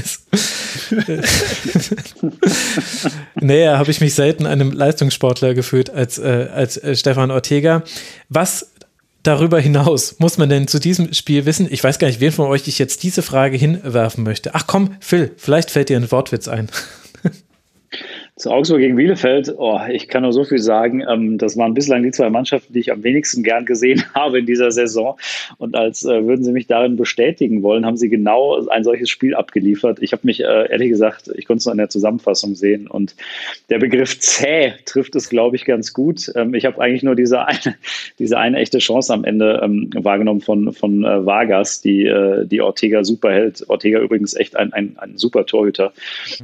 Näher 3.42 3.78
habe 3.78 3.92
ich 3.92 4.00
mich 4.00 4.16
selten 4.16 4.46
einem 4.46 4.72
Leistungssportler 4.72 5.54
gefühlt 5.54 5.90
als, 5.90 6.18
äh, 6.18 6.48
als 6.54 6.78
äh, 6.78 6.96
Stefan 6.96 7.32
Ortega. 7.32 7.84
Was 8.30 8.71
darüber 9.24 9.60
hinaus 9.60 10.16
muss 10.20 10.38
man 10.38 10.50
denn 10.50 10.68
zu 10.68 10.80
diesem 10.80 11.14
Spiel 11.14 11.46
wissen? 11.46 11.68
Ich 11.70 11.84
weiß 11.84 12.00
gar 12.00 12.08
nicht, 12.08 12.20
wen 12.20 12.32
von 12.32 12.48
euch 12.48 12.68
ich 12.68 12.80
jetzt 12.80 13.04
diese 13.04 13.22
Frage 13.22 13.58
hinwerfen 13.58 14.24
möchte. 14.24 14.56
Ach 14.56 14.66
komm, 14.68 14.96
Phil, 15.00 15.34
vielleicht 15.38 15.72
fällt 15.72 15.90
dir 15.90 15.98
ein 15.98 16.12
Wortwitz 16.12 16.48
ein. 16.48 16.70
Zu 18.38 18.50
Augsburg 18.50 18.80
gegen 18.80 18.96
Bielefeld, 18.96 19.54
oh, 19.58 19.80
ich 19.92 20.08
kann 20.08 20.24
nur 20.24 20.32
so 20.32 20.46
viel 20.46 20.58
sagen. 20.58 21.04
Ähm, 21.08 21.38
das 21.38 21.58
waren 21.58 21.74
bislang 21.74 22.02
die 22.02 22.12
zwei 22.12 22.30
Mannschaften, 22.30 22.74
die 22.74 22.80
ich 22.80 22.92
am 22.92 23.04
wenigsten 23.04 23.44
gern 23.44 23.66
gesehen 23.66 24.04
habe 24.16 24.40
in 24.40 24.46
dieser 24.46 24.72
Saison. 24.72 25.18
Und 25.58 25.76
als 25.76 26.06
äh, 26.06 26.26
würden 26.26 26.44
sie 26.44 26.54
mich 26.54 26.66
darin 26.66 26.96
bestätigen 26.96 27.62
wollen, 27.62 27.86
haben 27.86 27.98
sie 27.98 28.10
genau 28.10 28.66
ein 28.68 28.84
solches 28.86 29.10
Spiel 29.10 29.36
abgeliefert. 29.36 30.00
Ich 30.02 30.14
habe 30.14 30.22
mich, 30.24 30.40
äh, 30.40 30.72
ehrlich 30.72 30.90
gesagt, 30.90 31.30
ich 31.36 31.46
konnte 31.46 31.60
es 31.60 31.66
nur 31.66 31.74
in 31.74 31.78
der 31.78 31.90
Zusammenfassung 31.90 32.56
sehen. 32.56 32.88
Und 32.88 33.16
der 33.70 33.80
Begriff 33.80 34.18
zäh 34.20 34.74
trifft 34.86 35.16
es, 35.16 35.30
glaube 35.30 35.58
ich, 35.58 35.66
ganz 35.66 35.92
gut. 35.92 36.32
Ähm, 36.36 36.54
ich 36.54 36.66
habe 36.66 36.82
eigentlich 36.82 37.04
nur 37.04 37.16
diese 37.16 37.46
eine, 37.46 37.60
diese 38.18 38.38
eine 38.38 38.58
echte 38.58 38.80
Chance 38.80 39.14
am 39.14 39.26
Ende 39.26 39.60
ähm, 39.62 39.90
wahrgenommen 39.94 40.42
von, 40.42 40.72
von 40.72 41.04
äh, 41.04 41.26
Vargas, 41.26 41.82
die, 41.82 42.06
äh, 42.06 42.46
die 42.48 42.62
Ortega 42.62 43.04
super 43.04 43.32
hält. 43.32 43.66
Ortega 43.68 44.00
übrigens 44.00 44.36
echt 44.36 44.56
ein, 44.56 44.72
ein, 44.72 44.96
ein 44.98 45.18
super 45.18 45.46
Torhüter. 45.46 45.92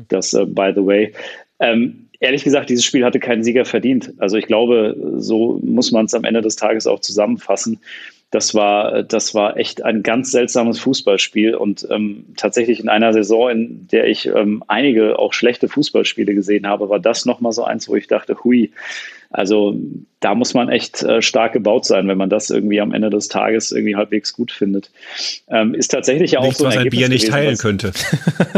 Das, 0.09 0.33
äh, 0.33 0.45
by 0.45 0.74
the 0.75 0.85
way. 0.85 1.14
Ähm, 1.59 2.07
ehrlich 2.19 2.43
gesagt, 2.43 2.69
dieses 2.69 2.85
Spiel 2.85 3.05
hatte 3.05 3.19
keinen 3.19 3.43
Sieger 3.43 3.65
verdient. 3.65 4.13
Also 4.17 4.37
ich 4.37 4.45
glaube, 4.45 4.95
so 5.17 5.59
muss 5.63 5.91
man 5.91 6.05
es 6.05 6.13
am 6.13 6.23
Ende 6.23 6.41
des 6.41 6.55
Tages 6.55 6.87
auch 6.87 6.99
zusammenfassen. 6.99 7.79
Das 8.29 8.53
war, 8.53 9.03
das 9.03 9.33
war 9.33 9.55
echt 9.55 9.83
ein 9.83 10.03
ganz 10.03 10.31
seltsames 10.31 10.79
Fußballspiel 10.79 11.55
und 11.55 11.87
ähm, 11.89 12.25
tatsächlich 12.35 12.81
in 12.81 12.89
einer 12.89 13.13
Saison, 13.13 13.49
in 13.49 13.87
der 13.87 14.07
ich 14.07 14.25
ähm, 14.25 14.63
einige 14.67 15.17
auch 15.17 15.31
schlechte 15.31 15.69
Fußballspiele 15.69 16.33
gesehen 16.33 16.67
habe, 16.67 16.89
war 16.89 16.99
das 16.99 17.25
nochmal 17.25 17.53
so 17.53 17.63
eins, 17.63 17.87
wo 17.87 17.95
ich 17.95 18.07
dachte, 18.07 18.43
hui, 18.43 18.71
Also 19.30 19.77
da 20.19 20.33
muss 20.33 20.53
man 20.53 20.69
echt 20.69 21.03
äh, 21.03 21.22
stark 21.22 21.53
gebaut 21.53 21.85
sein, 21.85 22.07
wenn 22.07 22.17
man 22.17 22.30
das 22.30 22.49
irgendwie 22.49 22.81
am 22.81 22.91
Ende 22.91 23.09
des 23.09 23.27
Tages 23.27 23.72
irgendwie 23.72 23.95
halbwegs 23.95 24.33
gut 24.33 24.51
findet. 24.51 24.89
Ähm, 25.47 25.75
ist 25.75 25.89
tatsächlich 25.89 26.31
ja 26.31 26.39
auch 26.39 26.45
Nichts, 26.45 26.57
so 26.57 26.65
ein 26.65 26.69
was 26.69 26.77
ein 26.77 26.89
Bier 26.89 27.07
nicht 27.07 27.27
gewesen, 27.27 27.35
heilen 27.35 27.53
was, 27.53 27.61
könnte. 27.61 27.91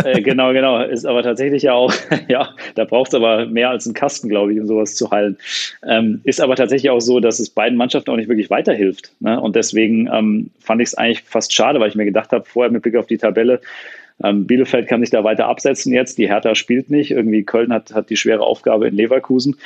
Äh, 0.03 0.21
genau, 0.21 0.53
genau. 0.53 0.81
Ist 0.81 1.05
aber 1.05 1.21
tatsächlich 1.21 1.63
ja 1.63 1.73
auch, 1.73 1.93
ja, 2.29 2.53
da 2.75 2.85
braucht 2.85 3.09
es 3.09 3.15
aber 3.15 3.45
mehr 3.45 3.69
als 3.69 3.85
einen 3.85 3.93
Kasten, 3.93 4.29
glaube 4.29 4.53
ich, 4.53 4.59
um 4.59 4.67
sowas 4.67 4.95
zu 4.95 5.11
heilen. 5.11 5.37
Ähm, 5.85 6.21
ist 6.23 6.39
aber 6.39 6.55
tatsächlich 6.55 6.89
auch 6.91 7.01
so, 7.01 7.19
dass 7.19 7.39
es 7.39 7.49
beiden 7.49 7.77
Mannschaften 7.77 8.11
auch 8.11 8.15
nicht 8.15 8.29
wirklich 8.29 8.49
weiterhilft. 8.49 9.11
Ne? 9.19 9.39
Und 9.39 9.55
deswegen 9.55 10.07
ähm, 10.13 10.51
fand 10.59 10.81
ich 10.81 10.89
es 10.89 10.95
eigentlich 10.95 11.23
fast 11.23 11.53
schade, 11.53 11.79
weil 11.79 11.89
ich 11.89 11.95
mir 11.95 12.05
gedacht 12.05 12.31
habe, 12.31 12.45
vorher 12.45 12.71
mit 12.71 12.83
Blick 12.83 12.95
auf 12.95 13.07
die 13.07 13.17
Tabelle, 13.17 13.59
ähm, 14.23 14.45
Bielefeld 14.45 14.87
kann 14.87 15.01
sich 15.01 15.09
da 15.09 15.23
weiter 15.23 15.47
absetzen 15.47 15.93
jetzt. 15.93 16.17
Die 16.17 16.27
Hertha 16.27 16.55
spielt 16.55 16.89
nicht. 16.89 17.11
Irgendwie 17.11 17.43
Köln 17.43 17.71
hat, 17.71 17.93
hat 17.93 18.09
die 18.09 18.17
schwere 18.17 18.41
Aufgabe 18.41 18.87
in 18.87 18.95
Leverkusen. 18.95 19.57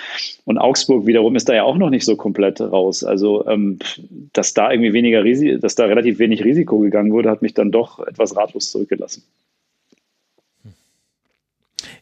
Und 0.46 0.58
Augsburg 0.58 1.08
wiederum 1.08 1.36
ist 1.36 1.50
da 1.50 1.56
ja 1.56 1.64
auch 1.64 1.78
noch 1.78 1.90
nicht 1.90 2.06
so 2.06 2.16
komplett 2.16 2.62
raus. 2.62 3.04
Also, 3.04 3.48
ähm, 3.48 3.80
dass 4.34 4.54
da 4.54 4.72
irgendwie 4.72 4.94
weniger 4.94 5.24
Risiko, 5.24 5.58
dass 5.58 5.76
da 5.76 5.86
relativ 5.86 6.20
wenig 6.20 6.44
Risiko 6.44 6.80
gegangen 6.80 7.12
wurde, 7.12 7.30
hat 7.30 7.42
mich 7.42 7.54
dann 7.54 7.72
doch 7.72 8.00
etwas 8.00 8.36
ratlos 8.36 8.72
zurückgelassen. 8.72 9.24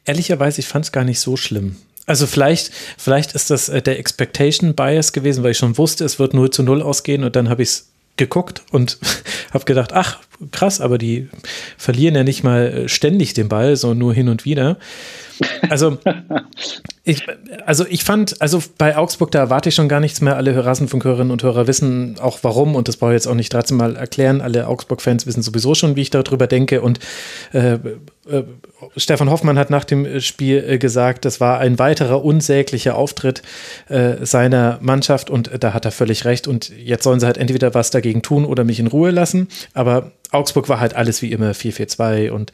Ehrlicherweise, 0.03 0.59
ich 0.59 0.67
fand 0.67 0.85
es 0.85 0.91
gar 0.91 1.03
nicht 1.03 1.19
so 1.19 1.37
schlimm. 1.37 1.75
Also 2.07 2.27
vielleicht, 2.27 2.71
vielleicht 2.97 3.35
ist 3.35 3.51
das 3.51 3.69
äh, 3.69 3.81
der 3.81 3.99
Expectation 3.99 4.73
Bias 4.73 5.13
gewesen, 5.13 5.43
weil 5.43 5.51
ich 5.51 5.57
schon 5.57 5.77
wusste, 5.77 6.03
es 6.03 6.19
wird 6.19 6.33
0 6.33 6.49
zu 6.49 6.63
0 6.63 6.81
ausgehen 6.81 7.23
und 7.23 7.35
dann 7.35 7.47
habe 7.47 7.61
ich 7.61 7.69
es 7.69 7.91
geguckt 8.17 8.63
und 8.71 8.97
habe 9.53 9.63
gedacht, 9.63 9.93
ach 9.93 10.19
krass, 10.51 10.81
aber 10.81 10.97
die 10.97 11.29
verlieren 11.77 12.15
ja 12.15 12.23
nicht 12.23 12.43
mal 12.43 12.67
äh, 12.67 12.89
ständig 12.89 13.33
den 13.33 13.49
Ball, 13.49 13.75
sondern 13.75 13.99
nur 13.99 14.13
hin 14.13 14.29
und 14.29 14.45
wieder. 14.45 14.77
Also 15.69 15.97
ich, 17.03 17.23
also 17.65 17.85
ich 17.89 18.03
fand, 18.03 18.41
also 18.41 18.61
bei 18.77 18.97
Augsburg, 18.97 19.31
da 19.31 19.39
erwarte 19.39 19.69
ich 19.69 19.75
schon 19.75 19.89
gar 19.89 19.99
nichts 19.99 20.21
mehr. 20.21 20.37
Alle 20.37 20.63
Rasenfunkhörerinnen 20.63 21.31
und 21.31 21.43
Hörer 21.43 21.67
wissen 21.67 22.17
auch 22.19 22.39
warum 22.43 22.75
und 22.75 22.87
das 22.87 22.97
brauche 22.97 23.11
ich 23.11 23.15
jetzt 23.15 23.27
auch 23.27 23.35
nicht 23.35 23.53
13 23.53 23.75
Mal 23.75 23.95
erklären. 23.95 24.41
Alle 24.41 24.67
Augsburg-Fans 24.67 25.25
wissen 25.25 25.41
sowieso 25.41 25.75
schon, 25.75 25.95
wie 25.95 26.01
ich 26.01 26.09
darüber 26.09 26.47
denke 26.47 26.81
und 26.81 26.99
äh, 27.53 27.79
äh, 28.29 28.43
Stefan 28.97 29.29
Hoffmann 29.29 29.57
hat 29.57 29.69
nach 29.69 29.83
dem 29.83 30.19
Spiel 30.19 30.63
äh, 30.67 30.77
gesagt, 30.77 31.25
das 31.25 31.39
war 31.39 31.59
ein 31.59 31.79
weiterer 31.79 32.23
unsäglicher 32.23 32.95
Auftritt 32.95 33.41
äh, 33.89 34.25
seiner 34.25 34.77
Mannschaft 34.81 35.29
und 35.29 35.51
da 35.59 35.73
hat 35.73 35.85
er 35.85 35.91
völlig 35.91 36.25
recht 36.25 36.47
und 36.47 36.69
jetzt 36.69 37.03
sollen 37.03 37.19
sie 37.19 37.25
halt 37.25 37.37
entweder 37.37 37.73
was 37.73 37.89
dagegen 37.89 38.21
tun 38.21 38.45
oder 38.45 38.63
mich 38.63 38.79
in 38.79 38.87
Ruhe 38.87 39.11
lassen, 39.11 39.47
aber 39.73 40.11
Augsburg 40.31 40.69
war 40.69 40.79
halt 40.79 40.95
alles 40.95 41.21
wie 41.21 41.31
immer 41.31 41.51
4-4-2 41.51 42.31
und 42.31 42.51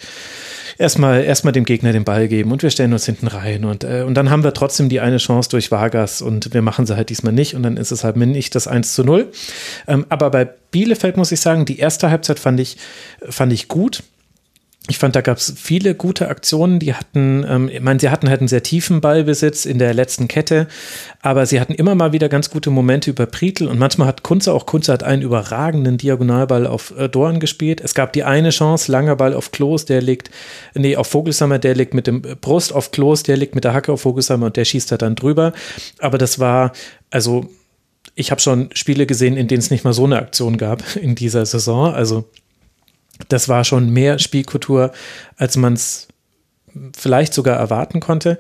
erstmal 0.78 1.24
erstmal 1.24 1.54
dem 1.54 1.64
Gegner 1.64 1.92
den 1.92 2.04
Ball 2.04 2.28
geben 2.28 2.52
und 2.52 2.64
wir 2.64 2.70
stellen 2.70 2.94
uns 2.94 3.06
hinten 3.06 3.28
rein 3.28 3.66
und, 3.66 3.84
äh, 3.84 4.04
und 4.06 4.16
dann 4.16 4.30
haben 4.30 4.44
wir 4.44 4.54
trotzdem 4.54 4.90
die 4.90 5.00
eine 5.00 5.18
Chance 5.18 5.50
durch 5.50 5.72
Vargas 5.72 6.22
und 6.22 6.54
wir 6.54 6.62
machen 6.62 6.86
sie 6.86 6.96
halt 6.96 7.10
diesmal 7.10 7.34
nicht 7.34 7.56
und 7.56 7.64
dann 7.64 7.78
ist 7.78 7.92
es 7.92 8.04
halt 8.04 8.18
nicht 8.18 8.56
das 8.56 8.68
1 8.68 8.94
zu 8.94 9.04
0. 9.04 9.32
Ähm, 9.88 10.06
aber 10.10 10.32
bei 10.32 10.46
Bielefeld 10.46 11.18
muss 11.18 11.32
ich 11.32 11.40
sagen, 11.40 11.66
die 11.66 11.80
erste 11.80 12.10
Halbzeit 12.10 12.40
fand 12.40 12.60
ich, 12.60 12.78
fand 13.30 13.54
ich 13.54 13.68
gut 13.68 14.04
ich 14.90 14.98
fand, 14.98 15.16
da 15.16 15.22
gab 15.22 15.38
es 15.38 15.54
viele 15.58 15.96
gute 15.96 16.30
Aktionen. 16.30 16.80
Die 16.80 16.94
hatten, 16.94 17.46
ähm, 17.48 17.70
ich 17.70 17.82
meine, 17.82 18.00
sie 18.00 18.10
hatten 18.10 18.30
halt 18.30 18.40
einen 18.40 18.48
sehr 18.48 18.64
tiefen 18.64 19.02
Ballbesitz 19.02 19.66
in 19.66 19.80
der 19.80 19.94
letzten 19.94 20.28
Kette, 20.28 20.68
aber 21.22 21.46
sie 21.46 21.60
hatten 21.60 21.74
immer 21.74 21.94
mal 21.94 22.14
wieder 22.14 22.30
ganz 22.30 22.50
gute 22.50 22.70
Momente 22.70 23.10
über 23.10 23.26
Prietl 23.26 23.68
und 23.68 23.80
manchmal 23.80 24.08
hat 24.08 24.24
Kunze, 24.24 24.54
auch 24.54 24.66
Kunze 24.66 24.94
hat 24.94 25.04
einen 25.04 25.22
überragenden 25.22 25.98
Diagonalball 25.98 26.66
auf 26.66 26.94
äh, 26.98 27.10
Dorn 27.10 27.40
gespielt. 27.40 27.82
Es 27.82 27.94
gab 27.96 28.14
die 28.14 28.24
eine 28.24 28.52
Chance, 28.52 28.92
langer 28.92 29.18
Ball 29.18 29.34
auf 29.34 29.52
Klos, 29.52 29.86
der 29.86 30.02
liegt, 30.02 30.32
nee, 30.74 30.96
auf 30.96 31.08
Vogelsammer, 31.08 31.60
der 31.60 31.76
liegt 31.76 31.94
mit 31.94 32.08
dem 32.08 32.22
Brust 32.22 32.74
auf 32.74 32.92
Klos, 32.92 33.24
der 33.24 33.36
liegt 33.36 33.56
mit 33.56 33.66
der 33.66 33.74
Hacke 33.74 33.92
auf 33.92 34.02
Vogelsammer 34.02 34.46
und 34.48 34.56
der 34.56 34.66
schießt 34.66 34.92
halt 34.92 35.02
dann 35.02 35.16
drüber. 35.16 35.52
Aber 36.00 36.18
das 36.18 36.40
war, 36.40 36.72
also, 37.12 37.50
ich 38.16 38.32
habe 38.32 38.42
schon 38.42 38.70
Spiele 38.74 39.06
gesehen, 39.06 39.38
in 39.38 39.48
denen 39.48 39.60
es 39.60 39.70
nicht 39.70 39.84
mal 39.84 39.94
so 39.94 40.06
eine 40.06 40.18
Aktion 40.18 40.58
gab 40.58 40.84
in 40.96 41.14
dieser 41.14 41.46
Saison. 41.46 41.94
Also 41.94 42.26
das 43.30 43.50
war 43.50 43.64
schon 43.64 43.90
mehr 43.90 44.20
Spielkultur, 44.20 44.92
als 45.38 45.58
man 45.58 45.74
es 45.74 46.08
vielleicht 46.96 47.34
sogar 47.34 47.58
erwarten 47.58 48.00
konnte. 48.00 48.38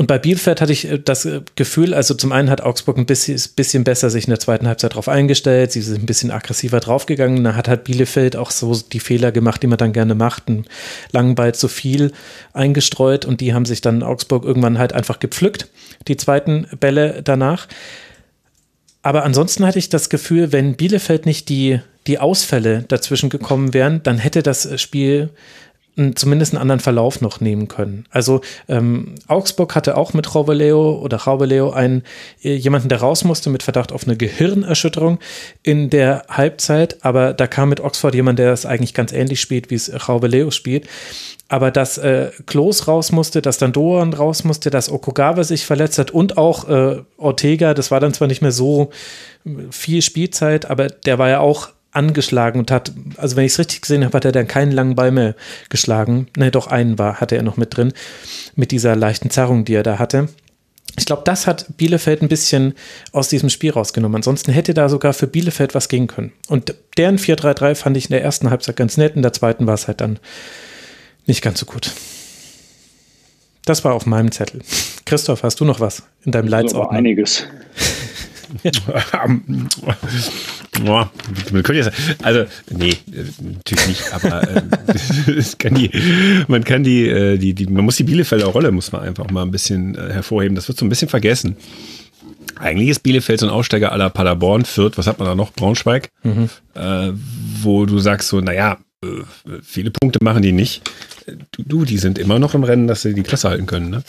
Und 0.00 0.06
bei 0.06 0.18
Bielefeld 0.18 0.62
hatte 0.62 0.72
ich 0.72 0.90
äh, 0.90 0.98
das 0.98 1.26
äh, 1.26 1.42
Gefühl, 1.56 1.92
also 1.92 2.14
zum 2.14 2.32
einen 2.32 2.48
hat 2.48 2.62
Augsburg 2.62 2.96
ein 2.96 3.04
bisschen, 3.04 3.84
besser 3.84 4.08
sich 4.08 4.24
in 4.24 4.30
der 4.30 4.40
zweiten 4.40 4.66
Halbzeit 4.66 4.94
drauf 4.94 5.10
eingestellt, 5.10 5.72
sie 5.72 5.82
sind 5.82 6.02
ein 6.02 6.06
bisschen 6.06 6.30
aggressiver 6.30 6.80
draufgegangen, 6.80 7.44
da 7.44 7.54
hat 7.54 7.68
halt 7.68 7.84
Bielefeld 7.84 8.34
auch 8.34 8.50
so 8.50 8.74
die 8.74 8.98
Fehler 8.98 9.30
gemacht, 9.30 9.62
die 9.62 9.66
man 9.66 9.76
dann 9.76 9.92
gerne 9.92 10.14
macht, 10.14 10.48
einen 10.48 10.64
langen 11.12 11.34
Ball 11.34 11.54
zu 11.54 11.68
viel 11.68 12.12
eingestreut 12.54 13.26
und 13.26 13.42
die 13.42 13.52
haben 13.52 13.66
sich 13.66 13.82
dann 13.82 14.02
Augsburg 14.02 14.46
irgendwann 14.46 14.78
halt 14.78 14.94
einfach 14.94 15.18
gepflückt, 15.18 15.68
die 16.08 16.16
zweiten 16.16 16.66
Bälle 16.80 17.20
danach. 17.22 17.68
Aber 19.02 19.24
ansonsten 19.24 19.64
hatte 19.66 19.78
ich 19.78 19.88
das 19.88 20.10
Gefühl, 20.10 20.52
wenn 20.52 20.76
Bielefeld 20.76 21.26
nicht 21.26 21.48
die 21.48 21.80
die 22.06 22.18
Ausfälle 22.18 22.84
dazwischen 22.88 23.30
gekommen 23.30 23.74
wären, 23.74 24.02
dann 24.02 24.18
hätte 24.18 24.42
das 24.42 24.80
Spiel 24.80 25.30
zumindest 26.16 26.52
einen 26.52 26.62
anderen 26.62 26.80
Verlauf 26.80 27.20
noch 27.20 27.40
nehmen 27.40 27.68
können. 27.68 28.06
Also 28.10 28.40
ähm, 28.68 29.14
Augsburg 29.28 29.74
hatte 29.74 29.96
auch 29.96 30.12
mit 30.12 30.34
Raubeleo 30.34 30.98
oder 30.98 31.18
Raubeleo 31.18 31.70
einen 31.70 32.02
äh, 32.42 32.54
jemanden, 32.54 32.88
der 32.88 33.00
raus 33.00 33.24
musste 33.24 33.50
mit 33.50 33.62
Verdacht 33.62 33.92
auf 33.92 34.04
eine 34.04 34.16
Gehirnerschütterung 34.16 35.18
in 35.62 35.90
der 35.90 36.24
Halbzeit, 36.28 37.04
aber 37.04 37.32
da 37.32 37.46
kam 37.46 37.68
mit 37.68 37.80
Oxford 37.80 38.14
jemand, 38.14 38.38
der 38.38 38.50
das 38.50 38.66
eigentlich 38.66 38.94
ganz 38.94 39.12
ähnlich 39.12 39.40
spielt, 39.40 39.70
wie 39.70 39.76
es 39.76 40.08
Raubeleo 40.08 40.50
spielt. 40.50 40.88
Aber 41.48 41.72
dass 41.72 41.98
äh, 41.98 42.30
Klos 42.46 42.86
raus 42.86 43.10
musste, 43.10 43.42
dass 43.42 43.58
dann 43.58 43.72
Doan 43.72 44.12
raus 44.12 44.44
musste, 44.44 44.70
dass 44.70 44.90
Okugawa 44.90 45.42
sich 45.42 45.66
verletzt 45.66 45.98
hat 45.98 46.12
und 46.12 46.38
auch 46.38 46.68
äh, 46.68 47.02
Ortega, 47.16 47.74
das 47.74 47.90
war 47.90 47.98
dann 47.98 48.14
zwar 48.14 48.28
nicht 48.28 48.40
mehr 48.40 48.52
so 48.52 48.90
viel 49.70 50.02
Spielzeit, 50.02 50.70
aber 50.70 50.86
der 50.86 51.18
war 51.18 51.28
ja 51.28 51.40
auch 51.40 51.70
angeschlagen 51.92 52.60
und 52.60 52.70
hat, 52.70 52.92
also 53.16 53.36
wenn 53.36 53.44
ich 53.44 53.52
es 53.52 53.58
richtig 53.58 53.82
gesehen 53.82 54.04
habe, 54.04 54.16
hat 54.16 54.24
er 54.24 54.32
dann 54.32 54.46
keinen 54.46 54.72
langen 54.72 54.94
Ball 54.94 55.10
mehr 55.10 55.34
geschlagen. 55.68 56.28
Ne, 56.36 56.50
doch 56.50 56.68
einen 56.68 56.98
war, 56.98 57.20
hatte 57.20 57.36
er 57.36 57.42
noch 57.42 57.56
mit 57.56 57.76
drin, 57.76 57.92
mit 58.54 58.70
dieser 58.70 58.94
leichten 58.96 59.30
Zerrung, 59.30 59.64
die 59.64 59.74
er 59.74 59.82
da 59.82 59.98
hatte. 59.98 60.28
Ich 60.98 61.06
glaube, 61.06 61.22
das 61.24 61.46
hat 61.46 61.66
Bielefeld 61.76 62.22
ein 62.22 62.28
bisschen 62.28 62.74
aus 63.12 63.28
diesem 63.28 63.48
Spiel 63.48 63.70
rausgenommen. 63.70 64.16
Ansonsten 64.16 64.52
hätte 64.52 64.74
da 64.74 64.88
sogar 64.88 65.12
für 65.12 65.26
Bielefeld 65.26 65.74
was 65.74 65.88
gehen 65.88 66.06
können. 66.06 66.32
Und 66.48 66.74
deren 66.96 67.18
4-3-3 67.18 67.74
fand 67.74 67.96
ich 67.96 68.06
in 68.06 68.12
der 68.12 68.22
ersten 68.22 68.50
Halbzeit 68.50 68.76
ganz 68.76 68.96
nett, 68.96 69.16
in 69.16 69.22
der 69.22 69.32
zweiten 69.32 69.66
war 69.66 69.74
es 69.74 69.86
halt 69.86 70.00
dann 70.00 70.18
nicht 71.26 71.42
ganz 71.42 71.60
so 71.60 71.66
gut. 71.66 71.92
Das 73.64 73.84
war 73.84 73.94
auf 73.94 74.06
meinem 74.06 74.32
Zettel. 74.32 74.62
Christoph, 75.04 75.42
hast 75.42 75.60
du 75.60 75.64
noch 75.64 75.80
was 75.80 76.02
in 76.24 76.32
deinem 76.32 76.48
Leitsordner? 76.48 76.90
Also 76.90 76.98
einiges. 76.98 77.44
Also, 82.22 82.44
nee, 82.70 82.96
natürlich 83.06 83.86
nicht, 83.88 84.12
aber 84.12 84.42
äh, 84.48 84.62
kann 85.58 85.74
die, 85.74 85.90
man 86.48 86.64
kann 86.64 86.82
die, 86.84 87.08
äh, 87.08 87.38
die, 87.38 87.54
die, 87.54 87.66
man 87.66 87.84
muss 87.84 87.96
die 87.96 88.04
Bielefelder 88.04 88.46
Rolle, 88.46 88.72
muss 88.72 88.92
man 88.92 89.02
einfach 89.02 89.30
mal 89.30 89.42
ein 89.42 89.50
bisschen 89.50 89.94
äh, 89.94 90.12
hervorheben. 90.12 90.54
Das 90.54 90.68
wird 90.68 90.78
so 90.78 90.86
ein 90.86 90.88
bisschen 90.88 91.08
vergessen. 91.08 91.56
Eigentlich 92.56 92.88
ist 92.88 93.00
Bielefeld 93.00 93.40
so 93.40 93.46
ein 93.46 93.52
Aussteiger 93.52 93.92
aller 93.92 94.10
Paderborn, 94.10 94.64
Fürth, 94.64 94.98
was 94.98 95.06
hat 95.06 95.18
man 95.18 95.28
da 95.28 95.34
noch? 95.34 95.52
Braunschweig, 95.52 96.10
mhm. 96.22 96.50
äh, 96.74 97.12
wo 97.62 97.86
du 97.86 97.98
sagst 97.98 98.28
so, 98.28 98.40
naja, 98.40 98.78
äh, 99.02 99.08
viele 99.62 99.90
Punkte 99.90 100.18
machen 100.22 100.42
die 100.42 100.52
nicht. 100.52 100.82
Du, 101.52 101.62
du, 101.62 101.84
die 101.84 101.98
sind 101.98 102.18
immer 102.18 102.38
noch 102.38 102.54
im 102.54 102.64
Rennen, 102.64 102.86
dass 102.86 103.02
sie 103.02 103.14
die 103.14 103.22
Klasse 103.22 103.48
halten 103.48 103.66
können, 103.66 103.90
ne? 103.90 104.02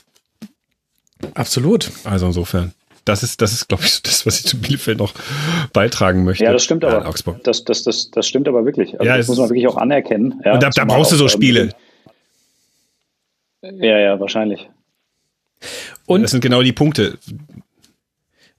Absolut. 1.34 1.92
Also 2.03 2.28
insofern 2.28 2.74
das 3.06 3.24
ist, 3.24 3.42
das 3.42 3.52
ist, 3.52 3.68
glaube 3.68 3.84
ich, 3.84 4.02
das, 4.02 4.26
was 4.26 4.40
ich 4.40 4.46
zu 4.46 4.60
Bielefeld 4.60 4.98
noch 4.98 5.14
beitragen 5.74 6.24
möchte. 6.24 6.44
Ja, 6.44 6.54
das 6.54 6.64
stimmt 6.64 6.84
aber. 6.86 7.08
Augsburg. 7.08 7.44
Das, 7.44 7.64
das, 7.64 7.84
das, 7.84 8.12
das 8.12 8.28
stimmt 8.28 8.48
aber 8.48 8.66
wirklich. 8.66 8.94
Also 8.94 9.06
ja, 9.06 9.18
das 9.18 9.28
muss 9.28 9.38
man 9.38 9.50
wirklich 9.50 9.68
auch 9.68 9.78
anerkennen. 9.78 10.42
Ja, 10.46 10.54
und 10.54 10.64
da, 10.64 10.70
da 10.70 10.86
brauchst 10.86 11.12
du 11.12 11.16
so 11.16 11.28
Spiele. 11.28 11.74
Ja, 13.62 14.00
ja, 14.00 14.20
wahrscheinlich. 14.20 14.70
Und 16.06 16.24
das 16.24 16.32
sind 16.32 16.42
genau 16.42 16.62
die 16.62 16.74
Punkte. 16.74 17.18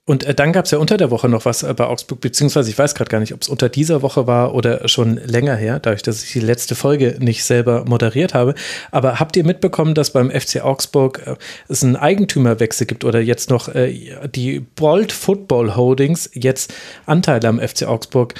Und 0.05 0.25
äh, 0.25 0.35
dann 0.35 0.51
gab 0.51 0.65
es 0.65 0.71
ja 0.71 0.79
unter 0.79 0.97
der 0.97 1.11
Woche 1.11 1.29
noch 1.29 1.45
was 1.45 1.63
äh, 1.63 1.73
bei 1.73 1.85
Augsburg, 1.85 2.19
beziehungsweise 2.19 2.69
ich 2.69 2.77
weiß 2.77 2.93
gerade 2.93 3.09
gar 3.09 3.21
nicht, 3.21 3.33
ob 3.33 3.41
es 3.41 3.47
unter 3.47 3.69
dieser 3.69 4.01
Woche 4.01 4.27
war 4.27 4.53
oder 4.53 4.85
schon 4.89 5.15
länger 5.15 5.55
her, 5.55 5.79
dadurch, 5.79 6.01
dass 6.01 6.23
ich 6.23 6.33
die 6.33 6.41
letzte 6.41 6.75
Folge 6.75 7.15
nicht 7.19 7.45
selber 7.45 7.85
moderiert 7.85 8.33
habe. 8.33 8.53
Aber 8.91 9.21
habt 9.21 9.37
ihr 9.37 9.45
mitbekommen, 9.45 9.93
dass 9.93 10.11
beim 10.11 10.29
FC 10.29 10.61
Augsburg 10.61 11.21
äh, 11.25 11.35
es 11.69 11.83
einen 11.83 11.95
Eigentümerwechsel 11.95 12.85
gibt 12.85 13.05
oder 13.05 13.21
jetzt 13.21 13.49
noch 13.49 13.69
die 13.73 14.59
Bolt 14.59 15.11
Football 15.11 15.75
Holdings 15.75 16.29
jetzt 16.33 16.73
Anteile 17.05 17.47
am 17.47 17.59
FC 17.59 17.83
Augsburg 17.83 18.33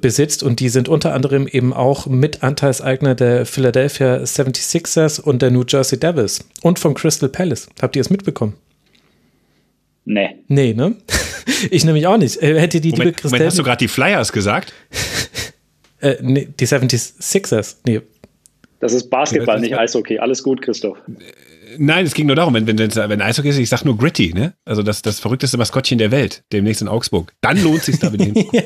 besitzt 0.00 0.42
und 0.42 0.60
die 0.60 0.68
sind 0.68 0.88
unter 0.88 1.14
anderem 1.14 1.46
eben 1.46 1.72
auch 1.72 2.06
Mitanteilseigner 2.06 3.14
der 3.14 3.46
Philadelphia 3.46 4.16
76ers 4.16 5.20
und 5.20 5.40
der 5.40 5.50
New 5.50 5.64
Jersey 5.66 5.98
Devils 5.98 6.44
und 6.62 6.78
vom 6.78 6.94
Crystal 6.94 7.28
Palace. 7.28 7.68
Habt 7.80 7.96
ihr 7.96 8.02
es 8.02 8.10
mitbekommen? 8.10 8.54
Nee. 10.08 10.36
Nee, 10.48 10.74
ne? 10.74 10.96
Ich 11.70 11.84
nämlich 11.84 12.06
auch 12.06 12.18
nicht. 12.18 12.42
Äh, 12.42 12.60
hätte 12.60 12.80
die 12.80 12.90
Moment, 12.90 13.24
Moment, 13.24 13.44
hast 13.44 13.58
du 13.58 13.62
gerade 13.62 13.78
die 13.78 13.88
Flyers 13.88 14.32
gesagt? 14.32 14.72
äh, 16.00 16.16
nee, 16.20 16.48
die 16.60 16.66
76ers. 16.66 17.76
Nee. 17.86 18.02
Das 18.80 18.92
ist 18.92 19.08
Basketball, 19.08 19.58
nicht 19.58 19.76
Eishockey. 19.76 20.18
Alles 20.18 20.42
gut, 20.42 20.60
Christoph. 20.62 20.98
Nein, 21.78 22.06
es 22.06 22.14
ging 22.14 22.26
nur 22.26 22.36
darum, 22.36 22.54
wenn, 22.54 22.66
wenn, 22.66 22.78
wenn 22.78 23.20
Eishockey 23.20 23.48
ist, 23.48 23.58
ich 23.58 23.68
sag 23.68 23.84
nur 23.84 23.96
gritty, 23.96 24.32
ne? 24.34 24.52
Also 24.64 24.82
das, 24.82 25.02
das 25.02 25.20
verrückteste 25.20 25.56
Maskottchen 25.56 25.98
der 25.98 26.10
Welt, 26.10 26.44
demnächst 26.52 26.82
in 26.82 26.88
Augsburg. 26.88 27.32
Dann 27.40 27.62
lohnt 27.62 27.82
sich 27.82 27.98
da 27.98 28.10
mit 28.10 28.36
ja. 28.52 28.62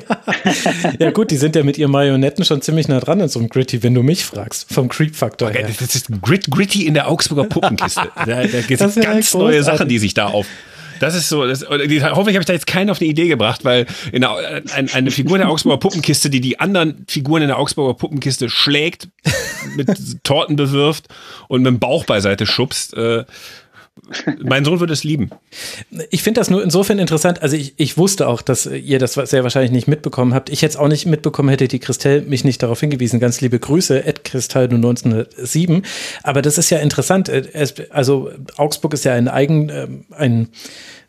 ja 0.98 1.10
gut, 1.12 1.30
die 1.30 1.36
sind 1.36 1.56
ja 1.56 1.62
mit 1.62 1.78
ihren 1.78 1.92
Marionetten 1.92 2.44
schon 2.44 2.62
ziemlich 2.62 2.88
nah 2.88 3.00
dran 3.00 3.20
an 3.22 3.28
so 3.28 3.38
einem 3.38 3.48
Gritty, 3.48 3.82
wenn 3.82 3.94
du 3.94 4.02
mich 4.02 4.24
fragst, 4.24 4.72
vom 4.72 4.88
Creep-Faktor 4.88 5.48
okay, 5.48 5.58
her. 5.58 5.70
Das 5.78 5.94
ist 5.94 6.08
Grit, 6.20 6.50
Gritty 6.50 6.86
in 6.86 6.94
der 6.94 7.08
Augsburger 7.08 7.44
Puppenkiste. 7.44 8.10
da, 8.14 8.24
da 8.24 8.60
gibt 8.60 8.80
es 8.80 8.94
ganz 8.96 9.32
neue 9.34 9.62
Sachen, 9.62 9.88
die 9.88 9.98
sich 9.98 10.14
da 10.14 10.26
auf 10.26 10.46
das 11.02 11.16
ist 11.16 11.28
so, 11.28 11.44
das, 11.46 11.66
hoffentlich 11.68 12.04
habe 12.12 12.40
ich 12.40 12.44
da 12.44 12.52
jetzt 12.52 12.68
keinen 12.68 12.88
auf 12.88 13.00
eine 13.00 13.10
Idee 13.10 13.26
gebracht, 13.26 13.64
weil 13.64 13.86
in 14.12 14.20
der, 14.20 14.62
ein, 14.72 14.88
eine 14.92 15.10
Figur 15.10 15.36
in 15.36 15.40
der 15.40 15.50
Augsburger 15.50 15.78
Puppenkiste, 15.78 16.30
die 16.30 16.40
die 16.40 16.60
anderen 16.60 17.04
Figuren 17.08 17.42
in 17.42 17.48
der 17.48 17.58
Augsburger 17.58 17.94
Puppenkiste 17.94 18.48
schlägt, 18.48 19.08
mit 19.76 19.88
Torten 20.22 20.54
bewirft 20.54 21.08
und 21.48 21.62
mit 21.62 21.70
dem 21.70 21.80
Bauch 21.80 22.04
beiseite 22.04 22.46
schubst, 22.46 22.94
äh, 22.94 23.24
mein 24.42 24.64
Sohn 24.64 24.80
würde 24.80 24.92
es 24.92 25.04
lieben. 25.04 25.30
Ich 26.10 26.22
finde 26.22 26.40
das 26.40 26.50
nur 26.50 26.62
insofern 26.62 26.98
interessant. 26.98 27.42
Also 27.42 27.56
ich, 27.56 27.74
ich 27.76 27.96
wusste 27.98 28.26
auch, 28.26 28.42
dass 28.42 28.66
ihr 28.66 28.98
das 28.98 29.14
sehr 29.14 29.42
wahrscheinlich 29.42 29.70
nicht 29.70 29.86
mitbekommen 29.86 30.34
habt. 30.34 30.50
Ich 30.50 30.62
hätte 30.62 30.72
es 30.72 30.76
auch 30.76 30.88
nicht 30.88 31.06
mitbekommen, 31.06 31.48
hätte 31.48 31.68
die 31.68 31.78
Christelle 31.78 32.22
mich 32.22 32.44
nicht 32.44 32.62
darauf 32.62 32.80
hingewiesen. 32.80 33.20
Ganz 33.20 33.40
liebe 33.40 33.58
Grüße, 33.58 34.04
Ed 34.04 34.24
Christelle 34.24 34.74
1907. 34.74 35.82
Aber 36.22 36.42
das 36.42 36.58
ist 36.58 36.70
ja 36.70 36.78
interessant. 36.78 37.30
Also 37.90 38.30
Augsburg 38.56 38.94
ist 38.94 39.04
ja 39.04 39.14
ein 39.14 39.28
eigen, 39.28 39.68
ähm, 39.68 40.04
ein 40.10 40.48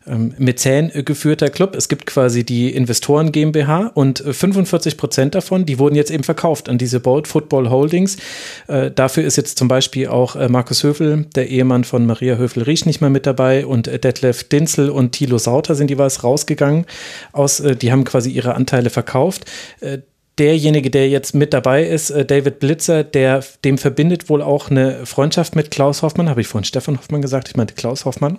ähm, 0.06 0.34
Mäzen 0.38 0.90
geführter 1.04 1.50
Club. 1.50 1.74
Es 1.74 1.88
gibt 1.88 2.06
quasi 2.06 2.44
die 2.44 2.74
Investoren 2.74 3.32
GmbH 3.32 3.90
und 3.94 4.18
45 4.18 4.96
Prozent 4.96 5.34
davon, 5.34 5.66
die 5.66 5.78
wurden 5.78 5.94
jetzt 5.94 6.10
eben 6.10 6.24
verkauft 6.24 6.68
an 6.68 6.78
diese 6.78 7.00
Bold 7.00 7.28
Football 7.28 7.70
Holdings. 7.70 8.16
Äh, 8.66 8.90
dafür 8.90 9.24
ist 9.24 9.36
jetzt 9.36 9.58
zum 9.58 9.68
Beispiel 9.68 10.08
auch 10.08 10.36
äh, 10.36 10.48
Markus 10.48 10.82
Höfel, 10.82 11.26
der 11.34 11.48
Ehemann 11.48 11.84
von 11.84 12.06
Maria 12.06 12.36
Höfel-Riesch, 12.36 12.86
nicht 12.86 13.00
mehr 13.00 13.10
mit 13.10 13.26
dabei 13.26 13.66
und 13.66 13.88
äh, 13.88 13.98
Detlef 13.98 14.44
Dinzel 14.44 14.90
und 14.90 15.12
Thilo 15.12 15.38
Sauter 15.38 15.74
sind 15.74 15.90
jeweils 15.90 16.24
rausgegangen. 16.24 16.86
Aus, 17.32 17.60
äh, 17.60 17.76
die 17.76 17.92
haben 17.92 18.04
quasi 18.04 18.30
ihre 18.30 18.54
Anteile 18.54 18.90
verkauft 18.90 19.44
äh, 19.80 19.98
derjenige, 20.38 20.90
der 20.90 21.08
jetzt 21.08 21.34
mit 21.34 21.52
dabei 21.52 21.84
ist, 21.84 22.10
äh, 22.10 22.24
David 22.24 22.58
Blitzer, 22.58 23.04
der 23.04 23.44
dem 23.64 23.78
verbindet 23.78 24.28
wohl 24.28 24.42
auch 24.42 24.70
eine 24.70 25.06
Freundschaft 25.06 25.56
mit 25.56 25.70
Klaus 25.70 26.02
Hoffmann, 26.02 26.28
habe 26.28 26.40
ich 26.40 26.48
vorhin 26.48 26.64
Stefan 26.64 26.98
Hoffmann 26.98 27.22
gesagt, 27.22 27.48
ich 27.48 27.56
meinte 27.56 27.74
Klaus 27.74 28.04
Hoffmann. 28.04 28.38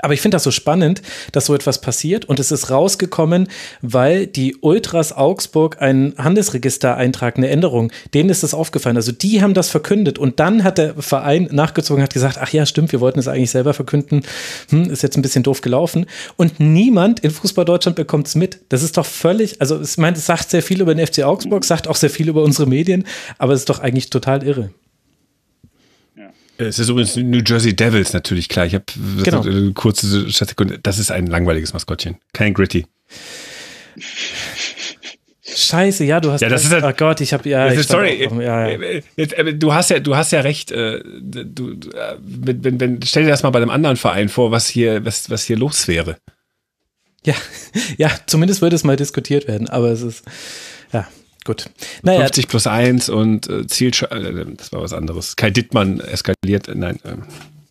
Aber 0.00 0.14
ich 0.14 0.20
finde 0.20 0.36
das 0.36 0.44
so 0.44 0.50
spannend, 0.50 1.02
dass 1.32 1.46
so 1.46 1.54
etwas 1.54 1.80
passiert 1.80 2.24
und 2.24 2.38
es 2.38 2.52
ist 2.52 2.70
rausgekommen, 2.70 3.48
weil 3.82 4.26
die 4.26 4.56
Ultras 4.60 5.12
Augsburg 5.12 5.80
einen 5.80 6.14
Handelsregistereintrag, 6.16 7.36
eine 7.36 7.48
Änderung, 7.48 7.90
denen 8.14 8.30
ist 8.30 8.42
das 8.42 8.54
aufgefallen. 8.54 8.96
Also 8.96 9.12
die 9.12 9.42
haben 9.42 9.54
das 9.54 9.70
verkündet 9.70 10.18
und 10.18 10.38
dann 10.40 10.62
hat 10.62 10.78
der 10.78 10.94
Verein 10.94 11.48
nachgezogen, 11.50 12.02
hat 12.02 12.12
gesagt, 12.12 12.38
ach 12.40 12.52
ja, 12.52 12.64
stimmt, 12.66 12.92
wir 12.92 13.00
wollten 13.00 13.18
es 13.18 13.28
eigentlich 13.28 13.50
selber 13.50 13.74
verkünden, 13.74 14.22
hm, 14.70 14.90
ist 14.90 15.02
jetzt 15.02 15.16
ein 15.16 15.22
bisschen 15.22 15.42
doof 15.42 15.60
gelaufen 15.60 16.06
und 16.36 16.60
niemand 16.60 17.20
in 17.20 17.30
Fußball 17.30 17.64
Deutschland 17.64 17.96
bekommt 17.96 18.28
es 18.28 18.34
mit. 18.34 18.60
Das 18.68 18.82
ist 18.82 18.96
doch 18.96 19.06
völlig, 19.06 19.60
also 19.60 19.80
ich 19.80 19.98
meine, 19.98 20.16
es 20.16 20.26
sagt 20.26 20.50
sehr 20.50 20.62
viel 20.62 20.80
über 20.80 20.94
den 20.94 21.04
FC 21.04 21.24
Augsburg, 21.24 21.64
sagt 21.64 21.88
auch 21.88 21.96
sehr 21.96 22.10
viel 22.10 22.28
über 22.28 22.42
unsere 22.42 22.68
Medien, 22.68 23.04
aber 23.38 23.52
es 23.52 23.60
ist 23.60 23.70
doch 23.70 23.80
eigentlich 23.80 24.10
total 24.10 24.42
irre. 24.44 24.70
Es 26.58 26.78
ist 26.80 26.88
übrigens 26.88 27.16
New 27.16 27.42
Jersey 27.46 27.74
Devils 27.74 28.12
natürlich 28.12 28.48
klar. 28.48 28.66
Ich 28.66 28.74
habe 28.74 28.84
genau. 29.22 29.42
eine 29.42 29.72
kurze 29.72 30.28
Sekunde. 30.28 30.80
Das 30.80 30.98
ist 30.98 31.10
ein 31.10 31.26
langweiliges 31.26 31.72
Maskottchen. 31.72 32.16
Kein 32.32 32.52
Gritty. 32.52 32.86
Scheiße, 35.42 36.04
ja, 36.04 36.20
du 36.20 36.32
hast. 36.32 36.40
Ja, 36.40 36.48
das 36.48 36.64
ist 36.64 36.72
halt, 36.72 36.84
oh 36.84 36.92
Gott, 36.96 37.20
ich 37.20 37.32
habe 37.32 37.48
ja. 37.48 37.82
Sorry, 37.82 38.26
auch, 38.26 38.40
ja, 38.40 38.68
ja. 38.68 38.78
Äh, 38.78 39.02
äh, 39.16 39.54
du 39.54 39.72
hast 39.72 39.90
ja, 39.90 40.00
du 40.00 40.16
hast 40.16 40.32
ja 40.32 40.40
recht. 40.40 40.70
Äh, 40.72 41.00
du, 41.04 41.76
wenn, 42.18 42.80
wenn, 42.80 43.02
stell 43.02 43.24
dir 43.24 43.30
das 43.30 43.42
mal 43.42 43.50
bei 43.50 43.60
einem 43.60 43.70
anderen 43.70 43.96
Verein 43.96 44.28
vor, 44.28 44.50
was 44.50 44.68
hier, 44.68 45.04
was, 45.04 45.30
was 45.30 45.44
hier 45.44 45.56
los 45.56 45.88
wäre. 45.88 46.18
Ja, 47.24 47.34
ja, 47.96 48.10
zumindest 48.26 48.62
würde 48.62 48.76
es 48.76 48.84
mal 48.84 48.96
diskutiert 48.96 49.48
werden, 49.48 49.68
aber 49.68 49.90
es 49.90 50.02
ist, 50.02 50.24
ja, 50.92 51.06
Gut. 51.48 51.64
Naja. 52.02 52.20
50 52.20 52.46
plus 52.46 52.66
1 52.66 53.08
und 53.08 53.48
äh, 53.48 53.66
Ziel, 53.66 53.90
äh, 54.10 54.44
das 54.54 54.70
war 54.70 54.82
was 54.82 54.92
anderes. 54.92 55.34
Kai 55.34 55.48
Dittmann 55.48 55.98
eskaliert, 55.98 56.68
äh, 56.68 56.74
nein, 56.74 57.00
äh, 57.04 57.14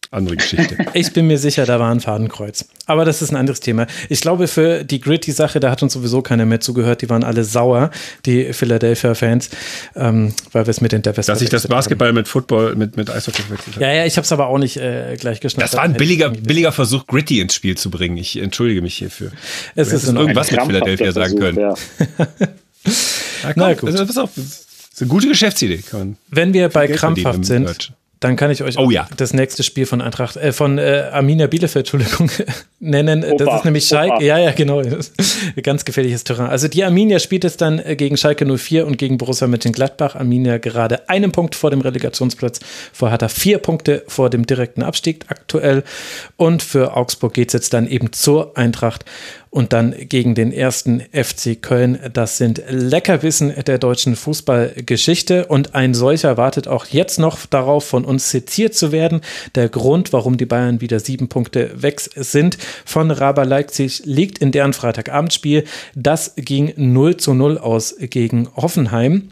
andere 0.10 0.36
Geschichte. 0.36 0.78
Ich 0.96 1.14
bin 1.14 1.28
mir 1.28 1.38
sicher, 1.38 1.68
da 1.68 1.80
war 1.80 1.92
ein 1.92 2.00
Fadenkreuz. 2.00 2.66
Aber 2.88 3.06
das 3.06 3.22
ist 3.22 3.30
ein 3.30 3.36
anderes 3.36 3.60
Thema. 3.60 3.86
Ich 4.10 4.22
glaube, 4.22 4.48
für 4.48 4.84
die 4.84 5.00
Gritty-Sache, 5.00 5.60
da 5.60 5.70
hat 5.70 5.84
uns 5.84 5.94
sowieso 5.94 6.24
keiner 6.24 6.48
mehr 6.48 6.60
zugehört. 6.60 7.04
Die 7.04 7.10
waren 7.12 7.24
alle 7.24 7.44
sauer, 7.44 7.92
die 8.26 8.52
Philadelphia-Fans, 8.52 9.52
ähm, 9.96 10.34
weil 10.54 10.66
wir 10.66 10.72
es 10.72 10.82
mit 10.82 10.92
den 10.92 11.04
Devils 11.04 11.28
Dass 11.28 11.44
ich 11.44 11.50
das 11.50 11.68
Basketball 11.68 12.08
haben. 12.08 12.16
mit 12.16 12.28
Football, 12.28 12.76
mit, 12.76 12.98
mit 12.98 13.12
Eishockey 13.12 13.44
verwechselt 13.44 13.76
habe. 13.76 13.86
Ja, 13.86 13.94
ja, 13.94 14.06
ich 14.08 14.18
habe 14.18 14.26
es 14.26 14.32
aber 14.32 14.48
auch 14.48 14.58
nicht 14.58 14.78
äh, 14.78 15.16
gleich 15.20 15.40
geschnappt. 15.40 15.72
Das 15.72 15.78
war 15.78 15.84
ein 15.84 15.94
billiger, 15.94 16.32
billiger 16.32 16.72
Versuch, 16.72 17.06
Gritty 17.06 17.42
ins 17.42 17.54
Spiel 17.54 17.78
zu 17.78 17.92
bringen. 17.92 18.18
Ich 18.18 18.38
entschuldige 18.38 18.82
mich 18.82 18.96
hierfür. 18.96 19.30
Es 19.76 19.94
ist 19.94 20.08
irgendwas 20.08 20.50
mit 20.50 20.64
Philadelphia 20.64 21.12
sagen 21.12 21.38
können. 21.38 21.60
Ja. 21.60 21.76
Komm, 23.42 23.54
Na 23.56 23.74
gut. 23.74 23.90
Also, 23.90 24.06
pass 24.06 24.18
auf, 24.18 24.32
das 24.36 24.46
ist 24.46 25.02
eine 25.02 25.10
gute 25.10 25.28
Geschäftsidee. 25.28 25.84
Wenn 26.30 26.54
wir 26.54 26.70
bei 26.70 26.88
krampfhaft 26.88 27.46
sind, 27.46 27.92
dann 28.20 28.36
kann 28.36 28.50
ich 28.50 28.64
euch 28.64 28.78
oh, 28.80 28.90
ja. 28.90 29.08
das 29.16 29.34
nächste 29.34 29.62
Spiel 29.62 29.86
von 29.86 30.02
Eintracht, 30.02 30.38
äh, 30.38 30.52
von 30.52 30.80
äh, 30.80 31.10
Arminia 31.12 31.48
Bielefeld, 31.48 31.94
Entschuldigung, 31.94 32.32
nennen. 32.80 33.24
Opa, 33.24 33.46
das 33.46 33.56
ist 33.60 33.66
nämlich 33.66 33.88
Schalke. 33.88 34.24
Ja, 34.26 34.40
ja, 34.40 34.52
genau. 34.52 34.82
Ganz 35.64 35.86
gefährliches 35.86 36.24
Terrain. 36.24 36.48
Also 36.48 36.68
die 36.68 36.84
Arminia 36.84 37.20
spielt 37.20 37.46
es 37.46 37.58
dann 37.58 37.80
äh, 37.80 37.96
gegen 37.96 38.18
Schalke 38.18 38.46
04 38.46 38.88
und 38.88 38.98
gegen 38.98 39.18
Borussia 39.20 39.48
Mönchengladbach. 39.48 40.16
Arminia 40.16 40.58
gerade 40.58 41.08
einen 41.10 41.32
Punkt 41.32 41.54
vor 41.54 41.70
dem 41.70 41.82
Relegationsplatz. 41.82 42.60
Vor 42.92 43.12
hat 43.12 43.22
er 43.22 43.30
vier 43.30 43.60
Punkte 43.60 44.04
vor 44.08 44.32
dem 44.32 44.48
direkten 44.48 44.82
Abstieg 44.82 45.26
aktuell. 45.28 45.84
Und 46.38 46.64
für 46.64 46.98
Augsburg 46.98 47.36
geht 47.36 47.50
es 47.50 47.54
jetzt 47.54 47.74
dann 47.74 47.88
eben 47.88 48.14
zur 48.14 48.58
Eintracht 48.58 49.06
und 49.58 49.74
dann 49.74 49.96
gegen 49.98 50.36
den 50.36 50.52
ersten 50.52 51.02
FC 51.12 51.60
Köln. 51.60 51.98
Das 52.14 52.38
sind 52.38 52.62
Leckerwissen 52.70 53.52
der 53.66 53.80
deutschen 53.80 54.16
Fußballgeschichte 54.16 55.48
und 55.48 55.74
ein 55.74 55.96
solcher 55.96 56.38
wartet 56.38 56.68
auch 56.68 56.86
jetzt 56.86 57.18
noch 57.18 57.44
darauf, 57.48 57.84
von 57.84 58.06
uns 58.06 58.30
zitiert 58.30 58.76
zu 58.76 58.92
werden. 58.92 59.22
Der 59.56 59.68
Grund, 59.68 60.14
warum 60.14 60.38
die 60.38 60.46
Bayern 60.46 60.80
wieder 60.80 61.00
sieben 61.00 61.28
Punkte 61.28 61.72
weg 61.74 62.00
sind 62.00 62.60
von 62.86 63.10
Raber 63.10 63.46
Leipzig, 63.46 64.04
liegt 64.06 64.38
in 64.38 64.52
deren 64.52 64.74
Freitagabendspiel. 64.74 65.64
Das 65.96 66.36
ging 66.36 66.74
0 66.76 67.18
zu 67.18 67.34
0 67.34 67.58
aus 67.58 67.96
gegen 68.00 68.50
Hoffenheim 68.56 69.32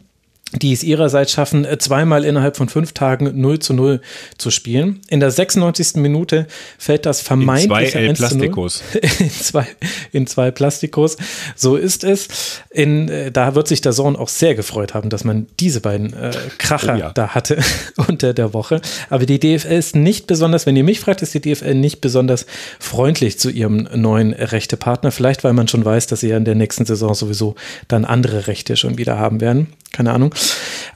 die 0.51 0.73
es 0.73 0.83
ihrerseits 0.83 1.31
schaffen, 1.31 1.65
äh, 1.65 1.77
zweimal 1.77 2.23
innerhalb 2.23 2.55
von 2.55 2.69
fünf 2.69 2.93
Tagen 2.93 3.39
0 3.39 3.59
zu 3.59 3.73
0 3.73 4.01
zu 4.37 4.51
spielen. 4.51 5.01
In 5.09 5.19
der 5.19 5.31
96. 5.31 5.95
Minute 5.95 6.47
fällt 6.77 7.05
das 7.05 7.21
vermeintliche 7.21 7.99
in 7.99 8.15
zwei 8.15 8.27
Plastikos. 8.27 8.83
In 9.19 9.29
zwei, 9.31 9.67
in 10.11 10.27
zwei 10.27 10.51
Plastikos. 10.51 11.17
So 11.55 11.75
ist 11.75 12.03
es. 12.03 12.27
In, 12.69 13.09
äh, 13.09 13.31
da 13.31 13.55
wird 13.55 13.67
sich 13.67 13.81
der 13.81 13.93
Sohn 13.93 14.15
auch 14.15 14.29
sehr 14.29 14.55
gefreut 14.55 14.93
haben, 14.93 15.09
dass 15.09 15.23
man 15.23 15.47
diese 15.59 15.81
beiden 15.81 16.13
äh, 16.13 16.31
Kracher 16.57 16.95
oh 16.95 16.99
ja. 16.99 17.11
da 17.11 17.29
hatte 17.29 17.57
unter 18.07 18.33
der 18.33 18.53
Woche. 18.53 18.81
Aber 19.09 19.25
die 19.25 19.39
DFL 19.39 19.73
ist 19.73 19.95
nicht 19.95 20.27
besonders, 20.27 20.65
wenn 20.65 20.75
ihr 20.75 20.83
mich 20.83 20.99
fragt, 20.99 21.21
ist 21.21 21.33
die 21.33 21.41
DFL 21.41 21.75
nicht 21.75 22.01
besonders 22.01 22.45
freundlich 22.79 23.39
zu 23.39 23.49
ihrem 23.49 23.87
neuen 23.93 24.33
Rechtepartner. 24.33 25.11
Vielleicht, 25.11 25.43
weil 25.43 25.53
man 25.53 25.67
schon 25.67 25.83
weiß, 25.83 26.07
dass 26.07 26.19
sie 26.21 26.29
ja 26.29 26.37
in 26.37 26.45
der 26.45 26.55
nächsten 26.55 26.85
Saison 26.85 27.13
sowieso 27.13 27.55
dann 27.87 28.05
andere 28.05 28.47
Rechte 28.47 28.77
schon 28.77 28.97
wieder 28.97 29.17
haben 29.17 29.41
werden. 29.41 29.67
Keine 29.95 30.11
Ahnung. 30.11 30.34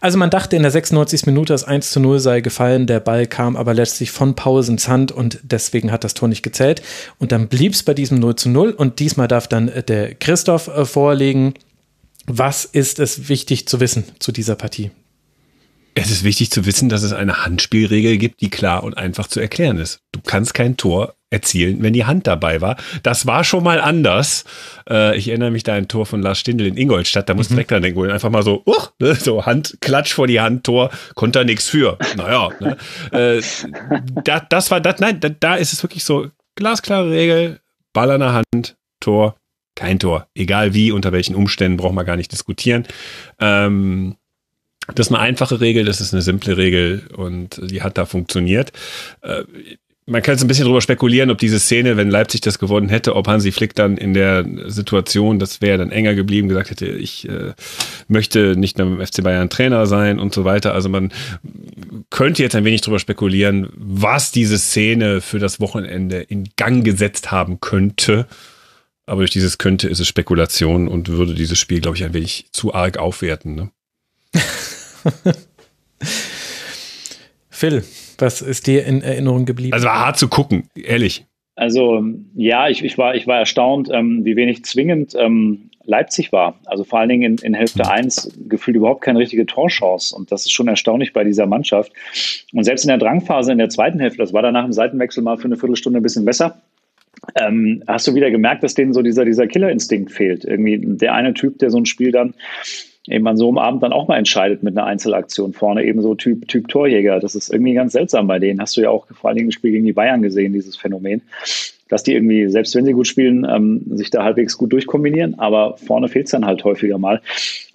Also 0.02 0.18
man 0.18 0.30
dachte 0.30 0.56
in 0.56 0.62
der 0.62 0.72
96. 0.72 1.26
Minute, 1.26 1.54
das 1.54 1.64
1 1.64 1.92
zu 1.92 2.00
0 2.00 2.20
sei 2.20 2.42
gefallen, 2.42 2.88
der 2.88 3.00
Ball 3.00 3.28
kam 3.28 3.56
aber 3.58 3.74
letztlich 3.74 4.12
von 4.12 4.36
Pausens 4.36 4.88
Hand 4.88 5.12
und 5.12 5.40
deswegen 5.44 5.92
hat 5.92 6.04
das 6.04 6.14
Tor 6.14 6.30
nicht 6.30 6.44
gezählt. 6.44 6.82
Und 7.18 7.32
dann 7.32 7.48
blieb 7.48 7.74
es 7.74 7.84
bei 7.84 7.94
diesem 7.94 8.20
0 8.20 8.36
zu 8.36 8.50
0 8.50 8.72
und 8.72 9.00
diesmal 9.00 9.28
darf 9.28 9.48
dann 9.48 9.68
äh, 9.68 9.84
der 9.84 10.16
Christoph 10.16 10.68
äh, 10.68 10.86
vorlegen. 10.86 11.54
Was 12.28 12.64
ist 12.64 13.00
es 13.00 13.28
wichtig 13.28 13.68
zu 13.68 13.80
wissen 13.80 14.06
zu 14.20 14.32
dieser 14.32 14.56
Partie? 14.56 14.92
Es 15.96 16.12
ist 16.12 16.24
wichtig 16.24 16.52
zu 16.52 16.66
wissen, 16.66 16.88
dass 16.88 17.04
es 17.04 17.12
eine 17.12 17.44
Handspielregel 17.44 18.18
gibt, 18.18 18.42
die 18.42 18.50
klar 18.50 18.84
und 18.84 18.98
einfach 18.98 19.28
zu 19.28 19.40
erklären 19.40 19.78
ist. 19.78 20.00
Du 20.12 20.22
kannst 20.22 20.54
kein 20.54 20.78
Tor 20.78 21.16
erzielen, 21.32 21.82
wenn 21.84 21.94
die 21.94 22.06
Hand 22.06 22.28
dabei 22.28 22.62
war. 22.62 22.78
Das 23.04 23.28
war 23.28 23.44
schon 23.44 23.64
mal 23.64 23.80
anders. 23.80 24.46
Äh, 24.90 25.18
ich 25.18 25.28
erinnere 25.28 25.52
mich 25.52 25.64
da 25.64 25.74
an 25.74 25.80
ein 25.80 25.88
Tor 25.88 26.06
von 26.06 26.22
Lars 26.22 26.40
Stindl 26.40 26.66
in 26.66 26.78
Ingolstadt, 26.78 27.30
da 27.30 27.34
musste 27.34 27.54
mhm. 27.54 27.58
direkt 27.58 27.72
dran 27.72 27.82
denken, 27.84 28.10
einfach 28.10 28.30
mal 28.30 28.44
so, 28.44 28.64
uh, 28.66 28.82
ne, 29.00 29.16
so 29.16 29.46
Hand, 29.46 29.78
Klatsch 29.82 30.14
vor 30.14 30.28
die 30.28 30.40
Hand, 30.40 30.64
Tor, 30.64 30.90
konnte 31.16 31.40
er 31.40 31.46
nichts 31.46 31.68
für. 31.68 31.98
Naja, 32.18 32.50
ne? 32.60 32.78
äh, 33.12 33.42
da, 34.24 34.40
das 34.40 34.72
war, 34.72 34.82
das, 34.82 35.00
nein, 35.00 35.20
da, 35.20 35.30
da 35.30 35.56
ist 35.56 35.74
es 35.74 35.84
wirklich 35.84 36.04
so, 36.04 36.28
glasklare 36.56 37.12
Regel, 37.12 37.60
Ball 37.94 38.12
an 38.12 38.20
der 38.22 38.34
Hand, 38.34 38.78
Tor, 39.00 39.36
kein 39.76 40.00
Tor. 40.00 40.28
Egal 40.36 40.74
wie, 40.74 40.92
unter 40.92 41.12
welchen 41.12 41.36
Umständen, 41.36 41.78
braucht 41.78 41.94
man 41.94 42.06
gar 42.06 42.18
nicht 42.18 42.32
diskutieren. 42.32 42.86
Ähm, 43.40 44.16
das 44.96 45.08
ist 45.08 45.14
eine 45.14 45.22
einfache 45.22 45.62
Regel, 45.62 45.86
das 45.86 46.02
ist 46.02 46.14
eine 46.14 46.22
simple 46.22 46.58
Regel 46.58 47.08
und 47.16 47.62
die 47.64 47.82
hat 47.82 47.98
da 47.98 48.06
funktioniert. 48.06 48.72
Äh, 49.22 49.44
man 50.10 50.22
kann 50.22 50.34
jetzt 50.34 50.42
ein 50.42 50.48
bisschen 50.48 50.66
drüber 50.66 50.82
spekulieren, 50.82 51.30
ob 51.30 51.38
diese 51.38 51.60
Szene, 51.60 51.96
wenn 51.96 52.10
Leipzig 52.10 52.42
das 52.42 52.60
gewonnen 52.60 52.90
hätte, 52.90 53.16
ob 53.16 53.28
Hansi 53.28 53.52
Flick 53.52 53.76
dann 53.76 53.98
in 53.98 54.14
der 54.14 54.46
Situation, 54.66 55.40
das 55.40 55.62
wäre 55.62 55.78
dann 55.78 55.92
enger 55.92 56.16
geblieben, 56.16 56.50
gesagt 56.50 56.72
hätte, 56.72 56.88
ich 56.88 57.30
äh, 57.30 57.54
möchte 58.08 58.56
nicht 58.58 58.78
mehr 58.78 58.88
beim 58.88 59.06
FC 59.06 59.24
Bayern 59.24 59.50
Trainer 59.50 59.86
sein 59.86 60.20
und 60.20 60.34
so 60.34 60.46
weiter. 60.46 60.74
Also 60.74 60.90
man 60.90 61.12
könnte 62.10 62.42
jetzt 62.42 62.56
ein 62.56 62.66
wenig 62.66 62.82
drüber 62.82 63.00
spekulieren, 63.00 63.70
was 63.76 64.32
diese 64.32 64.58
Szene 64.58 65.22
für 65.22 65.40
das 65.40 65.60
Wochenende 65.60 66.18
in 66.22 66.50
Gang 66.56 66.84
gesetzt 66.84 67.32
haben 67.32 67.60
könnte. 67.60 68.28
Aber 69.06 69.22
durch 69.22 69.32
dieses 69.32 69.58
könnte 69.58 69.88
ist 69.88 70.00
es 70.00 70.08
Spekulation 70.08 70.88
und 70.88 71.08
würde 71.08 71.34
dieses 71.34 71.60
Spiel, 71.60 71.82
glaube 71.82 71.98
ich, 71.98 72.04
ein 72.04 72.14
wenig 72.14 72.48
zu 72.52 72.74
arg 72.74 72.98
aufwerten. 72.98 73.56
Ne? 73.56 73.72
Phil, 77.50 77.84
was 78.22 78.42
ist 78.42 78.68
dir 78.68 78.86
in 78.86 79.02
Erinnerung 79.02 79.46
geblieben? 79.46 79.74
Also 79.74 79.88
war 79.88 80.00
hart 80.00 80.18
zu 80.18 80.28
gucken, 80.28 80.70
ehrlich. 80.76 81.26
Also 81.56 82.02
ja, 82.36 82.70
ich, 82.70 82.84
ich, 82.84 82.98
war, 82.98 83.16
ich 83.16 83.28
war 83.28 83.38
erstaunt, 83.38 83.90
ähm, 83.92 84.24
wie 84.24 84.38
wenig 84.38 84.64
zwingend 84.64 85.14
ähm, 85.16 85.70
Leipzig 85.84 86.32
war. 86.32 86.60
Also 86.66 86.84
vor 86.84 87.00
allen 87.00 87.10
Dingen 87.10 87.38
in, 87.40 87.46
in 87.46 87.54
Hälfte 87.54 87.90
1 87.90 88.40
gefühlt 88.48 88.78
überhaupt 88.78 89.02
keine 89.02 89.20
richtige 89.20 89.46
Torchance. 89.46 90.16
Und 90.16 90.32
das 90.32 90.46
ist 90.46 90.52
schon 90.52 90.68
erstaunlich 90.68 91.12
bei 91.12 91.24
dieser 91.24 91.48
Mannschaft. 91.48 91.92
Und 92.54 92.64
selbst 92.64 92.86
in 92.86 92.90
der 92.90 92.98
Drangphase 92.98 93.52
in 93.52 93.58
der 93.58 93.70
zweiten 93.70 94.00
Hälfte, 94.00 94.20
das 94.20 94.32
war 94.32 94.42
dann 94.42 94.54
nach 94.54 94.64
dem 94.64 94.72
Seitenwechsel 94.72 95.22
mal 95.22 95.38
für 95.38 95.46
eine 95.46 95.58
Viertelstunde 95.58 96.00
ein 96.00 96.04
bisschen 96.04 96.26
besser, 96.26 96.62
ähm, 97.36 97.84
hast 97.88 98.08
du 98.08 98.16
wieder 98.16 98.32
gemerkt, 98.32 98.64
dass 98.64 98.76
denen 98.76 98.94
so 98.94 99.02
dieser, 99.02 99.26
dieser 99.26 99.48
Killerinstinkt 99.48 100.12
fehlt. 100.12 100.46
Irgendwie 100.46 100.80
der 100.82 101.14
eine 101.14 101.34
Typ, 101.34 101.60
der 101.60 101.72
so 101.72 101.78
ein 101.78 101.86
Spiel 101.86 102.12
dann 102.12 102.34
eben 103.08 103.28
an 103.28 103.38
so 103.38 103.48
einem 103.48 103.58
Abend 103.58 103.82
dann 103.84 103.94
auch 103.94 104.08
mal 104.08 104.18
entscheidet 104.18 104.64
mit 104.64 104.78
einer 104.78 104.86
Einzelaktion 104.86 105.54
vorne, 105.54 105.84
eben 105.86 106.02
so 106.02 106.16
Typ, 106.16 106.48
typ 106.48 106.68
Torjäger. 106.68 107.20
Das 107.20 107.36
ist 107.36 107.52
irgendwie 107.52 107.74
ganz 107.74 107.94
seltsam 107.94 108.28
bei 108.28 108.40
denen. 108.40 108.62
Hast 108.62 108.78
du 108.78 108.82
ja 108.82 108.90
auch 108.90 109.08
vor 109.08 109.30
allen 109.30 109.38
Dingen 109.38 109.48
im 109.48 109.52
Spiel 109.52 109.72
gegen 109.72 109.86
die 109.86 109.94
Bayern 109.94 110.22
gesehen, 110.22 110.54
dieses 110.54 110.76
Phänomen, 110.76 111.22
dass 111.88 112.04
die 112.04 112.14
irgendwie, 112.14 112.50
selbst 112.50 112.76
wenn 112.76 112.86
sie 112.86 112.94
gut 112.94 113.08
spielen, 113.08 113.48
ähm, 113.50 113.84
sich 113.98 114.10
da 114.10 114.24
halbwegs 114.24 114.58
gut 114.58 114.74
durchkombinieren, 114.74 115.40
aber 115.40 115.78
vorne 115.78 116.08
fehlt 116.08 116.26
es 116.26 116.32
dann 116.32 116.46
halt 116.46 116.64
häufiger 116.64 116.98
mal. 116.98 117.22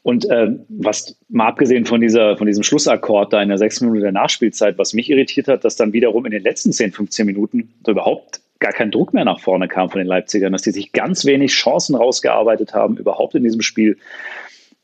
Und 0.02 0.28
äh, 0.28 0.50
was 0.68 1.16
mal 1.30 1.48
abgesehen 1.48 1.86
von 1.86 2.02
dieser, 2.02 2.36
von 2.36 2.46
diesem 2.46 2.62
Schlussakkord 2.62 3.32
da 3.32 3.42
in 3.42 3.48
der 3.48 3.58
sechs 3.58 3.80
Minuten 3.80 4.02
der 4.02 4.12
Nachspielzeit, 4.12 4.76
was 4.76 4.92
mich 4.92 5.08
irritiert 5.08 5.48
hat, 5.48 5.64
dass 5.64 5.76
dann 5.76 5.94
wiederum 5.94 6.26
in 6.26 6.32
den 6.32 6.42
letzten 6.42 6.72
10, 6.72 6.92
15 6.92 7.24
Minuten 7.24 7.70
so 7.84 7.92
überhaupt 7.92 8.40
gar 8.60 8.72
kein 8.72 8.90
Druck 8.90 9.14
mehr 9.14 9.24
nach 9.24 9.40
vorne 9.40 9.66
kam 9.66 9.90
von 9.90 9.98
den 9.98 10.06
Leipzigern, 10.06 10.52
dass 10.52 10.62
die 10.62 10.70
sich 10.70 10.92
ganz 10.92 11.24
wenig 11.24 11.52
Chancen 11.52 11.94
rausgearbeitet 11.96 12.74
haben, 12.74 12.98
überhaupt 12.98 13.34
in 13.34 13.44
diesem 13.44 13.62
Spiel 13.62 13.96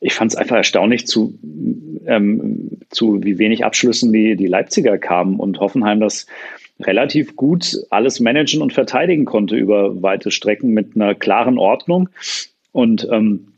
ich 0.01 0.15
fand 0.15 0.33
es 0.33 0.37
einfach 0.37 0.57
erstaunlich, 0.57 1.07
zu, 1.07 1.39
ähm, 2.07 2.81
zu 2.91 3.23
wie 3.23 3.39
wenig 3.39 3.65
Abschlüssen 3.65 4.13
die, 4.13 4.35
die 4.37 4.47
Leipziger 4.47 4.99
kamen 4.99 5.39
und 5.39 5.61
Hoffenheim 5.61 6.01
das 6.01 6.27
relativ 6.81 7.37
gut 7.37 7.79
alles 7.91 8.21
managen 8.21 8.63
und 8.63 8.73
verteidigen 8.73 9.27
konnte 9.27 9.57
über 9.57 10.03
weite 10.03 10.31
Strecken 10.31 10.71
mit 10.71 10.97
einer 10.97 11.15
klaren 11.15 11.59
Ordnung. 11.59 12.09
Und 12.73 13.07
ähm, 13.11 13.49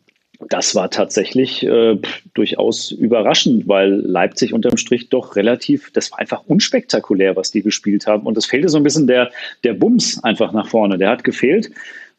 das 0.48 0.74
war 0.74 0.90
tatsächlich 0.90 1.64
äh, 1.64 1.98
durchaus 2.34 2.90
überraschend, 2.90 3.68
weil 3.68 3.90
Leipzig 3.92 4.52
unterm 4.52 4.76
Strich 4.76 5.08
doch 5.08 5.36
relativ, 5.36 5.92
das 5.92 6.10
war 6.10 6.18
einfach 6.18 6.42
unspektakulär, 6.46 7.36
was 7.36 7.52
die 7.52 7.62
gespielt 7.62 8.08
haben. 8.08 8.26
Und 8.26 8.36
es 8.36 8.46
fehlte 8.46 8.68
so 8.68 8.76
ein 8.76 8.82
bisschen 8.82 9.06
der, 9.06 9.30
der 9.62 9.74
Bums 9.74 10.22
einfach 10.24 10.52
nach 10.52 10.66
vorne. 10.66 10.98
Der 10.98 11.10
hat 11.10 11.22
gefehlt. 11.22 11.70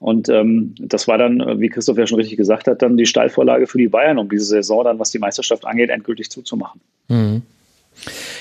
Und 0.03 0.27
ähm, 0.27 0.75
das 0.79 1.07
war 1.07 1.17
dann, 1.17 1.61
wie 1.61 1.69
Christoph 1.69 1.97
ja 1.97 2.05
schon 2.05 2.17
richtig 2.17 2.35
gesagt 2.35 2.67
hat, 2.67 2.81
dann 2.81 2.97
die 2.97 3.05
Steilvorlage 3.05 3.67
für 3.67 3.77
die 3.77 3.87
Bayern, 3.87 4.17
um 4.17 4.27
diese 4.27 4.43
Saison 4.43 4.83
dann, 4.83 4.99
was 4.99 5.11
die 5.11 5.19
Meisterschaft 5.19 5.65
angeht, 5.65 5.89
endgültig 5.89 6.29
zuzumachen. 6.29 6.81
Mhm. 7.07 7.41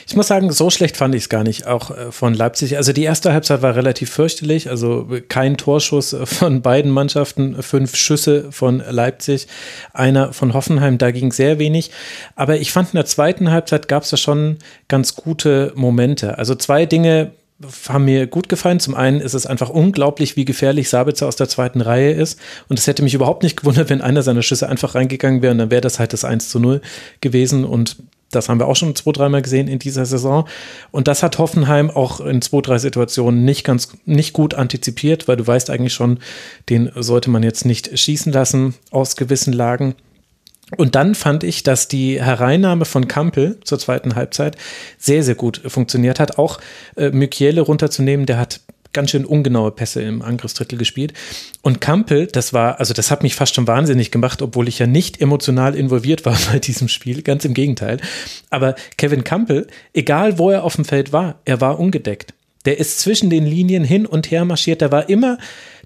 Ich 0.08 0.16
muss 0.16 0.26
sagen, 0.26 0.50
so 0.50 0.70
schlecht 0.70 0.96
fand 0.96 1.14
ich 1.14 1.22
es 1.22 1.28
gar 1.28 1.44
nicht, 1.44 1.68
auch 1.68 1.96
äh, 1.96 2.10
von 2.10 2.34
Leipzig. 2.34 2.78
Also 2.78 2.92
die 2.92 3.04
erste 3.04 3.32
Halbzeit 3.32 3.62
war 3.62 3.76
relativ 3.76 4.10
fürchterlich, 4.10 4.70
also 4.70 5.06
kein 5.28 5.56
Torschuss 5.56 6.16
von 6.24 6.62
beiden 6.62 6.90
Mannschaften, 6.90 7.62
fünf 7.62 7.94
Schüsse 7.94 8.50
von 8.50 8.82
Leipzig, 8.90 9.46
einer 9.92 10.32
von 10.32 10.54
Hoffenheim, 10.54 10.98
da 10.98 11.12
ging 11.12 11.30
sehr 11.30 11.60
wenig. 11.60 11.92
Aber 12.34 12.56
ich 12.56 12.72
fand 12.72 12.88
in 12.88 12.96
der 12.96 13.06
zweiten 13.06 13.52
Halbzeit 13.52 13.86
gab 13.86 14.02
es 14.02 14.10
da 14.10 14.16
schon 14.16 14.56
ganz 14.88 15.14
gute 15.14 15.72
Momente. 15.76 16.38
Also 16.38 16.56
zwei 16.56 16.86
Dinge, 16.86 17.30
haben 17.88 18.04
mir 18.04 18.26
gut 18.26 18.48
gefallen. 18.48 18.80
Zum 18.80 18.94
einen 18.94 19.20
ist 19.20 19.34
es 19.34 19.46
einfach 19.46 19.70
unglaublich, 19.70 20.36
wie 20.36 20.44
gefährlich 20.44 20.88
Sabitzer 20.88 21.26
aus 21.28 21.36
der 21.36 21.48
zweiten 21.48 21.80
Reihe 21.80 22.12
ist. 22.12 22.38
Und 22.68 22.78
es 22.78 22.86
hätte 22.86 23.02
mich 23.02 23.14
überhaupt 23.14 23.42
nicht 23.42 23.56
gewundert, 23.56 23.90
wenn 23.90 24.00
einer 24.00 24.22
seiner 24.22 24.42
Schüsse 24.42 24.68
einfach 24.68 24.94
reingegangen 24.94 25.42
wäre 25.42 25.52
und 25.52 25.58
dann 25.58 25.70
wäre 25.70 25.80
das 25.80 25.98
halt 25.98 26.12
das 26.12 26.24
1 26.24 26.48
zu 26.48 26.58
0 26.58 26.80
gewesen. 27.20 27.64
Und 27.64 27.96
das 28.30 28.48
haben 28.48 28.58
wir 28.58 28.66
auch 28.66 28.76
schon 28.76 28.94
zwei, 28.96 29.12
dreimal 29.12 29.42
gesehen 29.42 29.68
in 29.68 29.78
dieser 29.78 30.06
Saison. 30.06 30.46
Und 30.90 31.06
das 31.06 31.22
hat 31.22 31.38
Hoffenheim 31.38 31.90
auch 31.90 32.20
in 32.20 32.42
zwei, 32.42 32.60
drei 32.60 32.78
Situationen 32.78 33.44
nicht 33.44 33.64
ganz, 33.64 33.88
nicht 34.06 34.32
gut 34.32 34.54
antizipiert, 34.54 35.28
weil 35.28 35.36
du 35.36 35.46
weißt 35.46 35.70
eigentlich 35.70 35.94
schon, 35.94 36.18
den 36.68 36.90
sollte 36.96 37.30
man 37.30 37.42
jetzt 37.42 37.64
nicht 37.64 37.96
schießen 37.98 38.32
lassen 38.32 38.74
aus 38.90 39.16
gewissen 39.16 39.52
Lagen. 39.52 39.94
Und 40.76 40.94
dann 40.94 41.14
fand 41.14 41.44
ich, 41.44 41.62
dass 41.62 41.88
die 41.88 42.22
Hereinnahme 42.22 42.84
von 42.84 43.08
Kampel 43.08 43.58
zur 43.64 43.78
zweiten 43.78 44.14
Halbzeit 44.14 44.56
sehr, 44.98 45.22
sehr 45.22 45.34
gut 45.34 45.60
funktioniert 45.66 46.18
hat. 46.18 46.38
Auch 46.38 46.60
äh, 46.96 47.10
Mykiele 47.10 47.60
runterzunehmen, 47.60 48.26
der 48.26 48.38
hat 48.38 48.60
ganz 48.92 49.10
schön 49.10 49.24
ungenaue 49.24 49.70
Pässe 49.70 50.02
im 50.02 50.22
Angriffsdrittel 50.22 50.78
gespielt. 50.78 51.14
Und 51.62 51.80
Kampel, 51.80 52.26
das 52.26 52.52
war, 52.52 52.78
also 52.78 52.94
das 52.94 53.10
hat 53.10 53.22
mich 53.22 53.34
fast 53.34 53.54
schon 53.54 53.66
wahnsinnig 53.66 54.10
gemacht, 54.10 54.42
obwohl 54.42 54.68
ich 54.68 54.78
ja 54.78 54.86
nicht 54.86 55.20
emotional 55.20 55.74
involviert 55.74 56.24
war 56.24 56.36
bei 56.52 56.58
diesem 56.58 56.88
Spiel, 56.88 57.22
ganz 57.22 57.44
im 57.44 57.54
Gegenteil. 57.54 57.98
Aber 58.50 58.74
Kevin 58.96 59.24
Kampel, 59.24 59.66
egal 59.94 60.38
wo 60.38 60.50
er 60.50 60.64
auf 60.64 60.76
dem 60.76 60.84
Feld 60.84 61.12
war, 61.12 61.40
er 61.44 61.60
war 61.60 61.78
ungedeckt. 61.78 62.34
Der 62.64 62.78
ist 62.78 63.00
zwischen 63.00 63.28
den 63.28 63.44
Linien 63.44 63.82
hin 63.82 64.06
und 64.06 64.30
her 64.30 64.44
marschiert, 64.44 64.80
der 64.80 64.92
war 64.92 65.08
immer, 65.08 65.38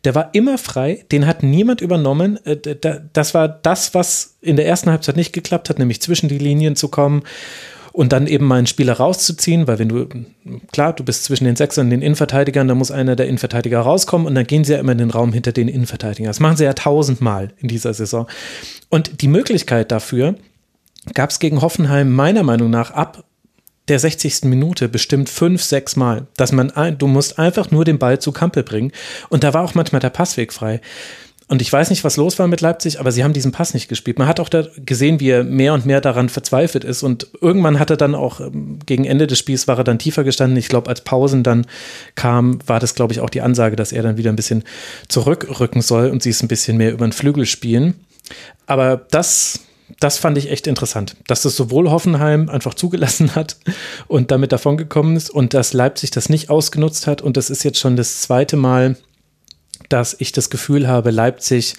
der 0.05 0.15
war 0.15 0.31
immer 0.33 0.59
frei, 0.59 1.05
den 1.11 1.27
hat 1.27 1.43
niemand 1.43 1.81
übernommen. 1.81 2.39
Äh, 2.45 2.57
das 3.13 3.35
war 3.35 3.49
das, 3.49 3.95
was 3.95 4.37
in 4.41 4.57
der 4.57 4.67
ersten 4.67 4.91
Halbzeit 4.91 5.17
nicht 5.17 5.33
geklappt 5.33 5.71
hat, 5.71 5.79
nämlich 5.79 6.01
zwischen 6.01 6.29
die 6.29 6.39
Linien 6.39 6.77
zu 6.77 6.89
kommen 6.89 7.23
und 7.97 8.13
dann 8.13 8.27
eben 8.27 8.45
mal 8.45 8.57
einen 8.59 8.67
Spieler 8.67 8.93
rauszuziehen, 8.93 9.67
weil 9.67 9.79
wenn 9.79 9.89
du, 9.89 10.07
klar, 10.71 10.93
du 10.93 11.03
bist 11.03 11.25
zwischen 11.25 11.45
den 11.45 11.57
Sechsern 11.57 11.87
und 11.87 11.91
den 11.91 12.03
Innenverteidigern, 12.03 12.69
da 12.69 12.75
muss 12.75 12.91
einer 12.91 13.17
der 13.17 13.27
Innenverteidiger 13.27 13.81
rauskommen 13.81 14.27
und 14.27 14.35
dann 14.35 14.47
gehen 14.47 14.65
sie 14.65 14.75
ja 14.75 14.81
immer 14.81 14.93
in 14.93 14.99
den 14.99 15.11
Raum 15.11 15.33
hinter 15.33 15.53
den 15.53 15.67
Innenverteidigern. 15.67 16.29
Das 16.29 16.39
machen 16.39 16.59
sie 16.59 16.65
ja 16.65 16.75
tausendmal 16.75 17.55
in 17.57 17.69
dieser 17.69 17.95
Saison. 17.95 18.27
Und 18.91 19.23
die 19.23 19.29
Möglichkeit 19.29 19.91
dafür 19.91 20.35
gab 21.15 21.31
es 21.31 21.39
gegen 21.39 21.63
Hoffenheim 21.63 22.13
meiner 22.13 22.43
Meinung 22.43 22.69
nach 22.69 22.91
ab 22.91 23.25
der 23.89 23.99
60. 23.99 24.45
Minute 24.45 24.89
bestimmt 24.89 25.29
fünf, 25.29 25.63
sechs 25.63 25.97
Mal, 25.97 26.27
dass 26.37 26.53
man, 26.53 26.73
du 26.99 27.07
musst 27.07 27.39
einfach 27.39 27.71
nur 27.71 27.85
den 27.85 27.99
Ball 27.99 28.19
zu 28.19 28.33
Kampel 28.33 28.63
bringen. 28.63 28.93
Und 29.29 29.45
da 29.45 29.55
war 29.55 29.63
auch 29.63 29.75
manchmal 29.75 30.01
der 30.01 30.11
Passweg 30.11 30.53
frei. 30.53 30.81
Und 31.49 31.63
ich 31.63 31.73
weiß 31.73 31.91
nicht, 31.91 32.03
was 32.03 32.17
los 32.17 32.41
war 32.41 32.49
mit 32.49 32.61
Leipzig, 32.61 32.99
aber 32.99 33.13
sie 33.13 33.23
haben 33.23 33.33
diesen 33.33 33.53
Pass 33.53 33.73
nicht 33.73 33.89
gespielt. 33.89 34.19
Man 34.19 34.27
hat 34.27 34.41
auch 34.41 34.49
da 34.49 34.65
gesehen, 34.85 35.21
wie 35.21 35.31
er 35.31 35.45
mehr 35.45 35.75
und 35.75 35.87
mehr 35.87 36.01
daran 36.01 36.29
verzweifelt 36.29 36.83
ist. 36.83 37.05
Und 37.05 37.29
irgendwann 37.41 37.79
hat 37.79 37.91
er 37.91 37.97
dann 37.97 38.17
auch, 38.17 38.41
ähm, 38.41 38.81
gegen 38.85 39.05
Ende 39.05 39.29
des 39.29 39.39
Spiels 39.39 39.69
war 39.69 39.79
er 39.79 39.85
dann 39.85 40.01
tiefer 40.01 40.25
gestanden. 40.25 40.57
Ich 40.57 40.69
glaube, 40.69 40.89
als 40.89 41.03
Pausen 41.03 41.45
dann 41.45 41.67
kam, 42.17 42.59
war 42.67 42.81
das, 42.81 42.97
glaube 42.97 43.13
ich, 43.13 43.21
auch 43.21 43.31
die 43.31 43.43
Ansage, 43.43 43.77
dass 43.77 43.93
er 43.93 44.03
dann 44.03 44.17
wieder 44.17 44.31
ein 44.31 44.37
bisschen 44.37 44.65
zurückrücken 45.07 45.83
soll 45.83 46.11
und 46.11 46.21
sie 46.21 46.31
es 46.31 46.43
ein 46.43 46.49
bisschen 46.49 46.79
mehr 46.79 46.93
über 46.93 47.07
den 47.07 47.13
Flügel 47.13 47.47
spielen. 47.47 47.95
Aber 48.67 49.07
das 49.13 49.61
das 50.01 50.19
fand 50.19 50.37
ich 50.37 50.51
echt 50.51 50.67
interessant, 50.67 51.17
dass 51.27 51.43
das 51.43 51.57
sowohl 51.57 51.91
Hoffenheim 51.91 52.49
einfach 52.49 52.75
zugelassen 52.83 53.35
hat 53.35 53.57
und 54.09 54.31
damit 54.31 54.53
davongekommen 54.53 55.17
ist 55.17 55.31
und 55.31 55.55
dass 55.55 55.73
Leipzig 55.73 56.11
das 56.11 56.29
nicht 56.29 56.51
ausgenutzt 56.51 57.07
hat. 57.07 57.23
Und 57.23 57.37
das 57.37 57.51
ist 57.51 57.65
jetzt 57.65 57.79
schon 57.79 57.97
das 57.97 58.21
zweite 58.21 58.57
Mal, 58.57 58.97
dass 59.89 60.17
ich 60.19 60.33
das 60.33 60.51
Gefühl 60.51 60.89
habe, 60.89 61.11
Leipzig 61.11 61.75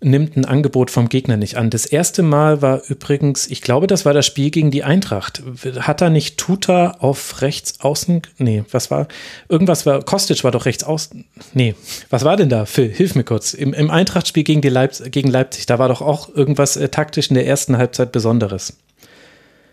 nimmt 0.00 0.36
ein 0.36 0.44
Angebot 0.44 0.90
vom 0.90 1.08
Gegner 1.08 1.36
nicht 1.36 1.56
an. 1.56 1.70
Das 1.70 1.86
erste 1.86 2.22
Mal 2.22 2.62
war 2.62 2.82
übrigens, 2.88 3.46
ich 3.50 3.62
glaube, 3.62 3.86
das 3.86 4.04
war 4.04 4.12
das 4.12 4.26
Spiel 4.26 4.50
gegen 4.50 4.70
die 4.70 4.84
Eintracht. 4.84 5.42
Hat 5.80 6.02
er 6.02 6.10
nicht 6.10 6.38
Tuta 6.38 6.92
auf 7.00 7.42
rechts 7.42 7.80
außen? 7.80 8.22
Nee, 8.38 8.64
was 8.70 8.90
war? 8.90 9.08
Irgendwas 9.48 9.86
war, 9.86 10.02
Kostic 10.02 10.44
war 10.44 10.50
doch 10.50 10.66
rechts 10.66 10.84
außen. 10.84 11.24
Nee, 11.54 11.74
was 12.10 12.24
war 12.24 12.36
denn 12.36 12.48
da? 12.48 12.66
Phil, 12.66 12.88
hilf 12.88 13.14
mir 13.14 13.24
kurz. 13.24 13.54
Im, 13.54 13.72
im 13.72 13.90
Eintracht-Spiel 13.90 14.44
gegen, 14.44 14.62
Leip 14.62 14.92
gegen 15.10 15.30
Leipzig, 15.30 15.66
da 15.66 15.78
war 15.78 15.88
doch 15.88 16.02
auch 16.02 16.34
irgendwas 16.34 16.76
äh, 16.76 16.88
taktisch 16.88 17.28
in 17.28 17.34
der 17.34 17.46
ersten 17.46 17.76
Halbzeit 17.76 18.12
Besonderes. 18.12 18.78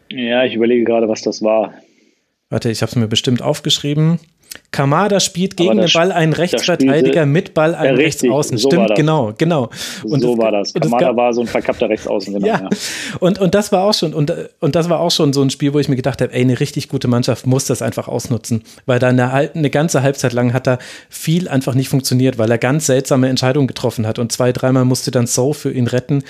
Ja, 0.10 0.44
ich 0.46 0.56
überlege 0.56 0.84
gerade, 0.84 1.10
was 1.10 1.22
das 1.22 1.42
war. 1.42 1.74
Warte, 2.50 2.70
ich 2.70 2.82
habe 2.82 2.90
es 2.90 2.96
mir 2.96 3.08
bestimmt 3.08 3.42
aufgeschrieben. 3.42 4.20
Kamada 4.72 5.20
spielt 5.20 5.56
gegen 5.56 5.78
den 5.78 5.90
Ball 5.94 6.12
einen 6.12 6.34
Rechtsverteidiger 6.34 7.26
mit 7.26 7.54
Ball 7.54 7.76
einen 7.76 7.98
ja, 7.98 8.04
Rechtsaußen. 8.04 8.58
So 8.58 8.70
Stimmt, 8.70 8.96
genau, 8.96 9.34
genau. 9.38 9.70
Und 10.04 10.22
so 10.22 10.36
das, 10.36 10.44
war 10.44 10.52
das. 10.52 10.74
Kamada 10.74 11.08
das 11.08 11.16
war 11.16 11.34
so 11.34 11.42
ein 11.42 11.48
verkappter 11.48 11.90
Rechtsaußen, 11.90 12.34
genau. 12.34 12.48
Ja. 12.48 12.62
ja. 12.62 12.70
Und, 13.20 13.40
und 13.40 13.54
das 13.56 13.72
war 13.72 13.84
auch 13.84 13.94
schon, 13.94 14.14
und, 14.14 14.34
und 14.60 14.76
das 14.76 14.90
war 14.90 15.00
auch 15.00 15.12
schon 15.12 15.32
so 15.32 15.42
ein 15.42 15.50
Spiel, 15.50 15.74
wo 15.74 15.80
ich 15.80 15.90
mir 15.90 15.96
gedacht 15.96 16.22
habe, 16.22 16.34
ey, 16.34 16.42
eine 16.42 16.60
richtig 16.60 16.90
gute 16.90 17.08
Mannschaft 17.08 17.46
muss 17.46 17.66
das 17.66 17.82
einfach 17.82 18.08
ausnutzen. 18.08 18.64
Weil 18.86 19.00
da 19.00 19.10
eine, 19.10 19.32
eine 19.32 19.70
ganze 19.70 20.02
Halbzeit 20.02 20.34
lang 20.34 20.54
hat 20.54 20.68
da 20.68 20.80
viel 21.10 21.48
einfach 21.48 21.76
nicht 21.76 21.90
funktioniert, 21.90 22.38
weil 22.38 22.50
er 22.50 22.58
ganz 22.58 22.88
seltsame 22.88 23.30
Entscheidungen 23.30 23.68
getroffen 23.68 24.08
hat. 24.08 24.18
Und 24.18 24.32
zwei, 24.32 24.52
dreimal 24.52 24.86
musste 24.86 25.12
dann 25.12 25.28
So 25.28 25.54
für 25.54 25.72
ihn 25.72 25.88
retten. 25.88 26.24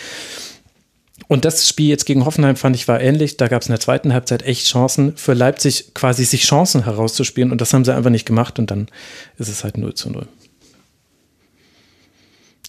Und 1.27 1.45
das 1.45 1.67
Spiel 1.67 1.89
jetzt 1.89 2.05
gegen 2.05 2.25
Hoffenheim 2.25 2.55
fand 2.55 2.75
ich 2.75 2.87
war 2.87 3.01
ähnlich. 3.01 3.37
Da 3.37 3.47
gab 3.47 3.61
es 3.61 3.67
in 3.67 3.73
der 3.73 3.79
zweiten 3.79 4.13
Halbzeit 4.13 4.43
echt 4.43 4.67
Chancen 4.67 5.15
für 5.17 5.33
Leipzig, 5.33 5.93
quasi 5.93 6.25
sich 6.25 6.43
Chancen 6.43 6.83
herauszuspielen. 6.83 7.51
Und 7.51 7.61
das 7.61 7.73
haben 7.73 7.85
sie 7.85 7.93
einfach 7.95 8.09
nicht 8.09 8.25
gemacht. 8.25 8.59
Und 8.59 8.71
dann 8.71 8.87
ist 9.37 9.49
es 9.49 9.63
halt 9.63 9.77
0 9.77 9.93
zu 9.93 10.09
0. 10.09 10.27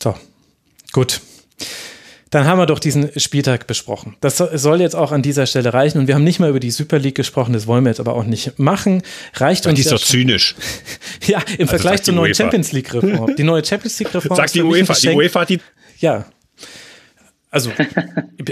So, 0.02 0.14
gut. 0.92 1.20
Dann 2.30 2.46
haben 2.46 2.58
wir 2.58 2.66
doch 2.66 2.80
diesen 2.80 3.08
Spieltag 3.20 3.68
besprochen. 3.68 4.16
Das 4.20 4.38
soll 4.38 4.80
jetzt 4.80 4.96
auch 4.96 5.12
an 5.12 5.22
dieser 5.22 5.46
Stelle 5.46 5.72
reichen. 5.72 5.98
Und 5.98 6.08
wir 6.08 6.16
haben 6.16 6.24
nicht 6.24 6.40
mal 6.40 6.50
über 6.50 6.58
die 6.58 6.72
Super 6.72 6.98
League 6.98 7.14
gesprochen. 7.14 7.52
Das 7.52 7.68
wollen 7.68 7.84
wir 7.84 7.90
jetzt 7.90 8.00
aber 8.00 8.14
auch 8.14 8.24
nicht 8.24 8.58
machen. 8.58 9.02
Reicht 9.34 9.66
uns. 9.66 9.76
Die 9.76 9.82
ist 9.82 9.92
doch 9.92 10.00
zynisch. 10.00 10.56
ja, 11.26 11.38
im 11.38 11.60
also 11.60 11.66
Vergleich 11.70 12.02
zur 12.02 12.14
neuen 12.14 12.34
Champions 12.34 12.72
League 12.72 12.92
Reform. 12.92 13.36
Die 13.36 13.44
neue 13.44 13.64
Champions 13.64 14.00
League 14.00 14.12
Reform. 14.12 14.34
Sagt 14.34 14.54
die 14.54 14.62
UEFA. 14.62 14.94
Die 14.94 15.08
UEFA 15.10 15.40
hat 15.42 15.50
die. 15.50 15.60
Ja, 16.00 16.26
also 17.54 17.70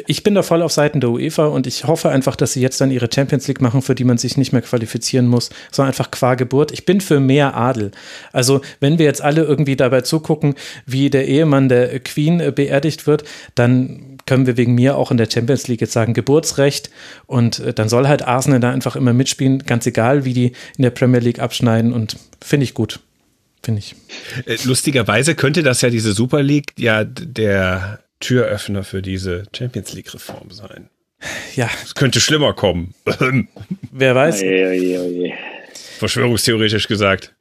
ich 0.06 0.22
bin 0.22 0.36
da 0.36 0.42
voll 0.42 0.62
auf 0.62 0.70
Seiten 0.70 1.00
der 1.00 1.10
UEFA 1.10 1.47
und 1.47 1.66
ich 1.66 1.84
hoffe 1.84 2.08
einfach, 2.10 2.36
dass 2.36 2.52
sie 2.52 2.60
jetzt 2.60 2.81
dann 2.81 2.92
ihre 2.92 3.08
Champions 3.12 3.48
League 3.48 3.60
machen, 3.60 3.82
für 3.82 3.97
die 3.97 4.05
man 4.05 4.16
sich 4.16 4.36
nicht 4.36 4.52
mehr 4.52 4.62
qualifizieren 4.62 5.26
muss, 5.26 5.50
sondern 5.72 5.89
einfach 5.89 6.12
qua 6.12 6.36
Geburt. 6.36 6.70
Ich 6.70 6.86
bin 6.86 7.00
für 7.00 7.18
mehr 7.18 7.56
Adel. 7.56 7.90
Also 8.32 8.60
wenn 8.78 9.00
wir 9.00 9.06
jetzt 9.06 9.20
alle 9.20 9.42
irgendwie 9.42 9.74
dabei 9.74 10.02
zugucken, 10.02 10.55
wie 10.86 11.10
der 11.10 11.26
Ehemann 11.26 11.68
der 11.68 11.98
Queen 11.98 12.39
äh, 12.39 12.52
beerdigt 12.55 13.08
wird, 13.08 13.24
dann 13.56 14.18
können 14.24 14.47
wir 14.47 14.56
wegen 14.56 14.76
mir 14.76 14.97
auch 14.97 15.10
in 15.10 15.16
der 15.16 15.28
Champions 15.28 15.66
League 15.66 15.81
jetzt 15.81 15.92
sagen 15.92 16.14
Geburtsrecht 16.14 16.89
und 17.26 17.58
äh, 17.58 17.74
dann 17.74 17.89
soll 17.89 18.06
halt 18.06 18.22
Arsenal 18.22 18.60
da 18.60 18.70
einfach 18.70 18.94
immer 18.94 19.12
mitspielen, 19.12 19.64
ganz 19.66 19.84
egal, 19.84 20.24
wie 20.24 20.32
die 20.32 20.52
in 20.76 20.82
der 20.82 20.90
Premier 20.90 21.20
League 21.20 21.40
abschneiden 21.40 21.92
und 21.92 22.16
finde 22.40 22.62
ich 22.62 22.74
gut. 22.74 23.00
Finde 23.64 23.81
ich. 23.81 23.97
Äh, 24.47 24.58
lustigerweise 24.64 25.34
könnte 25.34 25.64
das 25.64 25.82
ja 25.82 25.90
diese 25.90 26.12
Super 26.12 26.42
League 26.42 26.72
ja 26.78 27.02
der 27.02 28.01
Türöffner 28.23 28.84
für 28.84 29.02
diese 29.02 29.44
Champions 29.55 29.92
League-Reform 29.92 30.51
sein. 30.51 30.89
Ja. 31.55 31.68
Es 31.84 31.94
könnte 31.94 32.20
schlimmer 32.20 32.55
kommen. 32.55 32.94
Wer 33.92 34.15
weiß. 34.15 34.42
Oje, 34.42 34.68
oje, 34.68 35.01
oje. 35.01 35.34
Verschwörungstheoretisch 35.99 36.89
gesagt. 36.89 37.34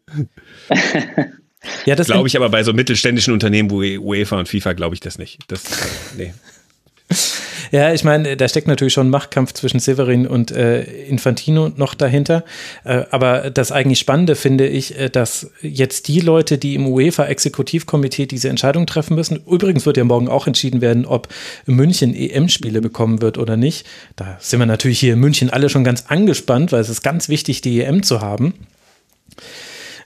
ja, 1.86 1.96
das 1.96 2.08
glaube 2.08 2.28
ich 2.28 2.36
aber 2.36 2.50
bei 2.50 2.64
so 2.64 2.74
mittelständischen 2.74 3.34
Unternehmen 3.34 3.72
wie 3.72 3.98
UEFA 3.98 4.38
und 4.40 4.50
FIFA 4.50 4.74
glaube 4.74 4.96
ich 4.96 5.00
das 5.00 5.18
nicht. 5.18 5.40
Das, 5.48 5.64
nee. 6.18 6.34
Ja, 7.72 7.94
ich 7.94 8.04
meine, 8.04 8.36
da 8.36 8.48
steckt 8.50 8.68
natürlich 8.68 8.94
schon 8.94 9.08
ein 9.08 9.12
Machtkampf 9.12 9.54
zwischen 9.54 9.80
Severin 9.80 10.28
und 10.28 10.52
äh, 10.52 10.84
Infantino 10.84 11.70
noch 11.70 11.94
dahinter. 11.94 12.44
Äh, 12.84 13.06
aber 13.12 13.50
das 13.50 13.72
eigentlich 13.72 14.00
Spannende 14.00 14.36
finde 14.36 14.68
ich, 14.68 15.00
äh, 15.00 15.10
dass 15.10 15.50
jetzt 15.62 16.10
die 16.10 16.20
Leute, 16.20 16.58
die 16.58 16.76
im 16.76 16.86
UEFA-Exekutivkomitee 16.86 18.26
diese 18.26 18.50
Entscheidung 18.50 18.88
treffen 18.88 19.16
müssen, 19.16 19.42
übrigens 19.48 19.86
wird 19.86 19.96
ja 19.96 20.04
morgen 20.04 20.28
auch 20.28 20.48
entschieden 20.48 20.82
werden, 20.82 21.06
ob 21.06 21.30
München 21.66 22.14
EM-Spiele 22.14 22.82
bekommen 22.82 23.22
wird 23.22 23.38
oder 23.38 23.56
nicht. 23.56 23.88
Da 24.18 24.38
sind 24.42 24.60
wir 24.60 24.66
natürlich 24.66 25.00
hier 25.00 25.14
in 25.14 25.20
München 25.20 25.50
alle 25.50 25.70
schon 25.70 25.86
ganz 25.86 26.06
angespannt, 26.10 26.74
weil 26.74 26.82
es 26.82 26.90
ist 26.90 27.04
ganz 27.04 27.30
wichtig, 27.30 27.62
die 27.62 27.82
EM 27.82 28.04
zu 28.04 28.20
haben. 28.20 28.54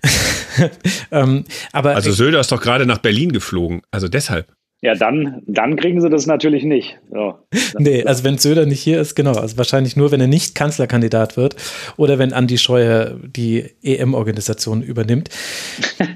ähm, 1.12 1.46
aber 1.72 1.96
also 1.96 2.12
Söder 2.12 2.40
ist 2.40 2.52
doch 2.52 2.62
gerade 2.62 2.86
nach 2.86 3.00
Berlin 3.00 3.32
geflogen, 3.32 3.82
also 3.92 4.08
deshalb. 4.08 4.55
Ja, 4.82 4.94
dann, 4.94 5.42
dann 5.48 5.78
kriegen 5.78 6.02
sie 6.02 6.10
das 6.10 6.28
natürlich 6.28 6.64
nicht. 6.64 7.00
Ja, 7.12 7.40
nee, 7.80 8.04
also 8.04 8.24
wenn 8.24 8.38
Söder 8.38 8.66
nicht 8.66 8.82
hier 8.82 9.02
ist, 9.02 9.16
genau. 9.16 9.34
Also 9.34 9.58
wahrscheinlich 9.58 9.96
nur, 9.96 10.12
wenn 10.12 10.22
er 10.22 10.28
nicht 10.28 10.54
Kanzlerkandidat 10.54 11.38
wird 11.38 11.56
oder 11.98 12.20
wenn 12.20 12.34
Andi 12.34 12.58
Scheuer 12.58 13.18
die 13.24 13.72
EM-Organisation 13.82 14.82
übernimmt. 14.84 15.30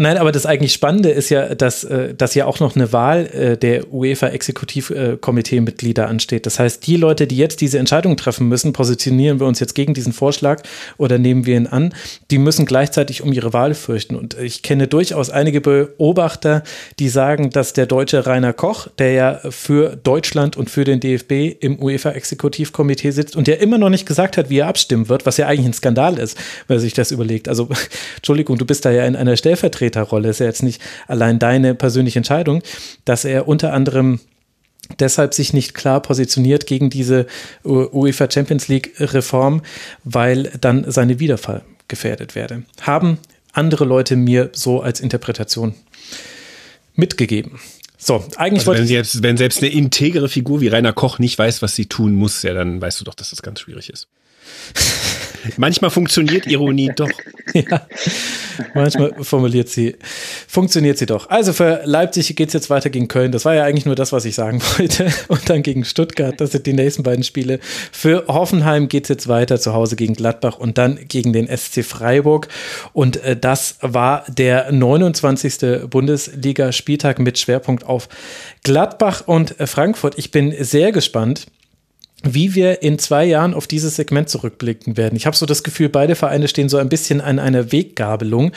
Nein, 0.00 0.16
aber 0.16 0.30
das 0.30 0.46
eigentlich 0.46 0.72
Spannende 0.72 1.10
ist 1.10 1.28
ja, 1.28 1.56
dass, 1.56 1.82
äh, 1.82 2.14
dass 2.14 2.36
ja 2.36 2.46
auch 2.46 2.60
noch 2.60 2.76
eine 2.76 2.92
Wahl 2.92 3.26
äh, 3.26 3.56
der 3.56 3.92
UEFA-Exekutivkomitee-Mitglieder 3.92 6.06
ansteht. 6.06 6.46
Das 6.46 6.60
heißt, 6.60 6.86
die 6.86 6.96
Leute, 6.96 7.26
die 7.26 7.36
jetzt 7.36 7.60
diese 7.60 7.80
Entscheidung 7.80 8.16
treffen 8.16 8.48
müssen, 8.48 8.72
positionieren 8.72 9.40
wir 9.40 9.48
uns 9.48 9.58
jetzt 9.58 9.74
gegen 9.74 9.94
diesen 9.94 10.12
Vorschlag 10.12 10.62
oder 10.98 11.18
nehmen 11.18 11.46
wir 11.46 11.56
ihn 11.56 11.66
an, 11.66 11.92
die 12.30 12.38
müssen 12.38 12.64
gleichzeitig 12.64 13.22
um 13.22 13.32
ihre 13.32 13.52
Wahl 13.52 13.74
fürchten. 13.74 14.14
Und 14.14 14.38
ich 14.38 14.62
kenne 14.62 14.86
durchaus 14.86 15.30
einige 15.30 15.60
Beobachter, 15.60 16.62
die 17.00 17.08
sagen, 17.08 17.50
dass 17.50 17.72
der 17.72 17.86
deutsche 17.86 18.24
Rainer 18.24 18.52
Koch, 18.52 18.86
der 18.98 19.10
ja 19.10 19.40
für 19.50 19.96
Deutschland 19.96 20.56
und 20.56 20.70
für 20.70 20.84
den 20.84 21.00
DFB 21.00 21.56
im 21.58 21.82
UEFA-Exekutivkomitee 21.82 23.10
sitzt 23.10 23.34
und 23.34 23.48
der 23.48 23.60
immer 23.60 23.78
noch 23.78 23.90
nicht 23.90 24.06
gesagt 24.06 24.36
hat, 24.36 24.48
wie 24.48 24.58
er 24.58 24.68
abstimmen 24.68 25.08
wird, 25.08 25.26
was 25.26 25.38
ja 25.38 25.48
eigentlich 25.48 25.66
ein 25.66 25.72
Skandal 25.72 26.18
ist, 26.18 26.38
wenn 26.68 26.76
er 26.76 26.80
sich 26.80 26.94
das 26.94 27.10
überlegt. 27.10 27.48
Also, 27.48 27.68
Entschuldigung, 28.18 28.58
du 28.58 28.64
bist 28.64 28.84
da 28.84 28.92
ja 28.92 29.04
in 29.04 29.16
einer 29.16 29.36
Stellvertretung 29.36 29.87
Stellvertreterrolle, 29.88 30.28
ist 30.28 30.40
ja 30.40 30.46
jetzt 30.46 30.62
nicht 30.62 30.80
allein 31.06 31.38
deine 31.38 31.74
persönliche 31.74 32.18
Entscheidung, 32.18 32.62
dass 33.04 33.24
er 33.24 33.48
unter 33.48 33.72
anderem 33.72 34.20
deshalb 34.98 35.34
sich 35.34 35.52
nicht 35.52 35.74
klar 35.74 36.00
positioniert 36.00 36.66
gegen 36.66 36.90
diese 36.90 37.26
UEFA 37.64 38.30
Champions 38.30 38.68
League 38.68 38.94
Reform, 38.98 39.62
weil 40.04 40.52
dann 40.60 40.90
seine 40.90 41.20
Wiederfall 41.20 41.62
gefährdet 41.88 42.34
werde. 42.34 42.62
Haben 42.80 43.18
andere 43.52 43.84
Leute 43.84 44.16
mir 44.16 44.50
so 44.52 44.80
als 44.80 45.00
Interpretation 45.00 45.74
mitgegeben. 46.94 47.60
So, 48.00 48.24
eigentlich 48.36 48.66
also 48.66 48.80
wenn, 48.80 48.86
selbst, 48.86 49.22
wenn 49.22 49.36
selbst 49.36 49.62
eine 49.62 49.72
integere 49.72 50.28
Figur 50.28 50.60
wie 50.60 50.68
Rainer 50.68 50.92
Koch 50.92 51.18
nicht 51.18 51.36
weiß, 51.36 51.62
was 51.62 51.74
sie 51.74 51.86
tun 51.86 52.14
muss, 52.14 52.42
ja, 52.42 52.54
dann 52.54 52.80
weißt 52.80 53.00
du 53.00 53.04
doch, 53.04 53.14
dass 53.14 53.30
das 53.30 53.42
ganz 53.42 53.60
schwierig 53.60 53.90
ist. 53.90 54.06
Manchmal 55.56 55.90
funktioniert 55.90 56.46
Ironie 56.46 56.90
doch. 56.96 57.10
Ja, 57.54 57.86
manchmal 58.74 59.14
formuliert 59.22 59.68
sie, 59.68 59.96
funktioniert 60.46 60.98
sie 60.98 61.06
doch. 61.06 61.30
Also 61.30 61.52
für 61.52 61.82
Leipzig 61.84 62.34
geht 62.36 62.48
es 62.48 62.54
jetzt 62.54 62.70
weiter 62.70 62.90
gegen 62.90 63.08
Köln. 63.08 63.32
Das 63.32 63.44
war 63.44 63.54
ja 63.54 63.64
eigentlich 63.64 63.86
nur 63.86 63.94
das, 63.94 64.12
was 64.12 64.24
ich 64.24 64.34
sagen 64.34 64.60
wollte. 64.78 65.12
Und 65.28 65.48
dann 65.48 65.62
gegen 65.62 65.84
Stuttgart. 65.84 66.40
Das 66.40 66.52
sind 66.52 66.66
die 66.66 66.72
nächsten 66.72 67.02
beiden 67.02 67.24
Spiele. 67.24 67.60
Für 67.92 68.24
Hoffenheim 68.28 68.88
geht 68.88 69.04
es 69.04 69.08
jetzt 69.08 69.28
weiter 69.28 69.58
zu 69.58 69.72
Hause 69.72 69.96
gegen 69.96 70.14
Gladbach 70.14 70.58
und 70.58 70.78
dann 70.78 70.98
gegen 71.08 71.32
den 71.32 71.48
SC 71.48 71.84
Freiburg. 71.84 72.48
Und 72.92 73.22
äh, 73.22 73.36
das 73.36 73.76
war 73.80 74.24
der 74.28 74.72
29. 74.72 75.88
Bundesliga-Spieltag 75.88 77.18
mit 77.18 77.38
Schwerpunkt 77.38 77.84
auf 77.84 78.08
Gladbach 78.62 79.22
und 79.26 79.58
äh, 79.60 79.66
Frankfurt. 79.66 80.18
Ich 80.18 80.30
bin 80.30 80.54
sehr 80.58 80.92
gespannt 80.92 81.46
wie 82.24 82.54
wir 82.54 82.82
in 82.82 82.98
zwei 82.98 83.24
Jahren 83.24 83.54
auf 83.54 83.66
dieses 83.66 83.96
Segment 83.96 84.28
zurückblicken 84.28 84.96
werden. 84.96 85.14
Ich 85.16 85.26
habe 85.26 85.36
so 85.36 85.46
das 85.46 85.62
Gefühl, 85.62 85.88
beide 85.88 86.16
Vereine 86.16 86.48
stehen 86.48 86.68
so 86.68 86.76
ein 86.76 86.88
bisschen 86.88 87.20
an 87.20 87.38
einer 87.38 87.70
Weggabelung. 87.70 88.52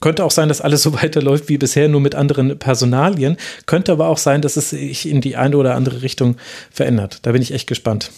Könnte 0.00 0.24
auch 0.24 0.30
sein, 0.30 0.48
dass 0.48 0.60
alles 0.60 0.82
so 0.82 0.92
weiterläuft 1.02 1.48
wie 1.48 1.58
bisher, 1.58 1.88
nur 1.88 2.00
mit 2.00 2.14
anderen 2.14 2.58
Personalien. 2.58 3.36
Könnte 3.66 3.92
aber 3.92 4.08
auch 4.08 4.18
sein, 4.18 4.40
dass 4.40 4.56
es 4.56 4.70
sich 4.70 5.08
in 5.08 5.20
die 5.20 5.36
eine 5.36 5.56
oder 5.56 5.74
andere 5.74 6.02
Richtung 6.02 6.36
verändert. 6.70 7.20
Da 7.22 7.32
bin 7.32 7.42
ich 7.42 7.52
echt 7.52 7.66
gespannt. 7.66 8.10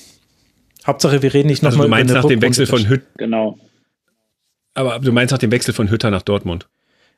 Hauptsache, 0.87 1.23
wir 1.23 1.35
reden 1.35 1.49
nicht 1.49 1.65
also 1.65 1.77
nochmal 1.77 1.89
über 1.89 1.97
du 1.97 2.01
meinst 2.01 2.15
nach 2.15 2.29
dem 2.29 2.43
Wechsel 2.43 2.67
von 2.67 2.89
Hütter. 2.89 3.07
Genau. 3.19 3.59
Aber 4.75 5.01
du 5.01 5.13
meinst 5.13 5.33
nach 5.33 5.39
dem 5.39 5.51
Wechsel 5.51 5.75
von 5.75 5.91
Hütter 5.91 6.11
nach 6.11 6.23
Dortmund. 6.23 6.69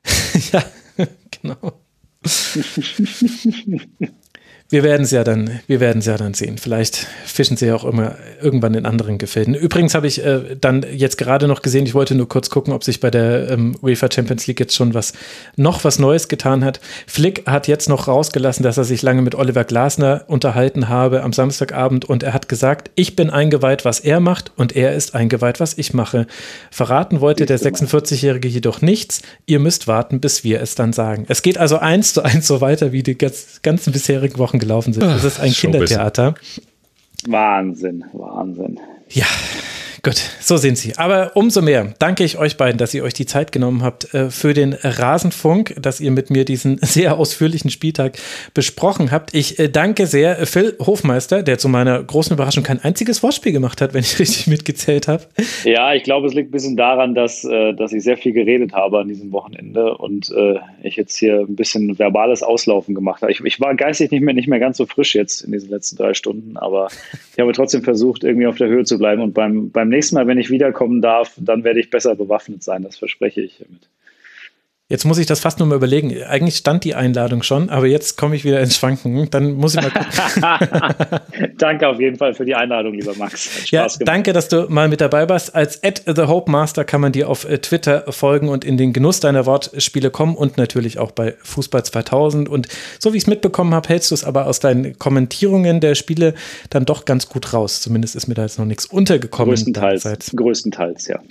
ja, 0.51 0.63
genau. 1.41 1.79
Wir 4.71 4.83
werden 4.83 5.03
es 5.03 5.11
ja 5.11 5.25
dann, 5.25 5.59
wir 5.67 5.81
werden 5.81 5.99
es 5.99 6.05
ja 6.05 6.15
dann 6.15 6.33
sehen. 6.33 6.57
Vielleicht 6.57 7.05
fischen 7.25 7.57
sie 7.57 7.65
ja 7.65 7.75
auch 7.75 7.83
immer 7.83 8.15
irgendwann 8.41 8.73
in 8.73 8.85
anderen 8.85 9.17
Gefilden. 9.17 9.53
Übrigens 9.53 9.93
habe 9.95 10.07
ich 10.07 10.23
äh, 10.23 10.55
dann 10.59 10.85
jetzt 10.93 11.17
gerade 11.17 11.49
noch 11.49 11.61
gesehen, 11.61 11.85
ich 11.85 11.93
wollte 11.93 12.15
nur 12.15 12.29
kurz 12.29 12.49
gucken, 12.49 12.71
ob 12.71 12.85
sich 12.85 13.01
bei 13.01 13.11
der 13.11 13.49
ähm, 13.49 13.75
UEFA 13.81 14.07
Champions 14.09 14.47
League 14.47 14.61
jetzt 14.61 14.73
schon 14.73 14.93
was, 14.93 15.11
noch 15.57 15.83
was 15.83 15.99
Neues 15.99 16.29
getan 16.29 16.63
hat. 16.63 16.79
Flick 17.05 17.45
hat 17.47 17.67
jetzt 17.67 17.89
noch 17.89 18.07
rausgelassen, 18.07 18.63
dass 18.63 18.77
er 18.77 18.85
sich 18.85 19.01
lange 19.01 19.21
mit 19.21 19.35
Oliver 19.35 19.65
Glasner 19.65 20.23
unterhalten 20.27 20.87
habe 20.87 21.21
am 21.21 21.33
Samstagabend 21.33 22.05
und 22.05 22.23
er 22.23 22.33
hat 22.33 22.47
gesagt, 22.47 22.91
ich 22.95 23.17
bin 23.17 23.29
eingeweiht, 23.29 23.83
was 23.83 23.99
er 23.99 24.21
macht 24.21 24.53
und 24.55 24.73
er 24.73 24.95
ist 24.95 25.15
eingeweiht, 25.15 25.59
was 25.59 25.77
ich 25.77 25.93
mache. 25.93 26.27
Verraten 26.71 27.19
wollte 27.19 27.45
der 27.45 27.59
46-Jährige 27.59 28.47
jedoch 28.47 28.81
nichts. 28.81 29.21
Ihr 29.45 29.59
müsst 29.59 29.87
warten, 29.87 30.21
bis 30.21 30.45
wir 30.45 30.61
es 30.61 30.75
dann 30.75 30.93
sagen. 30.93 31.25
Es 31.27 31.41
geht 31.41 31.57
also 31.57 31.77
eins 31.77 32.13
zu 32.13 32.23
eins 32.23 32.47
so 32.47 32.61
weiter 32.61 32.93
wie 32.93 33.03
die 33.03 33.17
ganzen 33.17 33.91
bisherigen 33.91 34.37
Wochen 34.37 34.60
gelaufen 34.61 34.93
sind. 34.93 35.03
Das 35.03 35.25
ist 35.25 35.41
ein 35.41 35.51
Kindertheater. 35.51 36.35
Wahnsinn, 37.27 38.05
Wahnsinn. 38.13 38.79
Ja, 39.09 39.25
Gut, 40.03 40.15
so 40.39 40.57
sind 40.57 40.79
sie. 40.79 40.93
Aber 40.97 41.33
umso 41.35 41.61
mehr 41.61 41.93
danke 41.99 42.23
ich 42.23 42.39
euch 42.39 42.57
beiden, 42.57 42.79
dass 42.79 42.91
ihr 42.95 43.03
euch 43.03 43.13
die 43.13 43.27
Zeit 43.27 43.51
genommen 43.51 43.83
habt 43.83 44.11
äh, 44.15 44.31
für 44.31 44.55
den 44.55 44.73
Rasenfunk, 44.73 45.75
dass 45.79 46.01
ihr 46.01 46.09
mit 46.09 46.31
mir 46.31 46.43
diesen 46.43 46.77
sehr 46.81 47.19
ausführlichen 47.19 47.69
Spieltag 47.69 48.17
besprochen 48.55 49.11
habt. 49.11 49.35
Ich 49.35 49.59
äh, 49.59 49.69
danke 49.69 50.07
sehr 50.07 50.47
Phil 50.47 50.75
Hofmeister, 50.79 51.43
der 51.43 51.59
zu 51.59 51.69
meiner 51.69 52.01
großen 52.01 52.33
Überraschung 52.33 52.63
kein 52.63 52.79
einziges 52.79 53.21
Wortspiel 53.21 53.51
gemacht 53.51 53.79
hat, 53.79 53.93
wenn 53.93 54.01
ich 54.01 54.17
richtig 54.17 54.47
mitgezählt 54.47 55.07
habe. 55.07 55.25
Ja, 55.65 55.93
ich 55.93 56.01
glaube, 56.01 56.25
es 56.25 56.33
liegt 56.33 56.49
ein 56.49 56.51
bisschen 56.51 56.77
daran, 56.77 57.13
dass, 57.13 57.43
äh, 57.43 57.73
dass 57.75 57.93
ich 57.93 58.01
sehr 58.01 58.17
viel 58.17 58.33
geredet 58.33 58.73
habe 58.73 59.01
an 59.01 59.07
diesem 59.07 59.31
Wochenende 59.31 59.97
und 59.97 60.33
ich 60.81 60.95
jetzt 60.95 61.17
hier 61.17 61.41
ein 61.41 61.55
bisschen 61.55 61.99
verbales 61.99 62.43
Auslaufen 62.43 62.95
gemacht 62.95 63.21
habe. 63.21 63.31
Ich, 63.31 63.41
ich 63.43 63.59
war 63.59 63.75
geistig 63.75 64.11
nicht 64.11 64.21
mehr, 64.21 64.33
nicht 64.33 64.47
mehr 64.47 64.59
ganz 64.59 64.77
so 64.77 64.85
frisch 64.85 65.15
jetzt 65.15 65.41
in 65.41 65.51
diesen 65.51 65.69
letzten 65.69 65.97
drei 65.97 66.13
Stunden, 66.13 66.57
aber 66.57 66.87
ich 67.33 67.39
habe 67.39 67.51
trotzdem 67.51 67.83
versucht, 67.83 68.23
irgendwie 68.23 68.47
auf 68.47 68.57
der 68.57 68.67
Höhe 68.67 68.83
zu 68.83 68.97
bleiben 68.97 69.21
und 69.21 69.33
beim, 69.33 69.69
beim 69.69 69.90
nächsten 69.91 70.15
Mal, 70.15 70.27
wenn 70.27 70.39
ich 70.39 70.49
wiederkommen 70.49 71.01
darf, 71.01 71.33
dann 71.37 71.63
werde 71.63 71.79
ich 71.79 71.91
besser 71.91 72.15
bewaffnet 72.15 72.63
sein, 72.63 72.83
das 72.83 72.97
verspreche 72.97 73.41
ich 73.41 73.57
hiermit. 73.57 73.90
Jetzt 74.91 75.05
muss 75.05 75.17
ich 75.19 75.25
das 75.25 75.39
fast 75.39 75.57
nur 75.59 75.69
mal 75.69 75.75
überlegen. 75.75 76.21
Eigentlich 76.23 76.57
stand 76.57 76.83
die 76.83 76.95
Einladung 76.95 77.43
schon, 77.43 77.69
aber 77.69 77.87
jetzt 77.87 78.17
komme 78.17 78.35
ich 78.35 78.43
wieder 78.43 78.59
ins 78.59 78.75
Schwanken. 78.75 79.29
Dann 79.29 79.53
muss 79.53 79.73
ich 79.73 79.81
mal 79.81 79.89
gucken. 79.89 81.51
danke 81.57 81.87
auf 81.87 81.97
jeden 81.97 82.17
Fall 82.17 82.33
für 82.33 82.43
die 82.43 82.55
Einladung, 82.55 82.95
lieber 82.95 83.15
Max. 83.15 83.71
ja, 83.71 83.87
danke, 84.01 84.33
dass 84.33 84.49
du 84.49 84.65
mal 84.67 84.89
mit 84.89 84.99
dabei 84.99 85.29
warst. 85.29 85.55
Als 85.55 85.81
at 85.81 86.03
The 86.05 86.23
Hope 86.23 86.51
Master 86.51 86.83
kann 86.83 86.99
man 86.99 87.13
dir 87.13 87.29
auf 87.29 87.45
äh, 87.45 87.59
Twitter 87.59 88.11
folgen 88.11 88.49
und 88.49 88.65
in 88.65 88.75
den 88.75 88.91
Genuss 88.91 89.21
deiner 89.21 89.45
Wortspiele 89.45 90.11
kommen 90.11 90.35
und 90.35 90.57
natürlich 90.57 90.99
auch 90.99 91.11
bei 91.11 91.35
Fußball 91.41 91.85
2000. 91.85 92.49
Und 92.49 92.67
so 92.99 93.13
wie 93.13 93.17
ich 93.17 93.23
es 93.23 93.27
mitbekommen 93.27 93.73
habe, 93.73 93.87
hältst 93.87 94.11
du 94.11 94.15
es 94.15 94.25
aber 94.25 94.45
aus 94.45 94.59
deinen 94.59 94.99
Kommentierungen 94.99 95.79
der 95.79 95.95
Spiele 95.95 96.33
dann 96.69 96.83
doch 96.83 97.05
ganz 97.05 97.29
gut 97.29 97.53
raus. 97.53 97.79
Zumindest 97.79 98.17
ist 98.17 98.27
mir 98.27 98.33
da 98.33 98.41
jetzt 98.41 98.59
noch 98.59 98.65
nichts 98.65 98.87
untergekommen. 98.87 99.55
Größtenteils, 99.55 100.33
größtenteils, 100.35 101.07
ja 101.07 101.21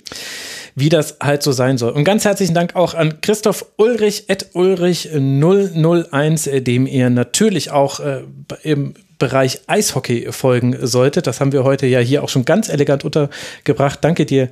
wie 0.75 0.89
das 0.89 1.17
halt 1.21 1.43
so 1.43 1.51
sein 1.51 1.77
soll. 1.77 1.91
Und 1.91 2.03
ganz 2.03 2.25
herzlichen 2.25 2.53
Dank 2.53 2.75
auch 2.75 2.93
an 2.93 3.21
Christoph 3.21 3.50
Ulrich, 3.77 4.25
at 4.29 4.47
Ulrich 4.53 5.09
001, 5.13 6.47
äh, 6.47 6.61
dem 6.61 6.87
ihr 6.87 7.09
natürlich 7.09 7.71
auch 7.71 7.99
äh, 7.99 8.23
im 8.63 8.93
Bereich 9.17 9.61
Eishockey 9.67 10.31
folgen 10.31 10.75
solltet. 10.81 11.27
Das 11.27 11.39
haben 11.39 11.51
wir 11.51 11.63
heute 11.63 11.85
ja 11.85 11.99
hier 11.99 12.23
auch 12.23 12.29
schon 12.29 12.43
ganz 12.43 12.69
elegant 12.69 13.05
untergebracht. 13.05 13.99
Danke 14.01 14.25
dir, 14.25 14.49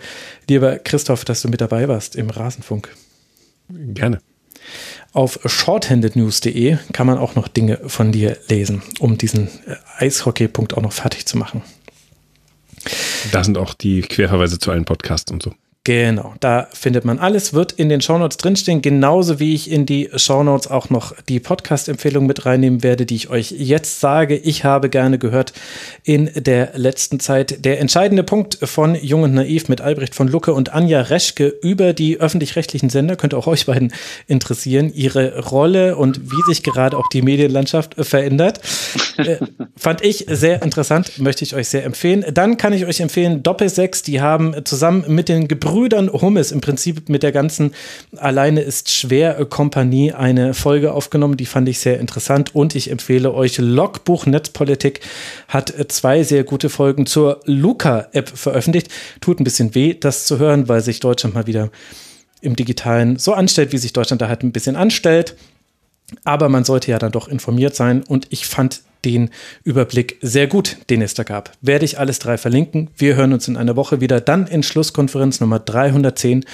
lieber 0.48 0.78
Christoph, 0.78 1.26
dass 1.26 1.42
du 1.42 1.48
mit 1.48 1.60
dabei 1.60 1.88
warst 1.88 2.16
im 2.16 2.30
Rasenfunk. 2.30 2.96
Gerne. 3.70 4.20
Auf 5.12 5.40
shorthandednews.de 5.44 6.78
kann 6.94 7.08
man 7.08 7.18
auch 7.18 7.34
noch 7.34 7.48
Dinge 7.48 7.80
von 7.88 8.12
dir 8.12 8.38
lesen, 8.48 8.84
um 9.00 9.18
diesen 9.18 9.48
äh, 9.66 9.76
Eishockey-Punkt 9.98 10.76
auch 10.76 10.84
noch 10.84 10.94
fertig 10.94 11.26
zu 11.26 11.38
machen. 11.38 11.64
Da 13.32 13.44
sind 13.44 13.58
auch 13.58 13.74
die 13.74 14.02
Querverweise 14.02 14.60
zu 14.60 14.72
allen 14.72 14.86
Podcasts 14.86 15.32
und 15.32 15.42
so. 15.42 15.54
Genau, 15.86 16.34
da 16.42 16.68
findet 16.74 17.06
man 17.06 17.20
alles, 17.20 17.54
wird 17.54 17.72
in 17.72 17.88
den 17.88 18.02
Shownotes 18.02 18.36
drinstehen, 18.36 18.82
genauso 18.82 19.40
wie 19.40 19.56
ich 19.56 19.72
in 19.72 19.86
die 19.86 20.10
Shownotes 20.14 20.68
auch 20.68 20.90
noch 20.90 21.16
die 21.30 21.40
Podcast-Empfehlung 21.40 22.28
mit 22.28 22.46
reinnehmen 22.46 22.84
werde, 22.84 23.06
die 23.06 23.16
ich 23.16 23.30
euch 23.30 23.52
jetzt 23.52 24.02
sage. 24.02 24.36
Ich 24.36 24.66
habe 24.66 24.90
gerne 24.90 25.18
gehört 25.18 25.54
in 26.04 26.30
der 26.36 26.74
letzten 26.76 27.22
Zeit 27.22 27.64
der 27.64 27.80
entscheidende 27.80 28.24
Punkt 28.24 28.60
von 28.62 28.94
Jung 28.94 29.24
und 29.24 29.34
Naiv 29.34 29.70
mit 29.70 29.80
Albrecht 29.80 30.16
von 30.16 30.28
Lucke 30.28 30.54
und 30.54 30.74
Anja 30.74 31.00
Reschke 31.00 31.48
über 31.48 31.94
die 31.94 32.20
öffentlich-rechtlichen 32.20 32.90
Sender, 32.90 33.16
könnte 33.16 33.38
auch 33.38 33.48
euch 33.48 33.66
beiden 33.66 33.94
interessieren, 34.28 34.92
ihre 34.94 35.40
Rolle 35.40 35.96
und 35.96 36.30
wie 36.30 36.42
sich 36.46 36.62
gerade 36.62 36.98
auch 36.98 37.08
die 37.08 37.22
Medienlandschaft 37.22 37.96
verändert. 38.06 38.60
äh, 39.18 39.38
fand 39.78 40.04
ich 40.04 40.26
sehr 40.30 40.62
interessant, 40.62 41.20
möchte 41.20 41.46
ich 41.46 41.56
euch 41.56 41.70
sehr 41.70 41.86
empfehlen. 41.86 42.26
Dann 42.34 42.58
kann 42.58 42.74
ich 42.74 42.86
euch 42.86 43.00
empfehlen, 43.00 43.44
Doppel 43.44 43.70
6, 43.70 44.04
die 44.04 44.20
haben 44.20 44.54
zusammen 44.66 45.06
mit 45.08 45.30
den 45.30 45.48
Gebrüdern 45.48 45.69
Brüdern 45.70 46.12
Hummes 46.12 46.52
im 46.52 46.62
Prinzip 46.62 47.10
mit 47.10 47.22
der 47.22 47.32
ganzen 47.32 47.76
Alleine 48.18 48.62
ist 48.62 48.90
schwer 48.90 49.46
Kompanie 49.46 50.14
eine 50.14 50.56
Folge 50.56 50.94
aufgenommen. 50.94 51.38
Die 51.38 51.46
fand 51.46 51.70
ich 51.70 51.78
sehr 51.78 52.00
interessant 52.00 52.56
und 52.56 52.74
ich 52.74 52.90
empfehle 52.90 53.32
euch 53.36 53.60
Logbuch 53.60 54.26
Netzpolitik 54.26 55.02
hat 55.48 55.72
zwei 55.90 56.24
sehr 56.24 56.44
gute 56.44 56.70
Folgen 56.70 57.06
zur 57.06 57.42
Luca-App 57.46 58.30
veröffentlicht. 58.30 58.88
Tut 59.22 59.40
ein 59.40 59.44
bisschen 59.44 59.76
weh, 59.76 59.94
das 59.94 60.26
zu 60.26 60.40
hören, 60.40 60.68
weil 60.68 60.82
sich 60.82 61.02
Deutschland 61.02 61.36
mal 61.36 61.46
wieder 61.46 61.70
im 62.42 62.56
Digitalen 62.56 63.20
so 63.20 63.34
anstellt, 63.34 63.72
wie 63.72 63.78
sich 63.78 63.94
Deutschland 63.94 64.24
da 64.24 64.28
halt 64.28 64.42
ein 64.42 64.52
bisschen 64.52 64.76
anstellt. 64.76 65.36
Aber 66.24 66.50
man 66.50 66.64
sollte 66.64 66.90
ja 66.90 66.98
dann 66.98 67.12
doch 67.12 67.28
informiert 67.28 67.76
sein 67.76 68.02
und 68.02 68.26
ich 68.32 68.48
fand 68.48 68.82
den 69.06 69.30
Überblick 69.64 70.18
sehr 70.22 70.48
gut, 70.48 70.78
den 70.90 71.02
es 71.02 71.14
da 71.14 71.24
gab. 71.24 71.52
Werde 71.62 71.86
ich 71.86 72.00
alles 72.00 72.20
drei 72.20 72.38
verlinken. 72.38 72.90
Wir 72.98 73.16
hören 73.16 73.34
uns 73.34 73.48
in 73.48 73.58
einer 73.58 73.76
Woche 73.76 74.02
wieder, 74.02 74.22
dann 74.22 74.48
in 74.48 74.64
Schlusskonferenz 74.64 75.40
Nummer 75.40 75.60
310. 75.60 76.46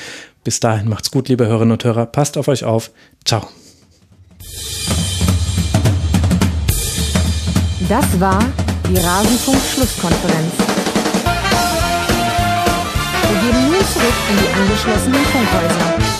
Bis 0.44 0.60
dahin 0.60 0.88
macht's 0.88 1.12
gut, 1.12 1.28
liebe 1.28 1.48
Hörerinnen 1.48 1.74
und 1.74 1.84
Hörer. 1.84 2.06
Passt 2.06 2.38
auf 2.38 2.48
euch 2.48 2.64
auf. 2.64 2.92
Ciao. 3.26 3.48
Das 7.90 8.20
war 8.20 8.44
die 8.90 8.98
Rasenfunk-Schlusskonferenz. 8.98 10.54
Wir 13.30 13.52
gehen 13.52 13.66
nun 13.66 13.86
zurück 13.94 14.14
in 14.30 14.38
die 14.38 14.60
angeschlossenen 14.60 15.26
Funkhäuser. 15.26 16.15